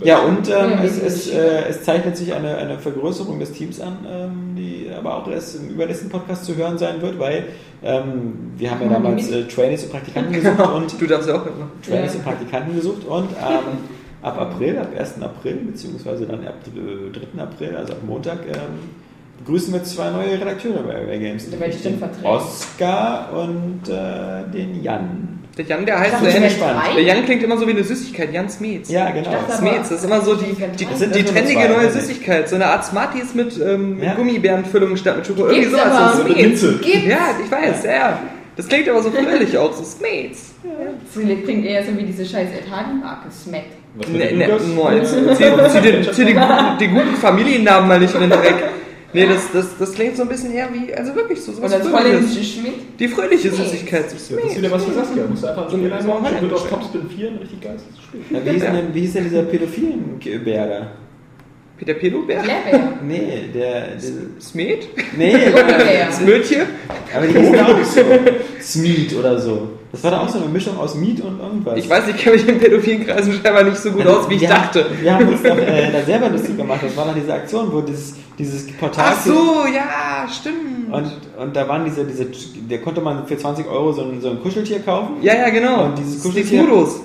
Ja, 0.02 0.18
und 0.20 0.48
ähm, 0.48 0.54
Ja, 0.72 0.82
es, 0.84 1.00
es, 1.02 1.28
äh, 1.30 1.64
es 1.68 1.82
zeichnet 1.84 2.16
sich 2.16 2.32
eine, 2.34 2.56
eine 2.56 2.78
Vergrößerung 2.78 3.38
des 3.38 3.52
Teams 3.52 3.80
an, 3.80 3.98
ähm, 4.08 4.54
die 4.56 4.88
aber 4.96 5.16
auch 5.16 5.28
erst 5.28 5.56
im 5.56 5.70
übernächsten 5.70 6.08
Podcast 6.10 6.44
zu 6.44 6.54
hören 6.56 6.76
sein 6.78 7.00
wird, 7.02 7.18
weil 7.18 7.44
ähm, 7.82 8.52
wir 8.56 8.70
haben 8.70 8.82
ja 8.82 8.88
damals 8.88 9.30
äh, 9.30 9.44
Trainees 9.44 9.84
und 9.84 9.92
Praktikanten 9.92 10.32
gesucht 10.40 10.58
und 10.74 11.00
Du 11.00 11.06
darfst 11.06 11.28
ja 11.28 11.34
auch 11.36 11.44
mitmachen. 11.44 11.70
Trainees 11.86 12.12
Ja. 12.14 12.18
und 12.18 12.24
Praktikanten 12.24 12.74
gesucht 12.76 13.04
und 13.06 13.28
ähm, 13.40 13.78
ab 14.22 14.40
April, 14.40 14.78
ab 14.78 14.88
1. 14.98 15.22
April, 15.22 15.54
beziehungsweise 15.66 16.26
dann 16.26 16.46
ab 16.46 16.54
äh, 16.66 17.36
3. 17.36 17.42
April, 17.42 17.76
also 17.76 17.92
ab 17.94 17.98
Montag, 18.06 18.38
ähm, 18.46 18.90
begrüßen 19.38 19.72
wir 19.72 19.84
zwei 19.84 20.10
neue 20.10 20.32
Redakteure 20.40 20.82
bei 20.82 20.94
Air 20.94 21.18
Games. 21.18 21.50
Da 21.50 21.58
werde 21.60 21.74
ich 21.74 21.82
dann 21.82 21.98
vertreten. 21.98 22.26
Oskar 22.26 23.28
und 23.34 23.88
äh, 23.88 24.50
den 24.52 24.82
Jan. 24.82 25.38
Der 25.56 25.64
Jan, 25.64 25.86
der 25.86 25.98
heißt 25.98 26.18
so 26.18 26.24
dachte, 26.26 26.42
wären 26.42 26.58
drei. 26.58 26.94
Der 26.94 27.02
Jan 27.02 27.24
klingt 27.24 27.42
immer 27.42 27.56
so 27.56 27.66
wie 27.66 27.70
eine 27.70 27.82
Süßigkeit, 27.82 28.30
Jan 28.32 28.48
Smeets. 28.50 28.90
Ja, 28.90 29.10
genau. 29.10 29.30
Smeets, 29.56 29.88
das 29.88 30.00
ist 30.00 30.04
immer 30.04 30.20
so 30.20 30.34
die, 30.34 30.54
die, 30.78 30.84
Das 30.84 30.98
sind 30.98 31.14
die 31.14 31.22
trendige 31.24 31.60
zwei, 31.60 31.68
neue. 31.68 31.90
Süßigkeit. 31.90 32.48
So 32.48 32.56
eine 32.56 32.66
Art 32.66 32.84
Smarties 32.84 33.34
mit 33.34 33.58
ähm, 33.58 34.02
Ja. 34.02 34.14
Gummibärenfüllung 34.14 34.96
statt 34.98 35.16
mit 35.16 35.26
Schoko. 35.26 35.46
Irgendwie 35.46 35.70
sowas. 35.70 35.86
aber. 35.86 36.16
So. 36.16 36.24
Minze. 36.34 36.78
Gibt's? 36.78 37.06
Ja, 37.06 37.30
ich 37.42 37.50
weiß, 37.50 37.84
ja, 37.84 37.92
ja. 37.92 38.18
Das 38.56 38.68
klingt 38.68 38.88
aber 38.88 39.02
so 39.02 39.10
fröhlich 39.10 39.56
auch, 39.56 39.72
so 39.72 39.82
Smeets. 39.84 40.54
Das 40.62 41.22
klingt 41.44 41.64
eher 41.64 41.84
so 41.84 41.96
wie 41.96 42.02
diese 42.04 42.24
scheiß 42.26 42.48
Italien-Marke, 42.66 43.30
Smet. 43.30 43.64
Ne, 44.12 44.32
ne, 44.32 44.46
Lukas? 44.46 44.66
moin. 44.74 45.04
Zieh, 45.06 45.34
zieh, 45.34 45.80
den, 45.80 46.12
zieh 46.12 46.24
den, 46.26 46.36
guten, 46.36 46.78
den 46.78 46.94
guten 46.94 47.16
Familiennamen 47.16 47.88
mal 47.88 47.98
nicht 47.98 48.14
in 48.14 48.20
den 48.20 48.30
Dreck. 48.30 48.54
Nee, 49.16 49.26
das, 49.26 49.50
das, 49.52 49.66
das 49.78 49.92
klingt 49.92 50.16
so 50.16 50.22
ein 50.22 50.28
bisschen 50.28 50.52
eher 50.52 50.68
wie, 50.72 50.92
also 50.94 51.14
wirklich 51.14 51.40
so 51.40 51.52
Und 51.52 51.62
was 51.62 51.72
das 51.72 51.82
Fröhliches. 51.88 52.04
holländische 52.12 52.44
Schmidt. 52.44 52.74
Die 53.00 53.08
fröhliche. 53.08 53.50
Süßigkeit. 53.50 54.04
Das 54.04 54.12
ist 54.12 54.30
wieder 54.58 54.70
was 54.70 54.84
für 54.84 54.92
Saskia. 54.92 55.24
Musst 55.28 55.42
du 55.42 55.46
einfach 55.48 55.70
So 55.70 55.76
so 56.02 56.12
ein- 56.12 56.24
so 56.34 56.42
wird 56.42 56.52
auf 56.52 56.68
Topspin 56.68 57.08
4 57.08 57.28
ein 57.28 57.36
richtig 57.36 57.60
geiles 57.60 57.82
Spiel. 58.04 58.20
Ja, 58.30 58.44
wie, 58.44 58.50
hieß 58.50 58.62
denn, 58.62 58.94
wie 58.94 59.00
hieß 59.00 59.12
denn 59.14 59.24
dieser 59.24 59.42
pädophilen 59.42 60.04
da? 60.68 60.86
Peter 61.78 61.94
Pedobär? 61.94 62.42
Lehrbär. 62.42 62.92
Nee, 63.06 63.50
der. 63.52 63.80
der 63.88 64.00
Smet? 64.40 64.88
nee. 65.16 65.34
Smötje? 66.10 66.66
aber 67.14 67.26
die 67.26 67.38
hießen 67.38 67.60
auch 67.60 67.84
so. 67.84 68.00
Smeet 68.60 69.14
oder 69.14 69.38
so. 69.38 69.68
Das 69.92 70.02
war 70.04 70.10
doch 70.10 70.22
auch 70.24 70.28
so 70.28 70.38
eine 70.38 70.48
Mischung 70.48 70.76
aus 70.78 70.94
Meat 70.94 71.20
und 71.20 71.38
irgendwas. 71.40 71.78
Ich 71.78 71.88
weiß, 71.88 72.08
ich 72.08 72.16
kenne 72.16 72.36
mich 72.36 72.46
in 72.48 72.58
pädophilen 72.58 73.06
Kreisen 73.06 73.32
scheinbar 73.32 73.64
nicht 73.64 73.78
so 73.78 73.92
gut 73.92 74.06
aus, 74.06 74.28
wie 74.28 74.34
ich 74.34 74.40
wir 74.42 74.48
dachte. 74.48 74.84
Haben, 74.84 75.02
wir 75.02 75.14
haben 75.14 75.28
uns 75.28 75.42
doch 75.42 75.56
äh, 75.56 75.90
da 75.92 76.02
selber 76.02 76.28
lustig 76.28 76.56
gemacht. 76.56 76.80
Das 76.82 76.96
war 76.96 77.06
doch 77.06 77.14
diese 77.14 77.32
Aktion, 77.32 77.72
wo 77.72 77.80
dieses, 77.80 78.14
dieses 78.38 78.66
Portal. 78.76 79.04
Ach 79.16 79.24
so, 79.24 79.64
ja, 79.74 80.26
stimmt. 80.28 80.92
Und, 80.92 81.12
und 81.38 81.56
da 81.56 81.66
waren 81.68 81.84
diese, 81.84 82.04
diese, 82.04 82.26
da 82.68 82.76
konnte 82.78 83.00
man 83.00 83.26
für 83.26 83.38
20 83.38 83.66
Euro 83.68 83.92
so 83.92 84.02
ein, 84.02 84.20
so 84.20 84.30
ein 84.30 84.42
Kuscheltier 84.42 84.80
kaufen. 84.80 85.16
ja, 85.22 85.34
ja, 85.34 85.48
genau. 85.50 85.84
Und 85.86 85.98
dieses 85.98 86.20
die 86.22 86.28
Kuscheltier- 86.28 86.64
Smudos. 86.64 87.00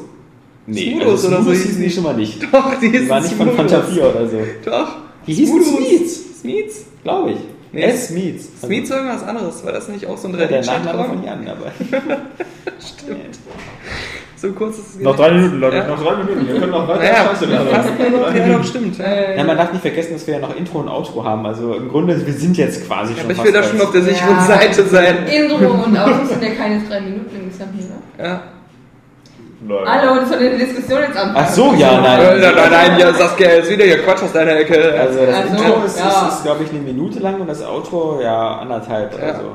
Nee, 0.68 0.92
Smudos 0.92 1.08
also 1.26 1.28
oder 1.28 1.38
so 1.38 1.44
Smudos 1.44 1.58
hießen 1.64 1.68
hießen 1.68 1.82
die 1.82 1.88
die. 1.88 1.94
schon 1.94 2.04
mal 2.04 2.14
nicht. 2.16 2.44
Doch, 2.54 2.80
die 2.80 2.92
Die 2.92 2.98
ist 2.98 3.10
waren 3.10 3.24
nicht 3.24 3.36
von 3.36 3.52
Fanta 3.56 3.82
4 3.82 4.04
oder 4.04 4.28
so. 4.28 4.38
Doch. 4.66 4.88
Die 5.28 5.46
Smudos. 5.46 5.68
Smeets, 5.68 6.40
Smeets? 6.42 6.86
glaube 7.04 7.32
ich. 7.32 7.38
Nee. 7.74 7.84
S. 7.84 8.08
Smeets. 8.10 8.48
Smeets 8.62 8.90
war 8.90 8.98
irgendwas 8.98 9.24
anderes. 9.24 9.66
War 9.66 9.72
das 9.72 9.88
nicht 9.88 10.06
auch 10.06 10.18
so 10.18 10.28
ein 10.28 10.36
Also, 10.36 10.48
der 10.48 10.62
3D-Chat? 10.62 10.86
Nachname 10.86 11.06
von 11.10 11.24
Jan, 11.24 11.48
aber. 11.48 11.72
Stimmt. 12.80 13.40
So 14.36 14.52
kurz 14.54 14.80
ist 14.80 14.96
es 14.96 15.00
Noch 15.02 15.16
drei 15.16 15.32
Minuten, 15.32 15.60
Leute. 15.60 15.78
Ja. 15.78 15.88
Noch 15.88 16.04
drei 16.04 16.16
Minuten. 16.24 16.48
Wir 16.48 16.60
können 16.60 16.72
noch 16.72 16.88
weiter 16.88 17.00
Naja, 17.00 17.30
Scheiße 17.30 17.46
noch, 17.46 18.36
ja, 18.36 18.58
doch, 18.58 18.64
stimmt. 18.66 18.98
Ja. 18.98 19.06
Äh, 19.06 19.38
Ja, 19.38 19.44
man 19.44 19.56
darf 19.56 19.72
nicht 19.72 19.82
vergessen, 19.84 20.14
dass 20.14 20.26
wir 20.26 20.34
ja 20.34 20.40
noch 20.40 20.56
Intro 20.56 20.80
und 20.80 20.90
Outro 20.90 21.24
haben. 21.24 21.46
Also 21.46 21.76
im 21.76 21.90
Grunde, 21.90 22.26
wir 22.26 22.34
sind 22.34 22.58
jetzt 22.58 22.86
quasi 22.88 23.14
schon 23.14 23.24
Aber 23.26 23.34
ich 23.34 23.44
will 23.44 23.52
da 23.52 23.62
schon 23.64 23.80
auf 23.80 23.92
der 23.92 24.02
sicheren 24.02 24.36
Ja. 24.36 24.42
Seite 24.46 24.86
sein. 24.88 25.28
Intro 25.28 25.58
und 25.84 25.96
Autos 25.98 26.30
sind 26.30 26.44
ja 26.44 26.50
keine 26.56 26.82
drei 26.90 27.02
Minuten 27.02 27.30
insgesamt, 27.46 27.74
oder? 28.18 28.26
Ja. 28.26 28.44
Leute. 29.68 29.92
Hallo, 29.92 30.16
das 30.22 30.30
soll 30.30 30.38
eine 30.40 30.58
Diskussion 30.58 31.00
jetzt 31.02 31.18
anfangen. 31.18 31.36
Ach 31.36 31.50
so, 31.50 31.74
ja, 31.74 32.02
nein. 32.02 32.20
Nein, 32.20 32.42
nein, 32.42 32.54
nein, 32.56 32.72
nein, 32.72 33.00
ja, 33.00 33.14
Saskia, 33.14 33.50
jetzt 33.56 33.70
wieder 33.70 33.86
hier 33.86 34.00
Quatsch 34.04 34.24
aus 34.24 34.34
deiner 34.34 34.56
Ecke. 34.58 34.94
Also 35.00 35.20
das 35.26 35.36
Also, 35.36 35.64
Intro 35.64 35.84
ist, 35.86 36.00
ja. 36.00 36.08
ist, 36.28 36.34
ist 36.36 36.44
glaube 36.44 36.64
ich, 36.64 36.70
eine 36.72 36.80
Minute 36.80 37.20
lang 37.20 37.40
und 37.40 37.48
das 37.48 37.64
Outro 37.64 38.20
ja 38.22 38.58
anderthalb 38.58 39.14
oder 39.14 39.28
Ja. 39.28 39.36
so. 39.36 39.52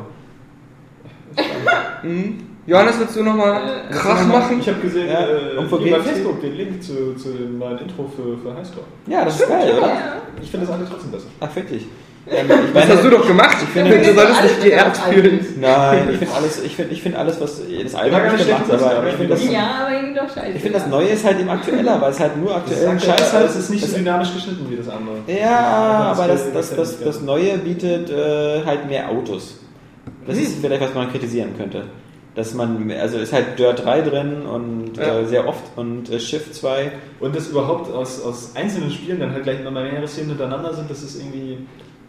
Mhm. 2.09 2.39
Johannes, 2.67 2.99
willst 2.99 3.17
du 3.17 3.23
nochmal 3.23 3.61
Krach 3.93 4.27
machen? 4.27 4.59
Ich 4.61 4.69
habe 4.69 4.81
gesehen, 4.81 5.09
Ja, 5.09 5.21
äh, 5.27 5.57
und 5.57 5.71
bei? 5.71 6.01
Facebook 6.01 6.41
den 6.41 6.55
Link 6.57 6.83
zu, 6.83 7.15
zu 7.15 7.29
dem 7.31 7.59
neuen 7.59 7.79
Intro 7.79 8.11
für, 8.15 8.37
für 8.39 8.57
Highscore. 8.57 8.85
Ja, 9.07 9.25
das 9.25 9.41
ist 9.41 9.49
geil, 9.49 9.73
oder? 9.77 9.93
Ich 10.43 10.51
finde 10.51 10.67
das 10.67 10.75
alle 10.75 10.85
trotzdem 10.89 11.13
besser. 11.13 11.27
Ach, 11.41 11.55
wirklich. 11.55 11.87
Ähm, 12.29 12.49
Das 12.75 12.89
hast 12.89 13.05
du 13.05 13.11
doch 13.11 13.27
gemacht. 13.27 13.57
Ich 13.63 13.69
finde, 13.69 13.93
finde, 13.93 14.09
du 14.09 14.15
solltest 14.15 14.39
alles 14.41 14.55
dich 14.57 14.65
geehrt 14.65 14.97
fühlen. 14.97 15.47
Nein, 15.61 16.09
ich 16.11 16.19
finde 16.19 16.35
alles, 16.35 16.63
ich 16.65 16.75
finde 16.77 16.93
ich 16.95 17.03
find 17.03 17.15
alles, 17.17 17.41
was 17.41 17.61
das 17.61 17.95
Album 17.95 18.19
Ja, 18.19 18.33
nicht 18.33 18.47
gemacht, 18.47 18.65
schlecht, 18.67 18.83
aber 18.83 19.09
ich 19.09 19.15
finde 19.15 19.35
das, 19.35 19.45
Ja, 19.51 19.75
aber 19.87 19.95
irgendwie 19.97 20.15
doch 20.19 20.29
scheiße. 20.35 20.51
ich 20.57 20.63
finde 20.63 20.79
das 20.79 20.87
Neue 20.89 21.07
ist 21.09 21.25
halt 21.25 21.39
eben 21.39 21.49
aktueller, 21.49 22.01
weil 22.01 22.11
es 22.11 22.19
halt 22.21 22.37
nur 22.37 22.57
aktuellen 22.57 22.99
Scheiß 22.99 23.33
hat. 23.33 23.45
Es 23.45 23.57
ist 23.57 23.71
nicht 23.71 23.87
so 23.89 23.97
dynamisch 23.97 24.35
geschnitten 24.35 24.67
wie 24.69 24.77
das 24.77 24.89
andere. 24.89 25.17
Ja, 25.29 26.13
aber 26.17 26.27
das, 26.27 26.53
das, 26.53 26.75
das, 26.75 26.99
das 27.01 27.21
Neue 27.23 27.59
bietet 27.59 28.11
äh, 28.11 28.65
halt 28.65 28.89
mehr 28.89 29.09
Autos. 29.09 29.59
Das 30.27 30.37
ist 30.37 30.61
vielleicht, 30.61 30.83
was 30.83 30.95
man 30.95 31.11
kritisieren 31.13 31.57
könnte. 31.57 31.85
Dass 32.35 32.53
man, 32.55 32.91
also 32.91 33.17
ist 33.19 33.33
halt 33.33 33.59
Dirt 33.59 33.85
3 33.85 34.03
drin 34.03 34.43
und 34.43 34.97
Ja. 34.99 35.21
äh, 35.21 35.25
sehr 35.27 35.47
oft 35.49 35.63
und 35.77 36.11
äh, 36.11 36.19
Shift 36.21 36.55
2. 36.55 36.91
Und 37.21 37.35
das 37.37 37.49
überhaupt 37.49 37.91
aus, 37.95 38.21
aus 38.23 38.51
einzelnen 38.55 38.91
Spielen 38.91 39.21
dann 39.21 39.33
halt 39.33 39.45
gleich 39.45 39.61
immer 39.61 39.71
mehrere 39.71 40.07
Szenen 40.09 40.31
hintereinander 40.31 40.75
sind, 40.75 40.91
das 40.91 41.03
ist 41.03 41.17
irgendwie. 41.21 41.59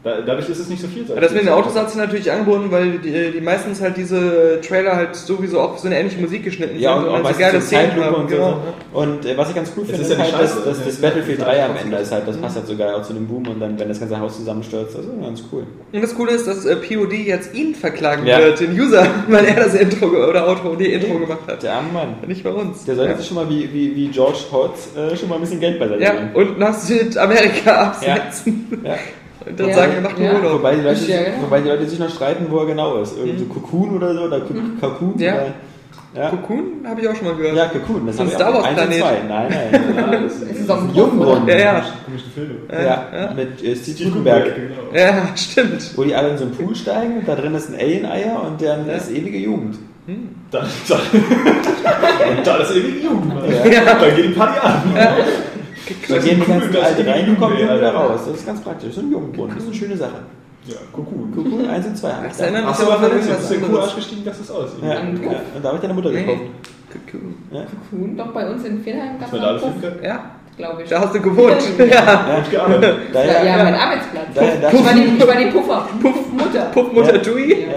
Da, 0.07 0.21
dadurch 0.25 0.47
ist 0.47 0.59
es 0.59 0.69
nicht 0.69 0.81
so 0.81 0.87
viel. 0.87 1.03
Ja, 1.07 1.19
Das 1.19 1.33
mit 1.33 1.41
den 1.41 1.49
Autos 1.49 1.75
hat 1.75 1.89
sich 1.89 1.99
natürlich 1.99 2.31
angeboten, 2.31 2.71
weil 2.71 2.99
die, 2.99 3.31
die 3.31 3.41
meistens 3.41 3.81
halt 3.81 3.97
diese 3.97 4.61
Trailer 4.65 4.95
halt 4.95 5.15
sowieso 5.17 5.59
auch 5.59 5.77
so 5.77 5.87
eine 5.87 5.99
ähnliche 5.99 6.21
Musik 6.21 6.43
geschnitten 6.45 6.79
Ja, 6.79 6.95
sind 6.97 7.07
und 7.09 7.15
auch 7.15 7.23
dann 7.23 7.33
so 7.33 7.39
geile 7.39 7.59
so 7.61 7.67
Szenen 7.67 7.89
Zeitlupe 7.89 8.05
haben. 8.07 8.15
und 8.15 8.29
so. 8.29 8.35
Genau. 8.37 8.57
Und 8.93 9.25
äh, 9.25 9.37
was 9.37 9.49
ich 9.49 9.55
ganz 9.55 9.71
cool 9.75 9.85
finde, 9.85 10.01
ist 10.01 10.09
ist, 10.11 10.17
ja 10.17 10.23
halt, 10.23 10.33
dass, 10.33 10.63
dass 10.63 10.77
es 10.79 10.85
das 10.85 10.95
Battlefield 10.97 11.39
ja 11.39 11.45
3 11.45 11.65
am 11.65 11.77
Ende 11.83 11.97
ist 11.97 12.11
halt, 12.11 12.27
das 12.27 12.37
passt 12.37 12.55
halt 12.55 12.67
sogar 12.67 12.95
auch 12.95 13.03
zu 13.03 13.13
dem 13.13 13.27
Boom 13.27 13.47
und 13.49 13.59
dann, 13.59 13.77
wenn 13.77 13.89
das 13.89 13.99
ganze 13.99 14.17
Haus 14.17 14.37
zusammenstürzt, 14.37 14.95
also 14.95 15.09
ganz 15.21 15.43
cool. 15.51 15.63
Und 15.91 16.01
das 16.01 16.15
Coole 16.15 16.31
ist, 16.31 16.47
dass 16.47 16.65
äh, 16.65 16.75
POD 16.77 17.13
jetzt 17.13 17.53
ihn 17.53 17.75
verklagen 17.75 18.25
Ja. 18.25 18.39
wird, 18.39 18.59
den 18.61 18.79
User, 18.79 19.05
weil 19.27 19.43
er 19.45 19.55
das 19.55 19.75
Intro 19.75 20.05
oder 20.07 20.47
Outro, 20.47 20.75
die 20.75 20.93
Intro 20.93 21.19
gemacht 21.19 21.41
hat. 21.47 21.61
Der 21.63 21.73
arme 21.73 21.91
Mann. 21.91 22.15
Nicht 22.25 22.43
bei 22.43 22.51
uns. 22.51 22.85
Der 22.85 22.95
sollte 22.95 23.11
ja. 23.11 23.17
sich 23.17 23.27
schon 23.27 23.35
mal 23.35 23.49
wie, 23.49 23.67
wie, 23.73 23.95
wie 23.95 24.07
George 24.07 24.39
Holtz 24.51 24.89
äh, 24.95 25.15
schon 25.17 25.27
mal 25.27 25.35
ein 25.35 25.41
bisschen 25.41 25.59
Geld 25.59 25.79
beiseite 25.79 26.01
ja, 26.01 26.13
und 26.33 26.57
nach 26.57 26.73
Südamerika 26.73 27.87
absetzen. 27.89 28.81
Ja. 28.83 28.95
Und 29.49 29.59
dann 29.59 29.69
Ja. 29.69 29.75
sagen, 29.75 29.91
er 29.95 30.01
macht 30.01 30.15
einen 30.17 30.25
Ja. 30.25 30.33
Urlaub. 30.35 30.53
Wobei, 30.53 30.75
die 30.75 30.81
Leute, 30.81 31.05
Ja, 31.11 31.17
genau. 31.23 31.41
wobei 31.43 31.61
die 31.61 31.69
Leute 31.69 31.85
sich 31.87 31.99
noch 31.99 32.09
streiten, 32.09 32.45
wo 32.49 32.59
er 32.59 32.65
genau 32.65 32.97
ist. 32.97 33.17
Irgendwie 33.17 33.39
so 33.39 33.45
Cocoon 33.45 33.97
oder 33.97 34.13
so, 34.13 34.21
oder 34.21 34.41
Cocoon. 34.81 35.13
Ja. 35.19 35.33
Oder, 35.35 35.45
ja. 36.15 36.29
Cocoon 36.29 36.63
habe 36.87 37.01
ich 37.01 37.07
auch 37.07 37.15
schon 37.15 37.27
mal 37.27 37.35
gehört. 37.35 37.55
Ja, 37.55 37.65
Cocoon. 37.67 38.07
Das 38.07 38.19
ein 38.19 38.27
ich 38.27 38.33
Star 38.33 38.49
auch. 38.49 38.53
Wars 38.55 38.67
und 38.69 38.75
Planet. 38.75 38.99
zwei. 38.99 39.13
Nein, 39.27 39.47
nein. 39.49 40.23
Es 40.51 40.59
ist 40.59 40.69
auf 40.71 40.79
dem 40.79 40.95
Jungbrunnen. 40.95 41.47
Ja, 41.47 41.57
ja. 41.57 41.85
Komischen 42.05 42.31
Filme. 42.33 42.55
Ja, 42.71 43.05
ja. 43.13 43.33
mit 43.35 43.63
äh, 43.63 43.75
Steve 43.75 44.09
Gutenberg. 44.09 44.55
Genau. 44.55 44.75
Ja, 44.99 45.27
stimmt. 45.35 45.91
Wo 45.97 46.03
die 46.03 46.15
alle 46.15 46.29
in 46.29 46.37
so 46.37 46.45
einen 46.45 46.53
Pool 46.55 46.75
steigen, 46.75 47.23
da 47.25 47.35
drin 47.35 47.53
ist 47.55 47.69
ein 47.69 47.75
Alien-Eier 47.79 48.41
und 48.47 48.61
dann 48.61 48.87
Ja. 48.87 48.93
ist 48.93 49.11
ewige 49.11 49.37
Jugend. 49.37 49.77
Da, 50.51 50.65
da, 50.87 50.95
und 52.37 52.47
da 52.47 52.55
ist 52.57 52.73
irgendwie 52.73 53.03
Jugend. 53.03 53.33
Ja. 53.69 53.93
Da 53.99 54.09
geht 54.09 54.25
die 54.25 54.29
Party 54.29 54.59
an. 54.65 54.81
Da 56.09 56.17
gehen 56.19 56.35
die 56.35 56.41
cool, 56.41 56.47
ganzen 56.47 56.71
das 56.73 56.81
ist 56.81 56.85
Alte 56.85 57.01
ewige 57.01 57.11
rein 57.11 57.29
und 57.29 57.57
wieder 57.57 57.93
raus. 57.93 58.21
Das 58.27 58.35
ist 58.35 58.45
ganz 58.45 58.61
praktisch. 58.61 58.95
So 58.95 59.01
ein 59.01 59.11
Jugendbrunnen. 59.11 59.55
Das 59.55 59.63
ist 59.63 59.69
eine 59.69 59.77
schöne 59.77 59.97
Sache. 59.97 60.19
Ja, 60.65 60.75
Cocoon. 60.91 61.33
Cocoon 61.33 61.65
1 61.67 61.85
und 61.85 61.97
2. 61.97 62.09
hab 62.11 62.21
ich 62.23 62.27
Das 62.29 62.37
da. 62.37 62.43
erinnert 62.43 62.65
mich 62.65 62.71
Achso, 62.73 62.91
aber 62.91 62.95
an 62.95 63.01
dann 63.09 63.19
ist 63.19 63.27
irgendwas 63.27 63.49
der 63.49 63.59
Kuh 63.59 63.77
ausgestiegen, 63.77 64.25
dass 64.25 64.39
es 64.39 64.51
aus. 64.51 64.69
Ja. 64.81 64.99
Und 64.99 65.63
da 65.63 65.67
habe 65.67 65.77
ich 65.77 65.81
deine 65.81 65.93
Mutter 65.93 66.11
gekauft. 66.11 66.41
Ja. 67.51 67.65
Kuhn, 67.89 68.17
doch 68.17 68.33
bei 68.33 68.49
uns 68.49 68.65
in 68.65 68.81
Vierheim 68.81 69.19
gab 69.19 69.31
es 69.33 69.61
filmen 69.61 69.81
kann. 69.81 70.03
Ja, 70.03 70.31
glaube 70.57 70.83
ich. 70.83 70.89
da 70.89 70.99
hast 71.01 71.13
du 71.15 71.21
gewohnt. 71.21 71.55
ja. 71.77 71.85
Ja. 71.85 72.43
Gearbeitet. 72.49 72.95
Da, 73.13 73.23
ja, 73.23 73.31
ja, 73.31 73.57
ja, 73.57 73.63
mein 73.63 73.75
Arbeitsplatz. 73.75 74.25
Da, 74.33 74.41
da, 74.61 74.71
Ich 74.71 74.85
war 74.85 74.93
die, 74.93 75.03
ich 75.17 75.27
war 75.27 75.35
die 75.35 75.45
Puffer, 75.45 75.87
Puffmutter. 76.01 76.61
Puffmutter 76.73 77.15
Ja. 77.15 77.21
Dewey. 77.21 77.67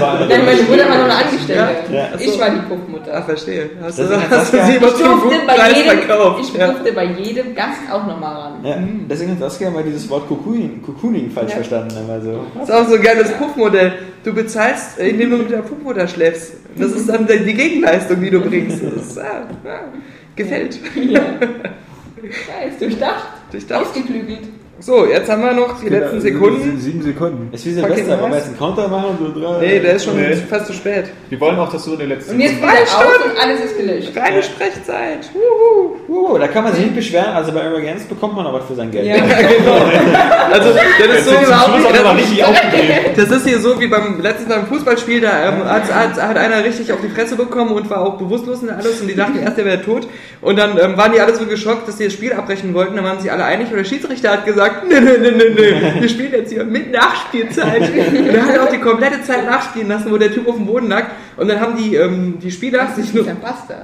War 0.00 0.26
Nein, 0.28 0.44
meine 0.44 0.62
Mutter 0.62 0.88
war 0.88 0.96
noch 0.96 1.04
eine 1.04 1.14
Angestellte. 1.14 1.60
Ja. 1.90 1.96
Ja. 1.96 2.08
Ich 2.18 2.38
war 2.38 2.50
die 2.50 2.56
Ah, 2.58 2.64
Puffmutter. 2.68 3.22
verstehe. 3.22 3.70
Hast 3.82 3.98
Das 3.98 4.08
du, 4.08 4.30
hast 4.30 4.52
du 4.52 4.64
sie 4.64 4.76
immer 4.76 4.94
zum 4.94 5.20
guten 5.20 5.46
bei 5.46 5.54
Preis 5.54 5.76
jedem, 5.76 5.98
verkauft. 6.06 6.40
ich 6.42 6.54
Ja. 6.54 6.66
durfte 6.68 6.92
bei 6.92 7.04
jedem 7.04 7.54
Gast 7.54 7.80
auch 7.90 8.06
nochmal 8.06 8.34
ran. 8.34 8.52
ja. 8.64 8.76
Deswegen 9.08 9.32
hat 9.32 9.38
Saskia 9.40 9.70
mal 9.70 9.82
dieses 9.82 10.08
Wort 10.10 10.28
Cocooning, 10.28 10.82
Cocooning 10.82 11.30
falsch 11.30 11.50
Ja. 11.50 11.56
verstanden. 11.56 11.94
Immer 12.04 12.20
so. 12.20 12.40
Das 12.58 12.68
ist 12.68 12.74
auch 12.74 12.88
so 12.88 12.94
ein 12.96 13.02
geiles 13.02 13.32
Puffmodell. 13.32 13.92
Du 14.24 14.32
bezahlst, 14.32 14.98
äh, 14.98 15.08
indem 15.08 15.30
du 15.30 15.36
mit 15.38 15.50
der 15.50 15.58
Puffmutter 15.58 16.06
schläfst. 16.08 16.54
Das 16.76 16.90
ist 16.92 17.08
dann 17.08 17.26
die 17.26 17.54
Gegenleistung, 17.54 18.20
die 18.20 18.30
du 18.30 18.40
bringst. 18.40 18.82
Das 18.82 18.92
ist, 19.06 19.18
ah, 19.18 19.46
ah, 19.64 19.68
gefällt. 20.36 20.78
Ja. 20.94 21.20
Ja, 22.22 22.68
ist 22.68 22.80
durchdacht. 22.80 23.26
Durchdacht. 23.50 23.86
Ausgeklügelt. 23.86 24.48
So, 24.78 25.06
jetzt 25.06 25.30
haben 25.30 25.42
wir 25.42 25.54
noch 25.54 25.80
die 25.80 25.88
letzten 25.88 26.20
Sekunden. 26.20 26.78
Sieben 26.78 27.00
Sekunden. 27.00 27.48
Ist 27.50 27.64
wie 27.64 27.72
Silvester. 27.72 28.20
Wollen 28.20 28.30
wir 28.32 28.36
jetzt 28.38 28.48
einen 28.48 28.58
Counter 28.58 28.88
machen? 28.88 29.16
So 29.18 29.40
drei, 29.40 29.58
Nee, 29.60 29.80
der 29.80 29.94
ist 29.94 30.04
schon 30.04 30.16
Nee. 30.20 30.34
fast 30.50 30.66
zu 30.66 30.74
spät. 30.74 31.06
Wir 31.30 31.40
wollen 31.40 31.58
auch, 31.58 31.72
dass 31.72 31.82
du 31.86 31.94
in 31.94 31.98
den 32.00 32.08
letzten 32.10 32.34
Und 32.34 32.40
jetzt 32.40 32.56
Sekunden- 32.56 32.74
aus 32.76 33.24
und 33.24 33.40
alles 33.42 33.60
ist 33.64 33.78
gelöscht. 33.78 34.12
Reine 34.14 34.42
Sprechzeit. 34.42 35.30
Wuhu. 35.32 36.34
Uh, 36.34 36.38
da 36.38 36.46
kann 36.48 36.64
man 36.64 36.74
sich 36.74 36.82
nicht 36.84 36.94
beschweren. 36.94 37.34
Also 37.34 37.52
bei 37.52 37.60
Emergence 37.60 38.04
bekommt 38.04 38.36
man 38.36 38.52
was 38.52 38.66
für 38.66 38.74
sein 38.74 38.90
Geld. 38.90 39.06
Ja. 39.06 39.14
Also, 40.52 40.70
das 40.72 41.18
ist 41.18 41.24
so 41.26 41.32
das, 41.32 43.16
das 43.16 43.30
ist 43.38 43.46
hier 43.46 43.58
so 43.58 43.78
wie 43.80 43.88
beim 43.88 44.20
letzten 44.20 44.48
beim 44.48 44.66
Fußballspiel, 44.66 45.20
da 45.20 45.48
ähm, 45.48 45.64
hat, 45.64 45.92
hat, 45.92 46.22
hat 46.22 46.36
einer 46.38 46.64
richtig 46.64 46.92
auf 46.92 47.00
die 47.02 47.08
Fresse 47.08 47.34
bekommen 47.36 47.72
und 47.72 47.90
war 47.90 48.00
auch 48.00 48.16
bewusstlos 48.16 48.62
und 48.62 48.70
alles 48.70 49.00
und 49.00 49.08
die 49.08 49.14
dachten 49.16 49.38
erst, 49.40 49.58
der 49.58 49.64
wäre 49.64 49.82
tot. 49.82 50.06
Und 50.40 50.56
dann 50.58 50.78
ähm, 50.78 50.96
waren 50.96 51.12
die 51.12 51.20
alle 51.20 51.34
so 51.34 51.44
geschockt, 51.46 51.88
dass 51.88 51.96
die 51.96 52.04
das 52.04 52.12
Spiel 52.12 52.32
abbrechen 52.32 52.72
wollten. 52.74 52.94
Dann 52.96 53.04
waren 53.04 53.20
sich 53.20 53.30
alle 53.30 53.44
einig 53.44 53.68
und 53.70 53.76
der 53.76 53.84
Schiedsrichter 53.84 54.30
hat 54.30 54.46
gesagt, 54.46 54.65
nee, 54.88 55.00
nee, 55.00 55.18
nee, 55.20 55.30
nee, 55.30 55.50
nee, 55.54 56.00
wir 56.00 56.08
spielen 56.08 56.32
jetzt 56.32 56.52
hier 56.52 56.64
mit 56.64 56.90
Nachspielzeit. 56.92 57.80
Und 57.82 58.26
er 58.34 58.44
hat 58.46 58.58
auch 58.58 58.70
die 58.70 58.78
komplette 58.78 59.22
Zeit 59.22 59.44
nachspielen 59.46 59.88
lassen, 59.88 60.10
wo 60.10 60.16
der 60.18 60.32
Typ 60.32 60.48
auf 60.48 60.56
dem 60.56 60.66
Boden 60.66 60.88
lag. 60.88 61.04
Und 61.36 61.48
dann 61.48 61.60
haben 61.60 61.76
die, 61.76 61.94
ähm, 61.96 62.38
die 62.42 62.50
Spieler 62.50 62.88
sich 62.94 63.12
nur, 63.12 63.26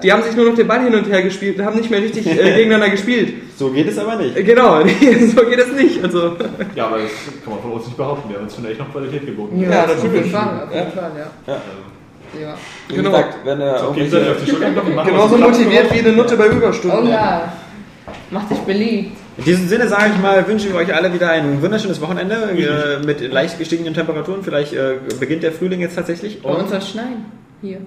die 0.03 0.13
haben 0.13 0.23
sich 0.23 0.35
nur 0.37 0.47
noch 0.47 0.55
den 0.55 0.67
Ball 0.67 0.83
hin 0.85 0.95
und 0.95 1.09
her 1.11 1.23
gespielt 1.23 1.59
und 1.59 1.65
haben 1.65 1.77
nicht 1.77 1.91
mehr 1.91 2.01
richtig 2.01 2.27
äh, 2.27 2.35
gegeneinander 2.57 2.89
gespielt. 2.91 3.35
So 3.57 3.71
geht 3.71 3.89
es 3.89 3.99
aber 3.99 4.17
nicht. 4.17 4.35
Genau, 4.37 4.81
so 4.81 5.43
geht 5.47 5.59
es 5.59 5.73
nicht. 5.73 6.03
Also, 6.03 6.37
Ja, 6.75 6.87
aber 6.87 6.99
das 6.99 7.11
kann 7.45 7.53
man 7.55 7.63
von 7.63 7.73
uns 7.73 7.87
nicht 7.87 7.97
behaupten. 7.97 8.29
Wir 8.31 8.37
haben 8.37 8.45
uns 8.45 8.55
schon 8.55 8.65
echt 8.65 8.79
noch 8.79 8.91
Qualität 8.91 9.27
geboten. 9.27 9.61
Ja, 9.61 9.87
jeden 9.87 9.87
natürlich. 9.87 10.35
Auf 10.35 10.71
jeden 10.73 10.85
Ja. 10.85 10.91
Fall, 10.91 11.11
ja. 11.17 11.53
Ja. 11.53 11.61
ja. 12.41 12.55
Wie 12.89 12.95
Genau. 12.97 13.11
gesagt, 13.11 13.35
wenn 13.45 13.61
er 13.61 13.79
Fall 13.79 14.31
auf 14.31 14.45
die 14.45 14.51
Schulter 14.51 14.71
genauso 15.05 15.37
motiviert 15.37 15.93
wie 15.95 15.99
eine 15.99 16.13
Nutte 16.13 16.37
bei 16.37 16.47
Überstunden. 16.47 17.07
Oh 17.07 17.11
ja. 17.11 17.53
Macht 18.31 18.51
dich 18.51 18.59
beliebt. 18.61 19.17
In 19.39 19.45
diesem 19.45 19.67
Sinne 19.69 19.89
sage 19.89 20.11
ich 20.15 20.21
mal, 20.21 20.47
wünsche 20.47 20.69
ich 20.69 20.75
euch 20.75 20.95
alle 20.95 21.13
wieder 21.15 21.31
ein 21.31 21.63
wunderschönes 21.63 22.01
Wochenende 22.01 22.35
äh, 22.35 23.05
mit 23.05 23.21
leicht 23.33 23.59
gestiegenen 23.59 23.95
Temperaturen. 23.95 24.43
Vielleicht 24.43 24.75
äh, 24.75 24.97
beginnt 25.19 25.43
der 25.43 25.53
Frühling 25.53 25.81
jetzt 25.81 25.95
tatsächlich. 25.95 26.43
Bei 26.43 26.51
uns 26.51 26.69
soll 26.69 26.79
es 26.79 26.91
schneien. 26.91 27.25
Hier. 27.63 27.79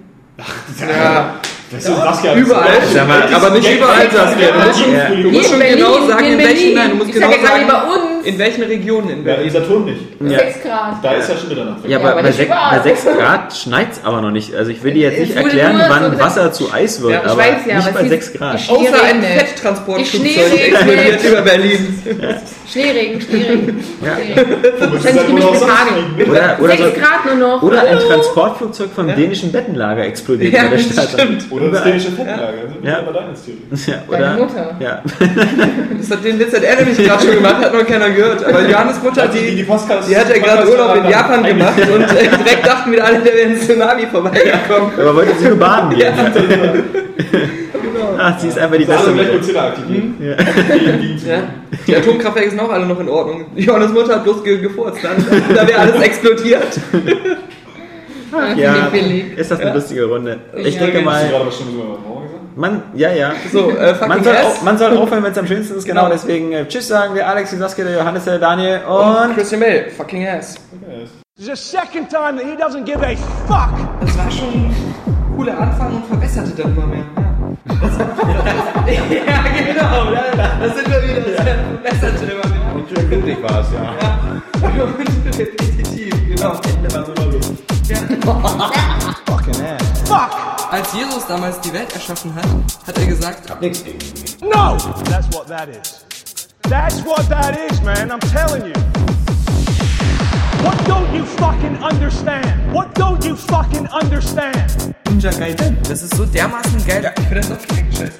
Ja, 0.80 1.36
Das 1.70 1.84
ist 1.84 1.86
Saskia. 1.96 2.34
überall. 2.34 2.78
Mal, 3.06 3.34
aber 3.34 3.50
nicht 3.50 3.70
überall, 3.74 4.10
Saskia. 4.10 4.48
Du 4.52 4.60
musst, 4.66 4.80
schon, 4.82 4.92
Ja. 4.92 5.08
du 5.08 5.30
musst 5.30 5.50
schon 5.50 5.60
genau 5.60 6.06
sagen, 6.06 6.26
in 6.26 6.38
welchen, 6.38 6.54
Berlin. 6.56 6.74
nein, 6.74 6.90
du 6.90 6.96
musst 6.96 7.08
ich 7.08 7.14
genau 7.14 7.30
ja 7.30 7.46
sagen, 7.46 7.66
bei 7.66 7.82
uns. 7.82 8.15
In 8.26 8.38
welchen 8.38 8.62
Regionen 8.64 9.08
in 9.08 9.24
Ja, 9.26 9.34
in 9.34 9.50
Berlin? 9.50 9.50
Saturn 9.52 9.84
nicht. 9.84 10.00
Ja. 10.20 10.38
6 10.38 10.62
Grad. 10.62 10.94
Da 11.04 11.12
ist 11.12 11.28
ja 11.28 11.36
schon 11.36 11.48
Mitternacht. 11.48 11.78
Ja, 11.86 11.98
aber 11.98 12.06
aber 12.12 12.22
bei, 12.22 12.28
nicht 12.28 12.36
sech, 12.36 12.46
überall. 12.46 12.78
bei 12.78 12.82
6 12.90 13.04
Grad 13.04 13.56
schneit 13.56 13.92
es 13.92 14.04
aber 14.04 14.20
noch 14.20 14.30
nicht. 14.30 14.54
Also 14.54 14.70
ich 14.70 14.82
will 14.82 14.94
dir 14.94 15.10
jetzt 15.10 15.20
nicht 15.20 15.36
erklären, 15.36 15.80
wann 15.88 16.12
so- 16.12 16.18
Wasser 16.18 16.52
zu 16.52 16.72
Eis 16.72 17.00
wird, 17.00 17.12
Ja, 17.12 17.22
aber 17.22 17.36
weiß 17.38 17.56
ja, 17.66 17.76
nicht 17.76 17.86
aber 17.88 17.98
bei 17.98 18.02
es 18.04 18.08
6 18.10 18.26
ist- 18.28 18.38
Grad. 18.38 18.54
Außer 18.68 19.02
ein 19.04 19.22
Fetttransportflugzeug 19.22 20.52
explodiert 20.68 21.24
über 21.24 21.42
Berlin. 21.42 22.02
Schneeregen, 22.70 23.20
Schneeregen. 23.20 23.84
Ja. 24.02 24.16
Wohl 24.90 25.18
auch 25.18 25.28
mit 25.32 25.42
sonst 25.42 25.62
Hagel. 25.68 26.28
Oder, 26.30 26.56
oder, 26.60 26.76
6 26.76 26.82
so, 26.82 26.90
Grad 27.00 27.24
nur 27.26 27.34
noch. 27.48 27.62
oder 27.62 27.82
ein 27.82 27.98
Transportflugzeug 27.98 28.90
vom 28.94 29.06
dänischen 29.14 29.52
Bettenlager 29.52 30.04
explodiert 30.04 30.52
Ja, 30.52 30.62
bei 30.64 30.68
der 30.70 30.78
Stadt. 30.78 31.10
stimmt. 31.10 31.46
Oder 31.50 31.70
das 31.70 31.84
dänische. 31.84 32.08
Dann 32.10 32.26
wir 32.26 32.90
Ja. 32.90 32.98
ja. 32.98 33.02
bei 33.02 33.12
deiner 33.12 33.34
Theorie. 33.34 33.62
Ja, 33.86 33.94
Deine 34.10 34.34
oder, 34.34 34.44
Mutter. 34.44 34.76
Ja. 34.80 35.02
Das 35.98 36.10
hat 36.10 36.24
den 36.24 36.38
Witz 36.38 36.54
hat 36.54 36.62
er 36.62 36.76
nämlich 36.76 36.98
gerade 36.98 37.24
schon 37.24 37.34
gemacht, 37.34 37.56
hat 37.64 37.72
noch 37.72 37.86
keiner 37.86 38.10
gehört. 38.10 38.44
Aber 38.44 38.68
Johannes 38.68 39.02
Mutter, 39.02 39.28
Die, 39.28 39.38
die, 39.38 39.46
die, 39.56 39.64
die 39.64 40.16
hat 40.16 40.28
ja 40.28 40.38
gerade 40.38 40.68
Urlaub 40.70 40.96
in 40.96 41.10
Japan 41.10 41.42
gemacht 41.44 41.78
und 41.78 42.02
äh, 42.02 42.28
direkt 42.44 42.66
dachten 42.66 42.92
wieder 42.92 43.04
alle, 43.04 43.18
der 43.20 43.34
wäre 43.34 43.48
ein 43.48 43.58
Tsunami 43.60 44.06
vorbeigekommen. 44.10 44.90
Aber 45.00 45.14
wollte 45.16 45.34
sie 45.38 45.48
nur 45.48 45.56
baden 45.58 45.96
gehen. 45.96 46.14
Ach, 48.18 48.38
sie 48.38 48.48
ist 48.48 48.58
einfach 48.58 48.76
die 48.76 48.84
beste. 48.84 49.10
ist 49.10 49.14
gleich. 49.14 49.32
Godzilla 49.32 49.66
aktivieren. 49.68 50.14
Gegen 50.18 51.18
zu- 51.18 51.28
Ja. 51.28 51.38
Die 51.86 51.96
Atomkraftwerke 51.96 52.50
sind 52.50 52.60
auch 52.60 52.70
alle 52.70 52.86
noch 52.86 53.00
in 53.00 53.08
Ordnung. 53.08 53.46
Johannes 53.54 53.92
Mutter 53.92 54.16
hat 54.16 54.24
bloß 54.24 54.42
ge 54.44 54.58
gefurzt, 54.58 54.98
dann, 55.02 55.16
da 55.54 55.66
wäre 55.66 55.78
alles 55.80 56.00
explodiert. 56.02 56.78
Ja, 58.56 58.88
billig. 58.92 59.36
ist 59.38 59.50
das 59.50 59.60
eine 59.60 59.72
lustige 59.72 60.04
Runde. 60.04 60.38
Ich 60.56 60.74
Ja, 60.74 60.80
denke 60.86 61.10
Hast 61.10 61.24
du 61.30 61.30
mal, 61.34 61.46
man, 62.56 62.82
ja, 62.94 63.10
ja. 63.12 63.32
So, 63.52 63.70
äh, 63.70 63.94
fucking 63.94 64.08
Man 64.08 64.24
soll, 64.24 64.34
S. 64.34 64.44
au- 64.60 64.64
man 64.64 64.78
soll 64.78 64.96
aufhören, 64.96 65.22
wenn 65.22 65.32
es 65.32 65.38
am 65.38 65.46
schönsten 65.46 65.76
ist, 65.76 65.84
genau. 65.86 66.02
Genau. 66.04 66.12
Deswegen 66.12 66.52
äh, 66.52 66.66
Tschüss 66.66 66.88
sagen 66.88 67.14
wir 67.14 67.26
Alex, 67.26 67.50
die 67.50 67.56
Saskia, 67.56 67.84
der 67.84 67.98
Johannes, 67.98 68.24
der 68.24 68.38
Daniel 68.38 68.80
und 68.88 69.30
und 69.30 69.36
Christian 69.36 69.60
Bale, 69.60 69.86
fucking 69.96 70.26
ass. 70.26 70.54
This 71.38 71.48
is 71.48 71.70
the 71.70 71.76
second 71.76 72.08
time 72.10 72.36
that 72.38 72.44
he 72.46 72.56
doesn't 72.56 72.84
give 72.84 72.98
a 73.02 73.14
fuck. 73.46 73.70
Das 74.00 74.16
war 74.18 74.30
schon 74.30 74.70
cooler 75.36 75.58
Anfang 75.58 75.96
und 75.96 76.06
verbesserte 76.06 76.62
dann 76.62 76.76
immer 76.76 76.86
mehr. 76.86 77.04
Ja, 77.66 78.92
ja 78.92 79.42
genau, 79.72 80.10
da, 80.10 80.56
da 80.60 80.74
sind 80.74 80.90
wir 80.90 81.02
wieder. 81.02 81.20
Das 81.20 81.44
verbesserte 81.44 82.32
immer 82.32 82.48
mehr. 82.48 82.74
Und 82.74 82.88
schön 82.88 83.08
blutig 83.08 83.42
war 83.42 83.60
es, 83.60 83.66
ja. 83.72 83.94
Und 84.66 85.38
repetitiv, 85.38 86.14
genau. 86.28 86.54
Fucking 89.26 89.62
ass. 89.62 90.08
Fuck. 90.08 90.30
Als 90.72 90.92
Jesus 90.92 91.26
damals 91.28 91.60
die 91.60 91.72
Welt 91.72 91.92
erschaffen 91.92 92.34
hat, 92.34 92.46
hat 92.86 92.98
er 92.98 93.06
gesagt, 93.06 93.60
Nix 93.60 93.84
gegen 93.84 93.98
mich. 93.98 94.40
No. 94.40 94.76
That's 95.04 95.28
what 95.32 95.46
that 95.48 95.68
is. 95.68 96.06
That's 96.62 97.04
what 97.04 97.28
that 97.28 97.56
is, 97.70 97.80
man. 97.82 98.10
I'm 98.10 98.20
telling 98.32 98.66
you. 98.66 98.95
What 100.66 100.78
don't 100.88 101.14
you 101.14 101.24
fucking 101.24 101.76
understand? 101.80 102.74
What 102.74 102.92
don't 102.96 103.24
you 103.24 103.36
fucking 103.36 103.86
understand? 103.86 104.96
Ninja 105.08 105.30
Gaiden. 105.30 105.78
Das 105.88 106.02
ist 106.02 106.16
so 106.16 106.26
dermaßen 106.26 106.84
geil. 106.84 107.04
Ja, 107.04 107.10
ich 107.16 107.24
finde 107.28 107.40
das 107.40 107.52
auch 107.52 107.66
klingt 107.68 107.96
scheiße. 107.96 108.18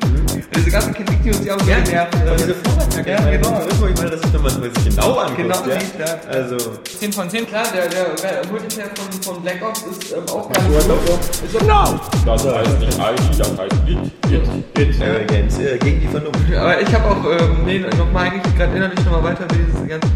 Diese 0.55 0.71
ganzen 0.71 0.95
Kritik, 0.95 1.23
die 1.25 1.29
uns 1.31 1.41
die 1.41 1.51
auch 1.51 1.59
so 1.59 1.67
genervt. 1.67 2.15
Und 2.15 2.41
diese 2.41 2.55
Vorwärtsjacke, 2.55 3.11
Ja, 3.11 3.31
genau. 3.31 3.51
das 3.51 3.67
ich 3.67 3.97
meine, 3.97 4.11
das 4.11 4.21
ist 4.21 4.45
was, 4.45 4.61
was 4.63 4.85
sich 4.85 4.97
genau 4.97 5.19
anguckt. 5.19 5.37
Genau, 5.39 5.55
ja? 5.67 5.81
sieht, 5.81 5.99
ja. 5.99 6.31
Also, 6.31 6.57
10 7.01 7.13
von 7.13 7.29
10, 7.29 7.47
klar, 7.49 7.65
der, 7.75 7.89
der, 7.89 8.15
der 8.15 8.51
Multiplayer 8.51 8.91
von, 8.95 9.23
von 9.23 9.43
Black 9.43 9.63
Ops 9.67 9.83
ist 9.83 10.13
ähm, 10.13 10.23
auch 10.29 10.49
ganz 10.53 10.69
gut. 10.69 11.63
No. 11.67 12.01
Das 12.25 12.47
heißt 12.47 12.79
nicht 12.79 12.97
ID, 12.97 13.39
das 13.39 13.59
heißt 13.59 13.75
It. 13.89 14.79
It. 14.79 15.03
Area 15.03 15.25
Games 15.27 15.59
äh, 15.59 15.79
gegen 15.79 16.01
die 16.01 16.09
Vernunft. 16.09 16.55
Aber 16.55 16.81
ich 16.81 16.95
habe 16.95 17.05
auch, 17.07 17.25
ähm, 17.25 17.65
nee, 17.65 17.79
nochmal 17.79 18.31
eigentlich 18.31 18.57
gerade 18.57 18.77
innerlich 18.77 19.05
nochmal 19.05 19.25
weiter, 19.25 19.45
wie 19.51 19.59
diese 19.59 19.87
ganzen 19.87 20.11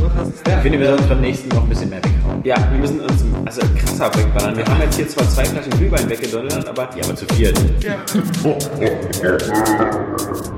so 0.00 0.08
krass 0.08 0.28
ist. 0.28 0.46
Ich 0.46 0.54
finde, 0.62 0.80
wir 0.80 0.86
sollten 0.88 1.08
beim 1.08 1.20
nächsten 1.20 1.48
noch 1.48 1.62
ein 1.62 1.68
bisschen 1.74 1.90
mehr 1.90 2.04
weghauen. 2.04 2.40
Ja, 2.44 2.56
wir 2.70 2.78
müssen 2.78 3.00
uns 3.00 3.24
also 3.44 3.60
krasser 3.76 4.14
wegballern. 4.16 4.56
Wir 4.56 4.64
haben 4.64 4.80
jetzt 4.82 4.96
hier 4.96 5.08
zwar 5.08 5.28
zwei 5.28 5.44
Flaschen 5.44 5.72
Glühwein 5.72 6.08
weggedonnert, 6.08 6.66
aber, 6.68 6.88
ja, 6.96 7.04
aber 7.04 7.16
zu 7.16 7.26
viert. 7.26 7.58
Ja. 7.80 7.96